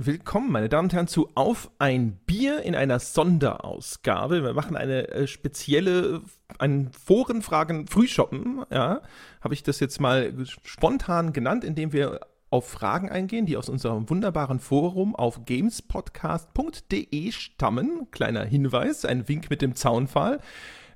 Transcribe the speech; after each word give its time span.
Willkommen, 0.00 0.52
meine 0.52 0.68
Damen 0.68 0.86
und 0.86 0.92
Herren, 0.92 1.08
zu 1.08 1.28
Auf 1.34 1.72
ein 1.80 2.20
Bier 2.24 2.62
in 2.62 2.76
einer 2.76 3.00
Sonderausgabe. 3.00 4.44
Wir 4.44 4.54
machen 4.54 4.76
eine 4.76 5.08
äh, 5.08 5.26
spezielle, 5.26 6.22
einen 6.60 6.92
Forenfragen 6.92 7.88
Frühshoppen, 7.88 8.64
ja, 8.70 9.00
habe 9.40 9.54
ich 9.54 9.64
das 9.64 9.80
jetzt 9.80 10.00
mal 10.00 10.32
spontan 10.62 11.32
genannt, 11.32 11.64
indem 11.64 11.92
wir 11.92 12.20
auf 12.48 12.68
Fragen 12.68 13.10
eingehen, 13.10 13.44
die 13.44 13.56
aus 13.56 13.68
unserem 13.68 14.08
wunderbaren 14.08 14.60
Forum 14.60 15.16
auf 15.16 15.44
gamespodcast.de 15.46 17.32
stammen. 17.32 18.08
Kleiner 18.12 18.44
Hinweis, 18.44 19.04
ein 19.04 19.26
Wink 19.26 19.50
mit 19.50 19.62
dem 19.62 19.74
Zaunpfahl. 19.74 20.38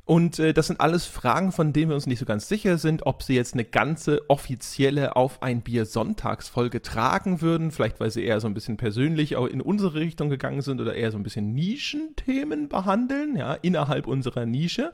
Und 0.05 0.41
äh, 0.41 0.53
das 0.53 0.67
sind 0.67 0.81
alles 0.81 1.07
Fragen, 1.07 1.53
von 1.53 1.73
denen 1.73 1.91
wir 1.91 1.95
uns 1.95 2.09
nicht 2.09 2.19
so 2.19 2.25
ganz 2.25 2.49
sicher 2.49 2.77
sind, 2.77 3.07
ob 3.07 3.23
sie 3.23 3.37
jetzt 3.37 3.55
eine 3.55 3.65
ganze 3.65 4.29
offizielle 4.29 5.15
Auf 5.15 5.43
ein 5.43 5.63
Bier 5.63 5.87
Sonntagsfolge 5.87 6.83
tragen 6.83 7.41
würden. 7.41 7.71
Vielleicht, 7.71 8.01
weil 8.01 8.11
sie 8.11 8.25
eher 8.25 8.41
so 8.41 8.49
ein 8.49 8.55
bisschen 8.55 8.77
persönlich 8.77 9.37
auch 9.37 9.47
in 9.47 9.61
unsere 9.61 9.95
Richtung 9.95 10.29
gegangen 10.29 10.63
sind 10.63 10.81
oder 10.81 10.95
eher 10.95 11.13
so 11.13 11.19
ein 11.19 11.23
bisschen 11.23 11.55
Nischenthemen 11.55 12.69
behandeln, 12.69 13.37
ja, 13.37 13.55
innerhalb 13.55 14.09
unserer 14.09 14.45
Nische. 14.45 14.91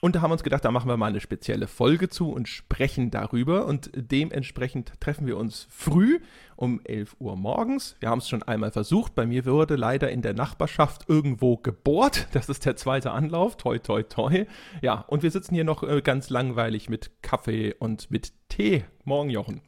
Und 0.00 0.14
da 0.14 0.20
haben 0.20 0.30
wir 0.30 0.34
uns 0.34 0.44
gedacht, 0.44 0.64
da 0.64 0.70
machen 0.70 0.88
wir 0.88 0.96
mal 0.96 1.06
eine 1.06 1.20
spezielle 1.20 1.66
Folge 1.66 2.08
zu 2.08 2.30
und 2.30 2.46
sprechen 2.46 3.10
darüber. 3.10 3.66
Und 3.66 3.90
dementsprechend 3.94 4.92
treffen 5.00 5.26
wir 5.26 5.36
uns 5.36 5.66
früh 5.70 6.20
um 6.54 6.80
11 6.84 7.16
Uhr 7.18 7.36
morgens. 7.36 7.96
Wir 7.98 8.08
haben 8.08 8.18
es 8.18 8.28
schon 8.28 8.44
einmal 8.44 8.70
versucht. 8.70 9.16
Bei 9.16 9.26
mir 9.26 9.44
wurde 9.44 9.74
leider 9.74 10.10
in 10.10 10.22
der 10.22 10.34
Nachbarschaft 10.34 11.08
irgendwo 11.08 11.56
gebohrt. 11.56 12.28
Das 12.32 12.48
ist 12.48 12.64
der 12.64 12.76
zweite 12.76 13.10
Anlauf. 13.10 13.56
Toi, 13.56 13.78
toi, 13.78 14.04
toi. 14.04 14.44
Ja, 14.82 15.04
und 15.08 15.24
wir 15.24 15.30
sitzen 15.32 15.54
hier 15.54 15.64
noch 15.64 15.82
äh, 15.82 16.00
ganz 16.00 16.30
langweilig 16.30 16.88
mit 16.88 17.22
Kaffee 17.22 17.74
und 17.74 18.10
mit 18.10 18.32
Tee. 18.48 18.84
Morgen, 19.04 19.30
Jochen. 19.30 19.62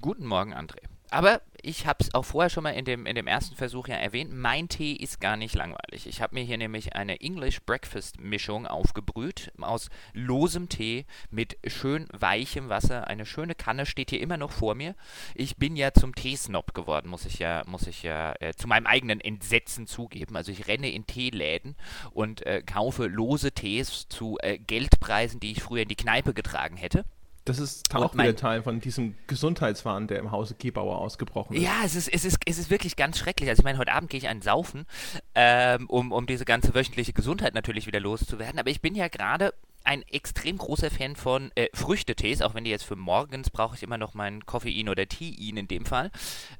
Guten 0.00 0.26
Morgen, 0.26 0.54
André. 0.54 0.91
Aber 1.12 1.42
ich 1.60 1.86
habe 1.86 1.98
es 2.00 2.14
auch 2.14 2.24
vorher 2.24 2.48
schon 2.48 2.62
mal 2.62 2.70
in 2.70 2.86
dem, 2.86 3.04
in 3.04 3.14
dem 3.14 3.26
ersten 3.26 3.54
Versuch 3.54 3.86
ja 3.86 3.96
erwähnt, 3.96 4.32
mein 4.32 4.70
Tee 4.70 4.94
ist 4.94 5.20
gar 5.20 5.36
nicht 5.36 5.54
langweilig. 5.54 6.06
Ich 6.06 6.22
habe 6.22 6.34
mir 6.34 6.42
hier 6.42 6.56
nämlich 6.56 6.96
eine 6.96 7.20
English 7.20 7.60
Breakfast 7.60 8.18
Mischung 8.18 8.66
aufgebrüht 8.66 9.52
aus 9.60 9.90
losem 10.14 10.70
Tee 10.70 11.04
mit 11.30 11.58
schön 11.66 12.08
weichem 12.12 12.70
Wasser. 12.70 13.08
Eine 13.08 13.26
schöne 13.26 13.54
Kanne 13.54 13.84
steht 13.84 14.08
hier 14.08 14.22
immer 14.22 14.38
noch 14.38 14.52
vor 14.52 14.74
mir. 14.74 14.94
Ich 15.34 15.58
bin 15.58 15.76
ja 15.76 15.92
zum 15.92 16.14
Teesnob 16.14 16.72
geworden, 16.72 17.10
muss 17.10 17.26
ich 17.26 17.38
ja, 17.38 17.62
muss 17.66 17.86
ich 17.86 18.02
ja 18.02 18.34
äh, 18.40 18.54
zu 18.54 18.66
meinem 18.66 18.86
eigenen 18.86 19.20
Entsetzen 19.20 19.86
zugeben. 19.86 20.34
Also 20.34 20.50
ich 20.50 20.66
renne 20.66 20.90
in 20.90 21.06
Teeläden 21.06 21.76
und 22.12 22.46
äh, 22.46 22.62
kaufe 22.62 23.06
lose 23.06 23.52
Tees 23.52 24.08
zu 24.08 24.38
äh, 24.40 24.56
Geldpreisen, 24.56 25.40
die 25.40 25.52
ich 25.52 25.62
früher 25.62 25.82
in 25.82 25.88
die 25.88 25.94
Kneipe 25.94 26.32
getragen 26.32 26.78
hätte. 26.78 27.04
Das 27.44 27.58
ist 27.58 27.92
auch 27.94 28.14
wieder 28.14 28.36
Teil 28.36 28.62
von 28.62 28.80
diesem 28.80 29.16
Gesundheitswahn, 29.26 30.06
der 30.06 30.20
im 30.20 30.30
Hause 30.30 30.54
Gebauer 30.56 30.98
ausgebrochen 30.98 31.56
ist. 31.56 31.62
Ja, 31.62 31.80
es 31.84 31.96
ist, 31.96 32.08
es 32.08 32.24
ist, 32.24 32.38
es 32.46 32.58
ist 32.58 32.70
wirklich 32.70 32.94
ganz 32.94 33.18
schrecklich. 33.18 33.48
Also 33.48 33.60
ich 33.60 33.64
meine, 33.64 33.78
heute 33.78 33.92
Abend 33.92 34.10
gehe 34.10 34.18
ich 34.18 34.28
einen 34.28 34.42
saufen, 34.42 34.86
ähm, 35.34 35.88
um, 35.88 36.12
um 36.12 36.26
diese 36.26 36.44
ganze 36.44 36.74
wöchentliche 36.74 37.12
Gesundheit 37.12 37.54
natürlich 37.54 37.86
wieder 37.86 37.98
loszuwerden. 37.98 38.60
Aber 38.60 38.70
ich 38.70 38.80
bin 38.80 38.94
ja 38.94 39.08
gerade 39.08 39.52
ein 39.84 40.02
extrem 40.02 40.58
großer 40.58 40.90
Fan 40.90 41.16
von 41.16 41.50
äh, 41.56 41.68
Früchtetees, 41.74 42.42
auch 42.42 42.54
wenn 42.54 42.64
die 42.64 42.70
jetzt 42.70 42.84
für 42.84 42.96
morgens 42.96 43.50
brauche 43.50 43.74
ich 43.74 43.82
immer 43.82 43.98
noch 43.98 44.14
meinen 44.14 44.46
Koffein 44.46 44.88
oder 44.88 45.08
Teein 45.08 45.56
in 45.56 45.68
dem 45.68 45.84
Fall. 45.84 46.10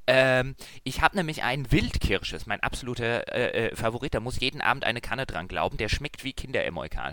Ähm, 0.06 0.56
ich 0.82 1.00
habe 1.00 1.16
nämlich 1.16 1.42
einen 1.42 1.70
Wildkirsches, 1.70 2.46
mein 2.46 2.60
absoluter 2.60 3.32
äh, 3.32 3.68
äh, 3.68 3.76
Favorit. 3.76 4.14
Da 4.14 4.20
muss 4.20 4.40
jeden 4.40 4.60
Abend 4.60 4.84
eine 4.84 5.00
Kanne 5.00 5.26
dran 5.26 5.48
glauben. 5.48 5.76
Der 5.76 5.88
schmeckt 5.88 6.24
wie 6.24 6.32
Kinderemolkal. 6.32 7.12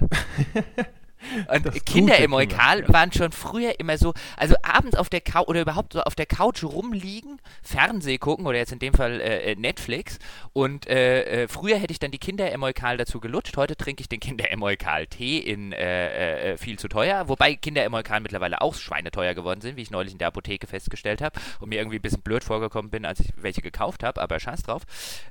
Und 1.52 1.86
Kinder 1.86 2.18
im 2.18 2.34
Eukal 2.34 2.82
ja. 2.82 2.94
waren 2.94 3.12
schon 3.12 3.32
früher 3.32 3.80
immer 3.80 3.98
so, 3.98 4.14
also 4.38 4.56
abends 4.64 4.96
auf 4.96 5.10
der 5.10 5.22
Couch 5.22 5.48
oder 5.48 5.62
überhaupt 5.62 5.94
so 5.94 6.02
auf 6.02 6.16
der 6.16 6.26
Couch 6.26 6.64
rumliegen, 6.64 7.42
Fernseh 7.62 8.18
gucken 8.18 8.46
oder 8.46 8.58
jetzt 8.58 8.72
in 8.72 8.80
dem 8.80 8.94
Fall 8.94 9.20
äh, 9.22 9.52
äh 9.52 9.56
Netflix. 9.56 10.18
Und 10.54 10.88
äh, 10.88 11.44
äh, 11.44 11.48
früher 11.48 11.78
hätte 11.78 11.92
ich 11.92 12.00
dann 12.00 12.12
die 12.12 12.20
Kinder 12.20 12.52
im 12.52 12.64
Eukal 12.64 12.98
dazu 12.98 13.20
gelutscht. 13.20 13.58
Heute 13.58 13.76
trinke 13.76 14.02
ich 14.02 14.10
den 14.10 14.20
Kinder 14.20 14.50
im 14.50 14.64
Eukal 14.64 15.08
Tee 15.08 15.40
in 15.40 15.74
äh, 15.74 16.54
äh, 16.54 16.58
viel 16.58 16.80
zu 16.80 16.88
teuer. 16.88 17.28
Wobei 17.28 17.56
Kinder 17.56 17.84
im 17.86 17.94
Eukal 17.94 18.22
mittlerweile 18.22 18.62
auch 18.62 18.76
schweineteuer 18.76 19.34
geworden 19.34 19.62
sind, 19.62 19.78
wie 19.78 19.82
ich 19.82 19.92
neulich 19.92 20.14
in 20.14 20.20
der 20.20 20.30
Apotheke 20.30 20.68
festgestellt 20.68 21.22
habe 21.22 21.40
und 21.60 21.70
mir 21.70 21.80
irgendwie 21.80 21.98
ein 21.98 22.02
bisschen 22.02 22.22
blöd 22.22 22.44
vorgekommen 22.44 22.90
bin, 22.90 23.06
als 23.06 23.20
ich 23.20 23.34
welche 23.36 23.62
gekauft 23.62 24.04
habe, 24.04 24.22
aber 24.22 24.40
scheiß 24.40 24.64
drauf. 24.64 24.84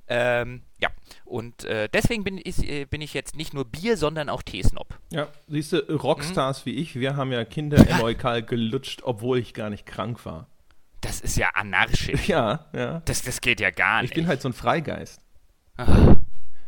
Ähm, 0.08 0.62
ja, 0.80 0.88
und 1.24 1.64
äh, 1.64 1.88
deswegen 1.92 2.24
bin 2.24 2.40
ich, 2.42 2.62
äh, 2.68 2.84
bin 2.84 3.00
ich 3.00 3.14
jetzt 3.14 3.36
nicht 3.36 3.54
nur 3.54 3.64
Bier, 3.64 3.96
sondern 3.96 4.28
auch 4.28 4.42
Teesnob. 4.42 4.98
Ja, 5.10 5.28
siehst 5.48 5.72
du, 5.72 5.78
Rockstars 5.78 6.64
mhm. 6.64 6.70
wie 6.70 6.74
ich, 6.76 6.96
wir 6.96 7.16
haben 7.16 7.32
ja 7.32 7.44
Kinder 7.44 7.76
im 7.88 8.00
Eukal 8.00 8.42
gelutscht, 8.42 9.02
obwohl 9.02 9.38
ich 9.38 9.54
gar 9.54 9.70
nicht 9.70 9.86
krank 9.86 10.24
war. 10.24 10.46
Das 11.00 11.20
ist 11.20 11.36
ja 11.36 11.50
anarchisch. 11.54 12.28
Ja, 12.28 12.66
ja. 12.72 13.02
Das, 13.04 13.22
das 13.22 13.40
geht 13.40 13.60
ja 13.60 13.70
gar 13.70 14.02
nicht. 14.02 14.10
Ich 14.10 14.14
bin 14.14 14.26
halt 14.26 14.42
so 14.42 14.48
ein 14.48 14.52
Freigeist. 14.52 15.20
Ach, 15.76 16.16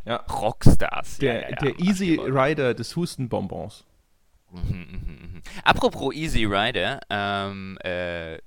ja. 0.05 0.17
Rockstars. 0.17 1.19
Der, 1.19 1.43
ja, 1.43 1.51
ja, 1.51 1.57
der 1.57 1.79
Easy 1.81 2.15
Rider 2.15 2.75
des 2.75 2.95
Hustenbonbons. 2.97 3.85
Mhm, 4.51 4.61
mh, 4.61 4.77
mh. 4.77 5.41
Apropos 5.65 6.15
Easy 6.15 6.45
Rider, 6.45 7.01
ähm, 7.09 7.79
äh, 7.83 8.39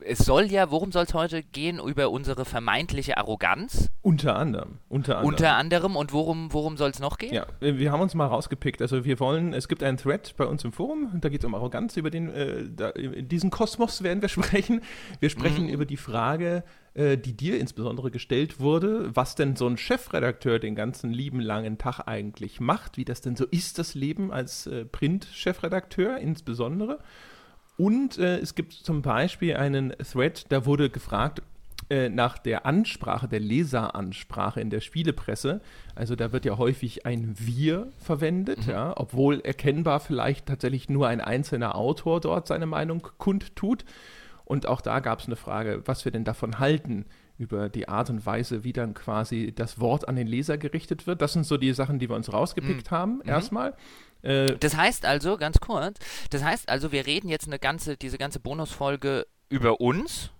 es 0.00 0.18
soll 0.18 0.44
ja, 0.44 0.70
worum 0.70 0.92
soll 0.92 1.04
es 1.04 1.14
heute 1.14 1.42
gehen? 1.42 1.78
Über 1.78 2.10
unsere 2.10 2.44
vermeintliche 2.44 3.16
Arroganz? 3.16 3.90
Unter 4.02 4.36
anderem. 4.36 4.78
Unter 4.88 5.16
anderem. 5.18 5.34
Unter 5.34 5.56
anderem. 5.56 5.96
Und 5.96 6.12
worum, 6.12 6.52
worum 6.52 6.76
soll 6.76 6.90
es 6.90 7.00
noch 7.00 7.18
gehen? 7.18 7.34
Ja, 7.34 7.46
wir 7.60 7.92
haben 7.92 8.00
uns 8.00 8.14
mal 8.14 8.26
rausgepickt. 8.26 8.80
Also 8.82 9.04
wir 9.04 9.20
wollen, 9.20 9.52
es 9.52 9.68
gibt 9.68 9.82
einen 9.82 9.96
Thread 9.96 10.34
bei 10.36 10.46
uns 10.46 10.64
im 10.64 10.72
Forum, 10.72 11.10
da 11.20 11.28
geht 11.28 11.40
es 11.40 11.44
um 11.44 11.54
Arroganz. 11.54 11.96
Über 11.96 12.10
den, 12.10 12.30
äh, 12.30 12.64
da, 12.68 12.92
diesen 12.92 13.50
Kosmos 13.50 14.02
werden 14.02 14.22
wir 14.22 14.28
sprechen. 14.30 14.80
Wir 15.20 15.30
sprechen 15.30 15.64
mhm. 15.64 15.70
über 15.70 15.84
die 15.84 15.96
Frage, 15.96 16.64
äh, 16.94 17.16
die 17.16 17.36
dir 17.36 17.58
insbesondere 17.58 18.10
gestellt 18.10 18.60
wurde, 18.60 19.14
was 19.14 19.34
denn 19.34 19.56
so 19.56 19.66
ein 19.66 19.76
Chefredakteur 19.76 20.58
den 20.58 20.74
ganzen 20.74 21.10
lieben 21.12 21.40
langen 21.40 21.78
Tag 21.78 22.00
eigentlich 22.06 22.60
macht, 22.60 22.96
wie 22.96 23.04
das 23.04 23.20
denn 23.20 23.36
so 23.36 23.44
ist, 23.46 23.78
das 23.78 23.94
Leben 23.94 24.32
als 24.32 24.66
äh, 24.66 24.84
Print-Chefredakteur 24.84 26.18
insbesondere. 26.18 27.00
Und 27.76 28.18
äh, 28.18 28.38
es 28.38 28.54
gibt 28.54 28.72
zum 28.72 29.02
Beispiel 29.02 29.56
einen 29.56 29.92
Thread, 29.98 30.46
da 30.50 30.64
wurde 30.64 30.90
gefragt 30.90 31.42
äh, 31.90 32.08
nach 32.08 32.38
der 32.38 32.64
Ansprache, 32.64 33.28
der 33.28 33.40
Leseransprache 33.40 34.60
in 34.60 34.70
der 34.70 34.80
Spielepresse. 34.80 35.60
Also 35.94 36.16
da 36.16 36.32
wird 36.32 36.44
ja 36.44 36.56
häufig 36.56 37.04
ein 37.04 37.34
Wir 37.36 37.88
verwendet, 37.98 38.66
mhm. 38.66 38.72
ja, 38.72 38.94
obwohl 38.96 39.40
erkennbar 39.40 40.00
vielleicht 40.00 40.46
tatsächlich 40.46 40.88
nur 40.88 41.08
ein 41.08 41.20
einzelner 41.20 41.74
Autor 41.74 42.20
dort 42.20 42.46
seine 42.46 42.66
Meinung 42.66 43.06
kundtut. 43.18 43.84
Und 44.44 44.66
auch 44.66 44.80
da 44.80 45.00
gab 45.00 45.20
es 45.20 45.26
eine 45.26 45.36
Frage, 45.36 45.82
was 45.84 46.04
wir 46.04 46.12
denn 46.12 46.24
davon 46.24 46.58
halten, 46.58 47.06
über 47.38 47.68
die 47.68 47.88
Art 47.88 48.10
und 48.10 48.24
Weise, 48.24 48.64
wie 48.64 48.72
dann 48.72 48.94
quasi 48.94 49.52
das 49.54 49.80
Wort 49.80 50.08
an 50.08 50.16
den 50.16 50.26
Leser 50.26 50.56
gerichtet 50.56 51.06
wird. 51.06 51.20
Das 51.20 51.32
sind 51.32 51.44
so 51.44 51.56
die 51.56 51.72
Sachen, 51.72 51.98
die 51.98 52.08
wir 52.08 52.16
uns 52.16 52.32
rausgepickt 52.32 52.90
mhm. 52.90 52.96
haben, 52.96 53.14
mhm. 53.16 53.28
erstmal. 53.28 53.74
Äh, 54.24 54.56
das 54.58 54.76
heißt 54.76 55.04
also, 55.04 55.36
ganz 55.36 55.60
kurz, 55.60 55.98
das 56.30 56.42
heißt 56.42 56.68
also, 56.68 56.92
wir 56.92 57.06
reden 57.06 57.28
jetzt 57.28 57.46
eine 57.46 57.58
ganze, 57.58 57.96
diese 57.96 58.18
ganze 58.18 58.40
Bonusfolge 58.40 59.26
über 59.50 59.80
uns, 59.80 60.30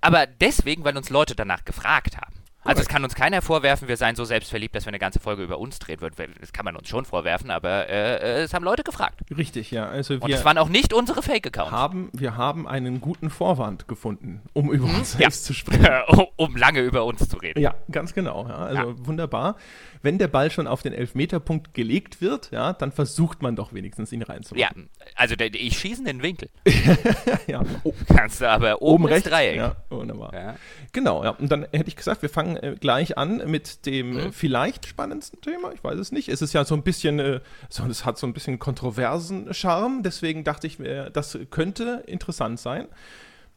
aber 0.00 0.26
deswegen, 0.26 0.84
weil 0.84 0.96
uns 0.96 1.10
Leute 1.10 1.36
danach 1.36 1.64
gefragt 1.64 2.16
haben. 2.16 2.41
Also 2.64 2.82
es 2.82 2.88
kann 2.88 3.02
uns 3.02 3.14
keiner 3.14 3.42
vorwerfen, 3.42 3.88
wir 3.88 3.96
seien 3.96 4.14
so 4.16 4.24
selbstverliebt, 4.24 4.74
dass 4.74 4.84
wir 4.84 4.88
eine 4.88 4.98
ganze 4.98 5.20
Folge 5.20 5.42
über 5.42 5.58
uns 5.58 5.78
drehen 5.78 6.00
würden. 6.00 6.14
Das 6.40 6.52
kann 6.52 6.64
man 6.64 6.76
uns 6.76 6.88
schon 6.88 7.04
vorwerfen, 7.04 7.50
aber 7.50 7.88
äh, 7.88 8.16
äh 8.16 8.42
es 8.42 8.54
haben 8.54 8.64
Leute 8.64 8.82
gefragt. 8.84 9.20
Richtig, 9.36 9.70
ja. 9.70 9.88
Also 9.88 10.14
wir 10.14 10.22
Und 10.22 10.30
es 10.30 10.44
waren 10.44 10.58
auch 10.58 10.68
nicht 10.68 10.92
unsere 10.92 11.22
Fake-Accounts. 11.22 11.72
Haben, 11.72 12.10
wir 12.12 12.36
haben 12.36 12.68
einen 12.68 13.00
guten 13.00 13.30
Vorwand 13.30 13.88
gefunden, 13.88 14.42
um 14.52 14.72
über 14.72 14.88
hm? 14.88 14.96
uns 14.96 15.12
selbst 15.12 15.44
ja. 15.44 15.46
zu 15.48 15.54
sprechen. 15.54 15.88
um, 16.08 16.26
um, 16.36 16.56
lange 16.56 16.80
über 16.80 17.04
uns 17.04 17.28
zu 17.28 17.36
reden. 17.36 17.60
Ja, 17.60 17.74
ganz 17.90 18.14
genau. 18.14 18.46
Ja. 18.48 18.56
Also 18.56 18.82
ja. 18.90 19.06
wunderbar 19.06 19.56
wenn 20.02 20.18
der 20.18 20.28
Ball 20.28 20.50
schon 20.50 20.66
auf 20.66 20.82
den 20.82 20.92
Elfmeterpunkt 20.92 21.74
gelegt 21.74 22.20
wird, 22.20 22.50
ja, 22.50 22.72
dann 22.72 22.92
versucht 22.92 23.40
man 23.40 23.56
doch 23.56 23.72
wenigstens 23.72 24.12
ihn 24.12 24.22
reinzumachen. 24.22 24.90
Ja, 24.98 25.01
also 25.14 25.36
der, 25.36 25.54
ich 25.54 25.78
schieße 25.78 26.00
in 26.00 26.06
den 26.06 26.22
Winkel. 26.22 26.48
ja. 27.46 27.62
Oh, 27.84 27.94
kannst 28.08 28.40
du 28.40 28.48
aber 28.48 28.82
oben, 28.82 29.04
oben 29.04 29.06
rechts. 29.06 29.28
Dreieck. 29.28 29.56
Ja, 29.56 29.76
wunderbar. 29.90 30.34
Ja. 30.34 30.56
Genau, 30.92 31.24
ja. 31.24 31.30
Und 31.30 31.50
dann 31.50 31.66
hätte 31.72 31.88
ich 31.88 31.96
gesagt, 31.96 32.22
wir 32.22 32.28
fangen 32.28 32.56
äh, 32.56 32.76
gleich 32.78 33.18
an 33.18 33.42
mit 33.50 33.86
dem 33.86 34.18
äh, 34.18 34.24
mhm. 34.26 34.32
vielleicht 34.32 34.86
spannendsten 34.86 35.40
Thema. 35.40 35.72
Ich 35.72 35.82
weiß 35.84 35.98
es 35.98 36.12
nicht. 36.12 36.28
Es 36.28 36.42
ist 36.42 36.52
ja 36.52 36.64
so 36.64 36.74
ein 36.74 36.82
bisschen, 36.82 37.18
äh, 37.18 37.40
so, 37.68 37.84
es 37.84 38.04
hat 38.04 38.18
so 38.18 38.26
ein 38.26 38.32
bisschen 38.32 38.58
kontroversen 38.58 39.52
Charme. 39.52 40.02
Deswegen 40.02 40.44
dachte 40.44 40.66
ich 40.66 40.78
mir, 40.78 41.10
das 41.10 41.38
könnte 41.50 42.04
interessant 42.06 42.60
sein. 42.60 42.88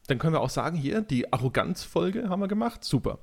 Dann 0.07 0.19
können 0.19 0.33
wir 0.33 0.41
auch 0.41 0.50
sagen, 0.50 0.77
hier, 0.77 1.01
die 1.01 1.31
Arroganzfolge 1.33 2.29
haben 2.29 2.41
wir 2.41 2.47
gemacht. 2.47 2.83
Super. 2.83 3.19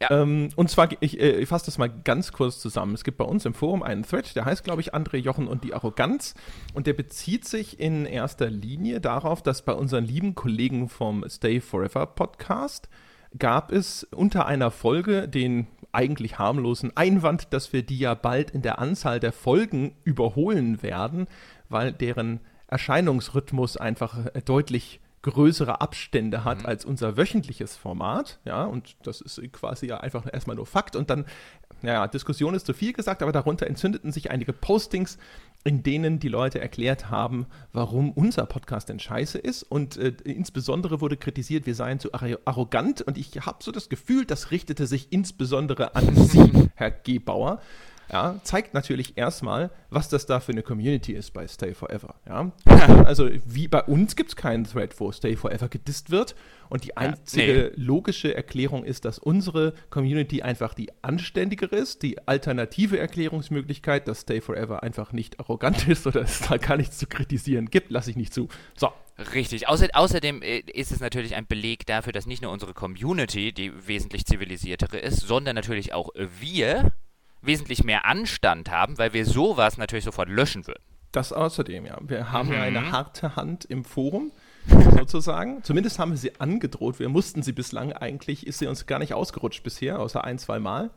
Ja. 0.00 0.22
Ähm, 0.22 0.48
und 0.56 0.70
zwar, 0.70 0.88
ich, 1.00 1.20
äh, 1.20 1.40
ich 1.40 1.48
fasse 1.48 1.66
das 1.66 1.76
mal 1.76 1.88
ganz 1.88 2.32
kurz 2.32 2.58
zusammen. 2.58 2.94
Es 2.94 3.04
gibt 3.04 3.18
bei 3.18 3.24
uns 3.24 3.44
im 3.44 3.52
Forum 3.52 3.82
einen 3.82 4.02
Thread, 4.02 4.34
der 4.34 4.46
heißt, 4.46 4.64
glaube 4.64 4.80
ich, 4.80 4.94
André 4.94 5.16
Jochen 5.16 5.46
und 5.46 5.62
die 5.62 5.74
Arroganz. 5.74 6.34
Und 6.72 6.86
der 6.86 6.94
bezieht 6.94 7.46
sich 7.46 7.78
in 7.78 8.06
erster 8.06 8.48
Linie 8.48 9.00
darauf, 9.00 9.42
dass 9.42 9.62
bei 9.62 9.74
unseren 9.74 10.04
lieben 10.04 10.34
Kollegen 10.34 10.88
vom 10.88 11.24
Stay 11.28 11.60
Forever 11.60 12.06
Podcast 12.06 12.88
gab 13.38 13.70
es 13.70 14.04
unter 14.04 14.46
einer 14.46 14.70
Folge 14.70 15.28
den 15.28 15.66
eigentlich 15.92 16.38
harmlosen 16.38 16.96
Einwand, 16.96 17.52
dass 17.52 17.72
wir 17.72 17.82
die 17.82 17.98
ja 17.98 18.14
bald 18.14 18.50
in 18.50 18.62
der 18.62 18.78
Anzahl 18.78 19.20
der 19.20 19.32
Folgen 19.32 19.94
überholen 20.04 20.82
werden, 20.82 21.26
weil 21.68 21.92
deren 21.92 22.40
Erscheinungsrhythmus 22.68 23.76
einfach 23.76 24.26
äh, 24.34 24.42
deutlich 24.42 25.00
größere 25.22 25.80
Abstände 25.80 26.44
hat 26.44 26.60
mhm. 26.60 26.66
als 26.66 26.84
unser 26.84 27.16
wöchentliches 27.16 27.76
Format, 27.76 28.38
ja, 28.44 28.64
und 28.64 28.96
das 29.02 29.20
ist 29.20 29.40
quasi 29.52 29.86
ja 29.86 29.98
einfach 29.98 30.26
erstmal 30.32 30.56
nur 30.56 30.66
Fakt. 30.66 30.96
Und 30.96 31.10
dann, 31.10 31.26
naja, 31.82 32.06
Diskussion 32.06 32.54
ist 32.54 32.66
zu 32.66 32.72
viel 32.72 32.92
gesagt, 32.92 33.22
aber 33.22 33.32
darunter 33.32 33.66
entzündeten 33.66 34.12
sich 34.12 34.30
einige 34.30 34.52
Postings, 34.52 35.18
in 35.62 35.82
denen 35.82 36.20
die 36.20 36.28
Leute 36.28 36.60
erklärt 36.60 37.10
haben, 37.10 37.46
warum 37.72 38.12
unser 38.12 38.46
Podcast 38.46 38.88
denn 38.88 38.98
scheiße 38.98 39.38
ist. 39.38 39.62
Und 39.62 39.98
äh, 39.98 40.14
insbesondere 40.24 41.02
wurde 41.02 41.18
kritisiert, 41.18 41.66
wir 41.66 41.74
seien 41.74 42.00
zu 42.00 42.14
arrogant. 42.14 43.02
Und 43.02 43.18
ich 43.18 43.44
habe 43.44 43.62
so 43.62 43.72
das 43.72 43.90
Gefühl, 43.90 44.24
das 44.24 44.50
richtete 44.50 44.86
sich 44.86 45.12
insbesondere 45.12 45.94
an 45.96 46.16
Sie, 46.16 46.70
Herr 46.76 46.90
Gebauer, 46.90 47.60
ja, 48.12 48.40
zeigt 48.42 48.74
natürlich 48.74 49.16
erstmal, 49.16 49.70
was 49.88 50.08
das 50.08 50.26
da 50.26 50.40
für 50.40 50.52
eine 50.52 50.62
Community 50.62 51.12
ist 51.12 51.32
bei 51.32 51.46
Stay 51.46 51.74
Forever. 51.74 52.16
Ja? 52.26 52.50
also 53.04 53.28
wie 53.46 53.68
bei 53.68 53.82
uns 53.82 54.16
gibt 54.16 54.30
es 54.30 54.36
keinen 54.36 54.64
Thread, 54.64 54.98
wo 54.98 55.12
Stay 55.12 55.36
Forever 55.36 55.68
gedisst 55.68 56.10
wird. 56.10 56.34
Und 56.68 56.84
die 56.84 56.96
einzige 56.96 57.72
nee. 57.76 57.82
logische 57.82 58.34
Erklärung 58.34 58.84
ist, 58.84 59.04
dass 59.04 59.18
unsere 59.18 59.74
Community 59.90 60.42
einfach 60.42 60.74
die 60.74 60.90
anständigere 61.02 61.76
ist. 61.76 62.02
Die 62.02 62.26
alternative 62.26 62.98
Erklärungsmöglichkeit, 62.98 64.08
dass 64.08 64.22
Stay 64.22 64.40
Forever 64.40 64.82
einfach 64.82 65.12
nicht 65.12 65.38
arrogant 65.38 65.86
ist 65.88 66.06
oder 66.06 66.22
es 66.22 66.40
da 66.40 66.56
gar 66.56 66.76
nichts 66.76 66.98
zu 66.98 67.06
kritisieren 67.06 67.70
gibt, 67.70 67.90
lasse 67.90 68.10
ich 68.10 68.16
nicht 68.16 68.34
zu. 68.34 68.48
So, 68.76 68.90
Richtig. 69.34 69.68
Außer, 69.68 69.88
außerdem 69.92 70.40
äh, 70.40 70.60
ist 70.60 70.92
es 70.92 71.00
natürlich 71.00 71.34
ein 71.34 71.46
Beleg 71.46 71.84
dafür, 71.84 72.12
dass 72.12 72.24
nicht 72.24 72.40
nur 72.40 72.52
unsere 72.52 72.72
Community 72.72 73.52
die 73.52 73.70
wesentlich 73.86 74.24
zivilisiertere 74.24 74.98
ist, 74.98 75.20
sondern 75.20 75.54
natürlich 75.54 75.92
auch 75.92 76.08
wir 76.40 76.92
wesentlich 77.42 77.84
mehr 77.84 78.06
Anstand 78.06 78.70
haben, 78.70 78.98
weil 78.98 79.12
wir 79.12 79.26
sowas 79.26 79.78
natürlich 79.78 80.04
sofort 80.04 80.28
löschen 80.28 80.66
würden. 80.66 80.82
Das 81.12 81.32
außerdem, 81.32 81.86
ja. 81.86 81.98
Wir 82.02 82.30
haben 82.30 82.48
mhm. 82.48 82.54
ja 82.54 82.62
eine 82.62 82.92
harte 82.92 83.36
Hand 83.36 83.64
im 83.64 83.84
Forum, 83.84 84.32
sozusagen. 84.98 85.62
Zumindest 85.64 85.98
haben 85.98 86.12
wir 86.12 86.18
sie 86.18 86.40
angedroht. 86.40 86.98
Wir 86.98 87.08
mussten 87.08 87.42
sie 87.42 87.52
bislang 87.52 87.92
eigentlich, 87.92 88.46
ist 88.46 88.58
sie 88.58 88.66
uns 88.66 88.86
gar 88.86 88.98
nicht 88.98 89.14
ausgerutscht 89.14 89.62
bisher, 89.62 89.98
außer 89.98 90.22
ein, 90.22 90.38
zwei 90.38 90.60
Mal. 90.60 90.90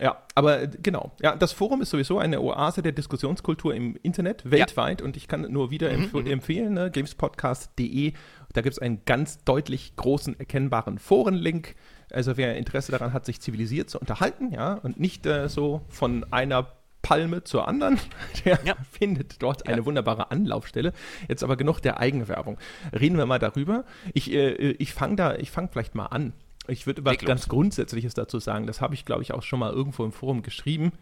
Ja, 0.00 0.22
aber 0.34 0.62
äh, 0.62 0.70
genau. 0.82 1.12
Ja, 1.20 1.36
das 1.36 1.52
Forum 1.52 1.82
ist 1.82 1.90
sowieso 1.90 2.18
eine 2.18 2.40
Oase 2.40 2.82
der 2.82 2.92
Diskussionskultur 2.92 3.74
im 3.74 3.96
Internet, 4.02 4.50
weltweit. 4.50 5.00
Ja. 5.00 5.06
Und 5.06 5.16
ich 5.16 5.28
kann 5.28 5.42
nur 5.52 5.70
wieder 5.70 5.88
mhm, 5.88 6.04
empf 6.04 6.12
mhm. 6.12 6.26
empfehlen, 6.26 6.74
ne, 6.74 6.90
gamespodcast.de. 6.90 8.12
Da 8.52 8.60
gibt 8.60 8.72
es 8.72 8.78
einen 8.78 9.04
ganz 9.04 9.44
deutlich 9.44 9.96
großen, 9.96 10.38
erkennbaren 10.38 10.98
Forenlink. 10.98 11.74
Also 12.12 12.36
wer 12.36 12.56
Interesse 12.56 12.92
daran 12.92 13.12
hat, 13.12 13.26
sich 13.26 13.40
zivilisiert 13.40 13.90
zu 13.90 13.98
unterhalten, 13.98 14.52
ja, 14.52 14.74
und 14.74 15.00
nicht 15.00 15.26
äh, 15.26 15.48
so 15.48 15.82
von 15.88 16.24
einer 16.30 16.68
Palme 17.02 17.42
zur 17.44 17.68
anderen, 17.68 17.98
der 18.44 18.60
ja. 18.64 18.74
findet 18.90 19.42
dort 19.42 19.66
eine 19.66 19.78
ja. 19.78 19.84
wunderbare 19.84 20.30
Anlaufstelle. 20.30 20.92
Jetzt 21.28 21.42
aber 21.42 21.56
genug 21.56 21.80
der 21.80 21.98
Eigenwerbung. 21.98 22.58
Reden 22.98 23.18
wir 23.18 23.26
mal 23.26 23.38
darüber. 23.38 23.84
Ich, 24.14 24.32
äh, 24.32 24.72
ich 24.72 24.94
fange 24.94 25.16
da, 25.16 25.34
ich 25.34 25.50
fange 25.50 25.68
vielleicht 25.70 25.94
mal 25.94 26.06
an. 26.06 26.32
Ich 26.68 26.86
würde 26.86 27.04
was 27.04 27.18
ganz 27.18 27.48
Grundsätzliches 27.48 28.14
dazu 28.14 28.38
sagen. 28.38 28.68
Das 28.68 28.80
habe 28.80 28.94
ich, 28.94 29.04
glaube 29.04 29.22
ich, 29.22 29.34
auch 29.34 29.42
schon 29.42 29.58
mal 29.58 29.72
irgendwo 29.72 30.04
im 30.04 30.12
Forum 30.12 30.42
geschrieben. 30.42 30.92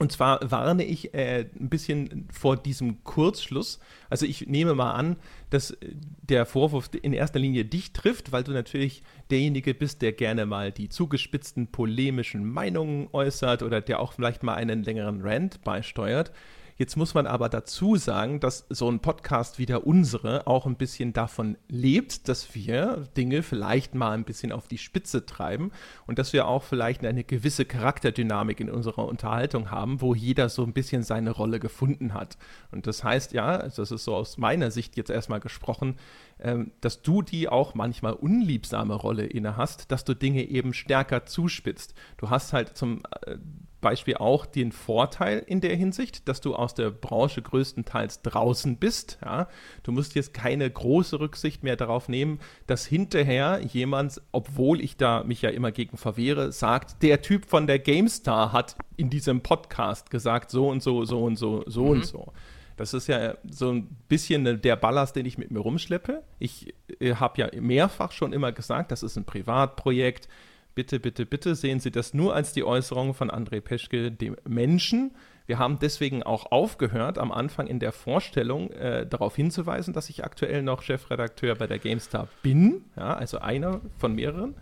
Und 0.00 0.12
zwar 0.12 0.50
warne 0.50 0.82
ich 0.84 1.12
äh, 1.12 1.44
ein 1.60 1.68
bisschen 1.68 2.26
vor 2.32 2.56
diesem 2.56 3.04
Kurzschluss. 3.04 3.80
Also 4.08 4.24
ich 4.24 4.46
nehme 4.46 4.74
mal 4.74 4.92
an, 4.92 5.16
dass 5.50 5.76
der 6.22 6.46
Vorwurf 6.46 6.88
in 7.02 7.12
erster 7.12 7.38
Linie 7.38 7.66
dich 7.66 7.92
trifft, 7.92 8.32
weil 8.32 8.42
du 8.42 8.52
natürlich 8.52 9.02
derjenige 9.30 9.74
bist, 9.74 10.00
der 10.00 10.12
gerne 10.12 10.46
mal 10.46 10.72
die 10.72 10.88
zugespitzten 10.88 11.66
polemischen 11.66 12.50
Meinungen 12.50 13.08
äußert 13.12 13.62
oder 13.62 13.82
der 13.82 14.00
auch 14.00 14.14
vielleicht 14.14 14.42
mal 14.42 14.54
einen 14.54 14.84
längeren 14.84 15.20
Rant 15.20 15.62
beisteuert. 15.64 16.32
Jetzt 16.80 16.96
muss 16.96 17.12
man 17.12 17.26
aber 17.26 17.50
dazu 17.50 17.96
sagen, 17.96 18.40
dass 18.40 18.64
so 18.70 18.90
ein 18.90 19.00
Podcast 19.00 19.58
wie 19.58 19.66
der 19.66 19.86
unsere 19.86 20.46
auch 20.46 20.64
ein 20.64 20.76
bisschen 20.76 21.12
davon 21.12 21.58
lebt, 21.68 22.26
dass 22.26 22.54
wir 22.54 23.06
Dinge 23.18 23.42
vielleicht 23.42 23.94
mal 23.94 24.12
ein 24.12 24.24
bisschen 24.24 24.50
auf 24.50 24.66
die 24.66 24.78
Spitze 24.78 25.26
treiben 25.26 25.72
und 26.06 26.18
dass 26.18 26.32
wir 26.32 26.48
auch 26.48 26.62
vielleicht 26.62 27.04
eine 27.04 27.22
gewisse 27.22 27.66
Charakterdynamik 27.66 28.60
in 28.60 28.70
unserer 28.70 29.04
Unterhaltung 29.04 29.70
haben, 29.70 30.00
wo 30.00 30.14
jeder 30.14 30.48
so 30.48 30.62
ein 30.62 30.72
bisschen 30.72 31.02
seine 31.02 31.32
Rolle 31.32 31.60
gefunden 31.60 32.14
hat. 32.14 32.38
Und 32.70 32.86
das 32.86 33.04
heißt, 33.04 33.34
ja, 33.34 33.58
das 33.58 33.90
ist 33.90 34.04
so 34.04 34.14
aus 34.14 34.38
meiner 34.38 34.70
Sicht 34.70 34.96
jetzt 34.96 35.10
erstmal 35.10 35.40
gesprochen, 35.40 35.98
ähm, 36.38 36.72
dass 36.80 37.02
du 37.02 37.20
die 37.20 37.50
auch 37.50 37.74
manchmal 37.74 38.14
unliebsame 38.14 38.94
Rolle 38.94 39.26
inne 39.26 39.58
hast, 39.58 39.92
dass 39.92 40.06
du 40.06 40.14
Dinge 40.14 40.44
eben 40.44 40.72
stärker 40.72 41.26
zuspitzt. 41.26 41.92
Du 42.16 42.30
hast 42.30 42.54
halt 42.54 42.74
zum 42.74 43.02
äh, 43.26 43.36
Beispiel 43.80 44.16
auch 44.16 44.46
den 44.46 44.72
Vorteil 44.72 45.42
in 45.46 45.60
der 45.60 45.74
Hinsicht, 45.74 46.28
dass 46.28 46.40
du 46.40 46.54
aus 46.54 46.74
der 46.74 46.90
Branche 46.90 47.42
größtenteils 47.42 48.22
draußen 48.22 48.76
bist. 48.76 49.18
Ja? 49.24 49.48
Du 49.82 49.92
musst 49.92 50.14
jetzt 50.14 50.34
keine 50.34 50.70
große 50.70 51.18
Rücksicht 51.20 51.62
mehr 51.62 51.76
darauf 51.76 52.08
nehmen, 52.08 52.40
dass 52.66 52.86
hinterher 52.86 53.60
jemand, 53.60 54.20
obwohl 54.32 54.80
ich 54.80 54.96
da 54.96 55.24
mich 55.24 55.42
ja 55.42 55.50
immer 55.50 55.72
gegen 55.72 55.96
verwehre, 55.96 56.52
sagt, 56.52 57.02
der 57.02 57.22
Typ 57.22 57.46
von 57.46 57.66
der 57.66 57.78
GameStar 57.78 58.52
hat 58.52 58.76
in 58.96 59.10
diesem 59.10 59.40
Podcast 59.40 60.10
gesagt, 60.10 60.50
so 60.50 60.68
und 60.68 60.82
so, 60.82 61.04
so 61.04 61.22
und 61.22 61.36
so, 61.36 61.64
so 61.66 61.84
mhm. 61.84 61.90
und 61.90 62.06
so. 62.06 62.32
Das 62.76 62.94
ist 62.94 63.08
ja 63.08 63.34
so 63.46 63.70
ein 63.72 63.94
bisschen 64.08 64.62
der 64.62 64.76
Ballast, 64.76 65.14
den 65.14 65.26
ich 65.26 65.36
mit 65.36 65.50
mir 65.50 65.58
rumschleppe. 65.58 66.22
Ich 66.38 66.72
äh, 66.98 67.14
habe 67.14 67.42
ja 67.42 67.60
mehrfach 67.60 68.10
schon 68.10 68.32
immer 68.32 68.52
gesagt, 68.52 68.90
das 68.90 69.02
ist 69.02 69.16
ein 69.16 69.26
Privatprojekt 69.26 70.28
bitte, 70.74 71.00
bitte, 71.00 71.26
bitte 71.26 71.54
sehen 71.54 71.80
Sie 71.80 71.90
das 71.90 72.14
nur 72.14 72.34
als 72.34 72.52
die 72.52 72.64
Äußerung 72.64 73.14
von 73.14 73.30
André 73.30 73.60
Peschke, 73.60 74.10
dem 74.10 74.36
Menschen. 74.48 75.12
Wir 75.46 75.58
haben 75.58 75.78
deswegen 75.80 76.22
auch 76.22 76.52
aufgehört, 76.52 77.18
am 77.18 77.32
Anfang 77.32 77.66
in 77.66 77.80
der 77.80 77.92
Vorstellung 77.92 78.70
äh, 78.70 79.04
darauf 79.06 79.34
hinzuweisen, 79.34 79.92
dass 79.92 80.08
ich 80.08 80.24
aktuell 80.24 80.62
noch 80.62 80.82
Chefredakteur 80.82 81.56
bei 81.56 81.66
der 81.66 81.78
GameStar 81.78 82.28
bin, 82.42 82.84
ja, 82.96 83.14
also 83.14 83.38
einer 83.38 83.80
von 83.98 84.14
mehreren, 84.14 84.54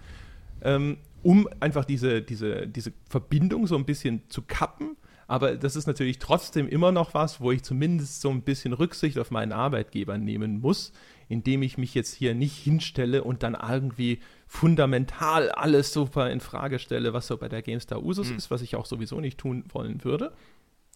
ähm, 0.62 0.98
um 1.22 1.48
einfach 1.60 1.84
diese, 1.84 2.22
diese, 2.22 2.66
diese 2.66 2.92
Verbindung 3.08 3.66
so 3.66 3.76
ein 3.76 3.84
bisschen 3.84 4.22
zu 4.28 4.42
kappen. 4.42 4.96
Aber 5.26 5.56
das 5.56 5.76
ist 5.76 5.86
natürlich 5.86 6.18
trotzdem 6.20 6.66
immer 6.66 6.90
noch 6.90 7.12
was, 7.12 7.38
wo 7.40 7.52
ich 7.52 7.62
zumindest 7.62 8.22
so 8.22 8.30
ein 8.30 8.40
bisschen 8.40 8.72
Rücksicht 8.72 9.18
auf 9.18 9.30
meinen 9.30 9.52
Arbeitgeber 9.52 10.16
nehmen 10.16 10.60
muss, 10.60 10.92
indem 11.28 11.62
ich 11.62 11.76
mich 11.76 11.94
jetzt 11.94 12.14
hier 12.14 12.34
nicht 12.34 12.56
hinstelle 12.56 13.22
und 13.22 13.42
dann 13.42 13.54
irgendwie 13.54 14.20
fundamental 14.48 15.50
alles 15.50 15.92
super 15.92 16.30
in 16.30 16.40
Frage 16.40 16.78
stelle, 16.78 17.12
was 17.12 17.26
so 17.26 17.36
bei 17.36 17.48
der 17.48 17.62
GameStar 17.62 18.02
Usus 18.02 18.30
mhm. 18.30 18.38
ist, 18.38 18.50
was 18.50 18.62
ich 18.62 18.74
auch 18.74 18.86
sowieso 18.86 19.20
nicht 19.20 19.38
tun 19.38 19.64
wollen 19.68 20.02
würde. 20.02 20.32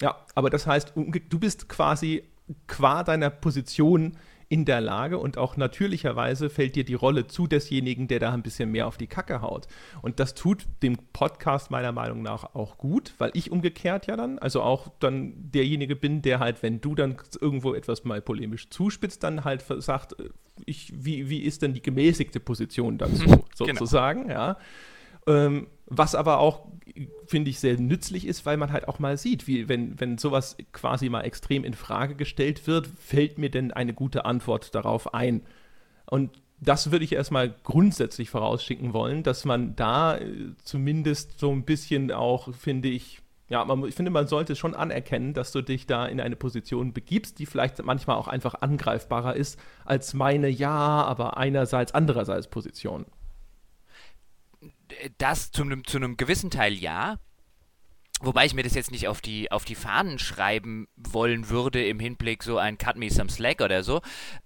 Ja, 0.01 0.17
aber 0.35 0.51
das 0.51 0.67
heißt, 0.67 0.95
du 0.97 1.39
bist 1.39 1.69
quasi 1.69 2.25
qua 2.67 3.05
deiner 3.05 3.31
Position 3.31 4.17
in 4.53 4.67
der 4.67 4.83
Lage 4.83 5.17
und 5.17 5.39
auch 5.39 5.57
natürlicherweise 5.57 6.51
fällt 6.51 6.77
dir 6.77 6.85
die 6.85 6.93
Rolle 6.93 7.27
zu 7.27 7.47
desjenigen, 7.47 8.07
der 8.07 8.21
da 8.21 8.35
ein 8.35 8.43
bisschen 8.43 8.71
mehr 8.71 8.87
auf 8.87 8.99
die 8.99 9.07
Kacke 9.07 9.41
haut. 9.41 9.67
Und 10.03 10.21
das 10.21 10.35
tut 10.35 10.67
dem 10.83 10.99
Podcast 11.15 11.71
meiner 11.71 11.91
Meinung 11.91 12.21
nach 12.21 12.55
auch 12.55 12.77
gut, 12.77 13.15
weil 13.17 13.31
ich 13.33 13.51
umgekehrt 13.51 14.07
ja 14.09 14.15
dann, 14.15 14.39
also 14.39 14.61
auch 14.61 14.89
dann 15.01 15.33
derjenige 15.37 15.97
bin, 15.97 16.21
der 16.21 16.39
halt, 16.39 16.63
wenn 16.63 16.83
du 16.83 16.95
dann 16.95 17.17
irgendwo 17.41 17.73
etwas 17.73 18.05
mal 18.05 18.21
polemisch 18.21 18.69
zuspitzt, 18.69 19.23
dann 19.23 19.45
halt 19.45 19.65
sagt, 19.79 20.21
äh, 20.21 20.29
ich, 20.67 20.93
wie, 20.95 21.31
wie 21.31 21.41
ist 21.41 21.63
denn 21.63 21.73
die 21.73 21.81
gemäßigte 21.81 22.39
Position 22.39 22.99
dazu, 22.99 23.25
genau. 23.25 23.45
sozusagen, 23.55 24.25
genau. 24.25 24.35
ja. 24.35 24.57
Ähm, 25.27 25.67
was 25.97 26.15
aber 26.15 26.39
auch, 26.39 26.67
finde 27.27 27.51
ich, 27.51 27.61
sehr 27.61 27.79
nützlich 27.79 28.27
ist, 28.27 28.47
weil 28.47 28.57
man 28.57 28.73
halt 28.73 28.89
auch 28.89 28.99
mal 28.99 29.17
sieht, 29.17 29.47
wie, 29.47 29.69
wenn, 29.69 29.99
wenn 30.01 30.19
sowas 30.19 30.57
quasi 30.73 31.09
mal 31.09 31.23
extrem 31.23 31.65
in 31.65 31.75
Frage 31.75 32.15
gestellt 32.15 32.67
wird, 32.67 32.87
fällt 32.87 33.39
mir 33.39 33.51
denn 33.51 33.73
eine 33.73 33.95
gute 33.95 34.25
Antwort 34.25 34.75
darauf 34.75 35.15
ein? 35.15 35.43
Und 36.07 36.43
das 36.61 36.93
würde 36.93 37.05
ich 37.05 37.13
erstmal 37.13 37.55
grundsätzlich 37.65 38.31
vorausschicken 38.31 38.93
wollen, 38.93 39.23
dass 39.23 39.45
man 39.45 39.75
da 39.75 40.17
äh, 40.17 40.55
zumindest 40.63 41.39
so 41.39 41.51
ein 41.51 41.65
bisschen 41.65 42.13
auch, 42.13 42.55
finde 42.55 42.89
ich, 42.89 43.21
ja, 43.49 43.65
man, 43.65 43.85
ich 43.85 43.95
finde, 43.95 44.11
man 44.11 44.29
sollte 44.29 44.57
schon 44.57 44.75
anerkennen, 44.75 45.35
dass 45.35 45.53
du 45.53 45.61
dich 45.61 45.87
da 45.87 46.07
in 46.07 46.21
eine 46.21 46.37
Position 46.37 46.93
begibst, 46.93 47.39
die 47.39 47.47
vielleicht 47.47 47.83
manchmal 47.85 48.17
auch 48.17 48.29
einfach 48.29 48.55
angreifbarer 48.63 49.37
ist 49.37 49.59
als 49.85 50.15
meine 50.15 50.49
ja, 50.49 50.71
aber 50.71 51.37
einerseits, 51.37 51.93
andererseits 51.93 52.49
Position 52.49 53.05
das 55.19 55.51
zu 55.51 55.63
einem, 55.63 55.85
zu 55.85 55.99
gewissen 56.17 56.51
Teil 56.51 56.75
ja. 56.75 57.19
Wobei 58.25 58.47
ich 58.47 58.55
mir 58.55 58.63
das 58.63 58.75
jetzt 58.75 58.93
nicht 58.93 59.09
auf 59.09 59.21
die, 59.21 59.51
auf 59.51 59.65
die 59.65 59.75
Fahnen 59.75 60.21
schreiben 60.21 60.87
wollen 60.95 61.49
würde 61.49 61.85
im 61.85 61.99
Hinblick 61.99 62.45
so 62.45 62.57
ein 62.57 62.79
Cut 62.79 62.97
Me 62.97 63.11
Some 63.11 63.29
Slack 63.29 63.61
oder 63.61 63.83
so. 63.83 64.01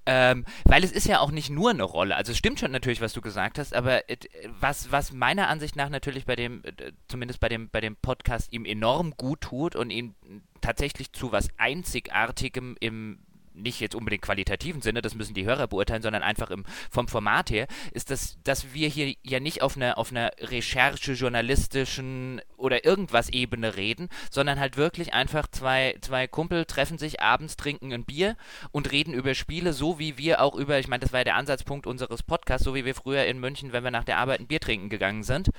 Ähm, 0.07 0.47
weil 0.65 0.83
es 0.83 0.93
ist 0.93 1.07
ja 1.07 1.21
auch 1.21 1.31
nicht 1.31 1.51
nur 1.51 1.71
eine 1.71 1.83
Rolle. 1.83 2.17
Also 2.17 2.33
es 2.33 2.39
stimmt 2.39 2.59
schon 2.59 2.71
natürlich, 2.71 3.03
was 3.03 3.13
du 3.13 3.21
gesagt 3.21 3.59
hast, 3.59 3.75
aber 3.75 4.09
äh, 4.09 4.17
was, 4.61 4.93
was 4.93 5.13
meiner 5.13 5.49
Ansicht 5.49 5.77
nach 5.77 5.91
natürlich 5.91 6.25
bei 6.25 6.37
dem, 6.37 6.65
äh, 6.65 6.93
zumindest 7.09 7.39
bei 7.39 7.51
dem, 7.51 7.69
bei 7.69 7.83
dem 7.83 7.97
Podcast 7.97 8.51
ihm 8.51 8.65
enorm 8.65 9.11
gut 9.11 9.43
tut 9.43 9.77
und 9.77 9.91
ihn 9.91 10.15
tatsächlich 10.63 11.13
zu 11.13 11.31
was 11.33 11.49
Einzigartigem 11.59 12.77
im 12.81 13.26
nicht 13.57 13.81
jetzt 13.81 13.95
unbedingt 13.95 14.23
qualitativen 14.23 14.83
Sinne, 14.83 15.03
das 15.03 15.15
müssen 15.15 15.35
die 15.35 15.47
Hörer 15.47 15.67
beurteilen, 15.67 16.03
sondern 16.03 16.23
einfach 16.23 16.51
im, 16.51 16.65
vom 16.91 17.09
Format 17.09 17.51
her, 17.51 17.67
ist, 17.93 18.11
dass, 18.11 18.39
dass 18.45 18.73
wir 18.75 18.89
hier 18.89 19.15
ja 19.23 19.41
nicht 19.41 19.63
auf 19.63 19.77
einer, 19.77 19.99
auf 19.99 20.11
einer 20.11 20.31
Recherche, 20.41 21.13
journalistischen 21.13 22.41
oder 22.57 22.85
irgendwas 22.85 23.29
Ebene 23.29 23.77
reden, 23.77 24.09
sondern 24.31 24.61
halt 24.61 24.77
wirklich 24.77 25.15
einfach 25.15 25.47
zwei, 25.51 25.97
zwei 26.01 26.27
Kumpel 26.27 26.65
treffen 26.65 26.99
sich 26.99 27.21
abends, 27.21 27.57
trinken 27.57 27.93
ein 27.93 28.05
Bier 28.05 28.37
und 28.73 28.93
reden 28.93 29.15
über 29.15 29.35
Spiele, 29.35 29.73
so 29.73 29.99
wie 29.99 30.19
wir 30.19 30.41
auch 30.41 30.55
über, 30.55 30.79
ich 30.79 30.89
meine, 30.89 31.01
das 31.01 31.13
war 31.13 31.21
ja 31.21 31.25
der 31.25 31.37
Ansatzpunkt 31.37 31.87
unseres 31.87 32.23
Podcasts, 32.23 32.65
so 32.65 32.75
wie 32.75 32.85
wir 32.85 32.95
früher 32.95 33.25
in 33.25 33.39
München, 33.39 33.73
wenn 33.73 33.85
wir 33.85 33.91
nach 33.91 34.05
der 34.05 34.19
Arbeit 34.19 34.41
ein 34.41 34.47
Bier 34.47 34.61
trinken 34.61 34.89
gegangen 34.89 35.23
sind, 35.23 35.51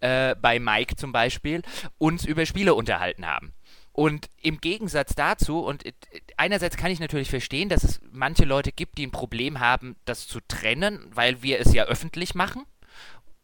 äh, 0.00 0.34
bei 0.36 0.58
Mike 0.58 0.96
zum 0.96 1.12
Beispiel, 1.12 1.62
uns 1.98 2.24
über 2.24 2.46
Spiele 2.46 2.74
unterhalten 2.74 3.26
haben. 3.26 3.52
Und 3.92 4.30
im 4.40 4.58
Gegensatz 4.60 5.14
dazu, 5.14 5.60
und 5.60 5.84
einerseits 6.36 6.76
kann 6.76 6.90
ich 6.90 7.00
natürlich 7.00 7.28
verstehen, 7.28 7.68
dass 7.68 7.84
es 7.84 8.00
manche 8.10 8.44
Leute 8.44 8.72
gibt, 8.72 8.96
die 8.96 9.06
ein 9.06 9.10
Problem 9.10 9.60
haben, 9.60 9.96
das 10.06 10.26
zu 10.26 10.40
trennen, 10.48 11.10
weil 11.14 11.42
wir 11.42 11.60
es 11.60 11.74
ja 11.74 11.84
öffentlich 11.84 12.34
machen. 12.34 12.64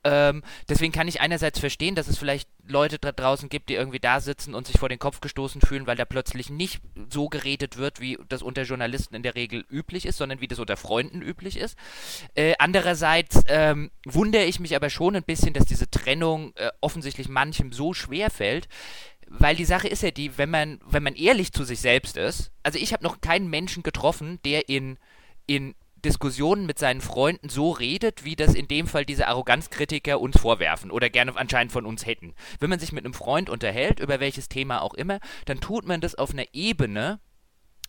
Ähm, 0.04 0.42
deswegen 0.68 0.92
kann 0.92 1.08
ich 1.08 1.20
einerseits 1.20 1.58
verstehen, 1.58 1.94
dass 1.94 2.08
es 2.08 2.18
vielleicht 2.18 2.48
Leute 2.66 2.98
da 2.98 3.10
draußen 3.12 3.48
gibt, 3.48 3.68
die 3.68 3.74
irgendwie 3.74 3.98
da 3.98 4.20
sitzen 4.20 4.54
und 4.54 4.66
sich 4.66 4.78
vor 4.78 4.88
den 4.88 4.98
Kopf 4.98 5.20
gestoßen 5.20 5.60
fühlen, 5.60 5.86
weil 5.86 5.96
da 5.96 6.04
plötzlich 6.04 6.50
nicht 6.50 6.80
so 7.10 7.28
geredet 7.28 7.76
wird, 7.76 8.00
wie 8.00 8.18
das 8.28 8.42
unter 8.42 8.62
Journalisten 8.62 9.16
in 9.16 9.22
der 9.22 9.34
Regel 9.34 9.64
üblich 9.68 10.06
ist, 10.06 10.18
sondern 10.18 10.40
wie 10.40 10.48
das 10.48 10.60
unter 10.60 10.76
Freunden 10.76 11.20
üblich 11.20 11.56
ist. 11.56 11.76
Äh, 12.34 12.54
andererseits 12.58 13.42
ähm, 13.48 13.90
wundere 14.04 14.44
ich 14.44 14.60
mich 14.60 14.76
aber 14.76 14.90
schon 14.90 15.16
ein 15.16 15.24
bisschen, 15.24 15.52
dass 15.52 15.66
diese 15.66 15.90
Trennung 15.90 16.52
äh, 16.56 16.70
offensichtlich 16.80 17.28
manchem 17.28 17.72
so 17.72 17.92
schwer 17.92 18.30
fällt, 18.30 18.68
weil 19.26 19.56
die 19.56 19.64
Sache 19.64 19.88
ist 19.88 20.02
ja 20.02 20.10
die, 20.10 20.38
wenn 20.38 20.50
man, 20.50 20.80
wenn 20.86 21.02
man 21.02 21.14
ehrlich 21.14 21.52
zu 21.52 21.64
sich 21.64 21.80
selbst 21.80 22.16
ist, 22.16 22.50
also 22.62 22.78
ich 22.78 22.92
habe 22.92 23.04
noch 23.04 23.20
keinen 23.20 23.50
Menschen 23.50 23.82
getroffen, 23.82 24.38
der 24.44 24.68
in, 24.68 24.98
in 25.46 25.74
Diskussionen 26.04 26.66
mit 26.66 26.78
seinen 26.78 27.00
Freunden 27.00 27.48
so 27.48 27.70
redet, 27.70 28.24
wie 28.24 28.36
das 28.36 28.54
in 28.54 28.68
dem 28.68 28.86
Fall 28.86 29.04
diese 29.04 29.28
Arroganzkritiker 29.28 30.20
uns 30.20 30.38
vorwerfen 30.38 30.90
oder 30.90 31.10
gerne 31.10 31.36
anscheinend 31.36 31.72
von 31.72 31.86
uns 31.86 32.06
hätten. 32.06 32.34
Wenn 32.60 32.70
man 32.70 32.78
sich 32.78 32.92
mit 32.92 33.04
einem 33.04 33.14
Freund 33.14 33.50
unterhält, 33.50 34.00
über 34.00 34.20
welches 34.20 34.48
Thema 34.48 34.82
auch 34.82 34.94
immer, 34.94 35.18
dann 35.44 35.60
tut 35.60 35.86
man 35.86 36.00
das 36.00 36.14
auf 36.14 36.32
einer 36.32 36.46
Ebene, 36.52 37.20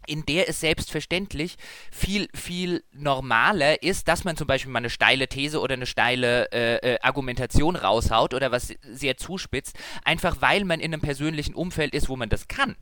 in 0.08 0.26
der 0.26 0.50
es 0.50 0.60
selbstverständlich 0.60 1.58
viel, 1.92 2.30
viel 2.34 2.84
normaler 2.92 3.84
ist, 3.84 4.08
dass 4.08 4.24
man 4.24 4.38
zum 4.38 4.48
Beispiel 4.48 4.72
mal 4.72 4.80
eine 4.80 4.90
steile 4.90 5.28
These 5.28 5.60
oder 5.60 5.74
eine 5.74 5.86
steile 5.86 6.52
äh, 6.52 6.94
äh, 6.94 7.00
Argumentation 7.02 7.76
raushaut 7.76 8.34
oder 8.34 8.52
was 8.52 8.74
sehr 8.82 9.18
zuspitzt, 9.18 9.78
einfach 10.04 10.38
weil 10.40 10.66
man 10.66 10.80
in 10.80 10.94
einem 10.94 11.02
persönlichen 11.02 11.54
Umfeld 11.54 11.94
ist, 11.94 12.10
wo 12.10 12.16
man 12.16 12.30
das 12.30 12.48
kann. 12.48 12.76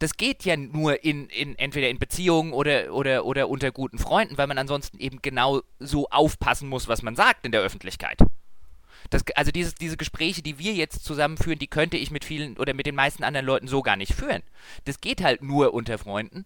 Das 0.00 0.16
geht 0.16 0.46
ja 0.46 0.56
nur 0.56 1.04
in, 1.04 1.28
in 1.28 1.58
entweder 1.58 1.90
in 1.90 1.98
Beziehungen 1.98 2.54
oder, 2.54 2.94
oder, 2.94 3.26
oder 3.26 3.50
unter 3.50 3.70
guten 3.70 3.98
Freunden, 3.98 4.38
weil 4.38 4.46
man 4.46 4.56
ansonsten 4.56 4.98
eben 4.98 5.20
genau 5.20 5.60
so 5.78 6.08
aufpassen 6.08 6.70
muss, 6.70 6.88
was 6.88 7.02
man 7.02 7.14
sagt 7.14 7.44
in 7.44 7.52
der 7.52 7.60
Öffentlichkeit. 7.60 8.18
Das, 9.10 9.24
also 9.34 9.50
dieses, 9.50 9.74
diese 9.74 9.96
Gespräche, 9.96 10.42
die 10.42 10.58
wir 10.58 10.72
jetzt 10.72 11.04
zusammenführen, 11.04 11.58
die 11.58 11.66
könnte 11.66 11.96
ich 11.96 12.10
mit 12.10 12.24
vielen 12.24 12.56
oder 12.56 12.74
mit 12.74 12.86
den 12.86 12.94
meisten 12.94 13.24
anderen 13.24 13.46
Leuten 13.46 13.68
so 13.68 13.82
gar 13.82 13.96
nicht 13.96 14.14
führen. 14.14 14.42
Das 14.84 15.00
geht 15.00 15.22
halt 15.22 15.42
nur 15.42 15.74
unter 15.74 15.98
Freunden. 15.98 16.44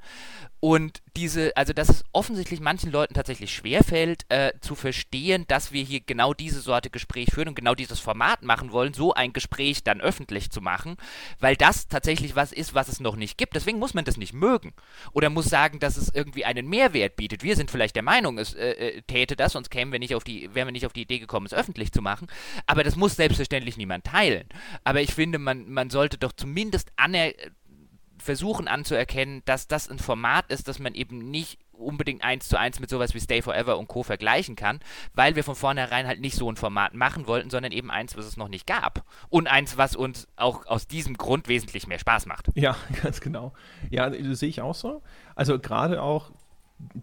Und 0.61 1.02
diese, 1.14 1.54
also 1.59 1.75
dass 1.75 1.90
es 1.90 2.04
offensichtlich 2.12 2.59
manchen 2.59 2.90
Leuten 2.90 3.12
tatsächlich 3.12 3.54
schwerfällt, 3.54 4.25
äh, 4.30 4.52
zu 4.62 4.75
verstehen, 4.75 5.44
dass 5.47 5.73
wir 5.73 5.85
hier 5.85 6.00
genau 6.00 6.33
diese 6.33 6.61
Sorte 6.61 6.88
Gespräch 6.88 7.28
führen 7.35 7.49
und 7.49 7.54
genau 7.54 7.75
dieses 7.75 8.00
Format 8.00 8.42
machen 8.42 8.73
wollen, 8.73 8.94
so 8.94 9.12
ein 9.12 9.35
Gespräch 9.35 9.85
dann 9.85 10.00
öffentlich 10.00 10.50
zu 10.50 10.62
machen, 10.62 10.97
weil 11.38 11.54
das 11.54 11.87
tatsächlich 11.88 12.35
was 12.35 12.50
ist, 12.50 12.75
was 12.75 12.88
es 12.88 12.99
noch 12.99 13.16
nicht 13.16 13.37
gibt. 13.37 13.54
Deswegen 13.54 13.78
muss 13.78 13.92
man 13.92 14.06
das 14.06 14.16
nicht 14.16 14.33
mögen. 14.33 14.73
Oder 15.12 15.28
muss 15.28 15.47
sagen, 15.50 15.80
dass 15.80 15.99
es 15.99 16.09
irgendwie 16.14 16.47
einen 16.47 16.66
Mehrwert 16.66 17.16
bietet. 17.16 17.42
Wir 17.42 17.56
sind 17.56 17.71
vielleicht 17.71 17.94
der 17.94 18.02
Meinung, 18.02 18.38
es 18.38 18.54
äh, 18.54 18.71
äh 18.71 19.02
täte 19.02 19.37
das, 19.37 19.52
sonst 19.52 19.68
kämen 19.68 19.92
wir 19.92 19.99
nicht 19.99 20.14
auf 20.14 20.25
die, 20.25 20.54
wären 20.54 20.68
wir 20.68 20.73
nicht 20.73 20.87
auf 20.87 20.94
die 20.94 21.02
Idee 21.02 21.18
gekommen, 21.18 21.44
es 21.44 21.52
öffentlich 21.52 21.92
zu 21.92 22.00
machen. 22.00 22.26
Aber 22.67 22.85
das 22.85 22.97
muss 22.97 23.17
selbstverständlich 23.17 23.77
niemand 23.77 24.05
teilen. 24.05 24.49
Aber 24.85 25.01
ich 25.01 25.15
finde, 25.15 25.39
man, 25.39 25.71
man 25.71 25.91
sollte 25.91 26.19
doch 26.19 26.33
zumindest 26.33 26.93
aner 26.97 27.33
versuchen 28.19 28.69
anzuerkennen, 28.69 29.43
dass 29.45 29.69
das 29.69 29.91
ein 29.91 29.99
Format 29.99 30.51
ist, 30.51 30.67
das 30.67 30.79
man 30.79 30.95
eben 30.95 31.31
nicht 31.31 31.59
unbedingt 31.73 32.25
eins 32.25 32.49
zu 32.49 32.59
eins 32.59 32.81
mit 32.81 32.89
sowas 32.89 33.15
wie 33.15 33.21
Stay 33.21 33.43
Forever 33.43 33.79
und 33.79 33.89
Co. 33.89 34.03
vergleichen 34.03 34.57
kann, 34.57 34.81
weil 35.13 35.37
wir 35.37 35.45
von 35.45 35.57
vornherein 35.57 36.07
halt 36.07 36.21
nicht 36.21 36.37
so 36.37 36.51
ein 36.51 36.57
Format 36.57 36.95
machen 36.95 37.27
wollten, 37.27 37.51
sondern 37.51 37.73
eben 37.73 37.91
eins, 37.91 38.17
was 38.17 38.25
es 38.25 38.37
noch 38.37 38.49
nicht 38.49 38.67
gab. 38.67 39.05
Und 39.29 39.49
eins, 39.49 39.77
was 39.77 39.97
uns 39.97 40.29
auch 40.37 40.67
aus 40.67 40.87
diesem 40.87 41.17
Grund 41.17 41.49
wesentlich 41.49 41.87
mehr 41.87 41.99
Spaß 41.99 42.27
macht. 42.27 42.49
Ja, 42.55 42.77
ganz 43.03 43.21
genau. 43.21 43.53
Ja, 43.91 44.09
das 44.09 44.39
sehe 44.39 44.49
ich 44.49 44.63
auch 44.63 44.75
so. 44.75 45.03
Also 45.35 45.59
gerade 45.59 46.01
auch 46.01 46.31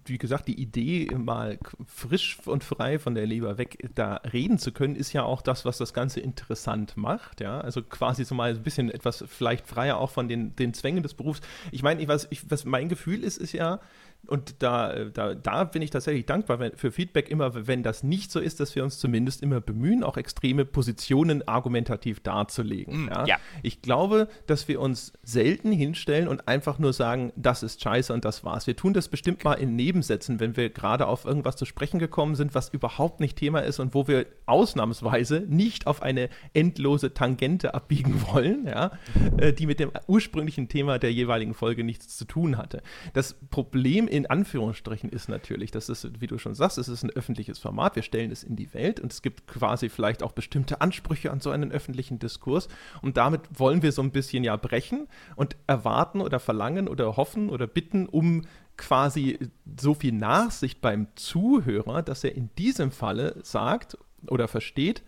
wie 0.06 0.18
gesagt, 0.18 0.48
die 0.48 0.60
Idee, 0.60 1.08
mal 1.16 1.58
frisch 1.86 2.38
und 2.46 2.64
frei 2.64 3.00
von 3.00 3.16
der 3.16 3.26
Leber 3.26 3.58
weg 3.58 3.90
da 3.96 4.16
reden 4.34 4.58
zu 4.58 4.72
können, 4.72 4.96
ist 4.96 5.14
ja 5.14 5.24
auch 5.24 5.42
das, 5.42 5.66
was 5.66 5.78
das 5.78 5.94
Ganze 5.94 6.20
interessant 6.20 6.98
macht. 6.98 7.42
Ja, 7.42 7.62
also 7.62 7.82
quasi 7.82 8.26
so 8.26 8.36
mal 8.36 8.52
ein 8.52 8.64
bisschen 8.64 8.90
etwas 8.90 9.24
vielleicht 9.28 9.68
freier 9.68 9.98
auch 9.98 10.12
von 10.12 10.28
den, 10.28 10.56
den 10.56 10.74
Zwängen 10.74 11.04
des 11.04 11.14
Berufs. 11.14 11.42
Ich 11.72 11.84
meine, 11.84 12.08
was, 12.08 12.28
ich, 12.30 12.50
was 12.50 12.66
mein 12.66 12.90
Gefühl 12.90 13.24
ist, 13.24 13.38
ist 13.38 13.54
ja, 13.54 13.80
und 14.28 14.62
da, 14.64 15.06
da, 15.06 15.34
da 15.34 15.64
bin 15.64 15.82
ich 15.82 15.90
tatsächlich 15.90 16.26
dankbar 16.26 16.60
für 16.76 16.92
Feedback 16.92 17.30
immer, 17.30 17.68
wenn 17.68 17.84
das 17.84 18.04
nicht 18.04 18.32
so 18.32 18.40
ist, 18.40 18.60
dass 18.60 18.76
wir 18.76 18.84
uns 18.84 19.00
zumindest 19.00 19.42
immer 19.42 19.62
bemühen, 19.62 20.04
auch 20.04 20.16
extreme 20.16 20.64
Positionen 20.64 21.48
argumentativ 21.48 22.20
darzulegen. 22.20 23.06
Mm, 23.06 23.10
ja? 23.10 23.26
ja? 23.26 23.38
Ich 23.64 23.82
glaube, 23.82 24.28
dass 24.46 24.68
wir 24.68 24.80
uns 24.80 25.14
selten 25.24 25.72
hinstellen 25.72 26.28
und 26.28 26.48
einfach 26.48 26.78
nur 26.78 26.94
sagen, 26.94 27.34
das 27.36 27.64
ist 27.64 27.82
scheiße 27.82 28.14
und 28.14 28.24
das 28.24 28.44
war's. 28.44 28.68
Wir 28.68 28.76
tun 28.76 28.94
das 28.94 29.08
bestimmt 29.10 29.44
mal 29.44 29.56
in 29.56 29.76
Nebensätzen, 29.76 30.40
wenn 30.40 30.56
wir 30.56 30.70
gerade 30.70 31.08
auf 31.08 31.26
irgendwas 31.26 31.56
zu 31.56 31.66
sprechen 31.66 32.00
gekommen 32.00 32.36
sind, 32.36 32.54
was 32.54 32.70
überhaupt 32.70 33.20
nicht 33.20 33.38
Thema 33.38 33.60
ist 33.60 33.80
und 33.80 33.96
wo 33.96 34.08
wir 34.08 34.28
ausnahmsweise 34.46 35.46
nicht 35.48 35.88
auf 35.88 36.02
eine 36.04 36.30
endlose 36.54 37.14
Tangente 37.14 37.74
abbiegen 37.74 38.22
wollen, 38.32 38.68
ja, 38.68 38.92
äh, 39.38 39.52
die 39.52 39.66
mit 39.66 39.80
dem 39.80 39.92
ursprünglichen 40.08 40.70
Thema 40.70 41.00
der 41.00 41.12
jeweiligen 41.12 41.54
Folge 41.56 41.84
nichts 41.84 42.16
zu 42.18 42.26
tun 42.26 42.58
hatte. 42.58 42.84
Das 43.14 43.34
Problem 43.50 44.08
in 44.12 44.26
Anführungsstrichen 44.26 45.10
ist 45.10 45.30
natürlich, 45.30 45.72
das 45.72 45.88
ist, 45.88 46.20
wie 46.20 46.28
du 46.28 46.38
schon 46.38 46.54
sagst, 46.54 46.78
es 46.78 46.90
ist 46.90 47.04
ein 47.04 47.12
öffentliches 47.12 47.60
Format, 47.60 47.96
wir 47.96 48.04
stellen 48.04 48.30
es 48.30 48.44
in 48.44 48.58
die 48.58 48.74
Welt 48.74 49.00
und 49.00 49.14
es 49.14 49.22
gibt 49.22 49.48
quasi 49.48 49.88
vielleicht 49.88 50.22
auch 50.22 50.34
bestimmte 50.34 50.82
Ansprüche 50.82 51.32
an 51.32 51.40
so 51.40 51.50
einen 51.50 51.72
öffentlichen 51.72 52.20
Diskurs 52.20 52.68
und 53.02 53.16
damit 53.16 53.42
wollen 53.58 53.82
wir 53.82 53.94
so 53.94 54.02
ein 54.02 54.12
bisschen 54.12 54.44
ja 54.44 54.58
brechen 54.58 55.08
und 55.38 55.56
erwarten 55.66 56.20
oder 56.20 56.40
verlangen 56.40 56.90
oder 56.90 57.16
hoffen 57.16 57.50
oder 57.50 57.68
bitten 57.68 58.06
um 58.06 58.44
quasi 58.76 59.40
so 59.80 59.94
viel 59.94 60.12
Nachsicht 60.12 60.82
beim 60.82 61.08
Zuhörer, 61.16 62.02
dass 62.02 62.26
er 62.26 62.36
in 62.36 62.50
diesem 62.58 62.92
Falle 62.92 63.36
sagt 63.44 63.98
oder 64.28 64.50
versteht, 64.50 65.04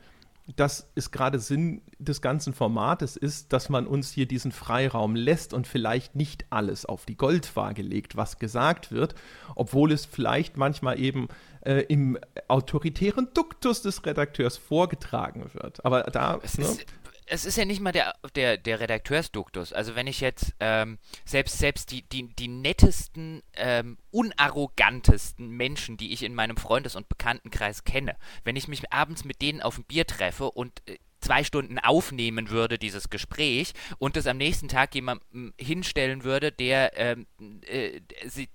dass 0.55 0.91
es 0.95 1.11
gerade 1.11 1.39
Sinn 1.39 1.81
des 1.99 2.21
ganzen 2.21 2.53
Formates 2.53 3.15
ist, 3.15 3.53
dass 3.53 3.69
man 3.69 3.87
uns 3.87 4.11
hier 4.11 4.25
diesen 4.25 4.51
Freiraum 4.51 5.15
lässt 5.15 5.53
und 5.53 5.67
vielleicht 5.67 6.15
nicht 6.15 6.45
alles 6.49 6.85
auf 6.85 7.05
die 7.05 7.15
Goldwaage 7.15 7.81
legt, 7.81 8.17
was 8.17 8.39
gesagt 8.39 8.91
wird, 8.91 9.15
obwohl 9.55 9.93
es 9.93 10.05
vielleicht 10.05 10.57
manchmal 10.57 10.99
eben 10.99 11.29
äh, 11.61 11.85
im 11.87 12.17
autoritären 12.49 13.29
Duktus 13.33 13.81
des 13.81 14.05
Redakteurs 14.05 14.57
vorgetragen 14.57 15.49
wird. 15.53 15.85
Aber 15.85 16.03
da. 16.03 16.39
Es 16.43 16.57
ne? 16.57 16.65
ist 16.65 16.85
es 17.33 17.45
ist 17.45 17.57
ja 17.57 17.65
nicht 17.65 17.81
mal 17.81 17.91
der, 17.91 18.13
der, 18.35 18.57
der 18.57 18.79
Redakteursduktus. 18.79 19.73
Also 19.73 19.95
wenn 19.95 20.05
ich 20.05 20.21
jetzt 20.21 20.53
ähm, 20.59 20.99
selbst, 21.25 21.57
selbst 21.57 21.89
die, 21.89 22.03
die, 22.03 22.27
die 22.27 22.47
nettesten, 22.47 23.41
ähm, 23.55 23.97
unarrogantesten 24.11 25.49
Menschen, 25.49 25.97
die 25.97 26.13
ich 26.13 26.21
in 26.21 26.35
meinem 26.35 26.57
Freundes- 26.57 26.95
und 26.95 27.09
Bekanntenkreis 27.09 27.85
kenne, 27.85 28.15
wenn 28.43 28.55
ich 28.55 28.67
mich 28.67 28.93
abends 28.93 29.25
mit 29.25 29.41
denen 29.41 29.63
auf 29.63 29.79
ein 29.79 29.83
Bier 29.85 30.05
treffe 30.05 30.51
und 30.51 30.83
äh, 30.87 30.99
zwei 31.21 31.43
Stunden 31.43 31.79
aufnehmen 31.79 32.51
würde, 32.51 32.77
dieses 32.77 33.09
Gespräch, 33.09 33.73
und 33.97 34.15
es 34.15 34.27
am 34.27 34.37
nächsten 34.37 34.67
Tag 34.67 34.93
jemandem 34.93 35.55
hinstellen 35.57 36.23
würde, 36.23 36.51
der, 36.51 36.91
ähm, 36.99 37.25
äh, 37.65 37.99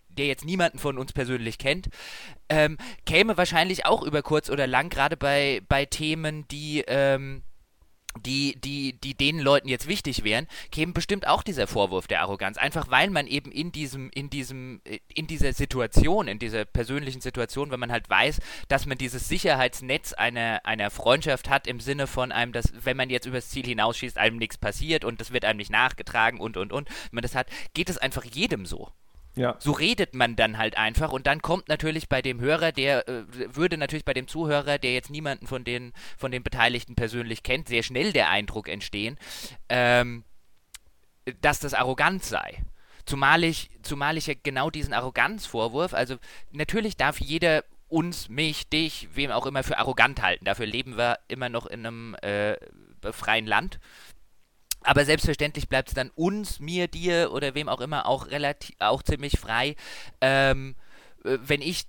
der 0.09 0.27
jetzt 0.27 0.45
niemanden 0.45 0.79
von 0.79 0.99
uns 0.99 1.13
persönlich 1.13 1.59
kennt, 1.59 1.89
ähm, 2.49 2.79
käme 3.07 3.37
wahrscheinlich 3.37 3.87
auch 3.87 4.03
über 4.03 4.23
kurz 4.23 4.51
oder 4.51 4.69
lang, 4.69 4.89
gerade 4.89 5.17
bei, 5.17 5.63
bei 5.69 5.85
Themen, 5.85 6.47
die, 6.47 6.85
ähm, 6.87 7.43
die, 8.23 8.61
die, 8.61 8.95
die 9.01 9.15
den 9.15 9.39
Leuten 9.39 9.69
jetzt 9.69 9.89
wichtig 9.89 10.25
wären, 10.25 10.47
käme 10.71 10.93
bestimmt 10.93 11.27
auch 11.27 11.43
dieser 11.43 11.67
Vorwurf 11.67 12.07
der 12.07 12.23
Arroganz. 12.23 12.57
Einfach 12.59 12.91
weil 12.91 13.11
man 13.11 13.27
eben 13.27 13.51
in 13.51 13.73
diesem, 13.73 14.11
in 14.11 14.31
diesem, 14.31 14.81
in 15.15 15.27
dieser 15.27 15.53
Situation, 15.53 16.29
in 16.29 16.39
dieser 16.39 16.65
persönlichen 16.65 17.21
Situation, 17.21 17.71
wenn 17.71 17.81
man 17.81 17.93
halt 17.93 18.09
weiß, 18.09 18.41
dass 18.69 18.87
man 18.87 18.99
dieses 18.99 19.29
Sicherheitsnetz 19.29 20.13
einer, 20.13 20.61
einer 20.65 20.91
Freundschaft 20.91 21.49
hat, 21.51 21.67
im 21.67 21.81
Sinne 21.81 22.07
von 22.07 22.33
einem, 22.33 22.53
dass, 22.53 22.73
wenn 22.85 22.97
man 22.97 23.11
jetzt 23.11 23.27
übers 23.27 23.49
Ziel 23.49 23.67
hinausschießt, 23.67 24.19
einem 24.19 24.37
nichts 24.37 24.59
passiert 24.59 25.05
und 25.05 25.21
das 25.21 25.33
wird 25.33 25.45
einem 25.45 25.59
nicht 25.59 25.71
nachgetragen 25.71 26.41
und 26.41 26.57
und 26.57 26.73
und, 26.73 26.89
wenn 26.89 27.17
man 27.17 27.23
das 27.23 27.35
hat, 27.35 27.49
geht 27.75 27.91
es 27.91 27.99
einfach 27.99 28.25
jedem 28.25 28.67
so. 28.67 28.91
Ja. 29.35 29.57
So 29.61 29.73
redet 29.73 30.15
man 30.15 30.35
dann 30.35 30.59
halt 30.59 30.77
einfach 30.77 31.13
und 31.13 31.27
dann 31.27 31.43
kommt 31.43 31.69
natürlich 31.69 32.09
bei 32.09 32.23
dem 32.23 32.41
Hörer, 32.41 32.73
der 32.73 33.09
äh, 33.09 33.25
würde 33.29 33.79
natürlich 33.79 34.05
bei 34.05 34.15
dem 34.15 34.27
Zuhörer, 34.27 34.79
der 34.79 34.95
jetzt 34.95 35.11
niemanden 35.11 35.47
von 35.47 35.63
den, 35.65 35.93
von 36.17 36.33
den 36.33 36.43
Beteiligten 36.43 36.97
persönlich 36.97 37.43
kennt, 37.43 37.69
sehr 37.69 37.83
schnell 37.83 38.13
der 38.13 38.31
Eindruck 38.31 38.69
entstehen, 38.69 39.17
ähm, 39.69 40.25
dass 41.41 41.61
das 41.61 41.75
arrogant 41.75 42.25
sei. 42.25 42.65
zumal 43.07 43.45
ich, 43.45 43.71
zumal 43.83 44.17
ich 44.17 44.27
ja 44.27 44.35
genau 44.43 44.71
diesen 44.71 44.93
Arroganzvorwurf, 44.93 45.95
also 45.95 46.17
natürlich 46.51 46.97
darf 46.97 47.21
jeder 47.21 47.65
uns, 47.89 48.29
mich, 48.29 48.69
dich, 48.69 49.09
wem 49.15 49.31
auch 49.31 49.47
immer 49.47 49.65
für 49.65 49.79
arrogant 49.79 50.23
halten. 50.23 50.45
Dafür 50.45 50.67
leben 50.67 50.97
wir 50.97 51.19
immer 51.29 51.49
noch 51.49 51.67
in 51.67 51.87
einem 51.87 52.15
äh, 52.17 52.57
freien 53.13 53.47
Land. 53.47 53.79
Aber 54.83 55.05
selbstverständlich 55.05 55.69
bleibt 55.69 55.89
es 55.89 55.95
dann 55.95 56.11
uns, 56.15 56.61
mir, 56.61 56.89
dir 56.89 57.33
oder 57.33 57.55
wem 57.55 57.69
auch 57.69 57.81
immer 57.81 58.07
auch 58.07 58.31
relativ 58.31 58.77
auch 58.79 59.03
ziemlich 59.03 59.39
frei, 59.39 59.77
ähm, 60.21 60.77
äh, 61.25 61.39
wenn 61.43 61.63
ich 61.63 61.87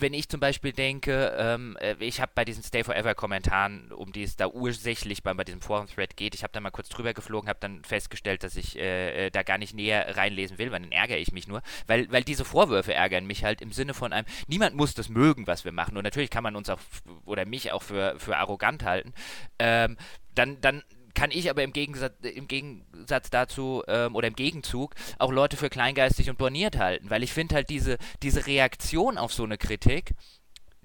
wenn 0.00 0.14
ich 0.14 0.28
zum 0.28 0.40
Beispiel 0.40 0.72
denke, 0.72 1.34
ähm, 1.38 1.76
äh, 1.80 1.94
ich 2.00 2.20
habe 2.20 2.32
bei 2.34 2.44
diesen 2.44 2.62
Stay 2.62 2.84
Forever 2.84 3.14
Kommentaren, 3.14 3.92
um 3.92 4.12
die 4.12 4.22
es 4.22 4.36
da 4.36 4.46
ursächlich 4.48 5.22
bei, 5.22 5.34
bei 5.34 5.44
diesem 5.44 5.60
Forum-Thread 5.60 6.16
geht, 6.16 6.34
ich 6.34 6.42
habe 6.42 6.52
da 6.52 6.60
mal 6.60 6.70
kurz 6.70 6.88
drüber 6.88 7.14
geflogen, 7.14 7.48
habe 7.48 7.58
dann 7.60 7.84
festgestellt, 7.84 8.42
dass 8.42 8.56
ich 8.56 8.78
äh, 8.78 9.26
äh, 9.26 9.30
da 9.30 9.42
gar 9.42 9.58
nicht 9.58 9.74
näher 9.74 10.16
reinlesen 10.16 10.58
will, 10.58 10.72
weil 10.72 10.80
dann 10.80 10.92
ärgere 10.92 11.18
ich 11.18 11.32
mich 11.32 11.46
nur, 11.46 11.62
weil, 11.86 12.10
weil 12.10 12.24
diese 12.24 12.44
Vorwürfe 12.44 12.94
ärgern 12.94 13.26
mich 13.26 13.44
halt 13.44 13.60
im 13.60 13.72
Sinne 13.72 13.94
von 13.94 14.12
einem, 14.12 14.26
niemand 14.46 14.74
muss 14.76 14.94
das 14.94 15.08
mögen, 15.08 15.46
was 15.46 15.64
wir 15.64 15.72
machen. 15.72 15.96
Und 15.96 16.04
natürlich 16.04 16.30
kann 16.30 16.44
man 16.44 16.56
uns 16.56 16.70
auch 16.70 16.80
oder 17.24 17.44
mich 17.44 17.72
auch 17.72 17.82
für, 17.82 18.18
für 18.18 18.36
arrogant 18.36 18.84
halten, 18.84 19.12
ähm, 19.58 19.96
dann, 20.34 20.60
dann 20.60 20.82
kann 21.20 21.32
ich 21.32 21.50
aber 21.50 21.62
im 21.62 21.74
Gegensatz, 21.74 22.14
im 22.22 22.48
Gegensatz 22.48 23.28
dazu 23.28 23.82
ähm, 23.88 24.14
oder 24.14 24.28
im 24.28 24.34
Gegenzug 24.34 24.94
auch 25.18 25.30
Leute 25.30 25.58
für 25.58 25.68
kleingeistig 25.68 26.30
und 26.30 26.38
borniert 26.38 26.78
halten, 26.78 27.10
weil 27.10 27.22
ich 27.22 27.34
finde 27.34 27.56
halt 27.56 27.68
diese, 27.68 27.98
diese 28.22 28.46
Reaktion 28.46 29.18
auf 29.18 29.30
so 29.30 29.44
eine 29.44 29.58
Kritik, 29.58 30.12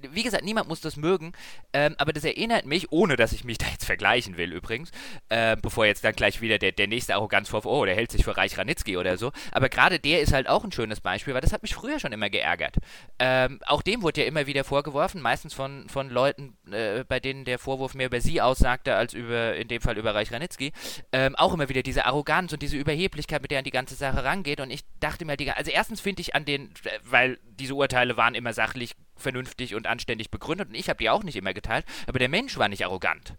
wie 0.02 0.24
gesagt, 0.24 0.44
niemand 0.44 0.68
muss 0.68 0.82
das 0.82 0.98
mögen, 0.98 1.34
ähm, 1.74 1.96
aber 1.98 2.14
das 2.14 2.24
erinnert 2.24 2.66
mich, 2.66 2.92
ohne 2.92 3.16
dass 3.16 3.32
ich 3.32 3.44
mich 3.44 3.58
da 3.58 3.68
jetzt 3.68 3.86
vergleichen 3.86 4.38
will 4.38 4.52
übrigens, 4.52 4.92
äh, 5.30 5.56
bevor 5.56 5.86
jetzt 5.86 6.04
dann 6.04 6.16
gleich 6.16 6.42
wieder 6.42 6.60
der, 6.60 6.72
der 6.72 6.88
nächste 6.88 7.16
Arroganzvorwurf, 7.16 7.66
oh, 7.66 7.86
der 7.86 7.96
hält 7.96 8.12
sich 8.12 8.24
für 8.24 8.36
Reich 8.36 8.58
Ranitzky 8.58 8.98
oder 8.98 9.18
so, 9.18 9.32
aber 9.52 9.70
gerade 9.70 10.00
der 10.00 10.22
ist 10.22 10.34
halt 10.34 10.48
auch 10.48 10.64
ein 10.64 10.72
schönes 10.72 11.02
Beispiel, 11.02 11.34
weil 11.34 11.42
das 11.42 11.54
hat 11.54 11.62
mich 11.62 11.76
früher 11.76 12.00
schon 12.00 12.12
immer 12.12 12.30
geärgert. 12.30 12.78
Ähm, 13.20 13.60
auch 13.66 13.82
dem 13.82 14.02
wurde 14.02 14.22
ja 14.22 14.28
immer 14.28 14.48
wieder 14.48 14.64
vorgeworfen, 14.64 15.22
meistens 15.22 15.54
von, 15.54 15.88
von 15.90 16.10
Leuten, 16.10 16.58
äh, 16.72 17.04
bei 17.08 17.20
denen 17.20 17.46
der 17.46 17.60
Vorwurf 17.60 17.94
mehr 17.94 18.08
über 18.08 18.22
sie 18.22 18.42
aussagte, 18.42 18.96
als 18.96 19.14
über, 19.14 19.56
in 19.56 19.68
dem 19.68 19.82
Fall 19.82 19.98
über 19.98 20.14
Reich 20.14 20.32
Ranitzky, 20.32 20.74
ähm, 21.12 21.36
auch 21.36 21.54
immer 21.54 21.70
wieder 21.70 21.84
diese 21.84 22.06
Arroganz 22.06 22.52
und 22.54 22.62
diese 22.62 22.78
Überheblichkeit, 22.78 23.42
mit 23.42 23.52
der 23.52 23.60
an 23.60 23.64
die 23.64 23.72
ganze 23.72 23.96
Sache 23.96 24.24
rangeht 24.24 24.60
und 24.60 24.72
ich 24.72 24.82
dachte 25.00 25.26
mir, 25.26 25.38
die, 25.38 25.52
also 25.52 25.72
erstens 25.72 26.02
finde 26.02 26.22
ich 26.22 26.36
an 26.36 26.46
den, 26.46 26.74
weil 27.04 27.40
diese 27.46 27.76
Urteile 27.76 28.18
waren 28.18 28.36
immer 28.36 28.54
sachlich 28.54 28.96
vernünftig 29.16 29.76
und 29.76 29.88
anständig 29.88 30.32
begründet 30.32 30.70
und 30.70 30.76
ich 30.76 30.90
habe 30.90 30.98
die 30.98 31.10
auch 31.10 31.24
nicht 31.24 31.36
immer 31.36 31.54
geteilt, 31.54 31.86
aber 32.08 32.20
der 32.20 32.30
Mensch 32.30 32.58
war 32.58 32.68
nicht 32.68 32.86
arrogant. 32.86 33.36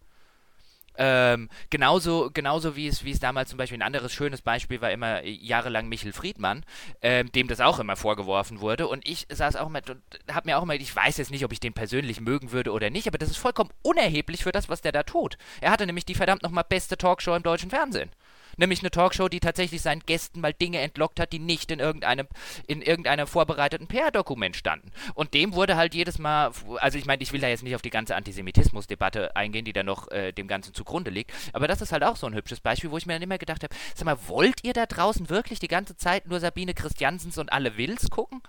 Ähm, 0.98 1.48
genauso, 1.70 2.30
genauso 2.32 2.76
wie 2.76 2.86
es, 2.86 3.04
wie 3.04 3.10
es 3.10 3.20
damals 3.20 3.50
zum 3.50 3.58
Beispiel 3.58 3.78
ein 3.78 3.86
anderes 3.86 4.12
schönes 4.12 4.40
Beispiel 4.42 4.80
war 4.80 4.90
immer 4.90 5.24
jahrelang 5.24 5.88
Michel 5.88 6.12
Friedmann, 6.12 6.64
ähm, 7.02 7.30
dem 7.32 7.48
das 7.48 7.60
auch 7.60 7.78
immer 7.78 7.96
vorgeworfen 7.96 8.60
wurde. 8.60 8.88
Und 8.88 9.06
ich 9.06 9.26
saß 9.28 9.56
auch 9.56 9.66
immer 9.66 9.82
und 9.88 10.02
habe 10.32 10.48
mir 10.48 10.58
auch 10.58 10.62
immer, 10.62 10.74
ich 10.74 10.94
weiß 10.94 11.18
jetzt 11.18 11.30
nicht, 11.30 11.44
ob 11.44 11.52
ich 11.52 11.60
den 11.60 11.74
persönlich 11.74 12.20
mögen 12.20 12.52
würde 12.52 12.72
oder 12.72 12.90
nicht, 12.90 13.06
aber 13.08 13.18
das 13.18 13.30
ist 13.30 13.36
vollkommen 13.36 13.70
unerheblich 13.82 14.42
für 14.42 14.52
das, 14.52 14.68
was 14.68 14.80
der 14.80 14.92
da 14.92 15.02
tut. 15.02 15.36
Er 15.60 15.70
hatte 15.70 15.86
nämlich 15.86 16.06
die 16.06 16.14
verdammt 16.14 16.42
nochmal 16.42 16.64
beste 16.68 16.96
Talkshow 16.96 17.34
im 17.34 17.42
deutschen 17.42 17.70
Fernsehen 17.70 18.10
nämlich 18.56 18.80
eine 18.80 18.90
Talkshow, 18.90 19.28
die 19.28 19.40
tatsächlich 19.40 19.82
seinen 19.82 20.00
Gästen 20.00 20.40
mal 20.40 20.52
Dinge 20.52 20.80
entlockt 20.80 21.20
hat, 21.20 21.32
die 21.32 21.38
nicht 21.38 21.70
in 21.70 21.78
irgendeinem, 21.78 22.26
in 22.66 22.82
irgendeinem 22.82 23.26
vorbereiteten 23.26 23.86
PR-Dokument 23.86 24.56
standen. 24.56 24.90
Und 25.14 25.34
dem 25.34 25.54
wurde 25.54 25.76
halt 25.76 25.94
jedes 25.94 26.18
Mal, 26.18 26.52
also 26.78 26.98
ich 26.98 27.06
meine, 27.06 27.22
ich 27.22 27.32
will 27.32 27.40
da 27.40 27.48
jetzt 27.48 27.62
nicht 27.62 27.74
auf 27.74 27.82
die 27.82 27.90
ganze 27.90 28.16
Antisemitismus-Debatte 28.16 29.36
eingehen, 29.36 29.64
die 29.64 29.72
da 29.72 29.82
noch 29.82 30.10
äh, 30.10 30.32
dem 30.32 30.48
Ganzen 30.48 30.74
zugrunde 30.74 31.10
liegt, 31.10 31.32
aber 31.52 31.68
das 31.68 31.80
ist 31.80 31.92
halt 31.92 32.04
auch 32.04 32.16
so 32.16 32.26
ein 32.26 32.34
hübsches 32.34 32.60
Beispiel, 32.60 32.90
wo 32.90 32.98
ich 32.98 33.06
mir 33.06 33.14
dann 33.14 33.22
immer 33.22 33.38
gedacht 33.38 33.62
habe, 33.62 33.74
sag 33.94 34.04
mal, 34.04 34.18
wollt 34.28 34.64
ihr 34.64 34.72
da 34.72 34.86
draußen 34.86 35.30
wirklich 35.30 35.58
die 35.58 35.68
ganze 35.68 35.96
Zeit 35.96 36.26
nur 36.26 36.40
Sabine 36.40 36.74
Christiansens 36.74 37.38
und 37.38 37.52
alle 37.52 37.76
Wills 37.76 38.10
gucken? 38.10 38.42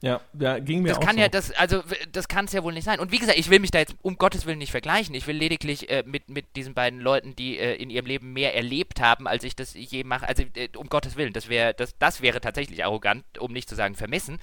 Ja, 0.00 0.20
ja, 0.38 0.60
ging 0.60 0.82
mir 0.82 0.90
das 0.90 0.98
auch 0.98 1.02
kann 1.02 1.16
so. 1.16 1.22
ja, 1.22 1.28
das, 1.28 1.50
also 1.52 1.82
das 2.12 2.28
kann 2.28 2.44
es 2.44 2.52
ja 2.52 2.62
wohl 2.62 2.72
nicht 2.72 2.84
sein. 2.84 3.00
Und 3.00 3.10
wie 3.10 3.18
gesagt, 3.18 3.36
ich 3.36 3.50
will 3.50 3.58
mich 3.58 3.72
da 3.72 3.80
jetzt 3.80 3.96
um 4.02 4.16
Gottes 4.16 4.46
Willen 4.46 4.58
nicht 4.58 4.70
vergleichen. 4.70 5.14
Ich 5.14 5.26
will 5.26 5.36
lediglich 5.36 5.90
äh, 5.90 6.04
mit, 6.06 6.28
mit 6.28 6.54
diesen 6.54 6.72
beiden 6.74 7.00
Leuten, 7.00 7.34
die 7.34 7.58
äh, 7.58 7.74
in 7.74 7.90
ihrem 7.90 8.06
Leben 8.06 8.32
mehr 8.32 8.54
erlebt 8.54 9.00
haben, 9.00 9.26
als 9.26 9.42
ich 9.42 9.56
das 9.56 9.74
je 9.74 10.04
mache. 10.04 10.28
Also 10.28 10.44
äh, 10.54 10.68
um 10.76 10.88
Gottes 10.88 11.16
Willen, 11.16 11.32
das 11.32 11.48
wäre, 11.48 11.74
das, 11.74 11.98
das 11.98 12.22
wäre 12.22 12.40
tatsächlich 12.40 12.84
arrogant, 12.84 13.24
um 13.40 13.52
nicht 13.52 13.68
zu 13.68 13.74
sagen 13.74 13.96
vermessen. 13.96 14.38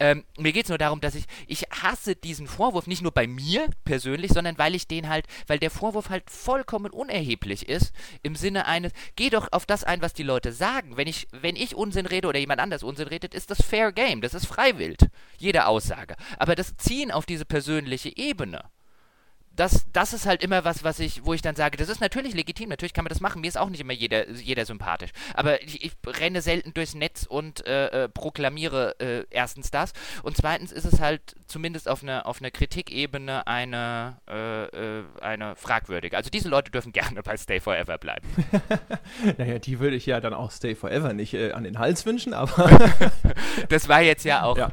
Ähm, 0.00 0.24
mir 0.38 0.52
geht 0.52 0.64
es 0.64 0.68
nur 0.70 0.78
darum, 0.78 1.02
dass 1.02 1.14
ich, 1.14 1.24
ich 1.46 1.64
hasse 1.70 2.16
diesen 2.16 2.46
Vorwurf 2.46 2.86
nicht 2.86 3.02
nur 3.02 3.12
bei 3.12 3.26
mir 3.26 3.68
persönlich, 3.84 4.32
sondern 4.32 4.56
weil 4.56 4.74
ich 4.74 4.88
den 4.88 5.10
halt, 5.10 5.26
weil 5.46 5.58
der 5.58 5.70
Vorwurf 5.70 6.08
halt 6.08 6.30
vollkommen 6.30 6.92
unerheblich 6.92 7.68
ist, 7.68 7.92
im 8.22 8.36
Sinne 8.36 8.66
eines, 8.66 8.92
geh 9.16 9.28
doch 9.28 9.48
auf 9.52 9.66
das 9.66 9.84
ein, 9.84 10.00
was 10.00 10.14
die 10.14 10.22
Leute 10.22 10.52
sagen. 10.52 10.96
Wenn 10.96 11.08
ich, 11.08 11.28
wenn 11.32 11.56
ich 11.56 11.74
Unsinn 11.74 12.06
rede 12.06 12.26
oder 12.26 12.38
jemand 12.38 12.60
anders 12.60 12.82
Unsinn 12.82 13.08
redet, 13.08 13.34
ist 13.34 13.50
das 13.50 13.62
Fair 13.62 13.92
Game, 13.92 14.22
das 14.22 14.32
ist 14.32 14.46
freiwillig. 14.46 14.93
Jede 15.38 15.66
Aussage. 15.66 16.16
Aber 16.38 16.54
das 16.54 16.76
Ziehen 16.76 17.10
auf 17.10 17.26
diese 17.26 17.44
persönliche 17.44 18.16
Ebene, 18.16 18.62
das, 19.56 19.86
das 19.92 20.12
ist 20.12 20.26
halt 20.26 20.42
immer 20.42 20.64
was, 20.64 20.84
was 20.84 20.98
ich, 20.98 21.24
wo 21.24 21.32
ich 21.32 21.42
dann 21.42 21.54
sage, 21.54 21.76
das 21.76 21.88
ist 21.88 22.00
natürlich 22.00 22.34
legitim, 22.34 22.68
natürlich 22.68 22.92
kann 22.92 23.04
man 23.04 23.10
das 23.10 23.20
machen. 23.20 23.40
Mir 23.40 23.48
ist 23.48 23.58
auch 23.58 23.68
nicht 23.68 23.80
immer 23.80 23.92
jeder, 23.92 24.28
jeder 24.30 24.66
sympathisch. 24.66 25.10
Aber 25.34 25.62
ich, 25.62 25.84
ich 25.84 25.92
renne 26.06 26.42
selten 26.42 26.74
durchs 26.74 26.94
Netz 26.94 27.24
und 27.24 27.66
äh, 27.66 28.04
äh, 28.04 28.08
proklamiere 28.08 28.96
äh, 28.98 29.24
erstens 29.30 29.70
das. 29.70 29.92
Und 30.22 30.36
zweitens 30.36 30.72
ist 30.72 30.84
es 30.84 31.00
halt 31.00 31.36
zumindest 31.46 31.88
auf 31.88 32.02
einer 32.02 32.26
auf 32.26 32.40
eine 32.40 32.50
Kritikebene 32.50 33.46
eine, 33.46 34.18
äh, 34.28 34.64
äh, 34.64 35.04
eine 35.20 35.56
fragwürdige. 35.56 36.16
Also 36.16 36.30
diese 36.30 36.48
Leute 36.48 36.70
dürfen 36.70 36.92
gerne 36.92 37.22
bei 37.22 37.36
Stay 37.36 37.60
Forever 37.60 37.98
bleiben. 37.98 38.26
naja, 39.38 39.58
die 39.58 39.78
würde 39.78 39.96
ich 39.96 40.06
ja 40.06 40.20
dann 40.20 40.34
auch 40.34 40.50
Stay 40.50 40.74
Forever 40.74 41.12
nicht 41.12 41.34
äh, 41.34 41.52
an 41.52 41.64
den 41.64 41.78
Hals 41.78 42.06
wünschen, 42.06 42.34
aber. 42.34 42.70
das 43.68 43.88
war 43.88 44.00
jetzt 44.00 44.24
ja 44.24 44.42
auch. 44.42 44.58
Ja, 44.58 44.72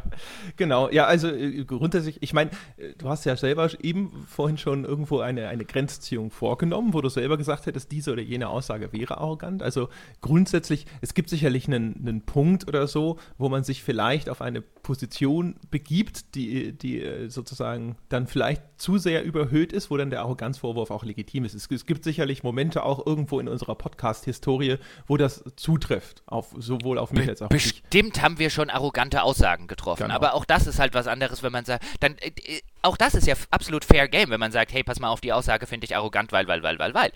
genau. 0.55 0.89
Ja, 0.89 1.05
also 1.05 1.31
grundsätzlich, 1.65 2.21
ich 2.21 2.33
meine, 2.33 2.49
du 2.97 3.09
hast 3.09 3.25
ja 3.25 3.35
selber 3.35 3.69
eben 3.81 4.25
vorhin 4.29 4.57
schon 4.57 4.70
schon 4.71 4.86
irgendwo 4.86 5.19
eine, 5.19 5.49
eine 5.49 5.65
Grenzziehung 5.65 6.31
vorgenommen, 6.31 6.93
wo 6.93 7.01
du 7.01 7.10
selber 7.10 7.38
gesagt 7.38 7.65
hättest, 7.65 7.91
diese 7.91 8.13
oder 8.13 8.21
jene 8.21 8.47
Aussage 8.47 8.93
wäre 8.93 9.17
arrogant. 9.17 9.62
Also 9.62 9.89
grundsätzlich, 10.21 10.86
es 11.01 11.13
gibt 11.13 11.29
sicherlich 11.29 11.67
einen, 11.67 11.95
einen 11.97 12.21
Punkt 12.21 12.67
oder 12.69 12.88
so, 12.88 13.17
wo 13.38 13.49
man 13.49 13.65
sich 13.65 13.84
vielleicht 13.84 14.29
auf 14.29 14.41
eine 14.41 14.62
Position 14.62 15.55
begibt, 15.69 16.36
die, 16.36 16.71
die 16.71 17.01
äh, 17.01 17.27
sozusagen 17.29 17.97
dann 18.07 18.27
vielleicht 18.27 18.63
zu 18.77 18.97
sehr 18.97 19.23
überhöht 19.23 19.73
ist, 19.73 19.91
wo 19.91 19.97
dann 19.97 20.10
der 20.10 20.21
Arroganzvorwurf 20.21 20.89
auch 20.89 21.03
legitim 21.03 21.43
ist. 21.43 21.53
Es, 21.53 21.69
es 21.69 21.86
gibt 21.86 22.05
sicherlich 22.05 22.43
Momente 22.43 22.84
auch 22.84 23.05
irgendwo 23.05 23.41
in 23.41 23.49
unserer 23.49 23.75
Podcast-Historie, 23.75 24.77
wo 25.05 25.17
das 25.17 25.43
zutrifft, 25.57 26.23
auf, 26.27 26.55
sowohl 26.57 26.97
auf 26.97 27.12
mich 27.12 27.27
als 27.27 27.41
auch 27.41 27.47
auf 27.47 27.49
dich. 27.49 27.81
Bestimmt 27.84 28.21
haben 28.21 28.39
wir 28.39 28.49
schon 28.49 28.69
arrogante 28.69 29.21
Aussagen 29.23 29.67
getroffen, 29.67 30.03
genau. 30.03 30.15
aber 30.15 30.34
auch 30.34 30.45
das 30.45 30.65
ist 30.65 30.79
halt 30.79 30.93
was 30.93 31.07
anderes, 31.07 31.43
wenn 31.43 31.51
man 31.51 31.65
sagt, 31.65 31.84
dann 31.99 32.15
äh, 32.19 32.31
äh 32.38 32.62
auch 32.81 32.97
das 32.97 33.13
ist 33.13 33.27
ja 33.27 33.35
absolut 33.49 33.85
fair 33.85 34.07
game, 34.07 34.29
wenn 34.29 34.39
man 34.39 34.51
sagt, 34.51 34.73
hey, 34.73 34.83
pass 34.83 34.99
mal 34.99 35.09
auf, 35.09 35.21
die 35.21 35.33
Aussage 35.33 35.67
finde 35.67 35.85
ich 35.85 35.95
arrogant, 35.95 36.31
weil, 36.31 36.47
weil, 36.47 36.63
weil, 36.63 36.79
weil, 36.79 36.93
weil. 36.93 37.11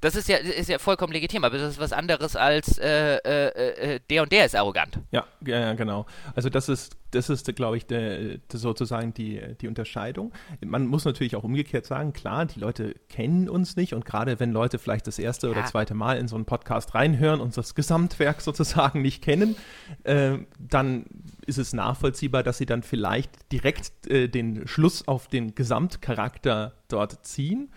Das 0.00 0.14
ist 0.14 0.28
ja, 0.28 0.38
ist 0.38 0.68
ja 0.68 0.78
vollkommen 0.78 1.12
legitim, 1.12 1.44
aber 1.44 1.58
das 1.58 1.72
ist 1.72 1.80
was 1.80 1.92
anderes 1.92 2.34
als 2.34 2.78
äh, 2.78 3.16
äh, 3.16 3.94
äh, 3.94 4.00
der 4.08 4.22
und 4.22 4.32
der 4.32 4.46
ist 4.46 4.56
arrogant. 4.56 4.98
Ja, 5.10 5.26
ja, 5.44 5.74
genau. 5.74 6.06
Also 6.34 6.48
das 6.48 6.70
ist, 6.70 6.96
das 7.10 7.28
ist, 7.28 7.54
glaube 7.54 7.76
ich, 7.76 7.86
der, 7.86 8.38
sozusagen 8.50 9.12
die, 9.12 9.40
die 9.60 9.68
Unterscheidung. 9.68 10.32
Man 10.64 10.86
muss 10.86 11.04
natürlich 11.04 11.36
auch 11.36 11.44
umgekehrt 11.44 11.84
sagen, 11.84 12.14
klar, 12.14 12.46
die 12.46 12.60
Leute 12.60 12.94
kennen 13.08 13.48
uns 13.48 13.76
nicht 13.76 13.92
und 13.92 14.06
gerade 14.06 14.40
wenn 14.40 14.52
Leute 14.52 14.78
vielleicht 14.78 15.06
das 15.06 15.18
erste 15.18 15.48
ja. 15.48 15.52
oder 15.52 15.66
zweite 15.66 15.94
Mal 15.94 16.16
in 16.18 16.28
so 16.28 16.36
einen 16.36 16.46
Podcast 16.46 16.94
reinhören 16.94 17.40
und 17.40 17.56
das 17.56 17.74
Gesamtwerk 17.74 18.40
sozusagen 18.40 19.02
nicht 19.02 19.22
kennen, 19.22 19.56
äh, 20.04 20.38
dann 20.58 21.04
ist 21.44 21.58
es 21.58 21.74
nachvollziehbar, 21.74 22.42
dass 22.42 22.56
sie 22.56 22.66
dann 22.66 22.82
vielleicht 22.82 23.52
direkt 23.52 24.06
äh, 24.06 24.28
den 24.28 24.66
Schluss 24.66 25.06
auf 25.06 25.28
den 25.28 25.54
Gesamtcharakter 25.54 26.72
dort 26.88 27.26
ziehen 27.26 27.70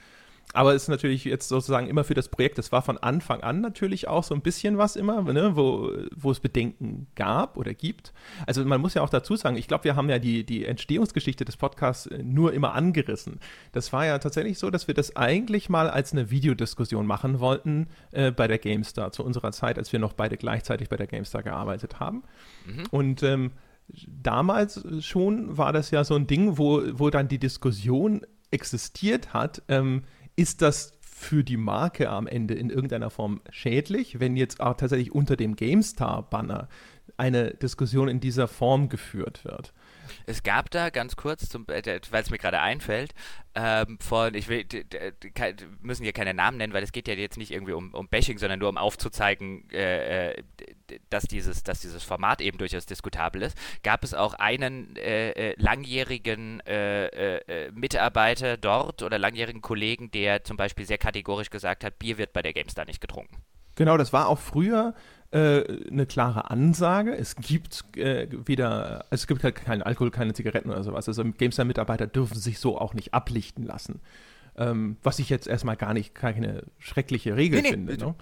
aber 0.53 0.75
es 0.75 0.83
ist 0.83 0.87
natürlich 0.87 1.25
jetzt 1.25 1.49
sozusagen 1.49 1.87
immer 1.87 2.03
für 2.03 2.13
das 2.13 2.29
Projekt, 2.29 2.59
das 2.59 2.71
war 2.71 2.83
von 2.83 2.99
Anfang 2.99 3.41
an 3.41 3.59
natürlich 3.59 4.07
auch 4.07 4.23
so 4.23 4.35
ein 4.35 4.41
bisschen 4.41 4.77
was 4.77 4.95
immer, 4.95 5.21
ne, 5.23 5.55
wo, 5.55 5.91
wo 6.15 6.29
es 6.29 6.39
Bedenken 6.39 7.07
gab 7.15 7.57
oder 7.57 7.73
gibt. 7.73 8.13
Also 8.45 8.63
man 8.63 8.79
muss 8.79 8.93
ja 8.93 9.01
auch 9.01 9.09
dazu 9.09 9.35
sagen, 9.35 9.57
ich 9.57 9.67
glaube, 9.67 9.85
wir 9.85 9.95
haben 9.95 10.09
ja 10.09 10.19
die, 10.19 10.45
die 10.45 10.65
Entstehungsgeschichte 10.65 11.43
des 11.43 11.57
Podcasts 11.57 12.05
äh, 12.05 12.21
nur 12.21 12.53
immer 12.53 12.73
angerissen. 12.73 13.39
Das 13.71 13.91
war 13.93 14.05
ja 14.05 14.19
tatsächlich 14.19 14.59
so, 14.59 14.69
dass 14.69 14.87
wir 14.87 14.93
das 14.93 15.15
eigentlich 15.15 15.69
mal 15.69 15.89
als 15.89 16.13
eine 16.13 16.29
Videodiskussion 16.29 17.07
machen 17.07 17.39
wollten 17.39 17.87
äh, 18.11 18.31
bei 18.31 18.47
der 18.47 18.59
GameStar, 18.59 19.11
zu 19.11 19.23
unserer 19.25 19.51
Zeit, 19.51 19.79
als 19.79 19.91
wir 19.91 19.99
noch 19.99 20.13
beide 20.13 20.37
gleichzeitig 20.37 20.87
bei 20.87 20.97
der 20.97 21.07
GameStar 21.07 21.41
gearbeitet 21.41 21.99
haben. 21.99 22.23
Mhm. 22.67 22.83
Und 22.91 23.23
ähm, 23.23 23.51
damals 24.07 24.85
schon 24.99 25.57
war 25.57 25.73
das 25.73 25.89
ja 25.89 26.03
so 26.03 26.15
ein 26.15 26.27
Ding, 26.27 26.59
wo, 26.59 26.83
wo 26.93 27.09
dann 27.09 27.27
die 27.27 27.39
Diskussion 27.39 28.21
existiert 28.51 29.33
hat, 29.33 29.63
ähm, 29.67 30.03
ist 30.35 30.61
das 30.61 30.93
für 31.01 31.43
die 31.43 31.57
Marke 31.57 32.09
am 32.09 32.27
Ende 32.27 32.53
in 32.53 32.69
irgendeiner 32.69 33.09
Form 33.09 33.41
schädlich, 33.49 34.19
wenn 34.19 34.35
jetzt 34.35 34.59
auch 34.59 34.75
tatsächlich 34.75 35.13
unter 35.13 35.35
dem 35.35 35.55
GameStar-Banner 35.55 36.67
eine 37.17 37.51
Diskussion 37.53 38.07
in 38.07 38.19
dieser 38.19 38.47
Form 38.47 38.89
geführt 38.89 39.45
wird? 39.45 39.73
Es 40.25 40.43
gab 40.43 40.69
da 40.71 40.89
ganz 40.89 41.15
kurz, 41.15 41.53
äh, 41.53 41.99
weil 42.11 42.23
es 42.23 42.29
mir 42.29 42.37
gerade 42.37 42.59
einfällt, 42.59 43.13
ähm, 43.55 43.99
von, 43.99 44.33
ich 44.33 44.47
will, 44.47 44.65
müssen 45.81 46.03
hier 46.03 46.13
keine 46.13 46.33
Namen 46.33 46.57
nennen, 46.57 46.73
weil 46.73 46.83
es 46.83 46.91
geht 46.91 47.07
ja 47.07 47.13
jetzt 47.13 47.37
nicht 47.37 47.51
irgendwie 47.51 47.73
um, 47.73 47.93
um 47.93 48.07
Bashing, 48.07 48.37
sondern 48.37 48.59
nur 48.59 48.69
um 48.69 48.77
aufzuzeigen, 48.77 49.69
äh, 49.71 50.31
äh 50.31 50.43
dass, 51.09 51.23
dieses, 51.23 51.63
dass 51.63 51.81
dieses 51.81 52.03
Format 52.03 52.41
eben 52.41 52.57
durchaus 52.57 52.85
diskutabel 52.85 53.41
ist, 53.41 53.57
gab 53.83 54.03
es 54.03 54.13
auch 54.13 54.35
einen 54.35 54.95
äh, 54.97 55.31
äh 55.31 55.55
langjährigen 55.57 56.59
äh, 56.61 57.71
Mitarbeiter 57.73 58.57
dort 58.57 59.01
oder 59.01 59.17
langjährigen 59.17 59.61
Kollegen, 59.61 60.11
der 60.11 60.43
zum 60.43 60.57
Beispiel 60.57 60.85
sehr 60.85 60.97
kategorisch 60.97 61.49
gesagt 61.49 61.83
hat, 61.83 61.99
Bier 61.99 62.17
wird 62.17 62.33
bei 62.33 62.41
der 62.41 62.53
GameStar 62.53 62.85
nicht 62.85 63.01
getrunken. 63.01 63.37
Genau, 63.75 63.97
das 63.97 64.13
war 64.13 64.27
auch 64.27 64.39
früher 64.39 64.93
äh, 64.93 65.22
eine 65.33 66.05
klare 66.05 66.51
Ansage. 66.51 67.15
Es 67.15 67.35
gibt 67.35 67.83
äh, 67.97 68.27
weder, 68.45 69.05
also 69.09 69.23
es 69.23 69.27
gibt 69.27 69.43
halt 69.43 69.55
keinen 69.55 69.81
Alkohol, 69.81 70.11
keine 70.11 70.33
Zigaretten 70.33 70.69
oder 70.69 70.83
sowas. 70.83 71.07
Also 71.07 71.23
GameStar-Mitarbeiter 71.23 72.07
dürfen 72.07 72.37
sich 72.37 72.59
so 72.59 72.77
auch 72.77 72.93
nicht 72.93 73.13
ablichten 73.13 73.65
lassen. 73.65 73.99
Ähm, 74.55 74.97
was 75.01 75.19
ich 75.19 75.29
jetzt 75.29 75.47
erstmal 75.47 75.75
gar 75.75 75.93
nicht 75.93 76.13
keine 76.13 76.63
schreckliche 76.77 77.35
Regel 77.35 77.61
nee, 77.61 77.69
finde. 77.69 77.97
Nee, 77.97 78.05
ne? 78.05 78.15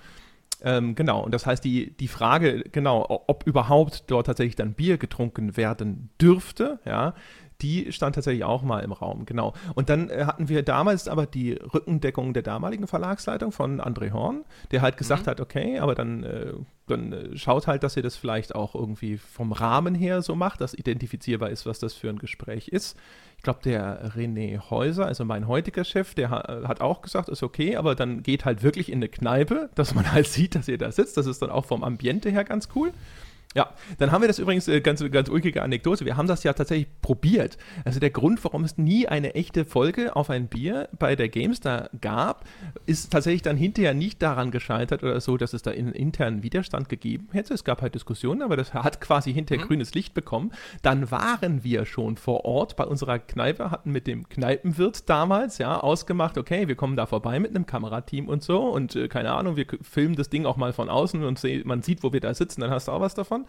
ähm, 0.63 0.95
genau, 0.95 1.24
und 1.24 1.34
das 1.34 1.45
heißt, 1.45 1.63
die, 1.63 1.91
die 1.97 2.08
Frage, 2.08 2.63
genau, 2.71 3.24
ob 3.28 3.45
überhaupt 3.45 4.06
dort 4.08 4.28
tatsächlich 4.28 4.56
dann 4.56 4.74
Bier 4.74 4.97
getrunken 4.97 5.58
werden 5.58 6.10
dürfte, 6.21 6.80
ja, 6.86 7.13
die 7.62 7.91
stand 7.91 8.15
tatsächlich 8.15 8.43
auch 8.43 8.63
mal 8.63 8.80
im 8.80 8.91
Raum, 8.91 9.26
genau. 9.26 9.54
Und 9.76 9.89
dann 9.89 10.10
äh, 10.10 10.26
hatten 10.26 10.50
wir 10.50 10.63
damals 10.63 11.08
aber 11.08 11.26
die 11.26 11.54
Rückendeckung 11.54 12.34
der 12.34 12.43
damaligen 12.43 12.88
Verlagsleitung 12.88 13.52
von 13.52 13.80
André 13.80 14.12
Horn, 14.12 14.43
der 14.71 14.82
halt 14.82 14.97
gesagt 14.97 15.26
mhm. 15.26 15.32
hat, 15.32 15.41
okay, 15.41 15.80
aber 15.80 15.95
dann, 15.95 16.24
äh, 16.24 16.54
dann 16.88 17.13
äh, 17.13 17.38
schaut 17.38 17.67
halt, 17.67 17.84
dass 17.84 17.97
ihr 17.97 18.04
das 18.04 18.15
vielleicht 18.15 18.56
auch 18.56 18.76
irgendwie 18.76 19.17
vom 19.17 19.52
Rahmen 19.52 19.95
her 19.95 20.21
so 20.21 20.36
macht, 20.36 20.62
dass 20.62 20.74
identifizierbar 20.74 21.50
ist, 21.50 21.65
was 21.65 21.80
das 21.80 21.93
für 21.93 22.10
ein 22.10 22.19
Gespräch 22.19 22.67
ist. 22.67 22.97
Ich 23.38 23.43
glaube, 23.43 23.60
der 23.63 24.12
René 24.12 24.69
Häuser, 24.69 25.08
also 25.08 25.26
mein 25.26 25.47
heutiger 25.47 25.84
Chef, 25.84 26.13
der 26.13 26.30
ha 26.30 26.67
hat 26.67 26.82
auch 26.82 27.02
gesagt, 27.02 27.28
ist 27.28 27.41
okay, 27.41 27.76
aber 27.76 27.95
dann 27.95 28.21
geht 28.21 28.45
halt 28.45 28.62
wirklich 28.62 28.91
in 28.91 29.00
eine 29.00 29.10
Kneipe, 29.10 29.69
dass 29.74 29.95
man 29.95 30.12
halt 30.12 30.28
sieht, 30.28 30.56
dass 30.56 30.67
ihr 30.67 30.78
da 30.78 30.91
sitzt. 30.91 31.17
Das 31.17 31.26
ist 31.26 31.41
dann 31.41 31.50
auch 31.50 31.65
vom 31.65 31.84
Ambiente 31.84 32.30
her 32.30 32.43
ganz 32.43 32.69
cool. 32.76 32.91
Ja, 33.54 33.70
dann 33.98 34.14
haben 34.14 34.22
wir 34.22 34.30
das 34.30 34.40
übrigens, 34.40 34.70
äh, 34.70 34.80
ganz, 34.80 35.04
ganz 35.12 35.28
ulkige 35.28 35.62
Anekdote, 35.62 36.06
wir 36.06 36.16
haben 36.16 36.28
das 36.28 36.44
ja 36.44 36.54
tatsächlich 36.54 36.88
probiert. 37.02 37.58
Also 37.84 38.00
der 38.00 38.10
Grund, 38.10 38.42
warum 38.46 38.64
es 38.64 38.78
nie 38.78 39.08
eine 39.08 39.36
echte 39.36 39.66
Folge 39.66 40.16
auf 40.16 40.30
ein 40.30 40.48
Bier 40.48 40.88
bei 40.98 41.18
der 41.18 41.28
GameStar 41.28 41.90
gab, 42.00 42.46
ist 42.86 43.12
tatsächlich 43.12 43.42
dann 43.42 43.58
hinterher 43.58 43.94
nicht 43.94 44.22
daran 44.22 44.52
gescheitert 44.52 45.04
oder 45.04 45.20
so, 45.20 45.36
dass 45.36 45.52
es 45.52 45.64
da 45.64 45.72
einen 45.72 45.92
internen 45.92 46.44
Widerstand 46.44 46.88
gegeben 46.88 47.28
hätte. 47.34 47.54
Es 47.54 47.66
gab 47.66 47.82
halt 47.82 47.94
Diskussionen, 47.94 48.42
aber 48.42 48.56
das 48.56 48.74
hat 48.74 49.02
quasi 49.02 49.34
hinterher 49.34 49.66
mhm. 49.66 49.68
grünes 49.68 49.94
Licht 49.94 50.14
bekommen. 50.14 50.52
Dann 50.82 51.12
waren 51.12 51.66
wir 51.66 51.86
schon 51.86 52.16
vor 52.16 52.46
Ort 52.46 52.78
bei 52.78 52.86
unserer 52.86 53.20
Kneipe, 53.20 53.70
hatten 53.70 53.92
mit 53.92 54.08
dem 54.08 54.30
Kneipenwirt 54.30 55.10
damals, 55.10 55.58
ja, 55.58 55.78
ausgemacht, 55.78 56.38
okay, 56.38 56.70
wir 56.70 56.76
kommen 56.76 56.96
da 56.96 57.06
vorbei 57.06 57.38
mit 57.40 57.54
einem 57.54 57.66
Kamerateam 57.66 58.30
und 58.30 58.44
so 58.44 58.62
und 58.62 58.96
äh, 58.96 59.10
keine 59.10 59.34
Ahnung, 59.34 59.58
wir 59.58 59.66
filmen 59.82 60.16
das 60.16 60.30
Ding 60.30 60.46
auch 60.46 60.56
mal 60.56 60.72
von 60.72 60.88
außen 60.88 61.22
und 61.26 61.44
man 61.66 61.82
sieht, 61.82 62.02
wo 62.04 62.14
wir 62.14 62.22
da 62.22 62.34
sitzen, 62.34 62.62
dann 62.62 62.72
hast 62.72 62.88
du 62.88 62.94
auch 62.94 63.02
was 63.02 63.14
davon. 63.14 63.41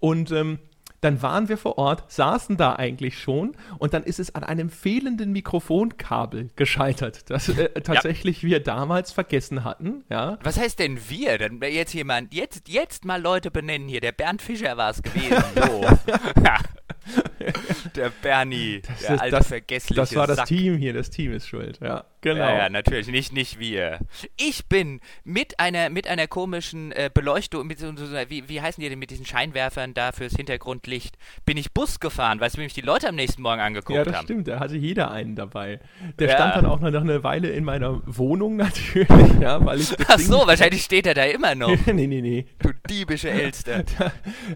Und 0.00 0.30
ähm, 0.32 0.58
dann 1.04 1.20
waren 1.20 1.50
wir 1.50 1.58
vor 1.58 1.76
Ort, 1.76 2.10
saßen 2.10 2.56
da 2.56 2.76
eigentlich 2.76 3.18
schon 3.18 3.54
und 3.78 3.92
dann 3.92 4.04
ist 4.04 4.18
es 4.18 4.34
an 4.34 4.42
einem 4.42 4.70
fehlenden 4.70 5.32
Mikrofonkabel 5.32 6.48
gescheitert, 6.56 7.28
das 7.30 7.50
äh, 7.50 7.68
tatsächlich 7.82 8.42
ja. 8.42 8.48
wir 8.48 8.60
damals 8.60 9.12
vergessen 9.12 9.64
hatten. 9.64 10.04
Ja. 10.08 10.38
Was 10.42 10.58
heißt 10.58 10.78
denn 10.78 10.98
wir? 11.10 11.36
Dann 11.36 11.60
jetzt 11.60 11.92
jemand, 11.92 12.32
jetzt, 12.32 12.68
jetzt 12.68 13.04
mal 13.04 13.20
Leute 13.20 13.50
benennen 13.50 13.86
hier. 13.86 14.00
Der 14.00 14.12
Bernd 14.12 14.40
Fischer 14.40 14.78
war 14.78 14.90
es 14.90 15.02
gewesen. 15.02 15.44
So. 15.54 15.84
der 17.96 18.10
Bernie, 18.22 18.82
das 18.86 19.00
der 19.00 19.14
ist, 19.14 19.20
alte 19.20 19.36
das, 19.36 19.48
vergessliche 19.48 20.00
Das 20.00 20.14
war 20.14 20.26
das 20.26 20.36
Sack. 20.36 20.46
Team 20.46 20.76
hier, 20.76 20.92
das 20.92 21.10
Team 21.10 21.32
ist 21.32 21.48
schuld, 21.48 21.78
ja. 21.80 22.04
Genau. 22.24 22.40
Ja, 22.40 22.56
ja, 22.56 22.68
natürlich, 22.70 23.08
nicht, 23.08 23.34
nicht 23.34 23.58
wir. 23.58 23.98
Ich 24.38 24.66
bin 24.66 25.00
mit 25.24 25.60
einer, 25.60 25.90
mit 25.90 26.08
einer 26.08 26.26
komischen 26.26 26.90
äh, 26.92 27.10
Beleuchtung, 27.12 27.66
mit 27.66 27.78
so, 27.78 27.94
so, 27.94 28.06
wie, 28.28 28.48
wie 28.48 28.62
heißen 28.62 28.82
die 28.82 28.88
denn 28.88 28.98
mit 28.98 29.10
diesen 29.10 29.26
Scheinwerfern 29.26 29.92
da 29.92 30.10
fürs 30.10 30.32
Hintergrundlicht, 30.32 31.18
bin 31.44 31.58
ich 31.58 31.72
Bus 31.72 32.00
gefahren, 32.00 32.40
weil 32.40 32.48
es 32.48 32.56
mich 32.56 32.72
die 32.72 32.80
Leute 32.80 33.10
am 33.10 33.14
nächsten 33.14 33.42
Morgen 33.42 33.60
angeguckt 33.60 33.90
haben. 33.90 33.98
Ja, 33.98 34.04
das 34.04 34.16
haben. 34.16 34.24
stimmt, 34.24 34.48
da 34.48 34.58
hatte 34.58 34.76
jeder 34.76 35.10
einen 35.10 35.36
dabei. 35.36 35.80
Der 36.18 36.28
ja. 36.28 36.34
stand 36.34 36.56
dann 36.56 36.64
auch 36.64 36.80
noch 36.80 36.94
eine 36.94 37.22
Weile 37.24 37.50
in 37.50 37.62
meiner 37.62 38.00
Wohnung 38.06 38.56
natürlich, 38.64 39.38
ja, 39.38 39.62
weil 39.62 39.80
ich 39.80 39.94
Ach 40.08 40.18
so, 40.18 40.46
wahrscheinlich 40.46 40.82
steht 40.82 41.06
er 41.06 41.12
da 41.12 41.24
immer 41.24 41.54
noch. 41.54 41.76
nee, 41.86 42.06
nee, 42.06 42.22
nee. 42.22 42.46
Du 42.58 42.70
diebische 42.88 43.28
Elster. 43.28 43.84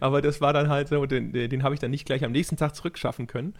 Aber 0.01 0.23
das 0.23 0.41
war 0.41 0.55
dann 0.55 0.71
halt 0.71 0.89
so, 0.89 1.05
den, 1.05 1.35
den 1.35 1.63
habe 1.63 1.75
ich 1.75 1.81
dann 1.81 1.91
nicht 1.91 2.07
gleich 2.07 2.25
am 2.25 2.33
nächsten 2.33 2.38
Tag 2.57 2.75
zurückschaffen 2.75 3.27
können. 3.27 3.55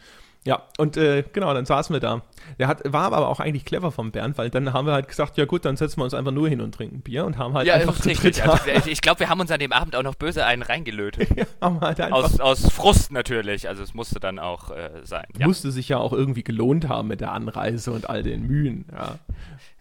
Ja, 0.45 0.63
und 0.79 0.97
äh, 0.97 1.25
genau, 1.33 1.53
dann 1.53 1.67
saßen 1.67 1.93
wir 1.93 2.01
da. 2.01 2.23
Der 2.59 2.69
hat, 2.69 2.81
war 2.91 3.13
aber 3.13 3.29
auch 3.29 3.41
eigentlich 3.41 3.65
clever 3.65 3.91
vom 3.91 4.13
Bernd, 4.13 4.39
weil 4.39 4.51
dann 4.51 4.73
haben 4.73 4.87
wir 4.87 4.93
halt 4.93 5.09
gesagt, 5.09 5.37
ja 5.37 5.45
gut, 5.45 5.65
dann 5.65 5.77
setzen 5.77 6.01
wir 6.01 6.05
uns 6.05 6.15
einfach 6.15 6.31
nur 6.31 6.49
hin 6.49 6.61
und 6.61 6.75
trinken 6.75 7.01
Bier 7.01 7.27
und 7.27 7.37
haben 7.37 7.55
halt 7.55 7.67
ja, 7.67 7.75
einfach 7.75 8.01
zu 8.01 8.09
richtig. 8.09 8.43
Also, 8.43 8.89
ich 8.89 9.01
glaube, 9.01 9.21
wir 9.21 9.29
haben 9.29 9.41
uns 9.41 9.51
an 9.51 9.59
dem 9.59 9.73
Abend 9.73 9.97
auch 9.97 10.03
noch 10.03 10.15
böse 10.15 10.47
einen 10.47 10.63
reingelötet. 10.63 11.29
ja, 11.61 11.81
halt 11.81 12.01
aus, 12.01 12.41
aus 12.41 12.73
Frust 12.73 13.13
natürlich, 13.13 13.69
also 13.69 13.83
es 13.83 13.95
musste 13.95 14.21
dann 14.21 14.39
auch 14.39 14.71
äh, 14.71 14.91
sein. 15.03 15.27
Ja. 15.39 15.49
Musste 15.49 15.71
sich 15.71 15.89
ja 15.89 15.99
auch 15.99 16.13
irgendwie 16.13 16.45
gelohnt 16.45 16.89
haben 16.89 17.09
mit 17.09 17.21
der 17.21 17.33
Anreise 17.33 17.93
und 17.93 18.09
all 18.09 18.23
den 18.23 18.47
Mühen, 18.47 18.87
ja. 18.93 19.19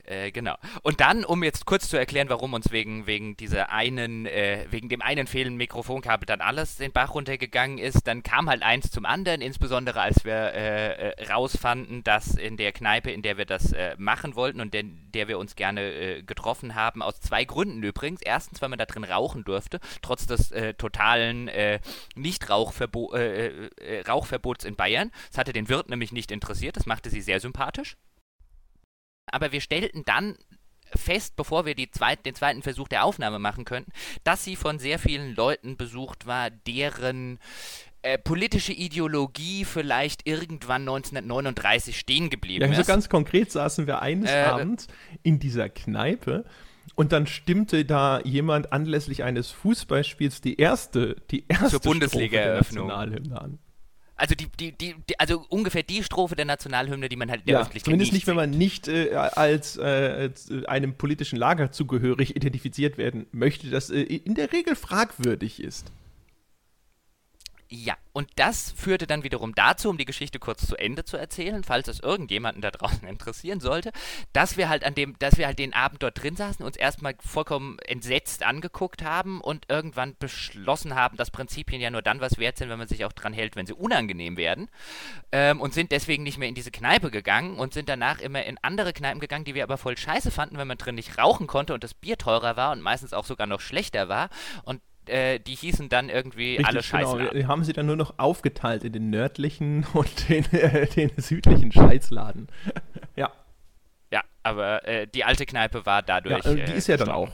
Äh, 0.08 0.32
genau. 0.32 0.56
Und 0.84 1.02
dann, 1.02 1.26
um 1.26 1.44
jetzt 1.44 1.66
kurz 1.66 1.90
zu 1.90 1.98
erklären, 1.98 2.30
warum 2.30 2.54
uns 2.54 2.72
wegen, 2.72 3.08
wegen 3.08 3.36
dieser 3.36 3.72
einen, 3.72 4.26
äh, 4.26 4.66
wegen 4.70 4.88
dem 4.88 5.02
einen 5.02 5.28
fehlenden 5.28 5.58
Mikrofonkabel 5.58 6.26
dann 6.26 6.40
alles 6.40 6.78
den 6.78 6.94
Bach 6.94 7.14
runtergegangen 7.14 7.78
ist, 7.78 8.08
dann 8.08 8.24
kam 8.24 8.50
halt 8.50 8.64
eins 8.64 8.90
zum 8.90 9.06
anderen, 9.06 9.42
insbesondere 9.42 10.00
als 10.00 10.24
wir 10.24 10.34
äh, 10.34 11.10
äh 11.10 11.30
rausfanden, 11.30 12.06
dass 12.06 12.36
in 12.36 12.56
der 12.56 12.72
Kneipe, 12.72 13.12
in 13.12 13.22
der 13.22 13.38
wir 13.38 13.44
das 13.46 13.74
äh, 13.74 13.98
machen 13.98 14.36
wollten 14.36 14.62
und 14.62 14.74
in 14.74 15.12
der 15.12 15.28
wir 15.28 15.40
uns 15.40 15.58
gerne 15.58 16.24
getroffen 16.24 16.76
haben, 16.76 17.02
aus 17.02 17.20
zwei 17.20 17.44
Gründen 17.44 17.84
übrigens. 17.84 18.22
Erstens, 18.22 18.62
weil 18.62 18.70
man 18.70 18.80
da 18.80 18.86
drin 18.86 19.04
rauchen 19.04 19.44
durfte, 19.44 19.82
trotz 20.02 20.26
des 20.28 20.54
totalen 20.78 21.50
Nicht-Rauchverbots 22.16 24.66
in 24.66 24.76
Bayern. 24.76 25.12
Das 25.30 25.40
hatte 25.40 25.54
den 25.54 25.70
Wirt 25.70 25.90
nämlich 25.90 26.12
nicht 26.12 26.32
interessiert, 26.32 26.78
das 26.78 26.86
machte 26.86 27.10
sie 27.10 27.22
sehr 27.22 27.40
sympathisch. 27.40 27.98
Aber 29.32 29.52
wir 29.52 29.62
stellten 29.62 30.04
dann 30.06 30.36
fest, 30.96 31.36
bevor 31.36 31.66
wir 31.66 31.76
zweit, 31.92 32.26
den 32.26 32.36
zweiten 32.36 32.62
Versuch 32.62 32.88
der 32.88 33.04
Aufnahme 33.04 33.40
machen 33.40 33.66
könnten, 33.66 33.92
dass 34.24 34.44
sie 34.44 34.56
von 34.56 34.80
sehr 34.80 35.00
vielen 35.00 35.36
Leuten 35.36 35.78
besucht 35.78 36.28
war, 36.28 36.50
deren 36.50 37.40
äh, 38.04 38.18
politische 38.18 38.74
Ideologie 38.74 39.66
vielleicht 39.66 40.28
irgendwann 40.28 40.84
1939 40.84 41.98
stehen 41.98 42.30
geblieben 42.30 42.62
ja, 42.62 42.72
ist. 42.72 42.78
Also 42.78 42.92
ganz 42.92 43.10
konkret 43.10 43.52
saßen 43.52 43.88
wir 43.88 44.02
eines 44.02 44.32
äh, 44.32 44.44
Abends 44.44 44.88
in 45.24 45.40
dieser 45.40 45.70
Kneipe 45.70 46.46
und 46.96 47.12
dann 47.12 47.28
stimmte 47.28 47.86
da 47.86 48.22
jemand 48.22 48.72
anlässlich 48.72 49.24
eines 49.24 49.52
Fußballspiels 49.52 50.42
die 50.42 50.58
erste, 50.58 51.18
die 51.32 51.46
erste 51.48 51.70
zur 51.72 51.80
Bundesliga-Eröffnung 51.82 52.92
an. 52.92 53.60
Also 54.18 54.34
die, 54.34 54.48
die, 54.60 54.72
die, 54.72 54.96
also 55.20 55.46
ungefähr 55.50 55.84
die 55.84 56.04
Strophe 56.04 56.36
der 56.36 56.46
Nationalhymne, 56.46 57.08
die 57.08 57.16
man 57.16 57.30
halt 57.30 57.42
in 57.42 57.46
der 57.48 57.54
ja, 57.54 57.62
Öffentlichkeit 57.62 57.86
Zumindest 57.86 58.14
nicht, 58.14 58.26
wenn 58.26 58.36
man 58.36 58.50
nicht 58.50 58.88
äh, 58.88 59.14
als, 59.14 59.78
äh, 59.78 60.32
einem 60.66 60.96
politischen 60.96 61.38
Lager 61.38 61.72
zugehörig 61.72 62.36
identifiziert 62.36 62.98
werden 62.98 63.28
möchte, 63.32 63.70
das 63.70 63.92
äh, 63.92 64.02
in 64.02 64.34
der 64.34 64.52
Regel 64.52 64.76
fragwürdig 64.76 65.62
ist. 65.62 65.92
Ja, 67.70 67.96
und 68.14 68.30
das 68.38 68.72
führte 68.72 69.08
dann 69.08 69.24
wiederum 69.24 69.54
dazu, 69.54 69.90
um 69.90 69.98
die 69.98 70.06
Geschichte 70.06 70.40
kurz 70.40 70.66
zu 70.66 70.78
Ende 70.78 71.04
zu 71.04 71.18
erzählen, 71.18 71.66
falls 71.66 71.90
es 71.90 72.00
irgendjemanden 72.00 72.62
da 72.62 72.72
draußen 72.72 73.06
interessieren 73.08 73.60
sollte, 73.60 73.92
dass 74.32 74.56
wir 74.56 74.70
halt 74.70 74.86
an 74.86 74.96
dem, 74.96 75.20
dass 75.20 75.38
wir 75.38 75.48
halt 75.48 75.60
den 75.60 75.74
Abend 75.74 76.02
dort 76.02 76.24
drin 76.24 76.38
saßen, 76.38 76.66
uns 76.66 76.78
erstmal 76.78 77.16
vollkommen 77.20 77.78
entsetzt 77.80 78.44
angeguckt 78.44 79.04
haben 79.04 79.42
und 79.42 79.66
irgendwann 79.68 80.16
beschlossen 80.18 80.96
haben, 80.96 81.18
dass 81.18 81.30
Prinzipien 81.30 81.82
ja 81.82 81.90
nur 81.90 82.02
dann 82.02 82.22
was 82.22 82.38
wert 82.38 82.58
sind, 82.58 82.70
wenn 82.70 82.80
man 82.80 82.88
sich 82.88 83.04
auch 83.04 83.12
dran 83.12 83.34
hält, 83.34 83.58
wenn 83.58 83.68
sie 83.68 83.74
unangenehm 83.74 84.38
werden. 84.38 84.70
Ähm, 85.34 85.60
und 85.60 85.74
sind 85.74 85.92
deswegen 85.92 86.24
nicht 86.24 86.38
mehr 86.38 86.48
in 86.48 86.56
diese 86.56 86.72
Kneipe 86.72 87.12
gegangen 87.12 87.58
und 87.58 87.74
sind 87.74 87.90
danach 87.90 88.20
immer 88.20 88.46
in 88.46 88.58
andere 88.62 88.94
Kneipen 88.94 89.20
gegangen, 89.20 89.44
die 89.44 89.56
wir 89.56 89.64
aber 89.64 89.78
voll 89.78 89.98
scheiße 89.98 90.32
fanden, 90.32 90.58
wenn 90.58 90.68
man 90.68 90.78
drin 90.78 90.96
nicht 90.96 91.18
rauchen 91.18 91.48
konnte 91.48 91.74
und 91.74 91.84
das 91.84 91.94
Bier 91.94 92.18
teurer 92.18 92.56
war 92.56 92.72
und 92.72 92.80
meistens 92.80 93.12
auch 93.12 93.26
sogar 93.26 93.46
noch 93.46 93.60
schlechter 93.60 94.08
war. 94.08 94.30
Und 94.64 94.82
äh, 95.08 95.40
die 95.40 95.56
hießen 95.56 95.90
dann 95.90 96.10
irgendwie 96.10 96.58
Richtig, 96.58 96.68
alle 96.68 96.84
Scheißladen. 96.84 97.20
Genau. 97.20 97.34
Die 97.34 97.46
haben 97.46 97.64
sie 97.64 97.74
dann 97.74 97.86
nur 97.86 97.96
noch 97.96 98.16
aufgeteilt 98.18 98.84
in 98.84 98.94
den 98.94 99.10
nördlichen 99.10 99.86
und 99.94 100.30
den, 100.30 100.46
äh, 100.54 100.88
den 100.88 101.12
südlichen 101.18 101.72
Scheißladen. 101.72 102.48
ja. 103.16 103.32
Ja, 104.12 104.22
aber 104.44 104.88
äh, 104.88 105.08
die 105.08 105.24
alte 105.24 105.46
Kneipe 105.46 105.86
war 105.86 106.02
dadurch. 106.02 106.46
Ja, 106.46 106.54
die 106.54 106.62
äh, 106.62 106.78
ist 106.78 106.88
ja 106.88 106.98
dann 106.98 107.10
auch 107.10 107.30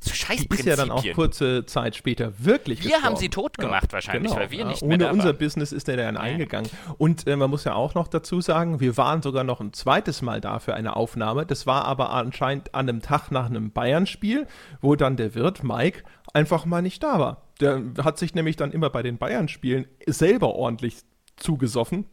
so 0.00 0.14
scheiß 0.14 0.46
Die 0.48 0.54
ist 0.54 0.64
ja 0.64 0.76
dann 0.76 0.90
auch 0.90 1.04
kurze 1.14 1.66
Zeit 1.66 1.96
später 1.96 2.32
wirklich 2.38 2.80
Wir 2.80 2.90
gestorben. 2.90 3.06
haben 3.06 3.16
sie 3.16 3.28
tot 3.28 3.58
gemacht 3.58 3.86
ja, 3.88 3.92
wahrscheinlich, 3.92 4.30
genau, 4.30 4.40
weil 4.40 4.50
wir 4.50 4.58
ja. 4.60 4.66
nicht 4.66 4.82
Ohne 4.82 4.98
mehr 4.98 5.12
unser 5.12 5.26
waren. 5.26 5.38
Business 5.38 5.72
ist 5.72 5.88
er 5.88 5.96
dann 5.96 6.14
ja. 6.14 6.20
eingegangen. 6.20 6.70
Und 6.98 7.26
äh, 7.26 7.36
man 7.36 7.50
muss 7.50 7.64
ja 7.64 7.74
auch 7.74 7.94
noch 7.94 8.08
dazu 8.08 8.40
sagen, 8.40 8.80
wir 8.80 8.96
waren 8.96 9.22
sogar 9.22 9.44
noch 9.44 9.60
ein 9.60 9.72
zweites 9.72 10.22
Mal 10.22 10.40
da 10.40 10.58
für 10.58 10.74
eine 10.74 10.96
Aufnahme. 10.96 11.46
Das 11.46 11.66
war 11.66 11.84
aber 11.84 12.10
anscheinend 12.10 12.74
an 12.74 12.88
einem 12.88 13.02
Tag 13.02 13.30
nach 13.30 13.46
einem 13.46 13.72
Bayern-Spiel, 13.72 14.46
wo 14.80 14.94
dann 14.94 15.16
der 15.16 15.34
Wirt 15.34 15.64
Mike 15.64 16.04
einfach 16.34 16.64
mal 16.64 16.82
nicht 16.82 17.02
da 17.02 17.18
war. 17.18 17.48
Der 17.60 17.82
hat 18.02 18.18
sich 18.18 18.34
nämlich 18.34 18.56
dann 18.56 18.72
immer 18.72 18.90
bei 18.90 19.02
den 19.02 19.18
Bayern-Spielen 19.18 19.86
selber 20.06 20.54
ordentlich 20.54 21.02
zugesoffen. 21.36 22.06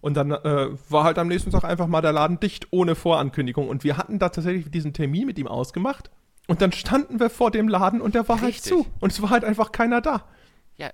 Und 0.00 0.14
dann 0.14 0.30
äh, 0.30 0.68
war 0.88 1.04
halt 1.04 1.18
am 1.18 1.28
nächsten 1.28 1.50
Tag 1.50 1.64
einfach 1.64 1.86
mal 1.86 2.00
der 2.00 2.12
Laden 2.12 2.38
dicht, 2.38 2.68
ohne 2.70 2.94
Vorankündigung. 2.94 3.68
Und 3.68 3.82
wir 3.82 3.96
hatten 3.96 4.18
da 4.18 4.28
tatsächlich 4.28 4.70
diesen 4.70 4.92
Termin 4.92 5.26
mit 5.26 5.38
ihm 5.38 5.48
ausgemacht. 5.48 6.10
Und 6.46 6.62
dann 6.62 6.72
standen 6.72 7.18
wir 7.18 7.28
vor 7.28 7.50
dem 7.50 7.68
Laden 7.68 8.00
und 8.00 8.14
der 8.14 8.28
war 8.28 8.40
halt 8.40 8.54
Richtig. 8.54 8.72
halt 8.72 8.84
zu. 8.84 8.92
Und 9.00 9.12
es 9.12 9.20
war 9.20 9.30
halt 9.30 9.44
einfach 9.44 9.72
keiner 9.72 10.00
da. 10.00 10.28
Ja. 10.76 10.90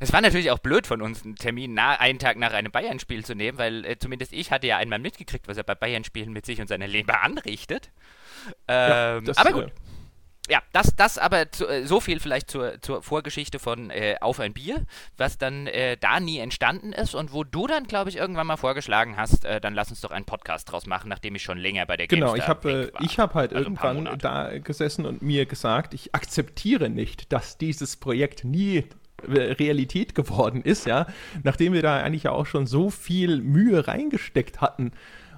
Es 0.00 0.12
war 0.12 0.20
natürlich 0.20 0.50
auch 0.50 0.58
blöd 0.58 0.86
von 0.86 1.00
uns, 1.00 1.24
einen 1.24 1.36
Termin 1.36 1.74
nah, 1.74 1.92
einen 1.92 2.18
Tag 2.18 2.38
nach 2.38 2.52
einem 2.52 2.72
Bayern-Spiel 2.72 3.24
zu 3.24 3.36
nehmen, 3.36 3.56
weil 3.56 3.84
äh, 3.84 3.98
zumindest 3.98 4.32
ich 4.32 4.50
hatte 4.50 4.66
ja 4.66 4.78
einmal 4.78 4.98
mitgekriegt, 4.98 5.46
was 5.46 5.56
er 5.56 5.62
bei 5.62 5.76
Bayern-Spielen 5.76 6.32
mit 6.32 6.44
sich 6.44 6.60
und 6.60 6.66
seiner 6.66 6.88
Leber 6.88 7.22
anrichtet. 7.22 7.92
Ähm, 8.66 8.74
ja, 8.76 9.20
das, 9.20 9.38
aber 9.38 9.52
gut. 9.52 9.64
Äh, 9.64 9.87
ja, 10.48 10.62
das, 10.72 10.94
das 10.96 11.18
aber 11.18 11.50
zu, 11.52 11.66
äh, 11.66 11.86
so 11.86 12.00
viel 12.00 12.20
vielleicht 12.20 12.50
zur, 12.50 12.80
zur 12.80 13.02
Vorgeschichte 13.02 13.58
von 13.58 13.90
äh, 13.90 14.16
Auf 14.20 14.40
ein 14.40 14.52
Bier, 14.52 14.86
was 15.16 15.38
dann 15.38 15.66
äh, 15.66 15.96
da 15.96 16.20
nie 16.20 16.38
entstanden 16.38 16.92
ist 16.92 17.14
und 17.14 17.32
wo 17.32 17.44
du 17.44 17.66
dann, 17.66 17.84
glaube 17.84 18.10
ich, 18.10 18.16
irgendwann 18.16 18.46
mal 18.46 18.56
vorgeschlagen 18.56 19.16
hast, 19.16 19.44
äh, 19.44 19.60
dann 19.60 19.74
lass 19.74 19.90
uns 19.90 20.00
doch 20.00 20.10
einen 20.10 20.24
Podcast 20.24 20.70
draus 20.70 20.86
machen, 20.86 21.08
nachdem 21.08 21.34
ich 21.34 21.42
schon 21.42 21.58
länger 21.58 21.86
bei 21.86 21.96
der 21.96 22.06
Genau, 22.06 22.34
ich 22.34 22.48
habe 22.48 22.92
äh, 22.98 23.06
hab 23.06 23.34
halt 23.34 23.52
also 23.52 23.64
irgendwann 23.64 24.18
da 24.18 24.58
gesessen 24.58 25.06
und 25.06 25.22
mir 25.22 25.46
gesagt, 25.46 25.94
ich 25.94 26.14
akzeptiere 26.14 26.88
nicht, 26.88 27.32
dass 27.32 27.58
dieses 27.58 27.96
Projekt 27.96 28.44
nie 28.44 28.84
äh, 29.26 29.52
Realität 29.52 30.14
geworden 30.14 30.62
ist, 30.62 30.86
ja, 30.86 31.06
nachdem 31.42 31.72
wir 31.72 31.82
da 31.82 32.02
eigentlich 32.02 32.24
ja 32.24 32.32
auch 32.32 32.46
schon 32.46 32.66
so 32.66 32.90
viel 32.90 33.40
Mühe 33.40 33.86
reingesteckt 33.86 34.60
hatten. 34.60 34.92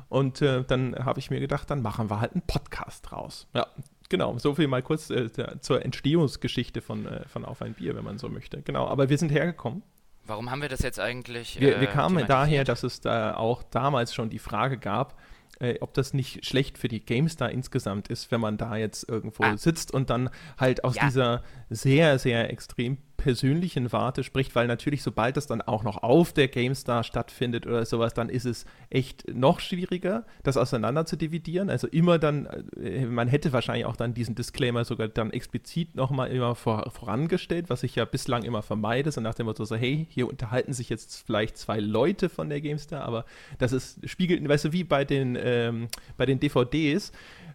Und 0.09 0.42
äh, 0.42 0.64
dann 0.64 0.96
habe 0.96 1.20
ich 1.20 1.31
mir 1.31 1.38
gedacht, 1.38 1.70
dann 1.70 1.83
machen 1.83 2.11
wir 2.11 2.20
halt 2.20 2.33
einen 2.33 2.42
Podcast 2.42 3.11
draus. 3.11 3.46
Ja, 3.55 3.68
Genau, 4.11 4.37
so 4.38 4.55
viel 4.57 4.66
mal 4.66 4.83
kurz 4.83 5.09
äh, 5.09 5.31
zur 5.61 5.85
Entstehungsgeschichte 5.85 6.83
von, 6.83 7.07
äh, 7.07 7.27
von 7.29 7.44
Auf 7.44 7.62
ein 7.62 7.75
Bier, 7.75 7.94
wenn 7.96 8.05
man 8.05 8.18
so 8.18 8.29
möchte. 8.29 8.61
Genau, 8.61 8.87
aber 8.87 9.09
wir 9.09 9.16
sind 9.16 9.31
hergekommen. 9.31 9.83
Warum 10.27 10.51
haben 10.51 10.61
wir 10.61 10.68
das 10.68 10.81
jetzt 10.81 11.01
eigentlich? 11.01 11.61
Wir, 11.61 11.81
wir 11.81 11.88
äh, 11.88 11.92
kamen 11.92 12.27
daher, 12.27 12.64
dass 12.64 12.83
es 12.83 13.01
da 13.01 13.37
auch 13.37 13.62
damals 13.62 14.12
schon 14.12 14.29
die 14.29 14.40
Frage 14.40 14.79
gab, 14.79 15.16
äh, 15.61 15.77
ob 15.81 15.94
das 15.94 16.12
nicht 16.12 16.44
schlecht 16.44 16.77
für 16.77 16.88
die 16.88 17.01
GameStar 17.05 17.51
insgesamt 17.51 18.09
ist, 18.09 18.31
wenn 18.33 18.40
man 18.40 18.57
da 18.57 18.77
jetzt 18.77 19.09
irgendwo 19.09 19.44
ah. 19.44 19.57
sitzt 19.57 19.94
und 19.94 20.11
dann 20.11 20.31
halt 20.59 20.85
aus 20.85 20.96
ja. 20.96 21.07
dieser 21.07 21.42
sehr, 21.68 22.18
sehr 22.18 22.51
extrem 22.51 22.99
persönlichen 23.20 23.92
Warte 23.92 24.24
spricht, 24.24 24.54
weil 24.54 24.66
natürlich, 24.66 25.02
sobald 25.02 25.37
das 25.37 25.46
dann 25.46 25.61
auch 25.61 25.83
noch 25.83 26.02
auf 26.02 26.33
der 26.33 26.48
GameStar 26.48 27.04
stattfindet 27.04 27.66
oder 27.66 27.85
sowas, 27.85 28.14
dann 28.14 28.30
ist 28.30 28.46
es 28.46 28.64
echt 28.88 29.28
noch 29.28 29.61
schwieriger, 29.61 30.24
das 30.42 30.56
auseinander 30.56 31.04
zu 31.04 31.16
dividieren. 31.16 31.68
Also 31.68 31.87
immer 31.87 32.18
dann, 32.18 32.46
äh, 32.83 33.04
man 33.04 33.28
hätte 33.28 33.52
wahrscheinlich 33.52 33.85
auch 33.85 33.96
dann 33.96 34.14
diesen 34.14 34.35
Disclaimer 34.35 34.87
sogar 34.87 35.09
dann 35.09 35.33
explizit 35.33 35.94
nochmal 35.94 36.30
immer 36.30 36.54
vor, 36.54 36.90
vorangestellt, 36.90 37.68
was 37.68 37.83
ich 37.83 37.94
ja 37.94 38.06
bislang 38.06 38.42
immer 38.42 38.62
vermeide, 38.62 39.12
so 39.12 39.20
nach 39.20 39.35
dem 39.35 39.46
Motto 39.46 39.66
so, 39.66 39.76
hey, 39.76 40.06
hier 40.09 40.26
unterhalten 40.26 40.72
sich 40.72 40.88
jetzt 40.88 41.26
vielleicht 41.26 41.59
zwei 41.59 41.78
Leute 41.78 42.30
von 42.30 42.48
der 42.48 42.62
GameStar, 42.62 43.02
aber 43.02 43.26
das 43.59 43.72
ist, 43.72 44.09
spiegelt, 44.09 44.48
weißt 44.48 44.64
du, 44.64 44.72
wie 44.72 44.85
bei 44.85 45.04
den, 45.04 45.37
ähm, 45.38 45.88
bei 46.16 46.24
den 46.24 46.40
DVDs, 46.40 47.12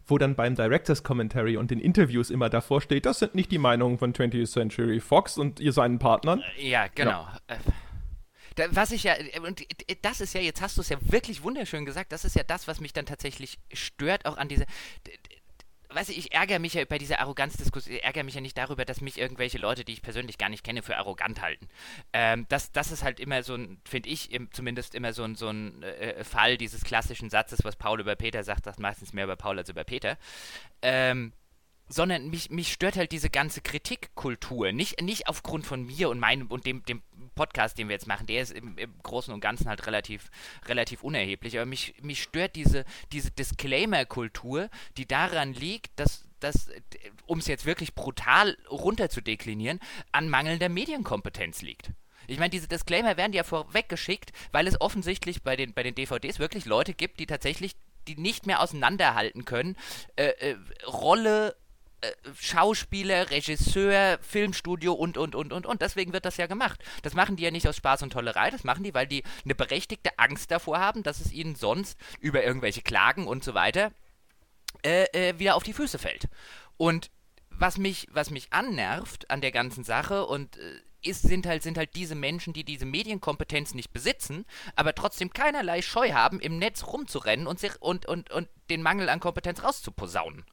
wo 0.08 0.18
dann 0.18 0.36
beim 0.36 0.56
Directors 0.56 1.04
Commentary 1.04 1.58
und 1.58 1.72
den 1.72 1.80
Interviews 1.80 2.30
immer 2.30 2.50
davor 2.50 2.82
steht, 2.82 3.06
das 3.06 3.20
sind 3.20 3.36
nicht 3.36 3.52
die 3.52 3.58
Meinungen 3.58 3.98
von 3.98 4.14
20th 4.14 4.52
Century 4.52 5.00
Fox 5.00 5.38
und 5.38 5.55
ihr 5.60 5.74
seinen 5.74 6.00
Partnern. 6.00 6.44
Ja, 6.58 6.88
genau. 6.88 7.28
Ja. 7.50 7.56
Äh, 8.58 8.70
was 8.72 8.92
ich 8.92 9.04
ja, 9.04 9.16
und 9.46 9.66
das 10.02 10.22
ist 10.22 10.34
ja, 10.34 10.40
jetzt 10.40 10.62
hast 10.62 10.78
du 10.78 10.82
es 10.82 10.88
ja 10.88 10.98
wirklich 11.02 11.44
wunderschön 11.44 11.86
gesagt, 11.86 12.14
das 12.14 12.24
ist 12.24 12.38
ja 12.38 12.44
das, 12.44 12.70
was 12.70 12.80
mich 12.80 12.94
dann 12.94 13.06
tatsächlich 13.06 13.60
stört, 13.74 14.26
auch 14.26 14.38
an 14.38 14.48
dieser 14.48 14.66
weißt 15.96 16.10
du, 16.10 16.14
ich 16.14 16.34
ärgere 16.34 16.60
mich 16.60 16.74
ja 16.74 16.86
bei 16.86 16.98
dieser 16.98 17.20
Arroganzdiskussion, 17.20 17.96
ich 17.96 18.04
ärgere 18.04 18.24
mich 18.24 18.36
ja 18.36 18.42
nicht 18.42 18.58
darüber, 18.58 18.86
dass 18.86 19.02
mich 19.02 19.18
irgendwelche 19.18 19.58
Leute, 19.58 19.86
die 19.86 19.94
ich 19.94 20.02
persönlich 20.02 20.38
gar 20.38 20.50
nicht 20.50 20.64
kenne, 20.64 20.84
für 20.84 20.98
arrogant 20.98 21.42
halten. 21.42 21.68
Ähm, 22.14 22.46
das, 22.50 22.72
das 22.72 22.92
ist 22.92 23.04
halt 23.04 23.20
immer 23.20 23.44
so 23.44 23.56
ein, 23.56 23.82
finde 23.88 24.10
ich 24.10 24.32
im, 24.32 24.52
zumindest 24.52 24.94
immer 24.94 25.14
so 25.14 25.24
ein, 25.24 25.36
so 25.36 25.50
ein 25.50 25.82
äh, 25.84 26.24
Fall 26.24 26.58
dieses 26.58 26.84
klassischen 26.84 27.30
Satzes, 27.30 27.64
was 27.64 27.76
Paul 27.76 28.00
über 28.00 28.16
Peter 28.16 28.44
sagt, 28.44 28.66
sagt 28.66 28.80
meistens 28.80 29.14
mehr 29.14 29.24
über 29.24 29.36
Paul 29.36 29.58
als 29.58 29.70
über 29.70 29.84
Peter. 29.84 30.18
Ähm, 30.82 31.34
sondern 31.88 32.30
mich, 32.30 32.50
mich 32.50 32.72
stört 32.72 32.98
halt 32.98 33.12
diese 33.12 33.30
ganze 33.30 33.62
Kritikkultur. 33.62 34.72
Nicht, 34.72 35.02
nicht 35.02 35.28
aufgrund 35.28 35.66
von 35.66 35.84
mir 35.86 36.10
und 36.10 36.20
meinem 36.20 36.48
und 36.48 36.66
dem, 36.66 36.84
dem 36.86 37.02
Podcast, 37.36 37.78
den 37.78 37.90
wir 37.90 37.94
jetzt 37.94 38.08
machen, 38.08 38.28
der 38.28 38.42
ist 38.42 38.52
im, 38.52 38.78
im 38.78 38.94
Großen 39.04 39.34
und 39.34 39.42
Ganzen 39.42 39.68
halt 39.68 39.86
relativ, 39.86 40.30
relativ 40.68 41.04
unerheblich. 41.04 41.58
Aber 41.58 41.66
mich, 41.66 41.96
mich 42.02 42.24
stört 42.24 42.56
diese, 42.56 42.86
diese 43.12 43.32
Disclaimer-Kultur, 43.32 44.70
die 44.98 45.08
daran 45.08 45.54
liegt, 45.54 46.00
dass, 46.00 46.26
dass 46.40 46.70
um 47.26 47.40
es 47.40 47.48
jetzt 47.48 47.66
wirklich 47.66 47.94
brutal 47.94 48.58
runterzudeklinieren, 48.70 49.80
an 50.12 50.30
mangelnder 50.30 50.70
Medienkompetenz 50.70 51.62
liegt. 51.62 51.92
Ich 52.28 52.40
meine, 52.40 52.50
diese 52.50 52.68
Disclaimer 52.68 53.18
werden 53.18 53.34
ja 53.34 53.44
vorweggeschickt, 53.44 54.32
weil 54.52 54.68
es 54.68 54.82
offensichtlich 54.82 55.44
bei 55.44 55.56
den, 55.56 55.74
bei 55.74 55.84
den 55.84 55.94
DVDs 55.94 56.40
wirklich 56.40 56.66
Leute 56.66 56.94
gibt, 56.94 57.20
die 57.20 57.28
tatsächlich 57.28 57.76
die 58.08 58.16
nicht 58.16 58.46
mehr 58.46 58.62
auseinanderhalten 58.62 59.46
können. 59.46 59.76
Äh, 60.16 60.28
äh, 60.40 60.58
Rolle, 60.86 61.56
Schauspieler, 62.40 63.30
Regisseur, 63.32 64.20
Filmstudio 64.22 64.94
und, 64.94 65.18
und, 65.18 65.36
und, 65.36 65.54
und, 65.54 65.66
und. 65.66 65.82
Deswegen 65.82 66.14
wird 66.14 66.26
das 66.26 66.38
ja 66.38 66.48
gemacht. 66.48 66.84
Das 67.02 67.14
machen 67.14 67.36
die 67.36 67.44
ja 67.44 67.52
nicht 67.52 67.68
aus 67.68 67.78
Spaß 67.78 68.04
und 68.04 68.14
Tollerei, 68.14 68.50
das 68.52 68.64
machen 68.64 68.84
die, 68.84 68.94
weil 68.94 69.08
die 69.08 69.24
eine 69.44 69.56
berechtigte 69.56 70.18
Angst 70.18 70.52
davor 70.52 70.80
haben, 70.80 71.04
dass 71.04 71.20
es 71.20 71.32
ihnen 71.32 71.56
sonst 71.56 71.98
über 72.20 72.44
irgendwelche 72.44 72.82
Klagen 72.82 73.28
und 73.28 73.44
so 73.44 73.54
weiter 73.54 73.92
äh, 74.84 75.06
äh, 75.14 75.40
wieder 75.40 75.56
auf 75.56 75.64
die 75.64 75.74
Füße 75.74 75.98
fällt. 75.98 76.28
Und 76.78 77.10
was 77.50 77.78
mich, 77.78 78.08
was 78.12 78.30
mich 78.30 78.52
annervt 78.52 79.30
an 79.30 79.42
der 79.42 79.52
ganzen 79.52 79.84
Sache 79.84 80.26
und 80.26 80.58
äh, 80.58 80.80
ist, 81.02 81.22
sind 81.22 81.46
halt, 81.46 81.64
sind 81.64 81.78
halt 81.78 81.96
diese 81.96 82.16
Menschen, 82.16 82.54
die 82.54 82.64
diese 82.64 82.86
Medienkompetenz 82.86 83.74
nicht 83.74 83.94
besitzen, 83.94 84.46
aber 84.76 84.96
trotzdem 84.96 85.32
keinerlei 85.32 85.82
Scheu 85.82 86.12
haben, 86.14 86.40
im 86.40 86.58
Netz 86.58 86.86
rumzurennen 86.86 87.48
und, 87.48 87.60
sich, 87.60 87.80
und, 87.80 88.08
und, 88.08 88.32
und 88.32 88.50
den 88.70 88.82
Mangel 88.82 89.10
an 89.10 89.20
Kompetenz 89.20 89.64
rauszuposaunen. 89.64 90.46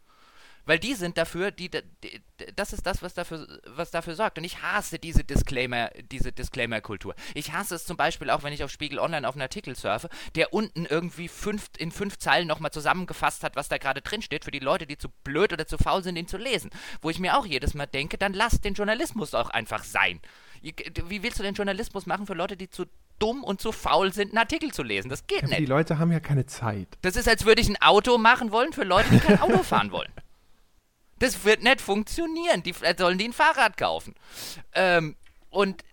Weil 0.64 0.78
die 0.78 0.94
sind 0.94 1.18
dafür, 1.18 1.50
die, 1.50 1.70
die, 1.70 2.22
das 2.54 2.72
ist 2.72 2.86
das, 2.86 3.02
was 3.02 3.14
dafür, 3.14 3.46
was 3.66 3.90
dafür 3.90 4.14
sorgt. 4.14 4.38
Und 4.38 4.44
ich 4.44 4.62
hasse 4.62 4.98
diese 4.98 5.24
Disclaimer, 5.24 5.90
diese 6.10 6.32
Disclaimer-Kultur. 6.32 7.14
Ich 7.34 7.52
hasse 7.52 7.74
es 7.74 7.84
zum 7.84 7.96
Beispiel 7.96 8.30
auch, 8.30 8.42
wenn 8.42 8.52
ich 8.52 8.62
auf 8.62 8.70
Spiegel 8.70 8.98
Online 8.98 9.28
auf 9.28 9.34
einen 9.34 9.42
Artikel 9.42 9.74
surfe, 9.74 10.08
der 10.34 10.52
unten 10.52 10.86
irgendwie 10.86 11.28
fünf, 11.28 11.70
in 11.78 11.90
fünf 11.90 12.18
Zeilen 12.18 12.46
nochmal 12.46 12.70
zusammengefasst 12.70 13.42
hat, 13.42 13.56
was 13.56 13.68
da 13.68 13.78
gerade 13.78 14.02
drin 14.02 14.22
steht, 14.22 14.44
für 14.44 14.50
die 14.50 14.60
Leute, 14.60 14.86
die 14.86 14.98
zu 14.98 15.08
blöd 15.24 15.52
oder 15.52 15.66
zu 15.66 15.78
faul 15.78 16.02
sind, 16.02 16.16
ihn 16.16 16.28
zu 16.28 16.36
lesen. 16.36 16.70
Wo 17.00 17.10
ich 17.10 17.18
mir 17.18 17.36
auch 17.36 17.46
jedes 17.46 17.74
Mal 17.74 17.86
denke, 17.86 18.16
dann 18.16 18.32
lass 18.32 18.60
den 18.60 18.74
Journalismus 18.74 19.34
auch 19.34 19.50
einfach 19.50 19.82
sein. 19.84 20.20
Wie 20.62 21.22
willst 21.24 21.40
du 21.40 21.42
den 21.42 21.54
Journalismus 21.54 22.06
machen 22.06 22.26
für 22.26 22.34
Leute, 22.34 22.56
die 22.56 22.70
zu 22.70 22.84
dumm 23.18 23.42
und 23.42 23.60
zu 23.60 23.72
faul 23.72 24.12
sind, 24.12 24.28
einen 24.28 24.38
Artikel 24.38 24.72
zu 24.72 24.84
lesen? 24.84 25.08
Das 25.08 25.26
geht 25.26 25.42
ja, 25.42 25.48
nicht. 25.48 25.58
Die 25.58 25.66
Leute 25.66 25.98
haben 25.98 26.12
ja 26.12 26.20
keine 26.20 26.46
Zeit. 26.46 26.86
Das 27.02 27.16
ist, 27.16 27.28
als 27.28 27.44
würde 27.44 27.60
ich 27.60 27.68
ein 27.68 27.80
Auto 27.82 28.16
machen 28.16 28.52
wollen 28.52 28.72
für 28.72 28.84
Leute, 28.84 29.08
die 29.10 29.18
kein 29.18 29.40
Auto 29.40 29.64
fahren 29.64 29.90
wollen. 29.90 30.12
Das 31.22 31.44
wird 31.44 31.62
nicht 31.62 31.80
funktionieren. 31.80 32.64
Die 32.64 32.74
äh, 32.80 32.96
sollen 32.98 33.16
die 33.16 33.26
ein 33.26 33.32
Fahrrad 33.32 33.76
kaufen. 33.76 34.16
Ähm, 34.74 35.14
und 35.50 35.84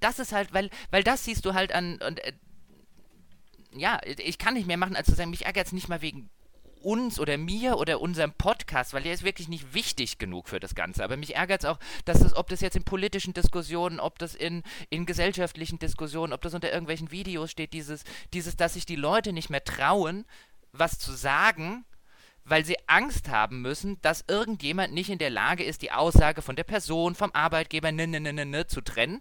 das 0.00 0.18
ist 0.18 0.32
halt, 0.32 0.52
weil, 0.52 0.68
weil 0.90 1.04
das 1.04 1.24
siehst 1.24 1.44
du 1.44 1.54
halt 1.54 1.72
an. 1.72 2.00
Und, 2.04 2.18
äh, 2.24 2.32
ja, 3.70 4.00
ich 4.04 4.36
kann 4.36 4.54
nicht 4.54 4.66
mehr 4.66 4.76
machen, 4.76 4.96
als 4.96 5.06
zu 5.06 5.14
sagen, 5.14 5.30
mich 5.30 5.46
ärgert 5.46 5.68
es 5.68 5.72
nicht 5.72 5.88
mal 5.88 6.02
wegen 6.02 6.28
uns 6.82 7.20
oder 7.20 7.38
mir 7.38 7.76
oder 7.78 8.00
unserem 8.00 8.32
Podcast, 8.32 8.94
weil 8.94 9.04
der 9.04 9.12
ist 9.12 9.22
wirklich 9.22 9.46
nicht 9.46 9.74
wichtig 9.74 10.18
genug 10.18 10.48
für 10.48 10.58
das 10.58 10.74
Ganze. 10.74 11.04
Aber 11.04 11.16
mich 11.16 11.36
ärgert 11.36 11.62
es 11.62 11.70
auch, 11.70 11.78
dass 12.04 12.18
das, 12.18 12.34
ob 12.34 12.48
das 12.48 12.60
jetzt 12.60 12.74
in 12.74 12.82
politischen 12.82 13.34
Diskussionen, 13.34 14.00
ob 14.00 14.18
das 14.18 14.34
in, 14.34 14.64
in 14.90 15.06
gesellschaftlichen 15.06 15.78
Diskussionen, 15.78 16.32
ob 16.32 16.42
das 16.42 16.54
unter 16.54 16.72
irgendwelchen 16.72 17.12
Videos 17.12 17.52
steht, 17.52 17.72
dieses, 17.72 18.02
dieses, 18.32 18.56
dass 18.56 18.74
sich 18.74 18.86
die 18.86 18.96
Leute 18.96 19.32
nicht 19.32 19.50
mehr 19.50 19.62
trauen, 19.62 20.24
was 20.72 20.98
zu 20.98 21.12
sagen, 21.12 21.84
weil 22.48 22.64
sie 22.64 22.76
Angst 22.86 23.28
haben 23.28 23.62
müssen, 23.62 24.00
dass 24.02 24.24
irgendjemand 24.28 24.92
nicht 24.94 25.10
in 25.10 25.18
der 25.18 25.30
Lage 25.30 25.64
ist, 25.64 25.82
die 25.82 25.92
Aussage 25.92 26.42
von 26.42 26.56
der 26.56 26.64
Person, 26.64 27.14
vom 27.14 27.30
Arbeitgeber 27.32 27.92
ne, 27.92 28.06
ne, 28.06 28.20
ne, 28.20 28.32
ne, 28.32 28.46
ne 28.46 28.66
zu 28.66 28.80
trennen, 28.80 29.20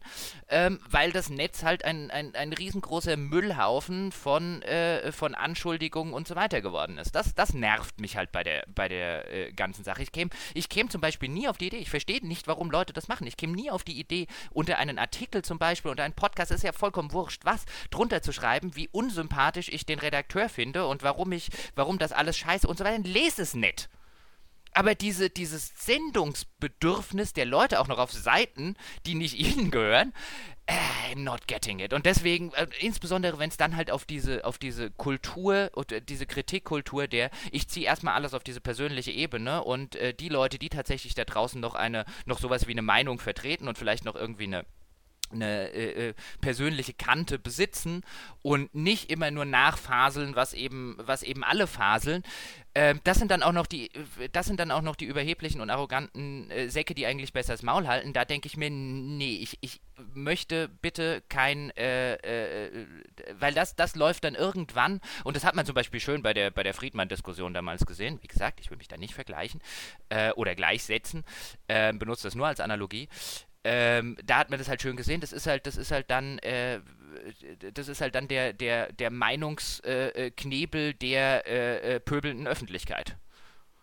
ähm, 0.50 0.80
weil 0.90 1.12
das 1.12 1.30
Netz 1.30 1.63
halt 1.63 1.84
ein, 1.86 2.12
ein, 2.12 2.36
ein 2.36 2.54
riesengroßer 2.54 3.18
Müllhaufen 3.18 4.12
von, 4.12 4.62
äh, 4.63 5.12
von 5.12 5.36
Anschuldigungen 5.36 6.13
und 6.13 6.28
so 6.28 6.36
weiter 6.36 6.62
geworden 6.62 6.98
ist. 6.98 7.16
Das, 7.16 7.36
das 7.36 7.54
nervt 7.54 8.00
mich 8.00 8.18
halt 8.18 8.32
bei 8.32 8.44
der, 8.44 8.66
bei 8.74 8.88
der 8.88 9.32
äh, 9.34 9.52
ganzen 9.54 9.84
Sache. 9.84 10.04
Ich 10.04 10.12
käme 10.12 10.30
ich 10.54 10.70
käm 10.70 10.90
zum 10.90 11.02
Beispiel 11.02 11.30
nie 11.30 11.48
auf 11.48 11.58
die 11.58 11.68
Idee, 11.68 11.78
ich 11.78 11.90
verstehe 11.90 12.26
nicht, 12.26 12.48
warum 12.48 12.72
Leute 12.72 12.94
das 12.94 13.08
machen. 13.08 13.28
Ich 13.28 13.38
käme 13.38 13.54
nie 13.54 13.70
auf 13.72 13.84
die 13.84 14.00
Idee, 14.00 14.28
unter 14.52 14.78
einen 14.78 15.00
Artikel 15.00 15.42
zum 15.44 15.60
Beispiel, 15.60 15.92
unter 15.92 16.04
einen 16.04 16.13
Podcast, 16.13 16.52
ist 16.52 16.63
ja 16.63 16.72
vollkommen 16.72 17.12
wurscht, 17.12 17.46
was, 17.46 17.66
drunter 17.90 18.22
zu 18.22 18.32
schreiben, 18.32 18.76
wie 18.76 18.90
unsympathisch 18.92 19.70
ich 19.70 19.86
den 19.86 20.00
Redakteur 20.00 20.50
finde 20.50 20.88
und 20.88 21.04
warum 21.04 21.32
ich, 21.32 21.50
warum 21.76 21.98
das 22.00 22.12
alles 22.12 22.38
scheiße 22.38 22.68
und 22.68 22.78
so 22.78 22.86
weiter 22.86 23.00
lese 23.18 23.42
es 23.42 23.54
nicht. 23.54 23.90
Aber 24.74 24.94
diese, 24.94 25.30
dieses 25.30 25.74
Sendungsbedürfnis 25.86 27.34
der 27.34 27.46
Leute 27.46 27.80
auch 27.80 27.88
noch 27.88 27.98
auf 27.98 28.12
Seiten, 28.12 28.76
die 29.06 29.16
nicht 29.16 29.38
ihnen 29.40 29.72
gehören, 29.72 30.14
äh, 30.68 31.16
not 31.16 31.48
getting 31.48 31.80
it. 31.80 31.94
Und 31.94 32.06
deswegen, 32.06 32.54
äh, 32.54 32.68
insbesondere 32.80 33.40
wenn 33.40 33.50
es 33.50 33.58
dann 33.58 33.76
halt 33.76 33.90
auf 33.90 34.06
diese, 34.06 34.46
auf 34.46 34.58
diese 34.58 34.92
Kultur 34.92 35.72
oder 35.76 36.02
diese 36.02 36.26
Kritikkultur 36.26 37.08
der, 37.08 37.32
ich 37.52 37.68
ziehe 37.70 37.86
erstmal 37.86 38.14
alles 38.14 38.34
auf 38.34 38.44
diese 38.44 38.62
persönliche 38.62 39.12
Ebene 39.12 39.64
und 39.64 39.96
äh, 39.96 40.14
die 40.14 40.30
Leute, 40.30 40.60
die 40.60 40.70
tatsächlich 40.70 41.16
da 41.16 41.24
draußen 41.24 41.60
noch 41.60 41.74
eine, 41.74 42.06
noch 42.26 42.40
sowas 42.40 42.68
wie 42.68 42.72
eine 42.72 42.82
Meinung 42.82 43.20
vertreten 43.20 43.68
und 43.68 43.78
vielleicht 43.78 44.06
noch 44.06 44.16
irgendwie 44.16 44.44
eine 44.44 44.66
eine 45.32 45.70
äh, 45.72 46.10
äh, 46.10 46.13
persönliche 46.42 46.94
Kante 46.94 47.40
besitzen 47.40 48.04
und 48.42 48.74
nicht 48.74 49.12
immer 49.12 49.32
nur 49.32 49.46
nachfaseln, 49.46 50.36
was 50.36 50.54
eben, 50.54 50.96
was 51.00 51.24
eben 51.24 51.44
alle 51.44 51.68
faseln. 51.68 52.24
Ähm, 52.76 53.02
das 53.04 53.18
sind 53.18 53.32
dann 53.32 53.42
auch 53.42 53.54
noch 53.54 53.66
die, 53.66 53.90
das 54.32 54.46
sind 54.46 54.60
dann 54.60 54.70
auch 54.72 54.84
noch 54.84 54.96
die 54.96 55.06
überheblichen 55.06 55.62
und 55.62 55.70
arroganten 55.70 56.52
äh, 56.52 56.70
Säcke, 56.70 56.94
die 56.94 57.08
eigentlich 57.08 57.34
besser 57.34 57.54
das 57.54 57.63
Maul 57.63 57.88
halten. 57.88 58.13
Da 58.13 58.24
denke 58.24 58.48
ich 58.48 58.56
mir, 58.56 58.70
nee, 58.70 59.38
ich, 59.42 59.58
ich 59.62 59.82
möchte 60.13 60.70
bitte 60.70 61.24
kein, 61.28 61.72
äh, 61.76 62.13
äh, 62.16 62.86
weil 63.40 63.54
das, 63.54 63.76
das 63.76 63.96
läuft 63.96 64.26
dann 64.26 64.36
irgendwann 64.36 65.02
und 65.24 65.36
das 65.36 65.44
hat 65.44 65.56
man 65.56 65.66
zum 65.66 65.76
Beispiel 65.76 66.00
schön 66.00 66.22
bei 66.22 66.34
der, 66.34 66.52
bei 66.52 66.63
der 66.63 66.74
Friedmann-Diskussion 66.74 67.54
damals 67.54 67.86
gesehen. 67.86 68.20
Wie 68.22 68.28
gesagt, 68.28 68.60
ich 68.60 68.70
will 68.70 68.78
mich 68.78 68.88
da 68.88 68.98
nicht 68.98 69.16
vergleichen 69.16 69.60
äh, 70.10 70.32
oder 70.34 70.54
gleichsetzen, 70.54 71.24
ähm, 71.68 71.98
benutze 71.98 72.24
das 72.28 72.36
nur 72.36 72.48
als 72.48 72.60
Analogie 72.60 73.10
ähm, 73.63 74.17
da 74.26 74.38
hat 74.38 74.50
man 74.50 74.60
das 74.60 74.70
halt 74.70 74.82
schön 74.82 74.96
gesehen. 74.96 75.22
Das 75.22 75.34
ist 75.34 75.48
halt, 75.48 75.67
das 75.67 75.78
ist 75.78 75.91
halt 75.91 76.10
dann, 76.10 76.39
äh, 76.39 76.80
das 77.74 77.88
ist 77.88 78.02
halt 78.02 78.15
dann 78.15 78.28
der, 78.28 78.54
der, 78.54 78.91
der 78.93 79.10
Meinungsknebel 79.10 80.93
der 80.93 81.48
äh, 81.48 81.96
äh, 81.96 82.00
pöbelnden 82.00 82.48
Öffentlichkeit. 82.48 83.17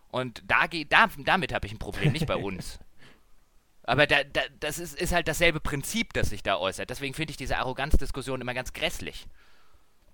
Und 0.08 0.42
da, 0.46 0.66
da 0.68 1.10
damit 1.18 1.52
habe 1.52 1.66
ich 1.66 1.72
ein 1.72 1.78
Problem, 1.78 2.12
nicht 2.12 2.26
bei 2.26 2.36
uns. 2.36 2.78
Aber 3.82 4.06
da, 4.06 4.24
da, 4.24 4.40
das 4.60 4.78
ist, 4.78 4.98
ist 4.98 5.12
halt 5.12 5.28
dasselbe 5.28 5.60
Prinzip, 5.60 6.14
das 6.14 6.30
sich 6.30 6.42
da 6.42 6.56
äußert. 6.56 6.88
Deswegen 6.88 7.12
finde 7.12 7.32
ich 7.32 7.36
diese 7.36 7.58
Arroganzdiskussion 7.58 8.40
immer 8.40 8.54
ganz 8.54 8.72
grässlich. 8.72 9.26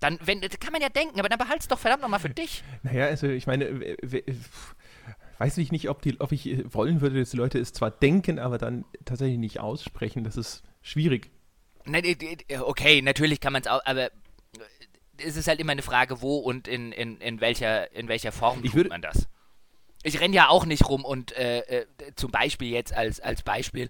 Dann, 0.01 0.19
wenn, 0.23 0.41
das 0.41 0.59
kann 0.59 0.73
man 0.73 0.81
ja 0.81 0.89
denken, 0.89 1.19
aber 1.19 1.29
dann 1.29 1.37
behalt's 1.37 1.67
doch 1.67 1.79
verdammt 1.79 2.01
nochmal 2.01 2.19
für 2.19 2.29
dich. 2.31 2.63
Naja, 2.83 3.05
also 3.05 3.27
ich 3.27 3.47
meine, 3.47 3.65
weiß 5.41 5.57
ich 5.57 5.71
nicht, 5.71 5.89
ob, 5.89 6.03
die, 6.03 6.19
ob 6.21 6.31
ich 6.31 6.63
wollen 6.71 7.01
würde, 7.01 7.19
dass 7.19 7.31
die 7.31 7.37
Leute 7.37 7.57
es 7.57 7.73
zwar 7.73 7.89
denken, 7.89 8.37
aber 8.37 8.59
dann 8.59 8.85
tatsächlich 9.05 9.39
nicht 9.39 9.59
aussprechen. 9.59 10.23
Das 10.23 10.37
ist 10.37 10.61
schwierig. 10.83 11.31
Nein, 11.85 12.03
okay, 12.59 13.01
natürlich 13.01 13.39
kann 13.39 13.51
man 13.51 13.63
es 13.63 13.67
auch, 13.67 13.81
aber 13.85 14.11
es 15.17 15.35
ist 15.37 15.47
halt 15.47 15.59
immer 15.59 15.71
eine 15.71 15.81
Frage, 15.81 16.21
wo 16.21 16.37
und 16.37 16.67
in, 16.67 16.91
in, 16.91 17.19
in, 17.19 17.41
welcher, 17.41 17.91
in 17.91 18.07
welcher 18.07 18.31
Form 18.31 18.59
ich 18.63 18.71
tut 18.71 18.89
man 18.89 19.01
das. 19.01 19.27
Ich 20.03 20.19
renne 20.19 20.35
ja 20.35 20.47
auch 20.47 20.65
nicht 20.65 20.87
rum 20.87 21.03
und 21.03 21.35
äh, 21.35 21.61
äh, 21.61 21.85
zum 22.15 22.29
Beispiel 22.29 22.69
jetzt 22.69 22.93
als, 22.93 23.19
als 23.19 23.41
Beispiel 23.41 23.89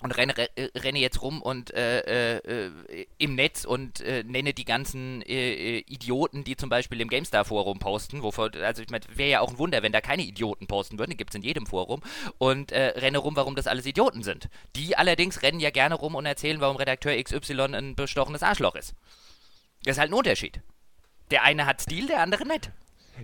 und 0.00 0.12
renne, 0.12 0.34
renne 0.76 0.98
jetzt 0.98 1.22
rum 1.22 1.42
und 1.42 1.72
äh, 1.74 2.38
äh, 2.38 3.06
im 3.18 3.34
Netz 3.34 3.64
und 3.64 4.00
äh, 4.00 4.24
nenne 4.24 4.54
die 4.54 4.64
ganzen 4.64 5.22
äh, 5.22 5.78
äh, 5.78 5.84
Idioten, 5.86 6.42
die 6.44 6.56
zum 6.56 6.70
Beispiel 6.70 7.00
im 7.00 7.08
GameStar-Forum 7.08 7.78
posten, 7.78 8.22
wovor, 8.22 8.50
also 8.62 8.82
ich 8.82 8.90
meine, 8.90 9.04
wäre 9.14 9.30
ja 9.30 9.40
auch 9.40 9.50
ein 9.50 9.58
Wunder, 9.58 9.82
wenn 9.82 9.92
da 9.92 10.00
keine 10.00 10.22
Idioten 10.22 10.66
posten 10.66 10.98
würden, 10.98 11.10
die 11.10 11.16
gibt 11.16 11.30
es 11.30 11.36
in 11.36 11.42
jedem 11.42 11.66
Forum, 11.66 12.00
und 12.38 12.72
äh, 12.72 12.98
renne 12.98 13.18
rum, 13.18 13.36
warum 13.36 13.54
das 13.56 13.66
alles 13.66 13.86
Idioten 13.86 14.22
sind. 14.22 14.48
Die 14.74 14.96
allerdings 14.96 15.42
rennen 15.42 15.60
ja 15.60 15.70
gerne 15.70 15.94
rum 15.94 16.14
und 16.14 16.24
erzählen, 16.24 16.60
warum 16.60 16.76
Redakteur 16.76 17.22
XY 17.22 17.74
ein 17.74 17.94
bestochenes 17.94 18.42
Arschloch 18.42 18.74
ist. 18.74 18.94
Das 19.84 19.96
ist 19.96 20.00
halt 20.00 20.10
ein 20.10 20.14
Unterschied. 20.14 20.60
Der 21.30 21.42
eine 21.44 21.66
hat 21.66 21.80
Stil, 21.80 22.06
der 22.06 22.20
andere 22.20 22.46
nicht. 22.46 22.70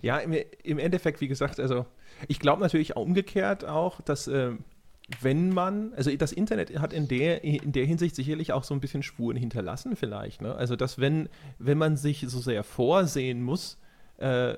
Ja, 0.03 0.19
im, 0.19 0.35
im 0.63 0.79
Endeffekt, 0.79 1.21
wie 1.21 1.29
gesagt, 1.29 1.59
also 1.59 1.87
ich 2.29 2.39
glaube 2.39 2.63
natürlich 2.63 2.97
umgekehrt 2.97 3.65
auch, 3.65 4.01
dass 4.03 4.29
wenn 5.21 5.51
man, 5.51 5.95
also 5.95 6.15
das 6.17 6.33
Internet 6.33 6.77
hat 6.81 6.93
in 6.93 7.07
der, 7.07 7.45
in 7.45 7.73
der 7.73 7.87
Hinsicht 7.87 8.17
sicherlich 8.17 8.53
auch 8.53 8.65
so 8.65 8.75
ein 8.75 8.81
bisschen 8.81 9.03
Spuren 9.03 9.37
hinterlassen, 9.37 9.95
vielleicht. 9.95 10.43
Ne? 10.43 10.55
Also, 10.55 10.75
dass 10.75 10.99
wenn, 10.99 11.29
wenn 11.59 11.79
man 11.79 11.97
sich 11.97 12.25
so 12.29 12.41
sehr 12.41 12.65
vorsehen 12.65 13.43
muss, 13.43 13.79
äh, 14.19 14.55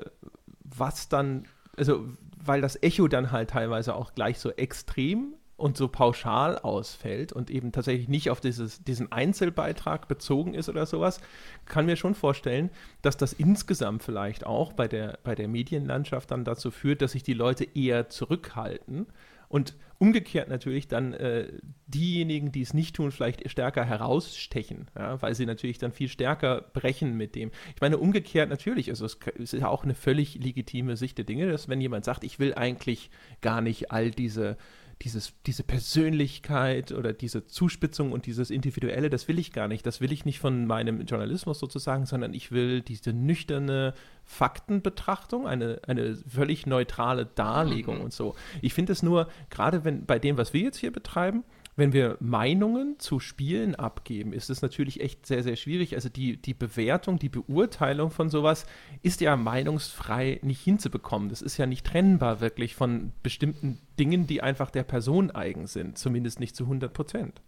was 0.65 1.09
dann, 1.09 1.45
also, 1.77 2.07
weil 2.43 2.61
das 2.63 2.83
Echo 2.83 3.09
dann 3.09 3.31
halt 3.31 3.51
teilweise 3.51 3.95
auch 3.95 4.15
gleich 4.15 4.39
so 4.39 4.51
extrem 4.51 5.35
und 5.59 5.77
so 5.77 5.89
pauschal 5.89 6.57
ausfällt 6.57 7.33
und 7.33 7.51
eben 7.51 7.73
tatsächlich 7.73 8.09
nicht 8.09 8.31
auf 8.31 8.41
dieses, 8.41 8.83
diesen 8.85 9.11
Einzelbeitrag 9.11 10.09
bezogen 10.09 10.55
ist 10.55 10.69
oder 10.69 10.87
sowas, 10.87 11.21
kann 11.67 11.85
mir 11.85 11.97
schon 11.97 12.15
vorstellen, 12.15 12.71
dass 13.03 13.17
das 13.17 13.33
insgesamt 13.33 14.03
vielleicht 14.03 14.47
auch 14.47 14.73
bei 14.73 14.89
der, 14.89 15.19
bei 15.25 15.35
der 15.35 15.49
Medienlandschaft 15.49 16.31
dann 16.31 16.45
dazu 16.45 16.71
führt, 16.71 17.03
dass 17.03 17.13
sich 17.13 17.25
die 17.25 17.35
Leute 17.35 17.67
eher 17.75 18.09
zurückhalten 18.09 19.09
und 19.49 19.77
umgekehrt 19.99 20.49
natürlich 20.49 20.87
dann 20.87 21.13
äh, 21.13 21.49
diejenigen, 21.87 22.53
die 22.53 22.63
es 22.63 22.73
nicht 22.73 22.95
tun, 22.95 23.11
vielleicht 23.11 23.51
stärker 23.51 23.85
herausstechen, 23.85 24.89
ja, 24.97 25.21
weil 25.21 25.35
sie 25.35 25.47
natürlich 25.47 25.79
dann 25.79 25.93
viel 25.93 26.09
stärker 26.09 26.63
brechen 26.73 27.17
mit 27.17 27.35
dem. 27.35 27.51
Ich 27.75 27.81
meine, 27.81 27.99
umgekehrt 27.99 28.49
natürlich, 28.49 28.91
also 28.91 29.07
es 29.07 29.19
ist 29.37 29.55
ja 29.55 29.69
auch 29.69 29.85
eine 29.85 29.95
völlig 29.95 30.37
legitime 30.37 30.97
Sicht 30.97 31.19
der 31.19 31.25
Dinge, 31.25 31.51
dass 31.51 31.69
wenn 31.69 31.81
jemand 31.81 32.05
sagt, 32.05 32.25
ich 32.25 32.39
will 32.39 32.55
eigentlich 32.55 33.11
gar 33.41 33.61
nicht 33.61 33.91
all 33.91 34.11
diese 34.11 34.57
dieses, 35.03 35.33
diese 35.47 35.63
Persönlichkeit 35.63 36.93
oder 36.93 37.13
diese 37.13 37.47
Zuspitzung 37.47 38.13
und 38.13 38.27
dieses 38.27 38.51
Individuelle, 38.51 39.11
das 39.11 39.29
will 39.29 39.39
ich 39.39 39.53
gar 39.53 39.69
nicht. 39.69 39.87
Das 39.87 40.01
will 40.01 40.13
ich 40.13 40.25
nicht 40.25 40.41
von 40.41 40.67
meinem 40.67 41.03
Journalismus 41.03 41.59
sozusagen, 41.59 42.05
sondern 42.07 42.35
ich 42.35 42.51
will 42.51 42.81
diese 42.81 43.13
nüchterne 43.13 43.95
Faktenbetrachtung, 44.25 45.47
eine, 45.47 45.81
eine 45.87 46.17
völlig 46.17 46.67
neutrale 46.67 47.27
Darlegung 47.27 47.99
mhm. 47.99 48.05
und 48.05 48.13
so. 48.13 48.35
Ich 48.61 48.75
finde 48.75 48.93
es 48.93 49.03
nur, 49.03 49.29
gerade 49.51 49.85
wenn 49.85 50.05
bei 50.05 50.19
dem, 50.19 50.37
was 50.37 50.53
wir 50.53 50.63
jetzt 50.63 50.79
hier 50.79 50.93
betreiben, 50.93 51.45
wenn 51.79 51.93
wir 51.93 52.17
Meinungen 52.19 52.99
zu 52.99 53.21
Spielen 53.21 53.77
abgeben, 53.77 54.33
ist 54.33 54.51
es 54.51 54.63
natürlich 54.63 55.01
echt 55.01 55.27
sehr, 55.27 55.45
sehr 55.45 55.55
schwierig. 55.55 55.95
Also 55.95 56.09
die, 56.09 56.37
die 56.37 56.53
Bewertung, 56.53 57.21
die 57.21 57.29
Beurteilung 57.29 58.11
von 58.11 58.31
sowas 58.31 58.67
ist 59.03 59.21
ja 59.21 59.37
meinungsfrei 59.37 60.41
nicht 60.43 60.61
hinzubekommen. 60.61 61.29
Das 61.29 61.41
ist 61.41 61.57
ja 61.57 61.67
nicht 61.67 61.87
trennbar 61.87 62.41
wirklich 62.41 62.75
von 62.75 63.13
bestimmten 63.23 63.79
Dingen, 63.97 64.27
die 64.27 64.43
einfach 64.43 64.73
der 64.73 64.83
Person 64.83 65.31
eigen 65.31 65.69
sind. 65.69 65.99
Zumindest 65.99 66.41
nicht 66.41 66.57
zu 66.57 66.65
100 66.65 66.93
Prozent. 66.93 67.41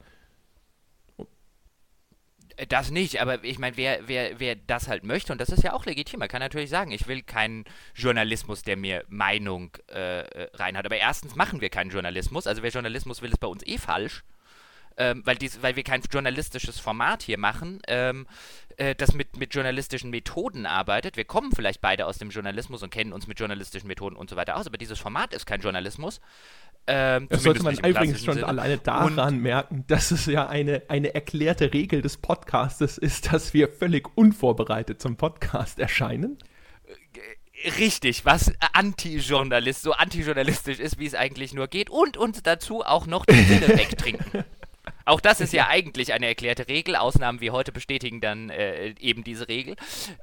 Das 2.68 2.90
nicht, 2.90 3.20
aber 3.22 3.42
ich 3.42 3.58
meine, 3.58 3.76
wer, 3.78 4.06
wer, 4.06 4.38
wer 4.38 4.54
das 4.54 4.86
halt 4.86 5.02
möchte, 5.02 5.32
und 5.32 5.40
das 5.40 5.48
ist 5.48 5.62
ja 5.62 5.72
auch 5.72 5.86
legitim, 5.86 6.18
man 6.18 6.28
kann 6.28 6.40
natürlich 6.40 6.68
sagen, 6.68 6.90
ich 6.90 7.06
will 7.08 7.22
keinen 7.22 7.64
Journalismus, 7.94 8.62
der 8.62 8.76
mir 8.76 9.04
Meinung 9.08 9.70
äh, 9.90 10.20
äh, 10.20 10.50
rein 10.54 10.76
hat. 10.76 10.84
Aber 10.84 10.96
erstens 10.96 11.36
machen 11.36 11.62
wir 11.62 11.70
keinen 11.70 11.90
Journalismus, 11.90 12.46
also 12.46 12.62
wer 12.62 12.70
Journalismus 12.70 13.22
will, 13.22 13.30
ist 13.30 13.38
bei 13.38 13.46
uns 13.46 13.66
eh 13.66 13.78
falsch. 13.78 14.24
Ähm, 14.96 15.22
weil, 15.24 15.36
dies, 15.36 15.62
weil 15.62 15.76
wir 15.76 15.84
kein 15.84 16.02
journalistisches 16.02 16.78
Format 16.78 17.22
hier 17.22 17.38
machen, 17.38 17.80
ähm, 17.86 18.26
äh, 18.76 18.94
das 18.94 19.14
mit, 19.14 19.38
mit 19.38 19.54
journalistischen 19.54 20.10
Methoden 20.10 20.66
arbeitet. 20.66 21.16
Wir 21.16 21.24
kommen 21.24 21.52
vielleicht 21.52 21.80
beide 21.80 22.06
aus 22.06 22.18
dem 22.18 22.28
Journalismus 22.28 22.82
und 22.82 22.90
kennen 22.90 23.14
uns 23.14 23.26
mit 23.26 23.38
journalistischen 23.38 23.86
Methoden 23.86 24.16
und 24.16 24.28
so 24.28 24.36
weiter 24.36 24.56
aus, 24.56 24.66
aber 24.66 24.76
dieses 24.76 24.98
Format 24.98 25.32
ist 25.32 25.46
kein 25.46 25.60
Journalismus. 25.60 26.20
Ähm, 26.86 27.28
das 27.28 27.42
sollte 27.42 27.62
man 27.62 27.76
übrigens 27.76 28.24
schon 28.24 28.34
Sinne. 28.34 28.48
alleine 28.48 28.78
daran 28.78 29.18
und 29.18 29.40
merken, 29.40 29.84
dass 29.86 30.10
es 30.10 30.26
ja 30.26 30.48
eine, 30.48 30.82
eine 30.88 31.14
erklärte 31.14 31.72
Regel 31.72 32.02
des 32.02 32.16
Podcastes 32.16 32.98
ist, 32.98 33.32
dass 33.32 33.54
wir 33.54 33.68
völlig 33.68 34.08
unvorbereitet 34.16 35.00
zum 35.00 35.16
Podcast 35.16 35.78
erscheinen. 35.78 36.38
Äh, 36.84 37.70
richtig, 37.78 38.24
was 38.24 38.52
anti-journalist, 38.72 39.82
so 39.82 39.92
anti-journalistisch 39.92 40.80
ist, 40.80 40.98
wie 40.98 41.06
es 41.06 41.14
eigentlich 41.14 41.54
nur 41.54 41.68
geht 41.68 41.90
und 41.90 42.16
uns 42.16 42.42
dazu 42.42 42.82
auch 42.82 43.06
noch 43.06 43.24
die 43.26 43.42
Sinne 43.42 43.68
wegtrinken. 43.78 44.44
Auch 45.04 45.20
das 45.20 45.40
ist 45.40 45.52
ja 45.52 45.68
eigentlich 45.68 46.12
eine 46.12 46.26
erklärte 46.26 46.68
Regel. 46.68 46.96
Ausnahmen 46.96 47.40
wie 47.40 47.50
heute 47.50 47.72
bestätigen 47.72 48.20
dann 48.20 48.50
äh, 48.50 48.94
eben 49.00 49.24
diese 49.24 49.48
Regel 49.48 49.76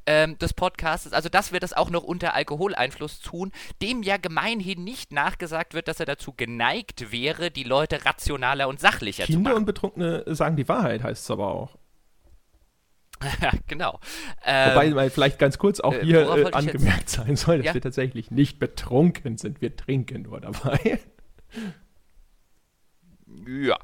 ähm, 0.06 0.38
des 0.38 0.54
Podcasts. 0.54 1.12
Also, 1.13 1.30
dass 1.30 1.52
wir 1.52 1.60
das 1.60 1.74
auch 1.74 1.90
noch 1.90 2.04
unter 2.04 2.34
Alkoholeinfluss 2.34 3.20
tun, 3.20 3.52
dem 3.82 4.04
ja 4.04 4.18
gemeinhin 4.18 4.84
nicht 4.84 5.12
nachgesagt 5.12 5.74
wird, 5.74 5.88
dass 5.88 6.00
er 6.00 6.06
dazu 6.06 6.34
geneigt 6.34 7.12
wäre, 7.12 7.52
die 7.52 7.63
Leute 7.63 8.06
rationaler 8.06 8.68
und 8.68 8.80
sachlicher 8.80 9.26
Kinder 9.26 9.38
zu 9.38 9.40
machen. 9.40 9.44
Kinder 9.44 9.58
und 9.58 9.66
Betrunkene 9.66 10.24
sagen 10.36 10.56
die 10.56 10.68
Wahrheit, 10.68 11.04
heißt 11.04 11.24
es 11.24 11.32
aber 11.32 11.54
auch. 11.54 11.78
Ja, 13.42 13.52
genau. 13.68 14.00
Ähm, 14.46 14.72
Wobei 14.72 14.90
mal 14.92 15.10
vielleicht 15.10 15.40
ganz 15.40 15.58
kurz 15.58 15.80
auch 15.80 15.94
äh, 15.94 16.04
hier 16.04 16.30
äh, 16.30 16.52
angemerkt 16.52 17.10
sein 17.10 17.36
soll, 17.36 17.58
dass 17.58 17.68
ja? 17.68 17.74
wir 17.74 17.82
tatsächlich 17.82 18.32
nicht 18.32 18.60
betrunken 18.60 19.38
sind. 19.38 19.62
Wir 19.62 19.76
trinken 19.76 20.24
nur 20.24 20.40
dabei. 20.40 21.00
Ja, 23.48 23.78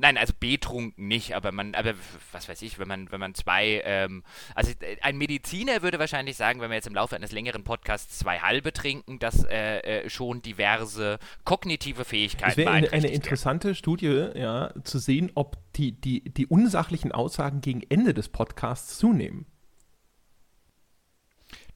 Nein, 0.00 0.16
also 0.16 0.32
betrunken 0.38 1.08
nicht, 1.08 1.34
aber 1.34 1.50
man, 1.50 1.74
aber 1.74 1.94
was 2.30 2.48
weiß 2.48 2.62
ich, 2.62 2.78
wenn 2.78 2.86
man, 2.86 3.10
wenn 3.10 3.18
man 3.18 3.34
zwei, 3.34 3.82
ähm, 3.84 4.22
also 4.54 4.72
ein 5.02 5.18
Mediziner 5.18 5.82
würde 5.82 5.98
wahrscheinlich 5.98 6.36
sagen, 6.36 6.60
wenn 6.60 6.70
wir 6.70 6.76
jetzt 6.76 6.86
im 6.86 6.94
Laufe 6.94 7.16
eines 7.16 7.32
längeren 7.32 7.64
Podcasts 7.64 8.16
zwei 8.16 8.38
halbe 8.38 8.72
trinken, 8.72 9.18
dass 9.18 9.42
äh, 9.42 9.80
äh, 9.80 10.08
schon 10.08 10.40
diverse 10.40 11.18
kognitive 11.44 12.04
Fähigkeiten 12.04 12.52
Es 12.52 12.56
wäre 12.56 12.70
eine, 12.70 12.92
eine 12.92 13.08
interessante 13.08 13.74
Studie, 13.74 14.28
ja, 14.34 14.72
zu 14.84 15.00
sehen, 15.00 15.32
ob 15.34 15.56
die, 15.74 15.90
die, 15.90 16.22
die 16.30 16.46
unsachlichen 16.46 17.10
Aussagen 17.10 17.60
gegen 17.60 17.82
Ende 17.88 18.14
des 18.14 18.28
Podcasts 18.28 18.98
zunehmen. 18.98 19.46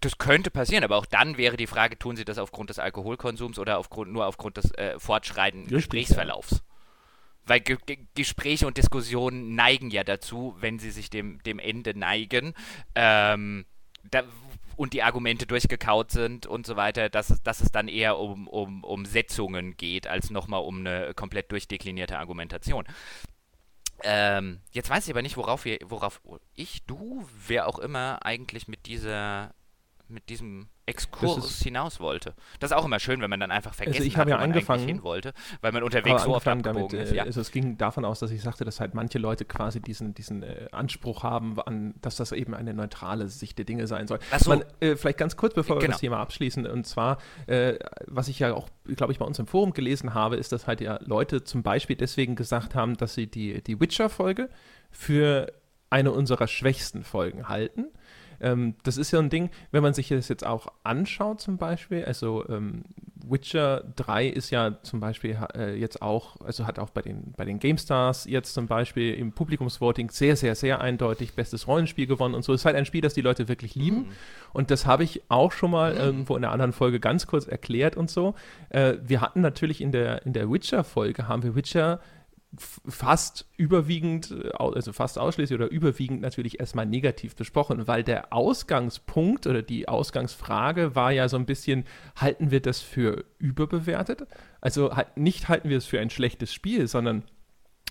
Das 0.00 0.18
könnte 0.18 0.52
passieren, 0.52 0.85
aber 0.85 0.96
auch 0.96 1.06
dann 1.06 1.38
wäre 1.38 1.56
die 1.56 1.66
Frage, 1.66 1.98
tun 1.98 2.14
Sie 2.14 2.24
das 2.24 2.38
aufgrund 2.38 2.70
des 2.70 2.78
Alkoholkonsums 2.78 3.58
oder 3.58 3.78
aufgrund, 3.78 4.12
nur 4.12 4.26
aufgrund 4.26 4.58
des 4.58 4.72
äh, 4.74 4.98
fortschreitenden 5.00 5.68
Gesprächsverlaufs? 5.68 6.52
Ja. 6.52 6.71
Weil 7.44 7.61
Ge 7.61 7.76
Ge 7.85 7.98
Gespräche 8.14 8.66
und 8.66 8.76
Diskussionen 8.76 9.55
neigen 9.55 9.90
ja 9.90 10.05
dazu, 10.05 10.55
wenn 10.61 10.78
sie 10.78 10.90
sich 10.90 11.11
dem, 11.11 11.42
dem 11.42 11.58
Ende 11.58 11.98
neigen, 11.98 12.54
ähm, 12.94 13.64
da, 14.10 14.23
und 14.77 14.92
die 14.92 15.02
Argumente 15.02 15.46
durchgekaut 15.46 16.10
sind 16.10 16.46
und 16.46 16.67
so 16.67 16.77
weiter, 16.77 17.08
dass, 17.08 17.42
dass 17.42 17.60
es 17.60 17.71
dann 17.71 17.88
eher 17.88 18.19
um, 18.19 18.48
um, 18.48 18.85
um 18.85 19.04
Setzungen 19.04 19.77
geht, 19.77 20.06
als 20.06 20.31
nochmal 20.31 20.62
um 20.62 20.81
eine 20.81 21.14
komplett 21.14 21.52
durchdeklinierte 21.52 22.19
Argumentation. 22.19 22.85
Ähm, 24.02 24.60
jetzt 24.73 24.90
weiß 24.90 25.04
ich 25.06 25.12
aber 25.12 25.23
nicht, 25.23 25.37
worauf 25.37 25.64
wir, 25.64 25.79
worauf 25.85 26.21
ich, 26.54 26.85
du, 26.87 27.29
wer 27.46 27.69
auch 27.69 27.79
immer 27.79 28.25
eigentlich 28.25 28.67
mit 28.67 28.87
dieser, 28.87 29.54
mit 30.08 30.29
diesem 30.29 30.69
Exkurs 30.85 31.62
hinaus 31.62 32.00
wollte. 32.00 32.35
Das 32.58 32.72
ist 32.72 32.76
auch 32.76 32.85
immer 32.85 32.98
schön, 32.98 33.20
wenn 33.20 33.30
man 33.30 33.38
dann 33.38 33.52
einfach 33.52 33.72
vergessen 33.72 33.98
also 33.98 34.06
ich 34.06 34.16
hat, 34.16 34.26
wo 34.26 34.30
ja 34.30 34.37
man 34.37 34.46
angefangen, 34.46 34.85
hin 34.85 35.02
wollte, 35.04 35.33
weil 35.60 35.70
man 35.70 35.85
unterwegs 35.85 36.24
so 36.24 36.35
oft 36.35 36.46
damit, 36.46 36.92
ist. 36.92 37.12
Ja. 37.12 37.22
Also 37.22 37.40
es 37.40 37.52
ging 37.52 37.78
davon 37.78 38.04
aus, 38.04 38.18
dass 38.18 38.33
ich 38.33 38.42
sagte, 38.42 38.64
dass 38.64 38.80
halt 38.80 38.92
manche 38.94 39.18
Leute 39.18 39.44
quasi 39.44 39.80
diesen, 39.80 40.12
diesen 40.14 40.42
äh, 40.42 40.66
Anspruch 40.72 41.22
haben, 41.22 41.60
an, 41.60 41.94
dass 42.00 42.16
das 42.16 42.33
eben 42.33 42.54
eine 42.54 42.74
neutrale 42.74 43.28
Sicht 43.28 43.58
der 43.58 43.64
Dinge 43.64 43.87
sein 43.87 44.08
soll. 44.08 44.18
So. 44.38 44.50
Man, 44.50 44.64
äh, 44.80 44.96
vielleicht 44.96 45.18
ganz 45.18 45.37
kurz, 45.37 45.54
bevor 45.54 45.76
genau. 45.76 45.83
wir 45.83 45.92
das 45.92 46.00
Thema 46.00 46.18
abschließen, 46.18 46.66
und 46.66 46.85
zwar, 46.85 47.18
äh, 47.46 47.78
was 48.06 48.26
ich 48.26 48.40
ja 48.40 48.52
auch, 48.52 48.68
glaube 48.96 49.12
ich, 49.12 49.20
bei 49.20 49.24
uns 49.24 49.38
im 49.38 49.46
Forum 49.46 49.72
gelesen 49.72 50.14
habe, 50.14 50.37
ist, 50.37 50.50
dass 50.50 50.66
halt 50.66 50.80
ja 50.80 50.98
Leute 51.04 51.44
zum 51.44 51.62
Beispiel 51.62 51.94
deswegen 51.94 52.35
gesagt 52.35 52.74
haben, 52.74 52.96
dass 52.96 53.14
sie 53.14 53.28
die, 53.28 53.62
die 53.62 53.80
Witcher-Folge 53.80 54.48
für 54.90 55.52
eine 55.90 56.10
unserer 56.10 56.48
schwächsten 56.48 57.04
Folgen 57.04 57.48
halten 57.48 57.87
ähm, 58.43 58.75
das 58.83 58.97
ist 58.97 59.11
ja 59.13 59.19
ein 59.19 59.31
Ding, 59.31 59.51
wenn 59.71 59.83
man 59.83 59.95
sich 59.95 60.09
das 60.09 60.29
jetzt 60.29 60.45
auch 60.45 60.69
anschaut 60.85 61.40
zum 61.40 61.57
Beispiel, 61.57 62.05
also 62.05 62.47
ähm, 62.49 62.85
Witcher 63.29 63.85
3 63.97 64.27
ist 64.27 64.51
ja 64.51 64.83
zum 64.83 65.01
Beispiel 65.01 65.38
äh, 65.55 65.79
jetzt 65.79 66.03
auch, 66.03 66.40
also 66.40 66.67
hat 66.67 66.79
auch 66.79 66.90
bei 66.90 67.03
den, 67.03 67.33
bei 67.37 67.45
den 67.45 67.59
GameStars 67.59 68.25
jetzt 68.25 68.55
zum 68.55 68.67
Beispiel 68.67 69.15
im 69.15 69.33
Publikumsvoting 69.33 70.11
sehr, 70.11 70.37
sehr, 70.37 70.55
sehr 70.55 70.81
eindeutig 70.81 71.35
bestes 71.35 71.67
Rollenspiel 71.67 72.07
gewonnen 72.07 72.35
und 72.35 72.43
so. 72.45 72.53
Es 72.53 72.63
ist 72.63 72.65
halt 72.65 72.77
ein 72.77 72.87
Spiel, 72.87 73.01
das 73.01 73.15
die 73.15 73.21
Leute 73.21 73.49
wirklich 73.49 73.75
lieben. 73.75 73.99
Mhm. 73.99 74.07
Und 74.53 74.71
das 74.71 74.87
habe 74.87 75.05
ich 75.05 75.23
auch 75.29 75.53
schon 75.53 75.71
mal 75.71 75.95
mhm. 75.95 76.01
irgendwo 76.01 76.37
in 76.37 76.45
einer 76.45 76.53
anderen 76.53 76.73
Folge 76.73 77.01
ganz 77.01 77.27
kurz 77.27 77.47
erklärt 77.47 77.97
und 77.97 78.11
so. 78.11 78.35
Äh, 78.71 78.95
wir 79.05 79.21
hatten 79.21 79.40
natürlich 79.40 79.81
in 79.81 79.93
der, 79.93 80.27
in 80.27 80.33
der 80.33 80.51
Witcher-Folge, 80.51 81.29
haben 81.29 81.43
wir 81.43 81.55
Witcher 81.55 82.01
fast 82.59 83.46
überwiegend, 83.57 84.31
äh, 84.31 84.50
also 84.57 84.92
fast 84.92 85.19
ausschließlich 85.19 85.59
oder 85.59 85.71
überwiegend 85.71 86.21
natürlich 86.21 86.61
erstmal 86.61 86.87
negativ 86.87 87.35
besprochen, 87.35 87.87
weil 87.87 88.05
der 88.05 88.33
Ausgangspunkt 88.33 89.46
oder 89.46 89.63
die 89.63 89.88
Ausgangsfrage 89.88 90.94
war 90.94 91.13
ja 91.13 91.29
so 91.29 91.37
ein 91.37 91.46
bisschen, 91.46 91.85
halten 92.17 92.50
wir 92.50 92.61
das 92.61 92.81
für 92.81 93.25
überbewertet? 93.38 94.27
Also 94.61 94.94
halt, 94.94 95.17
nicht 95.17 95.48
halten 95.48 95.69
wir 95.71 95.79
es 95.79 95.87
für 95.87 96.00
ein 96.00 96.11
schlechtes 96.11 96.53
Spiel, 96.53 96.88
sondern 96.88 97.25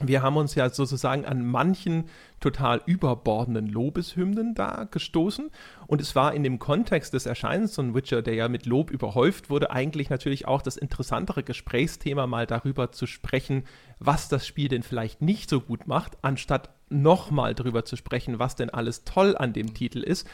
wir 0.07 0.21
haben 0.21 0.37
uns 0.37 0.55
ja 0.55 0.69
sozusagen 0.69 1.25
an 1.25 1.45
manchen 1.45 2.05
total 2.39 2.81
überbordenden 2.85 3.67
Lobeshymnen 3.67 4.55
da 4.55 4.87
gestoßen. 4.89 5.49
Und 5.87 6.01
es 6.01 6.15
war 6.15 6.33
in 6.33 6.43
dem 6.43 6.59
Kontext 6.59 7.13
des 7.13 7.25
Erscheinens 7.25 7.75
von 7.75 7.93
Witcher, 7.93 8.21
der 8.21 8.35
ja 8.35 8.47
mit 8.47 8.65
Lob 8.65 8.91
überhäuft 8.91 9.49
wurde, 9.49 9.71
eigentlich 9.71 10.09
natürlich 10.09 10.47
auch 10.47 10.61
das 10.61 10.77
interessantere 10.77 11.43
Gesprächsthema, 11.43 12.27
mal 12.27 12.47
darüber 12.47 12.91
zu 12.91 13.05
sprechen, 13.05 13.63
was 13.99 14.27
das 14.27 14.47
Spiel 14.47 14.67
denn 14.67 14.83
vielleicht 14.83 15.21
nicht 15.21 15.49
so 15.49 15.61
gut 15.61 15.87
macht, 15.87 16.17
anstatt 16.21 16.69
nochmal 16.91 17.55
drüber 17.55 17.85
zu 17.85 17.95
sprechen, 17.95 18.39
was 18.39 18.55
denn 18.55 18.69
alles 18.69 19.03
toll 19.03 19.35
an 19.37 19.53
dem 19.53 19.73
Titel 19.73 19.99
ist. 19.99 20.27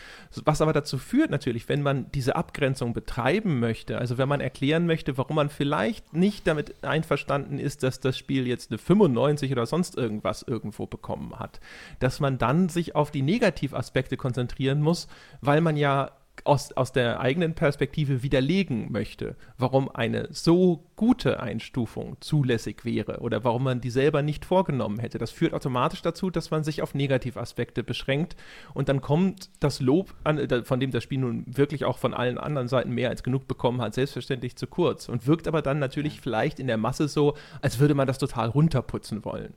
Was 0.43 0.61
aber 0.61 0.73
dazu 0.73 0.97
führt 0.97 1.29
natürlich, 1.29 1.69
wenn 1.69 1.81
man 1.81 2.11
diese 2.11 2.35
Abgrenzung 2.35 2.93
betreiben 2.93 3.59
möchte, 3.59 3.97
also 3.97 4.17
wenn 4.17 4.29
man 4.29 4.41
erklären 4.41 4.85
möchte, 4.85 5.17
warum 5.17 5.35
man 5.35 5.49
vielleicht 5.49 6.13
nicht 6.13 6.47
damit 6.47 6.83
einverstanden 6.83 7.59
ist, 7.59 7.83
dass 7.83 7.99
das 7.99 8.17
Spiel 8.17 8.47
jetzt 8.47 8.71
eine 8.71 8.77
95 8.77 9.51
oder 9.51 9.65
sonst 9.65 9.97
irgendwas 9.97 10.43
irgendwo 10.43 10.85
bekommen 10.85 11.37
hat, 11.39 11.59
dass 11.99 12.19
man 12.19 12.37
dann 12.37 12.69
sich 12.69 12.95
auf 12.95 13.11
die 13.11 13.21
Negativaspekte 13.21 14.17
konzentrieren 14.17 14.81
muss, 14.81 15.07
weil 15.41 15.61
man 15.61 15.77
ja 15.77 16.11
aus, 16.47 16.71
aus 16.73 16.91
der 16.91 17.19
eigenen 17.19 17.53
Perspektive 17.53 18.23
widerlegen 18.23 18.91
möchte, 18.91 19.35
warum 19.57 19.89
eine 19.93 20.27
so 20.31 20.85
gute 20.95 21.39
Einstufung 21.39 22.17
zulässig 22.19 22.85
wäre 22.85 23.19
oder 23.19 23.43
warum 23.43 23.63
man 23.63 23.81
die 23.81 23.89
selber 23.89 24.21
nicht 24.21 24.45
vorgenommen 24.45 24.99
hätte. 24.99 25.17
Das 25.17 25.31
führt 25.31 25.53
automatisch 25.53 26.01
dazu, 26.01 26.29
dass 26.29 26.49
man 26.51 26.63
sich 26.63 26.81
auf 26.81 26.95
Negativaspekte 26.95 27.83
beschränkt 27.83 28.35
und 28.73 28.89
dann 28.89 29.01
kommt 29.01 29.49
das 29.59 29.79
Lob, 29.79 30.13
an, 30.23 30.39
von 30.63 30.79
dem 30.79 30.91
das 30.91 31.03
Spiel 31.03 31.19
nun 31.19 31.43
wirklich 31.47 31.85
auch 31.85 31.97
von 31.97 32.13
allen 32.13 32.37
anderen 32.37 32.67
Seiten 32.67 32.91
mehr 32.91 33.09
als 33.09 33.23
genug 33.23 33.47
bekommen 33.47 33.81
hat, 33.81 33.93
selbstverständlich 33.93 34.55
zu 34.55 34.67
kurz 34.67 35.09
und 35.09 35.27
wirkt 35.27 35.47
aber 35.47 35.61
dann 35.61 35.79
natürlich 35.79 36.21
vielleicht 36.21 36.59
in 36.59 36.67
der 36.67 36.77
Masse 36.77 37.07
so, 37.07 37.35
als 37.61 37.79
würde 37.79 37.93
man 37.93 38.07
das 38.07 38.17
total 38.17 38.49
runterputzen 38.49 39.25
wollen. 39.25 39.53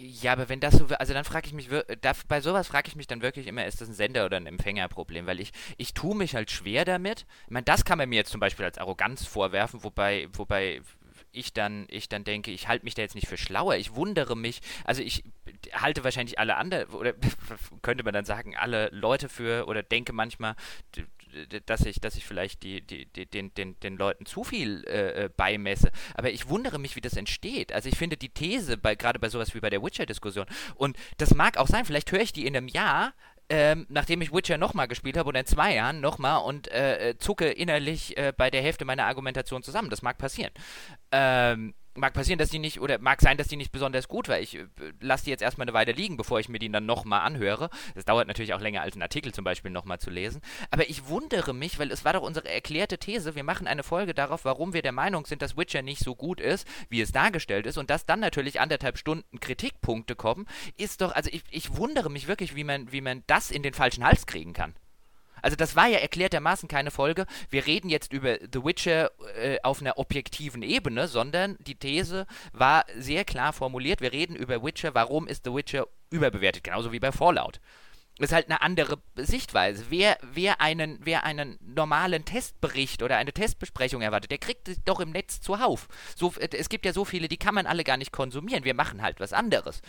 Ja, 0.00 0.32
aber 0.32 0.48
wenn 0.48 0.60
das 0.60 0.74
so, 0.74 0.86
also 0.86 1.12
dann 1.12 1.24
frage 1.24 1.48
ich 1.48 1.52
mich, 1.52 1.68
da, 2.00 2.12
bei 2.28 2.40
sowas 2.40 2.68
frage 2.68 2.86
ich 2.88 2.94
mich 2.94 3.08
dann 3.08 3.20
wirklich 3.20 3.48
immer, 3.48 3.66
ist 3.66 3.80
das 3.80 3.88
ein 3.88 3.94
Sender- 3.94 4.26
oder 4.26 4.36
ein 4.36 4.46
Empfängerproblem? 4.46 5.26
Weil 5.26 5.40
ich, 5.40 5.52
ich 5.76 5.92
tue 5.92 6.14
mich 6.14 6.36
halt 6.36 6.52
schwer 6.52 6.84
damit. 6.84 7.26
Ich 7.46 7.50
meine, 7.50 7.64
das 7.64 7.84
kann 7.84 7.98
man 7.98 8.08
mir 8.08 8.16
jetzt 8.16 8.30
zum 8.30 8.38
Beispiel 8.38 8.64
als 8.64 8.78
Arroganz 8.78 9.26
vorwerfen, 9.26 9.82
wobei, 9.82 10.28
wobei 10.34 10.82
ich 11.32 11.52
dann, 11.52 11.86
ich 11.90 12.08
dann 12.08 12.22
denke, 12.22 12.52
ich 12.52 12.68
halte 12.68 12.84
mich 12.84 12.94
da 12.94 13.02
jetzt 13.02 13.16
nicht 13.16 13.26
für 13.26 13.36
schlauer. 13.36 13.74
Ich 13.74 13.96
wundere 13.96 14.36
mich, 14.36 14.60
also 14.84 15.02
ich 15.02 15.24
halte 15.72 16.04
wahrscheinlich 16.04 16.38
alle 16.38 16.56
anderen, 16.56 16.88
oder 16.90 17.14
könnte 17.82 18.04
man 18.04 18.14
dann 18.14 18.24
sagen, 18.24 18.56
alle 18.56 18.90
Leute 18.92 19.28
für, 19.28 19.66
oder 19.66 19.82
denke 19.82 20.12
manchmal, 20.12 20.54
dass 21.66 21.84
ich, 21.86 22.00
dass 22.00 22.16
ich 22.16 22.24
vielleicht 22.24 22.62
die, 22.62 22.80
die, 22.80 23.06
die 23.06 23.26
den, 23.26 23.52
den, 23.54 23.78
den 23.80 23.96
Leuten 23.96 24.26
zu 24.26 24.44
viel 24.44 24.84
äh, 24.86 25.24
äh, 25.24 25.30
beimesse. 25.34 25.90
Aber 26.14 26.30
ich 26.30 26.48
wundere 26.48 26.78
mich, 26.78 26.96
wie 26.96 27.00
das 27.00 27.16
entsteht. 27.16 27.72
Also 27.72 27.88
ich 27.88 27.96
finde 27.96 28.16
die 28.16 28.30
These, 28.30 28.76
bei, 28.76 28.94
gerade 28.94 29.18
bei 29.18 29.28
sowas 29.28 29.54
wie 29.54 29.60
bei 29.60 29.70
der 29.70 29.82
Witcher-Diskussion, 29.82 30.46
und 30.74 30.96
das 31.18 31.34
mag 31.34 31.56
auch 31.56 31.68
sein, 31.68 31.84
vielleicht 31.84 32.10
höre 32.12 32.20
ich 32.20 32.32
die 32.32 32.46
in 32.46 32.56
einem 32.56 32.68
Jahr, 32.68 33.12
ähm, 33.50 33.86
nachdem 33.88 34.20
ich 34.20 34.32
Witcher 34.32 34.58
nochmal 34.58 34.88
gespielt 34.88 35.16
habe 35.16 35.28
oder 35.28 35.40
in 35.40 35.46
zwei 35.46 35.74
Jahren 35.74 36.00
nochmal 36.00 36.42
und 36.42 36.70
äh, 36.70 37.10
äh, 37.10 37.18
zucke 37.18 37.50
innerlich 37.50 38.16
äh, 38.16 38.32
bei 38.36 38.50
der 38.50 38.62
Hälfte 38.62 38.84
meiner 38.84 39.06
Argumentation 39.06 39.62
zusammen. 39.62 39.90
Das 39.90 40.02
mag 40.02 40.18
passieren. 40.18 40.52
Ähm, 41.12 41.74
mag 41.98 42.12
passieren, 42.12 42.38
dass 42.38 42.50
die 42.50 42.58
nicht, 42.58 42.80
oder 42.80 42.98
mag 42.98 43.20
sein, 43.20 43.36
dass 43.36 43.48
die 43.48 43.56
nicht 43.56 43.72
besonders 43.72 44.08
gut 44.08 44.28
war. 44.28 44.40
Ich 44.40 44.56
äh, 44.56 44.66
lasse 45.00 45.24
die 45.24 45.30
jetzt 45.30 45.42
erstmal 45.42 45.66
eine 45.66 45.74
Weile 45.74 45.92
liegen, 45.92 46.16
bevor 46.16 46.40
ich 46.40 46.48
mir 46.48 46.58
die 46.58 46.70
dann 46.70 46.86
nochmal 46.86 47.20
anhöre. 47.20 47.70
Das 47.94 48.04
dauert 48.04 48.28
natürlich 48.28 48.54
auch 48.54 48.60
länger 48.60 48.82
als 48.82 48.94
einen 48.94 49.02
Artikel 49.02 49.32
zum 49.32 49.44
Beispiel 49.44 49.70
nochmal 49.70 49.98
zu 49.98 50.10
lesen. 50.10 50.40
Aber 50.70 50.88
ich 50.88 51.08
wundere 51.08 51.54
mich, 51.54 51.78
weil 51.78 51.90
es 51.90 52.04
war 52.04 52.12
doch 52.12 52.22
unsere 52.22 52.48
erklärte 52.48 52.98
These, 52.98 53.34
wir 53.34 53.44
machen 53.44 53.66
eine 53.66 53.82
Folge 53.82 54.14
darauf, 54.14 54.44
warum 54.44 54.72
wir 54.72 54.82
der 54.82 54.92
Meinung 54.92 55.26
sind, 55.26 55.42
dass 55.42 55.56
Witcher 55.56 55.82
nicht 55.82 56.02
so 56.02 56.14
gut 56.14 56.40
ist, 56.40 56.66
wie 56.88 57.00
es 57.00 57.12
dargestellt 57.12 57.66
ist. 57.66 57.78
Und 57.78 57.90
dass 57.90 58.06
dann 58.06 58.20
natürlich 58.20 58.60
anderthalb 58.60 58.98
Stunden 58.98 59.40
Kritikpunkte 59.40 60.16
kommen, 60.16 60.46
ist 60.76 61.00
doch, 61.00 61.12
also 61.12 61.30
ich, 61.32 61.42
ich 61.50 61.76
wundere 61.76 62.10
mich 62.10 62.28
wirklich, 62.28 62.54
wie 62.54 62.64
man, 62.64 62.90
wie 62.92 63.00
man 63.00 63.22
das 63.26 63.50
in 63.50 63.62
den 63.62 63.74
falschen 63.74 64.04
Hals 64.04 64.26
kriegen 64.26 64.52
kann. 64.52 64.74
Also 65.42 65.56
das 65.56 65.76
war 65.76 65.86
ja 65.86 65.98
erklärtermaßen 65.98 66.68
keine 66.68 66.90
Folge. 66.90 67.26
Wir 67.50 67.66
reden 67.66 67.88
jetzt 67.88 68.12
über 68.12 68.36
The 68.40 68.64
Witcher 68.64 69.10
äh, 69.36 69.58
auf 69.62 69.80
einer 69.80 69.98
objektiven 69.98 70.62
Ebene, 70.62 71.08
sondern 71.08 71.56
die 71.60 71.74
These 71.74 72.26
war 72.52 72.84
sehr 72.96 73.24
klar 73.24 73.52
formuliert. 73.52 74.00
Wir 74.00 74.12
reden 74.12 74.36
über 74.36 74.62
Witcher. 74.62 74.94
Warum 74.94 75.28
ist 75.28 75.44
The 75.44 75.54
Witcher 75.54 75.86
überbewertet? 76.10 76.64
Genauso 76.64 76.92
wie 76.92 77.00
bei 77.00 77.12
Fallout. 77.12 77.60
Ist 78.18 78.32
halt 78.32 78.46
eine 78.46 78.62
andere 78.62 78.98
Sichtweise. 79.14 79.86
Wer, 79.90 80.18
wer, 80.22 80.60
einen, 80.60 80.98
wer 81.04 81.22
einen 81.22 81.56
normalen 81.60 82.24
Testbericht 82.24 83.04
oder 83.04 83.16
eine 83.16 83.32
Testbesprechung 83.32 84.02
erwartet, 84.02 84.32
der 84.32 84.38
kriegt 84.38 84.66
es 84.68 84.82
doch 84.84 84.98
im 84.98 85.10
Netz 85.10 85.40
zuhauf. 85.40 85.86
So, 86.16 86.34
es 86.36 86.68
gibt 86.68 86.84
ja 86.84 86.92
so 86.92 87.04
viele, 87.04 87.28
die 87.28 87.36
kann 87.36 87.54
man 87.54 87.66
alle 87.66 87.84
gar 87.84 87.96
nicht 87.96 88.10
konsumieren. 88.10 88.64
Wir 88.64 88.74
machen 88.74 89.02
halt 89.02 89.20
was 89.20 89.32
anderes. 89.32 89.82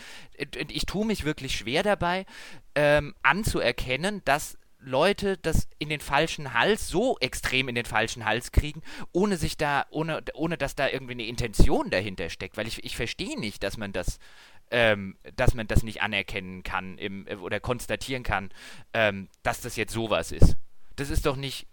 Ich 0.68 0.86
tue 0.86 1.08
mich 1.08 1.26
wirklich 1.26 1.56
schwer 1.56 1.82
dabei, 1.82 2.28
ähm, 2.76 3.16
anzuerkennen, 3.24 4.22
dass 4.26 4.60
Leute 4.80 5.38
das 5.38 5.68
in 5.78 5.90
den 5.90 6.00
falschen 6.00 6.54
Hals, 6.54 6.88
so 6.88 7.18
extrem 7.20 7.68
in 7.68 7.76
den 7.76 7.86
falschen 7.86 8.26
Hals 8.26 8.52
kriegen, 8.52 8.82
ohne 9.12 9.38
sich 9.38 9.58
da, 9.58 9.86
ohne, 9.90 10.24
ohne 10.34 10.58
dass 10.58 10.76
da 10.76 10.88
irgendwie 10.88 11.14
eine 11.14 11.26
Intention 11.26 11.90
dahinter 11.90 12.30
steckt. 12.30 12.58
Weil 12.58 12.68
ich, 12.68 12.84
ich 12.84 12.96
verstehe 12.96 13.40
nicht, 13.40 13.64
dass 13.64 13.78
man 13.78 13.92
das, 13.92 14.20
ähm, 14.72 15.18
dass 15.36 15.54
man 15.54 15.68
das 15.68 15.84
nicht 15.84 16.02
anerkennen 16.02 16.64
kann 16.64 16.98
im, 16.98 17.28
oder 17.42 17.60
konstatieren 17.60 18.24
kann, 18.24 18.50
ähm, 18.94 19.28
dass 19.44 19.62
das 19.62 19.76
jetzt 19.76 19.94
sowas 19.94 20.32
ist. 20.32 20.56
Das 20.96 21.10
ist 21.10 21.26
doch 21.26 21.36
nicht 21.36 21.68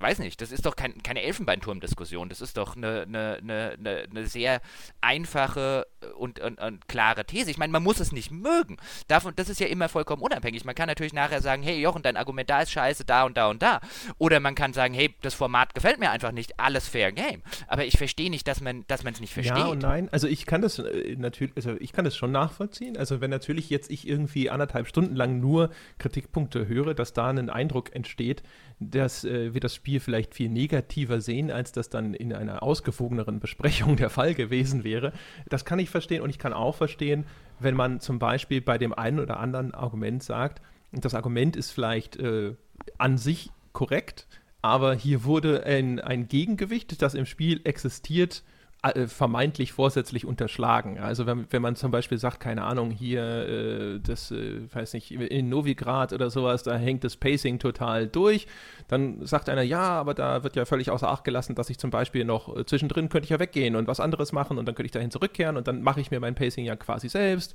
weiß 0.00 0.18
nicht, 0.20 0.40
das 0.40 0.52
ist 0.52 0.66
doch 0.66 0.76
kein, 0.76 1.02
keine 1.02 1.22
Elfenbeinturm-Diskussion. 1.22 2.28
Das 2.28 2.40
ist 2.40 2.56
doch 2.56 2.76
eine, 2.76 3.02
eine, 3.02 3.38
eine, 3.42 4.06
eine 4.10 4.26
sehr 4.26 4.60
einfache 5.00 5.86
und, 6.16 6.40
und, 6.40 6.60
und, 6.60 6.88
klare 6.88 7.24
These. 7.24 7.50
Ich 7.50 7.58
meine, 7.58 7.72
man 7.72 7.82
muss 7.82 8.00
es 8.00 8.12
nicht 8.12 8.30
mögen. 8.30 8.76
Davon, 9.08 9.34
das 9.36 9.48
ist 9.48 9.60
ja 9.60 9.66
immer 9.66 9.88
vollkommen 9.88 10.22
unabhängig. 10.22 10.64
Man 10.64 10.74
kann 10.74 10.86
natürlich 10.86 11.12
nachher 11.12 11.40
sagen, 11.40 11.62
hey 11.62 11.80
Jochen, 11.80 12.02
dein 12.02 12.16
Argument 12.16 12.48
da 12.48 12.62
ist 12.62 12.70
scheiße, 12.70 13.04
da 13.04 13.24
und 13.24 13.36
da 13.36 13.48
und 13.48 13.62
da. 13.62 13.80
Oder 14.18 14.40
man 14.40 14.54
kann 14.54 14.72
sagen, 14.72 14.94
hey, 14.94 15.14
das 15.22 15.34
Format 15.34 15.74
gefällt 15.74 15.98
mir 15.98 16.10
einfach 16.10 16.32
nicht, 16.32 16.58
alles 16.60 16.88
fair 16.88 17.12
game. 17.12 17.42
Aber 17.66 17.84
ich 17.84 17.98
verstehe 17.98 18.30
nicht, 18.30 18.46
dass 18.46 18.60
man 18.60 18.84
dass 18.86 19.04
es 19.04 19.20
nicht 19.20 19.32
versteht. 19.32 19.56
Ja 19.56 19.66
und 19.66 19.82
nein. 19.82 20.08
Also 20.12 20.28
ich 20.28 20.46
kann 20.46 20.62
das 20.62 20.78
äh, 20.78 21.16
natürlich, 21.16 21.56
also 21.56 21.76
ich 21.80 21.92
kann 21.92 22.04
das 22.04 22.16
schon 22.16 22.30
nachvollziehen. 22.30 22.96
Also 22.96 23.20
wenn 23.20 23.30
natürlich 23.30 23.70
jetzt 23.70 23.90
ich 23.90 24.06
irgendwie 24.06 24.50
anderthalb 24.50 24.86
Stunden 24.86 25.16
lang 25.16 25.40
nur 25.40 25.70
Kritikpunkte 25.98 26.68
höre, 26.68 26.94
dass 26.94 27.12
da 27.12 27.28
ein 27.28 27.50
Eindruck 27.50 27.94
entsteht, 27.94 28.42
dass 28.80 29.24
äh, 29.24 29.54
wir 29.54 29.60
das 29.60 29.74
Spiel 29.74 29.87
vielleicht 29.96 30.34
viel 30.34 30.50
negativer 30.50 31.20
sehen, 31.20 31.50
als 31.50 31.72
das 31.72 31.88
dann 31.88 32.12
in 32.14 32.32
einer 32.34 32.62
ausgewogeneren 32.62 33.40
Besprechung 33.40 33.96
der 33.96 34.10
Fall 34.10 34.34
gewesen 34.34 34.84
wäre. 34.84 35.12
Das 35.48 35.64
kann 35.64 35.78
ich 35.78 35.88
verstehen 35.90 36.22
und 36.22 36.30
ich 36.30 36.38
kann 36.38 36.52
auch 36.52 36.74
verstehen, 36.74 37.24
wenn 37.58 37.74
man 37.74 38.00
zum 38.00 38.18
Beispiel 38.18 38.60
bei 38.60 38.76
dem 38.78 38.92
einen 38.92 39.18
oder 39.18 39.40
anderen 39.40 39.74
Argument 39.74 40.22
sagt, 40.22 40.62
das 40.92 41.14
Argument 41.14 41.56
ist 41.56 41.70
vielleicht 41.70 42.16
äh, 42.16 42.54
an 42.98 43.18
sich 43.18 43.50
korrekt, 43.72 44.26
aber 44.62 44.94
hier 44.94 45.24
wurde 45.24 45.64
ein, 45.64 46.00
ein 46.00 46.28
Gegengewicht, 46.28 47.00
das 47.02 47.14
im 47.14 47.26
Spiel 47.26 47.60
existiert, 47.64 48.42
äh, 48.44 48.57
vermeintlich 49.06 49.72
vorsätzlich 49.72 50.24
unterschlagen. 50.24 50.98
Also 50.98 51.26
wenn, 51.26 51.50
wenn 51.50 51.62
man 51.62 51.74
zum 51.74 51.90
Beispiel 51.90 52.16
sagt, 52.16 52.38
keine 52.38 52.62
Ahnung, 52.62 52.92
hier 52.92 53.22
äh, 53.22 54.00
das, 54.00 54.30
äh, 54.30 54.72
weiß 54.72 54.92
nicht, 54.92 55.10
in 55.10 55.48
Novigrad 55.48 56.12
oder 56.12 56.30
sowas, 56.30 56.62
da 56.62 56.76
hängt 56.76 57.02
das 57.02 57.16
Pacing 57.16 57.58
total 57.58 58.06
durch, 58.06 58.46
dann 58.86 59.26
sagt 59.26 59.48
einer, 59.48 59.62
ja, 59.62 59.80
aber 59.80 60.14
da 60.14 60.44
wird 60.44 60.54
ja 60.54 60.64
völlig 60.64 60.90
außer 60.90 61.08
Acht 61.08 61.24
gelassen, 61.24 61.56
dass 61.56 61.70
ich 61.70 61.78
zum 61.78 61.90
Beispiel 61.90 62.24
noch 62.24 62.56
äh, 62.56 62.64
zwischendrin 62.64 63.08
könnte 63.08 63.24
ich 63.24 63.30
ja 63.30 63.40
weggehen 63.40 63.74
und 63.74 63.88
was 63.88 63.98
anderes 63.98 64.30
machen 64.30 64.58
und 64.58 64.66
dann 64.66 64.76
könnte 64.76 64.86
ich 64.86 64.92
dahin 64.92 65.10
zurückkehren 65.10 65.56
und 65.56 65.66
dann 65.66 65.82
mache 65.82 66.00
ich 66.00 66.12
mir 66.12 66.20
mein 66.20 66.36
Pacing 66.36 66.64
ja 66.64 66.76
quasi 66.76 67.08
selbst 67.08 67.54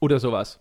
oder 0.00 0.20
sowas. 0.20 0.58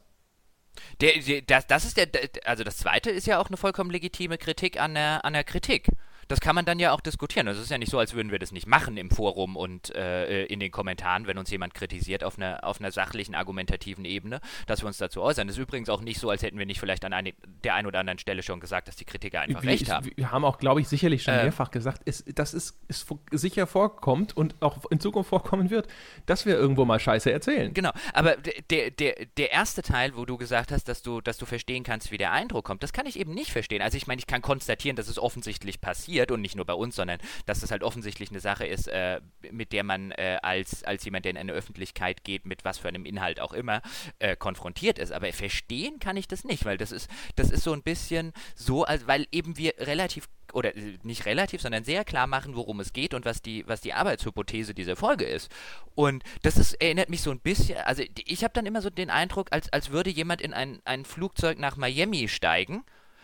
Der, 1.00 1.14
der, 1.20 1.42
das, 1.42 1.68
das 1.68 1.86
ist 1.86 1.98
der, 1.98 2.08
also 2.46 2.64
das 2.64 2.78
zweite 2.78 3.10
ist 3.10 3.28
ja 3.28 3.40
auch 3.40 3.48
eine 3.48 3.58
vollkommen 3.58 3.92
legitime 3.92 4.38
Kritik 4.38 4.80
an 4.80 4.94
der, 4.94 5.24
an 5.24 5.34
der 5.34 5.44
Kritik 5.44 5.88
das 6.32 6.40
kann 6.40 6.56
man 6.56 6.64
dann 6.64 6.80
ja 6.80 6.94
auch 6.94 7.02
diskutieren. 7.02 7.48
Also 7.50 7.60
es 7.60 7.66
ist 7.66 7.72
ja 7.72 7.78
nicht 7.78 7.92
so, 7.92 8.00
als 8.00 8.14
würden 8.14 8.32
wir 8.32 8.40
das 8.40 8.54
nicht 8.54 8.66
machen 8.66 8.96
im 8.96 9.10
Forum 9.10 9.58
und 9.58 9.94
äh, 9.94 10.46
in 10.46 10.62
den 10.62 10.72
Kommentaren, 10.72 11.28
wenn 11.28 11.38
uns 11.38 11.52
jemand 11.52 11.74
kritisiert 11.74 12.24
auf 12.24 12.38
einer, 12.38 12.64
auf 12.64 12.80
einer 12.80 12.92
sachlichen, 12.92 13.36
argumentativen 13.36 14.06
Ebene, 14.06 14.40
dass 14.66 14.82
wir 14.82 14.88
uns 14.88 14.98
dazu 14.98 15.22
äußern. 15.22 15.50
Es 15.50 15.58
ist 15.58 15.62
übrigens 15.62 15.90
auch 15.90 16.00
nicht 16.00 16.20
so, 16.20 16.30
als 16.30 16.42
hätten 16.42 16.58
wir 16.58 16.66
nicht 16.66 16.80
vielleicht 16.80 17.04
an 17.04 17.12
eine, 17.12 17.34
der 17.66 17.76
einen 17.76 17.86
oder 17.86 18.00
anderen 18.00 18.18
Stelle 18.18 18.44
schon 18.44 18.62
gesagt, 18.62 18.88
dass 18.88 18.96
die 18.96 19.04
Kritiker 19.04 19.42
einfach 19.42 19.62
wir, 19.62 19.72
recht 19.72 19.92
haben. 19.92 20.10
Wir 20.16 20.32
haben 20.32 20.46
auch, 20.46 20.58
glaube 20.58 20.80
ich, 20.80 20.88
sicherlich 20.88 21.24
schon 21.24 21.34
äh, 21.34 21.44
mehrfach 21.44 21.70
gesagt, 21.70 22.02
es, 22.06 22.24
dass 22.24 22.54
es, 22.54 22.80
es 22.88 23.06
sicher 23.32 23.68
vorkommt 23.68 24.36
und 24.36 24.56
auch 24.62 24.90
in 24.90 25.02
Zukunft 25.02 25.30
vorkommen 25.30 25.70
wird, 25.70 25.90
dass 26.28 26.46
wir 26.46 26.56
irgendwo 26.56 26.86
mal 26.86 27.00
Scheiße 27.00 27.30
erzählen. 27.30 27.74
Genau, 27.74 27.92
aber 28.14 28.38
der, 28.70 28.92
der, 28.92 29.26
der 29.38 29.52
erste 29.52 29.82
Teil, 29.82 30.16
wo 30.16 30.24
du 30.24 30.38
gesagt 30.38 30.72
hast, 30.72 30.88
dass 30.88 31.02
du, 31.02 31.20
dass 31.20 31.38
du 31.38 31.46
verstehen 31.46 31.84
kannst, 31.84 32.10
wie 32.10 32.18
der 32.18 32.32
Eindruck 32.32 32.64
kommt, 32.64 32.84
das 32.84 32.94
kann 32.94 33.06
ich 33.06 33.20
eben 33.20 33.34
nicht 33.34 33.52
verstehen. 33.52 33.82
Also 33.82 33.98
ich 33.98 34.08
meine, 34.08 34.20
ich 34.20 34.28
kann 34.28 34.42
konstatieren, 34.42 34.96
dass 34.96 35.10
es 35.10 35.20
offensichtlich 35.20 35.82
passiert 35.82 36.21
passiert 36.22 36.32
und 36.32 36.42
nicht 36.42 36.56
nur 36.56 36.66
bei 36.66 36.74
uns, 36.74 36.96
sondern 36.96 37.20
dass 37.46 37.62
das 37.62 37.72
halt 37.72 37.84
offensichtlich 37.84 38.30
eine 38.30 38.40
Sache 38.40 38.66
ist, 38.66 38.88
äh, 38.88 39.22
mit 39.52 39.74
der 39.74 39.84
man 39.84 40.12
äh, 40.12 40.38
als, 40.42 40.84
als 40.84 41.04
jemand, 41.06 41.26
der 41.26 41.32
in 41.32 41.38
eine 41.38 41.54
Öffentlichkeit 41.54 42.24
geht, 42.24 42.46
mit 42.46 42.64
was 42.66 42.78
für 42.78 42.88
einem 42.88 43.06
Inhalt 43.06 43.40
auch 43.40 43.54
immer, 43.54 43.82
äh, 44.20 44.36
konfrontiert 44.36 45.00
ist. 45.00 45.12
Aber 45.12 45.32
verstehen 45.34 46.00
kann 46.00 46.18
ich 46.18 46.28
das 46.28 46.44
nicht, 46.44 46.66
weil 46.66 46.78
das 46.78 46.92
ist, 46.92 47.10
das 47.36 47.52
ist 47.52 47.64
so 47.64 47.74
ein 47.74 47.84
bisschen 47.84 48.34
so, 48.56 48.86
als, 48.86 49.08
weil 49.08 49.28
eben 49.32 49.58
wir 49.58 49.74
relativ 49.80 50.28
oder 50.54 50.76
äh, 50.76 50.98
nicht 51.04 51.26
relativ, 51.26 51.62
sondern 51.62 51.84
sehr 51.84 52.04
klar 52.04 52.28
machen, 52.28 52.56
worum 52.56 52.80
es 52.80 52.94
geht 52.94 53.14
und 53.14 53.26
was 53.26 53.42
die, 53.42 53.68
was 53.68 53.82
die 53.82 53.94
Arbeitshypothese 53.94 54.74
dieser 54.74 54.96
Folge 54.96 55.26
ist. 55.26 55.50
Und 55.96 56.24
das 56.44 56.58
ist, 56.58 56.74
erinnert 56.74 57.10
mich 57.10 57.22
so 57.22 57.32
ein 57.32 57.40
bisschen, 57.40 57.78
also 57.80 58.04
ich 58.16 58.44
habe 58.44 58.54
dann 58.54 58.66
immer 58.66 58.82
so 58.82 58.90
den 58.90 59.10
Eindruck, 59.10 59.48
als, 59.52 59.72
als 59.72 59.92
würde 59.92 60.10
jemand 60.10 60.42
in 60.42 60.54
ein, 60.54 60.82
ein 60.86 61.06
Flugzeug 61.06 61.58
nach 61.58 61.78
Miami 61.78 62.28
steigen 62.28 62.84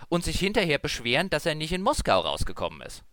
und 0.09 0.23
sich 0.23 0.39
hinterher 0.39 0.79
beschweren, 0.79 1.29
dass 1.29 1.45
er 1.45 1.55
nicht 1.55 1.73
in 1.73 1.81
Moskau 1.81 2.19
rausgekommen 2.19 2.81
ist. 2.81 3.03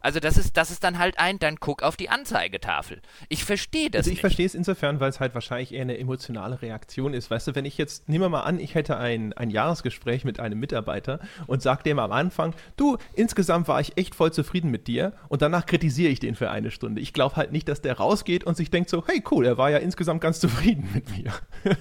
Also 0.00 0.20
das 0.20 0.36
ist, 0.36 0.56
das 0.56 0.70
ist 0.70 0.84
dann 0.84 0.98
halt 0.98 1.18
ein, 1.18 1.38
dann 1.38 1.56
guck 1.56 1.82
auf 1.82 1.96
die 1.96 2.08
Anzeigetafel. 2.08 3.00
Ich 3.28 3.44
verstehe 3.44 3.90
das. 3.90 4.00
Also 4.00 4.12
ich 4.12 4.20
verstehe 4.20 4.46
es 4.46 4.54
insofern, 4.54 5.00
weil 5.00 5.10
es 5.10 5.20
halt 5.20 5.34
wahrscheinlich 5.34 5.72
eher 5.72 5.82
eine 5.82 5.98
emotionale 5.98 6.62
Reaktion 6.62 7.14
ist. 7.14 7.30
Weißt 7.30 7.48
du, 7.48 7.54
wenn 7.54 7.64
ich 7.64 7.78
jetzt, 7.78 8.08
nehmen 8.08 8.24
wir 8.24 8.28
mal 8.28 8.42
an, 8.42 8.60
ich 8.60 8.74
hätte 8.74 8.96
ein, 8.96 9.32
ein 9.32 9.50
Jahresgespräch 9.50 10.24
mit 10.24 10.40
einem 10.40 10.58
Mitarbeiter 10.60 11.20
und 11.46 11.62
sage 11.62 11.82
dem 11.82 11.98
am 11.98 12.12
Anfang, 12.12 12.54
du, 12.76 12.96
insgesamt 13.14 13.68
war 13.68 13.80
ich 13.80 13.96
echt 13.96 14.14
voll 14.14 14.32
zufrieden 14.32 14.70
mit 14.70 14.86
dir 14.86 15.12
und 15.28 15.42
danach 15.42 15.66
kritisiere 15.66 16.10
ich 16.10 16.20
den 16.20 16.34
für 16.34 16.50
eine 16.50 16.70
Stunde. 16.70 17.00
Ich 17.00 17.12
glaube 17.12 17.36
halt 17.36 17.52
nicht, 17.52 17.68
dass 17.68 17.80
der 17.80 17.96
rausgeht 17.96 18.44
und 18.44 18.56
sich 18.56 18.70
denkt 18.70 18.90
so, 18.90 19.04
hey 19.06 19.22
cool, 19.30 19.46
er 19.46 19.58
war 19.58 19.70
ja 19.70 19.78
insgesamt 19.78 20.20
ganz 20.20 20.38
zufrieden 20.40 20.88
mit 20.94 21.10
mir. 21.10 21.32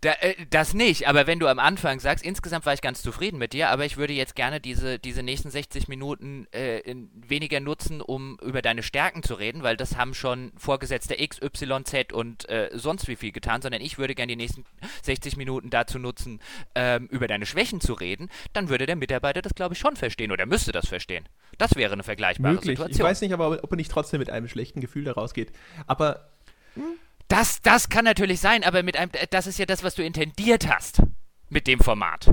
da, 0.00 0.12
äh, 0.20 0.34
das 0.48 0.74
nicht, 0.74 1.06
aber 1.08 1.26
wenn 1.26 1.38
du 1.38 1.48
am 1.48 1.58
Anfang 1.58 2.00
sagst, 2.00 2.24
insgesamt 2.24 2.64
war 2.66 2.72
ich 2.72 2.80
ganz 2.80 3.02
zufrieden 3.02 3.38
mit 3.38 3.52
dir, 3.52 3.68
aber 3.68 3.84
ich 3.84 3.96
würde 3.96 4.12
jetzt 4.12 4.34
gerne 4.34 4.60
diese, 4.60 4.98
diese 4.98 5.22
nächsten 5.22 5.50
60 5.50 5.88
Minuten 5.88 6.46
äh, 6.52 6.80
in 6.80 7.09
weniger 7.14 7.60
nutzen, 7.60 8.00
um 8.00 8.38
über 8.42 8.62
deine 8.62 8.82
Stärken 8.82 9.22
zu 9.22 9.34
reden, 9.34 9.62
weil 9.62 9.76
das 9.76 9.96
haben 9.96 10.14
schon 10.14 10.52
Vorgesetzte 10.56 11.20
X, 11.20 11.40
Y, 11.40 11.84
Z 11.84 12.12
und 12.12 12.48
äh, 12.48 12.70
sonst 12.74 13.08
wie 13.08 13.16
viel 13.16 13.32
getan, 13.32 13.62
sondern 13.62 13.80
ich 13.80 13.98
würde 13.98 14.14
gerne 14.14 14.32
die 14.32 14.36
nächsten 14.36 14.64
60 15.02 15.36
Minuten 15.36 15.70
dazu 15.70 15.98
nutzen, 15.98 16.40
ähm, 16.74 17.06
über 17.06 17.26
deine 17.26 17.46
Schwächen 17.46 17.80
zu 17.80 17.94
reden, 17.94 18.28
dann 18.52 18.68
würde 18.68 18.86
der 18.86 18.96
Mitarbeiter 18.96 19.42
das, 19.42 19.54
glaube 19.54 19.74
ich, 19.74 19.80
schon 19.80 19.96
verstehen 19.96 20.32
oder 20.32 20.46
müsste 20.46 20.72
das 20.72 20.88
verstehen. 20.88 21.28
Das 21.58 21.74
wäre 21.76 21.92
eine 21.92 22.02
vergleichbare 22.02 22.54
Möglich. 22.54 22.78
Situation. 22.78 23.06
Ich 23.06 23.10
weiß 23.10 23.20
nicht, 23.22 23.32
aber 23.32 23.62
ob 23.62 23.72
er 23.72 23.76
nicht 23.76 23.90
trotzdem 23.90 24.20
mit 24.20 24.30
einem 24.30 24.48
schlechten 24.48 24.80
Gefühl 24.80 25.04
daraus 25.04 25.34
geht. 25.34 25.52
Aber. 25.86 26.30
Hm? 26.74 26.82
Das, 27.28 27.62
das 27.62 27.88
kann 27.88 28.04
natürlich 28.04 28.40
sein, 28.40 28.64
aber 28.64 28.82
mit 28.82 28.96
einem, 28.96 29.12
das 29.30 29.46
ist 29.46 29.56
ja 29.56 29.64
das, 29.64 29.84
was 29.84 29.94
du 29.94 30.02
intendiert 30.02 30.68
hast 30.68 31.00
mit 31.48 31.68
dem 31.68 31.78
Format 31.78 32.32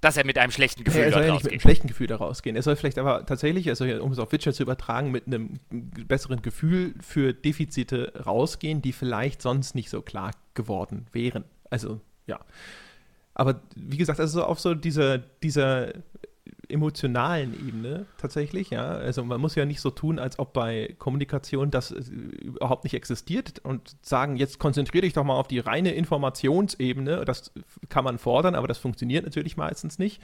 dass 0.00 0.16
er 0.16 0.24
mit 0.24 0.38
einem 0.38 0.50
schlechten 0.50 0.84
Gefühl 0.84 1.02
er 1.02 1.12
soll 1.12 1.24
ja 1.24 1.32
nicht 1.32 1.44
mit 1.44 1.52
einem 1.52 1.60
schlechten 1.60 1.88
Gefühl 1.88 2.06
da 2.06 2.16
rausgehen. 2.16 2.56
Er 2.56 2.62
soll 2.62 2.76
vielleicht 2.76 2.98
aber 2.98 3.26
tatsächlich, 3.26 3.68
also 3.68 3.84
um 3.84 4.12
es 4.12 4.18
auf 4.18 4.32
Witcher 4.32 4.52
zu 4.52 4.62
übertragen, 4.62 5.10
mit 5.10 5.26
einem 5.26 5.60
besseren 5.70 6.42
Gefühl 6.42 6.94
für 7.00 7.34
Defizite 7.34 8.12
rausgehen, 8.24 8.82
die 8.82 8.92
vielleicht 8.92 9.42
sonst 9.42 9.74
nicht 9.74 9.90
so 9.90 10.02
klar 10.02 10.32
geworden 10.54 11.06
wären. 11.12 11.44
Also, 11.68 12.00
ja. 12.26 12.40
Aber 13.34 13.62
wie 13.76 13.96
gesagt, 13.96 14.20
also 14.20 14.44
auf 14.44 14.58
so 14.60 14.74
dieser, 14.74 15.18
dieser 15.18 15.92
emotionalen 16.70 17.54
Ebene 17.54 18.06
tatsächlich, 18.18 18.70
ja. 18.70 18.86
Also 18.86 19.24
man 19.24 19.40
muss 19.40 19.54
ja 19.54 19.64
nicht 19.64 19.80
so 19.80 19.90
tun, 19.90 20.18
als 20.18 20.38
ob 20.38 20.52
bei 20.52 20.94
Kommunikation 20.98 21.70
das 21.70 21.90
äh, 21.90 22.00
überhaupt 22.00 22.84
nicht 22.84 22.94
existiert 22.94 23.58
und 23.60 23.96
sagen, 24.02 24.36
jetzt 24.36 24.58
konzentriere 24.58 25.02
dich 25.02 25.12
doch 25.12 25.24
mal 25.24 25.34
auf 25.34 25.48
die 25.48 25.58
reine 25.58 25.92
Informationsebene. 25.92 27.24
Das 27.24 27.52
kann 27.88 28.04
man 28.04 28.18
fordern, 28.18 28.54
aber 28.54 28.68
das 28.68 28.78
funktioniert 28.78 29.24
natürlich 29.24 29.56
meistens 29.56 29.98
nicht. 29.98 30.20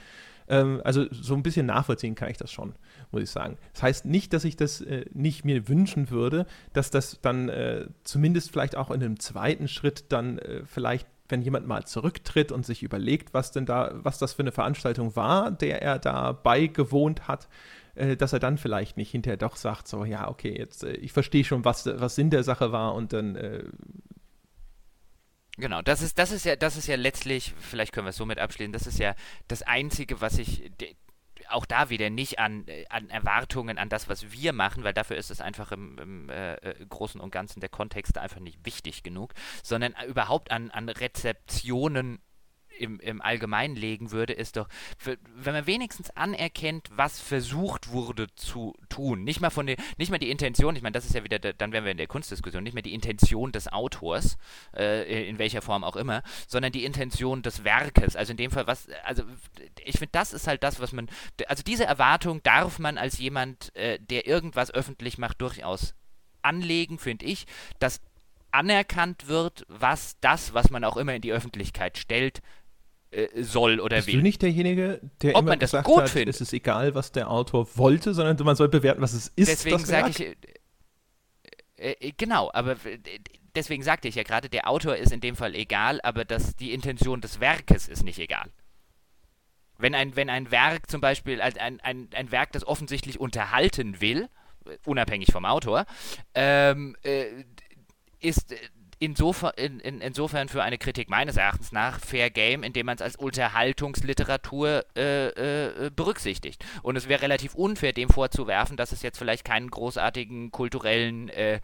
Ähm, 0.49 0.81
also 0.85 1.07
so 1.11 1.35
ein 1.35 1.43
bisschen 1.43 1.67
nachvollziehen 1.67 2.15
kann 2.15 2.31
ich 2.31 2.37
das 2.37 2.53
schon, 2.53 2.75
muss 3.11 3.23
ich 3.23 3.31
sagen. 3.31 3.59
Das 3.73 3.83
heißt 3.83 4.05
nicht, 4.05 4.33
dass 4.33 4.45
ich 4.45 4.57
das 4.57 4.81
äh, 4.81 5.07
nicht 5.13 5.45
mir 5.45 5.69
wünschen 5.69 6.11
würde, 6.11 6.47
dass 6.73 6.91
das 6.91 7.21
dann 7.21 7.49
äh, 7.49 7.87
zumindest 8.05 8.51
vielleicht 8.51 8.77
auch 8.77 8.91
in 8.91 9.03
einem 9.03 9.19
zweiten 9.19 9.69
Schritt 9.69 10.07
dann 10.11 10.41
vielleicht 10.65 11.07
wenn 11.29 11.43
jemand 11.43 11.67
mal 11.67 11.85
zurücktritt 11.85 12.53
und 12.53 12.65
sich 12.65 12.83
überlegt, 12.83 13.35
was 13.35 13.53
denn 13.53 13.67
da, 13.67 13.93
was 13.95 14.19
das 14.19 14.35
für 14.35 14.43
eine 14.43 14.53
Veranstaltung 14.53 15.17
war, 15.17 15.51
der 15.51 15.83
er 15.83 15.99
da 15.99 16.33
beigewohnt 16.33 17.29
hat, 17.29 17.49
äh, 17.95 18.17
dass 18.17 18.33
er 18.33 18.39
dann 18.39 18.59
vielleicht 18.59 18.97
nicht 18.97 19.11
hinterher 19.11 19.37
doch 19.37 19.57
sagt, 19.57 19.89
so, 19.89 20.05
ja, 20.05 20.29
okay, 20.29 20.57
jetzt, 20.57 20.85
äh, 20.85 20.93
ich 20.93 21.13
verstehe 21.13 21.45
schon, 21.45 21.65
was, 21.65 21.87
was 21.87 22.15
Sinn 22.15 22.31
der 22.31 22.43
Sache 22.43 22.73
war 22.73 22.95
und 22.95 23.13
dann 23.13 23.37
äh, 23.37 23.65
Genau, 25.59 25.81
das 25.81 26.03
ist, 26.03 26.19
das 26.19 26.33
ist 26.33 26.45
ja, 26.45 26.55
das 26.55 26.77
ist 26.77 26.87
ja 26.87 26.97
letztlich, 26.97 27.55
vielleicht 27.59 27.93
können 27.93 28.05
wir 28.07 28.11
es 28.11 28.17
somit 28.17 28.39
abschließen, 28.39 28.75
das 28.75 28.87
ist 28.87 28.99
ja 28.99 29.15
das 29.49 29.63
Einzige, 29.63 30.21
was 30.21 30.37
ich, 30.37 30.71
auch 31.51 31.67
da 31.67 31.91
wieder 31.91 32.11
nicht 32.11 32.39
an, 32.39 32.67
äh, 32.69 32.85
an 32.89 33.11
Erwartungen 33.11 33.79
an 33.79 33.89
das, 33.89 34.09
was 34.09 34.33
wir 34.33 34.53
machen, 34.53 34.85
weil 34.85 34.95
dafür 34.95 35.17
ist 35.17 35.31
es 35.31 35.41
einfach 35.41 35.73
im, 35.73 35.99
im 35.99 36.31
äh, 36.31 36.55
äh 36.55 36.87
Großen 36.87 37.21
und 37.21 37.31
Ganzen 37.31 37.61
der 37.61 37.69
Kontext 37.69 38.19
einfach 38.19 38.41
nicht 38.41 38.65
wichtig 38.65 39.03
genug, 39.03 39.35
sondern 39.63 39.95
überhaupt 40.07 40.51
an, 40.51 40.71
an 40.71 40.89
Rezeptionen 40.89 42.21
im, 42.79 43.01
im 43.01 43.23
Allgemeinen 43.23 43.77
legen 43.77 44.11
würde, 44.11 44.33
ist 44.33 44.57
doch, 44.57 44.69
wenn 45.05 45.55
man 45.55 45.67
wenigstens 45.67 46.11
anerkennt, 46.11 46.89
was 46.93 47.21
versucht 47.21 47.91
wurde 47.91 48.29
zu 48.35 48.75
tun, 48.89 49.25
nicht 49.25 49.41
mal 49.41 49.51
von 49.51 49.67
der, 49.67 49.77
nicht 49.99 50.11
mal 50.11 50.19
die 50.19 50.31
Intention, 50.31 50.77
ich 50.77 50.83
meine, 50.83 50.93
das 50.93 51.07
ist 51.07 51.15
ja 51.15 51.25
wieder, 51.25 51.39
dann 51.39 51.73
wären 51.73 51.85
wir 51.85 51.93
in 51.93 51.99
der 51.99 52.07
Kunstdiskussion, 52.07 52.63
nicht 52.63 52.75
mehr 52.75 52.83
die 52.83 52.95
Intention 52.95 53.53
des 53.53 53.73
Autors, 53.73 54.37
äh, 54.77 55.29
in 55.29 55.39
welcher 55.39 55.63
Form 55.63 55.85
auch 55.85 55.97
immer, 55.97 56.23
sondern 56.47 56.73
die 56.73 56.85
Intention 56.85 57.43
des 57.43 57.65
Werkes. 57.65 58.17
Also 58.17 58.33
in 58.33 58.37
dem 58.37 58.51
Fall, 58.51 58.67
was, 58.67 58.89
also 59.05 59.23
ich 59.85 59.99
finde, 59.99 60.13
das 60.13 60.33
ist 60.33 60.47
halt 60.47 60.63
das, 60.63 60.81
was 60.81 60.93
man, 60.93 61.09
also 61.49 61.63
diese 61.63 61.85
Erwartung 61.85 62.43
darf 62.43 62.79
man 62.79 62.99
als 62.99 63.19
jemand, 63.19 63.75
äh, 63.75 63.99
der 64.01 64.27
irgendwas 64.27 64.71
öffentlich 64.73 65.19
macht, 65.19 65.41
durchaus 65.41 65.95
anlegen, 66.43 66.99
finde 66.99 67.27
ich, 67.27 67.47
dass 67.79 68.01
anerkannt 68.57 69.29
wird, 69.29 69.67
was 69.69 70.17
das, 70.21 70.55
was 70.55 70.71
man 70.71 70.85
auch 70.85 70.97
immer 70.97 71.15
in 71.15 71.21
die 71.21 71.33
Öffentlichkeit 71.33 71.99
stellt, 71.99 72.41
äh, 73.11 73.43
soll 73.43 73.81
oder 73.81 73.97
Bist 73.97 74.09
will. 74.09 74.15
Bist 74.15 74.21
du 74.21 74.23
nicht 74.23 74.43
derjenige, 74.43 75.01
der 75.23 75.35
Ob 75.35 75.43
immer 75.43 75.51
man 75.53 75.59
das 75.59 75.71
gesagt 75.71 75.87
gut 75.87 76.03
hat, 76.03 76.11
findet. 76.11 76.35
es 76.35 76.41
ist 76.41 76.53
egal, 76.53 76.95
was 76.95 77.13
der 77.13 77.31
Autor 77.31 77.69
wollte, 77.77 78.15
sondern 78.15 78.37
man 78.45 78.57
soll 78.57 78.69
bewerten, 78.69 79.01
was 79.01 79.13
es 79.13 79.29
ist. 79.37 79.49
Deswegen 79.49 79.85
sage 79.85 80.11
ich, 80.11 80.21
äh, 81.79 81.93
äh, 81.93 82.13
genau, 82.17 82.51
aber 82.53 82.77
deswegen 83.55 83.83
sagte 83.83 84.09
ich 84.09 84.15
ja 84.15 84.23
gerade, 84.23 84.49
der 84.49 84.69
Autor 84.69 84.97
ist 84.97 85.13
in 85.13 85.21
dem 85.21 85.37
Fall 85.37 85.55
egal, 85.55 86.01
aber 86.03 86.25
das, 86.25 86.57
die 86.57 86.73
Intention 86.73 87.21
des 87.21 87.41
Werkes 87.41 87.89
ist 87.89 88.03
nicht 88.05 88.19
egal. 88.19 88.51
Wenn 89.79 89.95
ein, 89.95 90.17
wenn 90.17 90.31
ein 90.31 90.51
Werk 90.51 90.91
zum 90.91 91.01
Beispiel, 91.01 91.41
ein, 91.41 91.81
ein, 91.81 92.09
ein 92.15 92.33
Werk, 92.33 92.53
das 92.53 92.67
offensichtlich 92.67 93.21
unterhalten 93.21 94.01
will, 94.01 94.29
unabhängig 94.85 95.33
vom 95.33 95.45
Autor, 95.45 95.85
ähm, 96.35 96.97
äh, 97.03 97.45
ist 98.21 98.55
insofern, 98.99 99.53
in, 99.57 99.81
in, 99.81 100.01
insofern 100.01 100.49
für 100.49 100.63
eine 100.63 100.79
Kritik 100.79 101.11
meines 101.11 101.37
Erachtens 101.37 101.73
nach 101.73 102.01
Fair 102.01 102.31
Game, 102.31 102.63
indem 102.63 102.87
man 102.87 102.97
es 102.97 103.03
als 103.03 103.17
Unterhaltungsliteratur 103.17 104.85
äh, 104.97 105.29
äh, 105.29 105.91
berücksichtigt. 105.91 106.65
Und 106.83 106.97
es 106.97 107.09
wäre 107.09 107.23
relativ 107.23 107.55
unfair, 107.55 107.93
dem 107.93 108.09
vorzuwerfen, 108.09 108.77
dass 108.77 108.93
es 108.93 109.03
jetzt 109.03 109.19
vielleicht 109.19 109.45
keinen 109.45 109.71
großartigen 109.71 110.51
kulturellen 110.51 111.29
äh, 111.29 111.61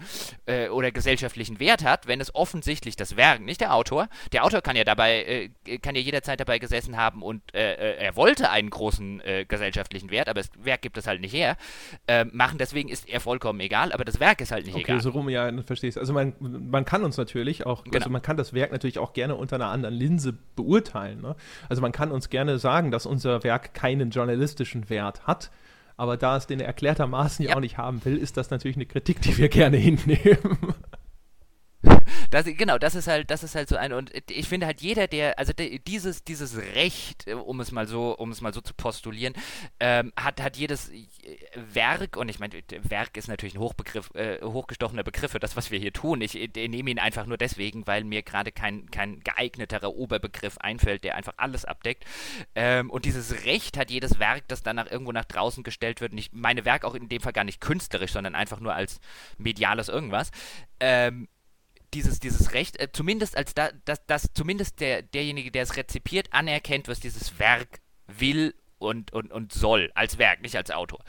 äh 0.46 0.68
oder 0.68 0.90
gesellschaftlichen 0.90 1.60
Wert 1.60 1.84
hat, 1.84 2.06
wenn 2.06 2.20
es 2.20 2.34
offensichtlich 2.34 2.96
das 2.96 3.16
Werk, 3.16 3.40
nicht 3.40 3.60
der 3.60 3.74
Autor, 3.74 4.08
der 4.32 4.44
Autor 4.44 4.60
kann 4.60 4.76
ja 4.76 4.84
dabei, 4.84 5.50
äh, 5.66 5.78
kann 5.78 5.94
ja 5.94 6.00
jederzeit 6.00 6.40
dabei 6.40 6.58
gesessen 6.58 6.96
haben 6.96 7.22
und 7.22 7.54
äh, 7.54 7.96
er 7.96 8.16
wollte 8.16 8.50
einen 8.50 8.70
großen 8.70 9.22
gesellschaftlichen 9.48 10.10
Wert, 10.10 10.28
aber 10.28 10.40
das 10.40 10.50
Werk 10.62 10.82
gibt 10.82 10.96
es 10.96 11.06
halt 11.06 11.20
nicht 11.20 11.32
her, 11.32 11.56
machen, 12.32 12.58
deswegen 12.58 12.88
ist 12.88 13.08
er 13.08 13.20
vollkommen 13.20 13.60
egal, 13.60 13.92
aber 13.92 14.04
das 14.04 14.20
Werk 14.20 14.40
ist 14.40 14.52
halt 14.52 14.66
nicht 14.66 14.74
okay, 14.74 14.84
egal. 14.84 14.96
Okay, 14.96 15.02
so 15.02 15.10
rum, 15.10 15.28
ja, 15.28 15.50
verstehst. 15.62 15.98
Also 15.98 16.12
man, 16.12 16.34
man 16.40 16.84
kann 16.84 17.04
uns 17.04 17.16
natürlich 17.22 17.66
auch, 17.66 17.80
also 17.80 17.90
genau. 17.90 17.98
also 17.98 18.10
man 18.10 18.22
kann 18.22 18.36
das 18.36 18.52
Werk 18.52 18.72
natürlich 18.72 18.98
auch 18.98 19.12
gerne 19.12 19.34
unter 19.36 19.56
einer 19.56 19.68
anderen 19.68 19.94
Linse 19.94 20.34
beurteilen. 20.56 21.20
Ne? 21.20 21.36
Also 21.68 21.82
man 21.82 21.92
kann 21.92 22.10
uns 22.10 22.30
gerne 22.30 22.58
sagen, 22.58 22.90
dass 22.90 23.06
unser 23.06 23.44
Werk 23.44 23.74
keinen 23.74 24.10
journalistischen 24.10 24.90
Wert 24.90 25.26
hat. 25.26 25.50
Aber 25.96 26.16
da 26.16 26.36
es 26.36 26.46
den 26.46 26.60
erklärtermaßen 26.60 27.44
ja. 27.44 27.50
ja 27.50 27.56
auch 27.56 27.60
nicht 27.60 27.78
haben 27.78 28.04
will, 28.04 28.16
ist 28.16 28.36
das 28.36 28.50
natürlich 28.50 28.76
eine 28.76 28.86
Kritik, 28.86 29.20
die 29.22 29.36
wir 29.36 29.48
gerne 29.48 29.76
hinnehmen. 29.76 30.74
Das, 32.32 32.46
genau, 32.46 32.78
das 32.78 32.94
ist 32.94 33.08
halt, 33.08 33.30
das 33.30 33.42
ist 33.42 33.54
halt 33.54 33.68
so 33.68 33.76
ein 33.76 33.92
und 33.92 34.10
ich 34.30 34.48
finde 34.48 34.66
halt 34.66 34.80
jeder, 34.80 35.06
der, 35.06 35.38
also 35.38 35.52
der, 35.52 35.78
dieses, 35.80 36.24
dieses 36.24 36.56
Recht, 36.56 37.28
äh, 37.28 37.34
um 37.34 37.60
es 37.60 37.72
mal 37.72 37.86
so, 37.86 38.16
um 38.16 38.30
es 38.30 38.40
mal 38.40 38.54
so 38.54 38.62
zu 38.62 38.72
postulieren, 38.72 39.34
ähm, 39.80 40.14
hat, 40.18 40.40
hat 40.40 40.56
jedes 40.56 40.88
äh, 40.88 41.04
Werk 41.54 42.16
und 42.16 42.30
ich 42.30 42.38
meine, 42.38 42.54
Werk 42.84 43.18
ist 43.18 43.28
natürlich 43.28 43.54
ein 43.54 43.60
Hochbegriff, 43.60 44.14
äh, 44.14 44.40
hochgestochener 44.42 45.02
Begriff 45.02 45.32
für 45.32 45.40
das, 45.40 45.56
was 45.56 45.70
wir 45.70 45.78
hier 45.78 45.92
tun. 45.92 46.22
Ich, 46.22 46.34
ich 46.34 46.54
nehme 46.54 46.90
ihn 46.90 46.98
einfach 46.98 47.26
nur 47.26 47.36
deswegen, 47.36 47.86
weil 47.86 48.02
mir 48.02 48.22
gerade 48.22 48.50
kein, 48.50 48.90
kein 48.90 49.20
geeigneterer 49.20 49.94
Oberbegriff 49.94 50.56
einfällt, 50.56 51.04
der 51.04 51.16
einfach 51.16 51.34
alles 51.36 51.66
abdeckt. 51.66 52.06
Ähm, 52.54 52.88
und 52.88 53.04
dieses 53.04 53.44
Recht 53.44 53.76
hat 53.76 53.90
jedes 53.90 54.18
Werk, 54.18 54.48
das 54.48 54.62
dann 54.62 54.76
nach 54.76 54.90
irgendwo 54.90 55.12
nach 55.12 55.26
draußen 55.26 55.64
gestellt 55.64 56.00
wird. 56.00 56.12
Und 56.12 56.32
meine 56.32 56.64
Werk 56.64 56.86
auch 56.86 56.94
in 56.94 57.10
dem 57.10 57.20
Fall 57.20 57.34
gar 57.34 57.44
nicht 57.44 57.60
künstlerisch, 57.60 58.12
sondern 58.12 58.34
einfach 58.34 58.60
nur 58.60 58.74
als 58.74 59.00
mediales 59.36 59.90
irgendwas. 59.90 60.30
Ähm, 60.80 61.28
dieses, 61.94 62.20
dieses 62.20 62.52
Recht, 62.52 62.80
äh, 62.80 62.90
zumindest 62.92 63.36
als 63.36 63.54
da, 63.54 63.70
dass, 63.84 64.04
dass 64.06 64.32
zumindest 64.34 64.80
der, 64.80 65.02
derjenige, 65.02 65.50
der 65.50 65.62
es 65.62 65.76
rezipiert, 65.76 66.32
anerkennt, 66.32 66.88
was 66.88 67.00
dieses 67.00 67.38
Werk 67.38 67.80
will 68.06 68.54
und, 68.82 69.12
und, 69.12 69.32
und 69.32 69.52
soll, 69.52 69.90
als 69.94 70.18
Werk, 70.18 70.42
nicht 70.42 70.56
als 70.56 70.70
Autor. 70.70 71.00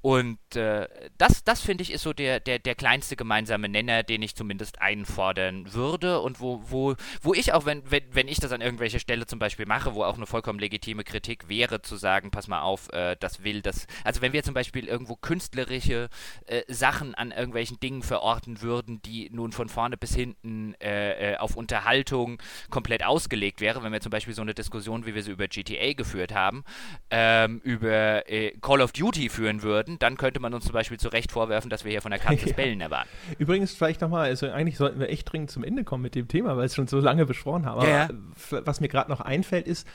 Und 0.00 0.38
äh, 0.56 0.88
das, 1.18 1.44
das 1.44 1.60
finde 1.60 1.82
ich, 1.82 1.92
ist 1.92 2.02
so 2.02 2.12
der, 2.12 2.40
der, 2.40 2.58
der 2.58 2.74
kleinste 2.74 3.16
gemeinsame 3.16 3.68
Nenner, 3.68 4.02
den 4.02 4.22
ich 4.22 4.34
zumindest 4.34 4.80
einfordern 4.80 5.72
würde 5.72 6.20
und 6.20 6.40
wo, 6.40 6.62
wo, 6.66 6.94
wo 7.20 7.34
ich 7.34 7.52
auch, 7.52 7.66
wenn, 7.66 7.90
wenn, 7.90 8.02
wenn 8.12 8.28
ich 8.28 8.38
das 8.38 8.52
an 8.52 8.60
irgendwelcher 8.60 8.98
Stelle 8.98 9.26
zum 9.26 9.38
Beispiel 9.38 9.66
mache, 9.66 9.94
wo 9.94 10.04
auch 10.04 10.16
eine 10.16 10.26
vollkommen 10.26 10.58
legitime 10.58 11.04
Kritik 11.04 11.48
wäre, 11.48 11.82
zu 11.82 11.96
sagen, 11.96 12.30
pass 12.30 12.48
mal 12.48 12.62
auf, 12.62 12.92
äh, 12.92 13.16
das 13.18 13.44
will 13.44 13.62
das, 13.62 13.86
also 14.04 14.20
wenn 14.20 14.32
wir 14.32 14.42
zum 14.42 14.54
Beispiel 14.54 14.86
irgendwo 14.86 15.16
künstlerische 15.16 16.08
äh, 16.46 16.62
Sachen 16.68 17.14
an 17.14 17.30
irgendwelchen 17.30 17.80
Dingen 17.80 18.02
verorten 18.02 18.60
würden, 18.62 19.00
die 19.02 19.30
nun 19.30 19.52
von 19.52 19.68
vorne 19.68 19.96
bis 19.96 20.14
hinten 20.14 20.74
äh, 20.80 21.32
äh, 21.32 21.36
auf 21.36 21.56
Unterhaltung 21.56 22.40
komplett 22.70 23.04
ausgelegt 23.04 23.60
wäre, 23.60 23.82
wenn 23.82 23.92
wir 23.92 24.00
zum 24.00 24.10
Beispiel 24.10 24.34
so 24.34 24.42
eine 24.42 24.54
Diskussion, 24.54 25.06
wie 25.06 25.14
wir 25.14 25.22
sie 25.22 25.30
über 25.30 25.48
GTA 25.48 25.92
geführt 25.92 26.34
haben, 26.34 26.64
äh, 27.08 27.21
ähm, 27.22 27.60
über 27.62 28.28
äh, 28.28 28.52
Call 28.60 28.80
of 28.80 28.92
Duty 28.92 29.28
führen 29.28 29.62
würden, 29.62 29.98
dann 30.00 30.16
könnte 30.16 30.40
man 30.40 30.52
uns 30.54 30.64
zum 30.64 30.72
Beispiel 30.72 30.98
zu 30.98 31.08
Recht 31.08 31.30
vorwerfen, 31.30 31.70
dass 31.70 31.84
wir 31.84 31.92
hier 31.92 32.02
von 32.02 32.10
der 32.10 32.18
Kante 32.18 32.44
des 32.46 32.54
Bällen 32.54 32.80
erwarten. 32.80 33.08
Übrigens, 33.38 33.72
vielleicht 33.72 34.00
nochmal, 34.00 34.26
also 34.26 34.50
eigentlich 34.50 34.76
sollten 34.76 34.98
wir 34.98 35.08
echt 35.08 35.32
dringend 35.32 35.50
zum 35.50 35.62
Ende 35.62 35.84
kommen 35.84 36.02
mit 36.02 36.16
dem 36.16 36.26
Thema, 36.26 36.56
weil 36.56 36.66
es 36.66 36.74
schon 36.74 36.88
so 36.88 36.98
lange 36.98 37.24
besprochen 37.24 37.66
haben. 37.66 37.80
Aber 37.80 37.88
ja, 37.88 38.08
ja. 38.08 38.66
was 38.66 38.80
mir 38.80 38.88
gerade 38.88 39.10
noch 39.10 39.20
einfällt, 39.20 39.68
ist, 39.68 39.86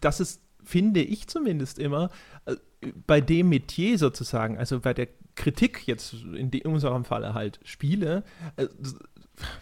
dass 0.00 0.18
es, 0.18 0.40
finde 0.64 1.00
ich 1.00 1.28
zumindest 1.28 1.78
immer, 1.78 2.10
äh, 2.46 2.56
bei 3.06 3.20
dem 3.20 3.48
Metier 3.48 3.98
sozusagen, 3.98 4.58
also 4.58 4.80
bei 4.80 4.94
der 4.94 5.08
Kritik 5.36 5.86
jetzt 5.86 6.14
in, 6.14 6.50
in 6.50 6.72
unserem 6.72 7.04
Falle 7.04 7.34
halt 7.34 7.60
Spiele, 7.62 8.24
äh, 8.56 8.66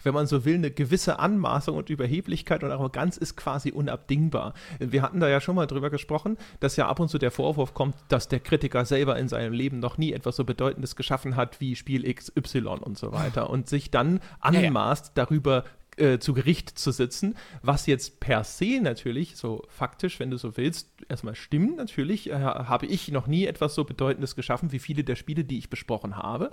wenn 0.03 0.13
man 0.13 0.27
so 0.27 0.45
will, 0.45 0.55
eine 0.55 0.71
gewisse 0.71 1.19
Anmaßung 1.19 1.77
und 1.77 1.89
Überheblichkeit 1.89 2.63
und 2.63 2.71
Arroganz 2.71 3.17
ist 3.17 3.35
quasi 3.35 3.71
unabdingbar. 3.71 4.53
Wir 4.79 5.01
hatten 5.01 5.19
da 5.19 5.29
ja 5.29 5.41
schon 5.41 5.55
mal 5.55 5.67
drüber 5.67 5.89
gesprochen, 5.89 6.37
dass 6.59 6.75
ja 6.75 6.87
ab 6.87 6.99
und 6.99 7.09
zu 7.09 7.17
der 7.17 7.31
Vorwurf 7.31 7.73
kommt, 7.73 7.95
dass 8.09 8.27
der 8.27 8.39
Kritiker 8.39 8.85
selber 8.85 9.17
in 9.17 9.27
seinem 9.27 9.53
Leben 9.53 9.79
noch 9.79 9.97
nie 9.97 10.13
etwas 10.13 10.35
so 10.35 10.43
Bedeutendes 10.43 10.95
geschaffen 10.95 11.35
hat 11.35 11.59
wie 11.59 11.75
Spiel 11.75 12.11
XY 12.11 12.67
und 12.81 12.97
so 12.97 13.11
weiter 13.11 13.49
und 13.49 13.67
sich 13.67 13.91
dann 13.91 14.19
anmaßt, 14.39 15.11
darüber 15.15 15.63
äh, 15.97 16.19
zu 16.19 16.33
Gericht 16.33 16.77
zu 16.77 16.91
sitzen, 16.91 17.35
was 17.61 17.87
jetzt 17.87 18.19
per 18.19 18.43
se 18.43 18.79
natürlich, 18.81 19.35
so 19.35 19.63
faktisch, 19.67 20.19
wenn 20.19 20.29
du 20.29 20.37
so 20.37 20.55
willst, 20.55 20.89
erstmal 21.09 21.35
stimmt 21.35 21.77
natürlich, 21.77 22.29
äh, 22.29 22.35
habe 22.35 22.85
ich 22.85 23.09
noch 23.11 23.27
nie 23.27 23.45
etwas 23.45 23.75
so 23.75 23.83
Bedeutendes 23.83 24.35
geschaffen 24.35 24.71
wie 24.71 24.79
viele 24.79 25.03
der 25.03 25.15
Spiele, 25.15 25.43
die 25.43 25.57
ich 25.57 25.69
besprochen 25.69 26.17
habe. 26.17 26.51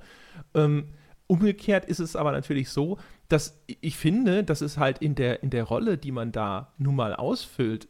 Ähm, 0.54 0.88
Umgekehrt 1.26 1.86
ist 1.86 2.00
es 2.00 2.16
aber 2.16 2.32
natürlich 2.32 2.68
so, 2.70 2.98
dass 3.28 3.62
ich 3.66 3.96
finde, 3.96 4.44
dass 4.44 4.60
es 4.60 4.76
halt 4.76 4.98
in 4.98 5.14
der, 5.14 5.42
in 5.42 5.50
der 5.50 5.64
Rolle, 5.64 5.96
die 5.96 6.12
man 6.12 6.32
da 6.32 6.72
nun 6.76 6.96
mal 6.96 7.14
ausfüllt, 7.14 7.88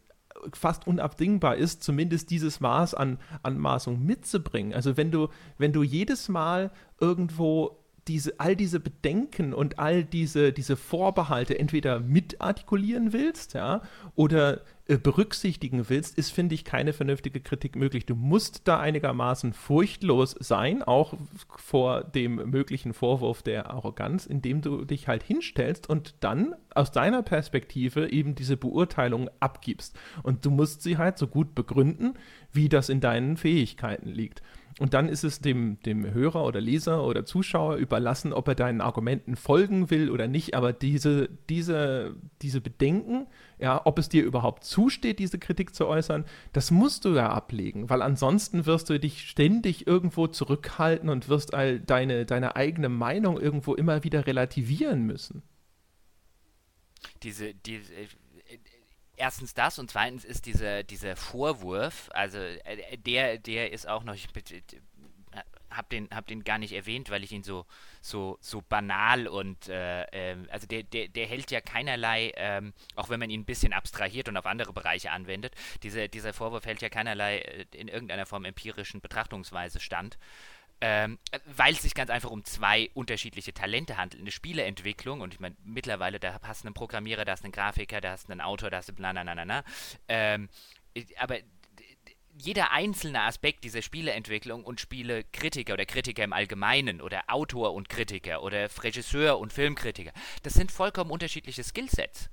fast 0.53 0.87
unabdingbar 0.87 1.57
ist, 1.57 1.83
zumindest 1.83 2.31
dieses 2.31 2.61
Maß 2.61 2.95
an 2.95 3.19
Anmaßung 3.43 4.05
mitzubringen. 4.05 4.75
Also 4.75 4.97
wenn 4.97 5.11
du, 5.11 5.29
wenn 5.59 5.73
du 5.73 5.83
jedes 5.83 6.29
Mal 6.29 6.71
irgendwo 7.01 7.84
diese, 8.09 8.39
all 8.39 8.57
diese 8.57 8.81
Bedenken 8.81 9.55
und 9.55 9.79
all 9.79 10.05
diese, 10.05 10.53
diese 10.53 10.77
Vorbehalte 10.77 11.59
entweder 11.59 12.01
mitartikulieren 12.01 13.13
willst, 13.13 13.55
ja, 13.55 13.83
oder 14.15 14.63
äh, 14.87 14.99
berücksichtigen 14.99 15.89
willst, 15.89 16.19
ist, 16.19 16.31
finde 16.31 16.55
ich, 16.55 16.65
keine 16.65 16.93
vernünftige 16.93 17.41
Kritik 17.41 17.75
möglich. 17.75 18.05
Du 18.05 18.15
musst 18.15 18.69
da 18.69 18.79
einigermaßen 18.79 19.55
furchtlos 19.55 20.37
sein, 20.39 20.83
auch 20.83 21.15
vor 21.57 22.05
dem 22.05 22.51
möglichen 22.51 22.93
Vorwurf 22.93 23.43
der 23.43 23.71
Arroganz, 23.71 24.27
indem 24.27 24.61
du 24.61 24.85
dich 24.85 25.09
halt 25.09 25.23
hinstellst 25.23 25.89
und 25.89 26.17
dann 26.21 26.55
aus 26.75 26.93
deiner 26.93 27.23
Perspektive 27.23 28.13
eben 28.13 28.35
diese 28.35 28.59
Beurteilung 28.59 29.31
abgibst. 29.41 29.99
Und 30.23 30.45
du 30.45 30.51
musst 30.51 30.83
sie 30.83 30.99
halt 30.99 31.17
so 31.17 31.29
gut 31.29 31.55
begründen, 31.55 32.15
wie 32.53 32.69
das 32.69 32.91
in 32.91 33.01
deinen 33.01 33.39
Fähigkeiten 33.39 34.11
liegt. 34.11 34.43
Und 34.81 34.93
dann 34.93 35.09
ist 35.09 35.23
es 35.23 35.41
dem, 35.41 35.79
dem 35.83 36.13
Hörer 36.13 36.45
oder 36.45 36.61
Leser 36.61 37.05
oder 37.05 37.25
Zuschauer 37.25 37.77
überlassen, 37.77 38.33
ob 38.33 38.49
er 38.49 38.57
deinen 38.57 38.81
Argumenten 38.81 39.37
folgen 39.37 39.89
will 39.91 40.11
oder 40.11 40.27
nicht. 40.27 40.55
Aber 40.55 40.73
diese, 40.73 41.29
diese, 41.49 42.17
diese 42.43 42.61
Bedenken, 42.61 43.29
ja, 43.61 43.81
ob 43.85 43.99
es 44.01 44.09
dir 44.09 44.25
überhaupt 44.25 44.65
zusteht, 44.65 45.21
diese 45.21 45.39
Kritik 45.39 45.77
zu 45.77 45.87
äußern, 45.87 46.25
das 46.53 46.73
musst 46.73 47.05
du 47.05 47.15
ja 47.15 47.31
ablegen, 47.31 47.89
weil 47.89 48.03
ansonsten 48.03 48.67
wirst 48.67 48.91
du 48.91 48.99
dich 48.99 49.29
ständig 49.29 49.87
irgendwo 49.87 50.27
zurückhalten 50.27 51.09
und 51.09 51.29
wirst 51.29 51.55
all 51.55 51.79
deine, 51.79 52.27
deine 52.27 52.57
eigene 52.57 52.89
Meinung 52.89 53.39
irgendwo 53.39 53.75
immer 53.75 54.03
wieder 54.03 54.27
relativieren 54.27 55.03
müssen. 55.03 55.43
Diese, 57.23 57.55
diese 57.55 57.93
erstens 59.17 59.55
das 59.55 59.79
und 59.79 59.91
zweitens 59.91 60.25
ist 60.25 60.47
dieser, 60.47 60.83
dieser 60.83 61.17
Vorwurf, 61.17 62.11
also 62.13 62.39
äh, 62.39 62.97
der, 62.99 63.39
der 63.39 63.73
ist 63.73 63.89
auch 63.89 64.05
noch, 64.05 64.15
ich 64.15 64.29
habe 65.75 65.89
den, 65.89 66.09
hab 66.11 66.27
den 66.27 66.45
gar 66.45 66.59
nicht 66.59 66.73
erwähnt, 66.73 67.11
weil 67.11 67.25
ich 67.25 67.33
ihn 67.33 67.43
so, 67.43 67.67
so, 68.01 68.39
so 68.41 68.63
banal 68.69 69.27
und 69.27 69.69
äh, 69.69 70.05
äh, 70.33 70.37
also 70.51 70.67
der, 70.67 70.83
der, 70.83 71.09
der 71.09 71.27
hält 71.27 71.51
ja 71.51 71.61
keinerlei, 71.61 72.33
ähm, 72.37 72.73
auch 72.95 73.09
wenn 73.09 73.21
man 73.21 73.31
ihn 73.31 73.41
ein 73.41 73.45
bisschen 73.45 73.73
abstrahiert 73.73 74.29
und 74.29 74.37
auf 74.37 74.47
andere 74.47 74.73
Bereiche 74.73 75.11
anwendet, 75.11 75.55
diese, 75.83 76.09
dieser 76.09 76.33
Vorwurf 76.33 76.67
hält 76.67 76.83
ja 76.83 76.89
keinerlei 76.89 77.39
äh, 77.39 77.67
in 77.75 77.89
irgendeiner 77.89 78.27
Form 78.27 78.45
empirischen 78.45 79.01
Betrachtungsweise 79.01 79.81
stand. 79.81 80.19
Ähm, 80.87 81.19
weil 81.47 81.73
es 81.73 81.81
sich 81.81 81.95
ganz 81.95 82.11
einfach 82.11 82.31
um 82.31 82.45
zwei 82.45 82.91
unterschiedliche 82.93 83.55
Talente 83.55 83.97
handelt. 83.97 84.21
Eine 84.21 84.31
Spieleentwicklung, 84.31 85.23
und 85.23 85.33
ich 85.33 85.41
meine, 85.41 85.57
mittlerweile, 85.65 86.21
da 86.21 86.39
hast 86.43 86.63
du 86.63 86.69
einen 86.69 86.75
Programmierer, 86.75 87.25
da 87.25 87.33
hast 87.33 87.41
du 87.41 87.47
einen 87.47 87.53
Grafiker, 87.53 88.03
da 88.03 88.11
hast 88.11 88.29
du 88.29 88.33
einen 88.33 88.43
Autor, 88.43 88.69
da 88.69 88.77
hast 88.77 88.91
du 88.91 88.93
na, 88.99 89.15
na, 89.15 89.25
na, 89.25 89.47
na. 89.47 89.65
Ähm, 90.09 90.51
aber 91.17 91.39
jeder 92.37 92.71
einzelne 92.73 93.23
Aspekt 93.23 93.65
dieser 93.65 93.81
Spieleentwicklung 93.81 94.63
und 94.63 94.79
Spielekritiker 94.79 95.73
oder 95.73 95.87
Kritiker 95.87 96.23
im 96.23 96.35
Allgemeinen 96.35 97.01
oder 97.01 97.23
Autor 97.29 97.73
und 97.73 97.89
Kritiker 97.89 98.43
oder 98.43 98.69
Regisseur 98.83 99.39
und 99.39 99.55
Filmkritiker, 99.55 100.13
das 100.43 100.53
sind 100.53 100.71
vollkommen 100.71 101.11
unterschiedliche 101.11 101.65
Skillsets. 101.65 102.29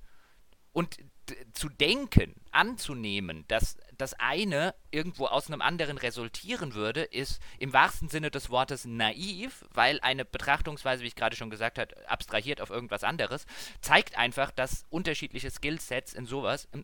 Und 0.73 0.97
zu 1.53 1.69
denken, 1.69 2.35
anzunehmen, 2.51 3.45
dass 3.47 3.77
das 4.01 4.13
eine 4.15 4.75
irgendwo 4.89 5.27
aus 5.27 5.47
einem 5.47 5.61
anderen 5.61 5.97
resultieren 5.97 6.73
würde, 6.73 7.03
ist 7.03 7.41
im 7.59 7.71
wahrsten 7.71 8.09
Sinne 8.09 8.31
des 8.31 8.49
Wortes 8.49 8.85
naiv, 8.85 9.63
weil 9.73 9.99
eine 10.01 10.25
Betrachtungsweise, 10.25 11.03
wie 11.03 11.07
ich 11.07 11.15
gerade 11.15 11.35
schon 11.35 11.49
gesagt 11.49 11.79
habe, 11.79 11.95
abstrahiert 12.09 12.61
auf 12.61 12.69
irgendwas 12.69 13.03
anderes, 13.03 13.45
zeigt 13.81 14.17
einfach, 14.17 14.51
dass 14.51 14.85
unterschiedliche 14.89 15.51
Skillsets 15.51 16.13
in 16.13 16.25
sowas, 16.25 16.67
in, 16.73 16.83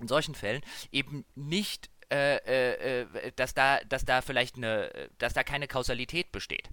in 0.00 0.08
solchen 0.08 0.34
Fällen 0.34 0.62
eben 0.90 1.24
nicht 1.34 1.90
äh, 2.08 2.36
äh, 2.36 3.00
äh, 3.02 3.32
dass 3.34 3.52
da, 3.52 3.80
dass 3.80 4.04
da 4.04 4.22
vielleicht 4.22 4.56
eine, 4.56 5.10
dass 5.18 5.32
da 5.32 5.42
keine 5.42 5.66
Kausalität 5.66 6.30
besteht. 6.30 6.70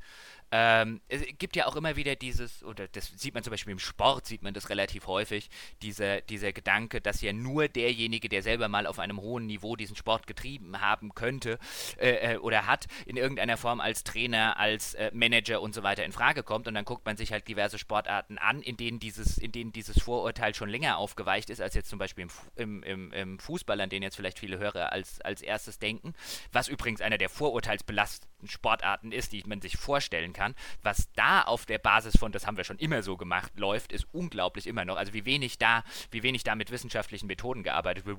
Ähm, 0.56 1.02
es 1.08 1.24
gibt 1.40 1.56
ja 1.56 1.66
auch 1.66 1.76
immer 1.76 1.96
wieder 1.96 2.16
dieses, 2.16 2.64
oder 2.64 2.88
das 2.88 3.08
sieht 3.08 3.34
man 3.34 3.42
zum 3.42 3.50
Beispiel 3.50 3.72
im 3.72 3.80
Sport, 3.80 4.28
sieht 4.28 4.44
man 4.44 4.54
das 4.54 4.70
relativ 4.70 5.08
häufig, 5.08 5.50
dieser, 5.82 6.22
dieser 6.22 6.54
Gedanke, 6.54 7.02
dass 7.02 7.22
ja 7.22 7.34
nur 7.34 7.68
derjenige, 7.68 8.30
der 8.30 8.44
selber 8.44 8.68
mal 8.68 8.86
auf 8.86 9.00
einem 9.00 9.20
hohen 9.20 9.48
Niveau 9.48 9.76
diesen 9.76 9.96
Sport 9.96 10.28
getrieben 10.28 10.80
haben 10.80 11.16
könnte 11.16 11.58
äh, 11.98 12.34
äh, 12.34 12.38
oder 12.38 12.68
hat, 12.68 12.86
in 13.08 13.18
irgendeiner 13.18 13.58
Form 13.58 13.82
als 13.82 14.04
Trainer, 14.04 14.60
als 14.60 14.94
äh, 14.94 15.10
Manager 15.12 15.60
und 15.60 15.74
so 15.74 15.82
weiter 15.82 16.06
in 16.06 16.12
Frage 16.12 16.44
kommt. 16.44 16.68
Und 16.68 16.76
dann 16.76 16.86
guckt 16.86 17.04
man 17.04 17.18
sich 17.18 17.32
halt 17.32 17.48
diverse 17.48 17.80
Sportarten 17.80 18.38
an, 18.38 18.62
in 18.62 18.78
denen 18.78 19.00
dieses, 19.00 19.40
in 19.40 19.52
denen 19.52 19.72
dieses 19.72 20.04
Vorurteil 20.04 20.54
schon 20.54 20.70
länger 20.70 21.00
aufgeweicht 21.00 21.50
ist, 21.50 21.62
als 21.62 21.74
jetzt 21.74 21.90
zum 21.90 21.98
Beispiel 21.98 22.28
im, 22.58 22.84
im, 22.84 23.12
im 23.12 23.40
Fußball, 23.40 23.82
an 23.82 23.90
den 23.90 24.04
jetzt 24.04 24.18
vielleicht 24.18 24.38
viele 24.38 24.60
Hörer 24.60 24.92
als, 24.92 25.20
als 25.22 25.42
erstes 25.42 25.80
denken. 25.80 26.14
Was 26.52 26.68
übrigens 26.68 27.02
einer 27.02 27.18
der 27.18 27.30
vorurteilsbelasteten 27.30 28.48
Sportarten 28.48 29.12
ist, 29.12 29.32
die 29.32 29.42
man 29.48 29.60
sich 29.60 29.78
vorstellen 29.78 30.32
kann 30.32 30.43
kann. 30.44 30.56
Was 30.82 31.08
da 31.16 31.42
auf 31.42 31.66
der 31.66 31.78
Basis 31.78 32.18
von, 32.18 32.32
das 32.32 32.46
haben 32.46 32.58
wir 32.58 32.64
schon 32.64 32.78
immer 32.78 33.02
so 33.02 33.18
gemacht, 33.18 33.54
läuft, 33.58 33.92
ist 33.92 34.08
unglaublich 34.12 34.68
immer 34.68 34.86
noch. 34.86 34.98
Also 34.98 35.14
wie 35.14 35.26
wenig 35.26 35.58
da, 35.58 35.84
wie 36.12 36.24
wenig 36.24 36.44
da 36.44 36.56
mit 36.56 36.72
wissenschaftlichen 36.72 37.28
Methoden 37.28 37.64
gearbeitet 37.64 38.06
wird. 38.06 38.14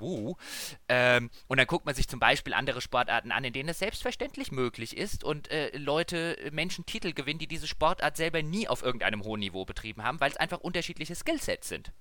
Ähm, 0.88 1.30
und 1.46 1.58
dann 1.58 1.66
guckt 1.66 1.86
man 1.86 1.94
sich 1.94 2.08
zum 2.08 2.18
Beispiel 2.20 2.54
andere 2.54 2.80
Sportarten 2.80 3.30
an, 3.30 3.44
in 3.44 3.52
denen 3.52 3.68
es 3.68 3.78
selbstverständlich 3.78 4.50
möglich 4.50 4.96
ist 4.96 5.22
und 5.22 5.50
äh, 5.50 5.76
Leute, 5.76 6.36
Menschen 6.52 6.84
Titel 6.86 7.12
gewinnen, 7.12 7.38
die 7.38 7.46
diese 7.46 7.66
Sportart 7.66 8.16
selber 8.16 8.42
nie 8.42 8.66
auf 8.66 8.82
irgendeinem 8.82 9.22
hohen 9.22 9.40
Niveau 9.40 9.64
betrieben 9.64 10.02
haben, 10.02 10.20
weil 10.20 10.30
es 10.30 10.36
einfach 10.36 10.60
unterschiedliche 10.60 11.14
Skillsets 11.14 11.68
sind 11.68 11.92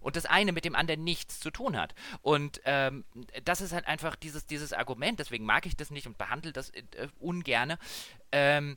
und 0.00 0.14
das 0.14 0.26
eine 0.26 0.52
mit 0.52 0.64
dem 0.64 0.76
anderen 0.76 1.02
nichts 1.02 1.40
zu 1.40 1.50
tun 1.50 1.76
hat. 1.76 1.94
Und 2.22 2.60
ähm, 2.64 3.04
das 3.44 3.60
ist 3.60 3.72
halt 3.72 3.86
einfach 3.86 4.14
dieses, 4.14 4.46
dieses 4.46 4.72
Argument, 4.72 5.18
deswegen 5.18 5.44
mag 5.44 5.66
ich 5.66 5.76
das 5.76 5.90
nicht 5.90 6.06
und 6.06 6.16
behandle 6.16 6.52
das 6.52 6.70
äh, 6.70 6.82
ungerne. 7.18 7.78
Ähm, 8.30 8.76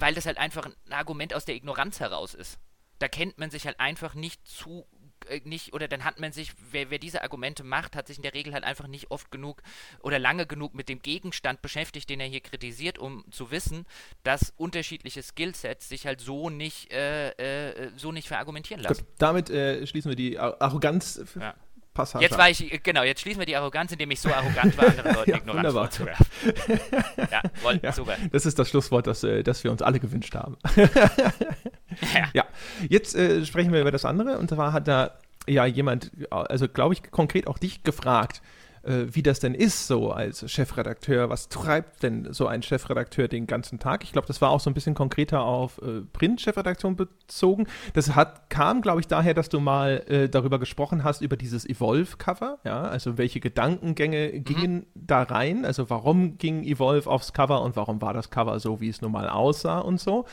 weil 0.00 0.14
das 0.14 0.26
halt 0.26 0.38
einfach 0.38 0.66
ein 0.66 0.92
Argument 0.92 1.34
aus 1.34 1.44
der 1.44 1.54
Ignoranz 1.54 2.00
heraus 2.00 2.34
ist. 2.34 2.58
Da 2.98 3.08
kennt 3.08 3.38
man 3.38 3.50
sich 3.50 3.66
halt 3.66 3.78
einfach 3.78 4.14
nicht 4.14 4.46
zu 4.46 4.86
äh, 5.28 5.40
nicht 5.44 5.72
oder 5.72 5.88
dann 5.88 6.04
hat 6.04 6.20
man 6.20 6.32
sich, 6.32 6.52
wer, 6.70 6.90
wer, 6.90 6.98
diese 6.98 7.22
Argumente 7.22 7.64
macht, 7.64 7.96
hat 7.96 8.06
sich 8.06 8.16
in 8.16 8.22
der 8.22 8.34
Regel 8.34 8.52
halt 8.52 8.64
einfach 8.64 8.86
nicht 8.86 9.10
oft 9.10 9.30
genug 9.30 9.62
oder 10.00 10.18
lange 10.18 10.46
genug 10.46 10.74
mit 10.74 10.88
dem 10.88 11.00
Gegenstand 11.02 11.62
beschäftigt, 11.62 12.08
den 12.10 12.20
er 12.20 12.26
hier 12.26 12.40
kritisiert, 12.40 12.98
um 12.98 13.24
zu 13.30 13.50
wissen, 13.50 13.86
dass 14.22 14.52
unterschiedliche 14.56 15.22
Skillsets 15.22 15.88
sich 15.88 16.06
halt 16.06 16.20
so 16.20 16.50
nicht 16.50 16.92
äh, 16.92 17.30
äh, 17.30 17.90
so 17.96 18.12
nicht 18.12 18.28
verargumentieren 18.28 18.82
lassen. 18.82 19.04
Gut, 19.04 19.14
damit 19.18 19.50
äh, 19.50 19.86
schließen 19.86 20.10
wir 20.10 20.16
die 20.16 20.38
Arroganz 20.38 21.20
ja. 21.38 21.54
Passage. 21.98 22.22
Jetzt 22.22 22.38
war 22.38 22.48
ich, 22.48 22.80
genau, 22.82 23.02
jetzt 23.02 23.20
schließen 23.20 23.40
wir 23.40 23.46
die 23.46 23.56
Arroganz, 23.56 23.92
indem 23.92 24.10
ich 24.10 24.20
so 24.20 24.32
arrogant 24.32 24.78
war, 24.78 24.86
anderen 24.86 25.14
Leuten 25.14 25.30
ja, 25.30 25.36
ignorant 25.36 25.72
vorzuwerfen. 25.72 26.26
ja, 27.30 27.42
woll, 27.62 27.80
ja, 27.82 27.92
super. 27.92 28.16
Das 28.30 28.46
ist 28.46 28.58
das 28.58 28.68
Schlusswort, 28.68 29.06
das, 29.06 29.24
äh, 29.24 29.42
das 29.42 29.64
wir 29.64 29.72
uns 29.72 29.82
alle 29.82 29.98
gewünscht 29.98 30.34
haben. 30.34 30.56
ja. 30.76 32.28
ja. 32.32 32.44
Jetzt 32.88 33.14
äh, 33.16 33.44
sprechen 33.44 33.72
wir 33.72 33.80
über 33.80 33.90
das 33.90 34.04
andere. 34.04 34.38
Und 34.38 34.48
zwar 34.48 34.72
hat 34.72 34.86
da 34.86 35.18
ja 35.46 35.66
jemand, 35.66 36.12
also 36.30 36.68
glaube 36.68 36.94
ich, 36.94 37.10
konkret 37.10 37.46
auch 37.48 37.58
dich 37.58 37.82
gefragt, 37.82 38.42
äh, 38.82 39.06
wie 39.10 39.22
das 39.22 39.40
denn 39.40 39.54
ist, 39.54 39.86
so 39.86 40.10
als 40.10 40.50
Chefredakteur. 40.50 41.30
Was 41.30 41.48
treibt 41.48 42.02
denn 42.02 42.32
so 42.32 42.46
ein 42.46 42.62
Chefredakteur 42.62 43.28
den 43.28 43.46
ganzen 43.46 43.78
Tag? 43.78 44.04
Ich 44.04 44.12
glaube, 44.12 44.26
das 44.26 44.40
war 44.40 44.50
auch 44.50 44.60
so 44.60 44.70
ein 44.70 44.74
bisschen 44.74 44.94
konkreter 44.94 45.42
auf 45.42 45.80
äh, 45.82 46.02
Print-Chefredaktion 46.12 46.96
bezogen. 46.96 47.66
Das 47.94 48.14
hat, 48.14 48.50
kam, 48.50 48.82
glaube 48.82 49.00
ich, 49.00 49.06
daher, 49.06 49.34
dass 49.34 49.48
du 49.48 49.60
mal 49.60 50.04
äh, 50.08 50.28
darüber 50.28 50.58
gesprochen 50.58 51.04
hast, 51.04 51.20
über 51.20 51.36
dieses 51.36 51.68
Evolve-Cover. 51.68 52.58
Ja, 52.64 52.82
also 52.82 53.18
welche 53.18 53.40
Gedankengänge 53.40 54.32
mhm. 54.34 54.44
gingen 54.44 54.86
da 54.94 55.22
rein? 55.22 55.64
Also 55.64 55.90
warum 55.90 56.38
ging 56.38 56.64
Evolve 56.64 57.08
aufs 57.08 57.32
Cover 57.32 57.62
und 57.62 57.76
warum 57.76 58.00
war 58.02 58.12
das 58.12 58.30
Cover 58.30 58.58
so, 58.60 58.80
wie 58.80 58.88
es 58.88 59.00
nun 59.00 59.12
mal 59.12 59.28
aussah 59.28 59.78
und 59.78 60.00
so? 60.00 60.26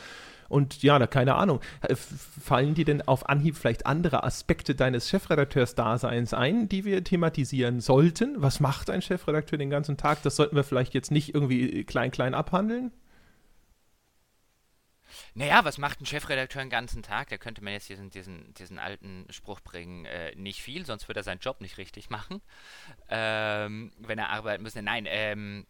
Und 0.49 0.83
ja, 0.83 0.99
da, 0.99 1.07
keine 1.07 1.35
Ahnung, 1.35 1.61
äh, 1.81 1.95
fallen 1.95 2.75
dir 2.75 2.85
denn 2.85 3.01
auf 3.01 3.29
Anhieb 3.29 3.55
vielleicht 3.57 3.85
andere 3.85 4.23
Aspekte 4.23 4.75
deines 4.75 5.09
Chefredakteurs-Daseins 5.09 6.33
ein, 6.33 6.69
die 6.69 6.85
wir 6.85 7.03
thematisieren 7.03 7.81
sollten? 7.81 8.41
Was 8.41 8.59
macht 8.59 8.89
ein 8.89 9.01
Chefredakteur 9.01 9.57
den 9.57 9.69
ganzen 9.69 9.97
Tag? 9.97 10.21
Das 10.23 10.35
sollten 10.35 10.55
wir 10.55 10.63
vielleicht 10.63 10.93
jetzt 10.93 11.11
nicht 11.11 11.33
irgendwie 11.33 11.83
klein, 11.83 12.11
klein 12.11 12.33
abhandeln? 12.33 12.91
Naja, 15.33 15.63
was 15.65 15.77
macht 15.77 16.01
ein 16.01 16.05
Chefredakteur 16.05 16.61
den 16.61 16.69
ganzen 16.69 17.03
Tag? 17.03 17.29
Da 17.29 17.37
könnte 17.37 17.63
man 17.63 17.73
jetzt 17.73 17.89
diesen, 17.89 18.09
diesen, 18.09 18.53
diesen 18.53 18.79
alten 18.79 19.25
Spruch 19.29 19.59
bringen, 19.59 20.05
äh, 20.05 20.35
nicht 20.35 20.61
viel, 20.61 20.85
sonst 20.85 21.07
würde 21.07 21.21
er 21.21 21.23
seinen 21.23 21.39
Job 21.39 21.61
nicht 21.61 21.77
richtig 21.77 22.09
machen, 22.09 22.41
ähm, 23.09 23.91
wenn 23.99 24.19
er 24.19 24.29
arbeiten 24.29 24.63
müsste. 24.63 24.81
Nein, 24.81 25.05
ähm, 25.07 25.65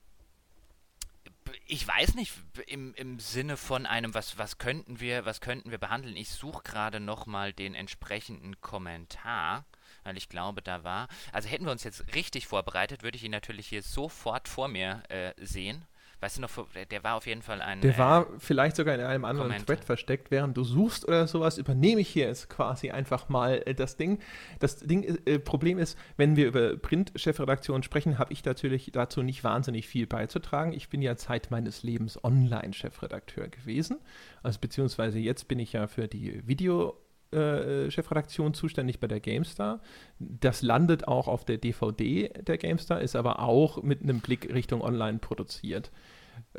ich 1.68 1.88
weiß 1.88 2.16
nicht, 2.16 2.34
im, 2.68 2.93
im 2.96 3.20
Sinne 3.20 3.58
von 3.58 3.86
einem, 3.86 4.14
was, 4.14 4.38
was 4.38 4.58
könnten 4.58 5.00
wir, 5.00 5.26
was 5.26 5.41
könnten 5.41 5.72
wir 5.72 5.78
behandeln? 5.78 6.16
Ich 6.16 6.30
suche 6.30 6.64
gerade 6.64 7.00
nochmal 7.00 7.54
den 7.54 7.76
entsprechenden 7.76 8.60
Kommentar, 8.62 9.66
weil 10.04 10.18
ich 10.18 10.30
glaube, 10.30 10.62
da 10.62 10.84
war. 10.84 11.08
Also 11.32 11.50
hätten 11.50 11.66
wir 11.66 11.72
uns 11.72 11.84
jetzt 11.84 12.14
richtig 12.16 12.48
vorbereitet, 12.48 13.04
würde 13.04 13.18
ich 13.18 13.24
ihn 13.24 13.32
natürlich 13.32 13.68
hier 13.68 13.82
sofort 13.82 14.48
vor 14.48 14.68
mir 14.68 15.04
äh, 15.10 15.34
sehen. 15.38 15.86
Weißt 16.22 16.38
du 16.38 16.41
noch, 16.41 16.49
der 16.89 17.03
war 17.03 17.16
auf 17.16 17.28
jeden 17.28 17.41
Fall 17.41 17.61
ein. 17.61 17.82
Der 17.82 17.95
äh, 17.95 17.97
war 17.97 18.28
vielleicht 18.39 18.76
sogar 18.76 18.95
in 18.95 19.01
einem 19.01 19.26
anderen 19.26 19.49
Comment. 19.49 19.68
Thread 19.68 19.84
versteckt, 19.84 20.32
während 20.32 20.55
du 20.57 20.63
suchst 20.63 21.07
oder 21.07 21.28
sowas, 21.28 21.57
übernehme 21.57 22.01
ich 22.01 22.09
hier 22.09 22.28
jetzt 22.28 22.49
quasi 22.49 22.91
einfach 22.91 23.30
mal 23.30 23.61
äh, 23.66 23.76
das 23.76 23.97
Ding. 23.97 24.20
Das 24.59 24.78
Ding, 24.78 25.03
äh, 25.03 25.39
Problem 25.39 25.78
ist, 25.78 25.97
wenn 26.18 26.36
wir 26.36 26.47
über 26.47 26.78
Print-Chefredaktion 26.78 27.84
sprechen, 27.84 28.18
habe 28.18 28.34
ich 28.34 28.43
natürlich 28.45 28.91
dazu 28.93 29.22
nicht 29.22 29.43
wahnsinnig 29.43 29.88
viel 29.88 30.07
beizutragen. 30.07 30.74
Ich 30.74 30.89
bin 30.89 31.01
ja 31.01 31.16
Zeit 31.16 31.51
meines 31.51 31.84
Lebens 31.84 32.24
Online-Chefredakteur 32.24 33.49
gewesen. 33.49 33.99
Also 34.41 34.59
beziehungsweise 34.59 35.20
jetzt 35.20 35.47
bin 35.47 35.59
ich 35.59 35.74
ja 35.74 35.88
für 35.88 36.07
die 36.07 36.47
Video- 36.47 36.97
äh, 37.36 37.92
Chefredaktion 37.92 38.54
zuständig 38.54 39.00
bei 39.00 39.08
der 39.08 39.20
GameStar. 39.20 39.82
Das 40.20 40.62
landet 40.62 41.08
auch 41.08 41.28
auf 41.28 41.46
der 41.46 41.58
DVD 41.58 42.30
der 42.30 42.58
GameStar, 42.58 43.02
ist 43.02 43.16
aber 43.16 43.40
auch 43.40 43.84
mit 43.84 44.02
einem 44.02 44.20
Blick 44.22 44.54
Richtung 44.54 44.82
Online 44.82 45.20
produziert. 45.20 45.92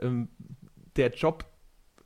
Ähm, 0.01 0.29
der 0.97 1.11
Job 1.11 1.45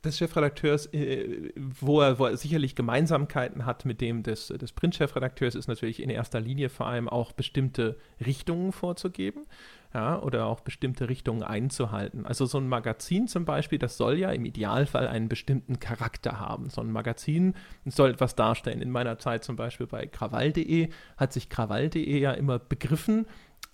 des 0.03 0.17
Chefredakteurs, 0.17 0.87
äh, 0.93 1.51
wo, 1.55 2.01
er, 2.01 2.17
wo, 2.17 2.25
er, 2.25 2.37
sicherlich 2.37 2.75
Gemeinsamkeiten 2.75 3.65
hat 3.65 3.85
mit 3.85 4.01
dem 4.01 4.23
des, 4.23 4.47
des 4.47 4.71
Print-Chefredakteurs, 4.71 5.55
ist 5.55 5.67
natürlich 5.67 6.01
in 6.01 6.09
erster 6.09 6.39
Linie 6.39 6.69
vor 6.69 6.87
allem 6.87 7.07
auch 7.07 7.31
bestimmte 7.33 7.97
Richtungen 8.19 8.71
vorzugeben 8.71 9.45
ja, 9.93 10.21
oder 10.21 10.45
auch 10.45 10.61
bestimmte 10.61 11.09
Richtungen 11.09 11.43
einzuhalten. 11.43 12.25
Also 12.25 12.45
so 12.45 12.57
ein 12.57 12.67
Magazin 12.67 13.27
zum 13.27 13.43
Beispiel, 13.43 13.77
das 13.77 13.97
soll 13.97 14.17
ja 14.17 14.31
im 14.31 14.45
Idealfall 14.45 15.07
einen 15.07 15.27
bestimmten 15.27 15.79
Charakter 15.79 16.39
haben. 16.39 16.69
So 16.69 16.81
ein 16.81 16.91
Magazin 16.91 17.55
soll 17.85 18.11
etwas 18.11 18.35
darstellen. 18.35 18.81
In 18.81 18.91
meiner 18.91 19.19
Zeit 19.19 19.43
zum 19.43 19.57
Beispiel 19.57 19.87
bei 19.87 20.05
krawall.de 20.05 20.89
hat 21.17 21.33
sich 21.33 21.49
krawall.de 21.49 22.19
ja 22.19 22.31
immer 22.31 22.57
begriffen 22.59 23.25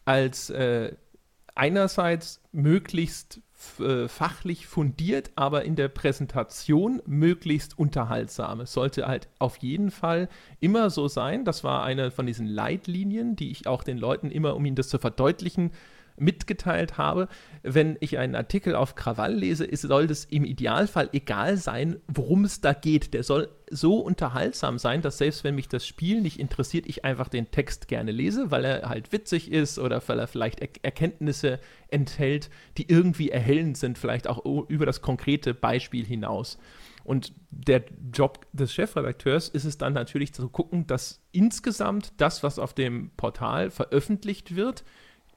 als 0.06 0.50
äh, 0.50 0.96
einerseits 1.54 2.42
möglichst 2.52 3.42
äh, 3.80 4.08
fachlich 4.08 4.68
fundiert, 4.68 5.32
aber 5.36 5.66
in 5.66 5.76
der 5.76 5.88
Präsentation 5.88 7.02
möglichst 7.06 7.78
unterhaltsam. 7.78 8.62
Es 8.62 8.74
sollte 8.74 9.08
halt 9.08 9.28
auf 9.40 9.58
jeden 9.58 9.92
Fall 9.92 10.30
immer 10.60 10.90
so 10.90 11.08
sein. 11.08 11.44
Das 11.44 11.64
war 11.64 11.84
eine 11.84 12.12
von 12.12 12.28
diesen 12.28 12.48
Leitlinien, 12.48 13.36
die 13.36 13.52
ich 13.52 13.66
auch 13.68 13.84
den 13.84 13.98
Leuten 13.98 14.30
immer, 14.30 14.56
um 14.56 14.66
ihnen 14.66 14.76
das 14.76 14.90
zu 14.90 15.00
verdeutlichen, 15.00 15.72
mitgeteilt 16.18 16.98
habe, 16.98 17.28
wenn 17.64 17.98
ich 18.00 18.18
einen 18.18 18.36
Artikel 18.36 18.76
auf 18.76 18.96
Krawall 18.96 19.34
lese, 19.34 19.66
ist, 19.66 19.82
soll 19.82 20.08
das 20.08 20.26
im 20.26 20.44
Idealfall 20.44 21.10
egal 21.14 21.58
sein, 21.58 21.98
worum 22.08 22.44
es 22.44 22.62
da 22.62 22.74
geht. 22.74 23.14
Der 23.14 23.24
soll 23.24 23.50
so 23.70 24.00
unterhaltsam 24.00 24.78
sein, 24.80 25.02
dass 25.02 25.18
selbst 25.18 25.44
wenn 25.44 25.56
mich 25.56 25.68
das 25.68 25.86
Spiel 25.86 26.22
nicht 26.22 26.40
interessiert, 26.40 26.86
ich 26.88 27.06
einfach 27.06 27.28
den 27.28 27.52
Text 27.52 27.88
gerne 27.88 28.12
lese, 28.12 28.52
weil 28.52 28.66
er 28.66 28.90
halt 28.90 29.12
witzig 29.12 29.52
ist 29.52 29.80
oder 29.80 30.02
weil 30.08 30.20
er 30.20 30.28
vielleicht 30.28 30.60
er 30.62 30.70
Erkenntnisse 30.82 31.60
enthält, 31.90 32.50
die 32.78 32.90
irgendwie 32.90 33.30
erhellend 33.30 33.78
sind, 33.78 33.98
vielleicht 33.98 34.28
auch 34.28 34.44
über 34.68 34.86
das 34.86 35.02
konkrete 35.02 35.54
Beispiel 35.54 36.06
hinaus. 36.06 36.58
Und 37.08 37.32
der 37.52 37.86
Job 38.12 38.46
des 38.52 38.74
Chefredakteurs 38.74 39.48
ist 39.48 39.64
es 39.64 39.78
dann 39.78 39.94
natürlich 39.94 40.34
zu 40.34 40.50
gucken, 40.50 40.88
dass 40.88 41.22
insgesamt 41.32 42.12
das, 42.18 42.44
was 42.44 42.60
auf 42.60 42.74
dem 42.74 43.12
Portal 43.16 43.70
veröffentlicht 43.72 44.58
wird, 44.58 44.84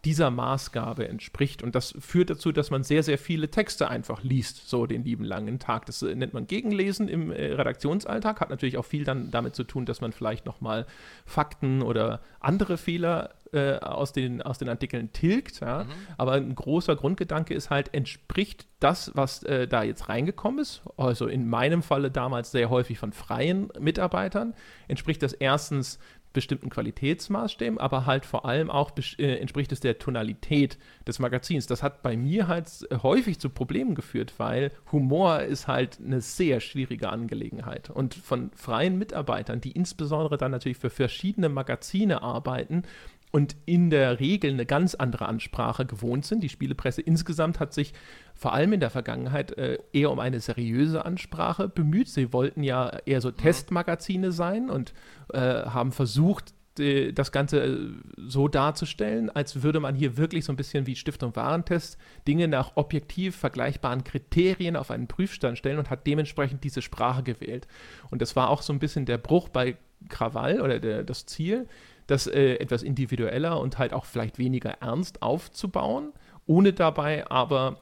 dieser 0.05 0.31
Maßgabe 0.31 1.09
entspricht. 1.09 1.63
Und 1.63 1.75
das 1.75 1.95
führt 1.99 2.31
dazu, 2.31 2.53
dass 2.53 2.71
man 2.71 2.83
sehr, 2.83 3.03
sehr 3.03 3.19
viele 3.19 3.51
Texte 3.51 3.89
einfach 3.89 4.23
liest, 4.23 4.69
so 4.69 4.87
den 4.87 5.05
lieben 5.05 5.25
langen 5.25 5.59
Tag. 5.59 5.87
Das 5.87 6.03
äh, 6.03 6.15
nennt 6.15 6.33
man 6.33 6.47
Gegenlesen 6.47 7.09
im 7.09 7.31
äh, 7.31 7.53
Redaktionsalltag, 7.53 8.41
hat 8.41 8.51
natürlich 8.51 8.79
auch 8.79 8.85
viel 8.85 9.05
dann 9.05 9.31
damit 9.31 9.55
zu 9.55 9.65
tun, 9.65 9.85
dass 9.85 10.01
man 10.01 10.13
vielleicht 10.13 10.47
nochmal 10.47 10.87
Fakten 11.27 11.83
oder 11.83 12.21
andere 12.41 12.79
Fehler 12.79 13.35
äh, 13.53 13.79
aus, 13.79 14.13
den, 14.13 14.43
aus 14.43 14.59
den 14.59 14.69
Artikeln 14.69 15.13
tilgt. 15.13 15.61
Ja? 15.61 15.85
Mhm. 15.85 15.91
Aber 16.17 16.33
ein 16.33 16.55
großer 16.55 16.97
Grundgedanke 16.97 17.53
ist 17.53 17.69
halt, 17.69 17.93
entspricht 17.93 18.67
das, 18.79 19.13
was 19.15 19.43
äh, 19.43 19.69
da 19.69 19.83
jetzt 19.83 20.09
reingekommen 20.09 20.61
ist, 20.61 20.83
also 20.97 21.27
in 21.27 21.49
meinem 21.49 21.83
Falle 21.83 22.11
damals 22.11 22.51
sehr 22.51 22.71
häufig 22.71 22.99
von 22.99 23.13
freien 23.13 23.69
Mitarbeitern, 23.79 24.55
entspricht 24.89 25.23
das 25.23 25.35
erstens 25.35 25.99
bestimmten 26.33 26.71
Qualitätsmaßstäben, 26.71 27.79
aber 27.79 28.07
halt 28.07 28.25
vor 28.25 28.45
allem 28.45 28.71
auch 28.71 28.93
äh, 29.19 29.37
entspricht 29.37 29.73
es 29.73 29.81
der 29.81 29.99
Tonalität 29.99 30.79
des 31.07 31.19
Magazins. 31.19 31.67
Das 31.67 31.83
hat 31.83 32.03
bei 32.03 32.17
mir 32.17 32.47
halt 32.47 32.69
häufig 33.03 33.39
zu 33.41 33.51
Problemen 33.51 33.95
geführt, 33.95 34.35
weil 34.39 34.73
Humor 34.93 35.41
ist 35.41 35.67
halt 35.67 35.99
eine 36.05 36.21
sehr 36.21 36.61
schwierige 36.61 37.11
Angelegenheit. 37.11 37.91
Und 37.91 38.15
von 38.15 38.51
freien 38.55 38.99
Mitarbeitern, 38.99 39.61
die 39.61 39.73
insbesondere 39.73 40.37
dann 40.37 40.53
natürlich 40.53 40.79
für 40.79 40.91
verschiedene 40.91 41.49
Magazine 41.49 42.23
arbeiten, 42.23 42.83
und 43.31 43.57
in 43.65 43.91
der 43.91 44.21
Regel 44.21 44.53
eine 44.53 44.67
ganz 44.67 44.95
andere 44.95 45.27
Ansprache 45.27 45.87
gewohnt 45.87 46.27
sind. 46.27 46.43
Die 46.43 46.49
Spielepresse 46.49 47.01
insgesamt 47.01 47.61
hat 47.61 47.73
sich 47.73 47.93
vor 48.35 48.53
allem 48.53 48.73
in 48.73 48.81
der 48.81 48.91
Vergangenheit 48.91 49.57
äh, 49.57 49.79
eher 49.93 50.11
um 50.11 50.19
eine 50.19 50.41
seriöse 50.41 51.05
Ansprache 51.05 51.69
bemüht. 51.69 52.09
Sie 52.09 52.33
wollten 52.33 52.63
ja 52.63 52.99
eher 53.07 53.21
so 53.21 53.29
mhm. 53.29 53.37
Testmagazine 53.37 54.33
sein 54.33 54.71
und 54.71 54.93
äh, 55.33 55.39
haben 55.39 55.93
versucht, 55.93 56.55
die, 56.79 57.15
das 57.15 57.31
Ganze 57.31 57.63
äh, 57.63 57.91
so 58.17 58.49
darzustellen, 58.49 59.31
als 59.31 59.63
würde 59.63 59.81
man 59.81 59.95
hier 59.95 60.17
wirklich 60.17 60.45
so 60.45 60.53
ein 60.53 60.57
bisschen 60.57 60.87
wie 60.87 60.97
Stiftung 60.97 61.37
Warentest 61.37 61.99
Dinge 62.27 62.49
nach 62.49 62.73
objektiv 62.77 63.37
vergleichbaren 63.37 64.05
Kriterien 64.05 64.77
auf 64.77 64.91
einen 64.91 65.07
Prüfstand 65.07 65.59
stellen 65.59 65.79
und 65.79 65.91
hat 65.91 66.07
dementsprechend 66.07 66.65
diese 66.65 66.83
Sprache 66.83 67.23
gewählt. 67.23 67.69
Und 68.11 68.23
das 68.23 68.35
war 68.35 68.51
auch 68.51 68.63
so 68.63 68.73
ein 68.73 68.79
bisschen 68.79 69.07
der 69.07 69.19
Bruch 69.19 69.49
bei 69.49 69.77
Krawall 70.09 70.61
oder 70.61 70.81
der, 70.81 71.05
das 71.05 71.27
Ziel, 71.27 71.69
das 72.11 72.27
äh, 72.27 72.55
etwas 72.55 72.83
individueller 72.83 73.61
und 73.61 73.79
halt 73.79 73.93
auch 73.93 74.05
vielleicht 74.05 74.39
weniger 74.39 74.71
ernst 74.81 75.23
aufzubauen, 75.23 76.13
ohne 76.47 76.73
dabei 76.73 77.31
aber 77.31 77.79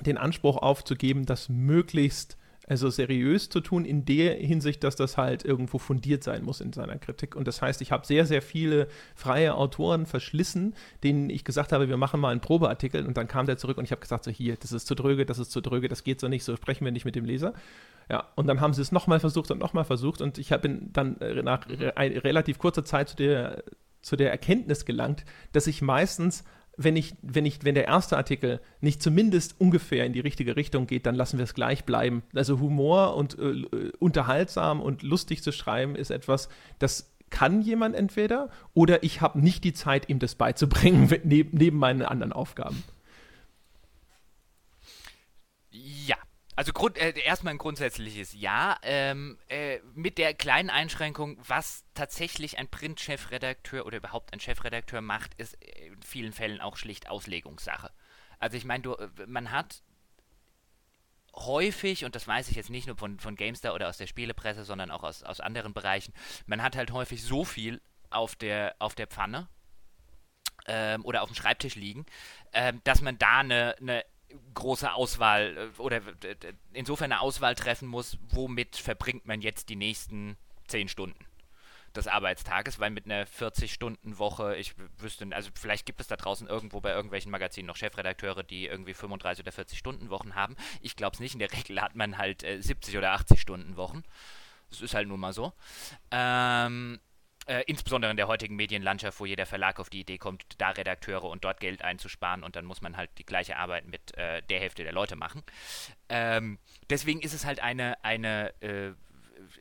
den 0.00 0.18
Anspruch 0.18 0.56
aufzugeben, 0.56 1.26
das 1.26 1.48
möglichst 1.48 2.36
also 2.66 2.90
seriös 2.90 3.48
zu 3.48 3.60
tun, 3.60 3.84
in 3.84 4.04
der 4.04 4.34
Hinsicht, 4.34 4.84
dass 4.84 4.96
das 4.96 5.16
halt 5.16 5.44
irgendwo 5.44 5.78
fundiert 5.78 6.24
sein 6.24 6.44
muss 6.44 6.60
in 6.60 6.72
seiner 6.72 6.96
Kritik. 6.96 7.36
Und 7.36 7.46
das 7.46 7.60
heißt, 7.60 7.82
ich 7.82 7.92
habe 7.92 8.06
sehr, 8.06 8.26
sehr 8.26 8.42
viele 8.42 8.88
freie 9.14 9.54
Autoren 9.54 10.06
verschlissen, 10.06 10.74
denen 11.02 11.30
ich 11.30 11.44
gesagt 11.44 11.72
habe, 11.72 11.88
wir 11.88 11.96
machen 11.96 12.20
mal 12.20 12.30
einen 12.30 12.40
Probeartikel 12.40 13.06
und 13.06 13.16
dann 13.16 13.28
kam 13.28 13.46
der 13.46 13.58
zurück 13.58 13.78
und 13.78 13.84
ich 13.84 13.90
habe 13.90 14.00
gesagt, 14.00 14.24
so 14.24 14.30
hier, 14.30 14.56
das 14.56 14.72
ist 14.72 14.86
zu 14.86 14.94
dröge, 14.94 15.26
das 15.26 15.38
ist 15.38 15.50
zu 15.50 15.60
dröge, 15.60 15.88
das 15.88 16.04
geht 16.04 16.20
so 16.20 16.28
nicht, 16.28 16.44
so 16.44 16.56
sprechen 16.56 16.84
wir 16.84 16.92
nicht 16.92 17.04
mit 17.04 17.14
dem 17.14 17.24
Leser. 17.24 17.54
Ja, 18.10 18.28
und 18.34 18.46
dann 18.46 18.60
haben 18.60 18.74
sie 18.74 18.82
es 18.82 18.92
nochmal 18.92 19.20
versucht 19.20 19.50
und 19.50 19.58
nochmal 19.58 19.84
versucht 19.84 20.20
und 20.20 20.38
ich 20.38 20.50
bin 20.60 20.90
dann 20.92 21.18
äh, 21.20 21.42
nach 21.42 21.66
re 21.68 21.92
relativ 21.96 22.58
kurzer 22.58 22.84
Zeit 22.84 23.08
zu 23.08 23.16
der, 23.16 23.64
zu 24.02 24.16
der 24.16 24.30
Erkenntnis 24.30 24.84
gelangt, 24.84 25.24
dass 25.52 25.66
ich 25.66 25.80
meistens 25.80 26.44
wenn 26.76 26.96
ich, 26.96 27.14
wenn 27.22 27.46
ich, 27.46 27.64
wenn 27.64 27.74
der 27.74 27.86
erste 27.86 28.16
Artikel 28.16 28.60
nicht 28.80 29.02
zumindest 29.02 29.60
ungefähr 29.60 30.04
in 30.04 30.12
die 30.12 30.20
richtige 30.20 30.56
Richtung 30.56 30.86
geht, 30.86 31.06
dann 31.06 31.14
lassen 31.14 31.38
wir 31.38 31.44
es 31.44 31.54
gleich 31.54 31.84
bleiben. 31.84 32.22
Also 32.34 32.60
Humor 32.60 33.16
und 33.16 33.38
äh, 33.38 33.92
unterhaltsam 33.98 34.80
und 34.80 35.02
lustig 35.02 35.42
zu 35.42 35.52
schreiben 35.52 35.96
ist 35.96 36.10
etwas, 36.10 36.48
das 36.78 37.14
kann 37.30 37.62
jemand 37.62 37.96
entweder 37.96 38.48
oder 38.74 39.02
ich 39.02 39.20
habe 39.20 39.40
nicht 39.40 39.64
die 39.64 39.72
Zeit, 39.72 40.08
ihm 40.08 40.18
das 40.18 40.34
beizubringen, 40.34 41.12
neben, 41.24 41.56
neben 41.56 41.78
meinen 41.78 42.02
anderen 42.02 42.32
Aufgaben. 42.32 42.82
Also 46.56 46.72
Grund, 46.72 46.98
äh, 46.98 47.18
erstmal 47.18 47.54
ein 47.54 47.58
grundsätzliches 47.58 48.32
Ja, 48.32 48.78
ähm, 48.82 49.38
äh, 49.48 49.80
mit 49.94 50.18
der 50.18 50.34
kleinen 50.34 50.70
Einschränkung, 50.70 51.36
was 51.46 51.84
tatsächlich 51.94 52.58
ein 52.58 52.68
Print-Chefredakteur 52.68 53.84
oder 53.84 53.96
überhaupt 53.96 54.32
ein 54.32 54.40
Chefredakteur 54.40 55.00
macht, 55.00 55.34
ist 55.34 55.54
in 55.54 56.00
vielen 56.02 56.32
Fällen 56.32 56.60
auch 56.60 56.76
schlicht 56.76 57.08
Auslegungssache. 57.08 57.90
Also 58.38 58.56
ich 58.56 58.64
meine, 58.64 58.88
äh, 58.88 59.08
man 59.26 59.50
hat 59.50 59.82
häufig, 61.34 62.04
und 62.04 62.14
das 62.14 62.28
weiß 62.28 62.48
ich 62.48 62.56
jetzt 62.56 62.70
nicht 62.70 62.86
nur 62.86 62.96
von, 62.96 63.18
von 63.18 63.34
GameStar 63.34 63.74
oder 63.74 63.88
aus 63.88 63.96
der 63.96 64.06
Spielepresse, 64.06 64.64
sondern 64.64 64.92
auch 64.92 65.02
aus, 65.02 65.24
aus 65.24 65.40
anderen 65.40 65.74
Bereichen, 65.74 66.14
man 66.46 66.62
hat 66.62 66.76
halt 66.76 66.92
häufig 66.92 67.24
so 67.24 67.44
viel 67.44 67.80
auf 68.10 68.36
der, 68.36 68.76
auf 68.78 68.94
der 68.94 69.08
Pfanne 69.08 69.48
ähm, 70.66 71.04
oder 71.04 71.22
auf 71.22 71.30
dem 71.30 71.34
Schreibtisch 71.34 71.74
liegen, 71.74 72.06
ähm, 72.52 72.80
dass 72.84 73.00
man 73.00 73.18
da 73.18 73.38
eine, 73.38 73.74
eine 73.80 74.04
große 74.54 74.92
Auswahl 74.92 75.56
äh, 75.56 75.80
oder 75.80 76.00
insofern 76.72 77.12
eine 77.12 77.20
Auswahl 77.20 77.54
treffen 77.54 77.88
muss, 77.88 78.18
womit 78.30 78.76
verbringt 78.76 79.26
man 79.26 79.40
jetzt 79.40 79.68
die 79.68 79.76
nächsten 79.76 80.36
zehn 80.66 80.88
Stunden 80.88 81.26
des 81.94 82.08
Arbeitstages, 82.08 82.80
weil 82.80 82.90
mit 82.90 83.04
einer 83.04 83.26
40-Stunden-Woche, 83.26 84.56
ich 84.56 84.74
wüsste, 84.98 85.28
also 85.30 85.50
vielleicht 85.54 85.86
gibt 85.86 86.00
es 86.00 86.08
da 86.08 86.16
draußen 86.16 86.48
irgendwo 86.48 86.80
bei 86.80 86.90
irgendwelchen 86.90 87.30
Magazinen 87.30 87.66
noch 87.66 87.76
Chefredakteure, 87.76 88.42
die 88.42 88.66
irgendwie 88.66 88.94
35 88.94 89.44
oder 89.44 89.52
40 89.52 89.78
Stunden 89.78 90.10
Wochen 90.10 90.34
haben. 90.34 90.56
Ich 90.80 90.96
glaube 90.96 91.14
es 91.14 91.20
nicht. 91.20 91.34
In 91.34 91.38
der 91.38 91.52
Regel 91.52 91.80
hat 91.80 91.94
man 91.94 92.18
halt 92.18 92.42
äh, 92.42 92.60
70 92.60 92.98
oder 92.98 93.12
80 93.12 93.40
Stunden 93.40 93.76
Wochen. 93.76 94.02
Das 94.70 94.80
ist 94.80 94.94
halt 94.94 95.06
nun 95.06 95.20
mal 95.20 95.32
so. 95.32 95.52
Ähm, 96.10 96.98
äh, 97.46 97.62
insbesondere 97.66 98.10
in 98.10 98.16
der 98.16 98.28
heutigen 98.28 98.56
Medienlandschaft, 98.56 99.20
wo 99.20 99.26
jeder 99.26 99.46
Verlag 99.46 99.78
auf 99.80 99.90
die 99.90 100.00
Idee 100.00 100.18
kommt, 100.18 100.44
da 100.58 100.70
Redakteure 100.70 101.24
und 101.24 101.44
dort 101.44 101.60
Geld 101.60 101.82
einzusparen 101.82 102.42
und 102.42 102.56
dann 102.56 102.64
muss 102.64 102.80
man 102.80 102.96
halt 102.96 103.10
die 103.18 103.26
gleiche 103.26 103.56
Arbeit 103.56 103.86
mit 103.86 104.16
äh, 104.16 104.42
der 104.42 104.60
Hälfte 104.60 104.84
der 104.84 104.92
Leute 104.92 105.16
machen. 105.16 105.42
Ähm, 106.08 106.58
deswegen 106.90 107.20
ist 107.20 107.34
es 107.34 107.44
halt 107.44 107.60
eine, 107.60 108.02
eine 108.04 108.54
äh, 108.60 108.92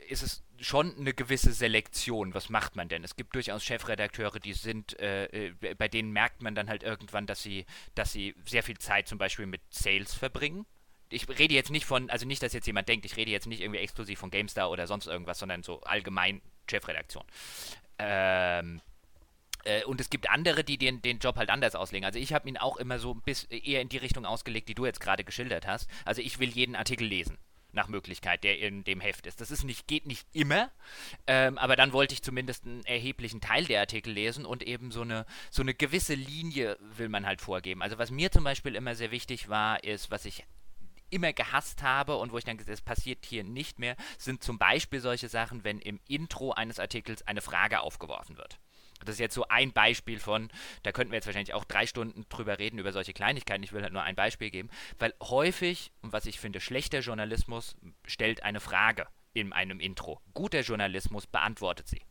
ist 0.07 0.23
es 0.23 0.43
schon 0.59 0.95
eine 0.97 1.13
gewisse 1.13 1.51
Selektion. 1.51 2.33
Was 2.33 2.49
macht 2.49 2.75
man 2.75 2.87
denn? 2.87 3.03
Es 3.03 3.15
gibt 3.15 3.35
durchaus 3.35 3.63
Chefredakteure, 3.63 4.39
die 4.39 4.53
sind, 4.53 4.97
äh, 4.99 5.25
äh, 5.25 5.75
bei 5.75 5.87
denen 5.87 6.11
merkt 6.11 6.41
man 6.41 6.55
dann 6.55 6.69
halt 6.69 6.83
irgendwann, 6.83 7.25
dass 7.25 7.43
sie, 7.43 7.65
dass 7.95 8.11
sie 8.11 8.35
sehr 8.45 8.63
viel 8.63 8.77
Zeit 8.77 9.07
zum 9.07 9.17
Beispiel 9.17 9.45
mit 9.45 9.61
Sales 9.69 10.13
verbringen 10.13 10.65
ich 11.13 11.27
rede 11.29 11.53
jetzt 11.53 11.71
nicht 11.71 11.85
von, 11.85 12.09
also 12.09 12.25
nicht, 12.25 12.43
dass 12.43 12.53
jetzt 12.53 12.67
jemand 12.67 12.89
denkt, 12.89 13.05
ich 13.05 13.15
rede 13.15 13.31
jetzt 13.31 13.47
nicht 13.47 13.61
irgendwie 13.61 13.79
exklusiv 13.79 14.19
von 14.19 14.31
GameStar 14.31 14.69
oder 14.69 14.87
sonst 14.87 15.07
irgendwas, 15.07 15.39
sondern 15.39 15.63
so 15.63 15.81
allgemein 15.81 16.41
Chefredaktion. 16.69 17.23
Ähm, 17.99 18.81
äh, 19.65 19.83
und 19.85 20.01
es 20.01 20.09
gibt 20.09 20.29
andere, 20.29 20.63
die 20.63 20.77
den, 20.77 21.01
den 21.01 21.19
Job 21.19 21.37
halt 21.37 21.49
anders 21.49 21.75
auslegen. 21.75 22.05
Also 22.05 22.19
ich 22.19 22.33
habe 22.33 22.49
ihn 22.49 22.57
auch 22.57 22.77
immer 22.77 22.99
so 22.99 23.13
bis 23.13 23.45
eher 23.45 23.81
in 23.81 23.89
die 23.89 23.97
Richtung 23.97 24.25
ausgelegt, 24.25 24.69
die 24.69 24.75
du 24.75 24.85
jetzt 24.85 24.99
gerade 24.99 25.23
geschildert 25.23 25.67
hast. 25.67 25.89
Also 26.05 26.21
ich 26.21 26.39
will 26.39 26.49
jeden 26.49 26.75
Artikel 26.75 27.07
lesen 27.07 27.37
nach 27.73 27.87
Möglichkeit, 27.87 28.43
der 28.43 28.59
in 28.59 28.83
dem 28.83 29.01
Heft 29.01 29.25
ist. 29.25 29.41
Das 29.41 29.51
ist 29.51 29.63
nicht, 29.63 29.87
geht 29.87 30.05
nicht 30.05 30.27
immer, 30.31 30.71
ähm, 31.25 31.57
aber 31.57 31.75
dann 31.75 31.91
wollte 31.91 32.13
ich 32.13 32.21
zumindest 32.21 32.65
einen 32.65 32.85
erheblichen 32.85 33.41
Teil 33.41 33.65
der 33.65 33.79
Artikel 33.79 34.13
lesen 34.13 34.45
und 34.45 34.63
eben 34.63 34.91
so 34.91 35.01
eine, 35.01 35.25
so 35.49 35.63
eine 35.63 35.73
gewisse 35.73 36.13
Linie 36.13 36.77
will 36.97 37.09
man 37.09 37.25
halt 37.25 37.41
vorgeben. 37.41 37.81
Also 37.81 37.97
was 37.97 38.11
mir 38.11 38.31
zum 38.31 38.43
Beispiel 38.43 38.75
immer 38.75 38.93
sehr 38.93 39.09
wichtig 39.09 39.49
war, 39.49 39.83
ist, 39.83 40.11
was 40.11 40.25
ich 40.25 40.45
immer 41.13 41.33
gehasst 41.33 41.83
habe 41.83 42.17
und 42.17 42.31
wo 42.31 42.37
ich 42.37 42.43
denke, 42.43 42.65
das 42.65 42.81
passiert 42.81 43.25
hier 43.25 43.43
nicht 43.43 43.79
mehr, 43.79 43.95
sind 44.17 44.43
zum 44.43 44.57
Beispiel 44.57 44.99
solche 44.99 45.29
Sachen, 45.29 45.63
wenn 45.63 45.79
im 45.79 45.99
Intro 46.07 46.51
eines 46.51 46.79
Artikels 46.79 47.25
eine 47.27 47.41
Frage 47.41 47.81
aufgeworfen 47.81 48.37
wird. 48.37 48.59
Das 49.05 49.15
ist 49.15 49.19
jetzt 49.19 49.35
so 49.35 49.47
ein 49.49 49.73
Beispiel 49.73 50.19
von, 50.19 50.49
da 50.83 50.91
könnten 50.91 51.11
wir 51.11 51.17
jetzt 51.17 51.25
wahrscheinlich 51.25 51.53
auch 51.53 51.65
drei 51.65 51.85
Stunden 51.85 52.25
drüber 52.29 52.59
reden, 52.59 52.79
über 52.79 52.93
solche 52.93 53.13
Kleinigkeiten. 53.13 53.63
Ich 53.63 53.73
will 53.73 53.83
halt 53.83 53.93
nur 53.93 54.03
ein 54.03 54.15
Beispiel 54.15 54.49
geben, 54.49 54.69
weil 54.97 55.13
häufig, 55.21 55.91
und 56.01 56.13
was 56.13 56.25
ich 56.25 56.39
finde, 56.39 56.61
schlechter 56.61 56.99
Journalismus 56.99 57.75
stellt 58.05 58.43
eine 58.43 58.59
Frage 58.59 59.07
in 59.33 59.51
einem 59.51 59.79
Intro. 59.79 60.21
Guter 60.33 60.61
Journalismus 60.61 61.27
beantwortet 61.27 61.87
sie. 61.87 62.01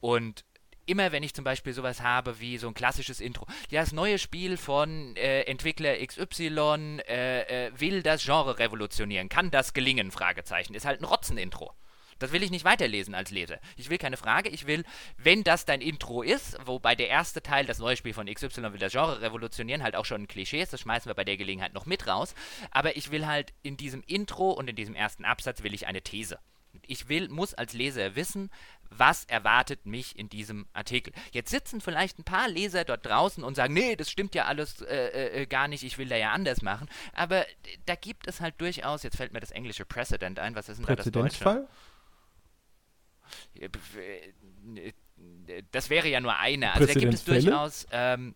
Und 0.00 0.44
immer 0.86 1.12
wenn 1.12 1.22
ich 1.22 1.34
zum 1.34 1.44
Beispiel 1.44 1.72
sowas 1.72 2.02
habe 2.02 2.40
wie 2.40 2.58
so 2.58 2.68
ein 2.68 2.74
klassisches 2.74 3.20
Intro, 3.20 3.46
ja, 3.70 3.80
das 3.80 3.92
neue 3.92 4.18
Spiel 4.18 4.56
von 4.56 5.16
äh, 5.16 5.42
Entwickler 5.42 5.94
XY 6.04 7.00
äh, 7.08 7.66
äh, 7.66 7.72
will 7.78 8.02
das 8.02 8.24
Genre 8.24 8.58
revolutionieren, 8.58 9.28
kann 9.28 9.50
das 9.50 9.72
gelingen? 9.72 10.10
Fragezeichen. 10.10 10.74
Ist 10.74 10.86
halt 10.86 11.00
ein 11.00 11.04
Rotzen-Intro. 11.04 11.72
Das 12.18 12.32
will 12.32 12.42
ich 12.42 12.50
nicht 12.50 12.64
weiterlesen 12.64 13.14
als 13.14 13.30
Leser. 13.30 13.58
Ich 13.76 13.90
will 13.90 13.98
keine 13.98 14.16
Frage, 14.16 14.48
ich 14.48 14.66
will, 14.66 14.84
wenn 15.16 15.42
das 15.42 15.64
dein 15.64 15.80
Intro 15.80 16.22
ist, 16.22 16.56
wobei 16.64 16.94
der 16.94 17.08
erste 17.08 17.42
Teil, 17.42 17.66
das 17.66 17.78
neue 17.78 17.96
Spiel 17.96 18.14
von 18.14 18.32
XY 18.32 18.72
will 18.72 18.78
das 18.78 18.92
Genre 18.92 19.20
revolutionieren, 19.20 19.82
halt 19.82 19.96
auch 19.96 20.04
schon 20.04 20.22
ein 20.22 20.28
Klischee 20.28 20.62
ist, 20.62 20.72
das 20.72 20.80
schmeißen 20.80 21.10
wir 21.10 21.14
bei 21.14 21.24
der 21.24 21.36
Gelegenheit 21.36 21.74
noch 21.74 21.86
mit 21.86 22.06
raus. 22.06 22.34
Aber 22.70 22.96
ich 22.96 23.10
will 23.10 23.26
halt 23.26 23.52
in 23.62 23.76
diesem 23.76 24.02
Intro 24.06 24.50
und 24.52 24.68
in 24.68 24.76
diesem 24.76 24.94
ersten 24.94 25.24
Absatz 25.24 25.62
will 25.62 25.74
ich 25.74 25.86
eine 25.86 26.02
These. 26.02 26.38
Ich 26.86 27.08
will, 27.08 27.28
muss 27.28 27.54
als 27.54 27.72
Leser 27.72 28.16
wissen, 28.16 28.50
was 28.90 29.24
erwartet 29.24 29.86
mich 29.86 30.18
in 30.18 30.28
diesem 30.28 30.66
Artikel. 30.72 31.12
Jetzt 31.32 31.50
sitzen 31.50 31.80
vielleicht 31.80 32.18
ein 32.18 32.24
paar 32.24 32.48
Leser 32.48 32.84
dort 32.84 33.04
draußen 33.06 33.42
und 33.42 33.54
sagen, 33.54 33.74
nee, 33.74 33.96
das 33.96 34.10
stimmt 34.10 34.34
ja 34.34 34.44
alles 34.44 34.82
äh, 34.82 34.94
äh, 34.94 35.42
äh 35.42 35.46
gar 35.46 35.68
nicht, 35.68 35.82
ich 35.82 35.98
will 35.98 36.08
da 36.08 36.16
ja 36.16 36.32
anders 36.32 36.62
machen. 36.62 36.88
Aber 37.12 37.44
da 37.86 37.94
gibt 37.94 38.26
es 38.26 38.40
halt 38.40 38.60
durchaus, 38.60 39.02
jetzt 39.02 39.16
fällt 39.16 39.32
mir 39.32 39.40
das 39.40 39.50
englische 39.50 39.84
Precedent 39.84 40.38
ein, 40.38 40.54
was 40.54 40.68
ist 40.68 40.78
denn 40.78 40.86
da 40.86 40.96
das 40.96 41.10
Deutsche? 41.10 41.66
Das 45.72 45.90
wäre 45.90 46.08
ja 46.08 46.20
nur 46.20 46.36
eine. 46.36 46.72
Also 46.72 46.86
da 46.86 46.94
gibt 46.94 47.14
es 47.14 47.24
durchaus. 47.24 47.86
Ähm, 47.90 48.34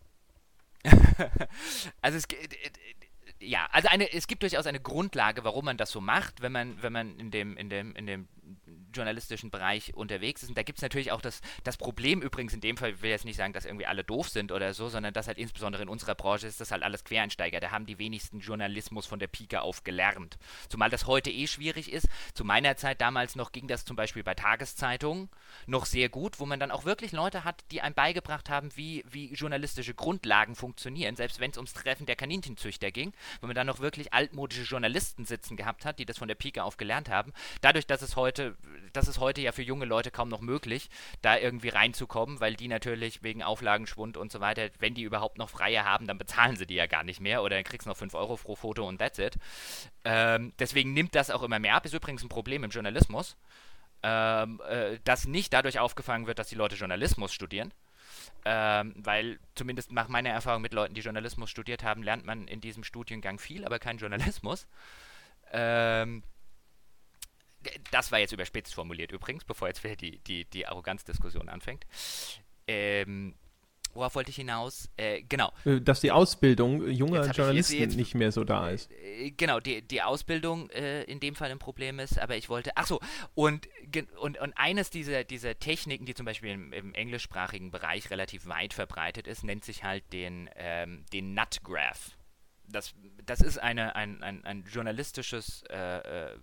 also 2.03 2.19
es 2.19 2.27
ja, 3.41 3.69
also 3.73 3.89
eine, 3.89 4.13
es 4.13 4.27
gibt 4.27 4.43
durchaus 4.43 4.67
eine 4.67 4.81
Grundlage, 4.81 5.45
warum 5.45 5.65
man 5.65 5.77
das 5.77 5.91
so 5.91 6.01
macht, 6.01 6.43
wenn 6.43 6.53
man, 6.53 6.83
wenn 6.83 6.93
man 6.93 7.19
in 7.19 7.31
dem, 7.31 7.57
in 7.57 7.71
dem, 7.71 7.95
in 7.95 8.07
dem 8.07 8.29
journalistischen 8.93 9.51
Bereich 9.51 9.95
unterwegs 9.95 10.43
ist. 10.43 10.49
Und 10.51 10.59
da 10.59 10.63
gibt 10.63 10.79
es 10.79 10.83
natürlich 10.83 11.13
auch 11.13 11.21
das, 11.21 11.41
das 11.65 11.77
Problem 11.77 12.23
übrigens 12.23 12.55
in 12.55 12.61
dem 12.61 12.77
Fall, 12.77 12.91
ich 12.91 13.03
will 13.03 13.11
jetzt 13.11 13.25
nicht 13.25 13.37
sagen, 13.37 13.53
dass 13.53 13.65
irgendwie 13.65 13.87
alle 13.87 14.05
doof 14.05 14.29
sind 14.29 14.53
oder 14.53 14.75
so, 14.75 14.89
sondern 14.89 15.13
dass 15.13 15.29
halt 15.29 15.39
insbesondere 15.39 15.83
in 15.83 15.89
unserer 15.89 16.15
Branche 16.15 16.47
ist 16.47 16.61
das 16.61 16.71
halt 16.71 16.83
alles 16.83 17.05
Quereinsteiger. 17.05 17.61
Da 17.61 17.71
haben 17.71 17.87
die 17.87 17.99
wenigsten 17.99 18.41
Journalismus 18.41 19.07
von 19.07 19.19
der 19.19 19.29
Pike 19.29 19.63
auf 19.63 19.85
gelernt. 19.85 20.39
Zumal 20.69 20.91
das 20.91 21.07
heute 21.07 21.31
eh 21.31 21.47
schwierig 21.47 21.93
ist. 21.93 22.09
Zu 22.35 22.45
meiner 22.45 22.77
Zeit 22.77 23.01
damals 23.01 23.37
noch 23.37 23.53
ging 23.53 23.69
das 23.69 23.85
zum 23.85 23.97
Beispiel 23.97 24.23
bei 24.23 24.35
Tageszeitungen 24.35 25.29
noch 25.67 25.87
sehr 25.87 26.09
gut, 26.09 26.41
wo 26.41 26.47
man 26.47 26.61
dann 26.61 26.71
auch 26.71 26.85
wirklich 26.85 27.13
Leute 27.13 27.45
hat, 27.45 27.65
die 27.71 27.81
einem 27.81 27.95
beigebracht 27.95 28.51
haben, 28.51 28.71
wie, 28.77 29.05
wie 29.09 29.33
journalistische 29.33 29.95
Grundlagen 29.95 30.55
funktionieren, 30.55 31.17
selbst 31.17 31.41
wenn 31.41 31.51
es 31.51 31.57
ums 31.57 31.75
Treffen 31.75 32.07
der 32.07 32.17
Kaninchenzüchter 32.17 32.91
ging, 32.91 33.13
wo 33.41 33.47
man 33.47 33.57
dann 33.57 33.67
noch 33.67 33.81
wirklich 33.81 34.13
altmodische 34.13 34.63
Journalisten 34.63 35.25
sitzen 35.25 35.57
gehabt 35.57 35.85
hat, 35.85 35.99
die 35.99 36.07
das 36.07 36.19
von 36.19 36.29
der 36.29 36.35
Pike 36.35 36.63
auf 36.63 36.77
gelernt 36.77 37.09
haben. 37.09 37.33
Dadurch, 37.61 37.87
dass 37.87 38.03
es 38.03 38.17
heute, 38.17 38.57
das 38.93 39.09
ist 39.09 39.19
heute 39.19 39.41
ja 39.41 39.53
für 39.53 39.63
junge 39.63 39.85
Leute 39.85 40.11
kaum 40.11 40.29
noch 40.29 40.41
möglich, 40.41 40.91
da 41.23 41.37
irgendwie 41.37 41.69
reinzukommen, 41.69 42.41
weil 42.41 42.55
die 42.55 42.69
natürlich 42.69 43.23
wegen 43.23 43.43
Auflagenschwund 43.43 44.17
und 44.17 44.33
so 44.33 44.41
weiter, 44.41 44.69
wenn 44.79 44.95
die 44.95 45.03
überhaupt 45.03 45.39
noch 45.39 45.51
freie 45.51 45.85
haben, 45.85 46.07
dann 46.07 46.19
bezahlen 46.19 46.57
sie 46.57 46.67
die 46.67 46.75
ja 46.75 46.87
gar 46.87 47.05
nicht 47.05 47.21
mehr 47.21 47.43
oder 47.43 47.57
dann 47.57 47.65
kriegst 47.65 47.87
du 47.87 47.91
noch 47.91 47.97
5 47.97 48.15
Euro 48.15 48.37
pro 48.37 48.57
Foto 48.57 48.87
und 48.87 48.99
that's 48.99 49.19
it. 49.19 49.37
Ähm, 50.05 50.53
deswegen 50.59 50.93
nimmt 50.93 51.15
das 51.15 51.31
auch 51.31 51.43
immer 51.43 51.59
mehr 51.59 51.75
ab, 51.75 51.85
ist 51.87 51.95
übrigens 51.95 52.23
ein 52.23 52.29
Problem 52.29 52.65
im 52.65 52.71
Journalismus. 52.71 53.37
Ähm, 54.03 54.61
äh, 54.69 54.99
das 55.05 55.27
nicht 55.27 55.53
dadurch 55.53 55.79
aufgefangen 55.79 56.27
wird, 56.27 56.39
dass 56.39 56.49
die 56.49 56.55
Leute 56.55 56.77
Journalismus 56.77 57.33
studieren, 57.33 57.73
ähm, 58.45 58.95
weil 58.97 59.41
zumindest 59.57 59.91
nach 59.91 60.09
meiner 60.09 60.31
Erfahrung 60.31 60.63
mit 60.63 60.73
Leuten, 60.73 60.95
die 60.95 61.01
Journalismus 61.01 61.51
studiert 61.51 61.83
haben, 61.83 62.03
lernt 62.03 62.25
man 62.25 62.47
in 62.47 62.61
diesem 62.61 62.85
Studiengang 62.85 63.39
viel, 63.39 63.65
aber 63.65 63.79
kein 63.79 63.99
Journalismus. 63.99 64.67
Ähm, 65.53 66.23
das 67.91 68.13
war 68.13 68.19
jetzt 68.19 68.33
überspitzt 68.33 68.75
formuliert 68.75 69.13
übrigens, 69.13 69.45
bevor 69.45 69.69
jetzt 69.69 69.83
wieder 69.85 69.97
die, 69.97 70.19
die, 70.21 70.45
die 70.45 70.67
Arroganzdiskussion 70.67 71.49
anfängt. 71.49 71.87
Ähm, 72.67 73.35
worauf 73.95 74.15
wollte 74.15 74.31
ich 74.31 74.37
hinaus? 74.37 74.89
Äh, 74.97 75.23
genau. 75.23 75.53
Äh, 75.65 75.81
dass 75.81 76.01
die 76.01 76.11
Ausbildung 76.11 76.89
junger 76.89 77.31
Journalisten 77.31 77.75
jetzt, 77.75 77.81
jetzt, 77.81 77.97
nicht 77.97 78.15
mehr 78.15 78.33
so 78.33 78.45
da 78.45 78.71
ist. 78.71 78.91
Äh, 78.93 79.33
genau, 79.33 79.61
die, 79.61 79.83
die 79.83 80.03
Ausbildung 80.03 80.71
äh, 80.71 81.03
in 81.05 81.21
dem 81.21 81.35
Fall 81.35 81.51
ein 81.51 81.59
Problem 81.59 81.99
ist, 81.99 82.19
aber 82.19 82.37
ich 82.37 82.49
wollte, 82.49 82.73
ach 82.77 82.87
so, 82.87 83.01
und, 83.35 83.69
und, 84.21 84.39
und 84.39 84.53
eines 84.57 84.91
dieser, 84.91 85.25
dieser 85.25 85.59
Techniken, 85.59 86.07
die 86.07 86.15
zum 86.15 86.27
Beispiel 86.27 86.51
im, 86.51 86.73
im 86.73 86.95
englischsprachigen 86.95 87.71
Bereich 87.71 88.11
relativ 88.11 88.47
weit 88.47 88.75
verbreitet 88.75 89.27
ist, 89.27 89.45
nennt 89.45 89.65
sich 89.65 89.85
halt 89.85 90.05
den, 90.13 90.49
ähm, 90.57 91.05
den 91.13 91.35
Nut 91.35 91.63
Graph. 91.63 92.17
Das, 92.71 92.95
das 93.25 93.41
ist 93.41 93.59
eine, 93.59 93.97
ein, 93.97 94.23
ein, 94.23 94.45
ein 94.45 94.65
journalistisches 94.71 95.65
äh, 95.71 95.77
äh 95.77 96.39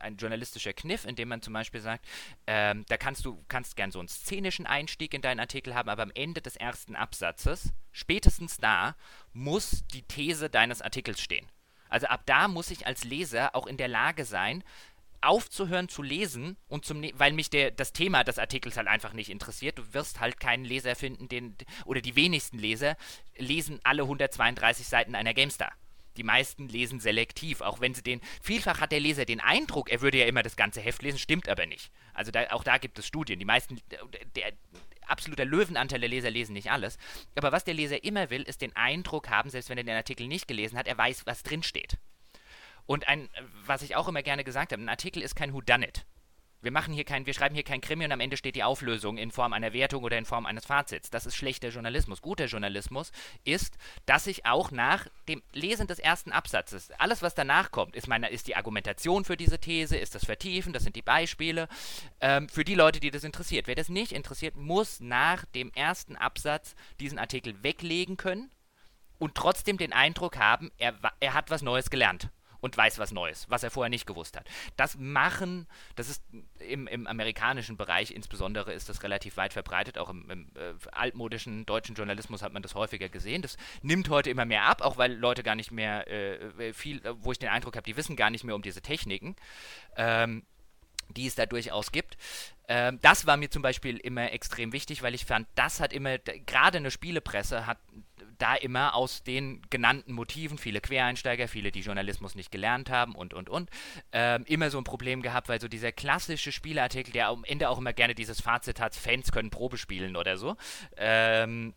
ein 0.00 0.16
journalistischer 0.16 0.72
Kniff, 0.72 1.04
in 1.04 1.16
dem 1.16 1.28
man 1.28 1.42
zum 1.42 1.52
Beispiel 1.52 1.80
sagt, 1.80 2.06
ähm, 2.46 2.84
da 2.88 2.96
kannst 2.96 3.24
du 3.24 3.44
kannst 3.48 3.76
gern 3.76 3.90
so 3.90 3.98
einen 3.98 4.08
szenischen 4.08 4.66
Einstieg 4.66 5.14
in 5.14 5.22
deinen 5.22 5.40
Artikel 5.40 5.74
haben, 5.74 5.88
aber 5.88 6.02
am 6.02 6.12
Ende 6.14 6.40
des 6.42 6.56
ersten 6.56 6.96
Absatzes, 6.96 7.72
spätestens 7.92 8.56
da, 8.58 8.96
muss 9.32 9.84
die 9.92 10.02
These 10.02 10.50
deines 10.50 10.82
Artikels 10.82 11.20
stehen. 11.20 11.46
Also 11.88 12.06
ab 12.06 12.22
da 12.26 12.48
muss 12.48 12.70
ich 12.70 12.86
als 12.86 13.04
Leser 13.04 13.54
auch 13.54 13.66
in 13.66 13.76
der 13.76 13.88
Lage 13.88 14.24
sein, 14.24 14.64
aufzuhören 15.20 15.88
zu 15.88 16.02
lesen 16.02 16.56
und 16.68 16.84
zum 16.84 17.00
ne 17.00 17.12
weil 17.16 17.32
mich 17.32 17.50
der 17.50 17.70
das 17.70 17.92
Thema 17.92 18.22
des 18.22 18.38
Artikels 18.38 18.76
halt 18.76 18.88
einfach 18.88 19.12
nicht 19.12 19.30
interessiert. 19.30 19.78
Du 19.78 19.94
wirst 19.94 20.20
halt 20.20 20.38
keinen 20.38 20.64
Leser 20.64 20.94
finden, 20.94 21.28
den 21.28 21.56
oder 21.84 22.00
die 22.00 22.16
wenigsten 22.16 22.58
Leser 22.58 22.96
lesen 23.36 23.80
alle 23.82 24.02
132 24.02 24.86
Seiten 24.86 25.14
einer 25.14 25.34
GameStar. 25.34 25.72
Die 26.16 26.24
meisten 26.24 26.68
lesen 26.68 27.00
selektiv, 27.00 27.60
auch 27.60 27.80
wenn 27.80 27.94
sie 27.94 28.02
den. 28.02 28.20
Vielfach 28.42 28.80
hat 28.80 28.92
der 28.92 29.00
Leser 29.00 29.24
den 29.24 29.40
Eindruck, 29.40 29.90
er 29.90 30.00
würde 30.00 30.18
ja 30.18 30.26
immer 30.26 30.42
das 30.42 30.56
ganze 30.56 30.80
Heft 30.80 31.02
lesen, 31.02 31.18
stimmt 31.18 31.48
aber 31.48 31.66
nicht. 31.66 31.90
Also 32.14 32.30
da, 32.30 32.46
auch 32.50 32.64
da 32.64 32.78
gibt 32.78 32.98
es 32.98 33.06
Studien. 33.06 33.38
Die 33.38 33.44
meisten, 33.44 33.80
der, 34.34 34.52
absoluter 35.06 35.44
Löwenanteil 35.44 36.00
der 36.00 36.08
Leser 36.08 36.30
lesen 36.30 36.52
nicht 36.52 36.70
alles. 36.70 36.98
Aber 37.34 37.52
was 37.52 37.64
der 37.64 37.74
Leser 37.74 38.02
immer 38.04 38.30
will, 38.30 38.42
ist 38.42 38.62
den 38.62 38.74
Eindruck 38.76 39.28
haben, 39.28 39.50
selbst 39.50 39.70
wenn 39.70 39.78
er 39.78 39.84
den 39.84 39.96
Artikel 39.96 40.26
nicht 40.26 40.48
gelesen 40.48 40.78
hat, 40.78 40.88
er 40.88 40.98
weiß, 40.98 41.26
was 41.26 41.42
drin 41.42 41.62
steht. 41.62 41.98
Und 42.86 43.08
ein, 43.08 43.28
was 43.64 43.82
ich 43.82 43.96
auch 43.96 44.08
immer 44.08 44.22
gerne 44.22 44.44
gesagt 44.44 44.72
habe, 44.72 44.82
ein 44.82 44.88
Artikel 44.88 45.22
ist 45.22 45.34
kein 45.34 45.52
Whodunit. 45.52 46.06
Wir 46.62 46.72
machen 46.72 46.94
hier 46.94 47.04
kein, 47.04 47.26
wir 47.26 47.34
schreiben 47.34 47.54
hier 47.54 47.64
kein 47.64 47.80
Krimi 47.80 48.04
und 48.04 48.12
am 48.12 48.20
Ende 48.20 48.36
steht 48.36 48.56
die 48.56 48.64
Auflösung 48.64 49.18
in 49.18 49.30
Form 49.30 49.52
einer 49.52 49.72
Wertung 49.72 50.02
oder 50.02 50.18
in 50.18 50.24
Form 50.24 50.46
eines 50.46 50.64
Fazits. 50.64 51.10
Das 51.10 51.26
ist 51.26 51.36
schlechter 51.36 51.68
Journalismus. 51.68 52.22
Guter 52.22 52.46
Journalismus 52.46 53.12
ist, 53.44 53.76
dass 54.06 54.26
ich 54.26 54.46
auch 54.46 54.70
nach 54.70 55.06
dem 55.28 55.42
Lesen 55.52 55.86
des 55.86 55.98
ersten 55.98 56.32
Absatzes, 56.32 56.90
alles 56.98 57.22
was 57.22 57.34
danach 57.34 57.70
kommt, 57.70 57.94
ist, 57.94 58.08
meine, 58.08 58.30
ist 58.30 58.48
die 58.48 58.56
Argumentation 58.56 59.24
für 59.24 59.36
diese 59.36 59.58
These, 59.58 59.96
ist 59.96 60.14
das 60.14 60.24
Vertiefen, 60.24 60.72
das 60.72 60.82
sind 60.82 60.96
die 60.96 61.02
Beispiele, 61.02 61.68
ähm, 62.20 62.48
für 62.48 62.64
die 62.64 62.74
Leute, 62.74 63.00
die 63.00 63.10
das 63.10 63.24
interessiert. 63.24 63.66
Wer 63.66 63.74
das 63.74 63.88
nicht 63.88 64.12
interessiert, 64.12 64.56
muss 64.56 65.00
nach 65.00 65.44
dem 65.44 65.70
ersten 65.72 66.16
Absatz 66.16 66.74
diesen 67.00 67.18
Artikel 67.18 67.62
weglegen 67.62 68.16
können 68.16 68.50
und 69.18 69.34
trotzdem 69.34 69.76
den 69.76 69.92
Eindruck 69.92 70.38
haben, 70.38 70.70
er, 70.78 70.94
er 71.20 71.34
hat 71.34 71.50
was 71.50 71.62
Neues 71.62 71.90
gelernt 71.90 72.30
und 72.66 72.76
weiß 72.76 72.98
was 72.98 73.12
Neues, 73.12 73.46
was 73.48 73.62
er 73.62 73.70
vorher 73.70 73.88
nicht 73.88 74.06
gewusst 74.06 74.36
hat. 74.36 74.46
Das 74.76 74.98
machen, 74.98 75.66
das 75.94 76.08
ist 76.08 76.22
im, 76.58 76.86
im 76.86 77.06
amerikanischen 77.06 77.76
Bereich 77.76 78.10
insbesondere 78.10 78.72
ist 78.72 78.88
das 78.88 79.02
relativ 79.02 79.36
weit 79.36 79.52
verbreitet, 79.52 79.98
auch 79.98 80.10
im, 80.10 80.28
im 80.30 80.48
äh, 80.56 80.74
altmodischen 80.92 81.64
deutschen 81.64 81.94
Journalismus 81.94 82.42
hat 82.42 82.52
man 82.52 82.62
das 82.62 82.74
häufiger 82.74 83.08
gesehen. 83.08 83.40
Das 83.40 83.56
nimmt 83.82 84.10
heute 84.10 84.30
immer 84.30 84.44
mehr 84.44 84.64
ab, 84.64 84.82
auch 84.82 84.98
weil 84.98 85.14
Leute 85.14 85.42
gar 85.42 85.54
nicht 85.54 85.70
mehr 85.70 86.06
äh, 86.08 86.72
viel, 86.74 87.00
wo 87.20 87.32
ich 87.32 87.38
den 87.38 87.48
Eindruck 87.48 87.76
habe, 87.76 87.84
die 87.84 87.96
wissen 87.96 88.16
gar 88.16 88.30
nicht 88.30 88.44
mehr 88.44 88.54
um 88.54 88.62
diese 88.62 88.82
Techniken. 88.82 89.36
Ähm, 89.96 90.42
die 91.10 91.26
es 91.26 91.36
da 91.36 91.46
durchaus 91.46 91.92
gibt. 91.92 92.16
Ähm, 92.68 92.98
das 93.00 93.26
war 93.26 93.36
mir 93.36 93.48
zum 93.48 93.62
Beispiel 93.62 93.96
immer 93.98 94.32
extrem 94.32 94.72
wichtig, 94.72 95.02
weil 95.02 95.14
ich 95.14 95.24
fand, 95.24 95.46
das 95.54 95.78
hat 95.78 95.92
immer, 95.92 96.18
gerade 96.18 96.78
eine 96.78 96.90
Spielepresse 96.90 97.66
hat 97.66 97.78
da 98.38 98.54
immer 98.54 98.94
aus 98.94 99.22
den 99.22 99.62
genannten 99.70 100.12
Motiven, 100.12 100.58
viele 100.58 100.80
Quereinsteiger, 100.80 101.48
viele, 101.48 101.72
die 101.72 101.80
Journalismus 101.80 102.34
nicht 102.34 102.50
gelernt 102.50 102.90
haben 102.90 103.14
und, 103.14 103.34
und, 103.34 103.48
und, 103.48 103.70
ähm, 104.12 104.44
immer 104.46 104.70
so 104.70 104.78
ein 104.78 104.84
Problem 104.84 105.22
gehabt, 105.22 105.48
weil 105.48 105.60
so 105.60 105.68
dieser 105.68 105.92
klassische 105.92 106.52
Spielartikel, 106.52 107.12
der 107.12 107.28
am 107.28 107.44
Ende 107.44 107.68
auch 107.68 107.78
immer 107.78 107.92
gerne 107.92 108.14
dieses 108.14 108.40
Fazit 108.40 108.80
hat, 108.80 108.94
Fans 108.94 109.32
können 109.32 109.50
Probe 109.50 109.78
spielen 109.78 110.16
oder 110.16 110.36
so, 110.36 110.56
ähm, 110.96 111.74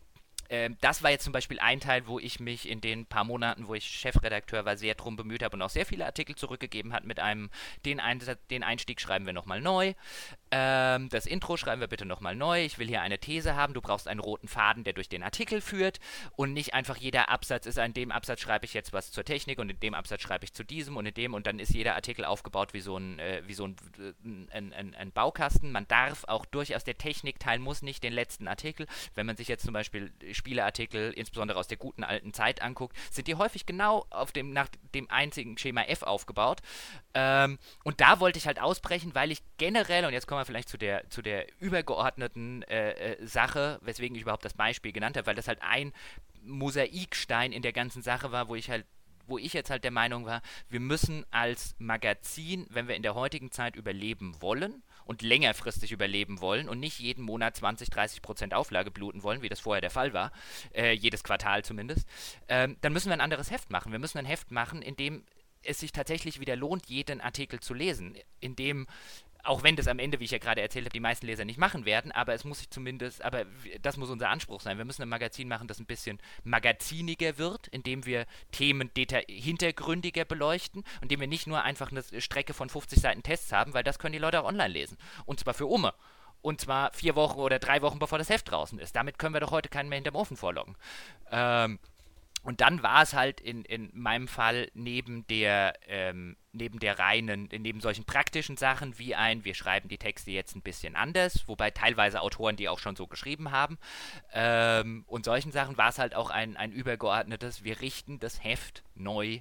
ähm, 0.50 0.76
das 0.80 1.04
war 1.04 1.10
jetzt 1.10 1.22
zum 1.22 1.32
Beispiel 1.32 1.60
ein 1.60 1.78
Teil, 1.78 2.08
wo 2.08 2.18
ich 2.18 2.40
mich 2.40 2.68
in 2.68 2.80
den 2.80 3.06
paar 3.06 3.22
Monaten, 3.22 3.68
wo 3.68 3.74
ich 3.74 3.86
Chefredakteur 3.86 4.64
war, 4.64 4.76
sehr 4.76 4.96
drum 4.96 5.14
bemüht 5.14 5.44
habe 5.44 5.56
und 5.56 5.62
auch 5.62 5.70
sehr 5.70 5.86
viele 5.86 6.04
Artikel 6.04 6.34
zurückgegeben 6.34 6.92
hat 6.92 7.04
mit 7.04 7.20
einem, 7.20 7.50
den, 7.84 8.00
Ein 8.00 8.20
den 8.50 8.64
Einstieg 8.64 9.00
schreiben 9.00 9.26
wir 9.26 9.32
nochmal 9.32 9.60
neu. 9.60 9.94
Ähm, 10.50 11.08
das 11.10 11.26
Intro 11.26 11.56
schreiben 11.56 11.80
wir 11.80 11.86
bitte 11.86 12.04
nochmal 12.04 12.34
neu. 12.34 12.64
Ich 12.64 12.80
will 12.80 12.88
hier 12.88 13.00
eine 13.00 13.20
These 13.20 13.54
haben. 13.54 13.74
Du 13.74 13.80
brauchst 13.80 14.08
einen 14.08 14.18
roten 14.18 14.48
Faden, 14.48 14.82
der 14.82 14.92
durch 14.92 15.08
den 15.08 15.22
Artikel 15.22 15.60
führt 15.60 16.00
und 16.34 16.52
nicht 16.52 16.74
einfach 16.74 16.96
jeder 16.96 17.28
Absatz 17.28 17.66
ist, 17.66 17.78
in 17.78 17.94
dem 17.94 18.10
Absatz 18.10 18.40
schreibe 18.40 18.64
ich 18.64 18.74
jetzt 18.74 18.92
was 18.92 19.12
zur 19.12 19.24
Technik 19.24 19.60
und 19.60 19.70
in 19.70 19.78
dem 19.78 19.94
Absatz 19.94 20.22
schreibe 20.22 20.44
ich 20.44 20.52
zu 20.52 20.64
diesem 20.64 20.96
und 20.96 21.06
in 21.06 21.14
dem 21.14 21.34
und 21.34 21.46
dann 21.46 21.60
ist 21.60 21.72
jeder 21.72 21.94
Artikel 21.94 22.24
aufgebaut 22.24 22.74
wie 22.74 22.80
so 22.80 22.96
ein, 22.96 23.20
äh, 23.20 23.42
wie 23.46 23.54
so 23.54 23.66
ein, 23.66 23.76
äh, 23.98 24.56
ein, 24.56 24.72
ein, 24.72 24.94
ein 24.96 25.12
Baukasten. 25.12 25.70
Man 25.70 25.86
darf 25.86 26.24
auch 26.24 26.44
durchaus, 26.44 26.82
der 26.82 26.98
Technikteil 26.98 27.60
muss 27.60 27.82
nicht 27.82 28.02
den 28.02 28.12
letzten 28.12 28.48
Artikel. 28.48 28.88
Wenn 29.14 29.26
man 29.26 29.36
sich 29.36 29.46
jetzt 29.46 29.64
zum 29.64 29.74
Beispiel 29.74 30.12
Spieleartikel, 30.40 31.12
insbesondere 31.12 31.58
aus 31.58 31.68
der 31.68 31.76
guten 31.76 32.02
alten 32.02 32.32
Zeit 32.32 32.62
anguckt, 32.62 32.96
sind 33.10 33.28
die 33.28 33.34
häufig 33.34 33.66
genau 33.66 34.06
auf 34.08 34.32
dem, 34.32 34.52
nach 34.52 34.68
dem 34.94 35.10
einzigen 35.10 35.58
Schema 35.58 35.82
F 35.82 36.02
aufgebaut. 36.02 36.60
Ähm, 37.12 37.58
und 37.84 38.00
da 38.00 38.20
wollte 38.20 38.38
ich 38.38 38.46
halt 38.46 38.60
ausbrechen, 38.60 39.14
weil 39.14 39.30
ich 39.30 39.42
generell, 39.58 40.06
und 40.06 40.12
jetzt 40.14 40.26
kommen 40.26 40.40
wir 40.40 40.46
vielleicht 40.46 40.70
zu 40.70 40.78
der, 40.78 41.08
zu 41.10 41.20
der 41.20 41.46
übergeordneten 41.60 42.62
äh, 42.62 42.92
äh, 42.92 43.26
Sache, 43.26 43.78
weswegen 43.82 44.16
ich 44.16 44.22
überhaupt 44.22 44.44
das 44.44 44.54
Beispiel 44.54 44.92
genannt 44.92 45.16
habe, 45.16 45.26
weil 45.26 45.34
das 45.34 45.48
halt 45.48 45.60
ein 45.60 45.92
Mosaikstein 46.42 47.52
in 47.52 47.62
der 47.62 47.74
ganzen 47.74 48.02
Sache 48.02 48.32
war, 48.32 48.48
wo 48.48 48.54
ich 48.54 48.70
halt 48.70 48.86
wo 49.26 49.38
ich 49.38 49.52
jetzt 49.52 49.70
halt 49.70 49.84
der 49.84 49.92
Meinung 49.92 50.26
war, 50.26 50.42
wir 50.70 50.80
müssen 50.80 51.24
als 51.30 51.76
Magazin, 51.78 52.66
wenn 52.68 52.88
wir 52.88 52.96
in 52.96 53.04
der 53.04 53.14
heutigen 53.14 53.52
Zeit 53.52 53.76
überleben 53.76 54.34
wollen 54.40 54.82
und 55.10 55.22
längerfristig 55.22 55.90
überleben 55.90 56.40
wollen 56.40 56.68
und 56.68 56.78
nicht 56.78 57.00
jeden 57.00 57.24
Monat 57.24 57.56
20, 57.56 57.90
30 57.90 58.22
Prozent 58.22 58.54
Auflage 58.54 58.92
bluten 58.92 59.24
wollen, 59.24 59.42
wie 59.42 59.48
das 59.48 59.58
vorher 59.58 59.80
der 59.80 59.90
Fall 59.90 60.12
war, 60.12 60.30
äh, 60.72 60.92
jedes 60.92 61.24
Quartal 61.24 61.64
zumindest, 61.64 62.06
ähm, 62.46 62.76
dann 62.80 62.92
müssen 62.92 63.08
wir 63.08 63.14
ein 63.14 63.20
anderes 63.20 63.50
Heft 63.50 63.70
machen. 63.70 63.90
Wir 63.90 63.98
müssen 63.98 64.18
ein 64.18 64.24
Heft 64.24 64.52
machen, 64.52 64.82
in 64.82 64.94
dem 64.94 65.24
es 65.64 65.80
sich 65.80 65.90
tatsächlich 65.90 66.38
wieder 66.38 66.54
lohnt, 66.54 66.86
jeden 66.86 67.20
Artikel 67.20 67.58
zu 67.58 67.74
lesen, 67.74 68.14
in 68.38 68.54
dem 68.54 68.86
auch 69.44 69.62
wenn 69.62 69.76
das 69.76 69.88
am 69.88 69.98
Ende, 69.98 70.20
wie 70.20 70.24
ich 70.24 70.30
ja 70.30 70.38
gerade 70.38 70.60
erzählt 70.60 70.84
habe, 70.84 70.92
die 70.92 71.00
meisten 71.00 71.26
Leser 71.26 71.44
nicht 71.44 71.58
machen 71.58 71.84
werden, 71.84 72.12
aber 72.12 72.34
es 72.34 72.44
muss 72.44 72.58
sich 72.58 72.70
zumindest, 72.70 73.22
aber 73.22 73.44
das 73.82 73.96
muss 73.96 74.10
unser 74.10 74.28
Anspruch 74.28 74.60
sein. 74.60 74.78
Wir 74.78 74.84
müssen 74.84 75.02
ein 75.02 75.08
Magazin 75.08 75.48
machen, 75.48 75.68
das 75.68 75.78
ein 75.78 75.86
bisschen 75.86 76.18
magaziniger 76.44 77.38
wird, 77.38 77.68
indem 77.68 78.06
wir 78.06 78.26
Themen 78.52 78.90
hintergründiger 79.28 80.24
beleuchten, 80.24 80.84
indem 81.00 81.20
wir 81.20 81.28
nicht 81.28 81.46
nur 81.46 81.62
einfach 81.62 81.90
eine 81.90 82.02
Strecke 82.20 82.54
von 82.54 82.68
50 82.68 83.00
Seiten 83.00 83.22
Tests 83.22 83.52
haben, 83.52 83.74
weil 83.74 83.84
das 83.84 83.98
können 83.98 84.12
die 84.12 84.18
Leute 84.18 84.40
auch 84.40 84.48
online 84.48 84.72
lesen. 84.72 84.96
Und 85.24 85.40
zwar 85.40 85.54
für 85.54 85.66
Umme. 85.66 85.94
Und 86.42 86.60
zwar 86.60 86.92
vier 86.92 87.16
Wochen 87.16 87.38
oder 87.38 87.58
drei 87.58 87.82
Wochen 87.82 87.98
bevor 87.98 88.18
das 88.18 88.30
Heft 88.30 88.50
draußen 88.50 88.78
ist. 88.78 88.96
Damit 88.96 89.18
können 89.18 89.34
wir 89.34 89.40
doch 89.40 89.50
heute 89.50 89.68
keinen 89.68 89.90
mehr 89.90 89.96
hinterm 89.96 90.16
Ofen 90.16 90.36
vorloggen. 90.36 90.74
Ähm, 91.30 91.78
und 92.42 92.60
dann 92.62 92.82
war 92.82 93.02
es 93.02 93.12
halt 93.12 93.40
in, 93.40 93.64
in 93.64 93.90
meinem 93.92 94.26
Fall 94.26 94.70
neben 94.72 95.26
der 95.26 95.74
ähm, 95.86 96.36
neben 96.52 96.78
der 96.80 96.98
reinen, 96.98 97.48
neben 97.56 97.80
solchen 97.80 98.04
praktischen 98.04 98.56
Sachen 98.56 98.98
wie 98.98 99.14
ein, 99.14 99.44
wir 99.44 99.54
schreiben 99.54 99.88
die 99.88 99.98
Texte 99.98 100.30
jetzt 100.30 100.56
ein 100.56 100.62
bisschen 100.62 100.96
anders, 100.96 101.46
wobei 101.46 101.70
teilweise 101.70 102.20
Autoren 102.20 102.56
die 102.56 102.68
auch 102.68 102.78
schon 102.78 102.96
so 102.96 103.06
geschrieben 103.06 103.50
haben, 103.50 103.78
ähm, 104.32 105.04
und 105.06 105.24
solchen 105.24 105.52
Sachen 105.52 105.76
war 105.76 105.88
es 105.88 105.98
halt 105.98 106.14
auch 106.14 106.30
ein, 106.30 106.56
ein 106.56 106.72
übergeordnetes, 106.72 107.62
wir 107.64 107.80
richten 107.80 108.18
das 108.18 108.42
Heft 108.42 108.82
neu 108.94 109.40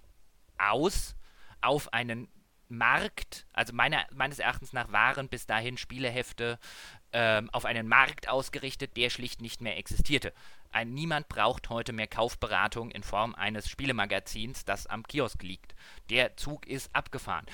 aus 0.57 1.15
auf 1.61 1.93
einen 1.93 2.27
Markt, 2.69 3.47
also 3.51 3.73
meiner, 3.73 4.05
meines 4.13 4.37
Erachtens 4.37 4.73
nach 4.73 4.91
waren 4.91 5.27
bis 5.27 5.47
dahin 5.47 5.77
Spielehefte 5.77 6.59
ähm, 7.11 7.49
auf 7.51 7.65
einen 7.65 7.87
Markt 7.87 8.29
ausgerichtet, 8.29 8.95
der 8.95 9.09
schlicht 9.09 9.41
nicht 9.41 9.59
mehr 9.61 9.77
existierte. 9.77 10.33
Ein, 10.71 10.93
niemand 10.93 11.29
braucht 11.29 11.69
heute 11.69 11.93
mehr 11.93 12.07
Kaufberatung 12.07 12.91
in 12.91 13.03
Form 13.03 13.33
eines 13.35 13.69
Spielemagazins, 13.69 14.65
das 14.65 14.85
am 14.85 15.03
Kiosk 15.03 15.41
liegt. 15.41 15.73
Der 16.09 16.37
Zug 16.37 16.67
ist 16.67 16.95
abgefahren. 16.95 17.45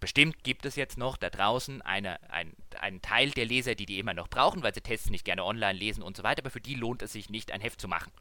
Bestimmt 0.00 0.44
gibt 0.44 0.66
es 0.66 0.76
jetzt 0.76 0.98
noch 0.98 1.16
da 1.16 1.30
draußen 1.30 1.80
eine, 1.80 2.20
ein, 2.30 2.54
einen 2.78 3.00
Teil 3.00 3.30
der 3.30 3.46
Leser, 3.46 3.74
die 3.74 3.86
die 3.86 3.98
immer 3.98 4.12
noch 4.12 4.28
brauchen, 4.28 4.62
weil 4.62 4.74
sie 4.74 4.82
Tests 4.82 5.08
nicht 5.08 5.24
gerne 5.24 5.44
online 5.44 5.78
lesen 5.78 6.02
und 6.02 6.16
so 6.16 6.22
weiter, 6.22 6.42
aber 6.42 6.50
für 6.50 6.60
die 6.60 6.74
lohnt 6.74 7.00
es 7.02 7.12
sich 7.12 7.30
nicht, 7.30 7.50
ein 7.50 7.62
Heft 7.62 7.80
zu 7.80 7.88
machen. 7.88 8.12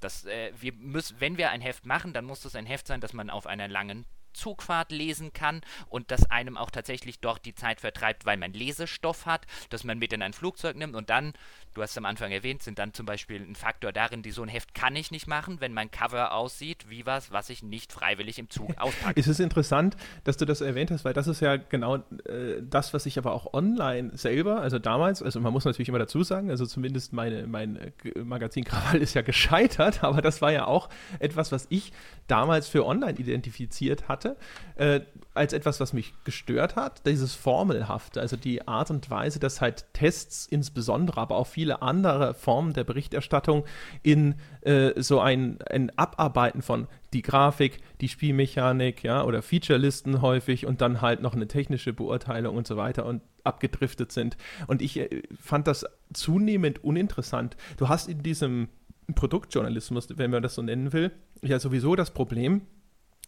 Das, 0.00 0.26
äh, 0.26 0.52
wir 0.60 0.74
müssen, 0.74 1.18
wenn 1.20 1.38
wir 1.38 1.50
ein 1.50 1.62
Heft 1.62 1.86
machen, 1.86 2.12
dann 2.12 2.26
muss 2.26 2.42
das 2.42 2.54
ein 2.54 2.66
Heft 2.66 2.86
sein, 2.86 3.00
das 3.00 3.14
man 3.14 3.30
auf 3.30 3.46
einer 3.46 3.68
langen 3.68 4.04
Zugfahrt 4.32 4.92
lesen 4.92 5.32
kann 5.32 5.60
und 5.88 6.10
das 6.10 6.30
einem 6.30 6.56
auch 6.56 6.70
tatsächlich 6.70 7.20
dort 7.20 7.44
die 7.44 7.54
Zeit 7.54 7.80
vertreibt, 7.80 8.26
weil 8.26 8.36
man 8.36 8.52
Lesestoff 8.52 9.26
hat, 9.26 9.46
dass 9.70 9.84
man 9.84 9.98
mit 9.98 10.12
in 10.12 10.22
ein 10.22 10.32
Flugzeug 10.32 10.76
nimmt 10.76 10.94
und 10.94 11.10
dann, 11.10 11.32
du 11.74 11.82
hast 11.82 11.96
am 11.98 12.04
Anfang 12.04 12.32
erwähnt, 12.32 12.62
sind 12.62 12.78
dann 12.78 12.94
zum 12.94 13.06
Beispiel 13.06 13.40
ein 13.40 13.54
Faktor 13.54 13.92
darin, 13.92 14.22
die 14.22 14.30
so 14.30 14.42
ein 14.42 14.48
Heft 14.48 14.74
kann 14.74 14.96
ich 14.96 15.10
nicht 15.10 15.26
machen, 15.26 15.60
wenn 15.60 15.74
mein 15.74 15.90
Cover 15.90 16.32
aussieht 16.32 16.88
wie 16.88 17.06
was, 17.06 17.32
was 17.32 17.50
ich 17.50 17.62
nicht 17.62 17.92
freiwillig 17.92 18.38
im 18.38 18.50
Zug 18.50 18.70
auspacke. 18.78 19.18
es 19.18 19.28
ist 19.28 19.40
interessant, 19.40 19.96
dass 20.24 20.36
du 20.36 20.44
das 20.44 20.60
erwähnt 20.60 20.90
hast, 20.90 21.04
weil 21.04 21.14
das 21.14 21.26
ist 21.26 21.40
ja 21.40 21.56
genau 21.56 21.96
äh, 21.96 22.62
das, 22.62 22.94
was 22.94 23.06
ich 23.06 23.18
aber 23.18 23.32
auch 23.32 23.52
online 23.52 24.16
selber, 24.16 24.60
also 24.60 24.78
damals, 24.78 25.22
also 25.22 25.40
man 25.40 25.52
muss 25.52 25.64
natürlich 25.64 25.88
immer 25.88 25.98
dazu 25.98 26.22
sagen, 26.22 26.50
also 26.50 26.66
zumindest 26.66 27.12
meine, 27.12 27.46
mein 27.46 27.76
äh, 27.76 28.18
Magazin 28.22 28.64
Krawall 28.64 29.00
ist 29.00 29.14
ja 29.14 29.22
gescheitert, 29.32 30.02
aber 30.04 30.22
das 30.22 30.42
war 30.42 30.52
ja 30.52 30.66
auch 30.66 30.88
etwas, 31.18 31.52
was 31.52 31.66
ich 31.70 31.92
damals 32.26 32.68
für 32.68 32.86
online 32.86 33.18
identifiziert 33.18 34.08
hatte 34.08 34.21
hatte, 34.22 34.36
äh, 34.76 35.00
als 35.34 35.52
etwas, 35.52 35.80
was 35.80 35.92
mich 35.92 36.12
gestört 36.24 36.76
hat, 36.76 37.06
dieses 37.06 37.34
Formelhafte, 37.34 38.20
also 38.20 38.36
die 38.36 38.66
Art 38.68 38.90
und 38.90 39.10
Weise, 39.10 39.38
dass 39.38 39.60
halt 39.60 39.86
Tests 39.94 40.46
insbesondere, 40.46 41.20
aber 41.20 41.36
auch 41.36 41.46
viele 41.46 41.80
andere 41.80 42.34
Formen 42.34 42.74
der 42.74 42.84
Berichterstattung 42.84 43.64
in 44.02 44.34
äh, 44.60 45.00
so 45.00 45.20
ein, 45.20 45.58
ein 45.70 45.96
Abarbeiten 45.96 46.60
von 46.60 46.86
die 47.14 47.22
Grafik, 47.22 47.80
die 48.00 48.08
Spielmechanik, 48.08 49.02
ja, 49.02 49.24
oder 49.24 49.42
Featurelisten 49.42 50.20
häufig 50.20 50.66
und 50.66 50.80
dann 50.80 51.00
halt 51.00 51.22
noch 51.22 51.34
eine 51.34 51.48
technische 51.48 51.92
Beurteilung 51.92 52.56
und 52.56 52.66
so 52.66 52.76
weiter 52.76 53.06
und 53.06 53.22
abgedriftet 53.44 54.12
sind. 54.12 54.36
Und 54.66 54.82
ich 54.82 54.98
äh, 54.98 55.22
fand 55.40 55.66
das 55.66 55.86
zunehmend 56.12 56.84
uninteressant. 56.84 57.56
Du 57.78 57.88
hast 57.88 58.08
in 58.08 58.22
diesem 58.22 58.68
Produktjournalismus, 59.14 60.08
wenn 60.16 60.30
man 60.30 60.42
das 60.42 60.54
so 60.54 60.62
nennen 60.62 60.92
will, 60.92 61.10
ja 61.42 61.58
sowieso 61.58 61.96
das 61.96 62.12
Problem, 62.12 62.62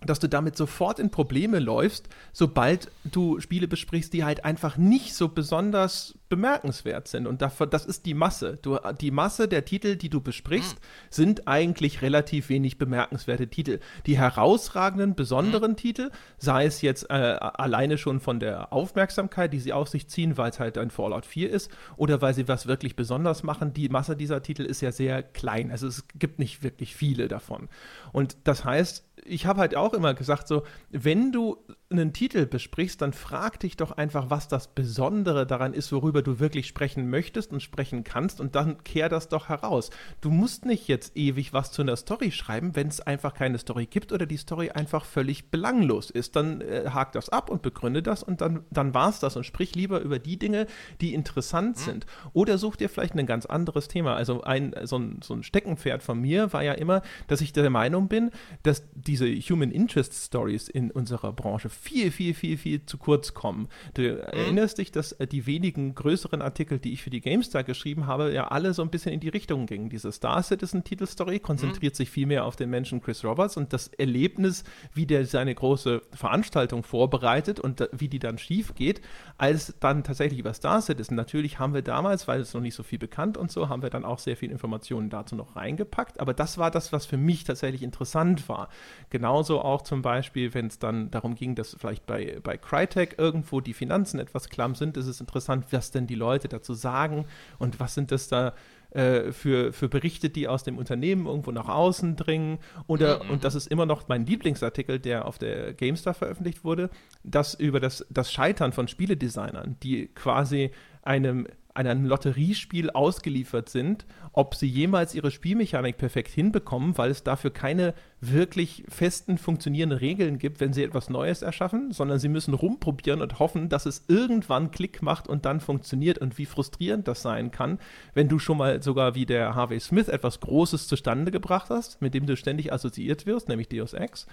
dass 0.07 0.19
du 0.21 0.29
damit 0.29 0.57
sofort 0.57 0.99
in 0.99 1.11
Probleme 1.11 1.59
läufst, 1.59 2.09
sobald 2.33 2.91
du 3.05 3.41
Spiele 3.41 3.69
besprichst, 3.69 4.13
die 4.13 4.25
halt 4.25 4.45
einfach 4.45 4.77
nicht 4.77 5.15
so 5.15 5.29
besonders 5.29 6.19
bemerkenswert 6.35 7.07
sind. 7.07 7.29
Und 7.29 7.43
davon, 7.43 7.71
das 7.71 7.87
ist 7.87 8.07
die 8.07 8.15
Masse. 8.15 8.59
Du, 8.61 8.77
die 9.01 9.13
Masse 9.13 9.47
der 9.47 9.65
Titel, 9.65 9.95
die 9.95 10.09
du 10.09 10.21
besprichst, 10.21 10.75
mhm. 10.75 10.81
sind 11.11 11.47
eigentlich 11.47 12.03
relativ 12.03 12.49
wenig 12.49 12.77
bemerkenswerte 12.77 13.47
Titel. 13.47 13.79
Die 14.07 14.19
herausragenden, 14.19 15.15
besonderen 15.15 15.73
mhm. 15.73 15.77
Titel, 15.77 16.11
sei 16.39 16.67
es 16.67 16.83
jetzt 16.83 17.09
äh, 17.09 17.13
alleine 17.13 17.99
schon 17.99 18.19
von 18.19 18.41
der 18.41 18.73
Aufmerksamkeit, 18.73 19.53
die 19.53 19.61
sie 19.61 19.73
auf 19.73 19.89
sich 19.89 20.09
ziehen, 20.09 20.37
weil 20.37 20.51
es 20.51 20.59
halt 20.59 20.77
ein 20.77 20.91
Fallout 20.91 21.25
4 21.25 21.51
ist, 21.51 21.71
oder 21.97 22.21
weil 22.21 22.35
sie 22.35 22.49
was 22.49 22.67
wirklich 22.67 22.97
besonders 22.97 23.45
machen, 23.45 23.73
die 23.73 23.89
Masse 23.89 24.17
dieser 24.17 24.43
Titel 24.43 24.63
ist 24.63 24.81
ja 24.81 24.91
sehr 24.91 25.23
klein. 25.23 25.71
Also 25.71 25.87
es 25.87 26.05
gibt 26.19 26.41
nicht 26.41 26.65
wirklich 26.65 26.97
viele 26.97 27.29
davon. 27.29 27.69
Und 28.13 28.37
das 28.43 28.65
heißt, 28.65 29.05
ich 29.25 29.47
habe 29.47 29.61
halt 29.61 29.77
auch 29.77 29.95
immer 29.95 30.15
gesagt, 30.15 30.49
so, 30.49 30.65
wenn 30.91 31.31
du 31.31 31.59
einen 31.99 32.13
Titel 32.13 32.47
besprichst, 32.47 33.01
dann 33.01 33.13
frag 33.13 33.61
dich 33.61 33.77
doch 33.77 33.93
einfach, 33.93 34.31
was 34.31 34.49
das 34.49 34.69
Besondere 34.69 35.47
daran 35.47 35.75
ist, 35.75 35.93
worüber 35.93 36.23
du 36.23 36.39
wirklich 36.39 36.67
sprechen 36.67 37.09
möchtest 37.09 37.53
und 37.53 37.63
sprechen 37.63 38.05
kannst 38.05 38.41
und 38.41 38.55
dann 38.55 38.83
kehr 38.85 39.09
das 39.09 39.29
doch 39.29 39.49
heraus. 39.49 39.91
Du 40.21 40.31
musst 40.31 40.67
nicht 40.67 40.89
jetzt 40.89 41.17
ewig 41.17 41.53
was 41.53 41.73
zu 41.73 41.83
einer 41.83 41.97
Story 41.97 42.31
schreiben, 42.31 42.77
wenn 42.77 42.89
es 42.89 43.01
einfach 43.01 43.35
keine 43.35 43.59
Story 43.59 43.87
gibt 43.87 44.13
oder 44.13 44.27
die 44.27 44.37
Story 44.37 44.71
einfach 44.71 45.05
völlig 45.05 45.51
belanglos 45.51 46.11
ist. 46.11 46.37
Dann 46.37 46.61
äh, 46.61 46.91
hak 46.91 47.13
das 47.13 47.29
ab 47.29 47.51
und 47.51 47.63
begründe 47.63 48.03
das 48.03 48.23
und 48.23 48.41
dann, 48.41 48.65
dann 48.71 48.95
war 48.95 49.09
es 49.09 49.21
das 49.21 49.37
und 49.37 49.45
sprich 49.45 49.75
lieber 49.75 50.01
über 50.01 50.19
die 50.19 50.39
Dinge, 50.39 50.67
die 51.01 51.15
interessant 51.15 51.77
mhm. 51.77 51.81
sind. 51.81 52.07
Oder 52.33 52.59
such 52.59 52.77
dir 52.77 52.89
vielleicht 52.89 53.15
ein 53.15 53.27
ganz 53.27 53.47
anderes 53.47 53.89
Thema. 53.89 54.15
Also 54.15 54.43
ein, 54.43 54.75
so, 54.85 54.99
ein, 54.99 55.21
so 55.23 55.35
ein 55.35 55.43
Steckenpferd 55.43 56.03
von 56.03 56.21
mir 56.21 56.53
war 56.53 56.63
ja 56.63 56.73
immer, 56.73 57.03
dass 57.29 57.41
ich 57.41 57.53
der 57.53 57.71
Meinung 57.71 58.09
bin, 58.09 58.31
dass 58.63 58.85
diese 58.95 59.27
Human 59.27 59.71
Interest 59.71 60.13
Stories 60.13 60.69
in 60.69 60.91
unserer 60.91 61.33
Branche 61.33 61.69
viel, 61.85 62.11
viel, 62.11 62.35
viel, 62.35 62.57
viel 62.57 62.87
zu 62.87 62.97
kurz 62.97 63.35
kommen. 63.35 63.69
Du 63.93 64.03
mhm. 64.03 64.19
erinnerst 64.19 64.79
dich, 64.79 64.91
dass 64.91 65.13
äh, 65.13 65.27
die 65.27 65.47
wenigen 65.47 65.95
größeren 65.95 66.41
Artikel, 66.41 66.79
die 66.79 66.93
ich 66.93 67.03
für 67.03 67.11
die 67.11 67.21
GameStar 67.21 67.63
geschrieben 67.63 68.07
habe, 68.07 68.33
ja 68.33 68.49
alle 68.49 68.73
so 68.73 68.83
ein 68.83 68.91
bisschen 68.91 69.13
in 69.13 69.21
die 69.21 69.29
Richtung 69.29 69.67
gingen. 69.67 69.91
Diese 69.91 70.11
Star 70.11 70.43
Citizen 70.43 70.83
Titelstory 70.83 71.39
konzentriert 71.41 71.95
mhm. 71.95 71.97
sich 71.97 72.11
viel 72.11 72.27
mehr 72.27 72.47
auf 72.47 72.57
den 72.57 72.71
Menschen 72.71 73.03
Chris 73.03 73.23
Roberts 73.25 73.57
und 73.57 73.73
das 73.73 73.89
Erlebnis, 73.89 74.65
wie 74.95 75.07
der 75.07 75.27
seine 75.27 75.55
große 75.55 76.03
Veranstaltung 76.13 76.83
vorbereitet 76.83 77.61
und 77.61 77.81
da, 77.81 77.89
wie 77.93 78.09
die 78.09 78.19
dann 78.19 78.39
schief 78.39 78.75
geht, 78.75 79.03
als 79.37 79.75
dann 79.81 80.05
tatsächlich 80.05 80.41
über 80.41 80.55
Star 80.55 80.81
Citizen. 80.81 81.17
Natürlich 81.17 81.59
haben 81.59 81.75
wir 81.75 81.83
damals, 81.83 82.27
weil 82.27 82.41
es 82.41 82.55
noch 82.55 82.63
nicht 82.63 82.75
so 82.75 82.83
viel 82.83 82.99
bekannt 82.99 83.37
und 83.37 83.53
so, 83.53 83.69
haben 83.69 83.83
wir 83.83 83.91
dann 83.91 84.05
auch 84.05 84.19
sehr 84.19 84.37
viel 84.37 84.51
Informationen 84.51 85.11
dazu 85.11 85.37
noch 85.37 85.55
reingepackt. 85.55 86.19
Aber 86.21 86.33
das 86.33 86.57
war 86.57 86.71
das, 86.71 86.93
was 86.93 87.05
für 87.05 87.19
mich 87.19 87.45
tatsächlich 87.45 87.83
interessant 87.83 88.49
war. 88.49 88.69
Genauso 89.11 89.61
auch 89.61 89.83
zum 89.83 90.01
Beispiel, 90.01 90.55
wenn 90.55 90.69
es 90.69 90.79
dann 90.79 91.11
darum 91.11 91.35
ging, 91.35 91.55
dass 91.55 91.74
vielleicht 91.77 92.07
bei, 92.07 92.39
bei 92.43 92.57
Crytek 92.57 93.19
irgendwo 93.19 93.61
die 93.61 93.75
Finanzen 93.75 94.19
etwas 94.21 94.49
klamm 94.49 94.75
sind, 94.75 94.97
ist 94.97 95.07
es 95.07 95.21
interessant, 95.21 95.67
was 95.71 95.91
denn 95.91 96.07
die 96.07 96.15
Leute 96.15 96.49
dazu 96.49 96.75
sagen 96.75 97.27
und 97.59 97.81
was 97.81 97.95
sind 97.95 98.13
das 98.13 98.29
da 98.29 98.55
äh, 98.95 99.33
für, 99.33 99.73
für 99.73 99.89
Berichte, 99.89 100.31
die 100.31 100.47
aus 100.47 100.63
dem 100.63 100.79
Unternehmen 100.79 101.27
irgendwo 101.27 101.51
nach 101.51 101.69
außen 101.69 102.15
dringen. 102.15 102.59
Oder, 102.87 103.25
mhm. 103.25 103.31
und 103.31 103.45
das 103.45 103.57
ist 103.57 103.67
immer 103.67 103.87
noch 103.87 104.07
mein 104.07 104.25
Lieblingsartikel, 104.25 105.01
der 105.01 105.27
auf 105.27 105.37
der 105.37 105.75
GameStar 105.75 106.15
veröffentlicht 106.15 106.63
wurde, 106.63 106.91
das 107.25 107.55
über 107.55 107.81
das, 107.81 108.07
das 108.09 108.33
Scheitern 108.33 108.73
von 108.73 108.87
Spieledesignern, 108.87 109.77
die 109.83 110.07
quasi 110.15 110.71
einem 111.03 111.49
einem 111.75 112.07
Lotteriespiel 112.07 112.91
ausgeliefert 112.91 113.69
sind, 113.69 114.07
ob 114.33 114.55
sie 114.55 114.69
jemals 114.69 115.15
ihre 115.15 115.33
Spielmechanik 115.33 115.99
perfekt 115.99 116.31
hinbekommen, 116.31 116.97
weil 116.97 117.11
es 117.11 117.25
dafür 117.25 117.51
keine 117.51 117.95
wirklich 118.21 118.85
festen 118.89 119.39
funktionierenden 119.39 119.99
Regeln 119.99 120.39
gibt, 120.39 120.61
wenn 120.61 120.73
sie 120.73 120.85
etwas 120.85 121.11
Neues 121.11 121.43
erschaffen, 121.43 121.93
sondern 121.93 122.21
sie 122.21 122.29
müssen 122.29 122.55
rumprobieren 122.55 123.21
und 123.21 123.41
hoffen, 123.41 123.69
dass 123.69 123.87
es 123.87 124.05
irgendwann 124.07 124.71
Klick 124.71 125.03
macht 125.03 125.29
und 125.29 125.45
dann 125.45 125.61
funktioniert 125.61 126.19
und 126.19 126.39
wie 126.39 126.47
frustrierend 126.47 127.09
das 127.09 127.23
sein 127.23 127.51
kann, 127.51 127.79
wenn 128.15 128.29
du 128.29 128.39
schon 128.39 128.59
mal 128.59 128.83
sogar 128.83 129.17
wie 129.17 129.27
der 129.27 129.55
Harvey 129.57 129.81
Smith 129.81 130.09
etwas 130.09 130.41
Großes 130.41 130.87
zustande 130.87 131.33
gebracht 131.33 131.71
hast, 131.71 132.01
mit 132.01 132.15
dem 132.15 132.27
du 132.27 132.37
ständig 132.37 132.73
assoziiert 132.73 133.27
wirst, 133.27 133.49
nämlich 133.49 133.69
Deus 133.69 133.95
Ex 133.95 134.27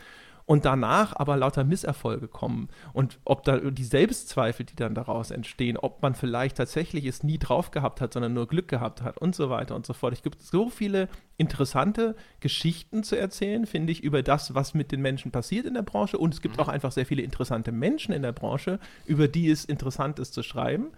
und 0.46 0.66
danach 0.66 1.16
aber 1.16 1.38
lauter 1.38 1.64
Misserfolge 1.64 2.28
kommen 2.28 2.70
und 2.94 3.20
ob 3.26 3.44
da 3.44 3.58
die 3.58 3.84
Selbstzweifel, 3.84 4.66
die 4.66 4.76
dann 4.76 4.96
daraus 4.96 5.32
entstehen, 5.32 5.78
ob 5.78 6.02
man 6.02 6.16
vielleicht 6.16 6.58
tatsächlich 6.58 7.06
es 7.06 7.24
nie 7.24 7.38
drauf 7.38 7.72
gehabt 7.72 8.02
hat, 8.02 8.14
sondern 8.14 8.34
nur 8.34 8.48
Glück 8.48 8.68
gehabt 8.68 9.02
hat 9.02 9.18
und 9.18 9.36
so 9.36 9.50
weiter 9.50 9.76
und 9.76 9.86
so 9.86 9.94
fort. 9.94 10.14
Es 10.14 10.24
gibt 10.24 10.42
so 10.42 10.70
viele 10.70 11.08
interessante 11.38 12.16
Geschichten 12.40 13.04
zu 13.04 13.18
erzählen, 13.18 13.66
finde 13.66 13.92
ich, 13.92 14.04
über 14.04 14.24
das, 14.24 14.54
was 14.54 14.74
mit 14.74 14.92
den 14.92 15.02
Menschen 15.02 15.32
passiert 15.32 15.66
in 15.66 15.74
der 15.74 15.82
Branche 15.82 16.18
und 16.18 16.34
es 16.34 16.42
gibt 16.42 16.58
mhm. 16.58 16.64
auch 16.64 16.68
einfach 16.68 16.92
sehr 16.92 17.06
viele 17.06 17.22
interessante 17.22 17.72
Menschen 17.72 18.14
in 18.14 18.22
der 18.22 18.32
Branche, 18.32 18.80
über 19.06 19.28
die 19.28 19.50
es 19.50 19.66
interessant 19.66 20.20
ist 20.20 20.34
zu 20.34 20.44
schreiben. 20.44 20.92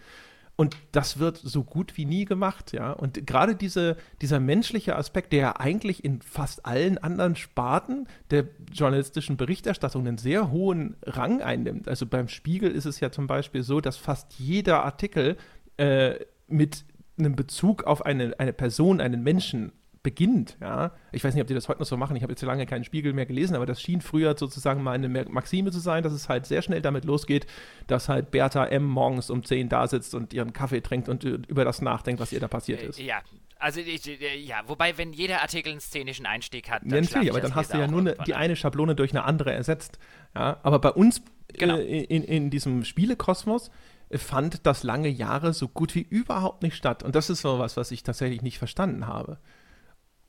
Und 0.56 0.78
das 0.92 1.18
wird 1.18 1.38
so 1.38 1.64
gut 1.64 1.98
wie 1.98 2.06
nie 2.06 2.26
gemacht, 2.26 2.74
ja. 2.74 2.92
Und 2.92 3.26
gerade 3.26 3.56
diese, 3.56 3.98
dieser 4.22 4.40
menschliche 4.40 4.96
Aspekt, 4.96 5.34
der 5.34 5.40
ja 5.40 5.56
eigentlich 5.60 6.06
in 6.06 6.22
fast 6.22 6.66
allen 6.66 7.00
anderen 7.00 7.36
Sparten 7.36 8.08
der 8.30 8.46
journalistischen 8.72 9.36
Berichterstattung 9.36 10.08
einen 10.08 10.20
sehr 10.20 10.52
hohen 10.52 10.96
Rang 11.04 11.42
einnimmt. 11.42 11.88
Also 11.88 12.06
beim 12.06 12.28
Spiegel 12.28 12.72
ist 12.72 12.86
es 12.86 13.00
ja 13.00 13.12
zum 13.12 13.26
Beispiel 13.26 13.64
so, 13.64 13.82
dass 13.82 13.98
fast 13.98 14.34
jeder 14.36 14.84
Artikel 14.86 15.38
äh, 15.78 16.20
mit 16.48 16.86
einem 17.18 17.36
Bezug 17.36 17.84
auf 17.86 18.06
eine, 18.06 18.36
eine 18.38 18.54
Person, 18.54 19.02
einen 19.02 19.24
Menschen 19.24 19.72
beginnt. 20.04 20.58
Ja? 20.62 20.92
Ich 21.12 21.24
weiß 21.24 21.34
nicht, 21.34 21.42
ob 21.42 21.48
die 21.48 21.54
das 21.54 21.70
heute 21.70 21.80
noch 21.80 21.88
so 21.88 21.98
machen. 21.98 22.16
Ich 22.16 22.24
habe 22.24 22.34
jetzt 22.34 22.42
lange 22.44 22.66
keinen 22.66 22.84
Spiegel 22.84 23.14
mehr 23.14 23.26
gelesen, 23.26 23.56
aber 23.56 23.66
das 23.66 23.82
schien 23.82 24.02
früher 24.02 24.38
sozusagen 24.38 24.84
mal 24.84 24.92
eine 24.92 25.08
Maxime 25.08 25.72
zu 25.72 25.80
sein, 25.80 26.04
dass 26.04 26.14
es 26.14 26.30
halt 26.30 26.46
sehr 26.46 26.62
schnell 26.62 26.82
damit 26.82 27.06
losgeht, 27.06 27.48
dass 27.88 28.10
halt 28.10 28.30
Bertha 28.30 28.66
M. 28.66 28.84
morgens 28.84 29.30
um 29.30 29.44
10 29.44 29.70
da 29.70 29.88
sitzt 29.88 30.14
und 30.14 30.34
ihren 30.34 30.54
Kaffee 30.54 30.82
trinkt 30.82 31.10
und 31.10 31.24
über 31.24 31.64
das 31.64 31.82
nachdenkt, 31.82 32.22
was 32.22 32.34
ihr 32.34 32.42
da 32.42 32.48
passiert 32.48 32.84
ist. 32.84 33.00
Ja, 33.00 33.22
Also 33.60 33.80
ich, 33.80 34.06
äh, 34.08 34.38
ja, 34.38 34.62
wobei, 34.68 34.98
wenn 34.98 35.14
jeder 35.14 35.42
Artikel 35.42 35.72
einen 35.72 35.80
szenischen 35.80 36.26
Einstieg 36.26 36.70
hat, 36.70 36.82
dann 36.84 36.90
ja, 36.92 37.02
natürlich, 37.02 37.30
aber 37.32 37.40
dann 37.40 37.56
hast 37.56 37.74
du 37.74 37.78
ja 37.78 37.88
nur 37.88 38.02
eine, 38.02 38.16
die 38.28 38.36
eine 38.36 38.58
Schablone 38.58 38.94
durch 38.94 39.12
eine 39.12 39.24
andere 39.24 39.54
ersetzt. 39.54 40.00
Ja, 40.36 40.60
aber 40.64 40.80
bei 40.80 40.92
uns 40.92 41.22
genau. 41.54 41.78
äh, 41.78 42.04
in, 42.04 42.24
in 42.24 42.50
diesem 42.50 42.84
Spielekosmos 42.84 43.72
fand 44.12 44.66
das 44.66 44.84
lange 44.84 45.08
Jahre 45.08 45.54
so 45.54 45.68
gut 45.68 45.96
wie 45.96 46.02
überhaupt 46.02 46.62
nicht 46.62 46.76
statt. 46.76 47.04
Und 47.04 47.16
das 47.16 47.30
ist 47.30 47.42
so 47.42 47.58
was, 47.58 47.78
was 47.78 47.92
ich 47.92 48.04
tatsächlich 48.04 48.42
nicht 48.42 48.58
verstanden 48.58 49.08
habe. 49.08 49.38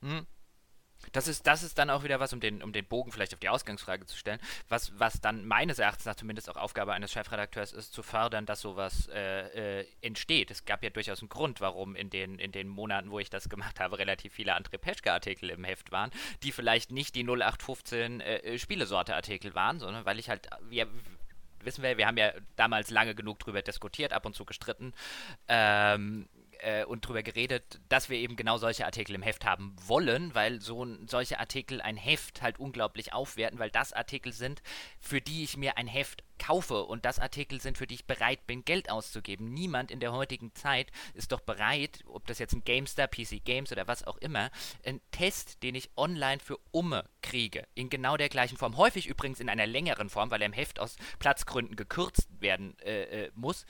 Hm. 0.05 0.27
Das 1.13 1.29
ist, 1.29 1.47
das 1.47 1.63
ist 1.63 1.79
dann 1.79 1.91
auch 1.91 2.03
wieder 2.03 2.19
was, 2.19 2.33
um 2.33 2.41
den, 2.41 2.63
um 2.63 2.73
den 2.73 2.87
Bogen 2.87 3.13
vielleicht 3.13 3.35
auf 3.35 3.41
die 3.41 3.49
Ausgangsfrage 3.49 4.07
zu 4.07 4.17
stellen, 4.17 4.41
was, 4.69 4.99
was 4.99 5.21
dann 5.21 5.47
meines 5.47 5.79
Erachtens 5.79 6.07
nach 6.07 6.15
zumindest 6.15 6.49
auch 6.49 6.57
Aufgabe 6.57 6.93
eines 6.93 7.13
Chefredakteurs 7.13 7.73
ist, 7.73 7.93
zu 7.93 8.03
fördern, 8.03 8.47
dass 8.47 8.61
sowas 8.61 9.09
äh, 9.09 9.81
äh, 9.81 9.87
entsteht. 10.01 10.51
Es 10.51 10.65
gab 10.65 10.83
ja 10.83 10.91
durchaus 10.91 11.21
einen 11.21 11.29
Grund, 11.29 11.61
warum 11.61 11.95
in 11.95 12.11
den, 12.11 12.39
in 12.39 12.53
den 12.53 12.69
Monaten, 12.69 13.11
wo 13.11 13.19
ich 13.19 13.31
das 13.31 13.49
gemacht 13.49 13.81
habe, 13.81 13.99
relativ 13.99 14.33
viele 14.33 14.57
André 14.57 14.79
Peschke-Artikel 14.79 15.51
im 15.51 15.65
Heft 15.65 15.93
waren, 15.93 16.11
die 16.43 16.53
vielleicht 16.53 16.91
nicht 16.91 17.15
die 17.15 17.25
0815 17.25 18.21
äh, 18.21 18.37
äh, 18.37 18.59
Spielesorte-Artikel 18.59 19.55
waren, 19.55 19.79
sondern 19.79 20.05
weil 20.07 20.19
ich 20.19 20.29
halt, 20.31 20.49
wir, 20.69 20.89
wissen 21.61 21.83
wir, 21.83 21.97
wir 21.97 22.07
haben 22.07 22.17
ja 22.17 22.33
damals 22.57 22.91
lange 22.91 23.15
genug 23.15 23.39
drüber 23.39 23.63
diskutiert, 23.63 24.13
ab 24.13 24.27
und 24.27 24.35
zu 24.35 24.45
gestritten. 24.45 24.95
Ähm, 25.49 26.29
äh, 26.65 26.85
und 26.85 27.03
drüber 27.03 27.23
geredet, 27.23 27.81
dass 27.89 28.09
wir 28.09 28.19
eben 28.19 28.37
genau 28.37 28.59
solche 28.59 28.87
Artikel 28.87 29.15
im 29.15 29.23
Heft 29.23 29.45
haben 29.45 29.77
wollen, 29.87 30.35
weil 30.35 30.61
so 30.61 30.87
solche 31.07 31.39
Artikel 31.39 31.81
ein 31.81 31.97
Heft 31.97 32.43
halt 32.43 32.59
unglaublich 32.59 33.13
aufwerten, 33.13 33.59
weil 33.59 33.71
das 33.71 33.93
Artikel 33.93 34.33
sind, 34.33 34.63
für 35.01 35.21
die 35.21 35.45
ich 35.45 35.57
mir 35.57 35.77
ein 35.77 35.87
Heft 35.87 36.25
kaufe 36.39 36.85
und 36.85 37.05
das 37.05 37.19
Artikel 37.19 37.61
sind, 37.61 37.79
für 37.79 37.87
die 37.87 37.95
ich 37.95 38.07
bereit 38.07 38.47
bin, 38.47 38.65
Geld 38.65 38.91
auszugeben. 38.91 39.53
Niemand 39.53 39.91
in 39.91 40.01
der 40.01 40.13
heutigen 40.13 40.55
Zeit 40.55 40.91
ist 41.15 41.33
doch 41.33 41.41
bereit, 41.41 42.01
ob 42.07 42.27
das 42.27 42.39
jetzt 42.39 42.55
ein 42.55 42.65
GameStar, 42.65 43.09
PC 43.09 43.45
Games 43.45 43.71
oder 43.71 43.87
was 43.87 44.05
auch 44.05 44.19
immer, 44.19 44.51
ein 44.85 45.01
Test, 45.11 45.63
den 45.63 45.75
ich 45.75 45.91
online 45.97 46.41
für 46.41 46.59
Umme 46.71 47.09
kriege, 47.23 47.67
in 47.75 47.89
genau 47.89 48.17
der 48.17 48.29
gleichen 48.29 48.57
Form, 48.57 48.77
häufig 48.77 49.07
übrigens 49.07 49.41
in 49.41 49.49
einer 49.49 49.67
längeren 49.67 50.11
Form, 50.11 50.31
weil 50.31 50.43
er 50.43 50.47
im 50.47 50.53
Heft 50.53 50.81
aus 50.81 50.97
Platzgründen 51.19 51.77
gekürzt 51.77 52.29
werden 52.41 52.77
äh, 52.81 53.27
äh, 53.27 53.31
muss, 53.35 53.65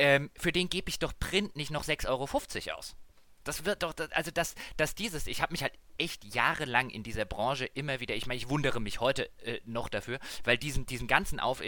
ähm, 0.00 0.30
für 0.34 0.50
den 0.50 0.70
gebe 0.70 0.88
ich 0.88 0.98
doch 0.98 1.12
Print 1.20 1.56
nicht 1.56 1.70
noch 1.70 1.84
6,50 1.84 2.08
Euro 2.08 2.78
aus. 2.78 2.96
Das 3.44 3.64
wird 3.64 3.82
doch, 3.82 3.94
also 4.10 4.30
dass, 4.30 4.54
dass 4.76 4.94
dieses, 4.94 5.26
ich 5.26 5.40
habe 5.42 5.52
mich 5.52 5.62
halt 5.62 5.72
echt 5.98 6.34
jahrelang 6.34 6.90
in 6.90 7.02
dieser 7.02 7.24
Branche 7.24 7.66
immer 7.66 8.00
wieder, 8.00 8.14
ich 8.14 8.26
meine, 8.26 8.38
ich 8.38 8.48
wundere 8.48 8.80
mich 8.80 9.00
heute 9.00 9.30
äh, 9.42 9.60
noch 9.64 9.88
dafür, 9.88 10.18
weil 10.44 10.58
diesen, 10.58 10.86
diesen 10.86 11.06
ganzen 11.06 11.40
Auf, 11.40 11.62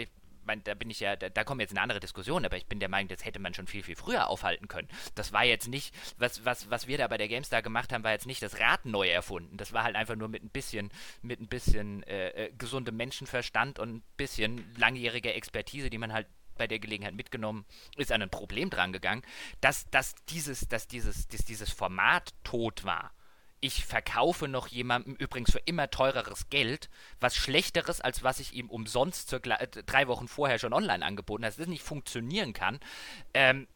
mein, 0.45 0.63
da 0.63 0.73
bin 0.73 0.89
ich 0.89 0.99
ja, 0.99 1.15
da, 1.15 1.29
da 1.29 1.43
kommen 1.43 1.61
jetzt 1.61 1.71
eine 1.71 1.81
andere 1.81 1.99
Diskussion, 1.99 2.45
aber 2.45 2.57
ich 2.57 2.65
bin 2.65 2.79
der 2.79 2.89
Meinung, 2.89 3.07
das 3.07 3.23
hätte 3.23 3.39
man 3.39 3.53
schon 3.53 3.67
viel, 3.67 3.81
viel 3.81 3.95
früher 3.95 4.27
aufhalten 4.27 4.67
können. 4.67 4.87
Das 5.15 5.31
war 5.31 5.45
jetzt 5.45 5.67
nicht, 5.67 5.95
was, 6.17 6.43
was, 6.43 6.69
was 6.69 6.87
wir 6.87 6.97
da 6.97 7.07
bei 7.07 7.17
der 7.17 7.27
GameStar 7.27 7.61
gemacht 7.61 7.93
haben, 7.93 8.03
war 8.03 8.11
jetzt 8.11 8.27
nicht 8.27 8.41
das 8.41 8.59
Rad 8.59 8.85
neu 8.85 9.09
erfunden. 9.09 9.57
Das 9.57 9.73
war 9.73 9.83
halt 9.83 9.95
einfach 9.95 10.15
nur 10.15 10.27
mit 10.27 10.43
ein 10.43 10.49
bisschen, 10.49 10.91
mit 11.21 11.39
ein 11.39 11.47
bisschen 11.47 12.03
äh, 12.03 12.29
äh, 12.29 12.51
gesundem 12.57 12.97
Menschenverstand 12.97 13.79
und 13.79 13.95
ein 13.95 14.03
bisschen 14.17 14.73
langjähriger 14.77 15.33
Expertise, 15.33 15.89
die 15.89 15.97
man 15.97 16.13
halt 16.13 16.27
bei 16.57 16.67
der 16.67 16.79
Gelegenheit 16.79 17.15
mitgenommen, 17.15 17.65
ist 17.97 18.11
an 18.11 18.21
ein 18.21 18.29
Problem 18.29 18.69
drangegangen, 18.69 19.23
dass, 19.61 19.89
dass, 19.89 20.15
dieses, 20.29 20.67
dass, 20.67 20.87
dieses, 20.87 21.27
dass 21.27 21.45
dieses 21.45 21.71
Format 21.71 22.33
tot 22.43 22.83
war 22.83 23.11
ich 23.63 23.85
verkaufe 23.85 24.49
noch 24.49 24.67
jemandem 24.67 25.15
übrigens 25.15 25.51
für 25.51 25.59
immer 25.59 25.89
teureres 25.89 26.49
Geld, 26.49 26.89
was 27.21 27.33
schlechteres, 27.33 28.01
als 28.01 28.21
was 28.21 28.41
ich 28.41 28.53
ihm 28.53 28.69
umsonst 28.69 29.29
zur, 29.29 29.39
äh, 29.45 29.67
drei 29.67 30.09
Wochen 30.09 30.27
vorher 30.27 30.59
schon 30.59 30.73
online 30.73 31.05
angeboten 31.05 31.45
habe, 31.45 31.51
dass 31.51 31.57
das 31.57 31.67
nicht 31.67 31.81
funktionieren 31.81 32.51
kann. 32.51 32.81
Ähm, 33.33 33.69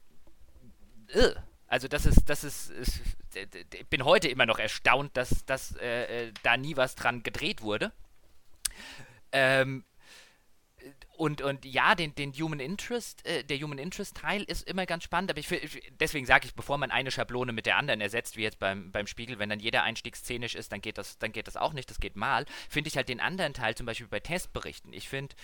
äh, 1.08 1.30
also 1.68 1.88
das 1.88 2.06
ist, 2.06 2.30
das 2.30 2.44
ist, 2.44 2.70
ist, 2.70 3.02
ich 3.34 3.88
bin 3.88 4.04
heute 4.04 4.28
immer 4.28 4.46
noch 4.46 4.60
erstaunt, 4.60 5.16
dass, 5.16 5.46
dass 5.46 5.78
äh, 5.78 6.26
äh, 6.28 6.34
da 6.44 6.58
nie 6.58 6.76
was 6.76 6.96
dran 6.96 7.24
gedreht 7.24 7.62
wurde. 7.62 7.94
Ähm, 9.32 9.86
und, 11.18 11.42
und 11.42 11.66
ja, 11.66 11.96
den, 11.96 12.14
den 12.16 12.32
Human 12.34 12.60
Interest, 12.60 13.26
äh, 13.26 13.44
der 13.44 13.58
Human 13.58 13.80
Interest 13.80 14.16
Teil 14.16 14.44
ist 14.44 14.68
immer 14.68 14.86
ganz 14.86 15.04
spannend, 15.04 15.32
aber 15.32 15.40
ich, 15.40 15.48
deswegen 16.00 16.26
sage 16.26 16.46
ich, 16.46 16.54
bevor 16.54 16.78
man 16.78 16.92
eine 16.92 17.12
Schablone 17.12 17.52
mit 17.52 17.66
der 17.66 17.78
anderen 17.78 18.02
ersetzt, 18.02 18.38
wie 18.38 18.44
jetzt 18.44 18.60
beim, 18.60 18.92
beim 18.92 19.08
Spiegel, 19.08 19.40
wenn 19.40 19.50
dann 19.50 19.60
jeder 19.60 19.84
Einstieg 19.84 20.16
szenisch 20.16 20.56
ist, 20.56 20.72
dann 20.72 20.82
geht 20.82 20.98
das, 20.98 21.18
dann 21.18 21.32
geht 21.32 21.48
das 21.48 21.58
auch 21.58 21.74
nicht, 21.74 21.90
das 21.90 22.00
geht 22.00 22.16
mal, 22.16 22.46
finde 22.70 22.90
ich 22.90 22.98
halt 22.98 23.10
den 23.10 23.20
anderen 23.20 23.54
Teil 23.54 23.76
zum 23.76 23.88
Beispiel 23.88 24.08
bei 24.08 24.20
Testberichten. 24.20 24.94
Ich 24.94 25.10
finde 25.10 25.36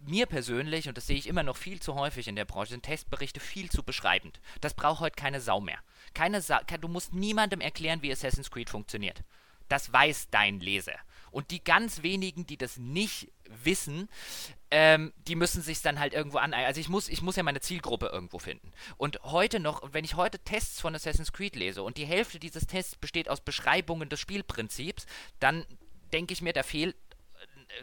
mir 0.00 0.26
persönlich, 0.26 0.88
und 0.88 0.96
das 0.96 1.06
sehe 1.06 1.18
ich 1.18 1.26
immer 1.26 1.42
noch 1.42 1.56
viel 1.56 1.80
zu 1.80 1.94
häufig 1.94 2.26
in 2.26 2.36
der 2.36 2.46
Branche, 2.46 2.70
sind 2.70 2.84
Testberichte 2.84 3.40
viel 3.40 3.70
zu 3.70 3.82
beschreibend. 3.82 4.40
Das 4.60 4.74
braucht 4.74 5.00
heute 5.00 5.16
keine 5.16 5.40
Sau 5.40 5.60
mehr. 5.60 5.78
Keine 6.14 6.40
Sa 6.40 6.62
du 6.62 6.88
musst 6.88 7.12
niemandem 7.12 7.60
erklären, 7.60 8.00
wie 8.02 8.10
Assassin's 8.10 8.50
Creed 8.50 8.70
funktioniert. 8.70 9.22
Das 9.68 9.92
weiß 9.92 10.28
dein 10.30 10.60
Leser. 10.60 10.98
Und 11.30 11.50
die 11.50 11.62
ganz 11.62 12.02
wenigen, 12.02 12.46
die 12.46 12.56
das 12.56 12.76
nicht 12.76 13.30
wissen, 13.44 14.08
ähm, 14.70 15.12
die 15.26 15.34
müssen 15.34 15.62
sich 15.62 15.82
dann 15.82 15.98
halt 15.98 16.12
irgendwo 16.12 16.38
an. 16.38 16.54
Also 16.54 16.80
ich 16.80 16.88
muss, 16.88 17.08
ich 17.08 17.22
muss 17.22 17.36
ja 17.36 17.42
meine 17.42 17.60
Zielgruppe 17.60 18.06
irgendwo 18.06 18.38
finden. 18.38 18.72
Und 18.96 19.20
heute 19.24 19.60
noch, 19.60 19.82
wenn 19.92 20.04
ich 20.04 20.14
heute 20.14 20.38
Tests 20.38 20.80
von 20.80 20.94
Assassin's 20.94 21.32
Creed 21.32 21.56
lese 21.56 21.82
und 21.82 21.96
die 21.96 22.06
Hälfte 22.06 22.38
dieses 22.38 22.66
Tests 22.66 22.96
besteht 22.96 23.28
aus 23.28 23.40
Beschreibungen 23.40 24.08
des 24.08 24.20
Spielprinzips, 24.20 25.06
dann 25.40 25.66
denke 26.12 26.32
ich 26.32 26.42
mir, 26.42 26.52
da 26.52 26.62
fehlt 26.62 26.96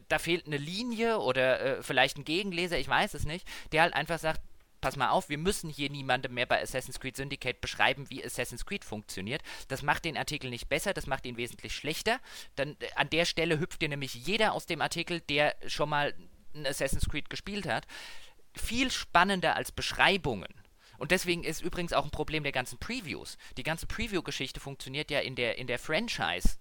da 0.09 0.19
fehlt 0.19 0.47
eine 0.47 0.57
Linie 0.57 1.19
oder 1.19 1.59
äh, 1.61 1.84
vielleicht 1.84 2.18
ein 2.18 2.26
Gegenleser, 2.26 2.77
ich 2.77 2.89
weiß 2.89 3.14
es 3.14 3.26
nicht, 3.26 3.47
der 3.72 3.84
halt 3.84 3.93
einfach 3.93 4.19
sagt, 4.19 4.41
pass 4.81 4.95
mal 4.95 5.09
auf, 5.09 5.30
wir 5.30 5.38
müssen 5.38 5.69
hier 5.69 5.89
niemandem 5.89 6.34
mehr 6.34 6.45
bei 6.45 6.61
Assassin's 6.61 6.99
Creed 6.99 7.18
Syndicate 7.18 7.59
beschreiben, 7.61 8.09
wie 8.09 8.23
Assassin's 8.23 8.65
Creed 8.65 8.85
funktioniert. 8.85 9.41
Das 9.68 9.81
macht 9.81 10.05
den 10.05 10.18
Artikel 10.18 10.49
nicht 10.49 10.69
besser, 10.69 10.93
das 10.93 11.07
macht 11.07 11.26
ihn 11.26 11.38
wesentlich 11.38 11.73
schlechter. 11.73 12.19
Dann 12.55 12.76
äh, 12.80 12.88
an 12.95 13.09
der 13.09 13.26
Stelle 13.26 13.59
hüpft 13.59 13.81
dir 13.81 13.89
nämlich 13.89 14.14
jeder 14.14 14.53
aus 14.53 14.65
dem 14.65 14.81
Artikel, 14.81 15.22
der 15.22 15.55
schon 15.68 15.89
mal 15.89 16.14
ein 16.58 16.68
Assassin's 16.68 17.08
Creed 17.10 17.30
gespielt 17.30 17.68
hat, 17.68 17.88
viel 18.56 18.92
spannender 18.92 19.56
als 19.56 19.72
Beschreibungen. 19.72 20.54
Und 20.98 21.12
deswegen 21.12 21.44
ist 21.44 21.62
übrigens 21.62 21.94
auch 21.94 22.06
ein 22.06 22.12
Problem 22.12 22.44
der 22.44 22.52
ganzen 22.52 22.80
Previews. 22.80 23.38
Die 23.58 23.64
ganze 23.64 23.86
Preview-Geschichte 23.86 24.60
funktioniert 24.60 25.12
ja 25.12 25.20
in 25.20 25.36
der, 25.36 25.58
in 25.58 25.68
der 25.68 25.78
Franchise 25.78 26.58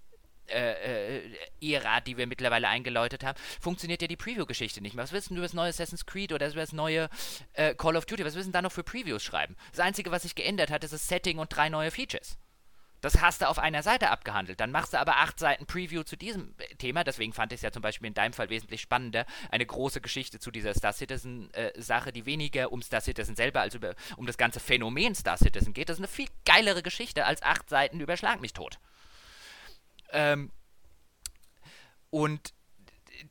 äh, 0.49 1.19
äh, 1.19 1.75
Ära, 1.75 2.01
die 2.01 2.17
wir 2.17 2.27
mittlerweile 2.27 2.69
eingeläutet 2.69 3.25
haben, 3.25 3.39
funktioniert 3.61 4.03
ja 4.03 4.09
die 4.09 4.17
Preview-Geschichte 4.17 4.81
nicht 4.81 4.95
mehr. 4.95 5.03
Was 5.03 5.13
willst 5.13 5.31
du 5.31 5.35
über 5.35 5.43
das 5.43 5.55
neue 5.55 5.71
Assassin's 5.71 6.07
Creed 6.07 6.33
oder 6.33 6.47
über 6.49 6.61
das 6.61 6.73
neue 6.73 7.09
äh, 7.55 7.75
Call 7.75 7.97
of 7.97 8.07
Duty? 8.07 8.25
Was 8.25 8.35
willst 8.35 8.49
du 8.49 8.53
da 8.53 8.63
noch 8.63 8.73
für 8.73 8.85
Previews 8.85 9.25
schreiben? 9.25 9.57
Das 9.71 9.81
Einzige, 9.81 10.11
was 10.11 10.23
sich 10.23 10.35
geändert 10.35 10.71
hat, 10.71 10.85
ist 10.85 10.93
das 10.93 11.09
Setting 11.09 11.39
und 11.39 11.49
drei 11.49 11.69
neue 11.69 11.91
Features. 11.91 12.39
Das 13.01 13.21
hast 13.21 13.43
du 13.43 13.49
auf 13.49 13.59
einer 13.59 13.83
Seite 13.83 14.11
abgehandelt. 14.11 14.61
Dann 14.61 14.71
machst 14.71 14.93
du 14.93 14.99
aber 14.99 15.19
acht 15.19 15.39
Seiten 15.39 15.67
Preview 15.67 16.03
zu 16.03 16.17
diesem 16.17 16.55
äh, 16.59 16.75
Thema. 16.77 17.05
Deswegen 17.05 17.33
fand 17.33 17.53
ich 17.53 17.59
es 17.59 17.63
ja 17.63 17.71
zum 17.71 17.83
Beispiel 17.83 18.09
in 18.09 18.15
deinem 18.15 18.33
Fall 18.33 18.49
wesentlich 18.49 18.81
spannender, 18.81 19.27
eine 19.51 19.67
große 19.67 20.01
Geschichte 20.01 20.39
zu 20.39 20.51
dieser 20.51 20.75
Star 20.75 20.93
Citizen-Sache, 20.93 22.09
äh, 22.09 22.13
die 22.13 22.27
weniger 22.27 22.73
um 22.73 22.83
Star 22.83 23.01
Citizen 23.01 23.37
selber 23.37 23.61
als 23.61 23.75
über, 23.75 23.95
um 24.17 24.27
das 24.27 24.39
ganze 24.39 24.61
Phänomen 24.61 25.15
Star 25.15 25.37
Citizen 25.37 25.73
geht. 25.73 25.89
Das 25.89 25.97
ist 25.97 26.01
eine 26.01 26.09
viel 26.09 26.29
geilere 26.45 26.83
Geschichte 26.83 27.25
als 27.27 27.43
acht 27.43 27.69
Seiten 27.69 28.01
über 28.01 28.17
Schlag 28.17 28.41
mich 28.41 28.53
tot. 28.53 28.79
Ähm, 30.11 30.51
und 32.11 32.55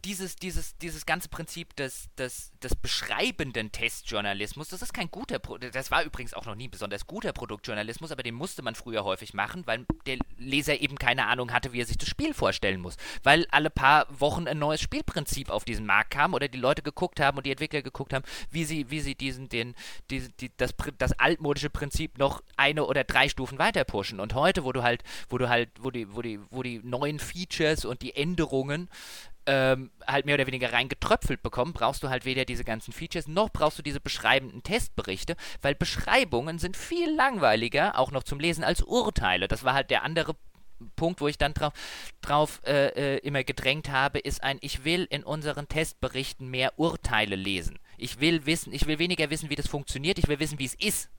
dieses, 0.05 0.35
dieses, 0.35 0.77
dieses 0.77 1.05
ganze 1.07 1.29
Prinzip 1.29 1.75
des, 1.75 2.09
des, 2.15 2.51
des 2.61 2.75
beschreibenden 2.75 3.71
Testjournalismus, 3.71 4.69
das 4.69 4.83
ist 4.83 4.93
kein 4.93 5.09
guter, 5.09 5.39
Pro 5.39 5.57
das 5.57 5.89
war 5.89 6.03
übrigens 6.03 6.35
auch 6.35 6.45
noch 6.45 6.53
nie 6.53 6.67
besonders 6.67 7.07
guter 7.07 7.33
Produktjournalismus, 7.33 8.11
aber 8.11 8.21
den 8.21 8.35
musste 8.35 8.61
man 8.61 8.75
früher 8.75 9.03
häufig 9.03 9.33
machen, 9.33 9.65
weil 9.65 9.85
der 10.05 10.19
Leser 10.37 10.79
eben 10.79 10.97
keine 10.99 11.25
Ahnung 11.25 11.51
hatte, 11.51 11.73
wie 11.73 11.81
er 11.81 11.87
sich 11.87 11.97
das 11.97 12.07
Spiel 12.07 12.35
vorstellen 12.35 12.81
muss. 12.81 12.97
Weil 13.23 13.47
alle 13.49 13.71
paar 13.71 14.07
Wochen 14.19 14.47
ein 14.47 14.59
neues 14.59 14.79
Spielprinzip 14.79 15.49
auf 15.49 15.65
diesen 15.65 15.87
Markt 15.87 16.11
kam 16.11 16.35
oder 16.35 16.47
die 16.47 16.59
Leute 16.59 16.83
geguckt 16.83 17.19
haben 17.19 17.37
und 17.37 17.45
die 17.47 17.51
Entwickler 17.51 17.81
geguckt 17.81 18.13
haben, 18.13 18.25
wie 18.51 18.63
sie, 18.63 18.91
wie 18.91 18.99
sie 18.99 19.15
diesen, 19.15 19.49
den, 19.49 19.73
die, 20.11 20.29
die, 20.39 20.51
das, 20.55 20.75
das 20.99 21.13
altmodische 21.13 21.71
Prinzip 21.71 22.19
noch 22.19 22.43
eine 22.57 22.85
oder 22.85 23.03
drei 23.03 23.27
Stufen 23.27 23.57
weiter 23.57 23.83
pushen. 23.85 24.19
Und 24.19 24.35
heute, 24.35 24.63
wo 24.63 24.71
du 24.71 24.83
halt, 24.83 25.03
wo 25.29 25.39
du 25.39 25.49
halt, 25.49 25.69
wo 25.79 25.89
die, 25.89 26.13
wo 26.13 26.21
die, 26.21 26.39
wo 26.51 26.61
die 26.61 26.79
neuen 26.83 27.17
Features 27.17 27.85
und 27.85 28.03
die 28.03 28.15
Änderungen 28.15 28.87
ähm, 29.45 29.91
halt 30.07 30.25
mehr 30.25 30.35
oder 30.35 30.47
weniger 30.47 30.73
reingetröpfelt 30.73 31.41
bekommen, 31.43 31.73
brauchst 31.73 32.03
du 32.03 32.09
halt 32.09 32.25
weder 32.25 32.45
diese 32.45 32.63
ganzen 32.63 32.93
Features, 32.93 33.27
noch 33.27 33.49
brauchst 33.49 33.77
du 33.77 33.83
diese 33.83 33.99
beschreibenden 33.99 34.63
Testberichte, 34.63 35.35
weil 35.61 35.75
Beschreibungen 35.75 36.59
sind 36.59 36.77
viel 36.77 37.13
langweiliger, 37.13 37.97
auch 37.99 38.11
noch 38.11 38.23
zum 38.23 38.39
Lesen, 38.39 38.63
als 38.63 38.81
Urteile. 38.81 39.47
Das 39.47 39.63
war 39.63 39.73
halt 39.73 39.89
der 39.89 40.03
andere 40.03 40.35
Punkt, 40.95 41.21
wo 41.21 41.27
ich 41.27 41.37
dann 41.37 41.53
drauf, 41.53 41.73
drauf 42.21 42.61
äh, 42.65 43.15
äh, 43.15 43.17
immer 43.19 43.43
gedrängt 43.43 43.89
habe, 43.89 44.19
ist 44.19 44.43
ein, 44.43 44.57
ich 44.61 44.83
will 44.83 45.07
in 45.09 45.23
unseren 45.23 45.67
Testberichten 45.67 46.49
mehr 46.49 46.77
Urteile 46.77 47.35
lesen. 47.35 47.79
Ich 47.97 48.19
will 48.19 48.45
wissen, 48.45 48.73
ich 48.73 48.85
will 48.87 48.99
weniger 48.99 49.29
wissen, 49.29 49.49
wie 49.49 49.55
das 49.55 49.67
funktioniert, 49.67 50.19
ich 50.19 50.27
will 50.27 50.39
wissen, 50.39 50.59
wie 50.59 50.65
es 50.65 50.75
ist. 50.75 51.09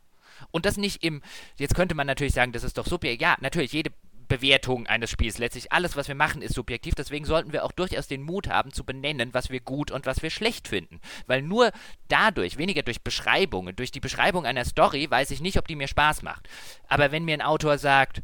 Und 0.50 0.66
das 0.66 0.76
nicht 0.76 1.02
im, 1.02 1.22
jetzt 1.56 1.74
könnte 1.74 1.94
man 1.94 2.06
natürlich 2.06 2.34
sagen, 2.34 2.52
das 2.52 2.64
ist 2.64 2.76
doch 2.76 2.86
super. 2.86 3.08
Ja, 3.08 3.36
natürlich, 3.40 3.72
jede 3.72 3.90
Bewertung 4.28 4.86
eines 4.86 5.10
Spiels. 5.10 5.38
Letztlich 5.38 5.72
alles, 5.72 5.96
was 5.96 6.08
wir 6.08 6.14
machen, 6.14 6.42
ist 6.42 6.54
subjektiv. 6.54 6.94
Deswegen 6.94 7.24
sollten 7.24 7.52
wir 7.52 7.64
auch 7.64 7.72
durchaus 7.72 8.06
den 8.06 8.22
Mut 8.22 8.48
haben, 8.48 8.72
zu 8.72 8.84
benennen, 8.84 9.34
was 9.34 9.50
wir 9.50 9.60
gut 9.60 9.90
und 9.90 10.06
was 10.06 10.22
wir 10.22 10.30
schlecht 10.30 10.68
finden. 10.68 11.00
Weil 11.26 11.42
nur 11.42 11.72
dadurch, 12.08 12.58
weniger 12.58 12.82
durch 12.82 13.02
Beschreibungen, 13.02 13.76
durch 13.76 13.90
die 13.90 14.00
Beschreibung 14.00 14.46
einer 14.46 14.64
Story, 14.64 15.10
weiß 15.10 15.30
ich 15.30 15.40
nicht, 15.40 15.58
ob 15.58 15.68
die 15.68 15.76
mir 15.76 15.88
Spaß 15.88 16.22
macht. 16.22 16.48
Aber 16.88 17.12
wenn 17.12 17.24
mir 17.24 17.34
ein 17.34 17.42
Autor 17.42 17.78
sagt, 17.78 18.22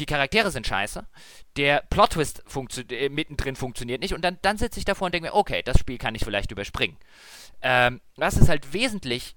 die 0.00 0.06
Charaktere 0.06 0.50
sind 0.50 0.66
scheiße, 0.66 1.06
der 1.56 1.84
Plot-Twist 1.88 2.42
funktio 2.46 2.84
äh, 2.90 3.08
mittendrin 3.08 3.54
funktioniert 3.54 4.00
nicht 4.00 4.12
und 4.12 4.22
dann, 4.22 4.38
dann 4.42 4.58
sitze 4.58 4.78
ich 4.78 4.84
davor 4.84 5.06
und 5.06 5.14
denke 5.14 5.28
mir, 5.28 5.34
okay, 5.34 5.62
das 5.62 5.78
Spiel 5.78 5.98
kann 5.98 6.14
ich 6.14 6.24
vielleicht 6.24 6.50
überspringen. 6.50 6.96
Ähm, 7.62 8.00
das 8.16 8.36
ist 8.36 8.48
halt 8.48 8.72
wesentlich 8.72 9.36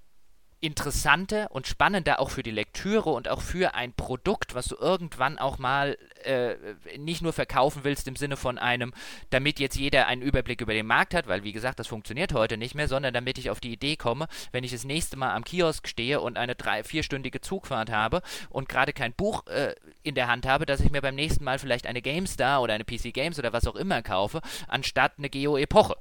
interessanter 0.59 1.51
und 1.51 1.67
spannender 1.67 2.19
auch 2.19 2.31
für 2.31 2.43
die 2.43 2.51
Lektüre 2.51 3.11
und 3.11 3.27
auch 3.27 3.41
für 3.41 3.75
ein 3.75 3.93
Produkt, 3.93 4.55
was 4.55 4.65
du 4.65 4.75
irgendwann 4.75 5.37
auch 5.37 5.59
mal 5.59 5.97
äh, 6.23 6.55
nicht 6.97 7.21
nur 7.21 7.33
verkaufen 7.33 7.83
willst 7.83 8.07
im 8.07 8.15
Sinne 8.15 8.37
von 8.37 8.57
einem, 8.57 8.93
damit 9.29 9.59
jetzt 9.59 9.75
jeder 9.75 10.07
einen 10.07 10.21
Überblick 10.21 10.61
über 10.61 10.73
den 10.73 10.87
Markt 10.87 11.13
hat, 11.13 11.27
weil 11.27 11.43
wie 11.43 11.53
gesagt, 11.53 11.79
das 11.79 11.87
funktioniert 11.87 12.33
heute 12.33 12.57
nicht 12.57 12.73
mehr, 12.73 12.87
sondern 12.87 13.13
damit 13.13 13.37
ich 13.37 13.49
auf 13.49 13.59
die 13.59 13.71
Idee 13.71 13.97
komme, 13.97 14.27
wenn 14.51 14.63
ich 14.63 14.71
das 14.71 14.83
nächste 14.83 15.15
Mal 15.15 15.35
am 15.35 15.43
Kiosk 15.43 15.87
stehe 15.87 16.21
und 16.21 16.37
eine 16.37 16.55
drei, 16.55 16.83
vierstündige 16.83 17.41
Zugfahrt 17.41 17.91
habe 17.91 18.21
und 18.49 18.67
gerade 18.67 18.93
kein 18.93 19.13
Buch 19.13 19.45
äh, 19.47 19.75
in 20.01 20.15
der 20.15 20.27
Hand 20.27 20.47
habe, 20.47 20.65
dass 20.65 20.79
ich 20.79 20.89
mir 20.89 21.01
beim 21.01 21.15
nächsten 21.15 21.43
Mal 21.43 21.59
vielleicht 21.59 21.85
eine 21.85 22.01
GameStar 22.01 22.61
oder 22.61 22.73
eine 22.73 22.83
PC 22.83 23.13
Games 23.13 23.37
oder 23.37 23.53
was 23.53 23.67
auch 23.67 23.75
immer 23.75 24.01
kaufe, 24.01 24.41
anstatt 24.67 25.13
eine 25.17 25.29
Geo-Epoche 25.29 25.97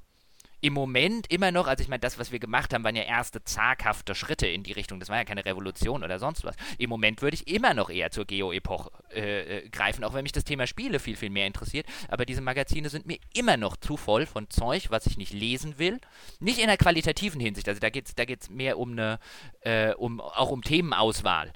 im 0.60 0.72
Moment 0.72 1.30
immer 1.30 1.50
noch, 1.52 1.66
also 1.66 1.82
ich 1.82 1.88
meine, 1.88 2.00
das, 2.00 2.18
was 2.18 2.32
wir 2.32 2.38
gemacht 2.38 2.72
haben, 2.72 2.82
waren 2.84 2.96
ja 2.96 3.02
erste 3.02 3.44
zaghafte 3.44 4.14
Schritte 4.14 4.46
in 4.46 4.62
die 4.62 4.72
Richtung. 4.72 5.00
Das 5.00 5.08
war 5.08 5.16
ja 5.16 5.24
keine 5.24 5.44
Revolution 5.44 6.02
oder 6.02 6.18
sonst 6.18 6.44
was. 6.44 6.56
Im 6.78 6.88
Moment 6.90 7.22
würde 7.22 7.34
ich 7.34 7.48
immer 7.48 7.74
noch 7.74 7.90
eher 7.90 8.10
zur 8.10 8.24
Geo-Epoche 8.24 8.90
äh, 9.12 9.58
äh, 9.58 9.68
greifen, 9.68 10.02
auch 10.04 10.14
wenn 10.14 10.22
mich 10.22 10.32
das 10.32 10.44
Thema 10.44 10.66
Spiele 10.66 10.98
viel, 10.98 11.16
viel 11.16 11.30
mehr 11.30 11.46
interessiert. 11.46 11.86
Aber 12.08 12.24
diese 12.24 12.40
Magazine 12.40 12.88
sind 12.88 13.06
mir 13.06 13.18
immer 13.34 13.56
noch 13.56 13.76
zu 13.76 13.96
voll 13.96 14.26
von 14.26 14.48
Zeug, 14.48 14.86
was 14.90 15.06
ich 15.06 15.18
nicht 15.18 15.32
lesen 15.32 15.78
will. 15.78 16.00
Nicht 16.40 16.58
in 16.58 16.68
der 16.68 16.78
qualitativen 16.78 17.40
Hinsicht. 17.40 17.68
Also 17.68 17.80
da 17.80 17.90
geht 17.90 18.06
es 18.06 18.14
da 18.14 18.24
geht's 18.24 18.48
mehr 18.48 18.78
um 18.78 18.92
eine, 18.92 19.18
äh, 19.60 19.92
um, 19.94 20.20
auch 20.20 20.50
um 20.50 20.62
Themenauswahl. 20.62 21.52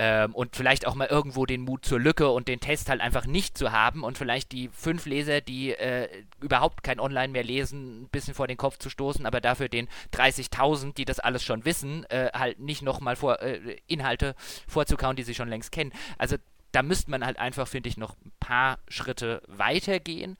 Ähm, 0.00 0.32
und 0.32 0.54
vielleicht 0.54 0.86
auch 0.86 0.94
mal 0.94 1.08
irgendwo 1.08 1.44
den 1.44 1.62
Mut 1.62 1.84
zur 1.84 1.98
Lücke 1.98 2.30
und 2.30 2.46
den 2.46 2.60
Test 2.60 2.88
halt 2.88 3.00
einfach 3.00 3.26
nicht 3.26 3.58
zu 3.58 3.72
haben 3.72 4.04
und 4.04 4.16
vielleicht 4.16 4.52
die 4.52 4.68
fünf 4.68 5.06
Leser, 5.06 5.40
die 5.40 5.72
äh, 5.72 6.08
überhaupt 6.40 6.84
kein 6.84 7.00
Online 7.00 7.32
mehr 7.32 7.42
lesen, 7.42 8.02
ein 8.02 8.08
bisschen 8.08 8.32
vor 8.32 8.46
den 8.46 8.56
Kopf 8.56 8.78
zu 8.78 8.90
stoßen, 8.90 9.26
aber 9.26 9.40
dafür 9.40 9.68
den 9.68 9.88
30.000, 10.14 10.94
die 10.94 11.04
das 11.04 11.18
alles 11.18 11.42
schon 11.42 11.64
wissen, 11.64 12.04
äh, 12.10 12.30
halt 12.32 12.60
nicht 12.60 12.82
nochmal 12.82 13.16
vor, 13.16 13.42
äh, 13.42 13.78
Inhalte 13.88 14.36
vorzukauen, 14.68 15.16
die 15.16 15.24
sie 15.24 15.34
schon 15.34 15.48
längst 15.48 15.72
kennen. 15.72 15.92
Also 16.16 16.36
da 16.70 16.84
müsste 16.84 17.10
man 17.10 17.26
halt 17.26 17.40
einfach, 17.40 17.66
finde 17.66 17.88
ich, 17.88 17.96
noch 17.96 18.14
ein 18.24 18.30
paar 18.38 18.78
Schritte 18.86 19.42
weitergehen 19.48 20.36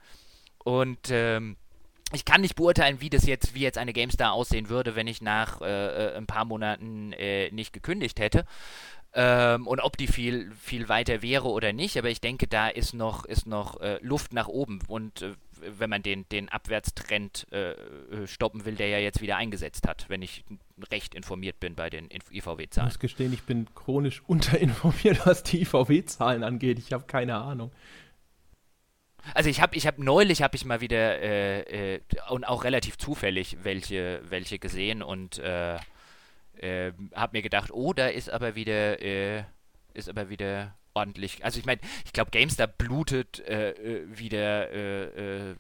und 0.63 1.11
ähm, 1.11 1.57
ich 2.13 2.25
kann 2.25 2.41
nicht 2.41 2.55
beurteilen, 2.55 3.03
wie 3.03 3.11
das 3.11 3.27
jetzt, 3.27 3.55
wie 3.55 3.61
jetzt 3.61 3.77
eine 3.77 3.93
GameStar 3.93 4.33
aussehen 4.33 4.71
würde, 4.71 4.97
wenn 4.97 5.09
ich 5.09 5.21
nach 5.21 5.61
äh, 5.61 5.67
äh 5.67 6.17
ein 6.17 6.27
paar 6.27 6.47
Monaten 6.47 7.13
äh, 7.13 7.51
nicht 7.51 7.75
gekündigt 7.75 8.19
hätte 8.19 8.47
ähm, 9.21 9.67
und 9.67 9.81
ob 9.81 9.97
die 9.97 10.07
viel, 10.07 10.53
viel 10.61 10.89
weiter 10.89 11.23
wäre 11.23 11.49
oder 11.49 11.73
nicht. 11.73 11.99
Aber 11.99 12.09
ich 12.09 12.21
denke, 12.21 12.47
da 12.47 12.69
ist 12.69 12.95
noch, 12.95 13.25
ist 13.25 13.49
noch 13.49 13.81
äh, 13.81 13.99
Luft 14.01 14.33
nach 14.33 14.47
oben. 14.47 14.79
Und 14.87 15.23
äh, 15.23 15.33
wenn 15.77 15.91
man 15.91 16.05
den, 16.05 16.29
den 16.29 16.49
Abwärtstrend 16.49 17.51
äh, 17.53 17.75
stoppen 18.29 18.65
will, 18.65 18.77
der 18.77 18.87
ja 18.91 18.99
jetzt 18.99 19.21
wieder 19.21 19.37
eingesetzt 19.37 19.89
hat, 19.89 20.09
wenn 20.09 20.23
ich 20.23 20.45
recht 20.93 21.17
informiert 21.17 21.59
bin 21.59 21.75
bei 21.75 21.91
den 21.91 22.09
IVW-Zahlen. 22.31 22.87
Ich 22.91 22.95
muss 22.95 22.99
gestehen, 23.01 23.33
ich 23.33 23.43
bin 23.43 23.67
chronisch 23.75 24.23
unterinformiert, 24.29 25.27
was 25.27 25.43
die 25.43 25.63
IVW-Zahlen 25.63 26.45
angeht. 26.45 26.79
Ich 26.79 26.93
habe 26.93 27.05
keine 27.07 27.39
Ahnung. 27.39 27.73
Also 29.35 29.51
ich 29.51 29.61
habe 29.61 29.75
ich 29.75 29.89
hab 29.89 29.99
neulich 29.99 30.43
habe 30.43 30.55
ich 30.55 30.65
mal 30.65 30.81
wieder 30.81 31.21
äh, 31.21 31.97
äh, 31.97 32.01
und 32.31 32.47
auch 32.47 32.63
relativ 32.63 32.97
zufällig 32.99 33.59
welche 33.63 34.23
welche 34.29 34.61
gesehen 34.61 35.03
und 35.03 35.39
äh, 35.39 35.77
äh, 36.59 36.93
habe 37.15 37.37
mir 37.37 37.43
gedacht, 37.43 37.71
oh, 37.73 37.93
da 37.93 38.09
ist 38.09 38.31
aber 38.31 38.55
wieder, 38.55 39.01
äh, 39.01 39.45
ist 39.95 40.09
aber 40.09 40.31
wieder 40.31 40.75
ordentlich. 40.95 41.45
Also 41.45 41.59
ich 41.59 41.67
meine, 41.67 41.81
ich 42.05 42.13
glaube, 42.13 42.31
GameStar 42.31 42.67
blutet 42.67 43.41
äh, 43.41 43.71
äh 43.71 44.19
wieder 44.19 44.71
äh, 44.71 45.51
äh, 45.51 45.55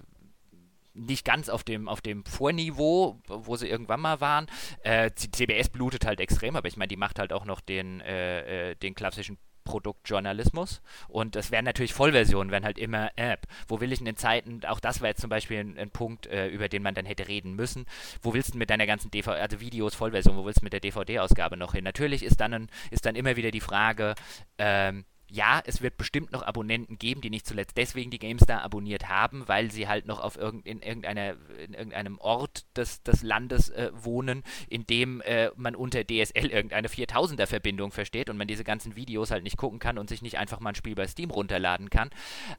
nicht 0.94 1.24
ganz 1.24 1.48
auf 1.48 1.62
dem, 1.62 1.88
auf 1.88 2.00
dem 2.00 2.24
Vorniveau, 2.24 3.20
wo 3.26 3.56
sie 3.56 3.68
irgendwann 3.68 4.00
mal 4.00 4.20
waren. 4.20 4.46
Äh, 4.82 5.10
CBS 5.12 5.68
blutet 5.68 6.04
halt 6.04 6.20
extrem, 6.20 6.56
aber 6.56 6.68
ich 6.68 6.76
meine, 6.76 6.88
die 6.88 6.96
macht 6.96 7.18
halt 7.18 7.32
auch 7.32 7.44
noch 7.44 7.60
den, 7.60 8.00
äh, 8.00 8.74
den 8.76 8.94
klassischen 8.94 9.38
Produktjournalismus. 9.69 10.81
Und 11.09 11.36
das 11.36 11.51
wären 11.51 11.66
natürlich 11.66 11.93
Vollversionen, 11.93 12.51
wären 12.51 12.65
halt 12.65 12.78
immer 12.78 13.11
App. 13.16 13.47
Wo 13.69 13.81
will 13.81 13.93
ich 13.93 14.01
in 14.01 14.07
den 14.07 14.16
Zeiten, 14.16 14.62
auch 14.66 14.81
das 14.81 15.03
war 15.03 15.09
jetzt 15.09 15.20
zum 15.20 15.28
Beispiel 15.28 15.59
ein, 15.59 15.78
ein 15.78 15.90
Punkt, 15.90 16.27
äh, 16.27 16.49
über 16.49 16.69
den 16.70 16.82
man 16.82 16.95
dann 16.95 17.05
hätte 17.05 17.28
reden 17.28 17.55
müssen. 17.55 17.85
Wo 18.23 18.32
willst 18.32 18.55
du 18.55 18.59
mit 18.59 18.70
deiner 18.70 18.86
ganzen 18.86 19.11
DVD, 19.11 19.40
also 19.40 19.61
Videos, 19.61 19.95
Vollversion, 19.95 20.36
wo 20.36 20.47
willst 20.47 20.62
du 20.62 20.65
mit 20.65 20.73
der 20.73 20.81
DVD-Ausgabe 20.81 21.59
noch 21.59 21.74
hin? 21.74 21.85
Natürlich 21.85 22.23
ist 22.23 22.40
dann, 22.40 22.55
ein, 22.55 22.70
ist 22.90 23.05
dann 23.05 23.15
immer 23.15 23.36
wieder 23.36 23.51
die 23.51 23.61
Frage, 23.61 24.15
ähm, 24.57 25.05
ja, 25.30 25.60
es 25.64 25.82
wird 25.82 25.96
bestimmt 25.96 26.32
noch 26.32 26.42
Abonnenten 26.42 26.98
geben, 26.98 27.20
die 27.20 27.30
nicht 27.30 27.46
zuletzt 27.46 27.76
deswegen 27.76 28.10
die 28.10 28.18
GameStar 28.18 28.62
abonniert 28.62 29.09
haben, 29.09 29.46
weil 29.46 29.70
sie 29.70 29.86
halt 29.86 30.06
noch 30.06 30.20
auf 30.20 30.36
irgend, 30.36 30.66
in, 30.66 30.80
irgendeiner, 30.80 31.36
in 31.64 31.74
irgendeinem 31.74 32.18
Ort 32.18 32.64
des, 32.76 33.02
des 33.02 33.22
Landes 33.22 33.68
äh, 33.70 33.90
wohnen, 33.92 34.42
in 34.68 34.86
dem 34.86 35.20
äh, 35.20 35.50
man 35.56 35.74
unter 35.74 36.05
DSL 36.05 36.46
irgendeine 36.46 36.88
4000er 36.88 37.46
Verbindung 37.46 37.92
versteht 37.92 38.30
und 38.30 38.38
man 38.38 38.48
diese 38.48 38.64
ganzen 38.64 38.96
Videos 38.96 39.30
halt 39.30 39.44
nicht 39.44 39.59
gucken 39.59 39.78
kann 39.78 39.98
und 39.98 40.09
sich 40.09 40.22
nicht 40.22 40.38
einfach 40.38 40.60
mal 40.60 40.70
ein 40.70 40.74
Spiel 40.74 40.94
bei 40.94 41.06
Steam 41.06 41.30
runterladen 41.30 41.90
kann. 41.90 42.10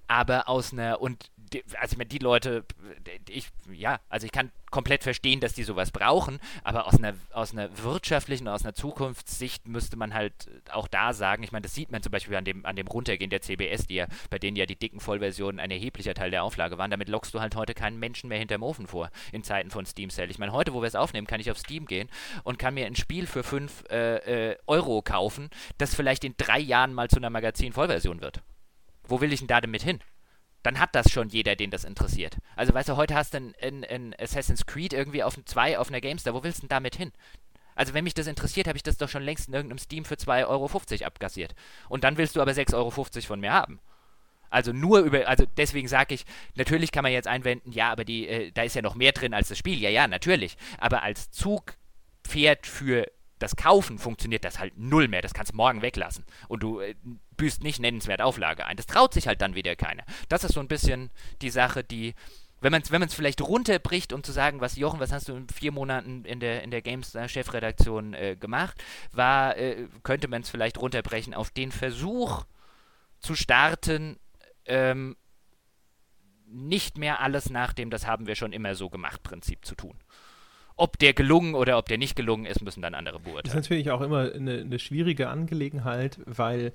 Aber 0.07 0.47
aus 0.47 0.71
einer, 0.71 1.01
und 1.01 1.31
also 1.79 1.93
ich 1.93 1.97
meine, 1.97 2.09
die 2.09 2.19
Leute, 2.19 2.65
ich, 3.27 3.47
ja, 3.71 3.99
also 4.09 4.25
ich 4.25 4.31
kann 4.31 4.51
komplett 4.71 5.03
verstehen, 5.03 5.39
dass 5.39 5.53
die 5.53 5.63
sowas 5.63 5.91
brauchen, 5.91 6.39
aber 6.63 6.87
aus 6.87 6.95
einer, 6.95 7.15
aus 7.31 7.53
einer 7.53 7.83
wirtschaftlichen, 7.83 8.47
aus 8.47 8.63
einer 8.63 8.73
Zukunftssicht 8.73 9.67
müsste 9.67 9.97
man 9.97 10.13
halt 10.13 10.33
auch 10.71 10.87
da 10.87 11.13
sagen, 11.13 11.43
ich 11.43 11.51
meine, 11.51 11.63
das 11.63 11.73
sieht 11.73 11.91
man 11.91 12.03
zum 12.03 12.11
Beispiel 12.11 12.35
an 12.35 12.45
dem, 12.45 12.65
an 12.65 12.75
dem 12.75 12.87
Runtergehen 12.87 13.29
der 13.29 13.41
CBS, 13.41 13.87
die 13.87 13.95
ja, 13.95 14.07
bei 14.29 14.37
denen 14.37 14.57
ja 14.57 14.65
die 14.65 14.75
dicken 14.75 14.99
Vollversionen 14.99 15.59
ein 15.59 15.71
erheblicher 15.71 16.13
Teil 16.13 16.31
der 16.31 16.43
Auflage 16.43 16.77
waren, 16.77 16.91
damit 16.91 17.09
lockst 17.09 17.33
du 17.33 17.39
halt 17.39 17.55
heute 17.55 17.73
keinen 17.73 17.99
Menschen 17.99 18.29
mehr 18.29 18.39
hinterm 18.39 18.63
Ofen 18.63 18.87
vor, 18.87 19.09
in 19.31 19.43
Zeiten 19.43 19.71
von 19.71 19.85
Steam 19.85 20.09
Sale. 20.09 20.29
Ich 20.29 20.39
meine, 20.39 20.51
heute, 20.51 20.73
wo 20.73 20.81
wir 20.81 20.87
es 20.87 20.95
aufnehmen, 20.95 21.27
kann 21.27 21.41
ich 21.41 21.51
auf 21.51 21.57
Steam 21.57 21.85
gehen 21.85 22.09
und 22.43 22.59
kann 22.59 22.73
mir 22.73 22.85
ein 22.85 22.95
Spiel 22.95 23.25
für 23.25 23.43
5 23.43 23.85
äh, 23.89 24.51
äh, 24.51 24.57
Euro 24.67 25.01
kaufen, 25.01 25.49
das 25.77 25.95
vielleicht 25.95 26.23
in 26.23 26.35
drei 26.37 26.59
Jahren 26.59 26.93
mal 26.93 27.09
zu 27.09 27.17
einer 27.17 27.29
Magazin-Vollversion 27.29 28.21
wird. 28.21 28.41
Wo 29.03 29.21
will 29.21 29.33
ich 29.33 29.39
denn 29.39 29.47
da 29.47 29.59
damit 29.59 29.81
hin? 29.81 29.99
Dann 30.63 30.79
hat 30.79 30.93
das 30.93 31.11
schon 31.11 31.29
jeder, 31.29 31.55
den 31.55 31.71
das 31.71 31.83
interessiert. 31.83 32.37
Also 32.55 32.73
weißt 32.73 32.89
du, 32.89 32.97
heute 32.97 33.15
hast 33.15 33.33
du 33.33 33.53
ein, 33.61 34.15
Assassin's 34.19 34.65
Creed 34.65 34.93
irgendwie 34.93 35.23
auf 35.23 35.37
2 35.43 35.79
auf 35.79 35.89
einer 35.89 36.01
GameStar. 36.01 36.33
Wo 36.33 36.43
willst 36.43 36.59
du 36.59 36.61
denn 36.63 36.69
damit 36.69 36.95
hin? 36.95 37.11
Also 37.75 37.93
wenn 37.93 38.03
mich 38.03 38.13
das 38.13 38.27
interessiert, 38.27 38.67
habe 38.67 38.77
ich 38.77 38.83
das 38.83 38.97
doch 38.97 39.07
schon 39.07 39.23
längst 39.23 39.47
in 39.47 39.53
irgendeinem 39.53 39.79
Steam 39.79 40.03
für 40.03 40.15
2,50 40.15 40.47
Euro 40.47 40.69
abgassiert. 41.05 41.55
Und 41.87 42.03
dann 42.03 42.17
willst 42.17 42.35
du 42.35 42.41
aber 42.41 42.51
6,50 42.51 42.75
Euro 42.75 42.91
von 42.91 43.39
mir 43.39 43.53
haben. 43.53 43.79
Also 44.49 44.73
nur 44.73 44.99
über, 44.99 45.27
also 45.27 45.45
deswegen 45.57 45.87
sage 45.87 46.15
ich, 46.15 46.25
natürlich 46.55 46.91
kann 46.91 47.03
man 47.03 47.11
jetzt 47.11 47.27
einwenden, 47.27 47.71
ja, 47.71 47.91
aber 47.91 48.03
die, 48.03 48.27
äh, 48.27 48.51
da 48.51 48.63
ist 48.63 48.75
ja 48.75 48.81
noch 48.81 48.95
mehr 48.95 49.11
drin 49.11 49.33
als 49.33 49.49
das 49.49 49.57
Spiel. 49.57 49.79
Ja, 49.79 49.89
ja, 49.89 50.07
natürlich. 50.07 50.57
Aber 50.79 51.03
als 51.03 51.31
Zugpferd 51.31 52.65
für 52.65 53.05
das 53.39 53.55
Kaufen 53.55 53.97
funktioniert 53.97 54.43
das 54.43 54.59
halt 54.59 54.77
null 54.77 55.07
mehr. 55.07 55.21
Das 55.21 55.33
kannst 55.33 55.53
du 55.53 55.55
morgen 55.55 55.81
weglassen. 55.81 56.25
Und 56.47 56.61
du 56.61 56.81
äh, 56.81 56.95
büßt 57.37 57.63
nicht 57.63 57.79
nennenswert 57.79 58.21
Auflage 58.21 58.65
ein. 58.65 58.77
Das 58.77 58.85
traut 58.85 59.13
sich 59.13 59.27
halt 59.27 59.41
dann 59.41 59.55
wieder 59.55 59.75
keiner. 59.75 60.03
Das 60.27 60.43
ist 60.43 60.53
so 60.53 60.59
ein 60.59 60.67
bisschen 60.67 61.09
die 61.41 61.49
Sache, 61.49 61.83
die, 61.83 62.13
wenn 62.59 62.71
man 62.71 62.81
es 62.81 62.91
wenn 62.91 63.07
vielleicht 63.07 63.41
runterbricht, 63.41 64.11
um 64.11 64.23
zu 64.23 64.33
sagen, 64.33 64.59
was 64.59 64.75
Jochen, 64.75 64.99
was 64.99 65.13
hast 65.13 65.29
du 65.29 65.35
in 65.35 65.47
vier 65.47 65.71
Monaten 65.71 66.25
in 66.25 66.41
der, 66.41 66.63
in 66.63 66.71
der 66.71 66.81
Games-Chefredaktion 66.81 68.13
äh, 68.13 68.35
gemacht, 68.35 68.83
war, 69.13 69.57
äh, 69.57 69.87
könnte 70.03 70.27
man 70.27 70.41
es 70.41 70.49
vielleicht 70.49 70.77
runterbrechen 70.77 71.33
auf 71.33 71.49
den 71.49 71.71
Versuch 71.71 72.45
zu 73.19 73.35
starten, 73.35 74.19
ähm, 74.65 75.15
nicht 76.51 76.97
mehr 76.97 77.21
alles 77.21 77.49
nach 77.49 77.73
dem, 77.73 77.89
das 77.89 78.07
haben 78.07 78.27
wir 78.27 78.35
schon 78.35 78.53
immer 78.53 78.75
so 78.75 78.89
gemacht, 78.89 79.23
Prinzip 79.23 79.65
zu 79.65 79.75
tun 79.75 79.97
ob 80.79 80.97
der 80.97 81.13
gelungen 81.13 81.55
oder 81.55 81.77
ob 81.77 81.87
der 81.87 81.97
nicht 81.97 82.15
gelungen 82.15 82.45
ist, 82.45 82.61
müssen 82.61 82.81
dann 82.81 82.95
andere 82.95 83.19
beurteilen. 83.19 83.43
Das 83.43 83.53
ist 83.53 83.69
natürlich 83.69 83.91
auch 83.91 84.01
immer 84.01 84.31
eine, 84.33 84.59
eine 84.59 84.79
schwierige 84.79 85.29
Angelegenheit, 85.29 86.19
weil 86.25 86.71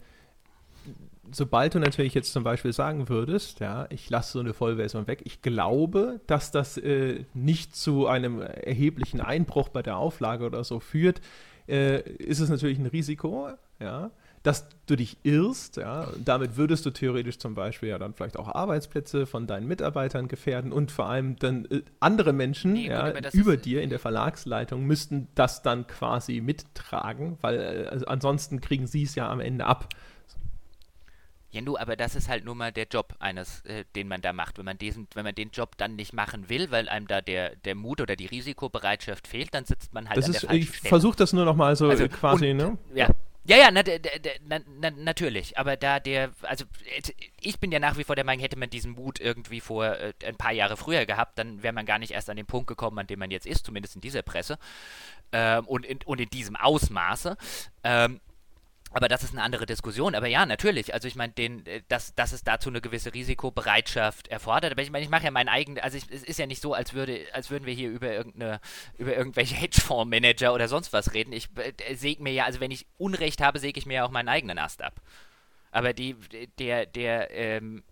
sobald 1.33 1.75
du 1.75 1.79
natürlich 1.79 2.13
jetzt 2.13 2.33
zum 2.33 2.45
Beispiel 2.45 2.73
sagen 2.73 3.09
würdest, 3.09 3.61
ja, 3.61 3.87
ich 3.91 4.11
lasse 4.11 4.33
so 4.33 4.41
eine 4.41 4.53
Vollversion 4.53 5.07
weg, 5.07 5.23
ich 5.25 5.41
glaube, 5.41 6.21
dass 6.27 6.51
das 6.51 6.77
äh, 6.77 7.25
nicht 7.33 7.75
zu 7.75 8.07
einem 8.07 8.43
erheblichen 8.43 9.21
Einbruch 9.21 9.71
bei 9.71 9.83
der 9.83 9.97
Auflage 9.97 10.45
oder 10.45 10.65
so 10.65 10.81
führt, 10.81 11.23
äh, 11.67 12.01
ist 12.19 12.41
es 12.41 12.51
natürlich 12.51 12.79
ein 12.79 12.87
Risiko, 12.87 13.49
ja 13.81 14.11
dass 14.45 14.69
du 14.85 14.95
dich 14.95 15.17
irrst, 15.23 15.79
ja, 15.79 16.07
damit 16.23 16.59
würdest 16.59 16.85
du 16.85 16.91
theoretisch 16.91 17.39
zum 17.39 17.55
Beispiel 17.55 17.89
ja 17.89 17.99
dann 17.99 18.13
vielleicht 18.13 18.37
auch 18.37 18.47
Arbeitsplätze 18.47 19.25
von 19.25 19.47
deinen 19.47 19.67
Mitarbeitern 19.67 20.29
gefährden 20.29 20.71
und 20.71 20.93
vor 20.93 21.07
allem 21.07 21.37
dann 21.37 21.65
äh, 21.65 21.81
andere 21.99 22.35
Menschen 22.35 22.75
nee, 22.75 22.89
ja, 22.89 23.11
über 23.33 23.57
dir 23.57 23.81
in 23.81 23.89
der 23.89 23.99
Verlagsleitung 23.99 24.85
müssten 24.85 25.29
das 25.35 25.63
dann 25.63 25.87
quasi 25.87 26.43
mittragen, 26.43 27.39
weil 27.41 27.59
äh, 27.59 27.89
also 27.89 28.05
ansonsten 28.05 28.61
kriegen 28.61 28.87
sie 28.87 29.05
es 29.05 29.15
ja 29.15 29.31
am 29.31 29.41
Ende 29.41 29.65
ab. 29.65 29.89
Ja, 31.51 31.63
nur, 31.63 31.81
aber 31.81 31.97
das 31.97 32.15
ist 32.15 32.29
halt 32.29 32.45
nur 32.45 32.55
mal 32.55 32.71
der 32.71 32.87
Job 32.91 33.15
eines, 33.21 33.63
äh, 33.63 33.85
den 33.97 34.09
man 34.09 34.21
da 34.21 34.35
macht. 34.35 34.59
Wenn 34.59 34.67
man 34.67 34.77
diesen, 34.77 35.07
wenn 35.15 35.25
man 35.25 35.35
den 35.35 35.51
Job 35.53 35.79
dann 35.79 35.97
nicht 35.97 36.13
machen 36.13 36.51
will, 36.51 36.71
weil 36.71 36.91
einem 36.91 37.07
da 37.07 37.23
der, 37.23 37.57
der 37.57 37.77
Mut 37.77 38.03
oder 38.03 38.15
die 38.15 38.27
Risikobereitschaft 38.27 39.27
fehlt, 39.27 39.55
dann 39.55 39.65
sitzt 39.65 39.95
man 39.95 40.09
halt 40.09 40.19
das 40.19 40.27
an 40.27 40.31
ist, 40.33 40.43
der 40.43 40.51
falschen 40.51 40.63
Ich 40.63 40.81
versuche 40.81 41.17
das 41.17 41.33
nur 41.33 41.47
noch 41.47 41.57
mal 41.57 41.77
so 41.77 41.89
also, 41.89 42.09
quasi, 42.09 42.51
und, 42.51 42.57
ne? 42.59 42.79
Ja, 42.95 43.09
Ja, 43.47 43.59
ja, 43.59 43.71
na, 43.71 43.83
na, 44.47 44.61
na, 44.67 44.91
natürlich. 44.91 45.59
Aber 45.59 45.77
da 45.77 46.01
der, 46.01 46.31
also 46.43 46.65
ich 47.41 47.61
bin 47.61 47.71
ja 47.73 47.79
nach 47.79 47.99
wie 47.99 48.05
vor 48.05 48.17
der 48.17 48.25
Meinung, 48.25 48.41
hätte 48.41 48.59
man 48.59 48.71
diesen 48.71 48.93
Mut 48.93 49.21
irgendwie 49.21 49.61
vor 49.61 49.85
äh, 49.85 50.15
ein 50.25 50.37
paar 50.37 50.53
Jahre 50.53 50.79
früher 50.79 51.05
gehabt, 51.05 51.39
dann 51.39 51.63
wäre 51.63 51.75
man 51.75 51.85
gar 51.85 51.99
nicht 51.99 52.13
erst 52.13 52.31
an 52.31 52.37
den 52.37 52.47
Punkt 52.47 52.69
gekommen, 52.69 52.99
an 52.99 53.07
dem 53.07 53.19
man 53.19 53.31
jetzt 53.31 53.47
ist, 53.47 53.67
zumindest 53.67 53.97
in 53.97 54.01
dieser 54.01 54.23
Presse 54.23 54.59
ähm, 55.33 55.67
und, 55.67 55.85
in, 55.85 55.99
und 56.07 56.21
in 56.23 56.31
diesem 56.31 56.57
Ausmaße. 56.57 57.37
Ähm, 57.83 58.21
aber 58.95 59.09
das 59.09 59.25
ist 59.25 59.33
eine 59.33 59.43
andere 59.43 59.67
Diskussion. 59.67 60.15
Aber 60.15 60.29
ja, 60.29 60.47
natürlich. 60.47 60.95
Also 60.95 61.09
ich 61.09 61.17
meine, 61.17 61.33
äh, 61.37 61.83
dass, 61.89 62.15
dass 62.15 62.33
es 62.33 62.45
dazu 62.45 62.71
eine 62.71 62.81
gewisse 62.81 63.13
Risikobereitschaft 63.13 64.29
erfordert. 64.29 64.71
Aber 64.71 64.83
ich 64.83 64.93
meine, 64.93 65.05
ich 65.05 65.11
mache 65.11 65.25
ja 65.25 65.33
meinen 65.33 65.49
eigenen, 65.49 65.83
also 65.83 65.99
ich, 65.99 66.05
es 66.11 66.23
ist 66.23 66.39
ja 66.39 66.47
nicht 66.47 66.63
so, 66.63 66.75
als 66.75 66.95
würde, 66.95 67.27
als 67.33 67.51
würden 67.51 67.67
wir 67.67 67.75
hier 67.75 67.91
über 67.91 68.13
irgendeine, 68.13 68.61
über 68.97 69.17
irgendwelche 69.17 69.55
Hedgefondsmanager 69.61 70.55
oder 70.55 70.69
sonst 70.69 70.93
was 70.93 71.13
reden. 71.13 71.33
Ich 71.33 71.49
äh, 71.57 71.97
säge 71.97 72.23
mir 72.23 72.33
ja, 72.33 72.45
also 72.45 72.61
wenn 72.61 72.71
ich 72.71 72.87
Unrecht 72.97 73.41
habe, 73.43 73.59
säge 73.59 73.79
ich 73.81 73.87
mir 73.87 73.95
ja 73.95 74.05
auch 74.05 74.13
meinen 74.13 74.29
eigenen 74.29 74.59
Ast 74.59 74.81
ab. 74.81 75.01
Aber 75.73 75.93
die, 75.93 76.15
der, 76.61 76.87
der, 76.87 77.33
ähm, 77.33 77.83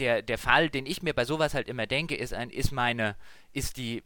der, 0.00 0.20
der 0.20 0.38
Fall, 0.38 0.68
den 0.68 0.84
ich 0.84 1.00
mir 1.00 1.14
bei 1.14 1.24
sowas 1.24 1.54
halt 1.54 1.68
immer 1.68 1.86
denke, 1.86 2.16
ist 2.16 2.34
ein, 2.34 2.50
ist 2.50 2.72
meine, 2.72 3.14
ist 3.52 3.76
die 3.76 4.02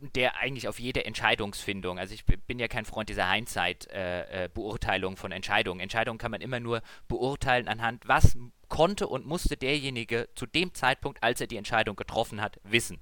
der 0.00 0.36
eigentlich 0.36 0.68
auf 0.68 0.78
jede 0.78 1.04
Entscheidungsfindung, 1.04 1.98
also 1.98 2.14
ich 2.14 2.24
bin 2.24 2.58
ja 2.58 2.68
kein 2.68 2.84
Freund 2.84 3.08
dieser 3.08 3.30
Hindsight-Beurteilung 3.30 5.14
äh, 5.14 5.16
von 5.16 5.32
Entscheidungen. 5.32 5.80
Entscheidungen 5.80 6.18
kann 6.18 6.30
man 6.30 6.40
immer 6.40 6.60
nur 6.60 6.82
beurteilen 7.08 7.68
anhand, 7.68 8.06
was 8.08 8.36
konnte 8.68 9.06
und 9.08 9.26
musste 9.26 9.56
derjenige 9.56 10.28
zu 10.34 10.46
dem 10.46 10.74
Zeitpunkt, 10.74 11.22
als 11.22 11.40
er 11.40 11.46
die 11.46 11.56
Entscheidung 11.56 11.96
getroffen 11.96 12.40
hat, 12.40 12.60
wissen. 12.64 12.98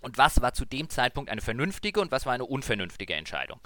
Und 0.00 0.18
was 0.18 0.42
war 0.42 0.52
zu 0.52 0.64
dem 0.64 0.88
Zeitpunkt 0.88 1.30
eine 1.30 1.40
vernünftige 1.40 2.00
und 2.00 2.10
was 2.10 2.26
war 2.26 2.32
eine 2.32 2.44
unvernünftige 2.44 3.14
Entscheidung. 3.14 3.60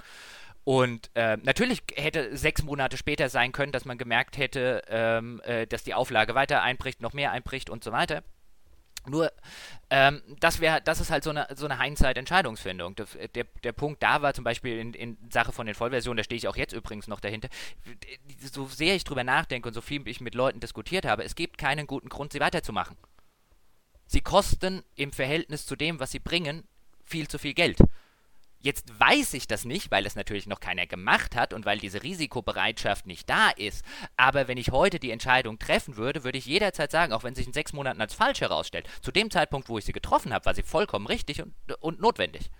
Und 0.64 1.10
äh, 1.14 1.36
natürlich 1.42 1.82
hätte 1.94 2.36
sechs 2.36 2.62
Monate 2.62 2.96
später 2.96 3.28
sein 3.28 3.52
können, 3.52 3.72
dass 3.72 3.84
man 3.84 3.98
gemerkt 3.98 4.36
hätte, 4.36 4.82
ähm, 4.88 5.40
äh, 5.44 5.66
dass 5.66 5.84
die 5.84 5.94
Auflage 5.94 6.34
weiter 6.34 6.62
einbricht, 6.62 7.00
noch 7.00 7.12
mehr 7.12 7.30
einbricht 7.30 7.70
und 7.70 7.84
so 7.84 7.92
weiter. 7.92 8.24
Nur, 9.08 9.32
ähm, 9.90 10.22
das 10.40 10.60
wäre, 10.60 10.80
das 10.82 11.00
ist 11.00 11.10
halt 11.10 11.24
so 11.24 11.30
eine, 11.30 11.46
so 11.54 11.66
eine 11.66 11.80
Hindsight-Entscheidungsfindung. 11.80 12.96
Der, 12.96 13.06
der, 13.28 13.44
der, 13.62 13.72
Punkt 13.72 14.02
da 14.02 14.22
war 14.22 14.34
zum 14.34 14.44
Beispiel 14.44 14.78
in, 14.78 14.94
in 14.94 15.16
Sache 15.30 15.52
von 15.52 15.66
den 15.66 15.74
Vollversionen, 15.74 16.16
da 16.16 16.24
stehe 16.24 16.36
ich 16.36 16.48
auch 16.48 16.56
jetzt 16.56 16.72
übrigens 16.72 17.06
noch 17.06 17.20
dahinter, 17.20 17.48
so 18.52 18.66
sehr 18.66 18.94
ich 18.94 19.04
drüber 19.04 19.24
nachdenke 19.24 19.68
und 19.68 19.74
so 19.74 19.80
viel 19.80 20.06
ich 20.08 20.20
mit 20.20 20.34
Leuten 20.34 20.60
diskutiert 20.60 21.06
habe, 21.06 21.24
es 21.24 21.34
gibt 21.34 21.58
keinen 21.58 21.86
guten 21.86 22.08
Grund, 22.08 22.32
sie 22.32 22.40
weiterzumachen. 22.40 22.96
Sie 24.06 24.20
kosten 24.20 24.82
im 24.94 25.12
Verhältnis 25.12 25.66
zu 25.66 25.76
dem, 25.76 25.98
was 26.00 26.12
sie 26.12 26.20
bringen, 26.20 26.64
viel 27.04 27.28
zu 27.28 27.38
viel 27.38 27.54
Geld. 27.54 27.78
Jetzt 28.60 28.98
weiß 28.98 29.34
ich 29.34 29.46
das 29.46 29.64
nicht, 29.64 29.90
weil 29.90 30.06
es 30.06 30.16
natürlich 30.16 30.46
noch 30.46 30.60
keiner 30.60 30.86
gemacht 30.86 31.36
hat 31.36 31.52
und 31.52 31.64
weil 31.66 31.78
diese 31.78 32.02
Risikobereitschaft 32.02 33.06
nicht 33.06 33.28
da 33.28 33.50
ist. 33.50 33.84
Aber 34.16 34.48
wenn 34.48 34.58
ich 34.58 34.70
heute 34.70 34.98
die 34.98 35.10
Entscheidung 35.10 35.58
treffen 35.58 35.96
würde, 35.96 36.24
würde 36.24 36.38
ich 36.38 36.46
jederzeit 36.46 36.90
sagen, 36.90 37.12
auch 37.12 37.22
wenn 37.22 37.34
sich 37.34 37.46
in 37.46 37.52
sechs 37.52 37.72
Monaten 37.72 38.00
als 38.00 38.14
falsch 38.14 38.40
herausstellt, 38.40 38.88
zu 39.02 39.12
dem 39.12 39.30
Zeitpunkt, 39.30 39.68
wo 39.68 39.78
ich 39.78 39.84
sie 39.84 39.92
getroffen 39.92 40.32
habe, 40.32 40.46
war 40.46 40.54
sie 40.54 40.62
vollkommen 40.62 41.06
richtig 41.06 41.42
und, 41.42 41.54
und 41.80 42.00
notwendig. 42.00 42.50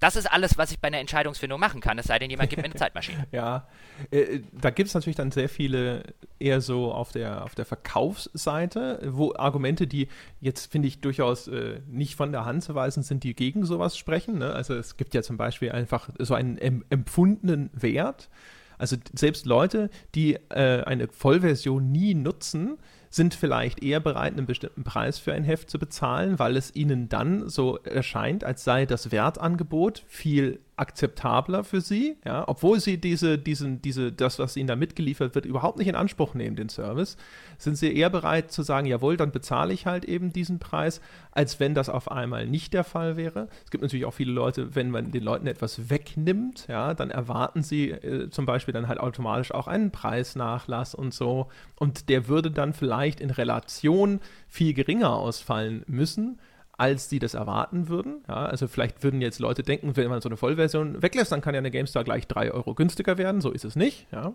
Das 0.00 0.16
ist 0.16 0.26
alles, 0.26 0.56
was 0.56 0.72
ich 0.72 0.80
bei 0.80 0.88
einer 0.88 0.98
Entscheidungsfindung 0.98 1.60
machen 1.60 1.80
kann, 1.80 1.98
es 1.98 2.06
sei 2.06 2.18
denn, 2.18 2.30
jemand 2.30 2.48
gibt 2.48 2.62
mir 2.62 2.64
eine 2.64 2.74
Zeitmaschine. 2.78 3.26
ja, 3.32 3.68
äh, 4.10 4.40
da 4.52 4.70
gibt 4.70 4.88
es 4.88 4.94
natürlich 4.94 5.16
dann 5.16 5.30
sehr 5.30 5.48
viele 5.48 6.02
eher 6.38 6.62
so 6.62 6.92
auf 6.92 7.12
der, 7.12 7.44
auf 7.44 7.54
der 7.54 7.66
Verkaufsseite, 7.66 9.00
wo 9.06 9.34
Argumente, 9.34 9.86
die 9.86 10.08
jetzt, 10.40 10.72
finde 10.72 10.88
ich, 10.88 11.00
durchaus 11.00 11.48
äh, 11.48 11.80
nicht 11.86 12.16
von 12.16 12.32
der 12.32 12.46
Hand 12.46 12.64
zu 12.64 12.74
weisen 12.74 13.02
sind, 13.02 13.24
die 13.24 13.34
gegen 13.34 13.66
sowas 13.66 13.98
sprechen. 13.98 14.38
Ne? 14.38 14.52
Also 14.52 14.74
es 14.74 14.96
gibt 14.96 15.12
ja 15.12 15.22
zum 15.22 15.36
Beispiel 15.36 15.70
einfach 15.70 16.08
so 16.18 16.34
einen 16.34 16.56
em 16.56 16.82
empfundenen 16.88 17.68
Wert. 17.74 18.30
Also 18.78 18.96
selbst 19.12 19.44
Leute, 19.44 19.90
die 20.14 20.36
äh, 20.48 20.82
eine 20.84 21.08
Vollversion 21.08 21.92
nie 21.92 22.14
nutzen, 22.14 22.78
sind 23.10 23.34
vielleicht 23.34 23.82
eher 23.82 24.00
bereit, 24.00 24.36
einen 24.36 24.46
bestimmten 24.46 24.84
Preis 24.84 25.18
für 25.18 25.32
ein 25.32 25.42
Heft 25.42 25.68
zu 25.68 25.78
bezahlen, 25.78 26.38
weil 26.38 26.56
es 26.56 26.74
ihnen 26.74 27.08
dann 27.08 27.48
so 27.48 27.76
erscheint, 27.78 28.44
als 28.44 28.62
sei 28.62 28.86
das 28.86 29.10
Wertangebot 29.10 30.04
viel 30.06 30.60
akzeptabler 30.80 31.62
für 31.62 31.80
sie, 31.80 32.16
ja, 32.24 32.44
obwohl 32.48 32.80
sie 32.80 32.98
diese, 32.98 33.38
diesen, 33.38 33.82
diese, 33.82 34.10
das, 34.12 34.38
was 34.38 34.56
ihnen 34.56 34.66
da 34.66 34.76
mitgeliefert 34.76 35.34
wird, 35.34 35.44
überhaupt 35.44 35.78
nicht 35.78 35.88
in 35.88 35.94
Anspruch 35.94 36.34
nehmen, 36.34 36.56
den 36.56 36.70
Service, 36.70 37.18
sind 37.58 37.76
sie 37.76 37.94
eher 37.94 38.08
bereit 38.08 38.50
zu 38.50 38.62
sagen, 38.62 38.86
jawohl, 38.86 39.18
dann 39.18 39.30
bezahle 39.30 39.74
ich 39.74 39.84
halt 39.84 40.06
eben 40.06 40.32
diesen 40.32 40.58
Preis, 40.58 41.02
als 41.32 41.60
wenn 41.60 41.74
das 41.74 41.90
auf 41.90 42.10
einmal 42.10 42.46
nicht 42.46 42.72
der 42.72 42.84
Fall 42.84 43.18
wäre. 43.18 43.48
Es 43.64 43.70
gibt 43.70 43.82
natürlich 43.82 44.06
auch 44.06 44.14
viele 44.14 44.32
Leute, 44.32 44.74
wenn 44.74 44.90
man 44.90 45.10
den 45.10 45.22
Leuten 45.22 45.46
etwas 45.46 45.90
wegnimmt, 45.90 46.66
ja, 46.68 46.94
dann 46.94 47.10
erwarten 47.10 47.62
sie 47.62 47.90
äh, 47.90 48.30
zum 48.30 48.46
Beispiel 48.46 48.72
dann 48.72 48.88
halt 48.88 49.00
automatisch 49.00 49.52
auch 49.52 49.68
einen 49.68 49.90
Preisnachlass 49.90 50.94
und 50.94 51.12
so. 51.12 51.48
Und 51.76 52.08
der 52.08 52.26
würde 52.26 52.50
dann 52.50 52.72
vielleicht 52.72 53.20
in 53.20 53.30
Relation 53.30 54.20
viel 54.48 54.72
geringer 54.72 55.12
ausfallen 55.12 55.84
müssen 55.86 56.38
als 56.80 57.08
die 57.08 57.18
das 57.18 57.34
erwarten 57.34 57.88
würden. 57.88 58.24
Ja, 58.26 58.46
also 58.46 58.66
vielleicht 58.66 59.02
würden 59.02 59.20
jetzt 59.20 59.38
Leute 59.38 59.62
denken, 59.62 59.96
wenn 59.96 60.08
man 60.08 60.22
so 60.22 60.30
eine 60.30 60.38
Vollversion 60.38 61.02
weglässt, 61.02 61.30
dann 61.30 61.42
kann 61.42 61.54
ja 61.54 61.58
eine 61.58 61.70
GameStar 61.70 62.04
gleich 62.04 62.26
drei 62.26 62.50
Euro 62.50 62.74
günstiger 62.74 63.18
werden. 63.18 63.42
So 63.42 63.50
ist 63.50 63.66
es 63.66 63.76
nicht. 63.76 64.06
Ja. 64.12 64.34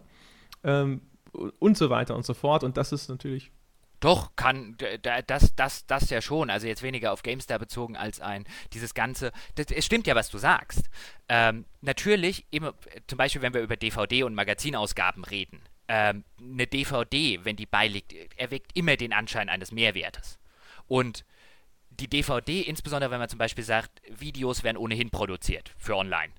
Ähm, 0.63 1.01
und 1.33 1.75
so 1.75 1.89
weiter 1.89 2.15
und 2.15 2.23
so 2.23 2.35
fort. 2.35 2.63
Und 2.63 2.77
das 2.77 2.91
ist 2.91 3.09
natürlich 3.09 3.51
doch, 3.99 4.35
kann, 4.35 4.77
das, 5.25 5.55
das, 5.55 5.87
das 5.87 6.09
ja 6.11 6.21
schon. 6.21 6.51
Also 6.51 6.67
jetzt 6.67 6.83
weniger 6.83 7.13
auf 7.13 7.23
GameStar 7.23 7.57
bezogen 7.57 7.97
als 7.97 8.21
ein, 8.21 8.45
dieses 8.73 8.93
ganze, 8.93 9.31
das, 9.55 9.67
es 9.71 9.83
stimmt 9.83 10.05
ja, 10.05 10.13
was 10.13 10.29
du 10.29 10.37
sagst. 10.37 10.91
Ähm, 11.27 11.65
natürlich, 11.81 12.45
immer, 12.51 12.75
zum 13.07 13.17
Beispiel, 13.17 13.41
wenn 13.41 13.55
wir 13.55 13.61
über 13.61 13.75
DVD- 13.75 14.23
und 14.23 14.35
Magazinausgaben 14.35 15.23
reden, 15.23 15.61
ähm, 15.87 16.23
eine 16.39 16.67
DVD, 16.67 17.39
wenn 17.43 17.55
die 17.55 17.65
beiliegt, 17.65 18.13
erweckt 18.37 18.77
immer 18.77 18.97
den 18.97 19.13
Anschein 19.13 19.49
eines 19.49 19.71
Mehrwertes. 19.71 20.37
Und 20.87 21.25
die 21.99 22.07
DVD, 22.07 22.61
insbesondere 22.61 23.11
wenn 23.11 23.19
man 23.19 23.29
zum 23.29 23.39
Beispiel 23.39 23.63
sagt, 23.63 24.01
Videos 24.09 24.63
werden 24.63 24.77
ohnehin 24.77 25.09
produziert 25.09 25.73
für 25.77 25.95
online. 25.95 26.33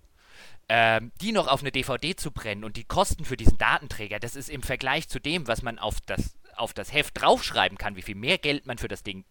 Ähm, 0.69 1.13
die 1.21 1.31
noch 1.31 1.47
auf 1.47 1.61
eine 1.61 1.71
DVD 1.71 2.17
zu 2.17 2.33
brennen 2.33 2.65
und 2.65 2.77
die 2.77 2.85
Kosten 2.85 3.25
für 3.25 3.37
diesen 3.37 3.57
Datenträger, 3.57 4.19
das 4.19 4.35
ist 4.35 4.49
im 4.49 4.63
Vergleich 4.63 5.09
zu 5.09 5.21
dem, 5.21 5.47
was 5.47 5.63
man 5.63 5.79
auf 5.79 6.01
das, 6.01 6.37
auf 6.57 6.75
das 6.75 6.93
Heft 6.93 7.21
draufschreiben 7.21 7.79
kann, 7.79 7.95
wie 7.95 8.03
viel 8.03 8.17
mehr 8.17 8.39
Geld 8.39 8.67
man 8.67 8.79
für 8.79 8.89
das 8.89 9.05
Ding 9.05 9.25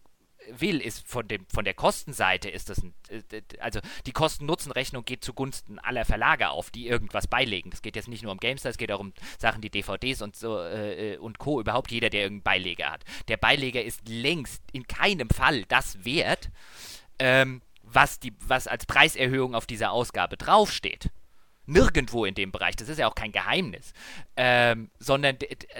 will, 0.50 0.80
ist 0.80 1.06
von, 1.06 1.26
dem, 1.28 1.46
von 1.52 1.64
der 1.64 1.74
Kostenseite 1.74 2.48
ist 2.48 2.68
das 2.68 2.82
ein, 2.82 2.94
äh, 3.08 3.42
also 3.60 3.80
die 4.06 4.12
Kosten-Nutzen-Rechnung 4.12 5.04
geht 5.04 5.24
zugunsten 5.24 5.78
aller 5.78 6.04
Verlage 6.04 6.50
auf, 6.50 6.70
die 6.70 6.88
irgendwas 6.88 7.26
beilegen. 7.26 7.70
Das 7.70 7.82
geht 7.82 7.96
jetzt 7.96 8.08
nicht 8.08 8.22
nur 8.22 8.32
um 8.32 8.38
GameStar, 8.38 8.70
es 8.70 8.78
geht 8.78 8.92
auch 8.92 9.00
um 9.00 9.12
Sachen, 9.38 9.60
die 9.60 9.70
DVDs 9.70 10.22
und 10.22 10.36
so 10.36 10.58
äh, 10.58 11.14
äh, 11.14 11.18
und 11.18 11.38
Co. 11.38 11.60
Überhaupt 11.60 11.90
jeder, 11.90 12.10
der 12.10 12.22
irgendeinen 12.22 12.42
Beileger 12.42 12.90
hat. 12.90 13.04
Der 13.28 13.36
Beileger 13.36 13.82
ist 13.82 14.08
längst 14.08 14.62
in 14.72 14.86
keinem 14.86 15.30
Fall 15.30 15.64
das 15.64 16.04
wert, 16.04 16.50
ähm, 17.18 17.62
was, 17.82 18.18
die, 18.18 18.34
was 18.40 18.66
als 18.66 18.86
Preiserhöhung 18.86 19.54
auf 19.54 19.66
dieser 19.66 19.92
Ausgabe 19.92 20.36
draufsteht 20.36 21.10
nirgendwo 21.66 22.24
in 22.24 22.34
dem 22.34 22.52
Bereich. 22.52 22.76
Das 22.76 22.88
ist 22.88 22.98
ja 22.98 23.08
auch 23.08 23.14
kein 23.14 23.32
Geheimnis. 23.32 23.92
Ähm, 24.36 24.90
sondern, 24.98 25.36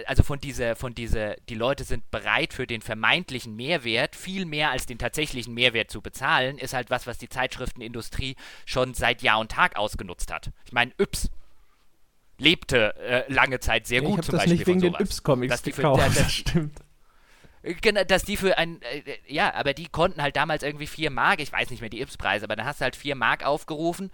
also 0.07 0.23
von 0.23 0.41
dieser, 0.41 0.77
von 0.77 0.95
dieser, 0.95 1.37
die 1.49 1.55
Leute 1.55 1.85
sind 1.85 2.11
bereit 2.11 2.53
für 2.53 2.67
den 2.67 2.83
vermeintlichen 2.83 3.55
Mehrwert, 3.57 4.17
viel 4.17 4.45
mehr 4.45 4.71
als 4.71 4.87
den 4.87 4.99
tatsächlichen 4.99 5.55
Mehrwert 5.55 5.91
zu 5.91 6.01
bezahlen, 6.01 6.59
ist 6.59 6.75
halt 6.75 6.91
was, 6.91 7.07
was 7.07 7.19
die 7.19 7.29
Zeitschriftenindustrie 7.29 8.37
schon 8.65 8.95
seit 8.95 9.23
Jahr 9.23 9.39
und 9.39 9.51
Tag 9.51 9.77
ausgenutzt 9.77 10.33
hat. 10.33 10.51
Ich 10.65 10.73
meine, 10.73 10.93
Yps 10.99 11.31
lebte 12.39 12.95
äh, 12.97 13.33
lange 13.33 13.61
Zeit 13.61 13.87
sehr 13.87 14.03
ja, 14.03 14.09
gut 14.09 14.21
ich 14.21 14.27
zum 14.27 14.33
das 14.33 14.43
Beispiel 14.43 14.57
nicht 14.57 14.67
wegen 14.67 14.81
den 14.81 14.95
Yps-Comics 14.95 15.63
gekauft, 15.63 16.03
für, 16.03 16.23
das 16.23 16.33
stimmt. 16.33 16.81
Genau, 17.63 18.05
dass 18.05 18.23
die 18.23 18.37
für 18.37 18.59
ein, 18.59 18.81
äh, 18.83 19.17
ja, 19.27 19.53
aber 19.55 19.75
die 19.75 19.89
konnten 19.89 20.23
halt 20.23 20.37
damals 20.37 20.63
irgendwie 20.63 20.87
4 20.87 21.11
Mark, 21.11 21.41
ich 21.41 21.51
weiß 21.51 21.71
nicht 21.71 21.81
mehr 21.81 21.91
die 21.91 22.01
Yps-Preise, 22.01 22.45
aber 22.45 22.55
dann 22.55 22.67
hast 22.67 22.81
du 22.81 22.85
halt 22.85 22.95
4 22.95 23.17
Mark 23.17 23.45
aufgerufen 23.45 24.11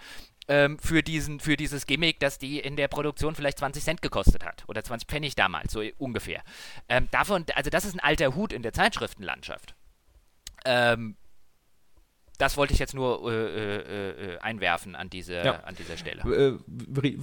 ähm, 0.49 0.79
für, 0.79 1.03
diesen, 1.03 1.41
für 1.41 1.57
dieses 1.57 1.87
Gimmick, 1.87 2.21
das 2.21 2.39
die 2.39 2.59
in 2.59 2.77
der 2.77 2.89
Produktion 2.89 3.35
vielleicht 3.35 3.59
20 3.59 3.83
Cent 3.83 4.03
gekostet 4.03 4.45
hat. 4.45 4.65
Oder 4.69 4.83
20 4.83 5.09
Pfennig 5.09 5.35
damals, 5.35 5.73
so 5.73 5.83
ungefähr. 5.99 6.43
Ähm, 6.89 7.09
davon, 7.11 7.45
also 7.55 7.71
das 7.71 7.85
ist 7.85 7.95
ein 7.95 8.01
alter 8.01 8.35
Hut 8.35 8.53
in 8.53 8.63
der 8.63 8.73
Zeitschriftenlandschaft. 8.73 9.75
Ähm, 10.65 11.17
das 12.39 12.57
wollte 12.57 12.73
ich 12.73 12.81
jetzt 12.81 12.95
nur 12.95 13.31
äh, 13.31 13.35
äh, 13.35 14.35
äh 14.35 14.39
einwerfen 14.39 14.97
an, 14.97 15.09
diese, 15.09 15.35
ja. 15.35 15.61
an 15.61 15.77
dieser 15.77 15.97
Stelle. 15.97 16.23
Äh, 16.23 16.59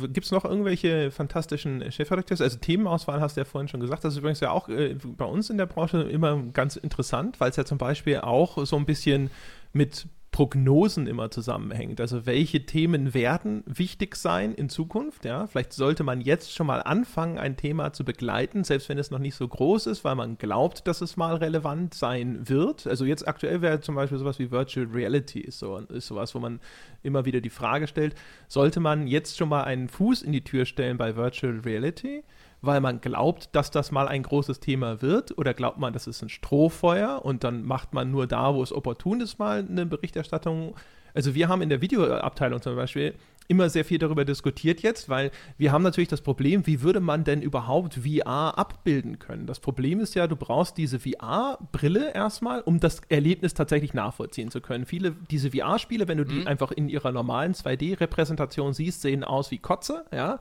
Gibt 0.07 0.25
es 0.25 0.31
noch 0.31 0.45
irgendwelche 0.45 1.11
fantastischen 1.11 1.91
Chefredakteure? 1.91 2.41
Also 2.41 2.57
Themenauswahl 2.57 3.19
hast 3.19 3.35
du 3.35 3.41
ja 3.41 3.45
vorhin 3.45 3.67
schon 3.67 3.81
gesagt. 3.81 4.05
Das 4.05 4.13
ist 4.13 4.19
übrigens 4.19 4.39
ja 4.39 4.51
auch 4.51 4.69
äh, 4.69 4.95
bei 4.95 5.25
uns 5.25 5.49
in 5.49 5.57
der 5.57 5.65
Branche 5.65 6.03
immer 6.03 6.41
ganz 6.53 6.77
interessant, 6.77 7.39
weil 7.41 7.49
es 7.49 7.57
ja 7.57 7.65
zum 7.65 7.77
Beispiel 7.77 8.19
auch 8.19 8.65
so 8.65 8.77
ein 8.77 8.85
bisschen 8.85 9.29
mit 9.73 10.07
Prognosen 10.31 11.07
immer 11.07 11.31
zusammenhängt. 11.31 11.99
Also 11.99 12.25
welche 12.25 12.65
Themen 12.65 13.13
werden 13.13 13.63
wichtig 13.65 14.15
sein 14.15 14.53
in 14.53 14.69
Zukunft? 14.69 15.25
Ja, 15.25 15.47
vielleicht 15.47 15.73
sollte 15.73 16.03
man 16.03 16.21
jetzt 16.21 16.53
schon 16.53 16.67
mal 16.67 16.81
anfangen, 16.81 17.37
ein 17.37 17.57
Thema 17.57 17.93
zu 17.93 18.05
begleiten, 18.05 18.63
selbst 18.63 18.89
wenn 18.89 18.97
es 18.97 19.11
noch 19.11 19.19
nicht 19.19 19.35
so 19.35 19.47
groß 19.47 19.87
ist, 19.87 20.03
weil 20.03 20.15
man 20.15 20.37
glaubt, 20.37 20.87
dass 20.87 21.01
es 21.01 21.17
mal 21.17 21.35
relevant 21.35 21.93
sein 21.93 22.47
wird. 22.47 22.85
Also 22.85 23.05
jetzt 23.05 23.27
aktuell 23.27 23.61
wäre 23.61 23.81
zum 23.81 23.95
Beispiel 23.95 24.19
sowas 24.19 24.39
wie 24.39 24.51
Virtual 24.51 24.85
Reality 24.85 25.39
ist, 25.39 25.59
so, 25.59 25.77
ist 25.77 26.07
sowas, 26.07 26.35
wo 26.35 26.39
man 26.39 26.59
immer 27.01 27.25
wieder 27.25 27.41
die 27.41 27.49
Frage 27.49 27.87
stellt, 27.87 28.15
sollte 28.47 28.79
man 28.79 29.07
jetzt 29.07 29.37
schon 29.37 29.49
mal 29.49 29.63
einen 29.63 29.89
Fuß 29.89 30.21
in 30.21 30.31
die 30.31 30.43
Tür 30.43 30.65
stellen 30.65 30.97
bei 30.97 31.15
Virtual 31.15 31.59
Reality? 31.65 32.23
Weil 32.61 32.81
man 32.81 33.01
glaubt, 33.01 33.49
dass 33.55 33.71
das 33.71 33.91
mal 33.91 34.07
ein 34.07 34.23
großes 34.23 34.59
Thema 34.59 35.01
wird? 35.01 35.37
Oder 35.37 35.53
glaubt 35.53 35.77
man, 35.77 35.93
das 35.93 36.07
ist 36.07 36.21
ein 36.21 36.29
Strohfeuer 36.29 37.23
und 37.23 37.43
dann 37.43 37.63
macht 37.63 37.93
man 37.93 38.11
nur 38.11 38.27
da, 38.27 38.53
wo 38.53 38.63
es 38.63 38.73
opportun 38.73 39.21
ist, 39.21 39.39
mal 39.39 39.65
eine 39.67 39.85
Berichterstattung? 39.85 40.75
Also 41.13 41.35
wir 41.35 41.47
haben 41.47 41.61
in 41.61 41.69
der 41.69 41.81
Videoabteilung 41.81 42.61
zum 42.61 42.75
Beispiel 42.75 43.15
immer 43.49 43.67
sehr 43.69 43.83
viel 43.83 43.97
darüber 43.97 44.25
diskutiert 44.25 44.81
jetzt, 44.81 45.09
weil 45.09 45.31
wir 45.57 45.71
haben 45.71 45.81
natürlich 45.81 46.07
das 46.07 46.21
Problem, 46.21 46.67
wie 46.67 46.81
würde 46.83 46.99
man 46.99 47.23
denn 47.23 47.41
überhaupt 47.41 47.95
VR 47.95 48.57
abbilden 48.57 49.17
können? 49.17 49.47
Das 49.47 49.59
Problem 49.59 49.99
ist 49.99 50.13
ja, 50.13 50.27
du 50.27 50.35
brauchst 50.35 50.77
diese 50.77 50.99
VR-Brille 50.99 52.13
erstmal, 52.13 52.61
um 52.61 52.79
das 52.79 53.01
Erlebnis 53.09 53.55
tatsächlich 53.55 53.95
nachvollziehen 53.95 54.51
zu 54.51 54.61
können. 54.61 54.85
Viele, 54.85 55.15
diese 55.31 55.49
VR-Spiele, 55.49 56.07
wenn 56.07 56.19
du 56.19 56.25
die 56.25 56.41
mhm. 56.41 56.47
einfach 56.47 56.71
in 56.71 56.89
ihrer 56.89 57.11
normalen 57.11 57.53
2D-Repräsentation 57.53 58.73
siehst, 58.73 59.01
sehen 59.01 59.23
aus 59.23 59.49
wie 59.49 59.57
Kotze, 59.57 60.05
ja. 60.13 60.39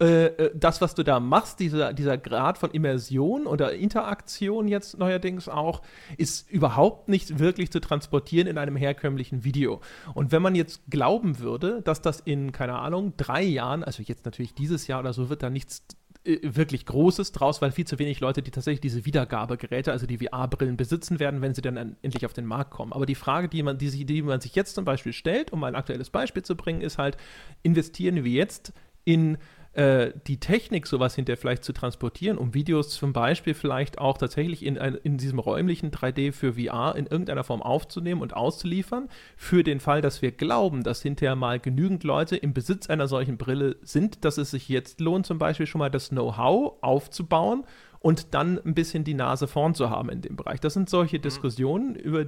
Äh, 0.00 0.24
äh, 0.24 0.50
das, 0.54 0.80
was 0.80 0.94
du 0.94 1.02
da 1.02 1.20
machst, 1.20 1.60
dieser, 1.60 1.92
dieser 1.92 2.16
Grad 2.16 2.56
von 2.56 2.70
Immersion 2.70 3.46
oder 3.46 3.74
Interaktion 3.74 4.66
jetzt 4.66 4.98
neuerdings 4.98 5.46
auch, 5.46 5.82
ist 6.16 6.50
überhaupt 6.50 7.10
nicht 7.10 7.38
wirklich 7.38 7.70
zu 7.70 7.80
transportieren 7.80 8.46
in 8.46 8.56
einem 8.56 8.76
herkömmlichen 8.76 9.44
Video. 9.44 9.82
Und 10.14 10.32
wenn 10.32 10.40
man 10.40 10.54
jetzt 10.54 10.80
glauben 10.88 11.38
würde, 11.38 11.82
dass 11.82 12.00
das 12.00 12.20
in 12.20 12.45
keine 12.52 12.78
Ahnung, 12.78 13.14
drei 13.16 13.42
Jahren, 13.42 13.82
also 13.84 14.02
jetzt 14.02 14.24
natürlich 14.24 14.54
dieses 14.54 14.86
Jahr 14.86 15.00
oder 15.00 15.12
so, 15.12 15.28
wird 15.28 15.42
da 15.42 15.50
nichts 15.50 15.82
äh, 16.24 16.38
wirklich 16.42 16.86
Großes 16.86 17.32
draus, 17.32 17.62
weil 17.62 17.70
viel 17.70 17.86
zu 17.86 17.98
wenig 17.98 18.20
Leute, 18.20 18.42
die 18.42 18.50
tatsächlich 18.50 18.80
diese 18.80 19.04
Wiedergabegeräte, 19.04 19.92
also 19.92 20.06
die 20.06 20.18
VR-Brillen 20.18 20.76
besitzen 20.76 21.20
werden, 21.20 21.40
wenn 21.40 21.54
sie 21.54 21.62
dann 21.62 21.96
endlich 22.02 22.26
auf 22.26 22.32
den 22.32 22.46
Markt 22.46 22.70
kommen. 22.70 22.92
Aber 22.92 23.06
die 23.06 23.14
Frage, 23.14 23.48
die 23.48 23.62
man, 23.62 23.78
die, 23.78 24.04
die 24.04 24.22
man 24.22 24.40
sich 24.40 24.54
jetzt 24.54 24.74
zum 24.74 24.84
Beispiel 24.84 25.12
stellt, 25.12 25.52
um 25.52 25.62
ein 25.64 25.74
aktuelles 25.74 26.10
Beispiel 26.10 26.42
zu 26.42 26.56
bringen, 26.56 26.80
ist 26.80 26.98
halt, 26.98 27.16
investieren 27.62 28.24
wir 28.24 28.32
jetzt 28.32 28.72
in 29.04 29.38
äh, 29.76 30.12
die 30.26 30.40
Technik, 30.40 30.86
sowas 30.86 31.16
hinterher 31.16 31.36
vielleicht 31.36 31.62
zu 31.62 31.74
transportieren, 31.74 32.38
um 32.38 32.54
Videos 32.54 32.88
zum 32.88 33.12
Beispiel 33.12 33.52
vielleicht 33.52 33.98
auch 33.98 34.16
tatsächlich 34.16 34.64
in, 34.64 34.78
ein, 34.78 34.94
in 34.94 35.18
diesem 35.18 35.38
räumlichen 35.38 35.90
3D 35.90 36.32
für 36.32 36.54
VR 36.54 36.96
in 36.96 37.04
irgendeiner 37.04 37.44
Form 37.44 37.60
aufzunehmen 37.60 38.22
und 38.22 38.34
auszuliefern, 38.34 39.10
für 39.36 39.62
den 39.62 39.80
Fall, 39.80 40.00
dass 40.00 40.22
wir 40.22 40.32
glauben, 40.32 40.82
dass 40.82 41.02
hinterher 41.02 41.36
mal 41.36 41.60
genügend 41.60 42.04
Leute 42.04 42.36
im 42.36 42.54
Besitz 42.54 42.88
einer 42.88 43.06
solchen 43.06 43.36
Brille 43.36 43.76
sind, 43.82 44.24
dass 44.24 44.38
es 44.38 44.52
sich 44.52 44.66
jetzt 44.70 44.98
lohnt, 45.02 45.26
zum 45.26 45.38
Beispiel 45.38 45.66
schon 45.66 45.80
mal 45.80 45.90
das 45.90 46.08
Know-how 46.08 46.78
aufzubauen 46.80 47.64
und 47.98 48.32
dann 48.32 48.58
ein 48.58 48.72
bisschen 48.72 49.04
die 49.04 49.12
Nase 49.12 49.46
vorn 49.46 49.74
zu 49.74 49.90
haben 49.90 50.08
in 50.08 50.22
dem 50.22 50.36
Bereich. 50.36 50.58
Das 50.60 50.72
sind 50.72 50.88
solche 50.88 51.18
mhm. 51.18 51.22
Diskussionen, 51.22 51.96
über 51.96 52.24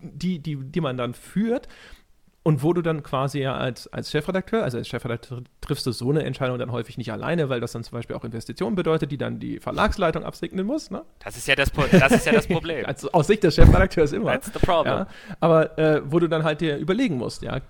die, 0.00 0.40
die, 0.40 0.56
die 0.56 0.80
man 0.80 0.96
dann 0.96 1.14
führt. 1.14 1.68
Und 2.42 2.62
wo 2.62 2.72
du 2.72 2.80
dann 2.80 3.02
quasi 3.02 3.40
ja 3.40 3.54
als, 3.54 3.86
als 3.88 4.10
Chefredakteur, 4.10 4.62
also 4.62 4.78
als 4.78 4.88
Chefredakteur 4.88 5.42
triffst 5.60 5.84
du 5.86 5.92
so 5.92 6.08
eine 6.08 6.22
Entscheidung 6.24 6.58
dann 6.58 6.72
häufig 6.72 6.96
nicht 6.96 7.12
alleine, 7.12 7.50
weil 7.50 7.60
das 7.60 7.72
dann 7.72 7.84
zum 7.84 7.92
Beispiel 7.92 8.16
auch 8.16 8.24
Investitionen 8.24 8.76
bedeutet, 8.76 9.12
die 9.12 9.18
dann 9.18 9.40
die 9.40 9.60
Verlagsleitung 9.60 10.24
absegnen 10.24 10.64
muss. 10.64 10.90
Ne? 10.90 11.02
Das, 11.18 11.36
ist 11.36 11.46
ja 11.46 11.54
das, 11.54 11.70
das 11.70 12.12
ist 12.12 12.24
ja 12.24 12.32
das 12.32 12.46
Problem. 12.46 12.86
also 12.86 13.12
aus 13.12 13.26
Sicht 13.26 13.44
des 13.44 13.56
Chefredakteurs 13.56 14.12
immer. 14.12 14.32
That's 14.32 14.50
the 14.54 14.58
problem. 14.58 15.00
Ja? 15.00 15.06
Aber 15.40 15.78
äh, 15.78 16.00
wo 16.10 16.18
du 16.18 16.28
dann 16.28 16.42
halt 16.42 16.62
dir 16.62 16.78
überlegen 16.78 17.18
musst, 17.18 17.42
ja, 17.42 17.60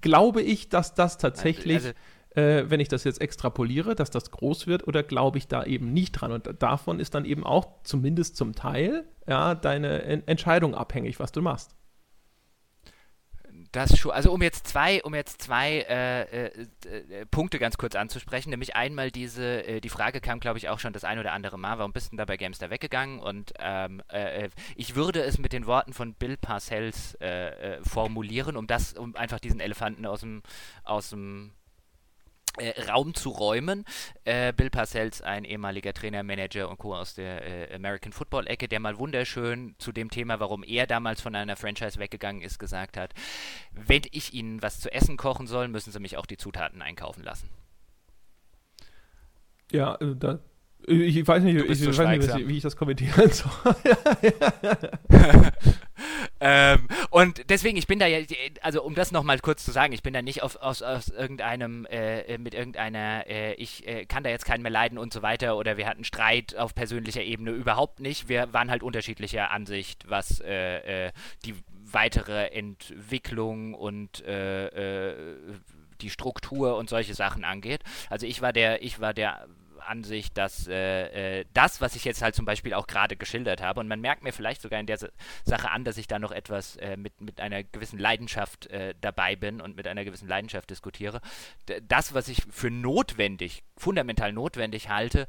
glaube 0.00 0.42
ich, 0.42 0.68
dass 0.70 0.94
das 0.94 1.18
tatsächlich, 1.18 1.76
also, 1.76 1.90
äh, 2.34 2.68
wenn 2.68 2.80
ich 2.80 2.88
das 2.88 3.04
jetzt 3.04 3.20
extrapoliere, 3.20 3.94
dass 3.94 4.10
das 4.10 4.32
groß 4.32 4.66
wird 4.66 4.88
oder 4.88 5.04
glaube 5.04 5.38
ich 5.38 5.46
da 5.46 5.62
eben 5.62 5.92
nicht 5.92 6.12
dran? 6.12 6.32
Und 6.32 6.50
davon 6.60 6.98
ist 6.98 7.14
dann 7.14 7.24
eben 7.26 7.44
auch 7.44 7.68
zumindest 7.84 8.36
zum 8.36 8.56
Teil 8.56 9.04
ja, 9.28 9.54
deine 9.54 10.02
Entscheidung 10.26 10.74
abhängig, 10.74 11.20
was 11.20 11.30
du 11.30 11.42
machst. 11.42 11.76
Das 13.76 13.98
schon, 13.98 14.12
also 14.12 14.32
um 14.32 14.40
jetzt 14.40 14.66
zwei, 14.68 15.02
um 15.02 15.14
jetzt 15.14 15.42
zwei 15.42 15.80
äh, 15.80 16.46
äh, 16.46 16.66
äh, 16.86 17.26
Punkte 17.26 17.58
ganz 17.58 17.76
kurz 17.76 17.94
anzusprechen, 17.94 18.48
nämlich 18.48 18.74
einmal 18.74 19.10
diese, 19.10 19.66
äh, 19.66 19.80
die 19.82 19.90
Frage 19.90 20.22
kam, 20.22 20.40
glaube 20.40 20.56
ich, 20.56 20.70
auch 20.70 20.78
schon 20.78 20.94
das 20.94 21.04
ein 21.04 21.18
oder 21.18 21.34
andere 21.34 21.58
Mal, 21.58 21.76
warum 21.76 21.92
bist 21.92 22.10
du 22.10 22.16
da 22.16 22.24
bei 22.24 22.38
Gamestar 22.38 22.70
weggegangen? 22.70 23.20
Und 23.20 23.52
ähm, 23.58 24.00
äh, 24.08 24.48
ich 24.76 24.94
würde 24.94 25.20
es 25.20 25.36
mit 25.36 25.52
den 25.52 25.66
Worten 25.66 25.92
von 25.92 26.14
Bill 26.14 26.38
Parcells 26.38 27.16
äh, 27.16 27.82
formulieren, 27.82 28.56
um 28.56 28.66
das, 28.66 28.94
um 28.94 29.14
einfach 29.14 29.40
diesen 29.40 29.60
Elefanten 29.60 30.06
aus 30.06 30.20
dem, 30.20 30.42
aus 30.82 31.10
dem 31.10 31.52
äh, 32.58 32.80
Raum 32.90 33.14
zu 33.14 33.30
räumen. 33.30 33.84
Äh, 34.24 34.52
Bill 34.52 34.70
Parcells, 34.70 35.22
ein 35.22 35.44
ehemaliger 35.44 35.92
Trainer, 35.92 36.22
Manager 36.22 36.68
und 36.68 36.78
Co. 36.78 36.94
aus 36.94 37.14
der 37.14 37.70
äh, 37.70 37.74
American 37.74 38.12
Football-Ecke, 38.12 38.68
der 38.68 38.80
mal 38.80 38.98
wunderschön 38.98 39.74
zu 39.78 39.92
dem 39.92 40.10
Thema, 40.10 40.40
warum 40.40 40.62
er 40.62 40.86
damals 40.86 41.20
von 41.20 41.34
einer 41.34 41.56
Franchise 41.56 41.98
weggegangen 41.98 42.42
ist, 42.42 42.58
gesagt 42.58 42.96
hat, 42.96 43.14
wenn 43.72 44.02
ich 44.10 44.34
Ihnen 44.34 44.62
was 44.62 44.80
zu 44.80 44.92
essen 44.92 45.16
kochen 45.16 45.46
soll, 45.46 45.68
müssen 45.68 45.92
Sie 45.92 46.00
mich 46.00 46.16
auch 46.16 46.26
die 46.26 46.36
Zutaten 46.36 46.82
einkaufen 46.82 47.22
lassen. 47.22 47.48
Ja, 49.70 49.96
äh, 49.96 50.14
da, 50.16 50.38
ich 50.86 51.26
weiß 51.26 51.42
nicht, 51.42 51.56
ich, 51.68 51.80
so 51.80 51.96
weiß 51.96 52.18
nicht 52.18 52.48
wie 52.48 52.56
ich 52.56 52.62
das 52.62 52.76
kommentieren 52.76 53.30
soll. 53.30 53.74
ähm, 56.40 56.86
und 57.10 57.50
deswegen, 57.50 57.76
ich 57.76 57.86
bin 57.86 57.98
da 57.98 58.06
ja, 58.06 58.24
also 58.60 58.82
um 58.82 58.94
das 58.94 59.10
nochmal 59.10 59.38
kurz 59.40 59.64
zu 59.64 59.72
sagen, 59.72 59.92
ich 59.92 60.02
bin 60.02 60.14
da 60.14 60.22
nicht 60.22 60.42
auf, 60.42 60.56
aus, 60.56 60.82
aus 60.82 61.08
irgendeinem, 61.08 61.86
äh, 61.86 62.38
mit 62.38 62.54
irgendeiner, 62.54 63.26
äh, 63.26 63.54
ich 63.54 63.86
äh, 63.86 64.06
kann 64.06 64.22
da 64.22 64.30
jetzt 64.30 64.44
keinen 64.44 64.62
mehr 64.62 64.70
leiden 64.70 64.98
und 64.98 65.12
so 65.12 65.22
weiter 65.22 65.56
oder 65.56 65.76
wir 65.76 65.88
hatten 65.88 66.04
Streit 66.04 66.56
auf 66.56 66.74
persönlicher 66.74 67.22
Ebene, 67.22 67.50
überhaupt 67.50 67.98
nicht. 68.00 68.28
Wir 68.28 68.52
waren 68.52 68.70
halt 68.70 68.82
unterschiedlicher 68.82 69.50
Ansicht, 69.50 70.04
was 70.08 70.40
äh, 70.40 71.06
äh, 71.06 71.12
die 71.44 71.54
weitere 71.90 72.46
Entwicklung 72.48 73.74
und 73.74 74.24
äh, 74.24 75.14
die 76.00 76.10
Struktur 76.10 76.76
und 76.76 76.90
solche 76.90 77.14
Sachen 77.14 77.44
angeht. 77.44 77.82
Also 78.10 78.26
ich 78.26 78.42
war 78.42 78.52
der, 78.52 78.82
ich 78.82 79.00
war 79.00 79.14
der 79.14 79.46
Ansicht, 79.88 80.36
dass 80.36 80.66
äh, 80.68 81.40
äh, 81.40 81.44
das, 81.52 81.80
was 81.80 81.96
ich 81.96 82.04
jetzt 82.04 82.22
halt 82.22 82.34
zum 82.34 82.44
Beispiel 82.44 82.74
auch 82.74 82.86
gerade 82.86 83.16
geschildert 83.16 83.62
habe, 83.62 83.80
und 83.80 83.88
man 83.88 84.00
merkt 84.00 84.22
mir 84.22 84.32
vielleicht 84.32 84.62
sogar 84.62 84.80
in 84.80 84.86
der 84.86 84.98
Sache 85.44 85.70
an, 85.70 85.84
dass 85.84 85.96
ich 85.96 86.06
da 86.06 86.18
noch 86.18 86.32
etwas 86.32 86.76
äh, 86.76 86.96
mit, 86.96 87.20
mit 87.20 87.40
einer 87.40 87.62
gewissen 87.62 87.98
Leidenschaft 87.98 88.66
äh, 88.66 88.94
dabei 89.00 89.36
bin 89.36 89.60
und 89.60 89.76
mit 89.76 89.86
einer 89.86 90.04
gewissen 90.04 90.28
Leidenschaft 90.28 90.70
diskutiere, 90.70 91.20
das, 91.88 92.14
was 92.14 92.28
ich 92.28 92.42
für 92.50 92.70
notwendig, 92.70 93.64
fundamental 93.76 94.32
notwendig 94.32 94.88
halte, 94.88 95.26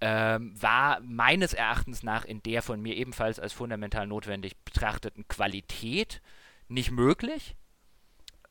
ähm, 0.00 0.54
war 0.60 1.00
meines 1.00 1.54
Erachtens 1.54 2.02
nach 2.02 2.24
in 2.24 2.42
der 2.42 2.62
von 2.62 2.80
mir 2.80 2.96
ebenfalls 2.96 3.40
als 3.40 3.52
fundamental 3.52 4.06
notwendig 4.06 4.56
betrachteten 4.64 5.26
Qualität 5.28 6.20
nicht 6.68 6.90
möglich. 6.90 7.56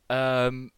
Ähm, 0.09 0.71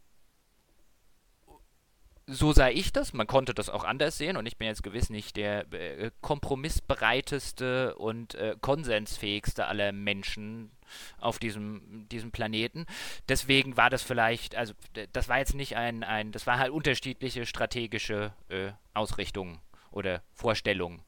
so 2.30 2.54
sah 2.54 2.70
ich 2.70 2.94
das. 2.94 3.14
Man 3.14 3.28
konnte 3.28 3.54
das 3.54 3.70
auch 3.70 3.84
anders 3.84 4.18
sehen 4.18 4.38
und 4.38 4.46
ich 4.46 4.58
bin 4.58 4.68
jetzt 4.68 4.84
gewiss 4.84 5.10
nicht 5.10 5.36
der 5.36 5.72
äh, 5.74 6.12
kompromissbereiteste 6.22 7.96
und 7.96 8.36
äh, 8.36 8.56
konsensfähigste 8.62 9.66
aller 9.66 9.92
Menschen 9.92 10.72
auf 11.20 11.40
diesem, 11.40 12.08
diesem 12.10 12.32
Planeten. 12.32 12.86
Deswegen 13.28 13.78
war 13.78 13.90
das 13.90 14.02
vielleicht, 14.02 14.56
also 14.56 14.74
das 15.14 15.30
war 15.30 15.40
jetzt 15.40 15.56
nicht 15.56 15.76
ein, 15.76 16.04
ein 16.04 16.32
das 16.32 16.48
war 16.48 16.60
halt 16.60 16.72
unterschiedliche 16.72 17.46
strategische 17.46 18.34
äh, 18.50 18.72
Ausrichtungen 18.94 19.60
oder 19.92 20.22
Vorstellungen 20.34 21.02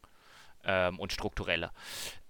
ähm, 0.66 1.00
und 1.00 1.12
strukturelle, 1.12 1.72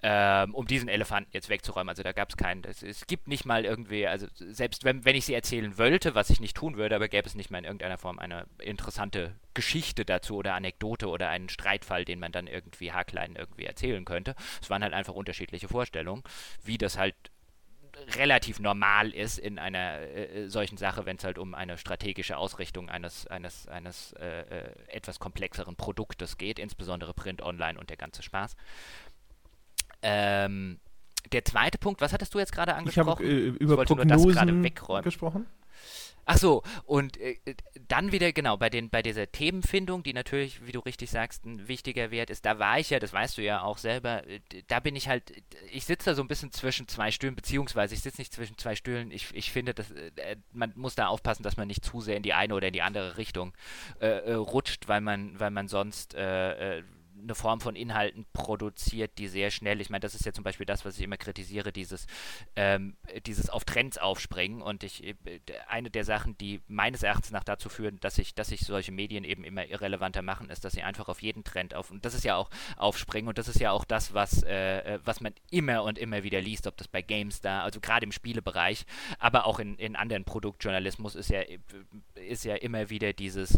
ähm, 0.04 0.56
um 0.56 0.66
diesen 0.66 0.90
Elefanten 0.90 1.32
jetzt 1.34 1.50
wegzuräumen. 1.50 1.90
Also 1.90 2.04
da 2.04 2.12
gab 2.12 2.30
es 2.30 2.38
keinen, 2.38 2.62
das, 2.62 2.84
es 2.84 3.08
gibt 3.08 3.28
nicht 3.28 3.46
mal 3.46 3.66
irgendwie, 3.66 4.08
also 4.08 4.28
selbst 4.36 4.84
wenn, 4.84 5.06
wenn 5.06 5.16
ich 5.16 5.26
sie 5.26 5.34
erzählen 5.34 5.78
wollte, 5.78 6.16
was 6.16 6.30
ich 6.30 6.40
nicht 6.40 6.56
tun 6.56 6.78
würde, 6.78 6.96
aber 6.96 7.08
gäbe 7.08 7.28
es 7.28 7.36
nicht 7.36 7.52
mal 7.52 7.60
in 7.60 7.66
irgendeiner 7.66 7.98
Form 7.98 8.20
eine 8.20 8.46
interessante 8.60 9.36
Geschichte 9.54 10.06
dazu 10.06 10.36
oder 10.38 10.54
Anekdote 10.54 11.08
oder 11.08 11.30
einen 11.30 11.50
Streitfall, 11.50 12.06
den 12.06 12.20
man 12.20 12.32
dann 12.32 12.48
irgendwie 12.48 12.92
haarklein 12.92 13.36
irgendwie 13.36 13.66
erzählen 13.66 14.06
könnte. 14.06 14.36
Es 14.62 14.70
waren 14.70 14.84
halt 14.84 14.94
einfach 14.94 15.14
unterschiedliche 15.14 15.68
Vorstellungen, 15.68 16.24
wie 16.64 16.78
das 16.78 16.98
halt 16.98 17.16
relativ 18.16 18.60
normal 18.60 19.12
ist 19.12 19.38
in 19.38 19.60
einer 19.60 20.00
äh, 20.00 20.50
solchen 20.50 20.78
Sache, 20.78 21.06
wenn 21.06 21.18
es 21.18 21.24
halt 21.24 21.38
um 21.38 21.54
eine 21.54 21.78
strategische 21.78 22.38
Ausrichtung 22.38 22.90
eines, 22.90 23.28
eines, 23.28 23.68
eines 23.68 24.14
äh, 24.14 24.42
äh, 24.42 24.72
etwas 24.88 25.20
komplexeren 25.20 25.76
Produktes 25.76 26.38
geht, 26.38 26.60
insbesondere 26.60 27.14
Print, 27.14 27.42
Online 27.42 27.80
und 27.80 27.90
der 27.90 27.98
ganze 27.98 28.24
Spaß. 28.24 28.56
Ähm, 30.02 30.80
der 31.32 31.46
zweite 31.46 31.78
Punkt, 31.78 32.02
was 32.02 32.14
hattest 32.14 32.34
du 32.34 32.40
jetzt 32.40 32.52
gerade 32.52 32.74
angesprochen? 32.76 33.24
Ich 33.24 33.30
habe 33.30 33.58
äh, 33.58 33.64
über 33.64 33.82
ich 33.82 33.88
Prognosen 33.88 34.64
gesprochen. 35.04 35.46
Ach 36.26 36.38
so, 36.38 36.64
und 36.86 37.18
äh, 37.18 37.38
dann 37.88 38.12
wieder, 38.12 38.32
genau, 38.32 38.58
bei, 38.58 38.70
den, 38.70 38.90
bei 38.90 39.02
dieser 39.02 39.32
Themenfindung, 39.32 40.04
die 40.04 40.14
natürlich, 40.14 40.66
wie 40.66 40.72
du 40.72 40.80
richtig 40.80 41.10
sagst, 41.10 41.46
ein 41.46 41.68
wichtiger 41.68 42.12
Wert 42.12 42.30
ist, 42.30 42.46
da 42.46 42.60
war 42.60 42.80
ich 42.80 42.90
ja, 42.90 43.00
das 43.00 43.14
weißt 43.14 43.38
du 43.38 43.42
ja 43.42 43.64
auch 43.64 43.78
selber, 43.78 44.26
äh, 44.28 44.40
da 44.68 44.80
bin 44.80 44.96
ich 44.96 45.08
halt, 45.08 45.34
ich 45.72 45.86
sitze 45.86 46.12
da 46.12 46.16
so 46.16 46.22
ein 46.22 46.28
bisschen 46.28 46.52
zwischen 46.52 46.88
zwei 46.88 47.12
Stühlen, 47.12 47.36
beziehungsweise 47.36 47.96
ich 47.96 48.02
sitze 48.02 48.22
nicht 48.22 48.34
zwischen 48.34 48.58
zwei 48.58 48.76
Stühlen, 48.76 49.12
ich, 49.12 49.34
ich 49.34 49.52
finde, 49.52 49.74
dass, 49.74 49.92
äh, 49.92 50.36
man 50.52 50.74
muss 50.76 50.96
da 50.96 51.08
aufpassen, 51.08 51.44
dass 51.44 51.58
man 51.58 51.68
nicht 51.68 51.84
zu 51.84 52.02
sehr 52.02 52.18
in 52.18 52.24
die 52.24 52.34
eine 52.34 52.54
oder 52.54 52.68
in 52.68 52.74
die 52.74 52.82
andere 52.82 53.18
Richtung 53.18 53.54
äh, 54.00 54.08
äh 54.08 54.34
rutscht, 54.34 54.88
weil 54.88 55.02
man, 55.02 55.40
weil 55.40 55.52
man 55.52 55.68
sonst 55.68 56.14
äh, 56.14 56.84
eine 57.22 57.36
Form 57.36 57.62
von 57.62 57.76
Inhalten 57.76 58.26
produziert, 58.34 59.18
die 59.18 59.28
sehr 59.28 59.52
schnell, 59.52 59.82
ich 59.82 59.90
meine, 59.90 60.02
das 60.02 60.16
ist 60.16 60.26
ja 60.26 60.34
zum 60.34 60.44
Beispiel 60.44 60.66
das, 60.66 60.86
was 60.86 60.98
ich 60.98 61.04
immer 61.04 61.18
kritisiere, 61.18 61.72
dieses, 61.72 62.08
ähm, 62.56 62.96
dieses 63.26 63.50
auf 63.50 63.66
Trends 63.66 63.98
aufspringen. 63.98 64.62
Und 64.62 64.84
ich, 64.84 65.04
äh, 65.04 65.16
eine 65.68 65.90
der 65.90 66.04
Sachen, 66.04 66.38
die 66.38 66.62
meines 66.68 67.04
Erachtens 67.04 67.32
nach 67.32 67.44
dazu 67.44 67.70
führen, 67.70 68.00
dass 68.00 68.16
sich 68.16 68.34
dass 68.36 68.52
ich 68.52 68.62
solche 68.62 68.92
Medien 68.92 69.24
eben 69.24 69.44
immer 69.44 69.66
irrelevanter 69.66 70.22
machen, 70.22 70.50
ist, 70.50 70.66
dass 70.66 70.74
sie 70.74 70.84
einfach 70.84 71.10
auf 71.10 71.22
jeden 71.22 71.44
Trend 71.44 71.76
auf, 71.76 71.92
und 71.92 72.06
das 72.06 72.14
ist 72.14 72.24
ja 72.24 72.36
auch 72.36 72.50
aufspringen. 72.78 73.28
Und 73.28 73.38
das 73.38 73.48
ist 73.48 73.60
ja 73.60 73.72
auch 73.72 73.86
das, 73.86 74.14
was, 74.14 74.44
äh, 74.44 74.96
äh 74.96 75.00
was 75.04 75.22
man 75.22 75.34
immer 75.50 75.84
und 75.84 75.98
immer 75.98 76.24
wieder 76.24 76.42
liest, 76.42 76.68
ob 76.68 76.78
das 76.78 76.88
bei 76.88 77.02
Games 77.02 77.42
da, 77.42 77.64
also 77.64 77.80
gerade 77.80 78.06
im 78.06 78.12
Spielebereich, 78.12 78.86
aber 79.20 79.46
auch 79.46 79.60
in, 79.60 79.76
in 79.78 79.96
anderen 79.96 80.24
Produktjournalismus 80.24 81.16
ist 81.16 81.30
ja, 81.30 81.42
ist 82.16 82.46
ja 82.46 82.56
immer 82.56 82.90
wieder 82.90 83.14
dieses, 83.14 83.58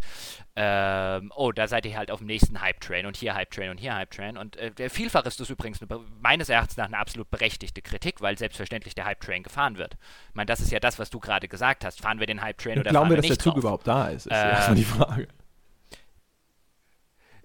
ähm, 0.56 1.32
oh, 1.36 1.52
da 1.52 1.68
seid 1.68 1.86
ihr 1.86 1.98
halt 1.98 2.12
auf 2.12 2.20
dem 2.20 2.28
nächsten 2.28 2.62
Hype-Train 2.62 3.06
und 3.06 3.18
hier 3.18 3.36
Hype 3.36 3.53
Hype-Train 3.54 3.70
und 3.72 3.80
hier 3.80 3.96
Hype-Train. 3.96 4.38
Und 4.38 4.58
äh, 4.58 4.90
vielfach 4.90 5.26
ist 5.26 5.40
das 5.40 5.50
übrigens 5.50 5.82
eine, 5.82 6.00
meines 6.22 6.50
Erachtens 6.50 6.78
nach 6.78 6.86
eine 6.86 6.98
absolut 6.98 7.30
berechtigte 7.30 7.82
Kritik, 7.82 8.22
weil 8.22 8.38
selbstverständlich 8.38 8.96
der 8.96 9.06
Hype-Train 9.06 9.44
gefahren 9.44 9.78
wird. 9.78 9.98
Ich 10.30 10.36
meine, 10.36 10.48
das 10.48 10.60
ist 10.60 10.72
ja 10.72 10.80
das, 10.80 11.00
was 11.00 11.10
du 11.10 11.20
gerade 11.20 11.48
gesagt 11.48 11.86
hast. 11.86 12.02
Fahren 12.02 12.20
wir 12.20 12.28
den 12.28 12.42
Hype-Train 12.42 12.80
oder 12.80 12.92
glauben 12.92 13.10
fahren 13.10 13.10
wir, 13.12 13.18
dass 13.18 13.28
der 13.28 13.40
Zug 13.40 13.54
drauf? 13.54 13.64
überhaupt 13.64 13.88
da 13.88 14.08
ist? 14.10 14.28
Ist 14.28 14.32
äh, 14.32 14.50
erstmal 14.50 14.76
die 14.76 14.84
Frage. 14.84 15.28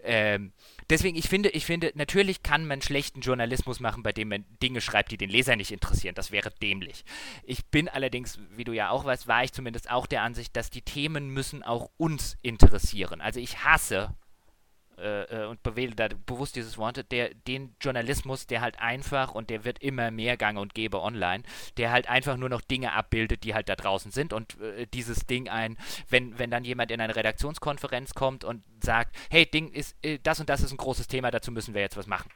Ähm, 0.01 0.53
deswegen, 0.89 1.17
ich 1.17 1.29
finde, 1.29 1.51
ich 1.51 1.67
finde, 1.67 1.93
natürlich 1.95 2.43
kann 2.43 2.67
man 2.67 2.81
schlechten 2.81 3.21
Journalismus 3.21 3.81
machen, 3.81 4.03
bei 4.03 4.13
dem 4.13 4.29
man 4.29 4.45
Dinge 4.63 4.81
schreibt, 4.81 5.11
die 5.11 5.19
den 5.19 5.29
Leser 5.29 5.57
nicht 5.57 5.73
interessieren. 5.73 6.15
Das 6.15 6.31
wäre 6.31 6.51
dämlich. 6.63 7.05
Ich 7.43 7.67
bin 7.67 7.89
allerdings, 7.89 8.39
wie 8.57 8.65
du 8.65 8.73
ja 8.73 8.91
auch 8.91 9.05
weißt, 9.05 9.27
war 9.27 9.45
ich 9.45 9.53
zumindest 9.53 9.91
auch 9.91 10.07
der 10.07 10.23
Ansicht, 10.23 10.57
dass 10.57 10.71
die 10.71 10.83
Themen 10.83 11.29
müssen 11.29 11.63
auch 11.63 11.91
uns 11.99 12.39
interessieren. 12.43 13.21
Also 13.21 13.41
ich 13.41 13.65
hasse 13.65 14.15
äh, 14.99 15.45
äh, 15.45 15.47
und 15.47 15.62
bewähle 15.62 15.95
da 15.95 16.09
bewusst 16.27 16.57
dieses 16.57 16.79
Wort, 16.79 17.11
der, 17.11 17.35
den 17.35 17.75
Journalismus, 17.81 18.47
der 18.47 18.61
halt 18.61 18.81
einfach 18.81 19.35
und 19.35 19.51
der 19.51 19.65
wird 19.65 19.79
immer 19.81 20.11
mehr 20.11 20.37
Gang 20.37 20.59
und 20.59 20.75
Gäbe 20.75 21.01
online, 21.01 21.45
der 21.77 21.91
halt 21.91 22.09
einfach 22.09 22.37
nur 22.37 22.49
noch 22.49 22.61
Dinge 22.61 22.93
abbildet, 22.93 23.45
die 23.45 23.55
halt 23.55 23.69
da 23.69 23.77
draußen 23.77 24.11
sind 24.11 24.33
und 24.33 24.61
äh, 24.61 24.87
dieses 24.87 25.27
Ding 25.27 25.49
ein, 25.49 25.77
wenn, 26.09 26.39
wenn 26.39 26.51
dann 26.51 26.65
jemand 26.65 26.91
in 26.91 27.01
eine 27.01 27.15
Redaktionskonferenz 27.15 28.15
kommt 28.15 28.45
und 28.45 28.62
sagt, 28.83 29.16
hey, 29.31 29.47
Ding 29.47 29.69
ist, 29.69 29.97
äh, 30.03 30.19
das 30.23 30.41
und 30.41 30.49
das 30.49 30.62
ist 30.62 30.73
ein 30.73 30.77
großes 30.77 31.07
Thema, 31.07 31.31
dazu 31.31 31.53
müssen 31.53 31.75
wir 31.75 31.81
jetzt 31.81 31.97
was 31.97 32.07
machen. 32.07 32.31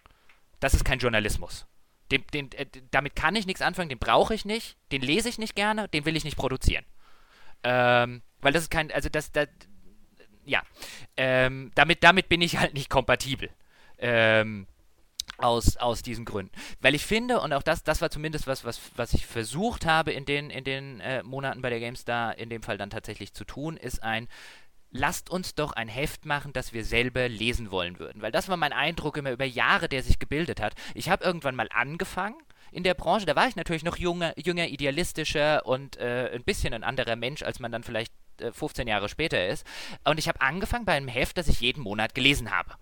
Das 0.61 0.75
ist 0.75 0.85
kein 0.85 0.99
Journalismus. 0.99 1.67
Den, 2.11 2.25
den, 2.33 2.53
äh, 2.53 2.67
damit 2.91 3.17
kann 3.17 3.37
ich 3.37 3.47
nichts 3.47 3.63
anfangen, 3.63 3.89
den 3.89 3.99
brauche 3.99 4.35
ich 4.35 4.45
nicht, 4.45 4.77
den 4.93 5.03
lese 5.03 5.29
ich 5.29 5.39
nicht 5.39 5.57
gerne, 5.57 5.89
den 5.89 6.05
will 6.05 6.17
ich 6.17 6.25
nicht 6.25 6.37
produzieren. 6.37 6.85
Ähm, 7.65 8.23
weil 8.41 8.53
das 8.53 8.65
ist 8.65 8.71
kein, 8.71 8.91
also 8.93 9.09
das, 9.09 9.33
das, 9.33 9.49
ja, 10.45 10.63
ähm, 11.17 11.71
damit, 11.75 12.03
damit 12.03 12.29
bin 12.29 12.41
ich 12.41 12.59
halt 12.59 12.75
nicht 12.75 12.91
kompatibel. 12.91 13.51
Ähm, 13.99 14.67
aus, 15.39 15.77
aus 15.77 16.03
diesen 16.03 16.25
Gründen. 16.25 16.53
Weil 16.81 16.95
ich 16.95 17.05
finde, 17.05 17.41
und 17.41 17.53
auch 17.53 17.63
das, 17.63 17.83
das 17.83 18.01
war 18.01 18.11
zumindest 18.11 18.47
was, 18.47 18.65
was, 18.65 18.81
was 18.97 19.15
ich 19.15 19.27
versucht 19.27 19.87
habe 19.87 20.13
in 20.13 20.25
den, 20.25 20.51
in 20.51 20.65
den 20.65 21.01
äh, 21.01 21.23
Monaten 21.23 21.63
bei 21.63 21.71
der 21.71 21.81
GameStar 21.81 22.39
in 22.39 22.49
dem 22.49 22.63
Fall 22.63 22.79
dann 22.79 22.91
tatsächlich 22.91 23.33
zu 23.33 23.45
tun, 23.45 23.77
ist 23.77 24.03
ein, 24.03 24.29
lasst 24.91 25.31
uns 25.31 25.55
doch 25.55 25.73
ein 25.73 25.89
Heft 25.89 26.27
machen, 26.27 26.53
das 26.53 26.73
wir 26.73 26.85
selber 26.85 27.29
lesen 27.29 27.71
wollen 27.71 27.99
würden. 27.99 28.23
Weil 28.23 28.33
das 28.33 28.49
war 28.49 28.57
mein 28.57 28.73
Eindruck 28.73 29.17
immer 29.17 29.33
über 29.33 29.45
Jahre, 29.45 29.89
der 29.89 30.03
sich 30.03 30.19
gebildet 30.19 30.61
hat. 30.61 30.75
Ich 30.95 31.09
habe 31.09 31.25
irgendwann 31.25 31.57
mal 31.57 31.69
angefangen 31.73 32.37
in 32.71 32.85
der 32.85 32.95
Branche, 32.95 33.27
da 33.27 33.37
war 33.37 33.49
ich 33.49 33.57
natürlich 33.57 33.85
noch 33.85 33.99
junger, 33.99 34.33
jünger 34.39 34.69
idealistischer 34.69 35.67
und 35.67 35.99
äh, 35.99 36.31
ein 36.33 36.45
bisschen 36.45 36.73
ein 36.73 36.85
anderer 36.85 37.17
Mensch, 37.17 37.43
als 37.43 37.61
man 37.61 37.71
dann 37.71 37.83
vielleicht 37.83 38.13
15 38.53 38.87
äh, 38.87 38.91
Jahre 38.91 39.09
später 39.09 39.47
ist. 39.47 39.67
Und 40.05 40.19
ich 40.19 40.29
habe 40.29 40.41
angefangen 40.41 40.85
bei 40.85 40.95
einem 40.95 41.09
Heft, 41.09 41.39
das 41.39 41.49
ich 41.49 41.61
jeden 41.61 41.83
Monat 41.83 42.15
gelesen 42.15 42.51
habe. 42.51 42.75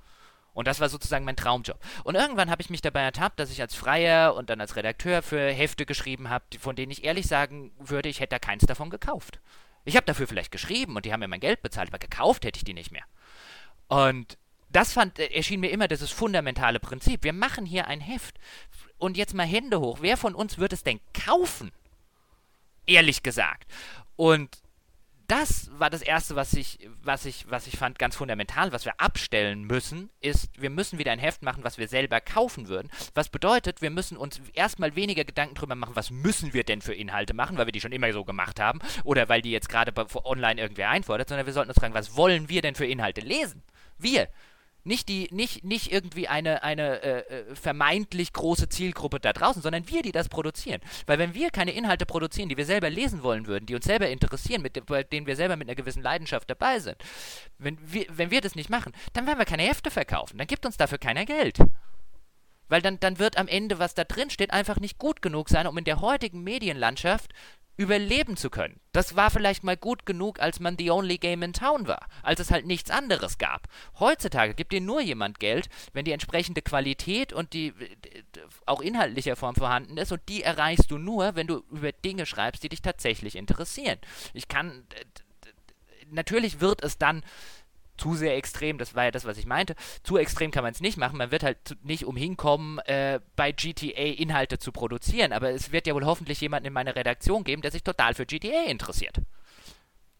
Und 0.53 0.67
das 0.67 0.81
war 0.81 0.89
sozusagen 0.89 1.25
mein 1.25 1.37
Traumjob. 1.37 1.79
Und 2.05 2.17
irgendwann 2.17 2.51
habe 2.51 2.63
ich 2.63 2.71
mich 2.71 2.81
dabei 2.81 3.03
ertappt, 3.03 3.39
dass 3.39 3.51
ich 3.51 3.61
als 3.61 3.75
Freier 3.75 4.35
und 4.35 4.51
dann 4.51 4.61
als 4.61 4.77
Redakteur 4.77 5.23
für 5.23 5.53
Hefte 5.53 5.87
geschrieben 5.87 6.29
habe, 6.29 6.45
von 6.59 6.77
denen 6.77 6.91
ich 6.91 7.05
ehrlich 7.05 7.27
sagen 7.27 7.73
würde, 7.79 8.09
ich 8.09 8.21
hätte 8.21 8.35
da 8.35 8.39
keins 8.39 8.67
davon 8.67 8.91
gekauft. 8.91 9.41
Ich 9.85 9.97
habe 9.97 10.07
dafür 10.07 10.27
vielleicht 10.27 10.53
geschrieben 10.53 10.97
und 10.97 11.05
die 11.05 11.13
haben 11.13 11.21
mir 11.21 11.29
mein 11.29 11.41
Geld 11.41 11.63
bezahlt, 11.63 11.89
aber 11.89 11.99
gekauft 11.99 12.45
hätte 12.45 12.59
ich 12.59 12.65
die 12.65 12.75
nicht 12.75 12.91
mehr. 12.91 13.05
Und 13.89 14.39
das 14.71 14.93
fand, 14.93 15.19
äh, 15.19 15.27
erschien 15.27 15.61
mir 15.61 15.71
immer 15.71 15.89
dieses 15.89 16.11
fundamentale 16.11 16.81
Prinzip. 16.81 17.25
Wir 17.25 17.33
machen 17.33 17.67
hier 17.67 17.87
ein 17.87 18.01
Heft. 18.01 18.39
Und 18.99 19.17
jetzt 19.17 19.35
mal 19.35 19.47
Hände 19.47 19.81
hoch. 19.81 19.99
Wer 20.01 20.17
von 20.17 20.35
uns 20.35 20.59
wird 20.59 20.73
es 20.73 20.85
denn 20.85 21.01
kaufen? 21.15 21.73
Ehrlich 22.87 23.23
gesagt. 23.23 23.67
Und 24.17 24.60
das 25.31 25.71
war 25.79 25.91
das 25.91 26.03
Erste, 26.03 26.35
was 26.35 26.55
ich, 26.55 26.91
was, 27.03 27.25
ich, 27.25 27.49
was 27.49 27.69
ich 27.69 27.77
fand 27.77 28.01
ganz 28.01 28.17
fundamental, 28.17 28.73
was 28.73 28.85
wir 28.85 28.95
abstellen 28.99 29.63
müssen, 29.63 30.11
ist, 30.21 30.51
wir 30.61 30.71
müssen 30.71 30.99
wieder 30.99 31.13
ein 31.13 31.21
Heft 31.21 31.43
machen, 31.43 31.63
was 31.63 31.79
wir 31.79 31.87
selber 31.87 32.21
kaufen 32.21 32.67
würden. 32.67 32.91
Was 33.15 33.29
bedeutet, 33.29 33.81
wir 33.81 33.91
müssen 33.91 34.17
uns 34.17 34.41
erstmal 34.55 34.97
weniger 34.97 35.25
Gedanken 35.25 35.55
drüber 35.55 35.77
machen, 35.77 35.95
was 35.95 36.11
müssen 36.11 36.53
wir 36.53 36.65
denn 36.65 36.83
für 36.83 36.95
Inhalte 36.95 37.33
machen, 37.33 37.57
weil 37.59 37.67
wir 37.67 37.73
die 37.73 37.81
schon 37.81 37.93
immer 37.93 38.13
so 38.13 38.25
gemacht 38.25 38.59
haben 38.59 38.81
oder 39.05 39.29
weil 39.29 39.41
die 39.41 39.53
jetzt 39.53 39.69
gerade 39.69 39.93
online 40.25 40.61
irgendwer 40.61 40.91
einfordert, 40.91 41.29
sondern 41.29 41.47
wir 41.47 41.53
sollten 41.53 41.71
uns 41.71 41.79
fragen, 41.79 41.95
was 41.95 42.17
wollen 42.17 42.49
wir 42.49 42.61
denn 42.61 42.75
für 42.75 42.87
Inhalte 42.87 43.21
lesen? 43.21 43.63
Wir. 43.99 44.29
Nicht, 44.83 45.09
die, 45.09 45.29
nicht, 45.31 45.65
nicht 45.65 45.93
irgendwie 45.93 46.29
eine, 46.29 46.63
eine 46.63 47.03
äh, 47.03 47.19
äh, 47.19 47.55
vermeintlich 47.55 48.33
große 48.33 48.69
Zielgruppe 48.69 49.21
da 49.21 49.33
draußen, 49.33 49.63
sondern 49.63 49.89
wir, 49.89 50.03
die 50.03 50.13
das 50.13 50.29
produzieren. 50.29 50.81
Weil 51.07 51.19
wenn 51.19 51.35
wir 51.35 51.51
keine 51.51 51.73
Inhalte 51.73 52.07
produzieren, 52.07 52.49
die 52.49 52.57
wir 52.57 52.65
selber 52.65 52.89
lesen 52.89 53.23
wollen 53.23 53.47
würden, 53.47 53.67
die 53.67 53.75
uns 53.75 53.85
selber 53.85 54.09
interessieren, 54.09 54.63
mit, 54.63 54.85
bei 54.87 55.03
denen 55.03 55.27
wir 55.27 55.37
selber 55.37 55.57
mit 55.57 55.69
einer 55.69 55.77
gewissen 55.77 56.03
Leidenschaft 56.03 56.49
dabei 56.49 56.79
sind, 56.79 56.97
wenn 57.59 57.79
wir, 57.83 58.07
wenn 58.09 58.31
wir 58.31 58.41
das 58.41 58.55
nicht 58.55 58.71
machen, 58.71 58.93
dann 59.13 59.27
werden 59.27 59.39
wir 59.39 59.45
keine 59.45 59.65
Hefte 59.65 59.91
verkaufen. 59.91 60.39
Dann 60.39 60.47
gibt 60.47 60.65
uns 60.65 60.77
dafür 60.77 60.99
keiner 60.99 61.27
Geld. 61.27 61.59
Weil 62.71 62.81
dann, 62.81 62.99
dann 63.01 63.19
wird 63.19 63.37
am 63.37 63.49
Ende, 63.49 63.79
was 63.79 63.95
da 63.95 64.05
drin 64.05 64.31
steht, 64.31 64.53
einfach 64.53 64.81
nicht 64.81 64.99
gut 64.99 65.21
genug 65.21 65.51
sein, 65.51 65.67
um 65.67 65.77
in 65.77 65.85
der 65.85 66.01
heutigen 66.01 66.43
Medienlandschaft 66.43 67.35
überleben 67.77 68.37
zu 68.37 68.51
können. 68.51 68.79
Das 68.93 69.17
war 69.17 69.31
vielleicht 69.31 69.65
mal 69.65 69.77
gut 69.77 70.05
genug, 70.05 70.39
als 70.39 70.61
man 70.61 70.77
the 70.79 70.91
only 70.91 71.17
game 71.17 71.43
in 71.43 71.55
town 71.55 71.87
war, 71.87 72.07
als 72.23 72.39
es 72.39 72.51
halt 72.51 72.67
nichts 72.67 72.91
anderes 72.91 73.39
gab. 73.39 73.69
Heutzutage 73.99 74.55
gibt 74.55 74.73
dir 74.73 74.83
nur 74.83 75.01
jemand 75.01 75.41
Geld, 75.41 75.69
wenn 75.95 76.05
die 76.05 76.13
entsprechende 76.13 76.61
Qualität 76.61 77.33
und 77.33 77.55
die 77.55 77.73
auch 78.67 78.83
inhaltlicher 78.83 79.35
Form 79.35 79.55
vorhanden 79.55 79.97
ist 79.97 80.13
und 80.13 80.21
die 80.29 80.43
erreichst 80.43 80.91
du 80.91 80.99
nur, 80.99 81.35
wenn 81.37 81.47
du 81.47 81.65
über 81.71 81.91
Dinge 81.93 82.27
schreibst, 82.27 82.63
die 82.63 82.69
dich 82.69 82.83
tatsächlich 82.83 83.35
interessieren. 83.35 83.99
Ich 84.35 84.49
kann 84.49 84.85
natürlich 86.11 86.61
wird 86.61 86.83
es 86.85 86.99
dann 86.99 87.23
zu 88.01 88.15
sehr 88.15 88.37
extrem, 88.37 88.79
das 88.79 88.95
war 88.95 89.05
ja 89.05 89.11
das, 89.11 89.25
was 89.25 89.37
ich 89.37 89.47
meinte, 89.47 89.75
zu 90.03 90.17
extrem 90.17 90.51
kann 90.51 90.65
man 90.65 90.73
es 90.73 90.81
nicht 90.81 90.97
machen. 90.97 91.19
Man 91.19 91.31
wird 91.31 91.43
halt 91.43 91.77
nicht 91.83 92.05
umhin 92.05 92.37
kommen, 92.37 92.79
äh, 92.81 93.21
bei 93.37 93.53
GTA 93.53 94.03
Inhalte 94.17 94.59
zu 94.59 94.73
produzieren, 94.73 95.33
aber 95.33 95.51
es 95.51 95.71
wird 95.71 95.87
ja 95.87 95.95
wohl 95.95 96.07
hoffentlich 96.07 96.41
jemanden 96.41 96.67
in 96.67 96.73
meiner 96.73 96.97
Redaktion 96.97 97.45
geben, 97.45 97.63
der 97.63 97.71
sich 97.71 97.85
total 97.85 98.15
für 98.15 98.27
GTA 98.27 98.65
interessiert. 98.67 99.21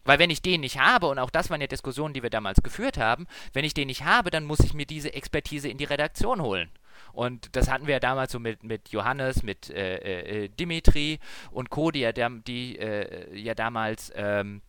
Weil 0.03 0.19
wenn 0.19 0.29
ich 0.29 0.41
den 0.41 0.61
nicht 0.61 0.79
habe, 0.79 1.07
und 1.07 1.19
auch 1.19 1.29
das 1.29 1.49
waren 1.49 1.61
ja 1.61 1.67
Diskussionen, 1.67 2.13
die 2.13 2.23
wir 2.23 2.29
damals 2.29 2.63
geführt 2.63 2.97
haben, 2.97 3.27
wenn 3.53 3.65
ich 3.65 3.73
den 3.73 3.87
nicht 3.87 4.03
habe, 4.03 4.31
dann 4.31 4.45
muss 4.45 4.59
ich 4.61 4.73
mir 4.73 4.85
diese 4.85 5.13
Expertise 5.13 5.67
in 5.67 5.77
die 5.77 5.83
Redaktion 5.85 6.41
holen. 6.41 6.69
Und 7.13 7.55
das 7.55 7.69
hatten 7.69 7.87
wir 7.87 7.95
ja 7.95 7.99
damals 7.99 8.31
so 8.31 8.39
mit, 8.39 8.63
mit 8.63 8.89
Johannes, 8.89 9.43
mit 9.43 9.69
äh, 9.69 10.43
äh, 10.43 10.49
Dimitri 10.49 11.19
und 11.51 11.69
Co., 11.69 11.91
die 11.91 11.99
ja, 11.99 12.11
die, 12.11 12.79
äh, 12.79 13.37
ja 13.37 13.53
damals 13.53 14.11
ähm, 14.15 14.61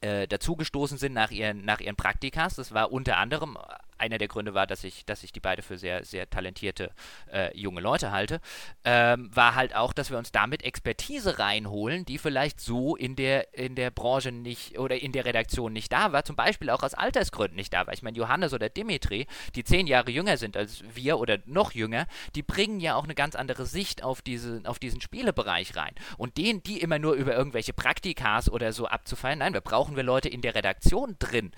äh, 0.00 0.26
dazugestoßen 0.28 0.98
sind 0.98 1.12
nach 1.12 1.30
ihren, 1.30 1.64
nach 1.64 1.80
ihren 1.80 1.96
Praktikas. 1.96 2.56
Das 2.56 2.72
war 2.72 2.92
unter 2.92 3.16
anderem 3.18 3.56
einer 3.98 4.18
der 4.18 4.28
Gründe 4.28 4.54
war, 4.54 4.66
dass 4.66 4.84
ich, 4.84 5.04
dass 5.04 5.22
ich 5.22 5.32
die 5.32 5.40
beide 5.40 5.62
für 5.62 5.78
sehr, 5.78 6.04
sehr 6.04 6.28
talentierte 6.28 6.90
äh, 7.32 7.56
junge 7.56 7.80
Leute 7.80 8.12
halte, 8.12 8.40
ähm, 8.84 9.30
war 9.34 9.54
halt 9.54 9.74
auch, 9.74 9.92
dass 9.92 10.10
wir 10.10 10.18
uns 10.18 10.32
damit 10.32 10.62
Expertise 10.62 11.38
reinholen, 11.38 12.04
die 12.04 12.18
vielleicht 12.18 12.60
so 12.60 12.96
in 12.96 13.16
der, 13.16 13.54
in 13.54 13.74
der 13.74 13.90
Branche 13.90 14.32
nicht 14.32 14.78
oder 14.78 14.96
in 14.96 15.12
der 15.12 15.24
Redaktion 15.24 15.72
nicht 15.72 15.92
da 15.92 16.12
war, 16.12 16.24
zum 16.24 16.36
Beispiel 16.36 16.70
auch 16.70 16.82
aus 16.82 16.94
Altersgründen 16.94 17.56
nicht 17.56 17.72
da 17.72 17.86
war. 17.86 17.94
Ich 17.94 18.02
meine, 18.02 18.16
Johannes 18.16 18.52
oder 18.52 18.68
Dimitri, 18.68 19.26
die 19.54 19.64
zehn 19.64 19.86
Jahre 19.86 20.10
jünger 20.10 20.36
sind 20.36 20.56
als 20.56 20.82
wir 20.94 21.18
oder 21.18 21.38
noch 21.46 21.72
jünger, 21.72 22.06
die 22.34 22.42
bringen 22.42 22.80
ja 22.80 22.94
auch 22.96 23.04
eine 23.04 23.14
ganz 23.14 23.34
andere 23.34 23.66
Sicht 23.66 24.02
auf, 24.02 24.22
diese, 24.22 24.62
auf 24.64 24.78
diesen 24.78 25.00
Spielebereich 25.00 25.76
rein. 25.76 25.94
Und 26.16 26.36
denen, 26.38 26.62
die 26.62 26.80
immer 26.80 26.98
nur 26.98 27.14
über 27.14 27.34
irgendwelche 27.34 27.72
Praktikas 27.72 28.50
oder 28.50 28.72
so 28.72 28.86
abzufallen, 28.86 29.38
nein, 29.38 29.52
da 29.52 29.60
brauchen 29.60 29.96
wir 29.96 30.02
Leute 30.02 30.28
in 30.28 30.40
der 30.40 30.54
Redaktion 30.54 31.16
drin 31.18 31.52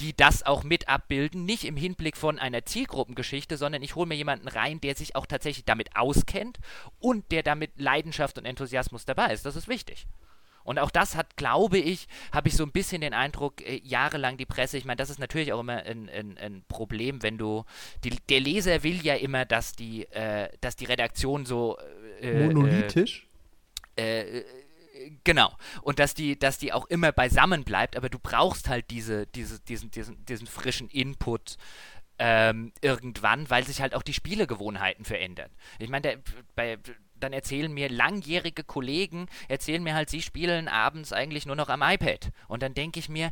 die 0.00 0.16
das 0.16 0.44
auch 0.44 0.64
mit 0.64 0.88
abbilden, 0.88 1.44
nicht 1.44 1.64
im 1.64 1.76
Hinblick 1.76 2.16
von 2.16 2.38
einer 2.38 2.64
Zielgruppengeschichte, 2.64 3.56
sondern 3.56 3.82
ich 3.82 3.94
hole 3.94 4.06
mir 4.06 4.16
jemanden 4.16 4.48
rein, 4.48 4.80
der 4.80 4.96
sich 4.96 5.14
auch 5.14 5.26
tatsächlich 5.26 5.64
damit 5.64 5.96
auskennt 5.96 6.58
und 6.98 7.30
der 7.30 7.42
damit 7.42 7.72
Leidenschaft 7.76 8.38
und 8.38 8.46
Enthusiasmus 8.46 9.04
dabei 9.04 9.32
ist. 9.32 9.44
Das 9.44 9.56
ist 9.56 9.68
wichtig. 9.68 10.06
Und 10.62 10.78
auch 10.78 10.90
das 10.90 11.16
hat, 11.16 11.36
glaube 11.36 11.78
ich, 11.78 12.06
habe 12.32 12.48
ich 12.48 12.54
so 12.54 12.64
ein 12.64 12.72
bisschen 12.72 13.00
den 13.00 13.14
Eindruck, 13.14 13.60
äh, 13.66 13.80
jahrelang 13.82 14.36
die 14.36 14.46
Presse, 14.46 14.76
ich 14.76 14.84
meine, 14.84 14.96
das 14.96 15.10
ist 15.10 15.18
natürlich 15.18 15.52
auch 15.52 15.60
immer 15.60 15.82
ein, 15.84 16.08
ein, 16.08 16.38
ein 16.38 16.62
Problem, 16.68 17.22
wenn 17.22 17.38
du, 17.38 17.64
die, 18.04 18.10
der 18.28 18.40
Leser 18.40 18.82
will 18.82 19.04
ja 19.04 19.14
immer, 19.14 19.44
dass 19.44 19.72
die, 19.72 20.04
äh, 20.12 20.48
dass 20.60 20.76
die 20.76 20.84
Redaktion 20.84 21.46
so 21.46 21.78
äh, 22.20 22.46
monolithisch. 22.46 23.26
Genau. 25.24 25.56
Und 25.82 25.98
dass 25.98 26.14
die, 26.14 26.38
dass 26.38 26.58
die 26.58 26.72
auch 26.72 26.86
immer 26.86 27.12
beisammen 27.12 27.64
bleibt, 27.64 27.96
aber 27.96 28.08
du 28.08 28.18
brauchst 28.18 28.68
halt 28.68 28.90
diese, 28.90 29.26
diese, 29.26 29.60
diesen, 29.60 29.90
diesen, 29.90 30.24
diesen 30.24 30.46
frischen 30.46 30.88
Input 30.88 31.56
ähm, 32.18 32.72
irgendwann, 32.82 33.48
weil 33.48 33.64
sich 33.64 33.80
halt 33.80 33.94
auch 33.94 34.02
die 34.02 34.12
Spielegewohnheiten 34.12 35.04
verändern. 35.04 35.50
Ich 35.78 35.88
meine, 35.88 36.22
dann 37.14 37.32
erzählen 37.32 37.72
mir 37.72 37.88
langjährige 37.88 38.64
Kollegen, 38.64 39.26
erzählen 39.48 39.82
mir 39.82 39.94
halt, 39.94 40.10
sie 40.10 40.22
spielen 40.22 40.68
abends 40.68 41.12
eigentlich 41.12 41.46
nur 41.46 41.56
noch 41.56 41.68
am 41.68 41.82
iPad. 41.82 42.30
Und 42.48 42.62
dann 42.62 42.74
denke 42.74 42.98
ich 42.98 43.08
mir, 43.08 43.30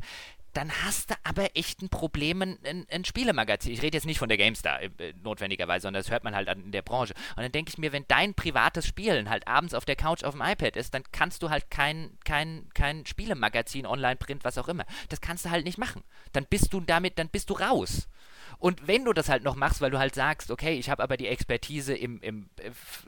dann 0.53 0.71
hast 0.85 1.11
du 1.11 1.15
aber 1.25 1.57
echt 1.57 1.83
ein 1.83 1.89
Problem, 1.89 2.43
ein, 2.43 2.87
ein 2.91 3.05
Spielemagazin. 3.05 3.73
Ich 3.73 3.83
rede 3.83 3.97
jetzt 3.97 4.07
nicht 4.07 4.19
von 4.19 4.29
der 4.29 4.39
GameStar 4.39 4.83
äh, 4.83 4.91
notwendigerweise, 5.23 5.83
sondern 5.83 6.03
das 6.03 6.11
hört 6.11 6.25
man 6.25 6.35
halt 6.35 6.49
in 6.49 6.73
der 6.73 6.83
Branche. 6.83 7.15
Und 7.37 7.43
dann 7.43 7.53
denke 7.53 7.71
ich 7.71 7.79
mir, 7.79 7.93
wenn 7.93 8.05
dein 8.09 8.35
privates 8.35 8.87
Spielen 8.87 9.31
halt 9.31 9.47
abends 9.47 9.75
auf 9.75 9.85
der 9.85 9.97
Couch 9.97 10.25
auf 10.25 10.35
dem 10.35 10.43
iPad 10.43 10.77
ist, 10.77 10.95
dann 10.95 11.03
kannst 11.13 11.43
du 11.43 11.51
halt 11.51 11.71
kein, 11.71 12.19
kein, 12.25 12.69
kein 12.75 13.07
Spielemagazin, 13.07 13.87
Online-Print, 13.87 14.45
was 14.45 14.59
auch 14.59 14.69
immer. 14.69 14.85
Das 15.09 15.21
kannst 15.21 15.45
du 15.45 15.51
halt 15.51 15.65
nicht 15.65 15.79
machen. 15.79 16.03
Dann 16.33 16.47
bist 16.47 16.73
du 16.73 16.81
damit, 16.81 17.19
dann 17.19 17.29
bist 17.29 17.51
du 17.51 17.55
raus. 17.55 18.09
Und 18.59 18.89
wenn 18.89 19.05
du 19.05 19.13
das 19.13 19.29
halt 19.29 19.45
noch 19.45 19.55
machst, 19.55 19.81
weil 19.81 19.91
du 19.91 19.99
halt 19.99 20.15
sagst, 20.15 20.51
okay, 20.51 20.75
ich 20.75 20.91
habe 20.91 21.03
aber 21.03 21.17
die 21.17 21.29
Expertise 21.29 21.95
im, 21.95 22.21
im, 22.21 22.49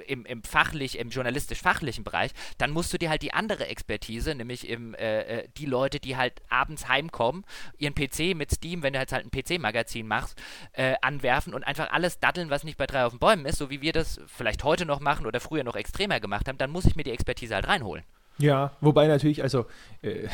im, 0.06 0.24
im 0.24 0.42
fachlich, 0.42 0.98
im 0.98 1.10
journalistisch-fachlichen 1.10 2.04
Bereich, 2.04 2.30
dann 2.58 2.70
musst 2.70 2.92
du 2.92 2.98
dir 2.98 3.10
halt 3.10 3.22
die 3.22 3.32
andere 3.32 3.66
Expertise, 3.66 4.34
nämlich 4.34 4.68
im, 4.68 4.94
äh, 4.94 5.22
äh 5.22 5.48
die 5.56 5.66
Leute, 5.66 5.98
die 5.98 6.16
halt 6.16 6.40
abends 6.48 6.88
heimkommen, 6.88 7.44
ihren 7.78 7.94
PC 7.94 8.36
mit 8.36 8.50
Steam, 8.50 8.82
wenn 8.82 8.92
du 8.92 9.00
jetzt 9.00 9.12
halt 9.12 9.26
ein 9.26 9.30
PC-Magazin 9.30 10.06
machst, 10.06 10.40
äh, 10.72 10.94
anwerfen 11.02 11.54
und 11.54 11.64
einfach 11.64 11.90
alles 11.90 12.20
daddeln, 12.20 12.50
was 12.50 12.64
nicht 12.64 12.78
bei 12.78 12.86
drei 12.86 13.04
auf 13.04 13.12
den 13.12 13.18
Bäumen 13.18 13.46
ist, 13.46 13.58
so 13.58 13.70
wie 13.70 13.82
wir 13.82 13.92
das 13.92 14.20
vielleicht 14.26 14.64
heute 14.64 14.86
noch 14.86 15.00
machen 15.00 15.26
oder 15.26 15.40
früher 15.40 15.64
noch 15.64 15.76
extremer 15.76 16.20
gemacht 16.20 16.48
haben, 16.48 16.58
dann 16.58 16.70
muss 16.70 16.84
ich 16.84 16.96
mir 16.96 17.04
die 17.04 17.12
Expertise 17.12 17.54
halt 17.54 17.66
reinholen. 17.66 18.04
Ja, 18.40 18.72
wobei 18.80 19.06
natürlich, 19.06 19.42
also, 19.42 19.66
äh, 20.00 20.26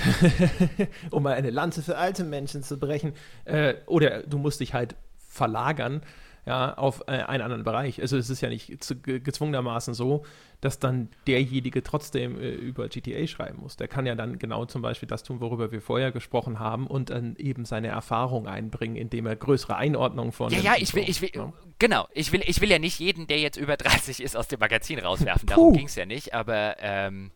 um 1.11 1.25
mal 1.25 1.35
eine 1.35 1.51
Lanze 1.51 1.83
für 1.83 1.97
alte 1.97 2.23
Menschen 2.23 2.63
zu 2.63 2.79
brechen, 2.79 3.15
äh, 3.45 3.75
oder 3.87 4.23
du 4.23 4.39
musst 4.39 4.61
dich 4.61 4.75
halt 4.75 4.95
verlagern 5.37 6.03
ja, 6.47 6.75
auf 6.75 7.03
äh, 7.09 7.11
einen 7.11 7.43
anderen 7.43 7.65
Bereich. 7.65 8.01
Also 8.01 8.17
es 8.17 8.31
ist 8.31 8.41
ja 8.41 8.49
nicht 8.49 8.73
gezwungenermaßen 9.03 9.95
so, 9.95 10.25
dass 10.61 10.79
dann 10.79 11.09
derjenige 11.27 11.83
trotzdem 11.83 12.41
äh, 12.41 12.51
über 12.51 12.89
GTA 12.89 13.27
schreiben 13.27 13.61
muss. 13.61 13.77
Der 13.77 13.89
kann 13.89 14.07
ja 14.07 14.15
dann 14.15 14.39
genau 14.39 14.65
zum 14.65 14.81
Beispiel 14.81 15.09
das 15.09 15.25
tun, 15.25 15.41
worüber 15.41 15.73
wir 15.73 15.83
vorher 15.83 16.13
gesprochen 16.13 16.61
haben 16.61 16.87
und 16.87 17.11
dann 17.11 17.35
eben 17.37 17.65
seine 17.65 17.89
Erfahrung 17.89 18.47
einbringen, 18.47 18.95
indem 18.95 19.27
er 19.27 19.35
größere 19.35 19.75
Einordnungen 19.75 20.31
von. 20.31 20.53
Ja, 20.53 20.61
ja, 20.61 20.75
ich 20.79 20.95
will, 20.95 21.05
ich 21.09 21.21
will, 21.21 21.31
ja. 21.35 21.53
genau, 21.81 22.07
ich 22.13 22.31
will, 22.31 22.43
ich 22.47 22.61
will 22.61 22.71
ja 22.71 22.79
nicht 22.79 23.01
jeden, 23.01 23.27
der 23.27 23.41
jetzt 23.41 23.57
über 23.57 23.77
30 23.77 24.23
ist, 24.23 24.37
aus 24.37 24.47
dem 24.47 24.61
Magazin 24.61 25.01
rauswerfen. 25.01 25.49
Darum 25.49 25.75
ging 25.75 25.87
es 25.87 25.97
ja 25.97 26.07
nicht, 26.07 26.33
aber 26.33 26.77
ähm, 26.79 27.33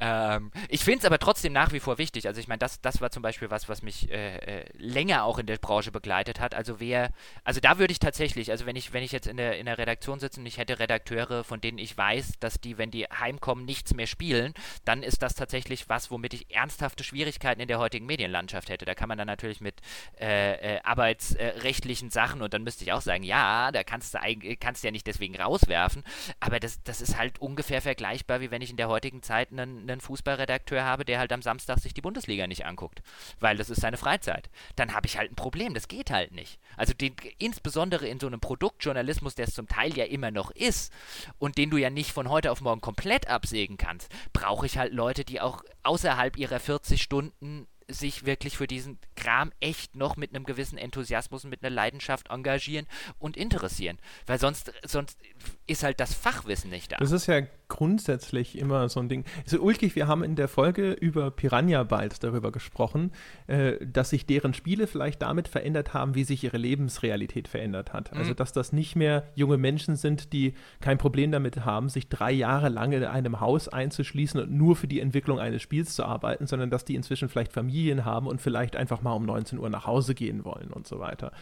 ähm, 0.00 0.50
ich 0.68 0.84
finde 0.84 1.00
es 1.00 1.04
aber 1.04 1.18
trotzdem 1.18 1.52
nach 1.52 1.72
wie 1.72 1.80
vor 1.80 1.98
wichtig. 1.98 2.26
Also 2.26 2.40
ich 2.40 2.48
meine, 2.48 2.58
das, 2.58 2.80
das 2.80 3.00
war 3.00 3.10
zum 3.10 3.22
Beispiel 3.22 3.50
was, 3.50 3.68
was 3.68 3.82
mich 3.82 4.10
äh, 4.10 4.36
äh, 4.36 4.64
länger 4.76 5.24
auch 5.24 5.38
in 5.38 5.46
der 5.46 5.58
Branche 5.58 5.90
begleitet 5.90 6.40
hat. 6.40 6.54
Also 6.54 6.80
wer, 6.80 7.10
also 7.44 7.60
da 7.60 7.78
würde 7.78 7.92
ich 7.92 7.98
tatsächlich, 7.98 8.50
also 8.50 8.66
wenn 8.66 8.76
ich, 8.76 8.92
wenn 8.92 9.02
ich 9.02 9.12
jetzt 9.12 9.26
in 9.26 9.36
der, 9.36 9.58
in 9.58 9.66
der 9.66 9.78
Redaktion 9.78 10.20
sitze 10.20 10.40
und 10.40 10.46
ich 10.46 10.58
hätte 10.58 10.78
Redakteure, 10.78 11.44
von 11.44 11.60
denen 11.60 11.78
ich 11.78 11.96
weiß, 11.96 12.34
dass 12.40 12.60
die, 12.60 12.78
wenn 12.78 12.90
die 12.90 13.04
heimkommen, 13.04 13.64
nichts 13.64 13.94
mehr 13.94 14.06
spielen, 14.06 14.52
dann 14.84 15.02
ist 15.02 15.22
das 15.22 15.34
tatsächlich 15.34 15.88
was, 15.88 16.10
womit 16.10 16.34
ich 16.34 16.54
ernsthafte 16.54 17.04
Schwierigkeiten 17.04 17.60
in 17.60 17.68
der 17.68 17.78
heutigen 17.78 18.06
Medienlandschaft 18.06 18.68
hätte. 18.68 18.84
Da 18.84 18.94
kann 18.94 19.08
man 19.08 19.18
dann 19.18 19.26
natürlich 19.26 19.60
mit 19.60 19.80
äh, 20.20 20.76
äh, 20.76 20.80
arbeitsrechtlichen 20.82 22.10
Sachen 22.10 22.42
und 22.42 22.52
dann 22.52 22.62
müsste 22.62 22.84
ich 22.84 22.92
auch 22.92 23.00
sagen, 23.00 23.22
ja, 23.22 23.72
da 23.72 23.82
kannst 23.84 24.14
du 24.14 24.18
kannst 24.60 24.82
du 24.82 24.88
ja 24.88 24.92
nicht 24.92 25.06
deswegen 25.06 25.40
rauswerfen, 25.40 26.04
aber 26.40 26.60
das, 26.60 26.82
das 26.82 27.00
ist 27.00 27.16
halt 27.16 27.40
ungefähr 27.40 27.80
vergleichbar, 27.80 28.40
wie 28.40 28.50
wenn 28.50 28.62
ich 28.62 28.70
in 28.70 28.76
der 28.76 28.88
heutigen 28.88 29.22
Zeit 29.22 29.35
einen 29.36 29.88
einen 29.90 30.00
Fußballredakteur 30.00 30.84
habe, 30.84 31.04
der 31.04 31.18
halt 31.18 31.32
am 31.32 31.42
Samstag 31.42 31.78
sich 31.78 31.94
die 31.94 32.00
Bundesliga 32.00 32.46
nicht 32.46 32.66
anguckt, 32.66 33.02
weil 33.40 33.56
das 33.56 33.70
ist 33.70 33.80
seine 33.80 33.96
Freizeit, 33.96 34.50
dann 34.76 34.94
habe 34.94 35.06
ich 35.06 35.18
halt 35.18 35.32
ein 35.32 35.36
Problem. 35.36 35.74
Das 35.74 35.88
geht 35.88 36.10
halt 36.10 36.32
nicht. 36.32 36.58
Also 36.76 36.94
den, 36.94 37.14
insbesondere 37.38 38.06
in 38.06 38.20
so 38.20 38.26
einem 38.26 38.40
Produktjournalismus, 38.40 39.34
der 39.34 39.48
es 39.48 39.54
zum 39.54 39.68
Teil 39.68 39.96
ja 39.96 40.04
immer 40.04 40.30
noch 40.30 40.50
ist 40.50 40.92
und 41.38 41.58
den 41.58 41.70
du 41.70 41.76
ja 41.76 41.90
nicht 41.90 42.12
von 42.12 42.28
heute 42.28 42.50
auf 42.50 42.60
morgen 42.60 42.80
komplett 42.80 43.28
absägen 43.28 43.76
kannst, 43.76 44.10
brauche 44.32 44.66
ich 44.66 44.78
halt 44.78 44.92
Leute, 44.92 45.24
die 45.24 45.40
auch 45.40 45.62
außerhalb 45.82 46.36
ihrer 46.36 46.60
40 46.60 47.02
Stunden 47.02 47.66
sich 47.88 48.26
wirklich 48.26 48.56
für 48.56 48.66
diesen 48.66 48.98
Kram 49.14 49.52
echt 49.60 49.96
noch 49.96 50.16
mit 50.16 50.34
einem 50.34 50.44
gewissen 50.44 50.78
Enthusiasmus 50.78 51.44
und 51.44 51.50
mit 51.50 51.62
einer 51.62 51.74
Leidenschaft 51.74 52.28
engagieren 52.30 52.86
und 53.18 53.36
interessieren. 53.36 53.98
Weil 54.26 54.38
sonst, 54.38 54.72
sonst 54.84 55.18
ist 55.66 55.82
halt 55.82 56.00
das 56.00 56.14
Fachwissen 56.14 56.70
nicht 56.70 56.92
da. 56.92 56.96
Das 56.96 57.12
ist 57.12 57.26
ja 57.26 57.42
grundsätzlich 57.68 58.58
immer 58.58 58.88
so 58.88 59.00
ein 59.00 59.08
Ding. 59.08 59.24
Also 59.44 59.60
Ulkig, 59.60 59.96
wir 59.96 60.06
haben 60.06 60.22
in 60.22 60.36
der 60.36 60.48
Folge 60.48 60.92
über 60.92 61.30
Piranha 61.30 61.82
bald 61.82 62.22
darüber 62.22 62.52
gesprochen, 62.52 63.12
äh, 63.46 63.74
dass 63.84 64.10
sich 64.10 64.26
deren 64.26 64.54
Spiele 64.54 64.86
vielleicht 64.86 65.22
damit 65.22 65.48
verändert 65.48 65.94
haben, 65.94 66.14
wie 66.14 66.24
sich 66.24 66.44
ihre 66.44 66.58
Lebensrealität 66.58 67.48
verändert 67.48 67.92
hat. 67.92 68.12
Also 68.12 68.32
mhm. 68.32 68.36
dass 68.36 68.52
das 68.52 68.72
nicht 68.72 68.96
mehr 68.96 69.28
junge 69.34 69.58
Menschen 69.58 69.96
sind, 69.96 70.32
die 70.32 70.54
kein 70.80 70.98
Problem 70.98 71.32
damit 71.32 71.64
haben, 71.64 71.88
sich 71.88 72.08
drei 72.08 72.32
Jahre 72.32 72.68
lang 72.68 72.92
in 72.92 73.04
einem 73.04 73.40
Haus 73.40 73.68
einzuschließen 73.68 74.40
und 74.40 74.52
nur 74.52 74.76
für 74.76 74.86
die 74.86 75.00
Entwicklung 75.00 75.38
eines 75.38 75.62
Spiels 75.62 75.94
zu 75.94 76.04
arbeiten, 76.04 76.46
sondern 76.46 76.70
dass 76.70 76.84
die 76.84 76.94
inzwischen 76.94 77.28
vielleicht 77.28 77.52
Familien 77.52 78.04
haben 78.04 78.26
und 78.26 78.40
vielleicht 78.40 78.76
einfach 78.76 79.02
mal 79.02 79.12
um 79.12 79.26
19 79.26 79.58
Uhr 79.58 79.70
nach 79.70 79.86
Hause 79.86 80.14
gehen 80.14 80.44
wollen 80.44 80.70
und 80.72 80.86
so 80.86 81.00
weiter. 81.00 81.32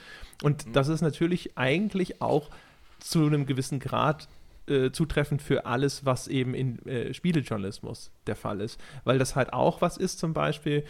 Und 0.42 0.66
mhm. 0.66 0.72
das 0.72 0.88
ist 0.88 1.02
natürlich 1.02 1.58
eigentlich 1.58 2.22
auch 2.22 2.50
zu 2.98 3.26
einem 3.26 3.44
gewissen 3.44 3.80
Grad 3.80 4.28
äh, 4.68 4.90
zutreffend 4.90 5.42
für 5.42 5.66
alles, 5.66 6.04
was 6.04 6.28
eben 6.28 6.54
in 6.54 6.84
äh, 6.86 7.12
Spielejournalismus 7.12 8.12
der 8.26 8.36
Fall 8.36 8.60
ist. 8.60 8.80
Weil 9.04 9.18
das 9.18 9.36
halt 9.36 9.52
auch 9.52 9.80
was 9.80 9.96
ist, 9.96 10.18
zum 10.18 10.32
Beispiel, 10.32 10.84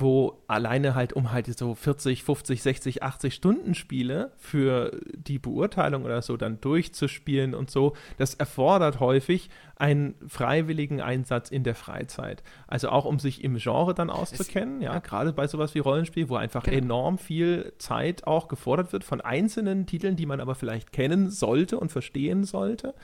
wo 0.00 0.42
alleine 0.48 0.94
halt 0.94 1.12
um 1.12 1.30
halt 1.30 1.46
so 1.58 1.74
40, 1.74 2.22
50, 2.22 2.62
60, 2.62 3.02
80 3.02 3.34
Stunden 3.34 3.74
Spiele 3.74 4.32
für 4.36 4.98
die 5.14 5.38
Beurteilung 5.38 6.04
oder 6.04 6.22
so 6.22 6.36
dann 6.36 6.60
durchzuspielen 6.60 7.54
und 7.54 7.70
so, 7.70 7.94
das 8.18 8.34
erfordert 8.34 9.00
häufig 9.00 9.50
einen 9.76 10.14
freiwilligen 10.26 11.00
Einsatz 11.00 11.50
in 11.50 11.64
der 11.64 11.74
Freizeit. 11.74 12.42
Also 12.66 12.88
auch 12.88 13.04
um 13.04 13.18
sich 13.18 13.42
im 13.42 13.56
Genre 13.56 13.94
dann 13.94 14.10
auszukennen, 14.10 14.78
es, 14.78 14.84
ja, 14.84 14.94
ja. 14.94 14.98
gerade 15.00 15.32
bei 15.32 15.46
sowas 15.46 15.74
wie 15.74 15.80
Rollenspiel, 15.80 16.28
wo 16.28 16.36
einfach 16.36 16.64
genau. 16.64 16.78
enorm 16.78 17.18
viel 17.18 17.72
Zeit 17.78 18.26
auch 18.26 18.48
gefordert 18.48 18.92
wird 18.92 19.04
von 19.04 19.20
einzelnen 19.20 19.86
Titeln, 19.86 20.16
die 20.16 20.26
man 20.26 20.40
aber 20.40 20.54
vielleicht 20.54 20.92
kennen 20.92 21.30
sollte 21.30 21.78
und 21.78 21.92
verstehen 21.92 22.44
sollte. 22.44 22.94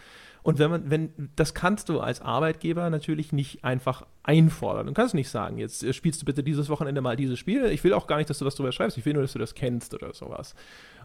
Und 0.42 0.58
wenn 0.58 0.70
man, 0.70 0.90
wenn, 0.90 1.30
das 1.36 1.54
kannst 1.54 1.88
du 1.88 2.00
als 2.00 2.20
Arbeitgeber 2.20 2.88
natürlich 2.90 3.32
nicht 3.32 3.64
einfach 3.64 4.06
einfordern. 4.22 4.86
Du 4.86 4.92
kannst 4.92 5.14
nicht 5.14 5.28
sagen, 5.28 5.58
jetzt 5.58 5.82
äh, 5.82 5.92
spielst 5.92 6.22
du 6.22 6.26
bitte 6.26 6.42
dieses 6.42 6.68
Wochenende 6.68 7.00
mal 7.00 7.16
dieses 7.16 7.38
Spiel. 7.38 7.66
Ich 7.66 7.84
will 7.84 7.92
auch 7.92 8.06
gar 8.06 8.16
nicht, 8.16 8.30
dass 8.30 8.38
du 8.38 8.44
was 8.44 8.54
drüber 8.54 8.72
schreibst. 8.72 8.96
Ich 8.96 9.04
will 9.04 9.14
nur, 9.14 9.22
dass 9.22 9.32
du 9.32 9.38
das 9.38 9.54
kennst 9.54 9.94
oder 9.94 10.14
sowas. 10.14 10.54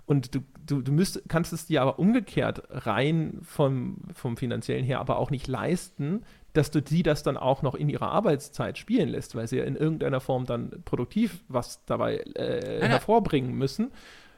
Und 0.06 0.36
du, 0.36 0.40
du, 0.66 0.82
du 0.82 0.92
müsst, 0.92 1.24
kannst 1.28 1.52
es 1.52 1.66
dir 1.66 1.82
aber 1.82 1.98
umgekehrt 1.98 2.64
rein 2.70 3.40
vom, 3.42 3.98
vom 4.14 4.38
finanziellen 4.38 4.86
her 4.86 5.00
aber 5.00 5.18
auch 5.18 5.32
nicht 5.32 5.48
leisten, 5.48 6.24
dass 6.54 6.72
du 6.72 6.82
sie 6.86 7.04
das 7.04 7.24
dann 7.24 7.38
auch 7.38 7.64
noch 7.64 7.76
in 7.76 7.90
ihrer 7.90 8.12
Arbeitszeit 8.12 8.78
spielen 8.78 9.10
lässt, 9.10 9.36
weil 9.36 9.48
sie 9.48 9.58
ja 9.58 9.64
in 9.66 9.76
irgendeiner 9.76 10.22
Form 10.22 10.46
dann 10.46 10.84
produktiv 10.86 11.44
was 11.48 11.84
dabei 11.86 12.18
äh, 12.36 12.88
hervorbringen 12.88 13.54
müssen. 13.54 13.92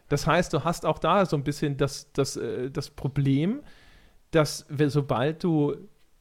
Das 0.10 0.26
heißt, 0.26 0.54
du 0.54 0.64
hast 0.64 0.86
auch 0.86 1.00
da 1.00 1.26
so 1.26 1.36
ein 1.36 1.44
bisschen 1.44 1.78
das, 1.78 2.12
das, 2.14 2.38
äh, 2.38 2.72
das 2.72 2.90
Problem, 2.90 3.60
dass 4.38 4.66
sobald 4.70 5.44
du 5.44 5.76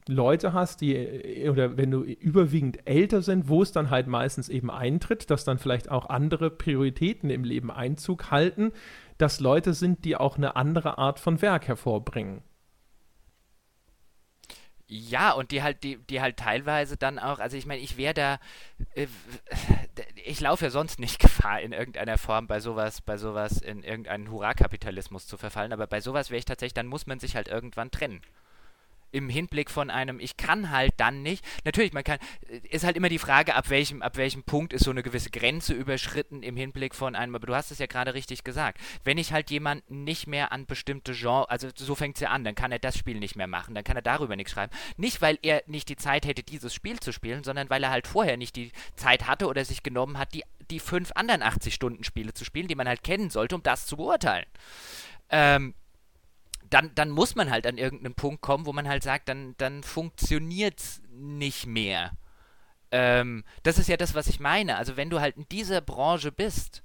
Leute 0.09 0.52
hast, 0.52 0.80
die, 0.80 1.48
oder 1.51 1.76
wenn 1.76 1.90
du 1.90 2.02
überwiegend 2.02 2.86
älter 2.88 3.22
sind, 3.22 3.48
wo 3.48 3.62
es 3.62 3.72
dann 3.72 3.90
halt 3.90 4.06
meistens 4.06 4.48
eben 4.48 4.70
eintritt, 4.70 5.30
dass 5.30 5.44
dann 5.44 5.59
vielleicht 5.59 5.90
auch 5.90 6.09
andere 6.09 6.51
Prioritäten 6.51 7.28
im 7.28 7.44
Leben 7.44 7.70
Einzug 7.70 8.30
halten, 8.30 8.72
dass 9.18 9.40
Leute 9.40 9.74
sind, 9.74 10.05
die 10.05 10.16
auch 10.16 10.36
eine 10.36 10.56
andere 10.56 10.98
Art 10.98 11.18
von 11.18 11.43
Werk 11.43 11.68
hervorbringen. 11.68 12.43
Ja, 14.88 15.32
und 15.32 15.50
die 15.50 15.62
halt, 15.64 15.82
die, 15.82 15.96
die 15.98 16.20
halt 16.20 16.36
teilweise 16.36 16.96
dann 16.96 17.18
auch, 17.18 17.40
also 17.40 17.56
ich 17.56 17.66
meine, 17.66 17.80
ich 17.80 17.96
wäre 17.96 18.14
da, 18.14 18.38
äh, 18.94 19.08
ich 20.24 20.38
laufe 20.40 20.66
ja 20.66 20.70
sonst 20.70 21.00
nicht 21.00 21.18
Gefahr, 21.20 21.60
in 21.60 21.72
irgendeiner 21.72 22.18
Form 22.18 22.46
bei 22.46 22.60
sowas, 22.60 23.00
bei 23.00 23.16
sowas 23.16 23.60
in 23.60 23.82
irgendeinen 23.82 24.30
Hurra-Kapitalismus 24.30 25.26
zu 25.26 25.36
verfallen, 25.38 25.72
aber 25.72 25.88
bei 25.88 26.00
sowas 26.00 26.30
wäre 26.30 26.38
ich 26.38 26.44
tatsächlich, 26.44 26.74
dann 26.74 26.86
muss 26.86 27.06
man 27.06 27.18
sich 27.18 27.34
halt 27.34 27.48
irgendwann 27.48 27.90
trennen 27.90 28.22
im 29.16 29.30
Hinblick 29.30 29.70
von 29.70 29.90
einem, 29.90 30.20
ich 30.20 30.36
kann 30.36 30.70
halt 30.70 30.93
dann 30.98 31.22
nicht. 31.22 31.43
Natürlich, 31.64 31.94
man 31.94 32.05
kann, 32.05 32.18
ist 32.68 32.84
halt 32.84 32.97
immer 32.97 33.09
die 33.09 33.18
Frage, 33.18 33.55
ab 33.55 33.70
welchem, 33.70 34.02
ab 34.02 34.18
welchem 34.18 34.43
Punkt 34.43 34.74
ist 34.74 34.84
so 34.84 34.90
eine 34.90 35.02
gewisse 35.02 35.30
Grenze 35.30 35.72
überschritten 35.72 36.43
im 36.43 36.56
Hinblick 36.56 36.94
von 36.94 37.16
einem, 37.16 37.34
aber 37.34 37.47
du 37.47 37.55
hast 37.55 37.70
es 37.70 37.78
ja 37.78 37.86
gerade 37.86 38.12
richtig 38.12 38.44
gesagt. 38.44 38.78
Wenn 39.05 39.16
ich 39.16 39.32
halt 39.32 39.51
jemanden 39.51 40.05
nicht 40.05 40.26
mehr 40.26 40.52
an 40.52 40.66
bestimmte 40.66 41.14
Genre, 41.14 41.48
also 41.48 41.68
so 41.74 41.94
fängt 41.94 42.16
es 42.16 42.20
ja 42.20 42.28
an, 42.28 42.44
dann 42.44 42.55
kann 42.55 42.72
er 42.72 42.78
das 42.78 42.98
Spiel 42.98 43.18
nicht 43.18 43.36
mehr 43.36 43.47
machen, 43.47 43.74
dann 43.74 43.84
kann 43.84 43.97
er 43.97 44.02
darüber 44.02 44.36
nichts 44.36 44.52
schreiben. 44.52 44.72
Nicht, 44.98 45.22
weil 45.22 45.38
er 45.40 45.62
nicht 45.66 45.88
die 45.88 45.97
Zeit 45.97 46.26
hätte, 46.26 46.43
dieses 46.43 46.74
Spiel 46.74 47.01
zu 47.01 47.10
spielen, 47.10 47.43
sondern 47.43 47.70
weil 47.70 47.82
er 47.82 47.90
halt 47.90 48.06
vorher 48.06 48.36
nicht 48.36 48.55
die 48.55 48.70
Zeit 48.97 49.26
hatte 49.26 49.47
oder 49.47 49.64
sich 49.64 49.82
genommen 49.82 50.18
hat, 50.18 50.34
die, 50.34 50.44
die 50.70 50.80
fünf 50.80 51.12
anderen 51.14 51.43
80-Stunden-Spiele 51.43 52.34
zu 52.34 52.44
spielen, 52.44 52.68
die 52.68 52.74
man 52.74 52.86
halt 52.86 53.02
kennen 53.02 53.30
sollte, 53.30 53.55
um 53.55 53.62
das 53.62 53.86
zu 53.86 53.97
beurteilen. 53.97 54.47
Ähm, 55.30 55.74
dann, 56.70 56.94
dann 56.94 57.10
muss 57.10 57.34
man 57.34 57.51
halt 57.51 57.66
an 57.66 57.78
irgendeinen 57.78 58.14
Punkt 58.14 58.43
kommen, 58.43 58.66
wo 58.66 58.72
man 58.72 58.88
halt 58.88 59.02
sagt, 59.02 59.28
dann, 59.28 59.55
dann 59.59 59.82
funktioniert 59.82 60.80
es 60.80 61.02
nicht 61.10 61.66
mehr. 61.66 62.12
Ähm, 62.90 63.44
das 63.62 63.78
ist 63.78 63.88
ja 63.88 63.97
das, 63.97 64.14
was 64.14 64.26
ich 64.26 64.40
meine. 64.40 64.76
Also 64.76 64.97
wenn 64.97 65.10
du 65.10 65.20
halt 65.20 65.36
in 65.36 65.48
dieser 65.48 65.80
Branche 65.80 66.32
bist, 66.32 66.82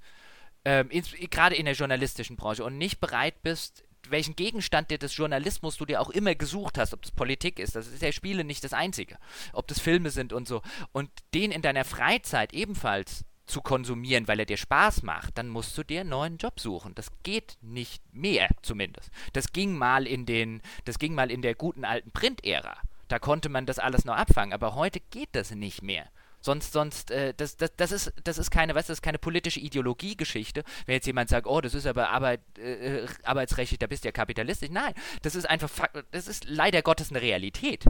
ähm, 0.64 0.88
gerade 1.30 1.56
in 1.56 1.64
der 1.64 1.74
journalistischen 1.74 2.36
Branche 2.36 2.64
und 2.64 2.78
nicht 2.78 3.00
bereit 3.00 3.42
bist, 3.42 3.84
welchen 4.08 4.36
Gegenstand 4.36 4.90
dir 4.90 4.98
des 4.98 5.16
Journalismus 5.16 5.76
du 5.76 5.86
dir 5.86 6.00
auch 6.00 6.10
immer 6.10 6.34
gesucht 6.34 6.78
hast, 6.78 6.92
ob 6.92 7.02
das 7.02 7.12
Politik 7.12 7.58
ist, 7.58 7.76
das 7.76 7.86
ist 7.86 8.02
ja 8.02 8.12
Spiele 8.12 8.44
nicht 8.44 8.64
das 8.64 8.72
Einzige, 8.72 9.16
ob 9.52 9.68
das 9.68 9.80
Filme 9.80 10.10
sind 10.10 10.32
und 10.32 10.48
so, 10.48 10.62
und 10.92 11.10
den 11.34 11.52
in 11.52 11.62
deiner 11.62 11.84
Freizeit 11.84 12.52
ebenfalls 12.52 13.24
zu 13.46 13.60
konsumieren, 13.60 14.28
weil 14.28 14.40
er 14.40 14.46
dir 14.46 14.56
Spaß 14.56 15.02
macht, 15.02 15.38
dann 15.38 15.48
musst 15.48 15.76
du 15.76 15.82
dir 15.82 16.00
einen 16.00 16.10
neuen 16.10 16.36
Job 16.38 16.60
suchen. 16.60 16.94
Das 16.94 17.10
geht 17.22 17.58
nicht 17.60 18.02
mehr, 18.12 18.48
zumindest. 18.62 19.10
Das 19.32 19.52
ging 19.52 19.76
mal 19.76 20.06
in 20.06 20.26
den, 20.26 20.62
das 20.84 20.98
ging 20.98 21.14
mal 21.14 21.30
in 21.30 21.42
der 21.42 21.54
guten 21.54 21.84
alten 21.84 22.10
Print-Ära. 22.12 22.76
Da 23.08 23.18
konnte 23.18 23.48
man 23.48 23.66
das 23.66 23.78
alles 23.78 24.04
noch 24.04 24.16
abfangen, 24.16 24.52
aber 24.52 24.74
heute 24.74 25.00
geht 25.10 25.30
das 25.32 25.50
nicht 25.50 25.82
mehr. 25.82 26.08
Sonst, 26.40 26.72
sonst, 26.72 27.12
äh, 27.12 27.34
das, 27.36 27.56
das, 27.56 27.70
das 27.76 27.92
ist, 27.92 28.12
das 28.24 28.36
ist 28.36 28.50
keine, 28.50 28.74
weißt 28.74 28.88
das 28.88 28.98
ist 28.98 29.02
keine 29.02 29.18
politische 29.18 29.60
Ideologiegeschichte. 29.60 30.64
Wenn 30.86 30.94
jetzt 30.94 31.06
jemand 31.06 31.28
sagt, 31.28 31.46
oh, 31.46 31.60
das 31.60 31.74
ist 31.74 31.86
aber 31.86 32.10
Arbeit, 32.10 32.40
äh, 32.58 33.06
arbeitsrechtlich, 33.22 33.78
da 33.78 33.86
bist 33.86 34.02
du 34.02 34.08
ja 34.08 34.12
kapitalistisch. 34.12 34.70
Nein, 34.70 34.92
das 35.22 35.36
ist 35.36 35.48
einfach, 35.48 35.70
das 36.10 36.26
ist 36.26 36.44
leider 36.48 36.82
Gottes 36.82 37.10
eine 37.10 37.22
Realität. 37.22 37.84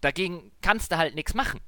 Dagegen 0.00 0.52
kannst 0.62 0.90
du 0.90 0.96
halt 0.96 1.14
nichts 1.14 1.34
machen. 1.34 1.60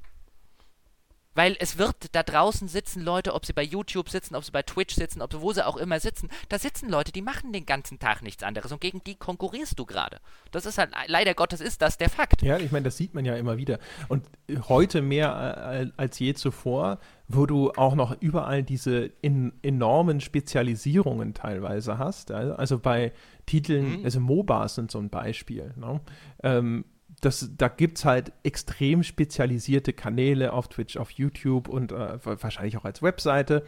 Weil 1.34 1.56
es 1.60 1.78
wird 1.78 1.96
da 2.12 2.22
draußen 2.22 2.66
sitzen 2.66 3.02
Leute, 3.02 3.34
ob 3.34 3.46
sie 3.46 3.52
bei 3.52 3.62
YouTube 3.62 4.08
sitzen, 4.08 4.34
ob 4.34 4.44
sie 4.44 4.50
bei 4.50 4.62
Twitch 4.62 4.94
sitzen, 4.94 5.22
ob 5.22 5.32
sie 5.32 5.40
wo 5.40 5.52
sie 5.52 5.64
auch 5.64 5.76
immer 5.76 6.00
sitzen, 6.00 6.28
da 6.48 6.58
sitzen 6.58 6.88
Leute, 6.88 7.12
die 7.12 7.22
machen 7.22 7.52
den 7.52 7.66
ganzen 7.66 7.98
Tag 7.98 8.22
nichts 8.22 8.42
anderes 8.42 8.72
und 8.72 8.80
gegen 8.80 9.02
die 9.04 9.14
konkurrierst 9.14 9.78
du 9.78 9.86
gerade. 9.86 10.18
Das 10.50 10.66
ist 10.66 10.78
halt, 10.78 10.90
leider 11.06 11.34
Gottes 11.34 11.60
ist 11.60 11.82
das 11.82 11.98
der 11.98 12.10
Fakt. 12.10 12.42
Ja, 12.42 12.58
ich 12.58 12.72
meine, 12.72 12.84
das 12.84 12.96
sieht 12.96 13.14
man 13.14 13.24
ja 13.24 13.36
immer 13.36 13.56
wieder. 13.56 13.78
Und 14.08 14.26
heute 14.68 15.02
mehr 15.02 15.72
äh, 15.72 15.90
als 15.96 16.18
je 16.18 16.34
zuvor, 16.34 16.98
wo 17.28 17.46
du 17.46 17.70
auch 17.72 17.94
noch 17.94 18.20
überall 18.20 18.64
diese 18.64 19.10
in, 19.22 19.52
enormen 19.62 20.20
Spezialisierungen 20.20 21.32
teilweise 21.34 21.98
hast. 21.98 22.32
Also 22.32 22.78
bei 22.80 23.12
Titeln, 23.46 24.00
mhm. 24.00 24.04
also 24.04 24.20
MOBAs 24.20 24.74
sind 24.74 24.90
so 24.90 24.98
ein 24.98 25.10
Beispiel. 25.10 25.72
Ne? 25.76 26.00
Ähm, 26.42 26.84
das, 27.20 27.50
da 27.56 27.68
gibt 27.68 27.98
es 27.98 28.04
halt 28.04 28.32
extrem 28.42 29.02
spezialisierte 29.02 29.92
Kanäle 29.92 30.52
auf 30.52 30.68
Twitch, 30.68 30.96
auf 30.96 31.10
YouTube 31.10 31.68
und 31.68 31.92
äh, 31.92 32.18
wahrscheinlich 32.24 32.76
auch 32.76 32.84
als 32.84 33.02
Webseite, 33.02 33.64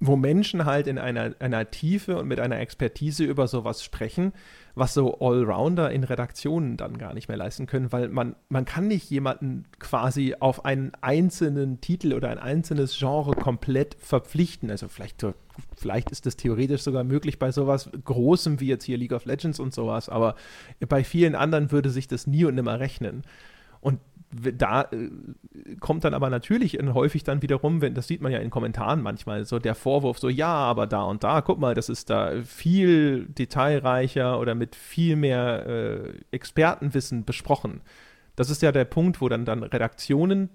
wo 0.00 0.16
Menschen 0.16 0.64
halt 0.64 0.86
in 0.86 0.98
einer, 0.98 1.34
einer 1.40 1.70
Tiefe 1.70 2.18
und 2.18 2.28
mit 2.28 2.38
einer 2.38 2.60
Expertise 2.60 3.24
über 3.24 3.48
sowas 3.48 3.82
sprechen, 3.82 4.32
was 4.76 4.94
so 4.94 5.18
Allrounder 5.18 5.90
in 5.90 6.04
Redaktionen 6.04 6.76
dann 6.76 6.98
gar 6.98 7.14
nicht 7.14 7.26
mehr 7.26 7.36
leisten 7.36 7.66
können, 7.66 7.90
weil 7.90 8.08
man, 8.08 8.36
man 8.48 8.64
kann 8.64 8.86
nicht 8.86 9.10
jemanden 9.10 9.64
quasi 9.80 10.36
auf 10.38 10.64
einen 10.64 10.92
einzelnen 11.00 11.80
Titel 11.80 12.12
oder 12.12 12.30
ein 12.30 12.38
einzelnes 12.38 12.96
Genre 12.96 13.34
komplett 13.34 13.96
verpflichten. 13.98 14.70
Also 14.70 14.86
vielleicht, 14.86 15.26
vielleicht 15.76 16.10
ist 16.12 16.26
das 16.26 16.36
theoretisch 16.36 16.82
sogar 16.82 17.02
möglich 17.02 17.40
bei 17.40 17.50
sowas 17.50 17.90
Großem 18.04 18.60
wie 18.60 18.68
jetzt 18.68 18.84
hier 18.84 18.98
League 18.98 19.12
of 19.12 19.24
Legends 19.24 19.58
und 19.58 19.74
sowas, 19.74 20.08
aber 20.08 20.36
bei 20.88 21.02
vielen 21.02 21.34
anderen 21.34 21.72
würde 21.72 21.90
sich 21.90 22.06
das 22.06 22.28
nie 22.28 22.44
und 22.44 22.54
nimmer 22.54 22.78
rechnen. 22.78 23.24
Und 23.80 24.00
da 24.30 24.82
äh, 24.82 25.08
kommt 25.80 26.04
dann 26.04 26.14
aber 26.14 26.30
natürlich 26.30 26.78
häufig 26.82 27.24
dann 27.24 27.42
wiederum, 27.42 27.80
wenn, 27.80 27.94
das 27.94 28.06
sieht 28.06 28.20
man 28.20 28.32
ja 28.32 28.38
in 28.38 28.50
Kommentaren 28.50 29.02
manchmal, 29.02 29.44
so 29.44 29.58
der 29.58 29.74
Vorwurf, 29.74 30.18
so 30.18 30.28
ja, 30.28 30.52
aber 30.52 30.86
da 30.86 31.02
und 31.02 31.24
da, 31.24 31.40
guck 31.40 31.58
mal, 31.58 31.74
das 31.74 31.88
ist 31.88 32.10
da 32.10 32.42
viel 32.42 33.26
detailreicher 33.26 34.38
oder 34.38 34.54
mit 34.54 34.76
viel 34.76 35.16
mehr 35.16 35.66
äh, 35.66 36.12
Expertenwissen 36.30 37.24
besprochen. 37.24 37.80
Das 38.36 38.50
ist 38.50 38.62
ja 38.62 38.70
der 38.70 38.84
Punkt, 38.84 39.20
wo 39.20 39.28
dann, 39.28 39.44
dann 39.44 39.62
Redaktionen 39.62 40.50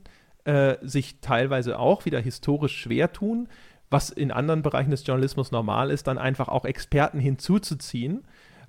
äh, 0.45 0.75
sich 0.81 1.19
teilweise 1.21 1.79
auch 1.79 2.05
wieder 2.05 2.19
historisch 2.19 2.77
schwer 2.77 3.11
tun, 3.11 3.49
was 3.89 4.09
in 4.09 4.31
anderen 4.31 4.61
Bereichen 4.61 4.91
des 4.91 5.05
Journalismus 5.05 5.51
normal 5.51 5.89
ist, 5.91 6.07
dann 6.07 6.17
einfach 6.17 6.47
auch 6.47 6.65
Experten 6.65 7.19
hinzuzuziehen 7.19 8.23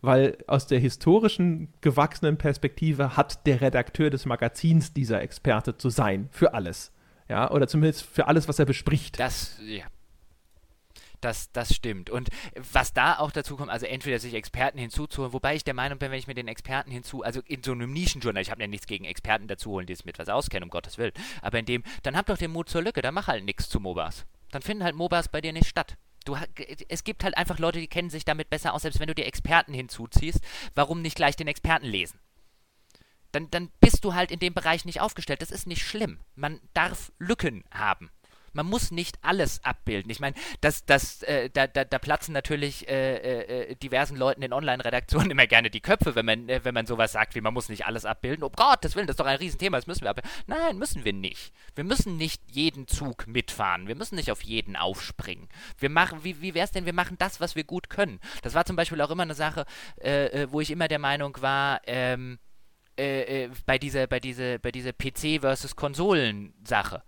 weil 0.04 0.38
aus 0.46 0.66
der 0.66 0.78
historischen 0.78 1.72
gewachsenen 1.80 2.36
Perspektive 2.36 3.16
hat 3.16 3.46
der 3.46 3.60
Redakteur 3.60 4.10
des 4.10 4.26
Magazins 4.26 4.92
dieser 4.92 5.22
Experte 5.22 5.76
zu 5.76 5.90
sein 5.90 6.28
für 6.30 6.54
alles. 6.54 6.92
Ja, 7.28 7.50
oder 7.50 7.66
zumindest 7.66 8.02
für 8.02 8.26
alles, 8.26 8.48
was 8.48 8.58
er 8.58 8.66
bespricht. 8.66 9.18
Das, 9.18 9.58
ja. 9.64 9.84
Das, 11.24 11.50
das 11.52 11.74
stimmt. 11.74 12.10
Und 12.10 12.28
was 12.72 12.92
da 12.92 13.18
auch 13.18 13.30
dazu 13.30 13.56
kommt, 13.56 13.70
also 13.70 13.86
entweder 13.86 14.18
sich 14.18 14.34
Experten 14.34 14.78
hinzuzuholen, 14.78 15.32
wobei 15.32 15.56
ich 15.56 15.64
der 15.64 15.72
Meinung 15.72 15.98
bin, 15.98 16.10
wenn 16.10 16.18
ich 16.18 16.26
mir 16.26 16.34
den 16.34 16.48
Experten 16.48 16.90
hinzu, 16.90 17.22
also 17.22 17.40
in 17.46 17.62
so 17.62 17.72
einem 17.72 17.94
Nischenjournal, 17.94 18.42
ich 18.42 18.50
habe 18.50 18.60
ja 18.60 18.68
nichts 18.68 18.86
gegen 18.86 19.06
Experten 19.06 19.48
dazu 19.48 19.70
holen, 19.70 19.86
die 19.86 19.94
sich 19.94 20.04
mit 20.04 20.18
was 20.18 20.28
auskennen, 20.28 20.64
um 20.64 20.70
Gottes 20.70 20.98
Willen, 20.98 21.12
aber 21.40 21.58
in 21.58 21.64
dem, 21.64 21.82
dann 22.02 22.14
hab 22.14 22.26
doch 22.26 22.36
den 22.36 22.50
Mut 22.50 22.68
zur 22.68 22.82
Lücke, 22.82 23.00
dann 23.00 23.14
mach 23.14 23.28
halt 23.28 23.42
nichts 23.42 23.70
zu 23.70 23.80
MOBAs. 23.80 24.26
Dann 24.50 24.60
finden 24.60 24.84
halt 24.84 24.96
MOBAs 24.96 25.28
bei 25.28 25.40
dir 25.40 25.54
nicht 25.54 25.66
statt. 25.66 25.96
Du, 26.24 26.36
es 26.88 27.04
gibt 27.04 27.22
halt 27.22 27.36
einfach 27.36 27.58
Leute, 27.58 27.80
die 27.80 27.88
kennen 27.88 28.10
sich 28.10 28.24
damit 28.24 28.50
besser 28.50 28.72
aus, 28.72 28.82
selbst 28.82 28.98
wenn 29.00 29.08
du 29.08 29.14
dir 29.14 29.26
Experten 29.26 29.74
hinzuziehst. 29.74 30.40
Warum 30.74 31.02
nicht 31.02 31.16
gleich 31.16 31.36
den 31.36 31.48
Experten 31.48 31.86
lesen? 31.86 32.18
Dann, 33.32 33.50
dann 33.50 33.70
bist 33.80 34.04
du 34.04 34.14
halt 34.14 34.30
in 34.30 34.38
dem 34.38 34.54
Bereich 34.54 34.84
nicht 34.84 35.00
aufgestellt. 35.00 35.42
Das 35.42 35.50
ist 35.50 35.66
nicht 35.66 35.82
schlimm. 35.82 36.20
Man 36.34 36.60
darf 36.72 37.12
Lücken 37.18 37.64
haben 37.72 38.10
man 38.54 38.66
muss 38.66 38.90
nicht 38.90 39.18
alles 39.22 39.62
abbilden. 39.64 40.10
Ich 40.10 40.20
meine, 40.20 40.34
das, 40.60 40.84
das, 40.84 41.22
äh, 41.24 41.50
da, 41.50 41.66
da, 41.66 41.84
da, 41.84 41.98
platzen 41.98 42.32
natürlich 42.32 42.88
äh, 42.88 43.16
äh, 43.16 43.70
äh, 43.70 43.74
diversen 43.76 44.16
Leuten 44.16 44.42
in 44.42 44.52
Online-Redaktionen 44.52 45.30
immer 45.32 45.46
gerne 45.46 45.70
die 45.70 45.80
Köpfe, 45.80 46.14
wenn 46.14 46.26
man, 46.26 46.48
äh, 46.48 46.60
wenn 46.64 46.74
man 46.74 46.86
sowas 46.86 47.12
sagt, 47.12 47.34
wie 47.34 47.40
man 47.40 47.52
muss 47.52 47.68
nicht 47.68 47.86
alles 47.86 48.04
abbilden. 48.04 48.44
Oh 48.44 48.50
Gott, 48.50 48.84
das 48.84 48.96
Willen, 48.96 49.06
das 49.06 49.14
ist 49.14 49.20
doch 49.20 49.26
ein 49.26 49.38
Riesenthema, 49.38 49.76
das 49.76 49.86
müssen 49.86 50.02
wir 50.02 50.10
abbilden. 50.10 50.30
Nein, 50.46 50.78
müssen 50.78 51.04
wir 51.04 51.12
nicht. 51.12 51.52
Wir 51.74 51.84
müssen 51.84 52.16
nicht 52.16 52.42
jeden 52.50 52.86
Zug 52.86 53.26
mitfahren. 53.26 53.88
Wir 53.88 53.96
müssen 53.96 54.14
nicht 54.14 54.30
auf 54.30 54.42
jeden 54.42 54.76
aufspringen. 54.76 55.48
Wir 55.78 55.90
machen, 55.90 56.24
wie, 56.24 56.40
wie 56.40 56.54
wäre 56.54 56.64
es 56.64 56.72
denn, 56.72 56.86
wir 56.86 56.92
machen 56.92 57.16
das, 57.18 57.40
was 57.40 57.56
wir 57.56 57.64
gut 57.64 57.90
können. 57.90 58.20
Das 58.42 58.54
war 58.54 58.64
zum 58.64 58.76
Beispiel 58.76 59.00
auch 59.00 59.10
immer 59.10 59.24
eine 59.24 59.34
Sache, 59.34 59.64
äh, 59.96 60.46
wo 60.50 60.60
ich 60.60 60.70
immer 60.70 60.88
der 60.88 60.98
Meinung 60.98 61.36
war, 61.40 61.80
ähm, 61.86 62.38
äh, 62.96 63.48
bei 63.66 63.78
dieser, 63.78 64.06
bei 64.06 64.20
dieser, 64.20 64.58
bei 64.58 64.70
dieser 64.70 64.92
PC 64.92 65.40
versus 65.40 65.74
Konsolen-Sache 65.74 67.02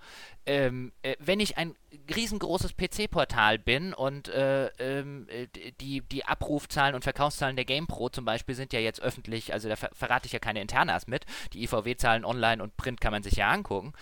ähm, 0.46 0.92
äh, 1.02 1.16
wenn 1.18 1.40
ich 1.40 1.58
ein 1.58 1.74
riesengroßes 2.14 2.76
PC-Portal 2.76 3.58
bin 3.58 3.92
und 3.92 4.28
äh, 4.28 4.68
ähm, 4.78 5.26
äh, 5.28 5.48
die, 5.80 6.02
die 6.02 6.24
Abrufzahlen 6.24 6.94
und 6.94 7.02
Verkaufszahlen 7.02 7.56
der 7.56 7.64
GamePro 7.64 8.08
zum 8.10 8.24
Beispiel 8.24 8.54
sind 8.54 8.72
ja 8.72 8.80
jetzt 8.80 9.00
öffentlich, 9.00 9.52
also 9.52 9.68
da 9.68 9.76
ver 9.76 9.90
verrate 9.92 10.26
ich 10.26 10.32
ja 10.32 10.38
keine 10.38 10.60
Internas 10.60 11.06
mit, 11.06 11.26
die 11.52 11.64
IVW-Zahlen 11.64 12.24
online 12.24 12.62
und 12.62 12.76
Print 12.76 13.00
kann 13.00 13.12
man 13.12 13.22
sich 13.22 13.34
ja 13.34 13.50
angucken, 13.50 13.92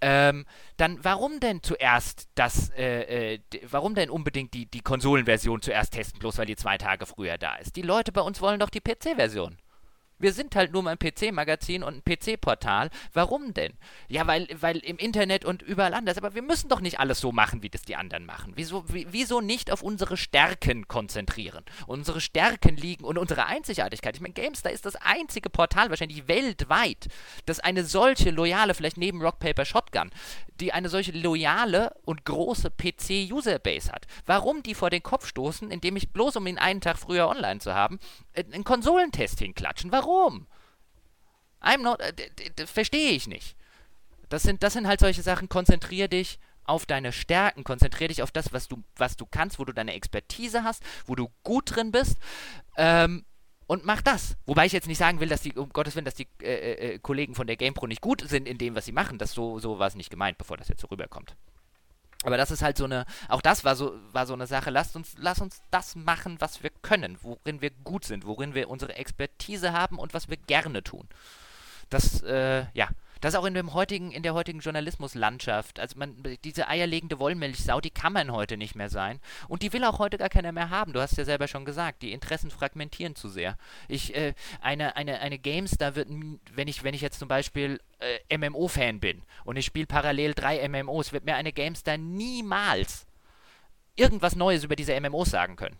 ähm, 0.00 0.46
dann 0.76 1.02
warum 1.02 1.38
denn 1.40 1.62
zuerst 1.62 2.28
das, 2.34 2.70
äh, 2.70 3.34
äh 3.34 3.40
warum 3.70 3.94
denn 3.94 4.10
unbedingt 4.10 4.52
die, 4.54 4.66
die 4.66 4.80
Konsolenversion 4.80 5.62
zuerst 5.62 5.92
testen, 5.94 6.18
bloß 6.18 6.38
weil 6.38 6.46
die 6.46 6.56
zwei 6.56 6.76
Tage 6.76 7.06
früher 7.06 7.38
da 7.38 7.56
ist? 7.56 7.76
Die 7.76 7.82
Leute 7.82 8.10
bei 8.10 8.20
uns 8.20 8.40
wollen 8.40 8.58
doch 8.58 8.70
die 8.70 8.80
PC-Version. 8.80 9.58
Wir 10.18 10.32
sind 10.32 10.54
halt 10.54 10.72
nur 10.72 10.82
mal 10.82 10.92
ein 10.92 10.98
PC-Magazin 10.98 11.82
und 11.82 11.96
ein 11.96 12.02
PC-Portal. 12.04 12.90
Warum 13.12 13.52
denn? 13.52 13.72
Ja, 14.08 14.26
weil, 14.26 14.48
weil 14.60 14.78
im 14.78 14.96
Internet 14.96 15.44
und 15.44 15.62
überall 15.62 15.92
anders. 15.92 16.18
Aber 16.18 16.34
wir 16.34 16.42
müssen 16.42 16.68
doch 16.68 16.80
nicht 16.80 17.00
alles 17.00 17.20
so 17.20 17.32
machen, 17.32 17.62
wie 17.62 17.68
das 17.68 17.82
die 17.82 17.96
anderen 17.96 18.24
machen. 18.24 18.52
Wieso, 18.54 18.84
wieso 18.88 19.40
nicht 19.40 19.70
auf 19.70 19.82
unsere 19.82 20.16
Stärken 20.16 20.86
konzentrieren? 20.86 21.64
Unsere 21.86 22.20
Stärken 22.20 22.76
liegen 22.76 23.04
und 23.04 23.18
unsere 23.18 23.46
Einzigartigkeit. 23.46 24.14
Ich 24.14 24.22
meine, 24.22 24.34
GameStar 24.34 24.72
ist 24.72 24.86
das 24.86 24.96
einzige 24.96 25.50
Portal 25.50 25.90
wahrscheinlich 25.90 26.28
weltweit, 26.28 27.08
das 27.46 27.60
eine 27.60 27.84
solche 27.84 28.30
loyale, 28.30 28.74
vielleicht 28.74 28.96
neben 28.96 29.20
Rock 29.20 29.40
Paper 29.40 29.64
Shotgun, 29.64 30.10
die 30.60 30.72
eine 30.72 30.88
solche 30.88 31.12
loyale 31.12 31.92
und 32.04 32.24
große 32.24 32.70
PC-Userbase 32.70 33.90
hat. 33.90 34.06
Warum 34.26 34.62
die 34.62 34.74
vor 34.74 34.90
den 34.90 35.02
Kopf 35.02 35.26
stoßen, 35.26 35.70
indem 35.70 35.96
ich 35.96 36.12
bloß 36.12 36.36
um 36.36 36.46
ihn 36.46 36.58
einen 36.58 36.80
Tag 36.80 36.98
früher 36.98 37.28
online 37.28 37.60
zu 37.60 37.74
haben, 37.74 37.98
äh, 38.32 38.44
einen 38.52 38.64
Konsolentest 38.64 39.40
hinklatschen? 39.40 39.90
Warum? 39.90 40.03
I'm 41.60 41.82
not, 41.82 42.00
äh, 42.00 42.66
verstehe 42.66 43.12
ich 43.12 43.26
nicht. 43.26 43.56
Das 44.28 44.42
sind, 44.42 44.62
das 44.62 44.72
sind 44.72 44.86
halt 44.86 45.00
solche 45.00 45.22
Sachen, 45.22 45.48
konzentrier 45.48 46.08
dich 46.08 46.38
auf 46.64 46.86
deine 46.86 47.12
Stärken, 47.12 47.64
konzentrier 47.64 48.08
dich 48.08 48.22
auf 48.22 48.30
das, 48.30 48.52
was 48.52 48.68
du, 48.68 48.82
was 48.96 49.16
du 49.16 49.26
kannst, 49.26 49.58
wo 49.58 49.64
du 49.64 49.72
deine 49.72 49.94
Expertise 49.94 50.64
hast, 50.64 50.82
wo 51.06 51.14
du 51.14 51.28
gut 51.42 51.74
drin 51.76 51.92
bist. 51.92 52.16
Ähm, 52.76 53.24
und 53.66 53.84
mach 53.84 54.02
das. 54.02 54.36
Wobei 54.46 54.66
ich 54.66 54.72
jetzt 54.72 54.88
nicht 54.88 54.98
sagen 54.98 55.20
will, 55.20 55.28
dass 55.28 55.42
die, 55.42 55.52
um 55.52 55.70
Gottes 55.70 55.94
Willen, 55.94 56.04
dass 56.04 56.14
die 56.14 56.28
äh, 56.42 56.94
äh, 56.94 56.98
Kollegen 56.98 57.34
von 57.34 57.46
der 57.46 57.56
GamePro 57.56 57.86
nicht 57.86 58.02
gut 58.02 58.22
sind 58.28 58.46
in 58.46 58.58
dem, 58.58 58.74
was 58.74 58.84
sie 58.84 58.92
machen. 58.92 59.18
Das 59.18 59.32
so, 59.32 59.58
so 59.58 59.78
war 59.78 59.86
es 59.86 59.94
nicht 59.94 60.10
gemeint, 60.10 60.36
bevor 60.36 60.56
das 60.56 60.68
jetzt 60.68 60.82
so 60.82 60.88
rüberkommt. 60.88 61.34
Aber 62.24 62.36
das 62.36 62.50
ist 62.50 62.62
halt 62.62 62.76
so 62.78 62.84
eine, 62.84 63.04
auch 63.28 63.42
das 63.42 63.64
war 63.64 63.76
so, 63.76 63.94
war 64.12 64.26
so 64.26 64.34
eine 64.34 64.46
Sache. 64.46 64.70
Lasst 64.70 64.96
uns, 64.96 65.14
lasst 65.18 65.40
uns 65.40 65.62
das 65.70 65.94
machen, 65.94 66.40
was 66.40 66.62
wir 66.62 66.70
können, 66.82 67.18
worin 67.22 67.60
wir 67.60 67.70
gut 67.84 68.04
sind, 68.04 68.26
worin 68.26 68.54
wir 68.54 68.68
unsere 68.70 68.96
Expertise 68.96 69.72
haben 69.72 69.98
und 69.98 70.14
was 70.14 70.28
wir 70.28 70.36
gerne 70.36 70.82
tun. 70.82 71.06
Das, 71.90 72.22
äh, 72.22 72.64
ja, 72.72 72.88
das 73.20 73.34
auch 73.34 73.44
in, 73.44 73.54
dem 73.54 73.72
heutigen, 73.72 74.10
in 74.10 74.22
der 74.22 74.34
heutigen 74.34 74.60
Journalismuslandschaft. 74.60 75.80
Also 75.80 75.98
man, 75.98 76.16
diese 76.44 76.68
eierlegende 76.68 77.18
Wollmilchsau, 77.18 77.80
die 77.80 77.90
kann 77.90 78.12
man 78.12 78.32
heute 78.32 78.56
nicht 78.56 78.74
mehr 78.74 78.90
sein. 78.90 79.20
Und 79.48 79.62
die 79.62 79.72
will 79.72 79.84
auch 79.84 79.98
heute 79.98 80.18
gar 80.18 80.28
keiner 80.28 80.52
mehr 80.52 80.70
haben. 80.70 80.92
Du 80.92 81.00
hast 81.00 81.16
ja 81.16 81.24
selber 81.24 81.48
schon 81.48 81.64
gesagt, 81.64 82.02
die 82.02 82.12
Interessen 82.12 82.50
fragmentieren 82.50 83.16
zu 83.16 83.28
sehr. 83.28 83.56
Ich, 83.88 84.14
äh, 84.14 84.34
eine, 84.60 84.96
eine, 84.96 85.20
eine 85.20 85.38
Games, 85.38 85.72
da 85.78 85.94
wird, 85.94 86.08
wenn 86.54 86.68
ich, 86.68 86.84
wenn 86.84 86.94
ich 86.94 87.00
jetzt 87.00 87.18
zum 87.18 87.28
Beispiel 87.28 87.80
äh, 88.28 88.38
MMO-Fan 88.38 89.00
bin 89.00 89.22
und 89.44 89.56
ich 89.56 89.66
spiele 89.66 89.86
parallel 89.86 90.34
drei 90.34 90.66
MMOs, 90.68 91.12
wird 91.12 91.24
mir 91.24 91.36
eine 91.36 91.52
Games 91.52 91.82
da 91.82 91.96
niemals 91.96 93.06
irgendwas 93.96 94.36
Neues 94.36 94.64
über 94.64 94.76
diese 94.76 94.98
MMOs 95.00 95.30
sagen 95.30 95.56
können. 95.56 95.76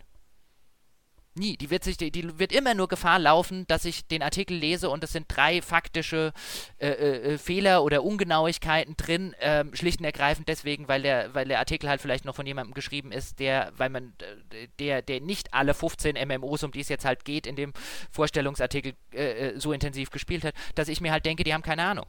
Nie. 1.37 1.57
Die 1.57 1.71
wird, 1.71 1.83
sich, 1.83 1.97
die, 1.97 2.39
wird 2.39 2.53
immer 2.53 2.75
nur 2.75 2.87
Gefahr 2.87 3.19
laufen, 3.19 3.67
dass 3.67 3.85
ich 3.85 4.07
den 4.07 4.23
Artikel 4.23 4.57
lese 4.57 4.89
und 4.89 5.03
es 5.03 5.13
sind 5.13 5.27
drei 5.29 5.63
faktische 5.63 6.33
äh, 6.79 6.89
äh, 6.89 7.35
äh 7.35 7.39
Fehler 7.39 7.83
oder 7.83 8.05
Ungenauigkeiten 8.05 8.97
drin, 8.97 9.33
äh, 9.35 9.65
schlicht 9.73 9.99
und 9.99 10.05
ergreifend 10.05 10.49
deswegen, 10.49 10.87
weil 10.87 11.03
der, 11.03 11.35
weil 11.35 11.49
der 11.49 11.59
Artikel 11.59 11.89
halt 11.89 12.01
vielleicht 12.01 12.25
noch 12.25 12.37
von 12.37 12.47
jemandem 12.47 12.73
geschrieben 12.73 13.11
ist, 13.11 13.41
der, 13.41 13.73
weil 13.77 13.91
man, 13.91 14.15
äh, 14.53 14.69
der, 14.79 15.03
der 15.03 15.21
nicht 15.21 15.53
alle 15.53 15.75
15 15.75 16.17
MMOs, 16.29 16.63
um 16.63 16.71
die 16.71 16.81
es 16.81 16.89
jetzt 16.89 17.05
halt 17.05 17.25
geht, 17.25 17.49
in 17.49 17.57
dem 17.57 17.73
Vorstellungsartikel 18.13 18.95
äh, 19.11 19.59
so 19.59 19.73
intensiv 19.73 20.11
gespielt 20.11 20.45
hat, 20.45 20.55
dass 20.77 20.87
ich 20.87 21.01
mir 21.01 21.11
halt 21.11 21.27
denke, 21.27 21.43
die 21.43 21.53
haben 21.53 21.63
keine 21.63 21.83
Ahnung. 21.83 22.07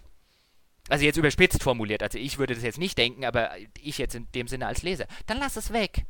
Also 0.88 1.04
jetzt 1.04 1.18
überspitzt 1.18 1.64
formuliert, 1.64 2.04
also 2.04 2.20
ich 2.20 2.38
würde 2.38 2.54
das 2.54 2.64
jetzt 2.64 2.78
nicht 2.78 2.96
denken, 2.96 3.26
aber 3.26 3.50
ich 3.82 3.98
jetzt 3.98 4.14
in 4.14 4.28
dem 4.36 4.48
Sinne 4.48 4.68
als 4.68 4.84
Leser. 4.84 5.08
Dann 5.26 5.40
lass 5.40 5.56
es 5.56 5.74
weg 5.74 6.06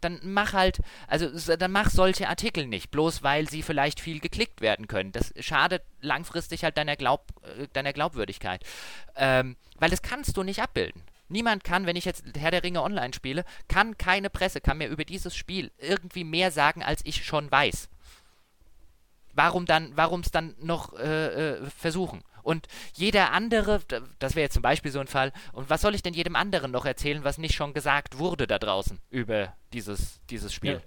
dann 0.00 0.20
mach 0.22 0.52
halt, 0.52 0.80
also 1.08 1.56
dann 1.56 1.72
mach 1.72 1.90
solche 1.90 2.28
Artikel 2.28 2.66
nicht, 2.66 2.90
bloß 2.90 3.22
weil 3.22 3.48
sie 3.48 3.62
vielleicht 3.62 4.00
viel 4.00 4.20
geklickt 4.20 4.60
werden 4.60 4.88
können. 4.88 5.12
Das 5.12 5.32
schadet 5.40 5.82
langfristig 6.00 6.64
halt 6.64 6.76
deiner, 6.76 6.96
Glaub, 6.96 7.32
äh, 7.42 7.68
deiner 7.72 7.92
Glaubwürdigkeit. 7.92 8.62
Ähm, 9.16 9.56
weil 9.78 9.90
das 9.90 10.02
kannst 10.02 10.36
du 10.36 10.42
nicht 10.42 10.62
abbilden. 10.62 11.02
Niemand 11.28 11.64
kann, 11.64 11.86
wenn 11.86 11.96
ich 11.96 12.04
jetzt 12.04 12.24
Herr 12.36 12.52
der 12.52 12.62
Ringe 12.62 12.82
online 12.82 13.12
spiele, 13.12 13.44
kann 13.68 13.98
keine 13.98 14.30
Presse, 14.30 14.60
kann 14.60 14.78
mir 14.78 14.88
über 14.88 15.04
dieses 15.04 15.34
Spiel 15.36 15.72
irgendwie 15.78 16.24
mehr 16.24 16.50
sagen, 16.52 16.82
als 16.82 17.00
ich 17.04 17.24
schon 17.24 17.50
weiß. 17.50 17.88
Warum 19.34 19.66
dann, 19.66 19.92
warum 19.96 20.20
es 20.20 20.30
dann 20.30 20.54
noch 20.60 20.94
äh, 20.98 21.54
äh, 21.56 21.70
versuchen? 21.70 22.22
Und 22.46 22.68
jeder 22.94 23.32
andere, 23.32 23.80
das 24.20 24.36
wäre 24.36 24.44
jetzt 24.44 24.54
zum 24.54 24.62
Beispiel 24.62 24.92
so 24.92 25.00
ein 25.00 25.08
Fall, 25.08 25.32
und 25.52 25.68
was 25.68 25.80
soll 25.80 25.94
ich 25.96 26.02
denn 26.02 26.14
jedem 26.14 26.36
anderen 26.36 26.70
noch 26.70 26.86
erzählen, 26.86 27.24
was 27.24 27.38
nicht 27.38 27.54
schon 27.54 27.74
gesagt 27.74 28.18
wurde 28.18 28.46
da 28.46 28.58
draußen 28.58 29.00
über 29.10 29.52
dieses, 29.72 30.20
dieses 30.30 30.54
Spiel? 30.54 30.74
Ja. 30.74 30.80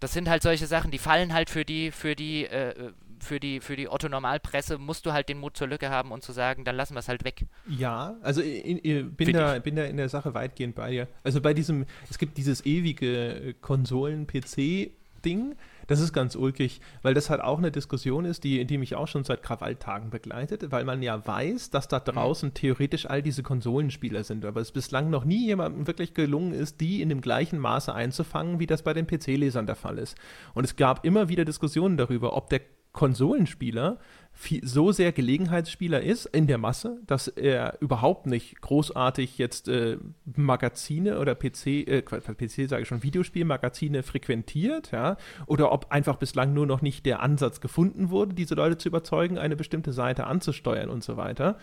Das 0.00 0.12
sind 0.12 0.28
halt 0.28 0.42
solche 0.42 0.66
Sachen, 0.66 0.90
die 0.90 0.98
fallen 0.98 1.32
halt 1.32 1.50
für 1.50 1.64
die, 1.64 1.92
für 1.92 2.16
die, 2.16 2.46
äh, 2.46 2.92
für 3.20 3.38
die, 3.38 3.60
für 3.60 3.76
die 3.76 3.88
Otto-Normalpresse 3.88 4.78
musst 4.78 5.06
du 5.06 5.12
halt 5.12 5.28
den 5.28 5.38
Mut 5.38 5.56
zur 5.56 5.68
Lücke 5.68 5.90
haben 5.90 6.10
und 6.10 6.24
zu 6.24 6.32
sagen, 6.32 6.64
dann 6.64 6.74
lassen 6.74 6.94
wir 6.94 7.00
es 7.00 7.08
halt 7.08 7.22
weg. 7.24 7.44
Ja, 7.68 8.16
also 8.22 8.42
ich, 8.42 8.84
ich 8.84 9.08
bin, 9.08 9.32
da, 9.32 9.58
bin 9.58 9.76
da 9.76 9.84
in 9.84 9.98
der 9.98 10.08
Sache 10.08 10.34
weitgehend 10.34 10.74
bei 10.74 10.90
dir. 10.90 11.08
Also 11.22 11.40
bei 11.40 11.54
diesem, 11.54 11.86
es 12.10 12.18
gibt 12.18 12.38
dieses 12.38 12.64
ewige 12.64 13.54
Konsolen-PC-Ding, 13.60 15.54
das 15.90 15.98
ist 15.98 16.12
ganz 16.12 16.36
ulkig, 16.36 16.80
weil 17.02 17.14
das 17.14 17.30
halt 17.30 17.40
auch 17.40 17.58
eine 17.58 17.72
Diskussion 17.72 18.24
ist, 18.24 18.44
die, 18.44 18.64
die 18.64 18.78
mich 18.78 18.94
auch 18.94 19.08
schon 19.08 19.24
seit 19.24 19.42
Krawalltagen 19.42 20.10
begleitet, 20.10 20.70
weil 20.70 20.84
man 20.84 21.02
ja 21.02 21.26
weiß, 21.26 21.70
dass 21.70 21.88
da 21.88 21.98
mhm. 21.98 22.04
draußen 22.04 22.48
mhm. 22.50 22.54
theoretisch 22.54 23.06
all 23.06 23.22
diese 23.22 23.42
Konsolenspieler 23.42 24.22
sind, 24.22 24.44
aber 24.44 24.60
es 24.60 24.70
bislang 24.70 25.10
noch 25.10 25.24
nie 25.24 25.46
jemandem 25.46 25.88
wirklich 25.88 26.14
gelungen 26.14 26.52
ist, 26.52 26.80
die 26.80 27.02
in 27.02 27.08
dem 27.08 27.20
gleichen 27.20 27.58
Maße 27.58 27.92
einzufangen, 27.92 28.60
wie 28.60 28.68
das 28.68 28.82
bei 28.82 28.94
den 28.94 29.08
PC-Lesern 29.08 29.66
der 29.66 29.74
Fall 29.74 29.98
ist. 29.98 30.16
Und 30.54 30.62
es 30.62 30.76
gab 30.76 31.04
immer 31.04 31.28
wieder 31.28 31.44
Diskussionen 31.44 31.96
darüber, 31.96 32.36
ob 32.36 32.50
der 32.50 32.60
Konsolenspieler 32.92 33.98
viel, 34.32 34.66
so 34.66 34.90
sehr 34.90 35.12
Gelegenheitsspieler 35.12 36.02
ist 36.02 36.26
in 36.26 36.46
der 36.46 36.58
Masse, 36.58 36.98
dass 37.06 37.28
er 37.28 37.76
überhaupt 37.80 38.26
nicht 38.26 38.60
großartig 38.60 39.38
jetzt 39.38 39.68
äh, 39.68 39.98
Magazine 40.36 41.18
oder 41.18 41.34
PC, 41.34 41.66
äh, 41.66 42.02
PC 42.02 42.68
sage 42.68 42.82
ich 42.82 42.88
schon, 42.88 43.02
Videospielmagazine 43.02 44.02
frequentiert, 44.02 44.92
ja, 44.92 45.16
oder 45.46 45.72
ob 45.72 45.92
einfach 45.92 46.16
bislang 46.16 46.54
nur 46.54 46.66
noch 46.66 46.80
nicht 46.80 47.06
der 47.06 47.20
Ansatz 47.20 47.60
gefunden 47.60 48.10
wurde, 48.10 48.34
diese 48.34 48.54
Leute 48.54 48.78
zu 48.78 48.88
überzeugen, 48.88 49.38
eine 49.38 49.56
bestimmte 49.56 49.92
Seite 49.92 50.26
anzusteuern 50.26 50.88
und 50.88 51.04
so 51.04 51.16
weiter. 51.16 51.58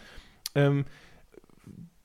Ähm, 0.53 0.85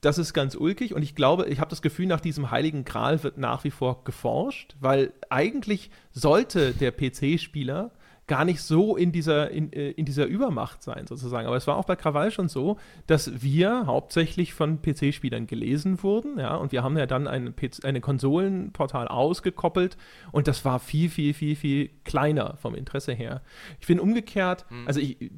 das 0.00 0.18
ist 0.18 0.34
ganz 0.34 0.56
ulkig 0.56 0.94
und 0.94 1.02
ich 1.02 1.14
glaube, 1.14 1.46
ich 1.46 1.60
habe 1.60 1.70
das 1.70 1.80
Gefühl, 1.80 2.06
nach 2.06 2.20
diesem 2.20 2.50
heiligen 2.50 2.84
Gral 2.84 3.22
wird 3.22 3.38
nach 3.38 3.62
wie 3.62 3.70
vor 3.70 4.02
geforscht, 4.04 4.74
weil 4.80 5.12
eigentlich 5.30 5.90
sollte 6.10 6.72
der 6.72 6.90
PC-Spieler 6.90 7.92
gar 8.32 8.46
nicht 8.46 8.62
so 8.62 8.96
in 8.96 9.12
dieser, 9.12 9.50
in, 9.50 9.70
äh, 9.74 9.90
in 9.90 10.06
dieser 10.06 10.24
Übermacht 10.24 10.82
sein, 10.82 11.06
sozusagen. 11.06 11.46
Aber 11.46 11.56
es 11.58 11.66
war 11.66 11.76
auch 11.76 11.84
bei 11.84 11.96
Krawall 11.96 12.30
schon 12.30 12.48
so, 12.48 12.78
dass 13.06 13.42
wir 13.42 13.84
hauptsächlich 13.84 14.54
von 14.54 14.80
PC-Spielern 14.80 15.46
gelesen 15.46 16.02
wurden, 16.02 16.38
ja, 16.38 16.54
und 16.54 16.72
wir 16.72 16.82
haben 16.82 16.96
ja 16.96 17.04
dann 17.04 17.28
ein 17.28 17.54
eine 17.82 18.00
Konsolenportal 18.00 19.06
ausgekoppelt 19.06 19.98
und 20.30 20.48
das 20.48 20.64
war 20.64 20.78
viel, 20.78 21.10
viel, 21.10 21.34
viel, 21.34 21.56
viel 21.56 21.90
kleiner 22.04 22.56
vom 22.56 22.74
Interesse 22.74 23.12
her. 23.12 23.42
Ich 23.80 23.84
finde 23.84 24.02
umgekehrt, 24.02 24.64
hm. 24.70 24.86
also 24.86 24.98
ich, 25.00 25.30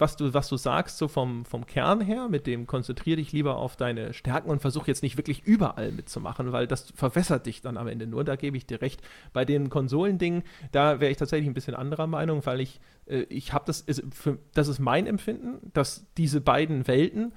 was 0.00 0.16
du, 0.16 0.32
was 0.34 0.48
du 0.48 0.56
sagst, 0.56 0.98
so 0.98 1.08
vom, 1.08 1.44
vom 1.44 1.66
Kern 1.66 2.00
her, 2.00 2.28
mit 2.28 2.46
dem 2.46 2.66
konzentrier 2.66 3.16
dich 3.16 3.32
lieber 3.32 3.56
auf 3.56 3.76
deine 3.76 4.12
Stärken 4.12 4.50
und 4.50 4.60
versuch 4.60 4.86
jetzt 4.86 5.02
nicht 5.02 5.16
wirklich 5.16 5.44
überall 5.44 5.92
mitzumachen, 5.92 6.52
weil 6.52 6.66
das 6.66 6.92
verwässert 6.94 7.46
dich 7.46 7.60
dann 7.60 7.76
am 7.76 7.86
Ende 7.86 8.06
nur. 8.06 8.24
Da 8.24 8.36
gebe 8.36 8.56
ich 8.56 8.66
dir 8.66 8.80
recht. 8.80 9.02
Bei 9.32 9.44
den 9.44 9.68
Konsolendingen, 9.68 10.42
da 10.72 11.00
wäre 11.00 11.10
ich 11.10 11.18
tatsächlich 11.18 11.48
ein 11.48 11.54
bisschen 11.54 11.74
anderer 11.74 12.06
Meinung, 12.06 12.44
weil 12.46 12.60
ich, 12.60 12.80
äh, 13.06 13.22
ich 13.28 13.52
habe 13.52 13.64
das, 13.66 13.80
ist, 13.80 14.02
für, 14.12 14.38
das 14.54 14.68
ist 14.68 14.78
mein 14.78 15.06
Empfinden, 15.06 15.70
dass 15.72 16.06
diese 16.16 16.40
beiden 16.40 16.86
Welten 16.86 17.32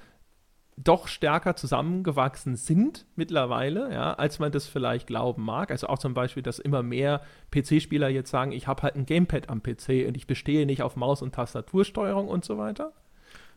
doch 0.76 1.06
stärker 1.06 1.54
zusammengewachsen 1.56 2.56
sind 2.56 3.06
mittlerweile, 3.14 3.92
ja, 3.92 4.14
als 4.14 4.38
man 4.38 4.50
das 4.50 4.66
vielleicht 4.66 5.06
glauben 5.06 5.44
mag. 5.44 5.70
Also 5.70 5.86
auch 5.86 5.98
zum 5.98 6.14
Beispiel, 6.14 6.42
dass 6.42 6.58
immer 6.58 6.82
mehr 6.82 7.20
PC-Spieler 7.52 8.08
jetzt 8.08 8.30
sagen, 8.30 8.52
ich 8.52 8.66
habe 8.66 8.82
halt 8.82 8.96
ein 8.96 9.06
Gamepad 9.06 9.48
am 9.48 9.62
PC 9.62 10.06
und 10.06 10.16
ich 10.16 10.26
bestehe 10.26 10.66
nicht 10.66 10.82
auf 10.82 10.96
Maus- 10.96 11.22
und 11.22 11.34
Tastatursteuerung 11.34 12.28
und 12.28 12.44
so 12.44 12.58
weiter. 12.58 12.92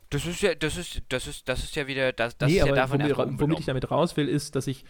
Das 0.09 0.25
ist 0.25 0.41
ja, 0.41 0.55
das 0.55 0.77
ist, 0.77 1.01
das 1.09 1.27
ist, 1.27 1.49
das 1.49 1.63
ist 1.63 1.75
ja 1.75 1.87
wieder, 1.87 2.13
das, 2.13 2.37
das 2.37 2.49
nee, 2.49 2.59
ist 2.59 2.65
ja 2.65 2.73
davon 2.73 3.01
womit, 3.01 3.39
womit 3.41 3.59
ich 3.59 3.65
damit 3.65 3.91
raus 3.91 4.15
will, 4.15 4.29
ist, 4.29 4.55
dass 4.55 4.67
ich 4.67 4.85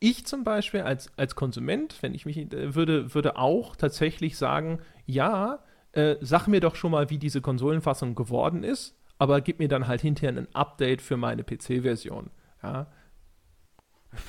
ich 0.00 0.26
zum 0.26 0.44
Beispiel 0.44 0.82
als, 0.82 1.10
als 1.16 1.34
Konsument, 1.34 1.96
wenn 2.02 2.14
ich 2.14 2.24
mich 2.24 2.38
äh, 2.38 2.74
würde, 2.74 3.14
würde 3.14 3.36
auch 3.36 3.76
tatsächlich 3.76 4.36
sagen, 4.36 4.80
ja, 5.06 5.60
äh, 5.92 6.16
sag 6.20 6.46
mir 6.46 6.60
doch 6.60 6.76
schon 6.76 6.92
mal, 6.92 7.10
wie 7.10 7.18
diese 7.18 7.40
Konsolenfassung 7.40 8.14
geworden 8.14 8.62
ist 8.62 8.97
aber 9.18 9.40
gib 9.40 9.58
mir 9.58 9.68
dann 9.68 9.86
halt 9.86 10.00
hinterher 10.00 10.36
ein 10.36 10.54
Update 10.54 11.02
für 11.02 11.16
meine 11.16 11.44
PC-Version. 11.44 12.30
Ja. 12.62 12.86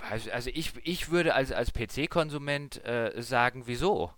Also 0.10 0.50
ich, 0.54 0.74
ich 0.84 1.10
würde 1.10 1.34
als, 1.36 1.52
als 1.52 1.72
PC-Konsument 1.72 2.84
äh, 2.86 3.22
sagen, 3.22 3.64
wieso? 3.66 4.12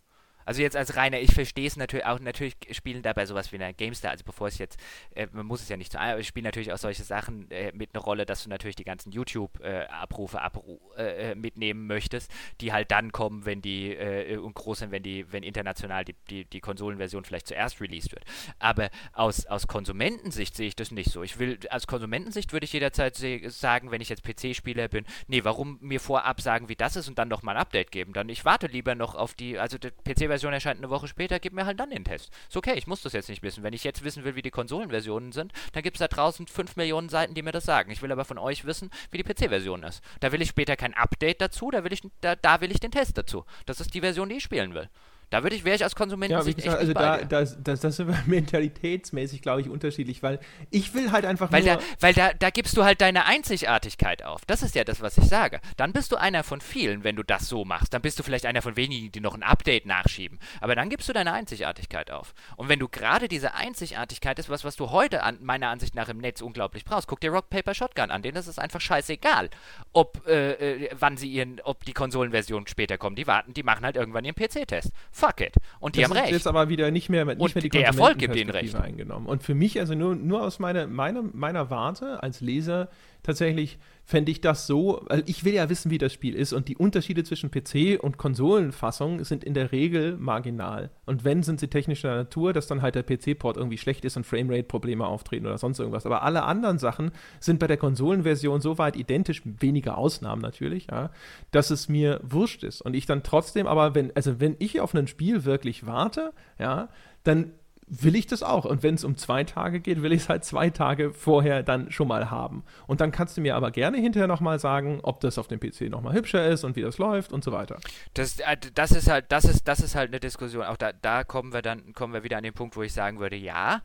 Also 0.51 0.63
jetzt 0.63 0.75
als 0.75 0.97
reiner, 0.97 1.17
ich 1.17 1.33
verstehe 1.33 1.65
es 1.65 1.77
natürlich 1.77 2.05
auch, 2.05 2.19
natürlich 2.19 2.57
spielen 2.71 3.01
dabei 3.01 3.25
sowas 3.25 3.53
wie 3.53 3.55
eine 3.55 3.73
GameStar, 3.73 4.11
also 4.11 4.25
bevor 4.25 4.49
es 4.49 4.57
jetzt, 4.57 4.77
äh, 5.15 5.25
man 5.31 5.45
muss 5.45 5.61
es 5.61 5.69
ja 5.69 5.77
nicht 5.77 5.93
so, 5.93 5.97
aber 5.97 6.19
ich 6.19 6.27
spiele 6.27 6.43
natürlich 6.43 6.73
auch 6.73 6.77
solche 6.77 7.03
Sachen 7.03 7.49
äh, 7.51 7.71
mit 7.73 7.95
einer 7.95 8.03
Rolle, 8.03 8.25
dass 8.25 8.43
du 8.43 8.49
natürlich 8.49 8.75
die 8.75 8.83
ganzen 8.83 9.13
YouTube-Abrufe 9.13 10.35
äh, 10.35 10.39
abru 10.41 10.81
äh, 10.97 11.31
äh, 11.31 11.35
mitnehmen 11.35 11.87
möchtest, 11.87 12.29
die 12.59 12.73
halt 12.73 12.91
dann 12.91 13.13
kommen, 13.13 13.45
wenn 13.45 13.61
die 13.61 13.95
äh, 13.95 14.35
und 14.35 14.53
groß 14.53 14.79
sind, 14.79 14.91
wenn 14.91 15.03
die, 15.03 15.31
wenn 15.31 15.43
international 15.43 16.03
die, 16.03 16.15
die, 16.29 16.43
die 16.43 16.59
Konsolenversion 16.59 17.23
vielleicht 17.23 17.47
zuerst 17.47 17.79
released 17.79 18.11
wird. 18.11 18.25
Aber 18.59 18.89
aus, 19.13 19.45
aus 19.45 19.67
Konsumentensicht 19.67 20.57
sehe 20.57 20.67
ich 20.67 20.75
das 20.75 20.91
nicht 20.91 21.11
so. 21.11 21.23
Ich 21.23 21.39
will, 21.39 21.59
aus 21.69 21.87
Konsumentensicht 21.87 22.51
würde 22.51 22.65
ich 22.65 22.73
jederzeit 22.73 23.15
sagen, 23.15 23.91
wenn 23.91 24.01
ich 24.01 24.09
jetzt 24.09 24.23
PC-Spieler 24.25 24.89
bin, 24.89 25.05
nee, 25.27 25.45
warum 25.45 25.77
mir 25.79 26.01
vorab 26.01 26.41
sagen, 26.41 26.67
wie 26.67 26.75
das 26.75 26.97
ist 26.97 27.07
und 27.07 27.17
dann 27.17 27.29
noch 27.29 27.41
mal 27.41 27.53
ein 27.53 27.61
Update 27.61 27.93
geben? 27.93 28.11
Dann 28.11 28.27
ich 28.27 28.43
warte 28.43 28.67
lieber 28.67 28.95
noch 28.95 29.15
auf 29.15 29.33
die, 29.33 29.57
also 29.57 29.77
der 29.77 29.91
PC 29.91 30.27
PC-Version 30.41 30.53
erscheint 30.53 30.79
eine 30.79 30.89
Woche 30.89 31.07
später, 31.07 31.39
gib 31.39 31.53
mir 31.53 31.65
halt 31.65 31.79
dann 31.79 31.91
den 31.91 32.03
Test. 32.03 32.31
Ist 32.47 32.57
okay, 32.57 32.73
ich 32.75 32.87
muss 32.87 33.01
das 33.01 33.13
jetzt 33.13 33.29
nicht 33.29 33.43
wissen. 33.43 33.63
Wenn 33.63 33.73
ich 33.73 33.83
jetzt 33.83 34.03
wissen 34.03 34.23
will, 34.23 34.35
wie 34.35 34.41
die 34.41 34.49
Konsolenversionen 34.49 35.31
sind, 35.31 35.53
dann 35.73 35.83
gibt 35.83 35.97
es 35.97 35.99
da 35.99 36.07
draußen 36.07 36.47
5 36.47 36.75
Millionen 36.75 37.09
Seiten, 37.09 37.33
die 37.35 37.43
mir 37.43 37.51
das 37.51 37.65
sagen. 37.65 37.91
Ich 37.91 38.01
will 38.01 38.11
aber 38.11 38.25
von 38.25 38.37
euch 38.37 38.65
wissen, 38.65 38.89
wie 39.11 39.21
die 39.21 39.23
PC-Version 39.23 39.83
ist. 39.83 40.03
Da 40.19 40.31
will 40.31 40.41
ich 40.41 40.49
später 40.49 40.75
kein 40.75 40.93
Update 40.93 41.41
dazu, 41.41 41.69
da 41.69 41.83
will 41.83 41.93
ich, 41.93 42.01
da, 42.21 42.35
da 42.35 42.61
will 42.61 42.71
ich 42.71 42.79
den 42.79 42.91
Test 42.91 43.17
dazu. 43.17 43.45
Das 43.65 43.79
ist 43.79 43.93
die 43.93 44.01
Version, 44.01 44.29
die 44.29 44.35
ich 44.35 44.43
spielen 44.43 44.73
will. 44.73 44.89
Da 45.31 45.43
würde 45.43 45.55
ich, 45.55 45.63
wäre 45.63 45.77
ich 45.77 45.83
als 45.83 45.95
Konsument 45.95 46.29
ja, 46.29 46.41
gesagt, 46.41 46.67
also 46.67 46.93
da, 46.93 47.19
das, 47.19 47.57
das, 47.63 47.79
das 47.79 47.95
sind 47.95 48.09
wir 48.09 48.21
mentalitätsmäßig, 48.25 49.41
glaube 49.41 49.61
ich, 49.61 49.69
unterschiedlich, 49.69 50.21
weil 50.21 50.39
ich 50.69 50.93
will 50.93 51.11
halt 51.11 51.25
einfach 51.25 51.51
weil 51.53 51.63
nur... 51.63 51.75
Da, 51.75 51.81
weil 52.01 52.13
da, 52.13 52.33
da 52.33 52.49
gibst 52.49 52.75
du 52.75 52.83
halt 52.83 52.99
deine 52.99 53.25
Einzigartigkeit 53.25 54.23
auf. 54.23 54.45
Das 54.45 54.61
ist 54.61 54.75
ja 54.75 54.83
das, 54.83 55.01
was 55.01 55.17
ich 55.17 55.23
sage. 55.23 55.61
Dann 55.77 55.93
bist 55.93 56.11
du 56.11 56.17
einer 56.17 56.43
von 56.43 56.59
vielen, 56.59 57.05
wenn 57.05 57.15
du 57.15 57.23
das 57.23 57.47
so 57.47 57.63
machst. 57.63 57.93
Dann 57.93 58.01
bist 58.01 58.19
du 58.19 58.23
vielleicht 58.23 58.45
einer 58.45 58.61
von 58.61 58.75
wenigen, 58.75 59.09
die 59.13 59.21
noch 59.21 59.33
ein 59.33 59.41
Update 59.41 59.85
nachschieben. 59.85 60.37
Aber 60.59 60.75
dann 60.75 60.89
gibst 60.89 61.07
du 61.07 61.13
deine 61.13 61.31
Einzigartigkeit 61.31 62.11
auf. 62.11 62.33
Und 62.57 62.67
wenn 62.67 62.79
du 62.79 62.89
gerade 62.89 63.29
diese 63.29 63.53
Einzigartigkeit 63.53 64.37
ist, 64.37 64.49
was, 64.49 64.65
was 64.65 64.75
du 64.75 64.91
heute 64.91 65.23
an, 65.23 65.37
meiner 65.41 65.69
Ansicht 65.69 65.95
nach 65.95 66.09
im 66.09 66.17
Netz 66.17 66.41
unglaublich 66.41 66.83
brauchst, 66.83 67.07
guck 67.07 67.21
dir 67.21 67.31
Rock 67.31 67.49
Paper 67.49 67.73
Shotgun 67.73 68.11
an. 68.11 68.21
Denen 68.21 68.35
ist 68.35 68.47
es 68.47 68.59
einfach 68.59 68.81
scheißegal, 68.81 69.49
ob, 69.93 70.27
äh, 70.27 70.83
äh, 70.83 70.89
wann 70.91 71.15
sie 71.15 71.31
ihren, 71.31 71.61
ob 71.63 71.85
die 71.85 71.93
Konsolenversion 71.93 72.67
später 72.67 72.97
kommen. 72.97 73.15
Die 73.15 73.27
warten, 73.27 73.53
die 73.53 73.63
machen 73.63 73.85
halt 73.85 73.95
irgendwann 73.95 74.25
ihren 74.25 74.35
PC-Test. 74.35 74.91
Fuck 75.21 75.41
it. 75.41 75.55
Und 75.79 75.95
die 75.95 76.01
das 76.01 76.09
haben 76.09 76.17
recht. 76.17 76.31
jetzt 76.31 76.47
aber 76.47 76.69
wieder 76.69 76.89
nicht 76.89 77.09
mehr, 77.09 77.25
nicht 77.25 77.39
und 77.39 77.53
mehr 77.53 77.61
die 77.61 77.69
der 77.69 77.85
Erfolg 77.85 78.17
gibt 78.17 78.35
ihnen 78.35 78.49
recht. 78.49 78.75
eingenommen. 78.75 79.27
Und 79.27 79.43
für 79.43 79.53
mich, 79.53 79.79
also 79.79 79.93
nur, 79.93 80.15
nur 80.15 80.41
aus 80.41 80.57
meiner, 80.57 80.87
meiner, 80.87 81.21
meiner 81.21 81.69
Warte 81.69 82.23
als 82.23 82.41
Leser, 82.41 82.89
tatsächlich 83.23 83.79
fände 84.03 84.31
ich 84.31 84.41
das 84.41 84.67
so, 84.67 85.03
weil 85.07 85.23
ich 85.25 85.45
will 85.45 85.53
ja 85.53 85.69
wissen, 85.69 85.91
wie 85.91 85.97
das 85.97 86.11
Spiel 86.11 86.35
ist 86.35 86.53
und 86.53 86.67
die 86.67 86.75
Unterschiede 86.75 87.23
zwischen 87.23 87.49
PC 87.49 88.01
und 88.01 88.17
Konsolenfassung 88.17 89.23
sind 89.23 89.43
in 89.43 89.53
der 89.53 89.71
Regel 89.71 90.17
marginal. 90.17 90.89
Und 91.05 91.23
wenn, 91.23 91.43
sind 91.43 91.59
sie 91.59 91.67
technischer 91.67 92.15
Natur, 92.15 92.51
dass 92.51 92.67
dann 92.67 92.81
halt 92.81 92.95
der 92.95 93.03
PC-Port 93.03 93.57
irgendwie 93.57 93.77
schlecht 93.77 94.03
ist 94.03 94.17
und 94.17 94.25
Framerate-Probleme 94.25 95.05
auftreten 95.05 95.45
oder 95.45 95.57
sonst 95.57 95.79
irgendwas. 95.79 96.05
Aber 96.05 96.23
alle 96.23 96.43
anderen 96.43 96.77
Sachen 96.77 97.11
sind 97.39 97.59
bei 97.59 97.67
der 97.67 97.77
Konsolenversion 97.77 98.59
so 98.59 98.77
weit 98.77 98.97
identisch, 98.97 99.43
weniger 99.45 99.97
Ausnahmen 99.97 100.41
natürlich, 100.41 100.87
ja, 100.91 101.11
dass 101.51 101.69
es 101.69 101.87
mir 101.87 102.19
wurscht 102.23 102.63
ist. 102.63 102.81
Und 102.81 102.95
ich 102.95 103.05
dann 103.05 103.23
trotzdem, 103.23 103.67
aber 103.67 103.95
wenn, 103.95 104.13
also 104.15 104.39
wenn 104.39 104.55
ich 104.59 104.81
auf 104.81 104.93
ein 104.93 105.07
Spiel 105.07 105.45
wirklich 105.45 105.85
warte, 105.85 106.33
ja, 106.59 106.89
dann 107.23 107.51
will 107.91 108.15
ich 108.15 108.25
das 108.25 108.41
auch. 108.41 108.63
Und 108.63 108.83
wenn 108.83 108.95
es 108.95 109.03
um 109.03 109.17
zwei 109.17 109.43
Tage 109.43 109.81
geht, 109.81 110.01
will 110.01 110.13
ich 110.13 110.21
es 110.21 110.29
halt 110.29 110.45
zwei 110.45 110.69
Tage 110.69 111.11
vorher 111.11 111.61
dann 111.61 111.91
schon 111.91 112.07
mal 112.07 112.31
haben. 112.31 112.63
Und 112.87 113.01
dann 113.01 113.11
kannst 113.11 113.35
du 113.35 113.41
mir 113.41 113.55
aber 113.55 113.71
gerne 113.71 113.97
hinterher 113.97 114.27
nochmal 114.27 114.59
sagen, 114.59 115.01
ob 115.03 115.19
das 115.19 115.37
auf 115.37 115.47
dem 115.47 115.59
PC 115.59 115.89
nochmal 115.89 116.13
hübscher 116.13 116.47
ist 116.47 116.63
und 116.63 116.77
wie 116.77 116.81
das 116.81 116.97
läuft 116.97 117.33
und 117.33 117.43
so 117.43 117.51
weiter. 117.51 117.77
Das, 118.13 118.39
äh, 118.39 118.55
das 118.73 118.91
ist 118.91 119.09
halt, 119.09 119.25
das 119.29 119.43
ist, 119.43 119.67
das 119.67 119.81
ist 119.81 119.95
halt 119.95 120.09
eine 120.09 120.21
Diskussion. 120.21 120.63
Auch 120.63 120.77
da, 120.77 120.93
da 120.93 121.25
kommen 121.25 121.51
wir 121.51 121.61
dann, 121.61 121.93
kommen 121.93 122.13
wir 122.13 122.23
wieder 122.23 122.37
an 122.37 122.43
den 122.43 122.53
Punkt, 122.53 122.77
wo 122.77 122.81
ich 122.81 122.93
sagen 122.93 123.19
würde, 123.19 123.35
ja. 123.35 123.81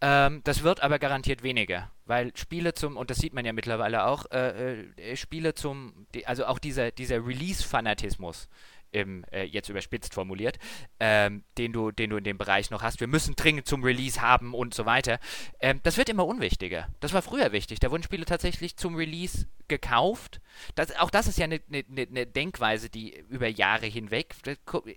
Ähm, 0.00 0.40
das 0.44 0.62
wird 0.62 0.82
aber 0.82 0.98
garantiert 0.98 1.42
weniger, 1.42 1.90
weil 2.06 2.32
Spiele 2.34 2.72
zum, 2.74 2.96
und 2.96 3.10
das 3.10 3.18
sieht 3.18 3.34
man 3.34 3.44
ja 3.44 3.52
mittlerweile 3.52 4.06
auch, 4.06 4.24
äh, 4.32 4.80
äh, 4.96 5.16
Spiele 5.16 5.54
zum, 5.54 6.06
also 6.24 6.46
auch 6.46 6.58
dieser, 6.58 6.90
dieser 6.90 7.24
Release-Fanatismus, 7.24 8.48
im, 8.92 9.24
äh, 9.32 9.44
jetzt 9.44 9.68
überspitzt 9.68 10.14
formuliert, 10.14 10.58
ähm, 11.00 11.42
den, 11.58 11.72
du, 11.72 11.90
den 11.90 12.10
du 12.10 12.16
in 12.16 12.24
dem 12.24 12.38
Bereich 12.38 12.70
noch 12.70 12.82
hast. 12.82 13.00
Wir 13.00 13.06
müssen 13.06 13.34
dringend 13.34 13.66
zum 13.66 13.82
Release 13.82 14.20
haben 14.20 14.54
und 14.54 14.74
so 14.74 14.86
weiter. 14.86 15.18
Ähm, 15.60 15.80
das 15.82 15.96
wird 15.96 16.08
immer 16.08 16.26
unwichtiger. 16.26 16.88
Das 17.00 17.12
war 17.12 17.22
früher 17.22 17.52
wichtig. 17.52 17.80
Da 17.80 17.90
wurden 17.90 18.02
Spiele 18.02 18.24
tatsächlich 18.24 18.76
zum 18.76 18.94
Release 18.94 19.46
gekauft. 19.68 20.40
Das, 20.74 20.94
auch 20.96 21.10
das 21.10 21.26
ist 21.26 21.38
ja 21.38 21.44
eine 21.44 21.60
ne, 21.68 21.84
ne, 21.88 22.26
Denkweise, 22.26 22.90
die 22.90 23.16
über 23.30 23.48
Jahre 23.48 23.86
hinweg, 23.86 24.34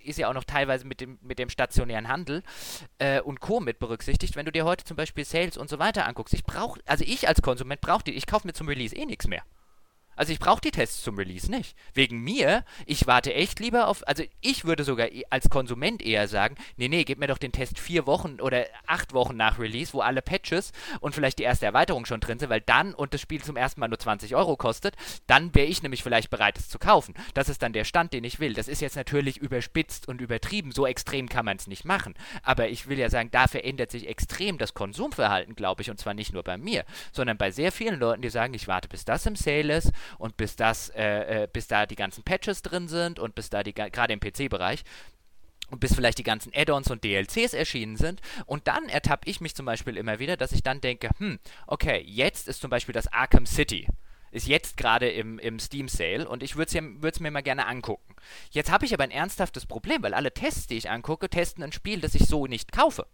ist 0.04 0.20
ja 0.20 0.30
auch 0.30 0.34
noch 0.34 0.44
teilweise 0.44 0.86
mit 0.86 1.00
dem, 1.00 1.18
mit 1.22 1.40
dem 1.40 1.50
stationären 1.50 2.10
Handel 2.10 2.44
äh, 3.00 3.22
und 3.22 3.40
Co. 3.40 3.62
mit 3.62 3.80
berücksichtigt. 3.80 4.36
Wenn 4.36 4.46
du 4.46 4.52
dir 4.52 4.66
heute 4.66 4.84
zum 4.84 4.98
Beispiel 4.98 5.24
Sales 5.24 5.58
und 5.58 5.70
so 5.70 5.80
weiter 5.80 6.06
anguckst, 6.06 6.34
ich 6.34 6.44
brauche, 6.44 6.82
also 6.86 7.06
ich 7.08 7.28
als 7.28 7.42
Konsument 7.42 7.80
brauche 7.80 8.04
die, 8.04 8.12
ich 8.12 8.28
kaufe 8.28 8.46
mir 8.46 8.54
zum 8.54 8.68
Release 8.68 8.96
eh 8.96 9.06
nichts 9.06 9.28
mehr. 9.28 9.44
Also 10.16 10.32
ich 10.32 10.40
brauche 10.40 10.62
die 10.62 10.72
Tests 10.72 11.04
zum 11.04 11.18
Release 11.18 11.50
nicht. 11.50 11.76
Wegen 11.94 12.20
mir, 12.20 12.64
ich 12.86 13.08
warte 13.08 13.34
echt 13.34 13.60
lieber 13.60 13.88
auf, 13.88 14.08
also 14.08 14.24
ich 14.42 14.66
würde 14.66 14.84
sogar 14.84 15.08
als 15.30 15.50
Konsument 15.50 16.02
eher 16.02 16.28
sagen, 16.28 16.56
nee, 16.78 16.88
nee, 16.88 17.04
gib 17.04 17.20
mir 17.20 17.28
doch 17.28 17.38
den 17.38 17.52
Test 17.52 17.80
vier 17.80 18.08
Wochen 18.08 18.40
oder 18.40 18.66
acht 18.88 19.14
Wochen 19.14 19.36
nach 19.36 19.60
Release, 19.60 19.94
wo 19.94 20.02
alle 20.02 20.22
Patches 20.22 20.72
und 21.00 21.16
vielleicht 21.16 21.40
die 21.40 21.44
erste 21.44 21.66
Erweiterung 21.66 22.06
schon 22.06 22.20
drin 22.20 22.40
sind, 22.40 22.50
weil 22.50 22.62
dann 22.62 22.94
und 22.94 23.14
das 23.14 23.22
Spiel 23.22 23.44
zum 23.44 23.58
ersten 23.58 23.80
Mal 23.80 23.88
nur 23.88 24.00
20 24.00 24.36
Euro 24.36 24.56
kostet, 24.56 24.96
dann 25.28 25.54
wäre 25.54 25.68
ich 25.68 25.84
nämlich 25.84 26.04
vielleicht 26.04 26.30
bereit, 26.30 26.58
es 26.58 26.70
zu 26.70 26.80
kaufen. 26.80 27.14
Das 27.34 27.50
ist 27.50 27.62
dann 27.62 27.74
der 27.74 27.84
Stand, 27.84 28.14
den 28.14 28.24
ich 28.24 28.40
will. 28.40 28.54
Das 28.54 28.68
ist 28.68 28.82
jetzt 28.82 28.96
natürlich 28.96 29.38
überspitzt 29.38 30.08
und 30.08 30.22
übertrieben, 30.22 30.72
so 30.72 30.88
extrem 30.88 31.30
kann 31.30 31.46
man 31.46 31.58
es 31.58 31.68
nicht 31.68 31.86
machen. 31.86 32.14
Aber 32.44 32.70
ich 32.70 32.88
will 32.88 33.00
ja 33.00 33.10
sagen, 33.10 33.30
da 33.32 33.48
verändert 33.48 33.92
sich 33.92 34.08
extrem 34.08 34.58
das 34.58 34.74
Konsumverhalten, 34.74 35.56
glaube 35.56 35.82
ich, 35.82 35.90
und 35.90 36.00
zwar 36.00 36.14
nicht 36.14 36.34
nur 36.34 36.44
bei 36.44 36.58
mir, 36.58 36.86
sondern 37.12 37.38
bei 37.38 37.52
sehr 37.52 37.72
vielen 37.72 38.00
Leuten, 38.00 38.22
die 38.22 38.30
sagen, 38.30 38.54
ich 38.54 38.68
warte, 38.68 38.88
bis 38.88 39.06
das 39.06 39.26
im 39.26 39.36
Sale 39.36 39.78
ist 39.78 39.92
und 40.18 40.38
bis 40.38 40.56
das, 40.56 40.90
äh, 40.90 41.44
äh, 41.44 41.48
bis 41.52 41.68
da 41.68 41.86
die 41.86 41.96
ganzen 41.96 42.24
Patches 42.24 42.62
drin 42.62 42.88
sind 42.88 43.20
und 43.20 43.36
bis 43.36 43.50
da 43.50 43.64
die, 43.64 43.74
gerade 43.74 44.14
im 44.14 44.20
PC-Bereich, 44.20 44.84
und 45.72 45.80
bis 45.80 45.96
vielleicht 45.96 46.20
die 46.20 46.24
ganzen 46.24 46.52
Add-ons 46.54 46.92
und 46.92 47.04
DLCs 47.04 47.54
erschienen 47.54 47.98
sind. 47.98 48.22
Und 48.46 48.68
dann 48.68 48.88
ertappe 48.88 49.28
ich 49.28 49.42
mich 49.42 49.56
zum 49.56 49.66
Beispiel 49.66 49.98
immer 49.98 50.20
wieder, 50.20 50.38
dass 50.38 50.52
ich 50.52 50.62
dann 50.62 50.80
denke, 50.80 51.10
hm, 51.18 51.40
okay, 51.66 52.04
jetzt 52.06 52.48
ist 52.48 52.62
zum 52.62 52.70
Beispiel 52.70 52.94
das 52.94 53.12
Arkham 53.12 53.48
City. 53.48 53.88
Ist 54.32 54.48
jetzt 54.48 54.78
gerade 54.78 55.10
im, 55.10 55.40
im 55.40 55.60
Steam 55.60 55.88
Sale 55.88 56.28
und 56.28 56.44
ich 56.44 56.56
würde 56.56 57.00
es 57.04 57.20
mir 57.20 57.32
mal 57.32 57.42
gerne 57.42 57.68
angucken. 57.68 58.16
Jetzt 58.52 58.70
habe 58.70 58.86
ich 58.86 58.94
aber 58.94 59.06
ein 59.06 59.12
ernsthaftes 59.12 59.66
Problem, 59.66 60.04
weil 60.04 60.14
alle 60.14 60.34
Tests, 60.34 60.68
die 60.68 60.78
ich 60.78 60.90
angucke, 60.90 61.30
testen 61.30 61.64
ein 61.64 61.72
Spiel, 61.72 62.02
das 62.02 62.16
ich 62.16 62.26
so 62.26 62.46
nicht 62.46 62.72
kaufe 62.72 63.08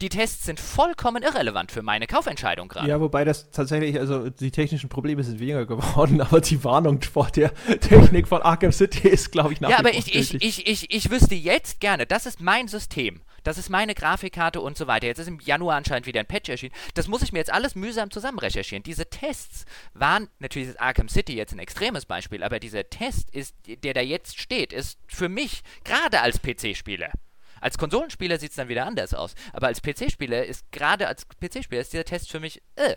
die 0.00 0.08
Tests 0.08 0.44
sind 0.44 0.60
vollkommen 0.60 1.22
irrelevant 1.22 1.72
für 1.72 1.82
meine 1.82 2.06
Kaufentscheidung 2.06 2.68
gerade. 2.68 2.88
Ja, 2.88 3.00
wobei 3.00 3.24
das 3.24 3.50
tatsächlich, 3.50 3.98
also 3.98 4.30
die 4.30 4.50
technischen 4.50 4.88
Probleme 4.88 5.22
sind 5.22 5.40
weniger 5.40 5.66
geworden, 5.66 6.20
aber 6.20 6.40
die 6.40 6.62
Warnung 6.64 7.02
vor 7.02 7.30
der 7.30 7.52
Technik 7.80 8.26
von 8.26 8.42
Arkham 8.42 8.72
City 8.72 9.08
ist, 9.08 9.30
glaube 9.30 9.52
ich, 9.52 9.60
nach 9.60 9.70
Ja, 9.70 9.78
aber 9.78 9.92
ich, 9.92 10.14
ich, 10.14 10.34
ich, 10.34 10.66
ich, 10.66 10.90
ich 10.90 11.10
wüsste 11.10 11.34
jetzt 11.34 11.80
gerne, 11.80 12.06
das 12.06 12.26
ist 12.26 12.40
mein 12.40 12.68
System. 12.68 13.20
Das 13.42 13.56
ist 13.56 13.70
meine 13.70 13.94
Grafikkarte 13.94 14.60
und 14.60 14.76
so 14.76 14.86
weiter. 14.86 15.06
Jetzt 15.06 15.18
ist 15.18 15.28
im 15.28 15.40
Januar 15.40 15.76
anscheinend 15.76 16.06
wieder 16.06 16.20
ein 16.20 16.26
Patch 16.26 16.50
erschienen. 16.50 16.74
Das 16.92 17.08
muss 17.08 17.22
ich 17.22 17.32
mir 17.32 17.38
jetzt 17.38 17.52
alles 17.52 17.74
mühsam 17.74 18.10
zusammen 18.10 18.38
recherchieren. 18.38 18.82
Diese 18.82 19.06
Tests 19.06 19.64
waren, 19.94 20.28
natürlich 20.40 20.68
ist 20.68 20.80
Arkham 20.80 21.08
City 21.08 21.36
jetzt 21.36 21.52
ein 21.52 21.58
extremes 21.58 22.04
Beispiel, 22.04 22.42
aber 22.42 22.60
dieser 22.60 22.88
Test 22.90 23.30
ist, 23.30 23.54
der 23.66 23.94
da 23.94 24.00
jetzt 24.00 24.38
steht, 24.38 24.72
ist 24.72 24.98
für 25.06 25.30
mich, 25.30 25.62
gerade 25.84 26.20
als 26.20 26.40
PC-Spieler, 26.42 27.12
als 27.60 27.78
Konsolenspieler 27.78 28.38
sieht 28.38 28.50
es 28.50 28.56
dann 28.56 28.68
wieder 28.68 28.86
anders 28.86 29.14
aus. 29.14 29.34
Aber 29.52 29.68
als 29.68 29.82
PC-Spieler 29.82 30.44
ist 30.44 30.70
gerade 30.72 31.08
als 31.08 31.26
PC-Spieler 31.28 31.80
ist 31.80 31.92
dieser 31.92 32.04
Test 32.04 32.30
für 32.30 32.40
mich, 32.40 32.62
äh, 32.76 32.96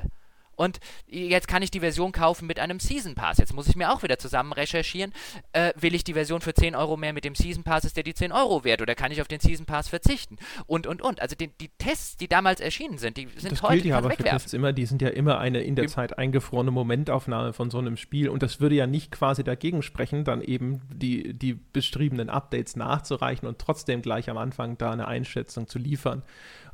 und 0.55 0.79
jetzt 1.07 1.47
kann 1.47 1.61
ich 1.61 1.71
die 1.71 1.79
Version 1.79 2.11
kaufen 2.11 2.47
mit 2.47 2.59
einem 2.59 2.79
Season 2.79 3.15
Pass. 3.15 3.37
Jetzt 3.37 3.53
muss 3.53 3.67
ich 3.67 3.75
mir 3.75 3.91
auch 3.91 4.03
wieder 4.03 4.17
zusammen 4.17 4.53
recherchieren. 4.53 5.13
Äh, 5.51 5.73
will 5.75 5.95
ich 5.95 6.03
die 6.03 6.13
Version 6.13 6.41
für 6.41 6.53
10 6.53 6.75
Euro 6.75 6.97
mehr 6.97 7.13
mit 7.13 7.25
dem 7.25 7.35
Season 7.35 7.63
Pass, 7.63 7.85
ist 7.85 7.97
der 7.97 8.03
die 8.03 8.13
10 8.13 8.31
Euro 8.31 8.63
wert? 8.63 8.81
Oder 8.81 8.95
kann 8.95 9.11
ich 9.11 9.21
auf 9.21 9.27
den 9.27 9.39
Season 9.39 9.65
Pass 9.65 9.89
verzichten? 9.89 10.37
Und, 10.67 10.87
und, 10.87 11.01
und. 11.01 11.21
Also 11.21 11.35
die, 11.35 11.47
die 11.47 11.69
Tests, 11.77 12.17
die 12.17 12.27
damals 12.27 12.59
erschienen 12.59 12.97
sind, 12.97 13.17
die 13.17 13.27
sind 13.37 13.51
das 13.51 13.61
heute 13.61 13.75
gilt 13.75 13.85
ja 13.85 13.97
aber 13.97 14.11
für 14.11 14.23
Tests 14.23 14.53
immer, 14.53 14.73
die 14.73 14.85
sind 14.85 15.01
ja 15.01 15.09
immer 15.09 15.39
eine 15.39 15.61
in 15.61 15.75
der 15.75 15.87
Zeit 15.87 16.17
eingefrorene 16.17 16.71
Momentaufnahme 16.71 17.53
von 17.53 17.69
so 17.69 17.79
einem 17.79 17.97
Spiel. 17.97 18.29
Und 18.29 18.43
das 18.43 18.59
würde 18.59 18.75
ja 18.75 18.87
nicht 18.87 19.11
quasi 19.11 19.43
dagegen 19.43 19.81
sprechen, 19.81 20.23
dann 20.23 20.41
eben 20.41 20.81
die, 20.93 21.33
die 21.33 21.53
beschriebenen 21.53 22.29
Updates 22.29 22.75
nachzureichen 22.75 23.47
und 23.47 23.59
trotzdem 23.59 24.01
gleich 24.01 24.29
am 24.29 24.37
Anfang 24.37 24.77
da 24.77 24.91
eine 24.91 25.07
Einschätzung 25.07 25.67
zu 25.67 25.79
liefern. 25.79 26.23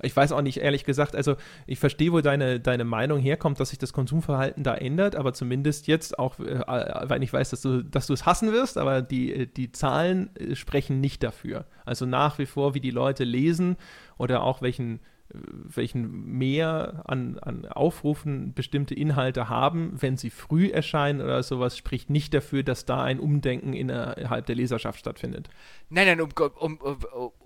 Ich 0.01 0.15
weiß 0.15 0.31
auch 0.31 0.41
nicht, 0.41 0.57
ehrlich 0.57 0.83
gesagt, 0.83 1.15
also 1.15 1.35
ich 1.67 1.79
verstehe, 1.79 2.11
wo 2.11 2.21
deine, 2.21 2.59
deine 2.59 2.85
Meinung 2.85 3.19
herkommt, 3.19 3.59
dass 3.59 3.69
sich 3.69 3.79
das 3.79 3.93
Konsumverhalten 3.93 4.63
da 4.63 4.75
ändert, 4.75 5.15
aber 5.15 5.33
zumindest 5.33 5.87
jetzt 5.87 6.17
auch, 6.19 6.39
äh, 6.39 6.61
weil 7.09 7.23
ich 7.23 7.33
weiß, 7.33 7.49
dass 7.49 7.61
du, 7.61 7.83
dass 7.83 8.07
du 8.07 8.13
es 8.13 8.25
hassen 8.25 8.51
wirst, 8.51 8.77
aber 8.77 9.01
die, 9.01 9.47
die 9.53 9.71
Zahlen 9.71 10.35
äh, 10.35 10.55
sprechen 10.55 11.01
nicht 11.01 11.23
dafür. 11.23 11.65
Also 11.85 12.05
nach 12.05 12.39
wie 12.39 12.45
vor, 12.45 12.73
wie 12.73 12.81
die 12.81 12.91
Leute 12.91 13.23
lesen 13.23 13.77
oder 14.17 14.43
auch 14.43 14.61
welchen 14.61 14.99
welchen 15.31 16.37
mehr 16.37 17.03
an, 17.05 17.37
an 17.39 17.65
Aufrufen 17.65 18.53
bestimmte 18.53 18.95
Inhalte 18.95 19.47
haben, 19.47 19.93
wenn 20.01 20.17
sie 20.17 20.29
früh 20.29 20.67
erscheinen 20.67 21.21
oder 21.21 21.43
sowas, 21.43 21.77
spricht 21.77 22.09
nicht 22.09 22.33
dafür, 22.33 22.63
dass 22.63 22.85
da 22.85 23.03
ein 23.03 23.19
Umdenken 23.19 23.73
innerhalb 23.73 24.47
der 24.47 24.55
Leserschaft 24.55 24.99
stattfindet. 24.99 25.49
Nein, 25.89 26.07
nein, 26.07 26.21
um, 26.21 26.29
um, 26.57 26.79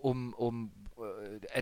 um, 0.01 0.33
um, 0.33 0.71
äh, 0.71 0.82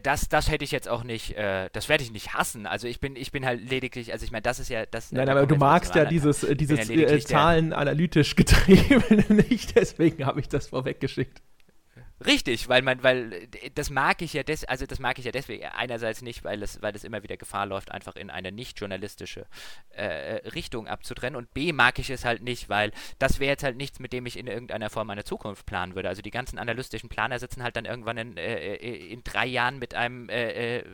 das, 0.04 0.30
das 0.30 0.50
hätte 0.50 0.64
ich 0.64 0.72
jetzt 0.72 0.88
auch 0.88 1.04
nicht, 1.04 1.36
äh, 1.36 1.70
das 1.74 1.90
werde 1.90 2.04
ich 2.04 2.12
nicht 2.12 2.34
hassen. 2.34 2.66
Also 2.66 2.88
ich 2.88 3.00
bin, 3.00 3.16
ich 3.16 3.32
bin 3.32 3.46
halt 3.46 3.70
lediglich, 3.70 4.12
also 4.14 4.24
ich 4.24 4.32
meine, 4.32 4.42
das 4.42 4.60
ist 4.60 4.70
ja 4.70 4.86
das. 4.86 5.12
Nein, 5.12 5.30
aber 5.30 5.46
du 5.46 5.56
magst 5.56 5.96
ja 5.96 6.06
dieses, 6.06 6.44
äh, 6.44 6.56
dieses 6.56 6.88
ja 6.88 6.96
äh, 6.96 7.20
Zahlen 7.20 7.74
analytisch 7.74 8.36
getrieben 8.36 9.26
nicht, 9.30 9.76
deswegen 9.76 10.26
habe 10.26 10.40
ich 10.40 10.48
das 10.48 10.68
vorweggeschickt. 10.68 11.42
Richtig, 12.26 12.70
weil 12.70 12.82
man, 12.82 13.02
weil 13.04 13.34
äh, 13.34 13.72
das 13.74 13.90
mag 13.90 14.22
ich 14.22 14.34
ja 14.34 14.44
des, 14.44 14.64
also 14.66 14.86
das 14.86 15.00
mag 15.00 15.18
ich 15.18 15.26
ja 15.26 15.32
deswegen 15.32 15.66
einerseits 15.66 16.22
nicht, 16.22 16.44
weil 16.44 16.62
es, 16.62 16.82
weil 16.82 16.96
es 16.96 17.04
immer 17.04 17.24
wieder 17.24 17.38
Gefahr 17.38 17.66
läuft, 17.66 17.92
einfach 17.92 18.16
in 18.16 18.30
eine 18.30 18.52
nicht 18.52 18.80
journalistische 18.80 19.46
äh, 19.90 20.48
Richtung 20.50 20.88
abzutrennen. 20.88 21.36
Und 21.36 21.54
B 21.54 21.74
mag 21.74 21.98
ich 22.00 22.10
es 22.10 22.24
halt 22.24 22.44
nicht, 22.44 22.70
weil 22.70 22.92
das 23.18 23.40
wäre 23.40 23.52
jetzt 23.52 23.64
halt 23.64 23.78
nichts, 23.78 24.00
mit 24.00 24.14
dem 24.14 24.26
ich 24.26 24.38
in 24.38 24.48
irgendeiner 24.48 24.90
Form 24.90 25.08
meine 25.08 25.24
Zukunft 25.24 25.66
planen 25.66 25.96
würde. 25.96 26.10
Also 26.10 26.22
die 26.22 26.32
ganzen 26.32 26.60
analytischen 26.60 27.10
Planer 27.10 27.40
sitzen 27.40 27.64
halt 27.64 27.76
dann 27.76 27.86
irgendwann 27.86 28.18
in, 28.18 28.38
äh, 28.38 28.76
äh 28.76 29.12
in 29.12 29.24
drei 29.24 29.48
Jahren 29.48 29.80
mit 29.80 29.96
einem, 29.96 30.30
äh, 30.30 30.78
äh, 30.78 30.86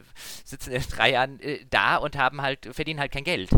sitzen 0.46 0.72
in 0.72 0.84
drei 0.84 1.12
Jahren 1.12 1.40
da 1.70 1.98
und 1.98 2.18
haben 2.18 2.42
halt, 2.42 2.70
verdienen 2.74 3.00
halt 3.00 3.12
kein 3.12 3.24
Geld. 3.24 3.50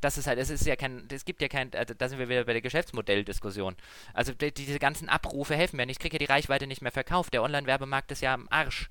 Das 0.00 0.18
ist 0.18 0.26
halt, 0.26 0.38
es 0.38 0.50
ist 0.50 0.66
ja 0.66 0.76
kein, 0.76 1.06
es 1.10 1.24
gibt 1.24 1.42
ja 1.42 1.48
kein, 1.48 1.72
also 1.74 1.94
da 1.94 2.08
sind 2.08 2.18
wir 2.18 2.28
wieder 2.28 2.44
bei 2.44 2.52
der 2.52 2.62
Geschäftsmodelldiskussion. 2.62 3.76
Also 4.14 4.32
die, 4.32 4.52
diese 4.52 4.78
ganzen 4.78 5.08
Abrufe 5.08 5.54
helfen 5.54 5.76
mir 5.76 5.86
nicht. 5.86 5.96
Ich 5.96 6.00
kriege 6.00 6.14
ja 6.14 6.26
die 6.26 6.32
Reichweite 6.32 6.66
nicht 6.66 6.82
mehr 6.82 6.92
verkauft. 6.92 7.32
Der 7.32 7.42
Online-Werbemarkt 7.42 8.12
ist 8.12 8.22
ja 8.22 8.34
am 8.34 8.46
Arsch 8.50 8.88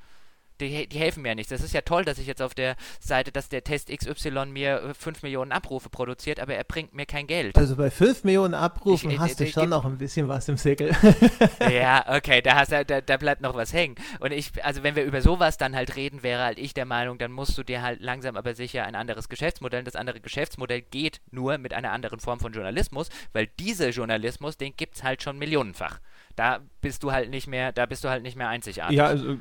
die, 0.62 0.88
die, 0.88 0.98
helfen 0.98 1.22
mir 1.24 1.36
nichts. 1.36 1.50
Das 1.50 1.62
ist 1.62 1.74
ja 1.74 1.82
toll, 1.82 2.06
dass 2.06 2.18
ich 2.18 2.28
jetzt 2.28 2.42
auf 2.42 2.54
der 2.54 2.76
Seite, 3.00 3.32
dass 3.32 3.50
der 3.50 3.64
Test 3.64 3.90
XY 3.90 4.48
mir 4.48 4.94
5 4.98 5.18
äh, 5.24 5.26
Millionen 5.26 5.52
Abrufe 5.52 5.90
produziert, 5.90 6.40
aber 6.40 6.56
er 6.56 6.64
bringt 6.64 6.94
mir 6.94 7.06
kein 7.06 7.28
Geld. 7.28 7.58
Also 7.58 7.76
bei 7.76 7.90
5 7.90 8.24
Millionen 8.24 8.54
Abrufen 8.54 9.12
ich, 9.12 9.20
hast 9.20 9.42
ich, 9.42 9.54
du 9.54 9.62
schon 9.62 9.70
noch 9.70 9.86
ein 9.86 9.98
bisschen 9.98 10.28
was 10.28 10.48
im 10.48 10.58
Säckel. 10.58 10.92
ja, 11.72 12.06
okay, 12.16 12.42
da, 12.42 12.56
hast, 12.56 12.72
da, 12.72 12.84
da 12.84 13.18
bleibt 13.18 13.42
noch 13.42 13.56
was 13.56 13.74
hängen. 13.74 13.96
Und 14.20 14.32
ich, 14.32 14.52
also 14.64 14.84
wenn 14.84 14.96
wir 14.96 15.04
über 15.04 15.22
sowas 15.22 15.58
dann 15.58 15.76
halt 15.76 15.96
reden, 15.96 16.24
wäre 16.24 16.44
halt 16.44 16.60
ich 16.60 16.74
der 16.74 16.86
Meinung, 16.86 17.18
dann 17.18 17.32
musst 17.32 17.58
du 17.58 17.64
dir 17.64 17.82
halt 17.82 18.02
langsam 18.02 18.36
aber 18.36 18.54
sicher 18.56 18.86
ein 18.86 18.96
anderes 18.96 19.30
Geschäftsmodell. 19.30 19.84
Das 19.84 19.96
andere 19.96 20.20
Geschäftsmodell 20.20 20.82
geht 20.82 21.22
nur 21.32 21.58
mit 21.58 21.74
einer 21.74 21.92
anderen 21.92 22.20
Form 22.20 22.40
von 22.40 22.54
Journalismus, 22.54 23.10
weil 23.34 23.48
dieser 23.60 23.90
Journalismus, 23.90 24.58
den 24.58 24.76
gibt 24.76 24.96
es 24.96 25.04
halt 25.04 25.24
schon 25.24 25.38
millionenfach. 25.38 26.00
Da 26.36 26.60
bist 26.82 27.04
du 27.04 27.12
halt 27.12 27.30
nicht 27.30 27.48
mehr, 27.48 27.72
da 27.72 27.86
bist 27.86 28.04
du 28.04 28.10
halt 28.10 28.24
nicht 28.24 28.36
mehr 28.36 28.48
einzigartig. 28.48 28.98
Ja, 28.98 29.08
also 29.08 29.38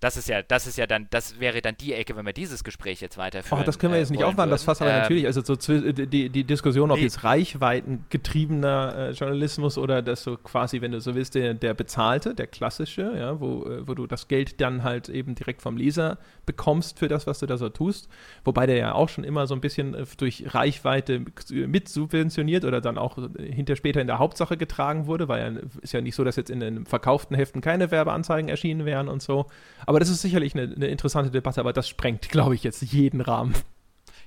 das 0.00 0.16
ist 0.16 0.28
ja, 0.28 0.42
das 0.42 0.66
ist 0.66 0.76
ja 0.78 0.86
dann, 0.86 1.06
das 1.10 1.40
wäre 1.40 1.60
dann 1.62 1.76
die 1.76 1.94
Ecke, 1.94 2.16
wenn 2.16 2.26
wir 2.26 2.32
dieses 2.32 2.64
Gespräch 2.64 3.00
jetzt 3.00 3.16
weiterführen. 3.18 3.62
Oh, 3.62 3.64
das 3.64 3.78
können 3.78 3.92
wir 3.92 4.00
jetzt 4.00 4.10
nicht 4.10 4.20
äh, 4.20 4.24
aufmachen, 4.24 4.50
das 4.50 4.64
fasst 4.64 4.82
aber 4.82 4.92
ähm, 4.92 5.00
natürlich, 5.00 5.26
also 5.26 5.42
so 5.42 5.56
die, 5.56 6.28
die 6.28 6.44
Diskussion, 6.44 6.90
ob 6.90 6.98
nee. 6.98 7.04
jetzt 7.04 7.24
reichweitengetriebener 7.24 8.94
äh, 8.96 9.10
Journalismus 9.12 9.78
oder 9.78 10.02
das 10.02 10.22
so 10.22 10.36
quasi, 10.36 10.80
wenn 10.80 10.92
du 10.92 11.00
so 11.00 11.14
willst, 11.14 11.34
der, 11.34 11.54
der 11.54 11.74
bezahlte, 11.74 12.34
der 12.34 12.46
klassische, 12.46 13.12
ja, 13.16 13.40
wo, 13.40 13.64
äh, 13.64 13.88
wo 13.88 13.94
du 13.94 14.06
das 14.06 14.28
Geld 14.28 14.60
dann 14.60 14.84
halt 14.84 15.08
eben 15.08 15.34
direkt 15.34 15.62
vom 15.62 15.76
Leser 15.76 16.18
bekommst 16.44 16.98
für 16.98 17.08
das, 17.08 17.26
was 17.26 17.38
du 17.38 17.46
da 17.46 17.56
so 17.56 17.68
tust. 17.68 18.08
Wobei 18.44 18.66
der 18.66 18.76
ja 18.76 18.92
auch 18.92 19.08
schon 19.08 19.24
immer 19.24 19.46
so 19.46 19.54
ein 19.54 19.60
bisschen 19.60 19.94
äh, 19.94 20.04
durch 20.18 20.54
Reichweite 20.54 21.24
mit 21.50 21.88
subventioniert 21.88 22.64
oder 22.64 22.80
dann 22.80 22.98
auch 22.98 23.18
hinter 23.38 23.76
später 23.76 24.00
in 24.00 24.06
der 24.06 24.18
Hauptsache 24.18 24.56
getragen 24.56 25.06
wurde, 25.06 25.28
weil 25.28 25.54
ja, 25.54 25.60
ist 25.82 25.92
ja 25.92 26.00
nicht 26.00 26.14
so, 26.14 26.24
dass 26.24 26.36
jetzt 26.36 26.50
in 26.50 26.60
den 26.60 26.86
verkauften 26.86 27.36
Heften 27.36 27.60
keine 27.60 27.90
Werbeanzeigen 27.90 28.48
erschienen 28.48 28.84
wären 28.84 29.08
und 29.08 29.22
so. 29.22 29.46
Aber 29.86 30.00
das 30.00 30.08
ist 30.08 30.20
sicherlich 30.20 30.54
eine, 30.54 30.74
eine 30.74 30.88
interessante 30.88 31.30
Debatte, 31.30 31.60
aber 31.60 31.72
das 31.72 31.88
sprengt, 31.88 32.28
glaube 32.28 32.54
ich, 32.54 32.64
jetzt 32.64 32.82
jeden 32.82 33.20
Rahmen. 33.20 33.54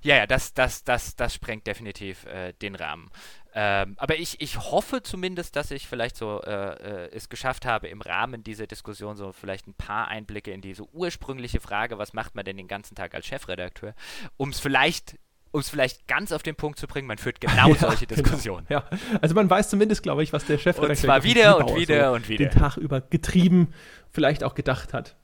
Ja, 0.01 0.15
ja, 0.15 0.27
das, 0.27 0.53
das, 0.53 0.83
das, 0.83 1.15
das 1.17 1.33
sprengt 1.33 1.67
definitiv 1.67 2.25
äh, 2.25 2.53
den 2.53 2.75
Rahmen. 2.75 3.09
Ähm, 3.53 3.95
aber 3.97 4.17
ich, 4.17 4.39
ich 4.41 4.57
hoffe 4.57 5.01
zumindest, 5.01 5.55
dass 5.55 5.71
ich 5.71 5.87
vielleicht 5.87 6.15
so 6.15 6.41
äh, 6.43 6.51
äh, 6.51 7.09
es 7.11 7.29
geschafft 7.29 7.65
habe, 7.65 7.87
im 7.87 8.01
Rahmen 8.01 8.43
dieser 8.43 8.67
Diskussion 8.67 9.17
so 9.17 9.33
vielleicht 9.33 9.67
ein 9.67 9.73
paar 9.73 10.07
Einblicke 10.07 10.51
in 10.51 10.61
diese 10.61 10.83
ursprüngliche 10.93 11.59
Frage, 11.59 11.97
was 11.97 12.13
macht 12.13 12.35
man 12.35 12.45
denn 12.45 12.57
den 12.57 12.67
ganzen 12.67 12.95
Tag 12.95 13.15
als 13.15 13.25
Chefredakteur, 13.25 13.93
um 14.37 14.49
es 14.49 14.59
vielleicht 14.59 15.17
um 15.51 15.61
es 15.61 15.69
vielleicht 15.69 16.07
ganz 16.07 16.31
auf 16.31 16.43
den 16.43 16.55
Punkt 16.55 16.77
zu 16.77 16.85
bringen, 16.85 17.07
man 17.07 17.17
führt 17.17 17.41
genau 17.41 17.69
ja, 17.69 17.75
solche 17.75 18.05
genau. 18.05 18.21
Diskussionen. 18.21 18.67
Genau. 18.67 18.81
Ja, 18.81 18.99
also 19.19 19.33
man 19.33 19.49
weiß 19.49 19.69
zumindest, 19.69 20.03
glaube 20.03 20.21
ich, 20.21 20.31
was 20.31 20.45
der 20.45 20.59
Chefredakteur 20.59 20.89
und 20.91 20.95
zwar 20.95 21.23
wieder 21.23 21.57
und 21.57 21.75
wieder 21.75 22.09
so 22.09 22.15
und 22.15 22.29
wieder 22.29 22.49
den 22.49 22.51
Tag 22.51 22.77
über 22.77 23.01
getrieben, 23.01 23.73
vielleicht 24.11 24.43
auch 24.43 24.53
gedacht 24.53 24.93
hat 24.93 25.15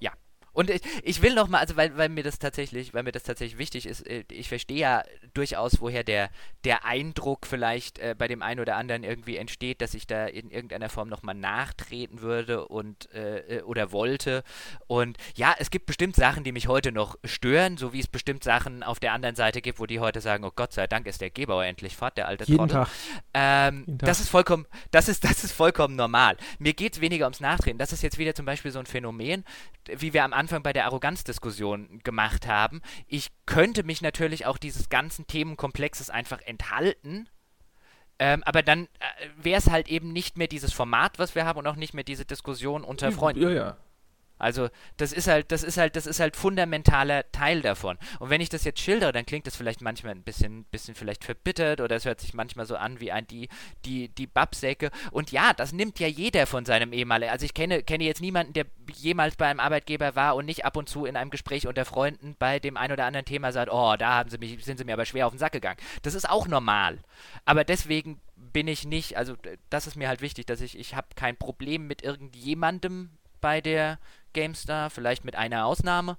ja. 0.00 0.12
Und 0.58 0.70
ich, 0.70 0.82
ich 1.04 1.22
will 1.22 1.36
noch 1.36 1.46
mal, 1.46 1.58
also 1.60 1.76
weil, 1.76 1.96
weil 1.96 2.08
mir 2.08 2.24
das 2.24 2.40
tatsächlich, 2.40 2.92
weil 2.92 3.04
mir 3.04 3.12
das 3.12 3.22
tatsächlich 3.22 3.58
wichtig 3.58 3.86
ist, 3.86 4.04
äh, 4.04 4.24
ich 4.28 4.48
verstehe 4.48 4.78
ja 4.78 5.04
durchaus, 5.32 5.80
woher 5.80 6.02
der, 6.02 6.30
der 6.64 6.84
Eindruck 6.84 7.46
vielleicht 7.46 8.00
äh, 8.00 8.16
bei 8.18 8.26
dem 8.26 8.42
einen 8.42 8.58
oder 8.58 8.74
anderen 8.74 9.04
irgendwie 9.04 9.36
entsteht, 9.36 9.80
dass 9.80 9.94
ich 9.94 10.08
da 10.08 10.26
in 10.26 10.50
irgendeiner 10.50 10.88
Form 10.88 11.08
nochmal 11.08 11.36
nachtreten 11.36 12.22
würde 12.22 12.66
und 12.66 13.08
äh, 13.14 13.58
äh, 13.58 13.62
oder 13.62 13.92
wollte. 13.92 14.42
Und 14.88 15.16
ja, 15.36 15.54
es 15.60 15.70
gibt 15.70 15.86
bestimmt 15.86 16.16
Sachen, 16.16 16.42
die 16.42 16.50
mich 16.50 16.66
heute 16.66 16.90
noch 16.90 17.14
stören, 17.22 17.76
so 17.76 17.92
wie 17.92 18.00
es 18.00 18.08
bestimmt 18.08 18.42
Sachen 18.42 18.82
auf 18.82 18.98
der 18.98 19.12
anderen 19.12 19.36
Seite 19.36 19.62
gibt, 19.62 19.78
wo 19.78 19.86
die 19.86 20.00
heute 20.00 20.20
sagen, 20.20 20.42
oh 20.42 20.50
Gott 20.52 20.72
sei 20.72 20.88
Dank 20.88 21.06
ist 21.06 21.20
der 21.20 21.30
Gebauer 21.30 21.66
endlich 21.66 21.94
fort, 21.94 22.16
der 22.16 22.26
alte 22.26 22.42
Jeden 22.46 22.66
Tag. 22.66 22.88
Ähm, 23.32 23.84
Jeden 23.86 23.98
Tag. 23.98 24.08
Das 24.08 24.18
ist 24.18 24.28
vollkommen, 24.28 24.66
das 24.90 25.08
ist, 25.08 25.22
das 25.22 25.44
ist 25.44 25.52
vollkommen 25.52 25.94
normal. 25.94 26.36
Mir 26.58 26.72
geht 26.72 26.94
es 26.94 27.00
weniger 27.00 27.26
ums 27.26 27.38
Nachtreten. 27.38 27.78
Das 27.78 27.92
ist 27.92 28.02
jetzt 28.02 28.18
wieder 28.18 28.34
zum 28.34 28.44
Beispiel 28.44 28.72
so 28.72 28.80
ein 28.80 28.86
Phänomen, 28.86 29.44
wie 29.86 30.12
wir 30.12 30.24
am 30.24 30.32
Anfang 30.32 30.47
bei 30.62 30.72
der 30.72 30.86
Arroganzdiskussion 30.86 32.00
gemacht 32.02 32.46
haben. 32.46 32.82
Ich 33.06 33.28
könnte 33.46 33.82
mich 33.82 34.02
natürlich 34.02 34.46
auch 34.46 34.58
dieses 34.58 34.88
ganzen 34.88 35.26
Themenkomplexes 35.26 36.10
einfach 36.10 36.40
enthalten. 36.42 37.28
Ähm, 38.18 38.42
aber 38.44 38.62
dann 38.62 38.84
äh, 38.84 39.28
wäre 39.36 39.58
es 39.58 39.70
halt 39.70 39.88
eben 39.88 40.12
nicht 40.12 40.36
mehr 40.36 40.48
dieses 40.48 40.72
Format, 40.72 41.18
was 41.18 41.34
wir 41.34 41.44
haben 41.44 41.58
und 41.58 41.66
auch 41.66 41.76
nicht 41.76 41.94
mehr 41.94 42.04
diese 42.04 42.24
Diskussion 42.24 42.82
unter 42.82 43.12
Freunden. 43.12 43.42
Ja, 43.42 43.50
ja. 43.50 43.76
Also 44.38 44.68
das 44.96 45.12
ist 45.12 45.28
halt, 45.28 45.50
das 45.52 45.62
ist 45.62 45.76
halt, 45.76 45.96
das 45.96 46.06
ist 46.06 46.20
halt 46.20 46.36
fundamentaler 46.36 47.30
Teil 47.32 47.62
davon. 47.62 47.98
Und 48.18 48.30
wenn 48.30 48.40
ich 48.40 48.48
das 48.48 48.64
jetzt 48.64 48.80
schildere, 48.80 49.12
dann 49.12 49.26
klingt 49.26 49.46
das 49.46 49.56
vielleicht 49.56 49.80
manchmal 49.80 50.12
ein 50.12 50.22
bisschen, 50.22 50.64
bisschen 50.64 50.94
vielleicht 50.94 51.24
verbittert 51.24 51.80
oder 51.80 51.96
es 51.96 52.04
hört 52.04 52.20
sich 52.20 52.34
manchmal 52.34 52.66
so 52.66 52.76
an 52.76 53.00
wie 53.00 53.12
ein 53.12 53.26
die, 53.26 53.48
die, 53.84 54.08
die 54.08 54.26
Babsäcke. 54.26 54.90
Und 55.10 55.32
ja, 55.32 55.52
das 55.52 55.72
nimmt 55.72 55.98
ja 55.98 56.06
jeder 56.06 56.46
von 56.46 56.64
seinem 56.64 56.92
ehemaligen. 56.92 57.32
Also 57.32 57.44
ich 57.44 57.54
kenne, 57.54 57.82
kenne 57.82 58.04
jetzt 58.04 58.20
niemanden, 58.20 58.52
der 58.52 58.66
jemals 58.94 59.36
bei 59.36 59.46
einem 59.46 59.60
Arbeitgeber 59.60 60.14
war 60.16 60.36
und 60.36 60.46
nicht 60.46 60.64
ab 60.64 60.76
und 60.76 60.88
zu 60.88 61.04
in 61.04 61.16
einem 61.16 61.30
Gespräch 61.30 61.66
unter 61.66 61.84
Freunden 61.84 62.36
bei 62.38 62.58
dem 62.58 62.76
ein 62.76 62.92
oder 62.92 63.04
anderen 63.04 63.26
Thema 63.26 63.52
sagt, 63.52 63.72
oh, 63.72 63.96
da 63.98 64.14
haben 64.14 64.30
sie 64.30 64.38
mich, 64.38 64.64
sind 64.64 64.78
sie 64.78 64.84
mir 64.84 64.94
aber 64.94 65.04
schwer 65.04 65.26
auf 65.26 65.32
den 65.32 65.38
Sack 65.38 65.52
gegangen. 65.52 65.78
Das 66.02 66.14
ist 66.14 66.28
auch 66.28 66.46
normal. 66.46 66.98
Aber 67.44 67.64
deswegen 67.64 68.20
bin 68.36 68.68
ich 68.68 68.84
nicht, 68.84 69.16
also 69.16 69.34
das 69.70 69.86
ist 69.86 69.96
mir 69.96 70.08
halt 70.08 70.20
wichtig, 70.20 70.46
dass 70.46 70.60
ich, 70.60 70.78
ich 70.78 70.94
habe 70.94 71.08
kein 71.14 71.36
Problem 71.36 71.86
mit 71.86 72.02
irgendjemandem 72.02 73.10
bei 73.40 73.60
der 73.60 73.98
GameStar, 74.38 74.88
vielleicht 74.88 75.24
mit 75.24 75.34
einer 75.34 75.66
Ausnahme, 75.66 76.16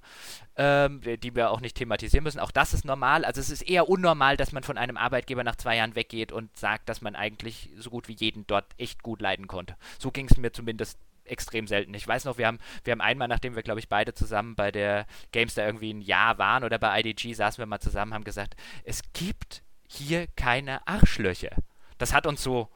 ähm, 0.56 1.00
die 1.00 1.34
wir 1.34 1.50
auch 1.50 1.62
nicht 1.62 1.76
thematisieren 1.76 2.22
müssen. 2.22 2.38
Auch 2.38 2.50
das 2.50 2.74
ist 2.74 2.84
normal. 2.84 3.24
Also 3.24 3.40
es 3.40 3.48
ist 3.48 3.62
eher 3.62 3.88
unnormal, 3.88 4.36
dass 4.36 4.52
man 4.52 4.62
von 4.62 4.76
einem 4.76 4.98
Arbeitgeber 4.98 5.42
nach 5.42 5.56
zwei 5.56 5.76
Jahren 5.76 5.94
weggeht 5.94 6.30
und 6.30 6.54
sagt, 6.54 6.90
dass 6.90 7.00
man 7.00 7.16
eigentlich 7.16 7.70
so 7.78 7.88
gut 7.88 8.08
wie 8.08 8.14
jeden 8.14 8.46
dort 8.46 8.66
echt 8.76 9.02
gut 9.02 9.22
leiden 9.22 9.46
konnte. 9.46 9.74
So 9.98 10.10
ging 10.10 10.28
es 10.30 10.36
mir 10.36 10.52
zumindest 10.52 10.98
extrem 11.24 11.66
selten. 11.66 11.94
Ich 11.94 12.06
weiß 12.06 12.26
noch, 12.26 12.36
wir 12.36 12.46
haben, 12.46 12.58
wir 12.84 12.92
haben 12.92 13.00
einmal, 13.00 13.28
nachdem 13.28 13.56
wir, 13.56 13.62
glaube 13.62 13.80
ich, 13.80 13.88
beide 13.88 14.12
zusammen 14.12 14.54
bei 14.54 14.70
der 14.70 15.06
GameStar 15.32 15.64
irgendwie 15.64 15.94
ein 15.94 16.02
Jahr 16.02 16.36
waren 16.36 16.62
oder 16.62 16.78
bei 16.78 17.00
IDG, 17.00 17.32
saßen 17.32 17.62
wir 17.62 17.66
mal 17.66 17.80
zusammen, 17.80 18.12
haben 18.12 18.24
gesagt, 18.24 18.54
es 18.84 19.00
gibt 19.14 19.62
hier 19.88 20.26
keine 20.36 20.86
Arschlöcher. 20.86 21.56
Das 21.96 22.12
hat 22.12 22.26
uns 22.26 22.42
so 22.42 22.68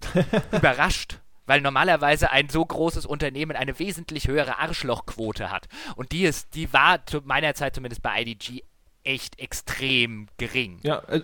überrascht 0.52 1.18
weil 1.46 1.60
normalerweise 1.60 2.30
ein 2.30 2.48
so 2.48 2.64
großes 2.64 3.06
Unternehmen 3.06 3.56
eine 3.56 3.78
wesentlich 3.78 4.28
höhere 4.28 4.58
Arschlochquote 4.58 5.50
hat. 5.50 5.68
Und 5.96 6.12
die 6.12 6.24
ist, 6.24 6.54
die 6.54 6.72
war 6.72 7.04
zu 7.06 7.20
meiner 7.24 7.54
Zeit 7.54 7.74
zumindest 7.74 8.02
bei 8.02 8.22
IDG 8.22 8.62
echt 9.04 9.38
extrem 9.38 10.28
gering. 10.38 10.80
Ja, 10.82 10.98
äh, 11.08 11.20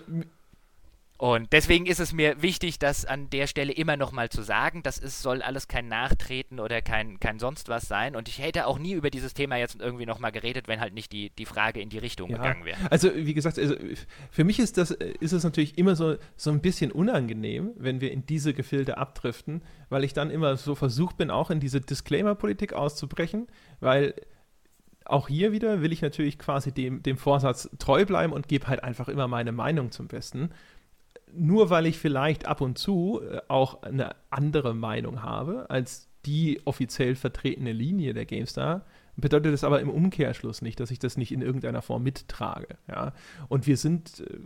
und 1.20 1.52
deswegen 1.52 1.84
ist 1.84 2.00
es 2.00 2.14
mir 2.14 2.40
wichtig, 2.40 2.78
das 2.78 3.04
an 3.04 3.28
der 3.28 3.46
Stelle 3.46 3.74
immer 3.74 3.98
nochmal 3.98 4.30
zu 4.30 4.40
sagen. 4.40 4.82
Das 4.82 4.96
ist, 4.96 5.20
soll 5.20 5.42
alles 5.42 5.68
kein 5.68 5.86
Nachtreten 5.86 6.58
oder 6.58 6.80
kein, 6.80 7.20
kein 7.20 7.38
sonst 7.38 7.68
was 7.68 7.82
sein. 7.82 8.16
Und 8.16 8.26
ich 8.26 8.38
hätte 8.38 8.66
auch 8.66 8.78
nie 8.78 8.94
über 8.94 9.10
dieses 9.10 9.34
Thema 9.34 9.56
jetzt 9.56 9.78
irgendwie 9.82 10.06
nochmal 10.06 10.32
geredet, 10.32 10.66
wenn 10.66 10.80
halt 10.80 10.94
nicht 10.94 11.12
die, 11.12 11.28
die 11.28 11.44
Frage 11.44 11.82
in 11.82 11.90
die 11.90 11.98
Richtung 11.98 12.30
ja. 12.30 12.38
gegangen 12.38 12.64
wäre. 12.64 12.78
Also, 12.90 13.14
wie 13.14 13.34
gesagt, 13.34 13.58
also 13.58 13.74
für 14.30 14.44
mich 14.44 14.60
ist 14.60 14.78
das 14.78 14.92
ist 14.92 15.32
es 15.32 15.44
natürlich 15.44 15.76
immer 15.76 15.94
so, 15.94 16.16
so 16.36 16.50
ein 16.52 16.62
bisschen 16.62 16.90
unangenehm, 16.90 17.72
wenn 17.76 18.00
wir 18.00 18.12
in 18.12 18.24
diese 18.24 18.54
Gefilde 18.54 18.96
abdriften, 18.96 19.60
weil 19.90 20.04
ich 20.04 20.14
dann 20.14 20.30
immer 20.30 20.56
so 20.56 20.74
versucht 20.74 21.18
bin, 21.18 21.30
auch 21.30 21.50
in 21.50 21.60
diese 21.60 21.82
Disclaimer-Politik 21.82 22.72
auszubrechen, 22.72 23.46
weil 23.80 24.14
auch 25.04 25.28
hier 25.28 25.52
wieder 25.52 25.82
will 25.82 25.92
ich 25.92 26.00
natürlich 26.00 26.38
quasi 26.38 26.72
dem, 26.72 27.02
dem 27.02 27.18
Vorsatz 27.18 27.68
treu 27.78 28.06
bleiben 28.06 28.32
und 28.32 28.48
gebe 28.48 28.68
halt 28.68 28.82
einfach 28.82 29.08
immer 29.08 29.28
meine 29.28 29.52
Meinung 29.52 29.90
zum 29.90 30.08
Besten 30.08 30.50
nur 31.34 31.70
weil 31.70 31.86
ich 31.86 31.98
vielleicht 31.98 32.46
ab 32.46 32.60
und 32.60 32.78
zu 32.78 33.20
äh, 33.22 33.40
auch 33.48 33.82
eine 33.82 34.14
andere 34.30 34.74
Meinung 34.74 35.22
habe 35.22 35.68
als 35.70 36.08
die 36.26 36.60
offiziell 36.64 37.14
vertretene 37.14 37.72
Linie 37.72 38.14
der 38.14 38.26
GameStar, 38.26 38.84
bedeutet 39.16 39.52
das 39.52 39.64
aber 39.64 39.80
im 39.80 39.90
Umkehrschluss 39.90 40.62
nicht, 40.62 40.80
dass 40.80 40.90
ich 40.90 40.98
das 40.98 41.16
nicht 41.16 41.32
in 41.32 41.42
irgendeiner 41.42 41.82
Form 41.82 42.02
mittrage. 42.02 42.76
Ja? 42.88 43.12
Und 43.48 43.66
wir 43.66 43.76
sind, 43.76 44.20
äh, 44.20 44.38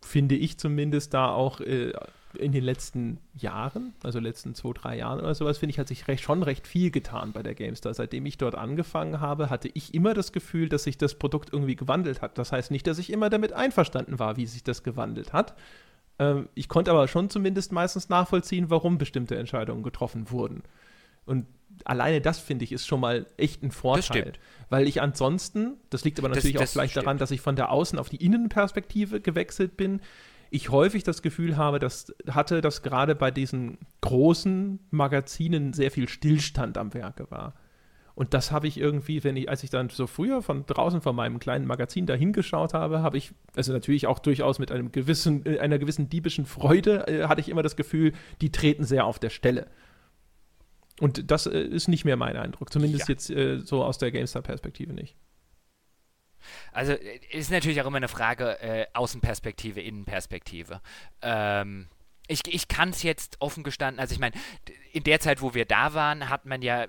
finde 0.00 0.34
ich 0.34 0.58
zumindest, 0.58 1.14
da 1.14 1.30
auch 1.30 1.60
äh, 1.60 1.92
in 2.38 2.52
den 2.52 2.62
letzten 2.62 3.18
Jahren, 3.34 3.94
also 4.02 4.20
letzten 4.20 4.54
zwei, 4.54 4.72
drei 4.72 4.98
Jahren 4.98 5.20
oder 5.20 5.34
sowas, 5.34 5.58
finde 5.58 5.72
ich, 5.72 5.78
hat 5.78 5.88
sich 5.88 6.06
recht, 6.06 6.22
schon 6.22 6.42
recht 6.42 6.66
viel 6.66 6.90
getan 6.90 7.32
bei 7.32 7.42
der 7.42 7.54
GameStar. 7.54 7.92
Seitdem 7.92 8.24
ich 8.26 8.38
dort 8.38 8.54
angefangen 8.54 9.20
habe, 9.20 9.50
hatte 9.50 9.68
ich 9.74 9.94
immer 9.94 10.14
das 10.14 10.32
Gefühl, 10.32 10.68
dass 10.68 10.84
sich 10.84 10.96
das 10.96 11.14
Produkt 11.14 11.52
irgendwie 11.52 11.76
gewandelt 11.76 12.22
hat. 12.22 12.38
Das 12.38 12.52
heißt 12.52 12.70
nicht, 12.70 12.86
dass 12.86 12.98
ich 12.98 13.12
immer 13.12 13.30
damit 13.30 13.52
einverstanden 13.52 14.18
war, 14.18 14.36
wie 14.36 14.46
sich 14.46 14.62
das 14.62 14.82
gewandelt 14.82 15.32
hat, 15.32 15.56
ich 16.54 16.68
konnte 16.68 16.90
aber 16.90 17.08
schon 17.08 17.30
zumindest 17.30 17.72
meistens 17.72 18.08
nachvollziehen, 18.08 18.68
warum 18.68 18.98
bestimmte 18.98 19.36
Entscheidungen 19.36 19.82
getroffen 19.82 20.30
wurden. 20.30 20.62
Und 21.24 21.46
alleine 21.84 22.20
das, 22.20 22.38
finde 22.38 22.64
ich, 22.64 22.72
ist 22.72 22.86
schon 22.86 23.00
mal 23.00 23.26
echt 23.36 23.62
ein 23.62 23.70
Vorteil. 23.70 24.32
Weil 24.68 24.86
ich 24.86 25.00
ansonsten, 25.00 25.76
das 25.88 26.04
liegt 26.04 26.18
aber 26.18 26.28
natürlich 26.28 26.52
das, 26.54 26.60
das 26.60 26.70
auch 26.70 26.72
vielleicht 26.72 26.92
stimmt. 26.92 27.06
daran, 27.06 27.18
dass 27.18 27.30
ich 27.30 27.40
von 27.40 27.56
der 27.56 27.70
Außen- 27.72 27.98
auf 27.98 28.08
die 28.08 28.22
Innenperspektive 28.24 29.20
gewechselt 29.20 29.76
bin, 29.76 30.00
ich 30.50 30.70
häufig 30.70 31.04
das 31.04 31.22
Gefühl 31.22 31.56
habe, 31.56 31.78
dass 31.78 32.12
hatte, 32.28 32.60
dass 32.60 32.82
gerade 32.82 33.14
bei 33.14 33.30
diesen 33.30 33.78
großen 34.00 34.80
Magazinen 34.90 35.72
sehr 35.72 35.90
viel 35.92 36.08
Stillstand 36.08 36.76
am 36.76 36.92
Werke 36.92 37.30
war. 37.30 37.54
Und 38.20 38.34
das 38.34 38.52
habe 38.52 38.68
ich 38.68 38.76
irgendwie, 38.76 39.24
wenn 39.24 39.34
ich, 39.34 39.48
als 39.48 39.64
ich 39.64 39.70
dann 39.70 39.88
so 39.88 40.06
früher 40.06 40.42
von 40.42 40.66
draußen 40.66 41.00
von 41.00 41.16
meinem 41.16 41.38
kleinen 41.38 41.66
Magazin 41.66 42.04
da 42.04 42.12
hingeschaut 42.12 42.74
habe, 42.74 43.00
habe 43.00 43.16
ich, 43.16 43.32
also 43.56 43.72
natürlich 43.72 44.06
auch 44.06 44.18
durchaus 44.18 44.58
mit 44.58 44.70
einem 44.70 44.92
gewissen, 44.92 45.46
äh, 45.46 45.58
einer 45.58 45.78
gewissen 45.78 46.10
diebischen 46.10 46.44
Freude, 46.44 47.08
äh, 47.08 47.28
hatte 47.28 47.40
ich 47.40 47.48
immer 47.48 47.62
das 47.62 47.76
Gefühl, 47.76 48.12
die 48.42 48.52
treten 48.52 48.84
sehr 48.84 49.06
auf 49.06 49.18
der 49.20 49.30
Stelle. 49.30 49.68
Und 51.00 51.30
das 51.30 51.46
äh, 51.46 51.58
ist 51.62 51.88
nicht 51.88 52.04
mehr 52.04 52.18
mein 52.18 52.36
Eindruck, 52.36 52.70
zumindest 52.70 53.08
ja. 53.08 53.14
jetzt 53.14 53.30
äh, 53.30 53.60
so 53.60 53.82
aus 53.82 53.96
der 53.96 54.12
GameStar-Perspektive 54.12 54.92
nicht. 54.92 55.16
Also 56.72 56.92
äh, 56.92 57.20
ist 57.30 57.50
natürlich 57.50 57.80
auch 57.80 57.86
immer 57.86 57.96
eine 57.96 58.08
Frage 58.08 58.60
äh, 58.60 58.84
Außenperspektive, 58.92 59.80
Innenperspektive. 59.80 60.82
Ähm, 61.22 61.86
ich, 62.28 62.42
ich 62.46 62.68
kann 62.68 62.90
es 62.90 63.02
jetzt 63.02 63.36
offen 63.40 63.62
gestanden, 63.64 63.98
also 63.98 64.12
ich 64.12 64.20
meine, 64.20 64.36
in 64.92 65.04
der 65.04 65.20
Zeit, 65.20 65.40
wo 65.40 65.54
wir 65.54 65.64
da 65.64 65.94
waren, 65.94 66.28
hat 66.28 66.44
man 66.44 66.60
ja 66.60 66.86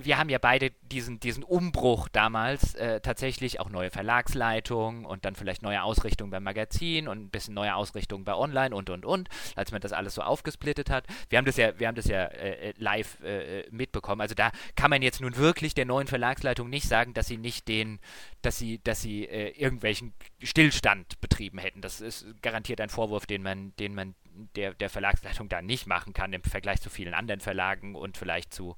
wir 0.00 0.18
haben 0.18 0.28
ja 0.28 0.38
beide 0.38 0.70
diesen, 0.82 1.18
diesen 1.20 1.42
Umbruch 1.42 2.08
damals 2.08 2.74
äh, 2.74 3.00
tatsächlich 3.00 3.60
auch 3.60 3.68
neue 3.68 3.90
Verlagsleitung 3.90 5.04
und 5.04 5.24
dann 5.24 5.34
vielleicht 5.34 5.62
neue 5.62 5.82
Ausrichtung 5.82 6.30
beim 6.30 6.44
Magazin 6.44 7.08
und 7.08 7.18
ein 7.18 7.30
bisschen 7.30 7.54
neue 7.54 7.74
Ausrichtung 7.74 8.24
bei 8.24 8.34
Online 8.34 8.74
und 8.74 8.90
und 8.90 9.04
und, 9.04 9.28
als 9.56 9.72
man 9.72 9.80
das 9.80 9.92
alles 9.92 10.14
so 10.14 10.22
aufgesplittet 10.22 10.88
hat. 10.90 11.06
Wir 11.28 11.38
haben 11.38 11.44
das 11.44 11.56
ja, 11.56 11.78
wir 11.78 11.88
haben 11.88 11.94
das 11.94 12.06
ja 12.06 12.24
äh, 12.24 12.70
äh 12.70 12.74
live 12.78 13.20
äh, 13.22 13.66
mitbekommen. 13.70 14.20
Also 14.20 14.34
da 14.34 14.52
kann 14.76 14.90
man 14.90 15.02
jetzt 15.02 15.20
nun 15.20 15.36
wirklich 15.36 15.74
der 15.74 15.84
neuen 15.84 16.06
Verlagsleitung 16.06 16.70
nicht 16.70 16.88
sagen, 16.88 17.12
dass 17.14 17.26
sie 17.26 17.36
nicht 17.36 17.66
den, 17.68 17.98
dass 18.42 18.58
sie, 18.58 18.80
dass 18.84 19.02
sie 19.02 19.24
äh, 19.24 19.50
irgendwelchen 19.50 20.12
Stillstand 20.42 21.20
betrieben 21.20 21.58
hätten. 21.58 21.80
Das 21.80 22.00
ist 22.00 22.26
garantiert 22.42 22.80
ein 22.80 22.90
Vorwurf, 22.90 23.26
den 23.26 23.42
man, 23.42 23.74
den 23.76 23.94
man 23.94 24.14
der, 24.56 24.74
der 24.74 24.90
Verlagsleitung 24.90 25.48
da 25.48 25.62
nicht 25.62 25.86
machen 25.86 26.12
kann 26.12 26.32
im 26.32 26.42
Vergleich 26.42 26.80
zu 26.80 26.90
vielen 26.90 27.14
anderen 27.14 27.40
Verlagen 27.40 27.94
und 27.94 28.16
vielleicht 28.16 28.52
zu 28.52 28.76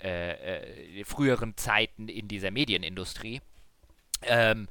äh, 0.00 1.00
äh, 1.00 1.04
früheren 1.04 1.56
Zeiten 1.56 2.08
in 2.08 2.28
dieser 2.28 2.50
Medienindustrie. 2.50 3.40
Ähm, 4.22 4.68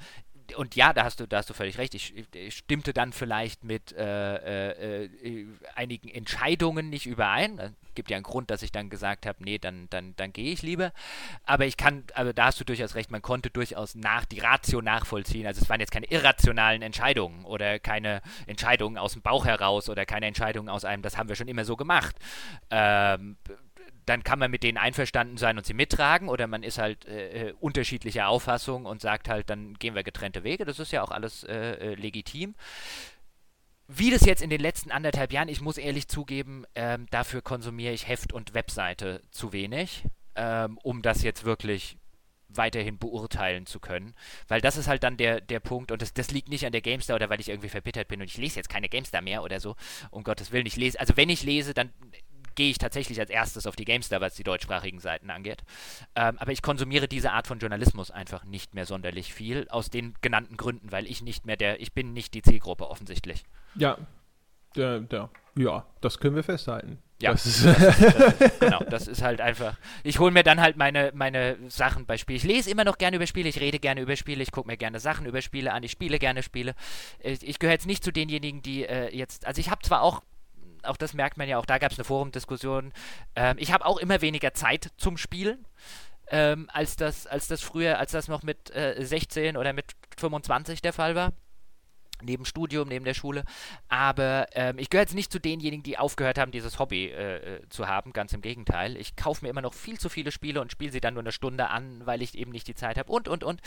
und 0.55 0.75
ja, 0.75 0.93
da 0.93 1.03
hast 1.03 1.19
du, 1.19 1.27
da 1.27 1.37
hast 1.37 1.49
du 1.49 1.53
völlig 1.53 1.77
recht. 1.77 1.93
Ich, 1.95 2.13
ich 2.33 2.55
stimmte 2.55 2.93
dann 2.93 3.13
vielleicht 3.13 3.63
mit 3.63 3.91
äh, 3.93 5.05
äh, 5.05 5.05
äh 5.05 5.47
einigen 5.75 6.09
Entscheidungen 6.09 6.89
nicht 6.89 7.05
überein. 7.05 7.59
Es 7.59 7.95
gibt 7.95 8.09
ja 8.09 8.17
einen 8.17 8.23
Grund, 8.23 8.51
dass 8.51 8.61
ich 8.63 8.71
dann 8.71 8.89
gesagt 8.89 9.25
habe, 9.25 9.43
nee, 9.43 9.57
dann, 9.57 9.87
dann, 9.89 10.15
dann 10.15 10.31
gehe 10.33 10.51
ich 10.53 10.61
lieber. 10.61 10.91
Aber 11.45 11.65
ich 11.65 11.77
kann, 11.77 12.03
also 12.13 12.33
da 12.33 12.45
hast 12.45 12.59
du 12.59 12.63
durchaus 12.63 12.95
recht, 12.95 13.11
man 13.11 13.21
konnte 13.21 13.49
durchaus 13.49 13.95
nach 13.95 14.25
die 14.25 14.39
Ratio 14.39 14.81
nachvollziehen. 14.81 15.45
Also 15.45 15.61
es 15.61 15.69
waren 15.69 15.79
jetzt 15.79 15.91
keine 15.91 16.07
irrationalen 16.07 16.81
Entscheidungen 16.81 17.45
oder 17.45 17.79
keine 17.79 18.21
Entscheidungen 18.47 18.97
aus 18.97 19.13
dem 19.13 19.21
Bauch 19.21 19.45
heraus 19.45 19.89
oder 19.89 20.05
keine 20.05 20.27
Entscheidungen 20.27 20.69
aus 20.69 20.85
einem, 20.85 21.01
das 21.03 21.17
haben 21.17 21.29
wir 21.29 21.35
schon 21.35 21.47
immer 21.47 21.65
so 21.65 21.75
gemacht. 21.75 22.15
Ähm, 22.69 23.37
dann 24.05 24.23
kann 24.23 24.39
man 24.39 24.51
mit 24.51 24.63
denen 24.63 24.77
einverstanden 24.77 25.37
sein 25.37 25.57
und 25.57 25.65
sie 25.65 25.73
mittragen 25.73 26.29
oder 26.29 26.47
man 26.47 26.63
ist 26.63 26.77
halt 26.77 27.05
äh, 27.05 27.49
äh, 27.49 27.53
unterschiedlicher 27.59 28.27
Auffassung 28.27 28.85
und 28.85 29.01
sagt 29.01 29.29
halt, 29.29 29.49
dann 29.49 29.75
gehen 29.75 29.95
wir 29.95 30.03
getrennte 30.03 30.43
Wege. 30.43 30.65
Das 30.65 30.79
ist 30.79 30.91
ja 30.91 31.03
auch 31.03 31.11
alles 31.11 31.43
äh, 31.43 31.53
äh, 31.53 31.95
legitim. 31.95 32.55
Wie 33.87 34.09
das 34.09 34.25
jetzt 34.25 34.41
in 34.41 34.49
den 34.49 34.61
letzten 34.61 34.91
anderthalb 34.91 35.33
Jahren, 35.33 35.49
ich 35.49 35.61
muss 35.61 35.77
ehrlich 35.77 36.07
zugeben, 36.07 36.65
ähm, 36.75 37.07
dafür 37.11 37.41
konsumiere 37.41 37.93
ich 37.93 38.07
Heft 38.07 38.31
und 38.31 38.53
Webseite 38.53 39.21
zu 39.31 39.51
wenig, 39.51 40.05
ähm, 40.35 40.77
um 40.81 41.01
das 41.01 41.23
jetzt 41.23 41.43
wirklich 41.43 41.97
weiterhin 42.47 42.97
beurteilen 42.97 43.65
zu 43.65 43.79
können. 43.79 44.13
Weil 44.47 44.61
das 44.61 44.77
ist 44.77 44.87
halt 44.87 45.03
dann 45.03 45.17
der, 45.17 45.41
der 45.41 45.59
Punkt, 45.59 45.91
und 45.91 46.01
das, 46.01 46.13
das 46.13 46.31
liegt 46.31 46.49
nicht 46.49 46.65
an 46.65 46.71
der 46.71 46.81
GameStar 46.81 47.15
oder 47.15 47.29
weil 47.29 47.39
ich 47.39 47.49
irgendwie 47.49 47.69
verbittert 47.69 48.07
bin 48.07 48.21
und 48.21 48.27
ich 48.27 48.37
lese 48.37 48.57
jetzt 48.57 48.69
keine 48.69 48.89
GameStar 48.89 49.21
mehr 49.21 49.43
oder 49.43 49.59
so, 49.59 49.75
um 50.09 50.23
Gottes 50.23 50.51
Willen, 50.51 50.65
ich 50.65 50.75
lese, 50.75 50.99
also 50.99 51.17
wenn 51.17 51.29
ich 51.29 51.43
lese, 51.43 51.73
dann 51.73 51.91
gehe 52.55 52.69
ich 52.69 52.77
tatsächlich 52.77 53.19
als 53.19 53.29
erstes 53.29 53.67
auf 53.67 53.75
die 53.75 53.85
GameStar, 53.85 54.21
was 54.21 54.35
die 54.35 54.43
deutschsprachigen 54.43 54.99
Seiten 54.99 55.29
angeht. 55.29 55.63
Ähm, 56.15 56.37
aber 56.37 56.51
ich 56.51 56.61
konsumiere 56.61 57.07
diese 57.07 57.31
Art 57.31 57.47
von 57.47 57.59
Journalismus 57.59 58.11
einfach 58.11 58.43
nicht 58.43 58.73
mehr 58.73 58.85
sonderlich 58.85 59.33
viel, 59.33 59.67
aus 59.69 59.89
den 59.89 60.13
genannten 60.21 60.57
Gründen, 60.57 60.91
weil 60.91 61.05
ich 61.07 61.21
nicht 61.21 61.45
mehr 61.45 61.57
der, 61.57 61.81
ich 61.81 61.93
bin 61.93 62.13
nicht 62.13 62.33
die 62.33 62.41
Zielgruppe 62.41 62.89
offensichtlich. 62.89 63.43
Ja, 63.75 63.97
der, 64.75 64.99
der, 64.99 65.29
ja, 65.57 65.85
das 65.99 66.19
können 66.19 66.35
wir 66.35 66.43
festhalten. 66.43 66.99
Ja, 67.21 67.31
das 67.33 67.45
ist, 67.45 67.65
das 67.65 67.99
ist, 67.99 68.39
das 68.39 68.59
genau, 68.59 68.79
das 68.89 69.07
ist 69.07 69.21
halt 69.21 69.41
einfach. 69.41 69.77
Ich 70.03 70.17
hole 70.19 70.31
mir 70.31 70.43
dann 70.43 70.59
halt 70.59 70.75
meine, 70.75 71.11
meine 71.13 71.57
Sachen 71.69 72.05
bei 72.05 72.17
Spielen. 72.17 72.37
Ich 72.37 72.43
lese 72.43 72.71
immer 72.71 72.83
noch 72.83 72.97
gerne 72.97 73.17
über 73.17 73.27
Spiele, 73.27 73.47
ich 73.47 73.59
rede 73.59 73.79
gerne 73.79 74.01
über 74.01 74.15
Spiele, 74.15 74.41
ich 74.41 74.51
gucke 74.51 74.67
mir 74.67 74.77
gerne 74.77 74.99
Sachen 74.99 75.25
über 75.25 75.41
Spiele 75.41 75.71
an, 75.71 75.83
ich 75.83 75.91
spiele 75.91 76.17
gerne 76.17 76.41
Spiele. 76.41 76.73
Ich, 77.19 77.47
ich 77.47 77.59
gehöre 77.59 77.73
jetzt 77.73 77.85
nicht 77.85 78.03
zu 78.03 78.11
denjenigen, 78.11 78.61
die 78.61 78.85
äh, 78.85 79.15
jetzt, 79.15 79.45
also 79.45 79.59
ich 79.59 79.69
habe 79.69 79.81
zwar 79.83 80.01
auch 80.01 80.23
auch 80.83 80.97
das 80.97 81.13
merkt 81.13 81.37
man 81.37 81.47
ja, 81.47 81.57
auch 81.57 81.65
da 81.65 81.77
gab 81.77 81.91
es 81.91 81.97
eine 81.97 82.05
Forumdiskussion. 82.05 82.93
Ähm, 83.35 83.55
ich 83.59 83.71
habe 83.71 83.85
auch 83.85 83.97
immer 83.97 84.21
weniger 84.21 84.53
Zeit 84.53 84.91
zum 84.97 85.17
Spielen. 85.17 85.65
Ähm, 86.27 86.69
als 86.71 86.95
das, 86.95 87.27
als 87.27 87.47
das 87.47 87.61
früher, 87.61 87.99
als 87.99 88.11
das 88.11 88.27
noch 88.27 88.41
mit 88.43 88.73
äh, 88.73 88.95
16 88.99 89.57
oder 89.57 89.73
mit 89.73 89.85
25 90.17 90.81
der 90.81 90.93
Fall 90.93 91.15
war 91.15 91.33
neben 92.23 92.45
Studium, 92.45 92.87
neben 92.87 93.05
der 93.05 93.13
Schule. 93.13 93.43
Aber 93.89 94.47
ähm, 94.53 94.77
ich 94.77 94.89
gehöre 94.89 95.03
jetzt 95.03 95.15
nicht 95.15 95.31
zu 95.31 95.39
denjenigen, 95.39 95.83
die 95.83 95.97
aufgehört 95.97 96.37
haben, 96.37 96.51
dieses 96.51 96.79
Hobby 96.79 97.07
äh, 97.07 97.37
äh, 97.37 97.69
zu 97.69 97.87
haben. 97.87 98.13
Ganz 98.13 98.33
im 98.33 98.41
Gegenteil. 98.41 98.97
Ich 98.97 99.15
kaufe 99.15 99.45
mir 99.45 99.49
immer 99.49 99.61
noch 99.61 99.73
viel 99.73 99.99
zu 99.99 100.09
viele 100.09 100.31
Spiele 100.31 100.61
und 100.61 100.71
spiele 100.71 100.91
sie 100.91 101.01
dann 101.01 101.13
nur 101.13 101.23
eine 101.23 101.31
Stunde 101.31 101.69
an, 101.69 102.05
weil 102.05 102.21
ich 102.21 102.37
eben 102.37 102.51
nicht 102.51 102.67
die 102.67 102.75
Zeit 102.75 102.97
habe 102.97 103.11
und, 103.11 103.27
und, 103.27 103.43
und. 103.43 103.61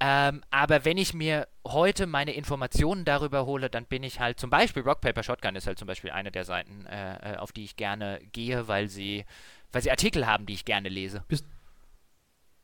Ähm, 0.00 0.42
aber 0.50 0.84
wenn 0.84 0.98
ich 0.98 1.14
mir 1.14 1.48
heute 1.66 2.06
meine 2.06 2.32
Informationen 2.32 3.04
darüber 3.04 3.46
hole, 3.46 3.70
dann 3.70 3.86
bin 3.86 4.02
ich 4.02 4.20
halt 4.20 4.38
zum 4.38 4.50
Beispiel 4.50 4.82
Rock 4.82 5.00
Paper 5.00 5.22
Shotgun 5.22 5.56
ist 5.56 5.66
halt 5.66 5.78
zum 5.78 5.86
Beispiel 5.86 6.10
eine 6.10 6.30
der 6.30 6.44
Seiten, 6.44 6.86
äh, 6.86 7.34
äh 7.34 7.36
auf 7.36 7.52
die 7.52 7.64
ich 7.64 7.76
gerne 7.76 8.20
gehe, 8.32 8.68
weil 8.68 8.88
sie, 8.88 9.24
weil 9.72 9.82
sie 9.82 9.90
Artikel 9.90 10.26
haben, 10.26 10.46
die 10.46 10.54
ich 10.54 10.64
gerne 10.64 10.88
lese. 10.88 11.24
Bist, 11.28 11.46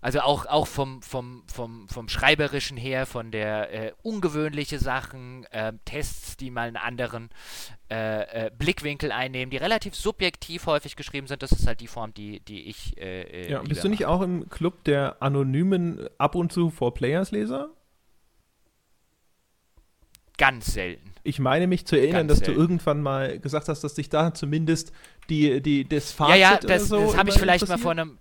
also 0.00 0.20
auch, 0.20 0.46
auch 0.46 0.66
vom, 0.66 1.02
vom, 1.02 1.42
vom, 1.46 1.88
vom 1.88 2.08
Schreiberischen 2.08 2.76
her, 2.76 3.04
von 3.04 3.30
der 3.30 3.72
äh, 3.72 3.92
ungewöhnliche 4.02 4.78
Sachen, 4.78 5.44
äh, 5.50 5.74
Tests, 5.84 6.36
die 6.38 6.50
mal 6.50 6.68
einen 6.68 6.76
anderen 6.76 7.28
äh, 7.90 8.46
äh, 8.46 8.50
Blickwinkel 8.56 9.12
einnehmen, 9.12 9.50
die 9.50 9.58
relativ 9.58 9.94
subjektiv 9.94 10.66
häufig 10.66 10.96
geschrieben 10.96 11.26
sind. 11.26 11.42
Das 11.42 11.52
ist 11.52 11.66
halt 11.66 11.80
die 11.80 11.86
Form, 11.86 12.14
die, 12.14 12.40
die 12.40 12.68
ich. 12.68 12.96
Äh, 12.98 13.22
äh, 13.22 13.50
ja, 13.50 13.62
bist 13.62 13.84
du 13.84 13.88
nicht 13.88 14.00
mache. 14.00 14.10
auch 14.10 14.22
im 14.22 14.48
Club 14.48 14.84
der 14.84 15.16
anonymen 15.20 16.08
ab 16.16 16.34
und 16.34 16.50
zu 16.50 16.70
For 16.70 16.94
Players 16.94 17.30
Leser? 17.30 17.70
Ganz 20.38 20.72
selten. 20.72 21.12
Ich 21.22 21.38
meine 21.38 21.66
mich 21.66 21.84
zu 21.84 21.96
erinnern, 21.96 22.26
Ganz 22.26 22.38
dass 22.38 22.46
selten. 22.46 22.54
du 22.54 22.60
irgendwann 22.60 23.02
mal 23.02 23.38
gesagt 23.38 23.68
hast, 23.68 23.84
dass 23.84 23.92
dich 23.92 24.08
da 24.08 24.32
zumindest 24.32 24.90
die, 25.28 25.60
die, 25.60 25.86
das 25.86 26.12
Fazit 26.12 26.36
Ja, 26.36 26.52
ja, 26.52 26.56
das, 26.56 26.88
so 26.88 26.98
das 26.98 27.16
habe 27.18 27.28
ich 27.28 27.38
vielleicht 27.38 27.68
mal 27.68 27.76
vor 27.76 27.90
einem 27.90 28.19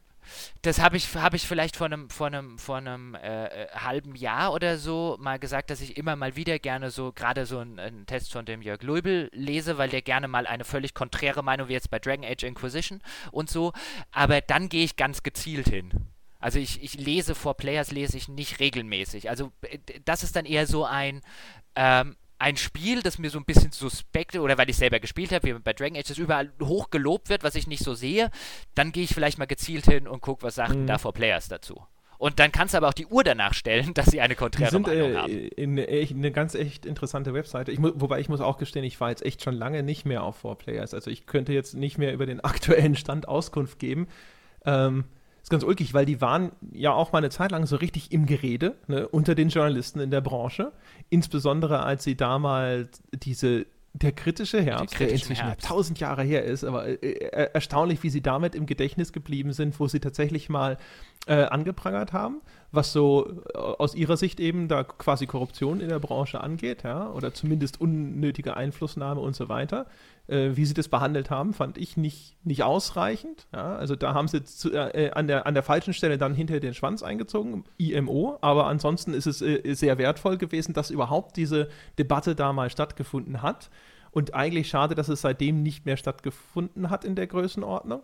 das 0.61 0.79
habe 0.79 0.97
ich, 0.97 1.15
hab 1.15 1.33
ich 1.33 1.47
vielleicht 1.47 1.75
vor 1.75 1.85
einem, 1.85 2.09
vor 2.09 2.27
einem, 2.27 2.57
vor 2.57 2.77
einem 2.77 3.15
äh, 3.15 3.45
äh, 3.45 3.67
halben 3.69 4.15
Jahr 4.15 4.53
oder 4.53 4.77
so 4.77 5.17
mal 5.19 5.39
gesagt, 5.39 5.69
dass 5.69 5.81
ich 5.81 5.97
immer 5.97 6.15
mal 6.15 6.35
wieder 6.35 6.59
gerne 6.59 6.91
so, 6.91 7.11
gerade 7.11 7.45
so 7.45 7.59
einen, 7.59 7.79
einen, 7.79 8.05
Test 8.05 8.31
von 8.31 8.45
dem 8.45 8.61
Jörg 8.61 8.81
Löbel 8.83 9.29
lese, 9.33 9.77
weil 9.77 9.89
der 9.89 10.01
gerne 10.01 10.27
mal 10.27 10.47
eine 10.47 10.65
völlig 10.65 10.93
konträre 10.93 11.43
Meinung 11.43 11.67
wie 11.67 11.73
jetzt 11.73 11.89
bei 11.89 11.99
Dragon 11.99 12.25
Age 12.25 12.43
Inquisition 12.43 13.01
und 13.31 13.49
so. 13.49 13.73
Aber 14.11 14.41
dann 14.41 14.69
gehe 14.69 14.83
ich 14.83 14.95
ganz 14.95 15.23
gezielt 15.23 15.69
hin. 15.69 15.91
Also 16.39 16.57
ich, 16.57 16.81
ich 16.81 16.93
lese 16.93 17.35
vor 17.35 17.55
Players, 17.57 17.91
lese 17.91 18.17
ich 18.17 18.29
nicht 18.29 18.59
regelmäßig. 18.59 19.29
Also 19.29 19.51
äh, 19.61 19.79
das 20.05 20.23
ist 20.23 20.35
dann 20.35 20.45
eher 20.45 20.67
so 20.67 20.85
ein, 20.85 21.21
ähm, 21.75 22.15
ein 22.39 22.57
Spiel, 22.57 23.01
das 23.01 23.19
mir 23.19 23.29
so 23.29 23.37
ein 23.37 23.45
bisschen 23.45 23.71
suspekt, 23.71 24.35
oder 24.35 24.57
weil 24.57 24.69
ich 24.69 24.77
selber 24.77 24.99
gespielt 24.99 25.31
habe, 25.31 25.47
wie 25.47 25.53
bei 25.53 25.73
Dragon 25.73 25.97
Age, 25.97 26.07
das 26.07 26.17
überall 26.17 26.51
hoch 26.63 26.89
gelobt 26.89 27.29
wird, 27.29 27.43
was 27.43 27.55
ich 27.55 27.67
nicht 27.67 27.83
so 27.83 27.93
sehe, 27.93 28.31
dann 28.75 28.91
gehe 28.91 29.03
ich 29.03 29.13
vielleicht 29.13 29.37
mal 29.37 29.45
gezielt 29.45 29.85
hin 29.85 30.07
und 30.07 30.21
gucke, 30.21 30.43
was 30.43 30.55
sagten 30.55 30.83
mhm. 30.83 30.87
da 30.87 30.97
vor 30.97 31.13
Players 31.13 31.49
dazu. 31.49 31.83
Und 32.17 32.39
dann 32.39 32.51
kannst 32.51 32.73
du 32.73 32.77
aber 32.77 32.89
auch 32.89 32.93
die 32.93 33.05
Uhr 33.05 33.23
danach 33.23 33.53
stellen, 33.53 33.93
dass 33.95 34.07
sie 34.07 34.21
eine 34.21 34.35
konträre 34.35 34.71
sind, 34.71 34.87
Meinung 34.87 35.11
äh, 35.11 35.15
haben. 35.15 35.31
In, 35.31 35.77
in, 35.77 36.17
eine 36.17 36.31
ganz 36.31 36.55
echt 36.55 36.85
interessante 36.85 37.33
Webseite. 37.33 37.71
Ich, 37.71 37.79
wobei 37.81 38.19
ich 38.19 38.29
muss 38.29 38.41
auch 38.41 38.57
gestehen, 38.57 38.83
ich 38.83 38.99
war 38.99 39.09
jetzt 39.09 39.25
echt 39.25 39.43
schon 39.43 39.55
lange 39.55 39.83
nicht 39.83 40.05
mehr 40.05 40.23
auf 40.23 40.43
4Players. 40.43 40.93
Also 40.93 41.09
ich 41.11 41.25
könnte 41.25 41.53
jetzt 41.53 41.75
nicht 41.75 41.97
mehr 41.97 42.13
über 42.13 42.25
den 42.25 42.39
aktuellen 42.43 42.95
Stand 42.95 43.27
Auskunft 43.27 43.79
geben. 43.79 44.07
Ähm, 44.65 45.05
ist 45.49 45.51
ganz 45.51 45.63
ulkig, 45.63 45.93
weil 45.93 46.05
die 46.05 46.21
waren 46.21 46.51
ja 46.71 46.93
auch 46.93 47.11
mal 47.11 47.17
eine 47.17 47.31
Zeit 47.31 47.51
lang 47.51 47.65
so 47.65 47.75
richtig 47.75 48.11
im 48.11 48.27
Gerede 48.27 48.75
ne, 48.87 49.07
unter 49.07 49.33
den 49.33 49.49
Journalisten 49.49 49.99
in 49.99 50.11
der 50.11 50.21
Branche. 50.21 50.71
Insbesondere 51.09 51.81
als 51.81 52.03
sie 52.03 52.15
damals 52.15 53.01
diese 53.11 53.65
der 53.93 54.11
kritische 54.11 54.61
Herbst, 54.61 54.99
der 54.99 55.09
inzwischen 55.09 55.47
Herbst. 55.47 55.67
tausend 55.67 55.99
Jahre 55.99 56.21
her 56.21 56.43
ist, 56.43 56.63
aber 56.63 56.85
äh, 56.87 56.93
äh, 56.93 57.49
erstaunlich, 57.53 58.03
wie 58.03 58.11
sie 58.11 58.21
damit 58.21 58.53
im 58.53 58.67
Gedächtnis 58.67 59.11
geblieben 59.11 59.51
sind, 59.51 59.79
wo 59.79 59.87
sie 59.87 59.99
tatsächlich 59.99 60.47
mal 60.47 60.77
äh, 61.25 61.45
angeprangert 61.45 62.13
haben, 62.13 62.41
was 62.71 62.93
so 62.93 63.41
äh, 63.51 63.57
aus 63.57 63.95
ihrer 63.95 64.15
Sicht 64.15 64.39
eben 64.39 64.67
da 64.67 64.83
quasi 64.83 65.25
Korruption 65.25 65.81
in 65.81 65.89
der 65.89 65.97
Branche 65.97 66.39
angeht, 66.39 66.83
ja, 66.83 67.09
oder 67.09 67.33
zumindest 67.33 67.81
unnötige 67.81 68.55
Einflussnahme 68.55 69.19
und 69.19 69.35
so 69.35 69.49
weiter 69.49 69.87
äh, 70.29 70.55
wie 70.55 70.65
sie 70.65 70.73
das 70.73 70.87
behandelt 70.87 71.29
haben, 71.29 71.53
fand 71.53 71.77
ich 71.77 71.97
nicht, 71.97 72.37
nicht 72.43 72.63
ausreichend. 72.63 73.47
Ja, 73.53 73.75
also 73.75 73.95
da 73.95 74.13
haben 74.13 74.27
sie 74.27 74.43
zu, 74.43 74.71
äh, 74.71 75.11
an, 75.11 75.27
der, 75.27 75.45
an 75.45 75.53
der 75.53 75.63
falschen 75.63 75.93
Stelle 75.93 76.17
dann 76.17 76.33
hinter 76.33 76.59
den 76.59 76.73
Schwanz 76.73 77.03
eingezogen, 77.03 77.63
IMO, 77.77 78.37
aber 78.41 78.67
ansonsten 78.67 79.13
ist 79.13 79.25
es 79.25 79.41
äh, 79.41 79.73
sehr 79.73 79.97
wertvoll 79.97 80.37
gewesen, 80.37 80.73
dass 80.73 80.89
überhaupt 80.89 81.37
diese 81.37 81.69
Debatte 81.97 82.35
da 82.35 82.53
mal 82.53 82.69
stattgefunden 82.69 83.41
hat. 83.41 83.69
Und 84.11 84.33
eigentlich 84.33 84.69
schade, 84.69 84.95
dass 84.95 85.07
es 85.07 85.21
seitdem 85.21 85.61
nicht 85.61 85.85
mehr 85.85 85.95
stattgefunden 85.95 86.89
hat 86.89 87.05
in 87.05 87.15
der 87.15 87.27
Größenordnung. 87.27 88.01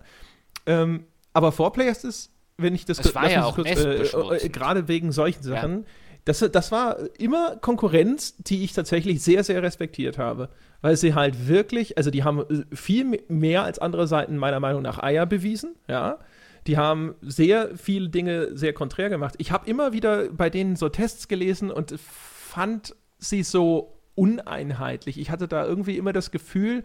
Ähm, 0.68 1.06
aber 1.34 1.50
4Players 1.50 2.06
ist 2.06 2.32
wenn 2.58 2.76
ich 2.76 2.86
das, 2.86 2.98
das 2.98 3.14
war 3.16 3.30
ja 3.30 3.46
auch 3.46 3.56
kurz, 3.56 3.70
äh, 3.70 4.04
äh, 4.04 4.50
gerade 4.50 4.88
wegen 4.88 5.12
solchen 5.12 5.44
Sachen. 5.44 5.80
Ja. 5.80 5.86
Das, 6.26 6.40
das 6.40 6.72
war 6.72 6.98
immer 7.20 7.58
Konkurrenz, 7.58 8.36
die 8.38 8.64
ich 8.64 8.74
tatsächlich 8.74 9.22
sehr, 9.22 9.44
sehr 9.44 9.62
respektiert 9.62 10.18
habe. 10.18 10.50
Weil 10.86 10.98
sie 10.98 11.16
halt 11.16 11.48
wirklich, 11.48 11.98
also 11.98 12.12
die 12.12 12.24
haben 12.24 12.42
äh, 12.42 12.76
viel 12.76 13.20
mehr 13.28 13.64
als 13.64 13.80
andere 13.80 14.06
Seiten 14.06 14.38
meiner 14.38 14.60
Meinung 14.60 14.84
nach 14.84 15.02
Eier 15.02 15.26
bewiesen, 15.26 15.74
ja. 15.88 16.20
Die 16.68 16.78
haben 16.78 17.16
sehr 17.22 17.76
viele 17.76 18.10
Dinge 18.10 18.56
sehr 18.56 18.72
konträr 18.72 19.10
gemacht. 19.10 19.34
Ich 19.40 19.52
habe 19.52 19.68
immer 19.68 19.94
wieder 19.94 20.30
bei 20.30 20.52
denen 20.52 20.76
so 20.76 20.88
Tests 20.90 21.28
gelesen 21.28 21.72
und 21.72 22.00
fand 22.00 22.96
sie 23.18 23.42
so 23.42 24.00
uneinheitlich. 24.14 25.18
Ich 25.18 25.32
hatte 25.32 25.48
da 25.48 25.66
irgendwie 25.66 25.98
immer 25.98 26.14
das 26.14 26.30
Gefühl, 26.30 26.84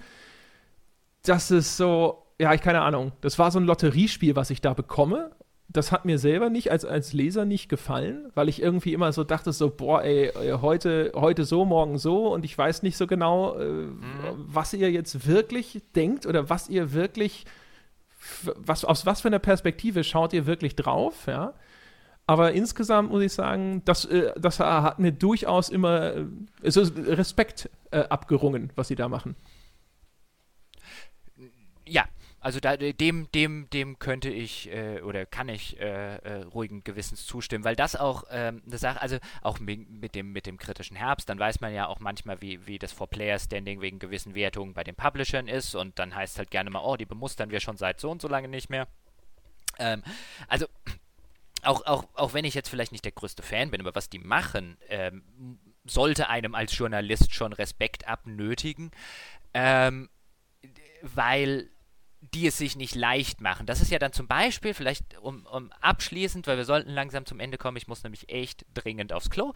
dass 1.22 1.51
es 1.51 1.77
so, 1.77 2.22
ja, 2.40 2.55
ich 2.55 2.62
keine 2.62 2.81
Ahnung, 2.81 3.12
das 3.20 3.39
war 3.39 3.51
so 3.51 3.60
ein 3.60 3.66
Lotteriespiel, 3.66 4.35
was 4.35 4.48
ich 4.48 4.62
da 4.62 4.72
bekomme 4.72 5.31
das 5.72 5.92
hat 5.92 6.05
mir 6.05 6.18
selber 6.18 6.51
nicht 6.51 6.70
als, 6.72 6.84
als 6.84 7.12
Leser 7.12 7.44
nicht 7.44 7.68
gefallen, 7.68 8.30
weil 8.34 8.48
ich 8.48 8.60
irgendwie 8.60 8.92
immer 8.92 9.12
so 9.12 9.22
dachte, 9.22 9.52
so, 9.52 9.70
boah, 9.70 10.02
ey, 10.02 10.26
äh, 10.26 10.59
heute, 10.60 11.12
heute 11.14 11.44
so, 11.44 11.64
morgen 11.64 11.98
so 11.98 12.32
und 12.32 12.44
ich 12.44 12.56
weiß 12.56 12.82
nicht 12.82 12.97
so 12.97 13.06
genau, 13.06 13.56
äh, 13.56 13.64
mhm. 13.64 13.94
was 14.34 14.72
ihr 14.72 14.90
jetzt 14.90 15.26
wirklich 15.26 15.80
denkt 15.94 16.26
oder 16.26 16.51
was 16.51 16.68
ihr 16.68 16.92
wirklich, 16.92 17.44
was, 18.56 18.84
aus 18.84 19.06
was 19.06 19.20
für 19.20 19.28
einer 19.28 19.38
Perspektive 19.38 20.02
schaut 20.02 20.32
ihr 20.32 20.47
wirklich 20.47 20.74
drauf, 20.74 21.26
ja. 21.26 21.55
Aber 22.26 22.52
insgesamt 22.52 23.10
muss 23.10 23.22
ich 23.22 23.32
sagen, 23.32 23.82
das, 23.84 24.05
äh, 24.05 24.32
das 24.36 24.59
hat 24.60 24.98
mir 24.98 25.12
durchaus 25.12 25.68
immer 25.68 26.14
äh, 26.14 26.24
Respekt 26.62 27.70
äh, 27.90 28.01
abgerungen, 28.01 28.72
was 28.74 28.88
sie 28.88 28.97
da 28.97 29.09
machen. 29.09 29.36
Ja, 31.86 32.05
also 32.40 32.58
da, 32.58 32.76
dem, 32.76 33.30
dem, 33.32 33.68
dem 33.70 33.98
könnte 33.98 34.30
ich 34.30 34.70
äh, 34.70 35.02
oder 35.02 35.26
kann 35.26 35.48
ich 35.50 35.78
äh, 35.78 36.16
äh, 36.16 36.42
ruhigen 36.44 36.82
Gewissens 36.82 37.26
zustimmen, 37.26 37.64
weil 37.64 37.76
das 37.76 37.96
auch 37.96 38.24
ähm, 38.30 38.62
eine 38.66 38.78
Sache, 38.78 39.00
also 39.02 39.18
auch 39.42 39.60
mit 39.60 40.14
dem, 40.14 40.32
mit 40.32 40.46
dem 40.46 40.56
kritischen 40.56 40.96
Herbst, 40.96 41.28
dann 41.28 41.38
weiß 41.38 41.60
man 41.60 41.74
ja 41.74 41.86
auch 41.86 42.00
manchmal, 42.00 42.40
wie, 42.40 42.66
wie 42.66 42.78
das 42.78 42.92
For-Player-Standing 42.92 43.82
wegen 43.82 43.98
gewissen 43.98 44.34
Wertungen 44.34 44.72
bei 44.72 44.84
den 44.84 44.94
Publishern 44.94 45.48
ist 45.48 45.74
und 45.74 45.98
dann 45.98 46.14
heißt 46.14 46.34
es 46.34 46.38
halt 46.38 46.50
gerne 46.50 46.70
mal, 46.70 46.82
oh, 46.82 46.96
die 46.96 47.04
bemustern 47.04 47.50
wir 47.50 47.60
schon 47.60 47.76
seit 47.76 48.00
so 48.00 48.10
und 48.10 48.22
so 48.22 48.28
lange 48.28 48.48
nicht 48.48 48.70
mehr. 48.70 48.88
Ähm, 49.78 50.02
also 50.48 50.66
auch, 51.62 51.84
auch, 51.84 52.04
auch 52.14 52.32
wenn 52.32 52.46
ich 52.46 52.54
jetzt 52.54 52.70
vielleicht 52.70 52.92
nicht 52.92 53.04
der 53.04 53.12
größte 53.12 53.42
Fan 53.42 53.70
bin, 53.70 53.82
aber 53.82 53.94
was 53.94 54.08
die 54.08 54.18
machen, 54.18 54.78
ähm, 54.88 55.22
sollte 55.84 56.28
einem 56.28 56.54
als 56.54 56.76
Journalist 56.76 57.34
schon 57.34 57.52
Respekt 57.52 58.08
abnötigen, 58.08 58.90
ähm, 59.52 60.08
weil 61.02 61.68
die 62.20 62.47
es 62.47 62.59
sich 62.59 62.76
nicht 62.76 62.94
leicht 62.94 63.40
machen. 63.40 63.66
Das 63.66 63.80
ist 63.80 63.90
ja 63.90 63.98
dann 63.98 64.12
zum 64.12 64.26
Beispiel, 64.26 64.74
vielleicht 64.74 65.18
um, 65.20 65.47
um 65.47 65.70
abschließend, 65.80 66.47
weil 66.47 66.56
wir 66.56 66.64
sollten 66.64 66.90
langsam 66.90 67.26
zum 67.26 67.40
Ende 67.40 67.59
kommen, 67.59 67.76
ich 67.76 67.88
muss 67.88 68.02
nämlich 68.02 68.28
echt 68.28 68.66
dringend 68.74 69.12
aufs 69.12 69.30
Klo. 69.30 69.52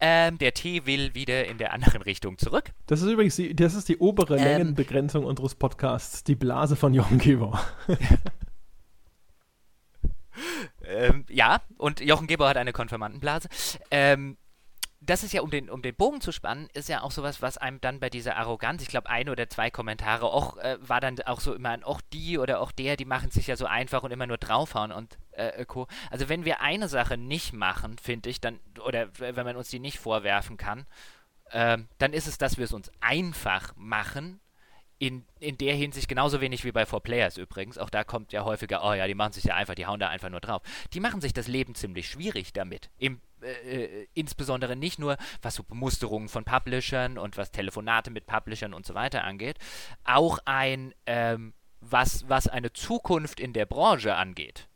Ähm, 0.00 0.38
der 0.38 0.52
Tee 0.52 0.86
will 0.86 1.14
wieder 1.14 1.46
in 1.46 1.58
der 1.58 1.72
anderen 1.72 2.02
Richtung 2.02 2.38
zurück. 2.38 2.70
Das 2.86 3.00
ist 3.00 3.08
übrigens 3.08 3.36
die, 3.36 3.54
das 3.54 3.74
ist 3.74 3.88
die 3.88 3.98
obere 3.98 4.36
ähm, 4.36 4.44
Längenbegrenzung 4.44 5.24
unseres 5.24 5.54
Podcasts, 5.54 6.24
die 6.24 6.34
Blase 6.34 6.76
von 6.76 6.94
Jochen 6.94 7.18
Gebauer. 7.18 7.64
ähm, 10.84 11.24
ja, 11.28 11.62
und 11.78 12.00
Jochen 12.00 12.26
Gebauer 12.26 12.50
hat 12.50 12.56
eine 12.56 12.72
Konfirmandenblase. 12.72 13.48
Ähm, 13.90 14.36
das 15.10 15.24
ist 15.24 15.32
ja, 15.32 15.42
um 15.42 15.50
den, 15.50 15.68
um 15.68 15.82
den 15.82 15.94
Bogen 15.94 16.20
zu 16.20 16.30
spannen, 16.30 16.68
ist 16.72 16.88
ja 16.88 17.02
auch 17.02 17.10
sowas, 17.10 17.42
was 17.42 17.58
einem 17.58 17.80
dann 17.80 17.98
bei 17.98 18.10
dieser 18.10 18.36
Arroganz, 18.36 18.80
ich 18.82 18.88
glaube, 18.88 19.10
ein 19.10 19.28
oder 19.28 19.48
zwei 19.48 19.68
Kommentare 19.68 20.26
auch, 20.26 20.56
äh, 20.58 20.78
war 20.80 21.00
dann 21.00 21.18
auch 21.22 21.40
so 21.40 21.52
immer, 21.52 21.76
auch 21.82 22.00
die 22.12 22.38
oder 22.38 22.60
auch 22.60 22.70
der, 22.70 22.96
die 22.96 23.04
machen 23.04 23.32
sich 23.32 23.48
ja 23.48 23.56
so 23.56 23.66
einfach 23.66 24.04
und 24.04 24.12
immer 24.12 24.28
nur 24.28 24.38
draufhauen 24.38 24.92
und 24.92 25.18
äh, 25.32 25.64
Co. 25.64 25.88
Also 26.10 26.28
wenn 26.28 26.44
wir 26.44 26.60
eine 26.60 26.88
Sache 26.88 27.18
nicht 27.18 27.52
machen, 27.52 27.98
finde 27.98 28.30
ich, 28.30 28.40
dann, 28.40 28.60
oder 28.86 29.08
wenn 29.18 29.34
man 29.34 29.56
uns 29.56 29.68
die 29.68 29.80
nicht 29.80 29.98
vorwerfen 29.98 30.56
kann, 30.56 30.86
äh, 31.50 31.78
dann 31.98 32.12
ist 32.12 32.28
es, 32.28 32.38
dass 32.38 32.56
wir 32.56 32.64
es 32.66 32.72
uns 32.72 32.92
einfach 33.00 33.74
machen, 33.74 34.38
in, 35.00 35.24
in 35.40 35.56
der 35.56 35.74
Hinsicht 35.74 36.08
genauso 36.08 36.42
wenig 36.42 36.62
wie 36.64 36.72
bei 36.72 36.82
4Players 36.82 37.40
übrigens. 37.40 37.78
Auch 37.78 37.88
da 37.88 38.04
kommt 38.04 38.32
ja 38.32 38.44
häufiger, 38.44 38.84
oh 38.84 38.92
ja, 38.92 39.06
die 39.06 39.14
machen 39.14 39.32
sich 39.32 39.44
ja 39.44 39.54
einfach, 39.54 39.74
die 39.74 39.86
hauen 39.86 39.98
da 39.98 40.08
einfach 40.08 40.28
nur 40.28 40.40
drauf. 40.40 40.60
Die 40.92 41.00
machen 41.00 41.22
sich 41.22 41.32
das 41.32 41.48
Leben 41.48 41.74
ziemlich 41.74 42.06
schwierig 42.06 42.52
damit. 42.52 42.90
Im, 42.98 43.18
äh, 43.42 44.02
äh, 44.02 44.06
insbesondere 44.14 44.76
nicht 44.76 44.98
nur, 44.98 45.16
was 45.42 45.54
so 45.54 45.62
Bemusterungen 45.62 46.28
von 46.28 46.44
Publishern 46.44 47.18
und 47.18 47.36
was 47.36 47.50
Telefonate 47.50 48.10
mit 48.10 48.26
Publishern 48.26 48.74
und 48.74 48.86
so 48.86 48.94
weiter 48.94 49.24
angeht, 49.24 49.58
auch 50.04 50.38
ein, 50.44 50.94
ähm, 51.06 51.54
was, 51.80 52.28
was 52.28 52.46
eine 52.48 52.72
Zukunft 52.72 53.40
in 53.40 53.52
der 53.52 53.66
Branche 53.66 54.14
angeht 54.14 54.69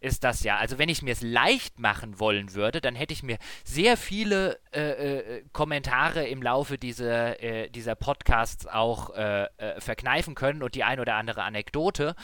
ist 0.00 0.24
das 0.24 0.42
ja. 0.42 0.56
Also 0.56 0.78
wenn 0.78 0.88
ich 0.88 1.02
mir 1.02 1.12
es 1.12 1.20
leicht 1.20 1.78
machen 1.78 2.18
wollen 2.18 2.54
würde, 2.54 2.80
dann 2.80 2.94
hätte 2.94 3.12
ich 3.12 3.22
mir 3.22 3.38
sehr 3.64 3.96
viele 3.96 4.58
äh, 4.72 4.80
äh, 4.80 5.44
Kommentare 5.52 6.26
im 6.26 6.42
Laufe 6.42 6.78
dieser, 6.78 7.42
äh, 7.42 7.68
dieser 7.68 7.94
Podcasts 7.94 8.66
auch 8.66 9.14
äh, 9.14 9.44
äh, 9.58 9.80
verkneifen 9.80 10.34
können 10.34 10.62
und 10.62 10.74
die 10.74 10.84
ein 10.84 11.00
oder 11.00 11.14
andere 11.14 11.42
Anekdote 11.42 12.14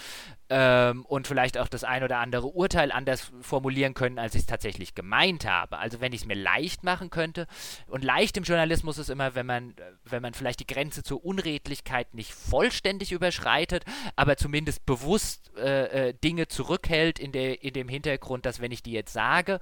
ähm, 0.48 1.04
und 1.04 1.26
vielleicht 1.26 1.58
auch 1.58 1.68
das 1.68 1.84
ein 1.84 2.02
oder 2.02 2.18
andere 2.18 2.46
Urteil 2.46 2.92
anders 2.92 3.32
formulieren 3.40 3.94
können, 3.94 4.18
als 4.18 4.34
ich 4.34 4.42
es 4.42 4.46
tatsächlich 4.46 4.94
gemeint 4.94 5.46
habe. 5.46 5.78
Also 5.78 6.00
wenn 6.00 6.12
ich 6.12 6.22
es 6.22 6.26
mir 6.26 6.34
leicht 6.34 6.84
machen 6.84 7.10
könnte. 7.10 7.46
Und 7.88 8.04
leicht 8.04 8.36
im 8.36 8.44
Journalismus 8.44 8.98
ist 8.98 9.10
immer, 9.10 9.34
wenn 9.34 9.46
man, 9.46 9.74
wenn 10.04 10.22
man 10.22 10.34
vielleicht 10.34 10.60
die 10.60 10.66
Grenze 10.66 11.02
zur 11.02 11.24
Unredlichkeit 11.24 12.14
nicht 12.14 12.32
vollständig 12.32 13.12
überschreitet, 13.12 13.84
aber 14.14 14.36
zumindest 14.36 14.86
bewusst 14.86 15.54
äh, 15.56 16.14
Dinge 16.14 16.48
zurückhält 16.48 17.18
in, 17.18 17.32
der, 17.32 17.62
in 17.66 17.74
dem 17.74 17.88
Hintergrund, 17.88 18.47
dass 18.47 18.60
wenn 18.60 18.72
ich 18.72 18.82
die 18.82 18.93
jetzt 18.93 19.12
sage, 19.12 19.60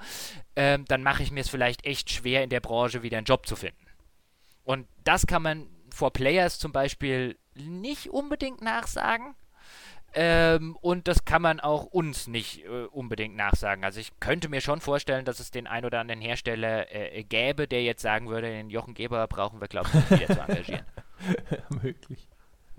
äh, 0.55 0.79
dann 0.87 1.03
mache 1.03 1.23
ich 1.23 1.31
mir 1.31 1.41
es 1.41 1.49
vielleicht 1.49 1.85
echt 1.85 2.11
schwer, 2.11 2.43
in 2.43 2.51
der 2.51 2.61
Branche 2.61 3.03
wieder 3.03 3.19
einen 3.19 3.27
Job 3.27 3.47
zu 3.47 3.57
finden. 3.57 3.87
Und 4.65 4.87
das 5.05 5.27
kann 5.27 5.43
man 5.43 5.67
vor 5.93 6.13
Players 6.13 6.59
zum 6.59 6.73
Beispiel 6.73 7.39
nicht 7.55 8.11
unbedingt 8.11 8.61
nachsagen. 8.63 9.35
Ähm, 10.17 10.77
und 10.81 11.09
das 11.09 11.25
kann 11.25 11.43
man 11.43 11.59
auch 11.59 11.87
uns 11.87 12.29
nicht 12.29 12.65
äh, 12.65 12.85
unbedingt 12.85 13.35
nachsagen. 13.35 13.85
Also 13.85 13.99
ich 13.99 14.13
könnte 14.21 14.49
mir 14.49 14.61
schon 14.61 14.81
vorstellen, 14.81 15.25
dass 15.25 15.41
es 15.41 15.51
den 15.51 15.67
ein 15.67 15.85
oder 15.85 15.99
anderen 15.99 16.21
Hersteller 16.21 16.93
äh, 16.95 17.25
gäbe, 17.25 17.67
der 17.67 17.83
jetzt 17.83 18.03
sagen 18.03 18.29
würde, 18.29 18.49
den 18.49 18.71
Jochen 18.71 18.95
Geber 18.95 19.27
brauchen 19.27 19.61
wir, 19.61 19.67
glaube 19.67 19.89
ich, 19.89 19.95
nicht 19.95 20.11
wieder 20.11 20.35
zu 20.35 20.41
engagieren. 20.41 20.87
Möglich. 21.83 22.29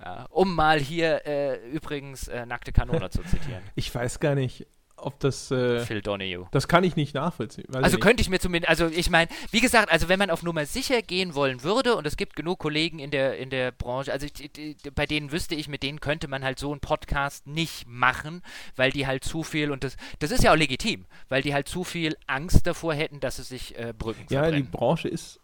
Ja, 0.01 0.27
um 0.29 0.55
mal 0.55 0.79
hier 0.79 1.25
äh, 1.25 1.69
übrigens 1.69 2.27
äh, 2.29 2.45
nackte 2.45 2.71
Kanone 2.71 3.09
zu 3.09 3.21
zitieren. 3.23 3.63
Ich 3.75 3.93
weiß 3.93 4.19
gar 4.19 4.35
nicht 4.35 4.65
ob 5.05 5.19
das. 5.19 5.51
Äh, 5.51 5.79
Phil 5.81 6.01
Donahue. 6.01 6.47
Das 6.51 6.67
kann 6.67 6.83
ich 6.83 6.95
nicht 6.95 7.13
nachvollziehen. 7.15 7.65
Also 7.75 7.97
ich 7.97 8.01
könnte 8.01 8.21
ich 8.21 8.29
mir 8.29 8.39
zumindest, 8.39 8.69
also 8.69 8.87
ich 8.87 9.09
meine, 9.09 9.29
wie 9.51 9.61
gesagt, 9.61 9.91
also 9.91 10.09
wenn 10.09 10.19
man 10.19 10.29
auf 10.29 10.43
Nummer 10.43 10.65
sicher 10.65 11.01
gehen 11.01 11.35
wollen 11.35 11.63
würde, 11.63 11.95
und 11.95 12.05
es 12.07 12.17
gibt 12.17 12.35
genug 12.35 12.59
Kollegen 12.59 12.99
in 12.99 13.11
der, 13.11 13.37
in 13.37 13.49
der 13.49 13.71
Branche, 13.71 14.11
also 14.11 14.25
ich, 14.25 14.75
bei 14.93 15.05
denen 15.05 15.31
wüsste 15.31 15.55
ich, 15.55 15.67
mit 15.67 15.83
denen 15.83 15.99
könnte 15.99 16.27
man 16.27 16.43
halt 16.43 16.59
so 16.59 16.71
einen 16.71 16.79
Podcast 16.81 17.47
nicht 17.47 17.87
machen, 17.87 18.41
weil 18.75 18.91
die 18.91 19.07
halt 19.07 19.23
zu 19.23 19.43
viel, 19.43 19.71
und 19.71 19.83
das, 19.83 19.95
das 20.19 20.31
ist 20.31 20.43
ja 20.43 20.51
auch 20.51 20.57
legitim, 20.57 21.05
weil 21.29 21.41
die 21.41 21.53
halt 21.53 21.67
zu 21.67 21.83
viel 21.83 22.17
Angst 22.27 22.65
davor 22.67 22.93
hätten, 22.93 23.19
dass 23.19 23.39
es 23.39 23.49
sich 23.49 23.77
äh, 23.77 23.93
Brücken 23.97 24.25
Ja, 24.29 24.41
verbrennen. 24.43 24.65
die 24.71 24.77
Branche 24.77 25.07
ist 25.07 25.39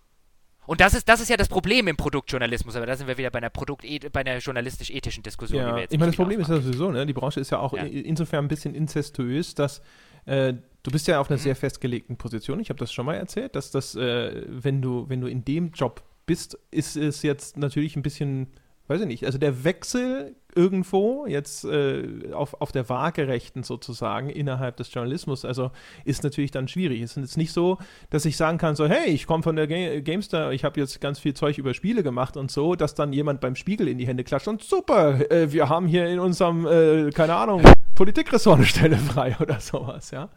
und 0.68 0.80
das 0.80 0.94
ist, 0.94 1.10
das 1.10 1.20
ist 1.22 1.30
ja 1.30 1.38
das 1.38 1.50
Problem 1.50 1.88
im 1.88 1.98
Produktjournalismus, 1.98 2.76
aber 2.76 2.86
da 2.86 2.96
sind 2.96 3.08
wir 3.08 3.18
wieder 3.18 3.32
bei 3.32 3.40
einer 3.40 3.50
Produkt 3.50 3.86
bei 4.12 4.20
einer 4.22 4.38
journalistisch-ethischen 4.38 5.24
Diskussion. 5.24 5.62
Ja, 5.62 5.78
ich 5.78 5.98
meine, 5.98 6.12
das 6.12 6.16
Problem 6.16 6.40
ist 6.40 6.50
ja 6.50 6.62
sowieso, 6.62 6.92
ne? 6.92 7.06
die 7.06 7.14
Branche 7.14 7.40
ist 7.40 7.50
ja 7.50 7.60
auch 7.60 7.74
ja. 7.74 7.84
insofern 7.84 8.46
ein 8.46 8.48
bisschen 8.48 8.76
inzestuös, 8.76 9.56
dass 9.56 9.82
äh, 10.26 10.54
du 10.84 10.92
bist 10.92 11.08
ja 11.08 11.20
auf 11.20 11.30
einer 11.30 11.40
mhm. 11.40 11.44
sehr 11.44 11.56
festgelegten 11.56 12.18
Position. 12.18 12.60
Ich 12.60 12.70
habe 12.70 12.80
das 12.80 12.94
schon 12.94 13.06
mal 13.06 13.16
erzählt, 13.16 13.56
dass 13.56 13.72
das, 13.72 13.96
äh, 13.96 14.44
wenn 14.48 14.82
du, 14.82 15.10
wenn 15.10 15.22
du 15.22 15.28
in 15.28 15.44
dem 15.44 15.72
Job 15.72 16.04
bist, 16.26 16.58
ist 16.70 16.96
es 16.96 17.24
jetzt 17.24 17.58
natürlich 17.58 17.96
ein 17.96 18.04
bisschen 18.04 18.48
weiß 18.88 19.02
ich 19.02 19.08
nicht, 19.08 19.26
also 19.26 19.38
der 19.38 19.64
Wechsel 19.64 20.36
irgendwo 20.54 21.26
jetzt 21.26 21.64
äh, 21.64 22.34
auf, 22.34 22.60
auf 22.62 22.72
der 22.72 22.90
Waagerechten 22.90 23.64
sozusagen 23.64 24.30
innerhalb 24.30 24.78
des 24.78 24.94
Journalismus, 24.94 25.46
also 25.46 25.72
ist 26.04 26.24
natürlich 26.24 26.52
dann 26.52 26.68
schwierig. 26.68 27.02
Es 27.02 27.12
ist 27.12 27.24
jetzt 27.24 27.38
nicht 27.38 27.54
so, 27.54 27.78
dass 28.10 28.26
ich 28.26 28.36
sagen 28.36 28.58
kann, 28.58 28.76
so, 28.76 28.86
hey, 28.88 29.10
ich 29.10 29.28
komme 29.28 29.44
von 29.44 29.56
der 29.56 29.68
Ga 29.68 30.02
GameStar, 30.02 30.52
ich 30.52 30.64
habe 30.64 30.80
jetzt 30.80 31.00
ganz 31.00 31.20
viel 31.20 31.34
Zeug 31.34 31.58
über 31.58 31.74
Spiele 31.74 32.04
gemacht 32.04 32.36
und 32.36 32.52
so, 32.52 32.76
dass 32.76 32.94
dann 32.96 33.14
jemand 33.14 33.40
beim 33.40 33.56
Spiegel 33.56 33.88
in 33.88 33.98
die 33.98 34.08
Hände 34.08 34.24
klatscht 34.24 34.48
und 34.48 34.62
super, 34.64 35.32
äh, 35.32 35.52
wir 35.52 35.70
haben 35.70 35.88
hier 35.88 36.08
in 36.08 36.20
unserem, 36.20 36.66
äh, 36.66 37.12
keine 37.12 37.36
Ahnung, 37.36 37.64
Politikressort 37.96 38.58
eine 38.58 38.66
Stelle 38.66 38.98
frei 38.98 39.38
oder 39.40 39.60
sowas, 39.60 40.12
ja. 40.12 40.30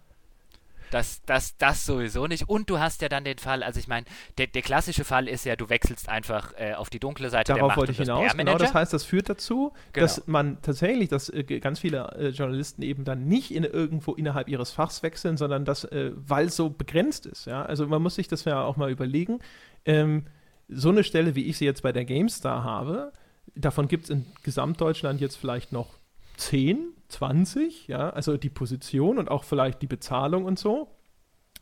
Das, 0.90 1.22
das, 1.26 1.56
das 1.56 1.86
sowieso 1.86 2.26
nicht. 2.26 2.48
Und 2.48 2.70
du 2.70 2.78
hast 2.78 3.02
ja 3.02 3.08
dann 3.08 3.24
den 3.24 3.38
Fall, 3.38 3.62
also 3.62 3.78
ich 3.80 3.88
meine, 3.88 4.06
der, 4.38 4.46
der 4.46 4.62
klassische 4.62 5.04
Fall 5.04 5.28
ist 5.28 5.44
ja, 5.44 5.56
du 5.56 5.68
wechselst 5.68 6.08
einfach 6.08 6.52
äh, 6.56 6.74
auf 6.74 6.90
die 6.90 7.00
dunkle 7.00 7.30
Seite 7.30 7.52
Darauf 7.52 7.60
der 7.60 7.66
Macht 7.68 7.76
wollte 7.78 7.92
ich 7.92 7.98
hinaus. 7.98 8.36
Genau, 8.36 8.58
das 8.58 8.74
heißt, 8.74 8.92
das 8.92 9.04
führt 9.04 9.28
dazu, 9.28 9.72
genau. 9.92 10.04
dass 10.04 10.26
man 10.26 10.60
tatsächlich, 10.62 11.08
dass 11.08 11.28
äh, 11.28 11.42
ganz 11.42 11.80
viele 11.80 12.12
äh, 12.16 12.28
Journalisten 12.28 12.82
eben 12.82 13.04
dann 13.04 13.26
nicht 13.26 13.52
in, 13.52 13.64
irgendwo 13.64 14.12
innerhalb 14.12 14.48
ihres 14.48 14.70
Fachs 14.70 15.02
wechseln, 15.02 15.36
sondern 15.36 15.64
das, 15.64 15.84
äh, 15.84 16.12
weil 16.14 16.46
es 16.46 16.56
so 16.56 16.70
begrenzt 16.70 17.26
ist. 17.26 17.46
Ja? 17.46 17.64
Also 17.64 17.86
man 17.86 18.02
muss 18.02 18.14
sich 18.14 18.28
das 18.28 18.44
ja 18.44 18.62
auch 18.62 18.76
mal 18.76 18.90
überlegen. 18.90 19.40
Ähm, 19.84 20.26
so 20.68 20.88
eine 20.88 21.04
Stelle, 21.04 21.34
wie 21.34 21.44
ich 21.44 21.58
sie 21.58 21.64
jetzt 21.64 21.82
bei 21.82 21.92
der 21.92 22.04
GameStar 22.04 22.64
habe, 22.64 23.12
davon 23.54 23.88
gibt 23.88 24.04
es 24.04 24.10
in 24.10 24.26
Gesamtdeutschland 24.42 25.20
jetzt 25.20 25.36
vielleicht 25.36 25.72
noch 25.72 25.98
zehn 26.36 26.93
20, 27.14 27.88
ja, 27.88 28.10
also 28.10 28.36
die 28.36 28.50
Position 28.50 29.18
und 29.18 29.30
auch 29.30 29.44
vielleicht 29.44 29.82
die 29.82 29.86
Bezahlung 29.86 30.44
und 30.44 30.58
so. 30.58 30.88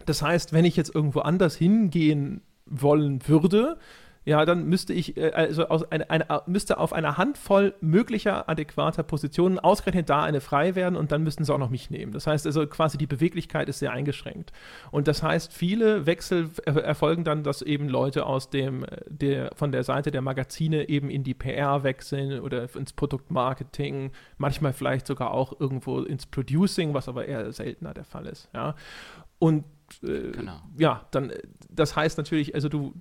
Das 0.06 0.22
heißt, 0.22 0.52
wenn 0.52 0.64
ich 0.64 0.76
jetzt 0.76 0.94
irgendwo 0.94 1.20
anders 1.20 1.54
hingehen 1.54 2.42
wollen 2.66 3.26
würde, 3.28 3.78
ja, 4.24 4.44
dann 4.44 4.66
müsste 4.66 4.92
ich 4.92 5.16
äh, 5.16 5.32
also 5.32 5.68
aus 5.68 5.90
eine, 5.90 6.08
eine, 6.10 6.26
müsste 6.46 6.78
auf 6.78 6.92
einer 6.92 7.18
Handvoll 7.18 7.74
möglicher 7.80 8.48
adäquater 8.48 9.02
Positionen 9.02 9.58
ausgerechnet 9.58 10.08
da 10.08 10.22
eine 10.22 10.40
frei 10.40 10.74
werden 10.74 10.96
und 10.96 11.10
dann 11.10 11.22
müssten 11.24 11.44
sie 11.44 11.52
auch 11.52 11.58
noch 11.58 11.70
mich 11.70 11.90
nehmen. 11.90 12.12
Das 12.12 12.26
heißt 12.26 12.46
also 12.46 12.66
quasi 12.66 12.98
die 12.98 13.06
Beweglichkeit 13.06 13.68
ist 13.68 13.80
sehr 13.80 13.92
eingeschränkt. 13.92 14.52
Und 14.90 15.08
das 15.08 15.22
heißt, 15.22 15.52
viele 15.52 16.06
Wechsel 16.06 16.50
erfolgen 16.64 17.24
dann, 17.24 17.42
dass 17.42 17.62
eben 17.62 17.88
Leute 17.88 18.26
aus 18.26 18.50
dem 18.50 18.86
der 19.08 19.50
von 19.56 19.72
der 19.72 19.82
Seite 19.82 20.10
der 20.10 20.22
Magazine 20.22 20.88
eben 20.88 21.10
in 21.10 21.24
die 21.24 21.34
PR 21.34 21.82
wechseln 21.82 22.40
oder 22.40 22.68
ins 22.76 22.92
Produktmarketing, 22.92 24.12
manchmal 24.38 24.72
vielleicht 24.72 25.06
sogar 25.06 25.32
auch 25.32 25.58
irgendwo 25.58 26.00
ins 26.00 26.26
Producing, 26.26 26.94
was 26.94 27.08
aber 27.08 27.26
eher 27.26 27.52
seltener 27.52 27.92
der 27.92 28.04
Fall 28.04 28.26
ist. 28.26 28.48
Ja. 28.54 28.76
Und 29.38 29.64
äh, 30.02 30.30
genau. 30.30 30.60
ja, 30.78 31.06
dann 31.10 31.32
das 31.68 31.96
heißt 31.96 32.18
natürlich, 32.18 32.54
also 32.54 32.68
du 32.68 32.94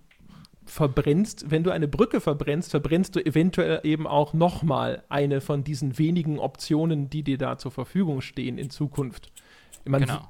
verbrennst, 0.72 1.52
wenn 1.52 1.64
du 1.64 1.72
eine 1.72 1.90
Brücke 1.90 2.22
verbrennst, 2.22 2.72
verbrennst 2.72 3.16
du 3.16 3.26
eventuell 3.26 3.82
eben 3.84 4.08
auch 4.08 4.34
nochmal 4.34 5.04
eine 5.10 5.42
von 5.42 5.66
diesen 5.66 5.98
wenigen 5.98 6.40
Optionen, 6.40 7.10
die 7.10 7.24
dir 7.24 7.38
da 7.38 7.58
zur 7.58 7.72
Verfügung 7.72 8.22
stehen 8.22 8.58
in 8.58 8.70
Zukunft. 8.70 9.32
Man 9.84 10.02
genau. 10.02 10.28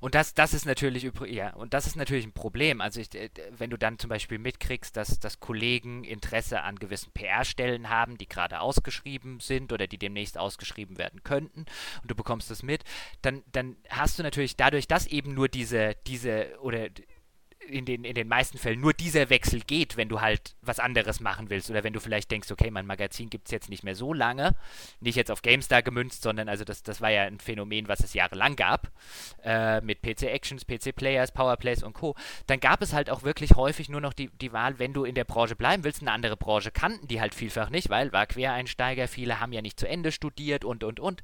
Und 0.00 0.14
das, 0.14 0.34
das 0.34 0.52
ist 0.52 0.66
natürlich 0.66 1.10
ja, 1.28 1.54
und 1.54 1.72
das 1.72 1.86
ist 1.86 1.96
natürlich 1.96 2.26
ein 2.26 2.32
Problem. 2.32 2.82
Also 2.82 3.00
ich, 3.00 3.14
äh, 3.14 3.30
wenn 3.56 3.70
du 3.70 3.78
dann 3.78 3.98
zum 3.98 4.10
Beispiel 4.10 4.38
mitkriegst, 4.38 4.94
dass, 4.96 5.18
dass 5.18 5.40
Kollegen 5.40 6.04
Interesse 6.04 6.60
an 6.60 6.76
gewissen 6.76 7.10
PR-Stellen 7.12 7.88
haben, 7.88 8.18
die 8.18 8.28
gerade 8.28 8.60
ausgeschrieben 8.60 9.40
sind 9.40 9.72
oder 9.72 9.86
die 9.86 9.96
demnächst 9.96 10.36
ausgeschrieben 10.36 10.98
werden 10.98 11.22
könnten, 11.22 11.60
und 12.02 12.10
du 12.10 12.14
bekommst 12.14 12.50
das 12.50 12.62
mit, 12.62 12.84
dann, 13.22 13.42
dann 13.50 13.76
hast 13.88 14.18
du 14.18 14.22
natürlich 14.22 14.56
dadurch, 14.56 14.88
dass 14.88 15.06
eben 15.06 15.32
nur 15.32 15.48
diese, 15.48 15.96
diese 16.06 16.48
oder 16.60 16.88
in 17.68 17.84
den, 17.84 18.04
in 18.04 18.14
den 18.14 18.28
meisten 18.28 18.58
Fällen 18.58 18.80
nur 18.80 18.92
dieser 18.92 19.30
Wechsel 19.30 19.60
geht, 19.60 19.96
wenn 19.96 20.08
du 20.08 20.20
halt 20.20 20.54
was 20.62 20.78
anderes 20.78 21.20
machen 21.20 21.50
willst 21.50 21.70
oder 21.70 21.84
wenn 21.84 21.92
du 21.92 22.00
vielleicht 22.00 22.30
denkst, 22.30 22.50
okay, 22.50 22.70
mein 22.70 22.86
Magazin 22.86 23.30
gibt 23.30 23.46
es 23.46 23.52
jetzt 23.52 23.68
nicht 23.68 23.84
mehr 23.84 23.94
so 23.94 24.12
lange, 24.12 24.54
nicht 25.00 25.16
jetzt 25.16 25.30
auf 25.30 25.42
GameStar 25.42 25.82
gemünzt, 25.82 26.22
sondern 26.22 26.48
also 26.48 26.64
das, 26.64 26.82
das 26.82 27.00
war 27.00 27.10
ja 27.10 27.22
ein 27.22 27.38
Phänomen, 27.38 27.88
was 27.88 28.00
es 28.00 28.14
jahrelang 28.14 28.56
gab, 28.56 28.90
äh, 29.44 29.80
mit 29.80 30.02
PC 30.02 30.24
Actions, 30.24 30.64
PC 30.64 30.94
Players, 30.94 31.32
Powerplays 31.32 31.82
und 31.82 31.94
Co., 31.94 32.14
dann 32.46 32.60
gab 32.60 32.82
es 32.82 32.92
halt 32.92 33.10
auch 33.10 33.22
wirklich 33.22 33.56
häufig 33.56 33.88
nur 33.88 34.00
noch 34.00 34.12
die, 34.12 34.28
die 34.40 34.52
Wahl, 34.52 34.78
wenn 34.78 34.92
du 34.92 35.04
in 35.04 35.14
der 35.14 35.24
Branche 35.24 35.56
bleiben 35.56 35.84
willst, 35.84 36.02
eine 36.02 36.12
andere 36.12 36.36
Branche 36.36 36.70
kannten 36.70 37.08
die 37.08 37.20
halt 37.20 37.34
vielfach 37.34 37.70
nicht, 37.70 37.90
weil 37.90 38.12
war 38.12 38.26
Quereinsteiger, 38.26 39.08
viele 39.08 39.40
haben 39.40 39.52
ja 39.52 39.62
nicht 39.62 39.78
zu 39.78 39.88
Ende 39.88 40.12
studiert 40.12 40.64
und 40.64 40.84
und 40.84 41.00
und, 41.00 41.22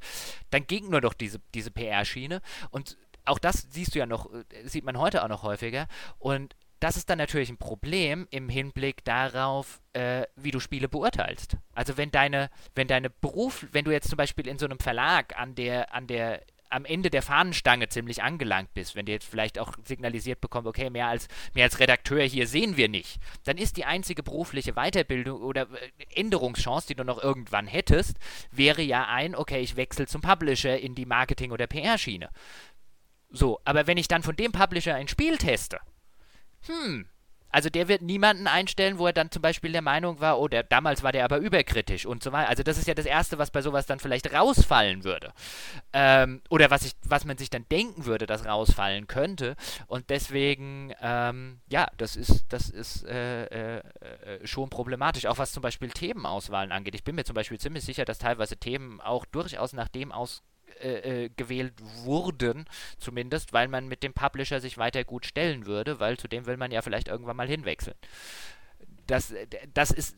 dann 0.50 0.66
ging 0.66 0.90
nur 0.90 1.00
noch 1.00 1.14
diese, 1.14 1.40
diese 1.54 1.70
PR-Schiene 1.70 2.40
und 2.70 2.96
auch 3.24 3.38
das 3.38 3.66
siehst 3.70 3.94
du 3.94 3.98
ja 3.98 4.06
noch, 4.06 4.32
äh, 4.32 4.44
sieht 4.64 4.84
man 4.84 4.98
heute 4.98 5.22
auch 5.22 5.28
noch 5.28 5.42
häufiger. 5.42 5.86
Und 6.18 6.54
das 6.80 6.96
ist 6.96 7.10
dann 7.10 7.18
natürlich 7.18 7.50
ein 7.50 7.58
Problem 7.58 8.26
im 8.30 8.48
Hinblick 8.48 9.04
darauf, 9.04 9.80
äh, 9.92 10.24
wie 10.34 10.50
du 10.50 10.60
Spiele 10.60 10.88
beurteilst. 10.88 11.58
Also 11.74 11.96
wenn 11.98 12.10
deine, 12.10 12.50
wenn 12.74 12.88
deine 12.88 13.10
Beruf, 13.10 13.66
wenn 13.72 13.84
du 13.84 13.90
jetzt 13.90 14.08
zum 14.08 14.16
Beispiel 14.16 14.48
in 14.48 14.58
so 14.58 14.64
einem 14.64 14.78
Verlag 14.78 15.38
an 15.38 15.54
der, 15.54 15.94
an 15.94 16.06
der, 16.06 16.40
am 16.70 16.84
Ende 16.84 17.10
der 17.10 17.22
Fahnenstange 17.22 17.88
ziemlich 17.88 18.22
angelangt 18.22 18.72
bist, 18.72 18.94
wenn 18.96 19.04
dir 19.04 19.12
jetzt 19.12 19.28
vielleicht 19.28 19.58
auch 19.58 19.74
signalisiert 19.84 20.40
bekommt, 20.40 20.66
okay, 20.66 20.88
mehr 20.88 21.08
als, 21.08 21.28
mehr 21.52 21.64
als 21.64 21.80
Redakteur 21.80 22.22
hier 22.22 22.46
sehen 22.46 22.76
wir 22.76 22.88
nicht, 22.88 23.20
dann 23.44 23.58
ist 23.58 23.76
die 23.76 23.84
einzige 23.84 24.22
berufliche 24.22 24.72
Weiterbildung 24.72 25.42
oder 25.42 25.62
äh, 25.62 26.18
Änderungschance, 26.18 26.86
die 26.86 26.94
du 26.94 27.04
noch 27.04 27.22
irgendwann 27.22 27.66
hättest, 27.66 28.16
wäre 28.52 28.82
ja 28.82 29.06
ein, 29.06 29.34
okay, 29.34 29.60
ich 29.60 29.76
wechsle 29.76 30.06
zum 30.06 30.22
Publisher 30.22 30.78
in 30.78 30.94
die 30.94 31.06
Marketing- 31.06 31.52
oder 31.52 31.66
PR-Schiene. 31.66 32.30
So, 33.30 33.60
aber 33.64 33.86
wenn 33.86 33.98
ich 33.98 34.08
dann 34.08 34.22
von 34.22 34.36
dem 34.36 34.52
Publisher 34.52 34.94
ein 34.94 35.08
Spiel 35.08 35.38
teste, 35.38 35.78
hm, 36.66 37.06
also 37.52 37.68
der 37.68 37.88
wird 37.88 38.02
niemanden 38.02 38.46
einstellen, 38.46 38.98
wo 38.98 39.06
er 39.06 39.12
dann 39.12 39.30
zum 39.30 39.42
Beispiel 39.42 39.72
der 39.72 39.82
Meinung 39.82 40.20
war, 40.20 40.38
oh, 40.38 40.46
der, 40.46 40.62
damals 40.62 41.02
war 41.02 41.10
der 41.10 41.24
aber 41.24 41.38
überkritisch 41.38 42.06
und 42.06 42.22
so 42.22 42.30
weiter. 42.30 42.48
Also 42.48 42.62
das 42.62 42.78
ist 42.78 42.86
ja 42.86 42.94
das 42.94 43.06
Erste, 43.06 43.38
was 43.38 43.50
bei 43.50 43.60
sowas 43.60 43.86
dann 43.86 43.98
vielleicht 43.98 44.32
rausfallen 44.32 45.02
würde. 45.02 45.32
Ähm, 45.92 46.42
oder 46.48 46.70
was, 46.70 46.84
ich, 46.84 46.92
was 47.04 47.24
man 47.24 47.38
sich 47.38 47.50
dann 47.50 47.66
denken 47.68 48.04
würde, 48.04 48.26
dass 48.26 48.46
rausfallen 48.46 49.08
könnte. 49.08 49.56
Und 49.88 50.10
deswegen, 50.10 50.94
ähm, 51.02 51.60
ja, 51.68 51.88
das 51.96 52.14
ist, 52.14 52.44
das 52.50 52.70
ist 52.70 53.04
äh, 53.04 53.46
äh, 53.46 53.78
äh, 53.78 54.46
schon 54.46 54.70
problematisch. 54.70 55.26
Auch 55.26 55.38
was 55.38 55.50
zum 55.50 55.62
Beispiel 55.62 55.90
Themenauswahlen 55.90 56.70
angeht. 56.70 56.94
Ich 56.94 57.04
bin 57.04 57.16
mir 57.16 57.24
zum 57.24 57.34
Beispiel 57.34 57.58
ziemlich 57.58 57.84
sicher, 57.84 58.04
dass 58.04 58.18
teilweise 58.18 58.58
Themen 58.58 59.00
auch 59.00 59.24
durchaus 59.24 59.72
nach 59.72 59.88
dem 59.88 60.12
aus 60.12 60.44
äh, 60.80 61.24
äh, 61.24 61.30
gewählt 61.36 61.74
wurden, 62.04 62.64
zumindest, 62.98 63.52
weil 63.52 63.68
man 63.68 63.88
mit 63.88 64.02
dem 64.02 64.12
Publisher 64.12 64.60
sich 64.60 64.78
weiter 64.78 65.04
gut 65.04 65.26
stellen 65.26 65.66
würde, 65.66 66.00
weil 66.00 66.18
zu 66.18 66.28
dem 66.28 66.46
will 66.46 66.56
man 66.56 66.70
ja 66.70 66.82
vielleicht 66.82 67.08
irgendwann 67.08 67.36
mal 67.36 67.48
hinwechseln. 67.48 67.96
Das, 69.06 69.30
äh, 69.30 69.46
das 69.74 69.90
ist 69.90 70.16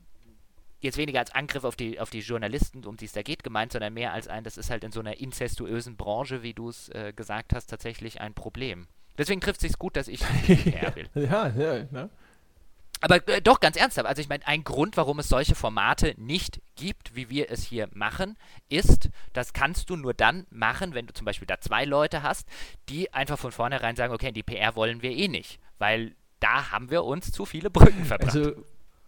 jetzt 0.81 0.99
weniger 0.99 1.21
als 1.21 1.35
Angriff 1.35 1.65
auf 1.65 1.77
die, 1.77 2.01
auf 2.01 2.11
die 2.11 2.21
Journalisten, 2.21 2.85
um 2.85 2.97
die 2.97 3.05
es 3.07 3.13
da 3.13 3.23
geht, 3.23 3.45
gemeint, 3.45 3.73
sondern 3.73 3.95
mehr 3.95 4.13
als 4.13 4.29
ein, 4.29 4.45
das 4.45 4.59
ist 4.59 4.71
halt 4.71 4.85
in 4.85 4.93
so 4.93 5.01
einer 5.01 5.19
incestuösen 5.19 5.97
Branche, 5.97 6.43
wie 6.43 6.55
du 6.55 6.69
es 6.69 6.89
äh, 6.91 7.13
gesagt 7.15 7.55
hast, 7.55 7.67
tatsächlich 7.67 8.21
ein 8.21 8.35
Problem. 8.35 8.89
Deswegen 9.19 9.41
trifft 9.41 9.63
es 9.63 9.69
sich 9.69 9.79
gut, 9.79 9.97
dass 9.97 10.09
ich 10.09 10.21
ja, 10.65 10.93
ja, 11.15 11.49
ja, 11.49 11.85
ne? 11.91 12.11
Aber 13.03 13.29
äh, 13.29 13.43
doch, 13.43 13.61
ganz 13.61 13.77
ernsthaft. 13.77 14.07
Also 14.07 14.23
ich 14.23 14.29
meine, 14.29 14.47
ein 14.47 14.65
Grund, 14.65 14.97
warum 14.97 15.19
es 15.19 15.29
solche 15.29 15.55
Formate 15.55 16.15
nicht 16.17 16.63
gibt, 16.77 17.15
wie 17.15 17.29
wir 17.29 17.51
es 17.51 17.65
hier 17.65 17.89
machen, 17.93 18.39
ist, 18.69 19.11
das 19.33 19.53
kannst 19.53 19.91
du 19.91 19.97
nur 19.97 20.15
dann 20.15 20.47
machen, 20.51 20.95
wenn 20.95 21.07
du 21.07 21.13
zum 21.13 21.25
Beispiel 21.25 21.47
da 21.47 21.61
zwei 21.61 21.85
Leute 21.85 22.23
hast, 22.23 22.49
die 22.89 23.13
einfach 23.13 23.39
von 23.39 23.53
vornherein 23.53 23.97
sagen, 23.97 24.15
okay, 24.15 24.33
die 24.33 24.43
PR 24.43 24.77
wollen 24.77 25.03
wir 25.03 25.11
eh 25.11 25.29
nicht. 25.29 25.59
Weil 25.79 26.15
da 26.41 26.71
haben 26.71 26.91
wir 26.91 27.05
uns 27.05 27.31
zu 27.33 27.45
viele 27.45 27.71
Brücken 27.71 28.05
verbrannt. 28.05 28.35
Also 28.35 28.65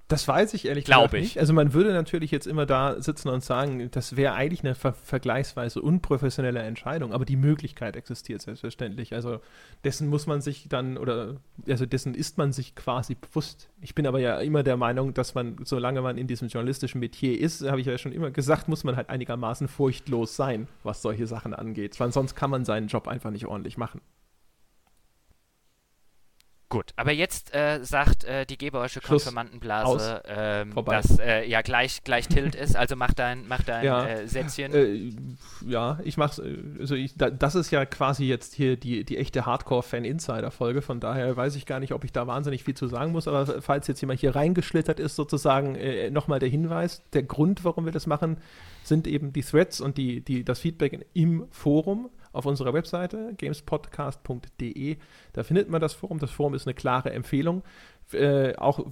das 0.09 0.29
weiß 0.29 0.53
ich 0.53 0.67
ehrlich 0.67 0.85
Glaube 0.85 1.09
gesagt 1.09 1.23
nicht. 1.23 1.39
Also 1.39 1.55
man 1.55 1.73
würde 1.73 1.93
natürlich 1.93 2.31
jetzt 2.31 2.47
immer 2.47 2.67
da 2.67 3.01
sitzen 3.01 3.31
und 3.31 3.43
sagen, 3.43 3.91
das 3.91 4.17
wäre 4.17 4.35
eigentlich 4.35 4.61
eine 4.61 4.75
ver 4.75 4.93
vergleichsweise 4.93 5.81
unprofessionelle 5.81 6.61
Entscheidung, 6.61 7.15
aber 7.15 7.25
die 7.25 7.37
Möglichkeit 7.37 7.97
existiert 7.97 8.43
selbstverständlich. 8.43 9.15
Also 9.15 9.41
dessen 9.83 10.09
muss 10.09 10.27
man 10.27 10.43
sich 10.43 10.69
dann 10.69 10.99
oder 10.99 11.37
also 11.67 11.87
dessen 11.87 12.15
ist 12.15 12.37
man 12.37 12.53
sich 12.53 12.75
quasi 12.75 13.15
bewusst. 13.15 13.71
Ich 13.81 13.95
bin 13.95 14.07
aber 14.07 14.21
ja 14.21 14.39
immer 14.41 14.63
der 14.63 14.77
Meinung, 14.77 15.15
dass 15.15 15.35
man, 15.35 15.57
solange 15.65 16.03
man 16.03 16.19
in 16.19 16.27
diesem 16.27 16.49
journalistischen 16.49 17.01
Metier 17.01 17.41
ist, 17.41 17.63
habe 17.63 17.81
ich 17.81 17.87
ja 17.87 17.97
schon 17.97 18.13
immer 18.13 18.31
gesagt, 18.31 18.69
muss 18.69 18.85
man 18.85 18.97
halt 18.97 19.09
einigermaßen 19.09 19.69
furchtlos 19.69 20.37
sein, 20.37 20.69
was 20.83 21.01
solche 21.01 21.27
Sachen 21.27 21.55
angeht. 21.55 21.99
Weil 21.99 22.13
sonst 22.13 22.35
kann 22.35 22.51
man 22.51 22.67
seinen 22.67 22.89
Job 22.89 23.09
einfach 23.09 23.31
nicht 23.31 23.47
ordentlich 23.47 23.79
machen. 23.79 24.03
Gut, 26.75 26.93
aber 26.97 27.13
jetzt 27.13 27.55
äh, 27.55 27.85
sagt 27.85 28.25
äh, 28.25 28.45
die 28.47 28.59
Gebersche 28.59 29.01
Konfirmandenblase, 29.01 30.23
ähm, 30.27 30.75
dass 30.87 31.21
äh, 31.21 31.49
ja 31.49 31.63
gleich, 31.63 32.03
gleich 32.03 32.27
Tilt 32.27 32.55
ist, 32.57 32.75
also 32.75 32.97
mach 32.97 33.15
dein, 33.15 33.47
mach 33.47 33.63
dein 33.63 33.85
ja. 33.85 34.05
Äh, 34.05 34.27
Sätzchen. 34.27 34.75
Äh, 34.75 35.13
ja, 35.71 36.01
ich 36.03 36.17
mach's, 36.17 36.41
äh, 36.41 36.57
also 36.81 36.97
ich, 36.97 37.17
da, 37.17 37.31
das 37.31 37.55
ist 37.55 37.71
ja 37.71 37.87
quasi 37.87 38.25
jetzt 38.25 38.55
hier 38.55 38.77
die, 38.77 39.05
die 39.05 39.19
echte 39.19 39.47
Hardcore-Fan-Insider-Folge, 39.47 40.83
von 40.83 40.99
daher 40.99 41.37
weiß 41.37 41.55
ich 41.55 41.65
gar 41.65 41.79
nicht, 41.79 41.93
ob 41.93 42.03
ich 42.03 42.11
da 42.11 42.27
wahnsinnig 42.27 42.65
viel 42.65 42.75
zu 42.75 42.89
sagen 42.89 43.13
muss, 43.13 43.29
aber 43.29 43.63
falls 43.63 43.87
jetzt 43.87 44.01
jemand 44.01 44.19
hier 44.19 44.35
reingeschlittert 44.35 44.99
ist, 44.99 45.15
sozusagen 45.15 45.79
nochmal 46.13 46.41
der 46.41 46.49
Hinweis, 46.49 47.03
der 47.13 47.23
Grund, 47.23 47.65
warum 47.65 47.85
wir 47.85 47.93
das 47.93 48.09
machen, 48.09 48.39
sind 48.83 49.07
eben 49.07 49.33
die 49.33 49.43
Threads 49.43 49.81
und 49.81 49.97
die, 49.97 50.23
die, 50.23 50.45
das 50.45 50.59
Feedback 50.59 51.07
im 51.15 51.47
Forum 51.53 52.11
auf 52.35 52.47
unserer 52.47 52.75
Webseite 52.75 53.35
gamespodcast.de. 53.37 54.97
Da 55.33 55.43
findet 55.43 55.71
man 55.71 55.81
das 55.81 55.95
Forum. 55.95 56.19
Das 56.19 56.31
Forum 56.31 56.55
ist 56.55 56.67
eine 56.67 56.75
klare 56.75 57.13
Empfehlung. 57.13 57.63
Äh, 58.13 58.57
auch 58.57 58.85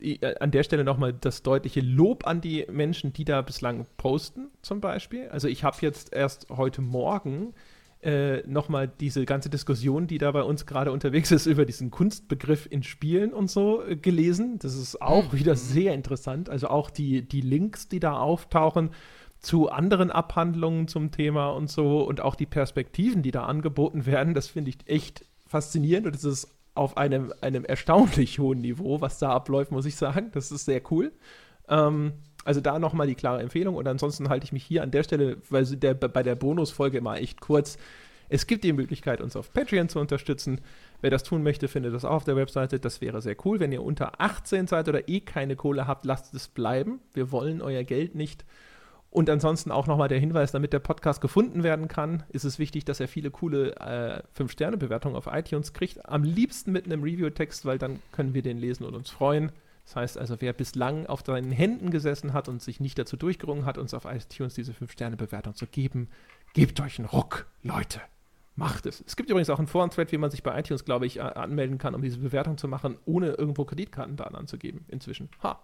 äh, 0.00 0.34
an 0.40 0.50
der 0.50 0.62
Stelle 0.62 0.84
nochmal 0.84 1.12
das 1.12 1.42
deutliche 1.42 1.80
Lob 1.80 2.26
an 2.26 2.40
die 2.40 2.66
Menschen, 2.70 3.12
die 3.12 3.24
da 3.24 3.42
bislang 3.42 3.86
posten, 3.96 4.48
zum 4.62 4.80
Beispiel. 4.80 5.28
Also 5.28 5.48
ich 5.48 5.64
habe 5.64 5.76
jetzt 5.80 6.12
erst 6.12 6.48
heute 6.50 6.82
Morgen 6.82 7.54
äh, 8.04 8.46
nochmal 8.46 8.86
diese 8.86 9.24
ganze 9.24 9.48
Diskussion, 9.48 10.06
die 10.06 10.18
da 10.18 10.30
bei 10.30 10.42
uns 10.42 10.66
gerade 10.66 10.92
unterwegs 10.92 11.30
ist, 11.30 11.46
über 11.46 11.64
diesen 11.64 11.90
Kunstbegriff 11.90 12.68
in 12.70 12.82
Spielen 12.82 13.32
und 13.32 13.50
so 13.50 13.82
äh, 13.82 13.96
gelesen. 13.96 14.58
Das 14.58 14.74
ist 14.74 15.00
auch 15.00 15.32
mhm. 15.32 15.38
wieder 15.38 15.56
sehr 15.56 15.94
interessant. 15.94 16.50
Also 16.50 16.68
auch 16.68 16.90
die, 16.90 17.26
die 17.26 17.40
Links, 17.40 17.88
die 17.88 18.00
da 18.00 18.18
auftauchen 18.18 18.90
zu 19.44 19.68
anderen 19.68 20.10
Abhandlungen 20.10 20.88
zum 20.88 21.10
Thema 21.10 21.50
und 21.50 21.70
so 21.70 22.02
und 22.02 22.20
auch 22.20 22.34
die 22.34 22.46
Perspektiven, 22.46 23.22
die 23.22 23.30
da 23.30 23.44
angeboten 23.44 24.06
werden, 24.06 24.34
das 24.34 24.48
finde 24.48 24.70
ich 24.70 24.78
echt 24.86 25.24
faszinierend 25.46 26.06
und 26.06 26.16
es 26.16 26.24
ist 26.24 26.48
auf 26.74 26.96
einem, 26.96 27.32
einem 27.40 27.64
erstaunlich 27.64 28.38
hohen 28.38 28.60
Niveau, 28.60 29.00
was 29.00 29.18
da 29.18 29.30
abläuft, 29.30 29.70
muss 29.70 29.86
ich 29.86 29.96
sagen. 29.96 30.30
Das 30.32 30.50
ist 30.50 30.64
sehr 30.64 30.80
cool. 30.90 31.12
Ähm, 31.68 32.14
also 32.44 32.60
da 32.60 32.78
nochmal 32.78 33.06
die 33.06 33.14
klare 33.14 33.40
Empfehlung 33.40 33.76
und 33.76 33.86
ansonsten 33.86 34.28
halte 34.28 34.44
ich 34.44 34.52
mich 34.52 34.64
hier 34.64 34.82
an 34.82 34.90
der 34.90 35.02
Stelle, 35.02 35.36
weil 35.50 35.64
der, 35.64 35.94
bei 35.94 36.22
der 36.22 36.34
Bonusfolge 36.34 36.98
immer 36.98 37.16
echt 37.16 37.40
kurz. 37.40 37.78
Es 38.30 38.46
gibt 38.46 38.64
die 38.64 38.72
Möglichkeit, 38.72 39.20
uns 39.20 39.36
auf 39.36 39.52
Patreon 39.52 39.88
zu 39.88 40.00
unterstützen. 40.00 40.60
Wer 41.02 41.10
das 41.10 41.22
tun 41.22 41.42
möchte, 41.42 41.68
findet 41.68 41.94
das 41.94 42.06
auch 42.06 42.12
auf 42.12 42.24
der 42.24 42.36
Webseite. 42.36 42.80
Das 42.80 43.02
wäre 43.02 43.20
sehr 43.20 43.36
cool. 43.44 43.60
Wenn 43.60 43.70
ihr 43.70 43.82
unter 43.82 44.20
18 44.20 44.66
seid 44.66 44.88
oder 44.88 45.08
eh 45.08 45.20
keine 45.20 45.56
Kohle 45.56 45.86
habt, 45.86 46.06
lasst 46.06 46.34
es 46.34 46.48
bleiben. 46.48 47.00
Wir 47.12 47.30
wollen 47.30 47.60
euer 47.60 47.84
Geld 47.84 48.14
nicht 48.14 48.44
Und 49.14 49.30
ansonsten 49.30 49.70
auch 49.70 49.86
nochmal 49.86 50.08
der 50.08 50.18
Hinweis, 50.18 50.50
damit 50.50 50.72
der 50.72 50.80
Podcast 50.80 51.20
gefunden 51.20 51.62
werden 51.62 51.86
kann, 51.86 52.24
ist 52.30 52.42
es 52.42 52.58
wichtig, 52.58 52.84
dass 52.84 52.98
er 52.98 53.06
viele 53.06 53.30
coole 53.30 53.76
äh, 53.76 54.22
5-Sterne-Bewertungen 54.36 55.14
auf 55.14 55.28
iTunes 55.30 55.72
kriegt. 55.72 56.04
Am 56.08 56.24
liebsten 56.24 56.72
mit 56.72 56.86
einem 56.86 57.04
Review-Text, 57.04 57.64
weil 57.64 57.78
dann 57.78 58.02
können 58.10 58.34
wir 58.34 58.42
den 58.42 58.58
lesen 58.58 58.84
und 58.84 58.96
uns 58.96 59.10
freuen. 59.10 59.52
Das 59.84 59.94
heißt 59.94 60.18
also, 60.18 60.40
wer 60.40 60.52
bislang 60.52 61.06
auf 61.06 61.22
seinen 61.24 61.52
Händen 61.52 61.92
gesessen 61.92 62.32
hat 62.32 62.48
und 62.48 62.60
sich 62.60 62.80
nicht 62.80 62.98
dazu 62.98 63.16
durchgerungen 63.16 63.66
hat, 63.66 63.78
uns 63.78 63.94
auf 63.94 64.04
iTunes 64.04 64.54
diese 64.54 64.72
5-Sterne-Bewertung 64.72 65.54
zu 65.54 65.68
geben, 65.68 66.08
gebt 66.52 66.80
euch 66.80 66.98
einen 66.98 67.06
Ruck, 67.06 67.46
Leute. 67.62 68.00
Macht 68.56 68.84
es. 68.84 69.04
Es 69.06 69.14
gibt 69.14 69.30
übrigens 69.30 69.48
auch 69.48 69.58
einen 69.58 69.68
Foren-Thread, 69.68 70.10
wie 70.10 70.18
man 70.18 70.32
sich 70.32 70.42
bei 70.42 70.58
iTunes, 70.58 70.84
glaube 70.84 71.06
ich, 71.06 71.22
anmelden 71.22 71.78
kann, 71.78 71.94
um 71.94 72.02
diese 72.02 72.18
Bewertung 72.18 72.58
zu 72.58 72.66
machen, 72.66 72.98
ohne 73.04 73.28
irgendwo 73.28 73.64
Kreditkartendaten 73.64 74.34
anzugeben, 74.34 74.84
inzwischen. 74.88 75.28
Ha. 75.44 75.60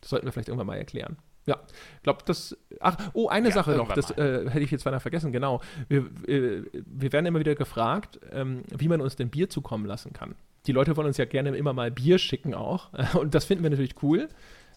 Das 0.00 0.08
sollten 0.08 0.24
wir 0.24 0.32
vielleicht 0.32 0.48
irgendwann 0.48 0.68
mal 0.68 0.78
erklären. 0.78 1.18
Ja, 1.46 1.60
ich 1.96 2.02
glaube, 2.02 2.20
das. 2.26 2.56
Ach, 2.80 2.96
oh, 3.12 3.28
eine 3.28 3.48
ja, 3.48 3.54
Sache 3.54 3.72
noch, 3.72 3.92
das 3.92 4.10
äh, 4.12 4.50
hätte 4.50 4.64
ich 4.64 4.70
jetzt 4.70 4.84
beinahe 4.84 5.00
vergessen, 5.00 5.32
genau. 5.32 5.60
Wir, 5.88 6.00
äh, 6.26 6.62
wir 6.72 7.12
werden 7.12 7.26
immer 7.26 7.38
wieder 7.38 7.54
gefragt, 7.54 8.18
ähm, 8.32 8.62
wie 8.76 8.88
man 8.88 9.00
uns 9.00 9.16
denn 9.16 9.30
Bier 9.30 9.48
zukommen 9.48 9.86
lassen 9.86 10.12
kann. 10.12 10.34
Die 10.66 10.72
Leute 10.72 10.96
wollen 10.96 11.06
uns 11.06 11.16
ja 11.16 11.24
gerne 11.24 11.56
immer 11.56 11.72
mal 11.72 11.90
Bier 11.90 12.18
schicken 12.18 12.54
auch. 12.54 12.90
Und 13.14 13.34
das 13.34 13.44
finden 13.44 13.62
wir 13.62 13.70
natürlich 13.70 14.02
cool. 14.02 14.28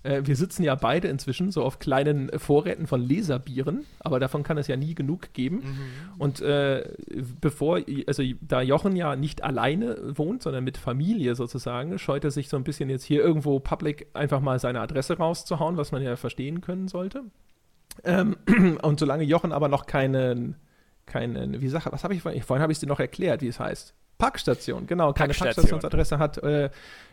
Äh, 0.03 0.21
wir 0.23 0.35
sitzen 0.35 0.63
ja 0.63 0.75
beide 0.75 1.07
inzwischen 1.07 1.51
so 1.51 1.63
auf 1.63 1.79
kleinen 1.79 2.29
Vorräten 2.39 2.87
von 2.87 3.01
Leserbieren, 3.01 3.85
aber 3.99 4.19
davon 4.19 4.43
kann 4.43 4.57
es 4.57 4.67
ja 4.67 4.77
nie 4.77 4.95
genug 4.95 5.33
geben. 5.33 5.57
Mhm. 5.57 6.19
Und 6.19 6.41
äh, 6.41 6.89
bevor, 7.41 7.81
also 8.07 8.23
da 8.41 8.61
Jochen 8.61 8.95
ja 8.95 9.15
nicht 9.15 9.43
alleine 9.43 10.17
wohnt, 10.17 10.43
sondern 10.43 10.63
mit 10.63 10.77
Familie 10.77 11.35
sozusagen, 11.35 11.99
scheut 11.99 12.23
er 12.23 12.31
sich 12.31 12.49
so 12.49 12.57
ein 12.57 12.63
bisschen 12.63 12.89
jetzt 12.89 13.03
hier 13.03 13.21
irgendwo 13.21 13.59
public 13.59 14.07
einfach 14.13 14.39
mal 14.39 14.59
seine 14.59 14.79
Adresse 14.79 15.17
rauszuhauen, 15.17 15.77
was 15.77 15.91
man 15.91 16.01
ja 16.01 16.15
verstehen 16.15 16.61
können 16.61 16.87
sollte. 16.87 17.23
Ähm, 18.03 18.37
und 18.81 18.99
solange 18.99 19.23
Jochen 19.23 19.51
aber 19.51 19.67
noch 19.67 19.85
keinen, 19.85 20.55
keinen, 21.05 21.61
wie 21.61 21.67
sag, 21.67 21.91
was 21.91 22.03
habe 22.03 22.13
ich 22.13 22.21
vorhin, 22.21 22.41
vorhin 22.41 22.61
habe 22.61 22.71
ich 22.71 22.77
es 22.77 22.79
dir 22.79 22.87
noch 22.87 22.99
erklärt, 22.99 23.41
wie 23.41 23.47
es 23.47 23.59
heißt. 23.59 23.93
Packstation, 24.17 24.85
genau, 24.85 25.13
keine 25.13 25.29
Packstation. 25.29 25.79
Packstationsadresse 25.79 26.19
hat, 26.19 26.37
äh, 26.39 26.69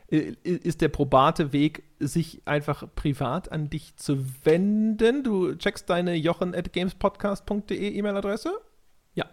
ist 0.08 0.80
der 0.80 0.88
probate 0.88 1.52
Weg, 1.52 1.82
sich 1.98 2.42
einfach 2.44 2.84
privat 2.94 3.50
an 3.50 3.70
dich 3.70 3.96
zu 3.96 4.24
wenden. 4.44 5.24
Du 5.24 5.54
checkst 5.56 5.90
deine 5.90 6.14
jochen 6.14 6.54
at 6.54 6.72
gamespodcast.de 6.72 7.96
E-Mail-Adresse. 7.96 8.60
Ja, 9.14 9.26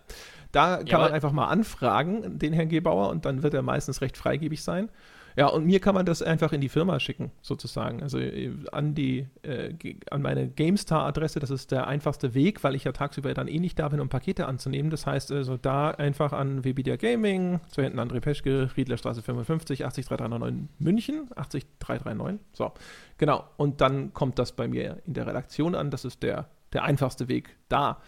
da 0.51 0.77
kann 0.77 0.87
ja, 0.87 0.97
man 0.99 1.11
einfach 1.11 1.31
mal 1.31 1.47
anfragen, 1.47 2.39
den 2.39 2.53
Herrn 2.53 2.69
Gebauer, 2.69 3.09
und 3.09 3.25
dann 3.25 3.43
wird 3.43 3.53
er 3.53 3.61
meistens 3.61 4.01
recht 4.01 4.17
freigebig 4.17 4.63
sein. 4.63 4.89
Ja, 5.35 5.47
und 5.47 5.65
mir 5.65 5.79
kann 5.79 5.95
man 5.95 6.05
das 6.05 6.21
einfach 6.21 6.53
in 6.53 6.61
die 6.61 6.69
Firma 6.69 6.99
schicken, 6.99 7.31
sozusagen. 7.41 8.03
Also 8.03 8.19
äh, 8.19 8.51
an 8.71 8.93
die, 8.93 9.27
äh, 9.41 9.73
an 10.11 10.21
meine 10.21 10.47
GameStar-Adresse, 10.47 11.39
das 11.39 11.49
ist 11.49 11.71
der 11.71 11.87
einfachste 11.87 12.33
Weg, 12.33 12.63
weil 12.63 12.75
ich 12.75 12.83
ja 12.83 12.91
tagsüber 12.91 13.33
dann 13.33 13.47
eh 13.47 13.59
nicht 13.59 13.79
da 13.79 13.89
bin, 13.89 13.99
um 13.99 14.09
Pakete 14.09 14.45
anzunehmen. 14.45 14.91
Das 14.91 15.05
heißt 15.07 15.31
also 15.31 15.57
da 15.57 15.91
einfach 15.91 16.33
an 16.33 16.63
Webidia 16.63 16.95
Gaming, 16.97 17.59
zu 17.69 17.81
hinten 17.81 17.99
André 17.99 18.19
Peschke, 18.19 18.69
Riedlerstraße 18.77 19.21
55, 19.21 19.85
80339 19.85 20.69
München, 20.79 21.29
80339. 21.35 22.39
So, 22.53 22.71
genau. 23.17 23.45
Und 23.57 23.81
dann 23.81 24.13
kommt 24.13 24.37
das 24.39 24.51
bei 24.51 24.67
mir 24.67 25.01
in 25.05 25.13
der 25.13 25.25
Redaktion 25.25 25.73
an. 25.75 25.89
Das 25.89 26.05
ist 26.05 26.21
der, 26.21 26.47
der 26.73 26.83
einfachste 26.83 27.27
Weg 27.27 27.55
da. 27.69 27.99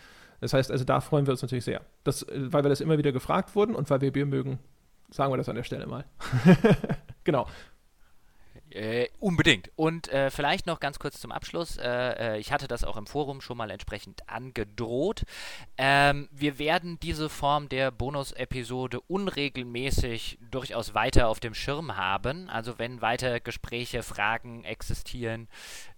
Das 0.41 0.53
heißt 0.53 0.72
also, 0.72 0.84
da 0.84 1.02
freuen 1.02 1.26
wir 1.26 1.31
uns 1.31 1.41
natürlich 1.41 1.65
sehr. 1.65 1.81
Das, 2.03 2.23
äh, 2.23 2.53
weil 2.53 2.64
wir 2.64 2.69
das 2.69 2.81
immer 2.81 2.97
wieder 2.97 3.11
gefragt 3.11 3.56
wurden 3.56 3.73
und 3.73 3.89
weil 3.89 4.02
wir 4.02 4.11
Bier 4.11 4.26
mögen, 4.26 4.60
sagen 5.10 5.31
wir 5.34 5.38
das 5.38 5.49
an 5.49 5.56
der 5.56 5.64
Stelle 5.64 5.88
mal. 5.88 6.06
Genau. 7.26 7.47
Äh, 8.69 9.10
unbedingt. 9.19 9.72
Und 9.76 10.10
äh, 10.10 10.30
vielleicht 10.30 10.65
noch 10.65 10.80
ganz 10.80 10.99
kurz 10.99 11.19
zum 11.19 11.31
Abschluss. 11.31 11.77
Äh, 11.77 12.35
äh, 12.35 12.39
ich 12.39 12.52
hatte 12.52 12.68
das 12.68 12.84
auch 12.84 12.97
im 12.97 13.07
Forum 13.07 13.41
schon 13.41 13.57
mal 13.57 13.69
entsprechend 13.69 14.27
angedroht. 14.27 15.23
Ähm, 15.77 16.27
wir 16.31 16.57
werden 16.60 16.99
diese 17.02 17.30
Form 17.30 17.69
der 17.69 17.91
Bonus-Episode 17.91 18.99
unregelmäßig 19.02 20.39
durchaus 20.52 20.93
weiter 20.93 21.27
auf 21.27 21.39
dem 21.39 21.53
Schirm 21.53 21.95
haben. 21.95 22.49
Also 22.49 22.80
wenn 22.80 23.02
weiter 23.02 23.39
Gespräche, 23.39 24.03
Fragen 24.03 24.64
existieren, 24.64 25.47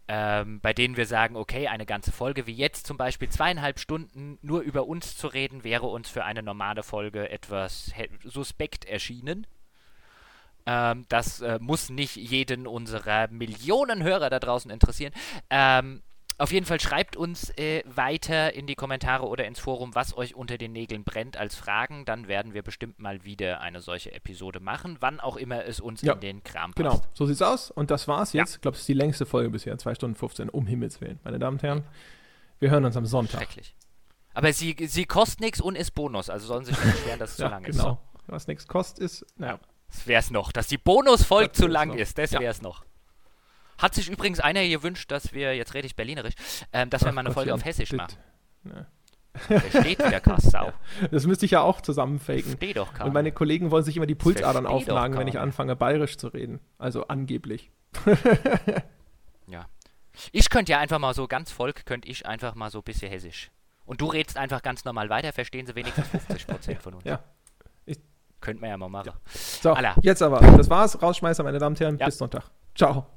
ähm, 0.07 0.59
bei 0.61 0.73
denen 0.73 0.97
wir 0.97 1.05
sagen, 1.05 1.35
okay, 1.35 1.67
eine 1.67 1.85
ganze 1.85 2.11
Folge 2.11 2.47
wie 2.47 2.53
jetzt 2.53 2.85
zum 2.87 2.97
Beispiel 2.97 3.29
zweieinhalb 3.29 3.79
Stunden 3.79 4.37
nur 4.41 4.61
über 4.61 4.87
uns 4.87 5.17
zu 5.17 5.27
reden, 5.27 5.63
wäre 5.63 5.87
uns 5.87 6.09
für 6.09 6.23
eine 6.23 6.43
normale 6.43 6.83
Folge 6.83 7.29
etwas 7.29 7.91
suspekt 8.23 8.85
erschienen. 8.85 9.47
Ähm, 10.67 11.05
das 11.09 11.41
äh, 11.41 11.59
muss 11.61 11.89
nicht 11.89 12.17
jeden 12.17 12.67
unserer 12.67 13.29
Millionen 13.29 14.03
Hörer 14.03 14.29
da 14.29 14.39
draußen 14.39 14.69
interessieren. 14.69 15.13
Ähm, 15.49 16.01
auf 16.39 16.51
jeden 16.51 16.67
Fall 16.67 16.79
schreibt 16.79 17.15
uns 17.15 17.49
äh, 17.57 17.81
weiter 17.87 18.53
in 18.53 18.67
die 18.67 18.75
Kommentare 18.75 19.25
oder 19.27 19.45
ins 19.45 19.59
Forum, 19.59 19.95
was 19.95 20.15
euch 20.15 20.35
unter 20.35 20.59
den 20.59 20.71
Nägeln 20.71 21.03
brennt 21.03 21.35
als 21.35 21.55
Fragen. 21.55 22.05
Dann 22.05 22.27
werden 22.27 22.53
wir 22.53 22.61
bestimmt 22.61 22.99
mal 22.99 23.23
wieder 23.25 23.61
eine 23.61 23.81
solche 23.81 24.11
Episode 24.11 24.59
machen, 24.59 24.97
wann 24.99 25.19
auch 25.19 25.35
immer 25.35 25.65
es 25.65 25.79
uns 25.79 26.03
ja, 26.03 26.13
in 26.13 26.19
den 26.19 26.43
Kram 26.43 26.73
passt. 26.73 26.77
Genau, 26.77 27.01
so 27.13 27.25
sieht's 27.25 27.41
aus. 27.41 27.71
Und 27.71 27.89
das 27.89 28.07
war's 28.07 28.33
jetzt. 28.33 28.51
Ja. 28.51 28.55
Ich 28.57 28.61
glaube, 28.61 28.75
es 28.75 28.81
ist 28.81 28.87
die 28.87 28.93
längste 28.93 29.25
Folge 29.25 29.49
bisher. 29.49 29.75
2 29.77 29.95
Stunden 29.95 30.15
15, 30.15 30.49
um 30.49 30.67
Himmels 30.67 31.01
Willen. 31.01 31.19
Meine 31.23 31.39
Damen 31.39 31.57
und 31.57 31.63
Herren, 31.63 31.83
wir 32.59 32.69
hören 32.69 32.85
uns 32.85 32.95
am 32.95 33.07
Sonntag. 33.07 33.39
Schrecklich. 33.39 33.75
Aber 34.35 34.53
sie, 34.53 34.75
sie 34.87 35.05
kostet 35.05 35.39
nichts 35.39 35.59
und 35.59 35.75
ist 35.75 35.95
Bonus, 35.95 36.29
also 36.29 36.45
sollen 36.45 36.65
sie 36.65 36.73
sich 36.73 36.85
nicht 36.85 36.97
beschweren, 36.97 37.19
dass 37.19 37.31
es 37.31 37.37
ja, 37.39 37.47
zu 37.47 37.51
lang 37.51 37.63
genau. 37.63 37.77
ist. 37.77 37.83
Genau. 37.83 38.01
Was 38.27 38.45
nichts 38.45 38.67
kostet, 38.67 39.03
ist, 39.03 39.25
naja. 39.37 39.59
Das 39.89 40.07
wäre 40.07 40.19
es 40.19 40.31
noch. 40.31 40.51
Dass 40.51 40.67
die 40.67 40.77
Bonusfolge 40.77 41.51
zu 41.51 41.67
lang 41.67 41.89
noch. 41.89 41.95
ist, 41.95 42.17
das 42.17 42.31
wäre 42.33 42.47
es 42.47 42.61
noch. 42.61 42.83
Hat 43.77 43.93
sich 43.93 44.09
übrigens 44.09 44.39
einer 44.39 44.67
gewünscht, 44.67 45.11
dass 45.11 45.33
wir, 45.33 45.55
jetzt 45.55 45.73
rede 45.73 45.85
ich 45.85 45.95
berlinerisch, 45.95 46.33
ähm, 46.73 46.89
dass 46.89 47.03
Ach, 47.03 47.07
wir 47.07 47.13
mal 47.13 47.21
eine 47.21 47.31
Folge 47.31 47.53
auf 47.53 47.63
Hessisch 47.63 47.93
machen. 47.93 48.17
Ja. 48.63 48.87
Versteht 49.37 49.99
wieder 49.99 50.19
Kassau. 50.19 50.73
Das 51.11 51.27
müsste 51.27 51.45
ich 51.45 51.51
ja 51.51 51.61
auch 51.61 51.81
zusammenfaken. 51.81 52.43
Versteht 52.43 52.77
doch 52.77 52.91
keiner. 52.93 53.05
Und 53.05 53.13
meine 53.13 53.31
Kollegen 53.31 53.69
wollen 53.69 53.83
sich 53.83 53.95
immer 53.95 54.07
die 54.07 54.15
Pulsadern 54.15 54.65
auflagen, 54.65 55.17
wenn 55.17 55.27
ich 55.27 55.37
anfange, 55.37 55.75
bayerisch 55.75 56.17
zu 56.17 56.29
reden. 56.29 56.59
Also 56.79 57.07
angeblich. 57.07 57.71
ja. 59.47 59.67
Ich 60.31 60.49
könnte 60.49 60.71
ja 60.71 60.79
einfach 60.79 60.97
mal 60.97 61.13
so, 61.13 61.27
ganz 61.27 61.51
Volk, 61.51 61.85
könnte 61.85 62.07
ich 62.07 62.25
einfach 62.25 62.55
mal 62.55 62.71
so 62.71 62.79
ein 62.79 62.83
bisschen 62.83 63.11
hessisch. 63.11 63.51
Und 63.85 64.01
du 64.01 64.07
redest 64.07 64.37
einfach 64.37 64.63
ganz 64.63 64.83
normal 64.85 65.09
weiter, 65.09 65.31
verstehen 65.31 65.67
sie 65.67 65.75
wenigstens 65.75 66.07
50% 66.47 66.79
von 66.79 66.95
uns. 66.95 67.05
Ja. 67.05 67.23
Könnten 68.41 68.61
wir 68.61 68.69
ja 68.69 68.77
mal 68.77 68.89
machen. 68.89 69.11
So, 69.27 69.73
Alla. 69.73 69.95
jetzt 70.01 70.21
aber. 70.21 70.39
Das 70.39 70.69
war's. 70.69 71.01
Rausschmeißer, 71.01 71.43
meine 71.43 71.59
Damen 71.59 71.73
und 71.75 71.79
Herren. 71.79 71.97
Ja. 71.97 72.05
Bis 72.05 72.17
Sonntag. 72.17 72.43
Ciao. 72.75 73.16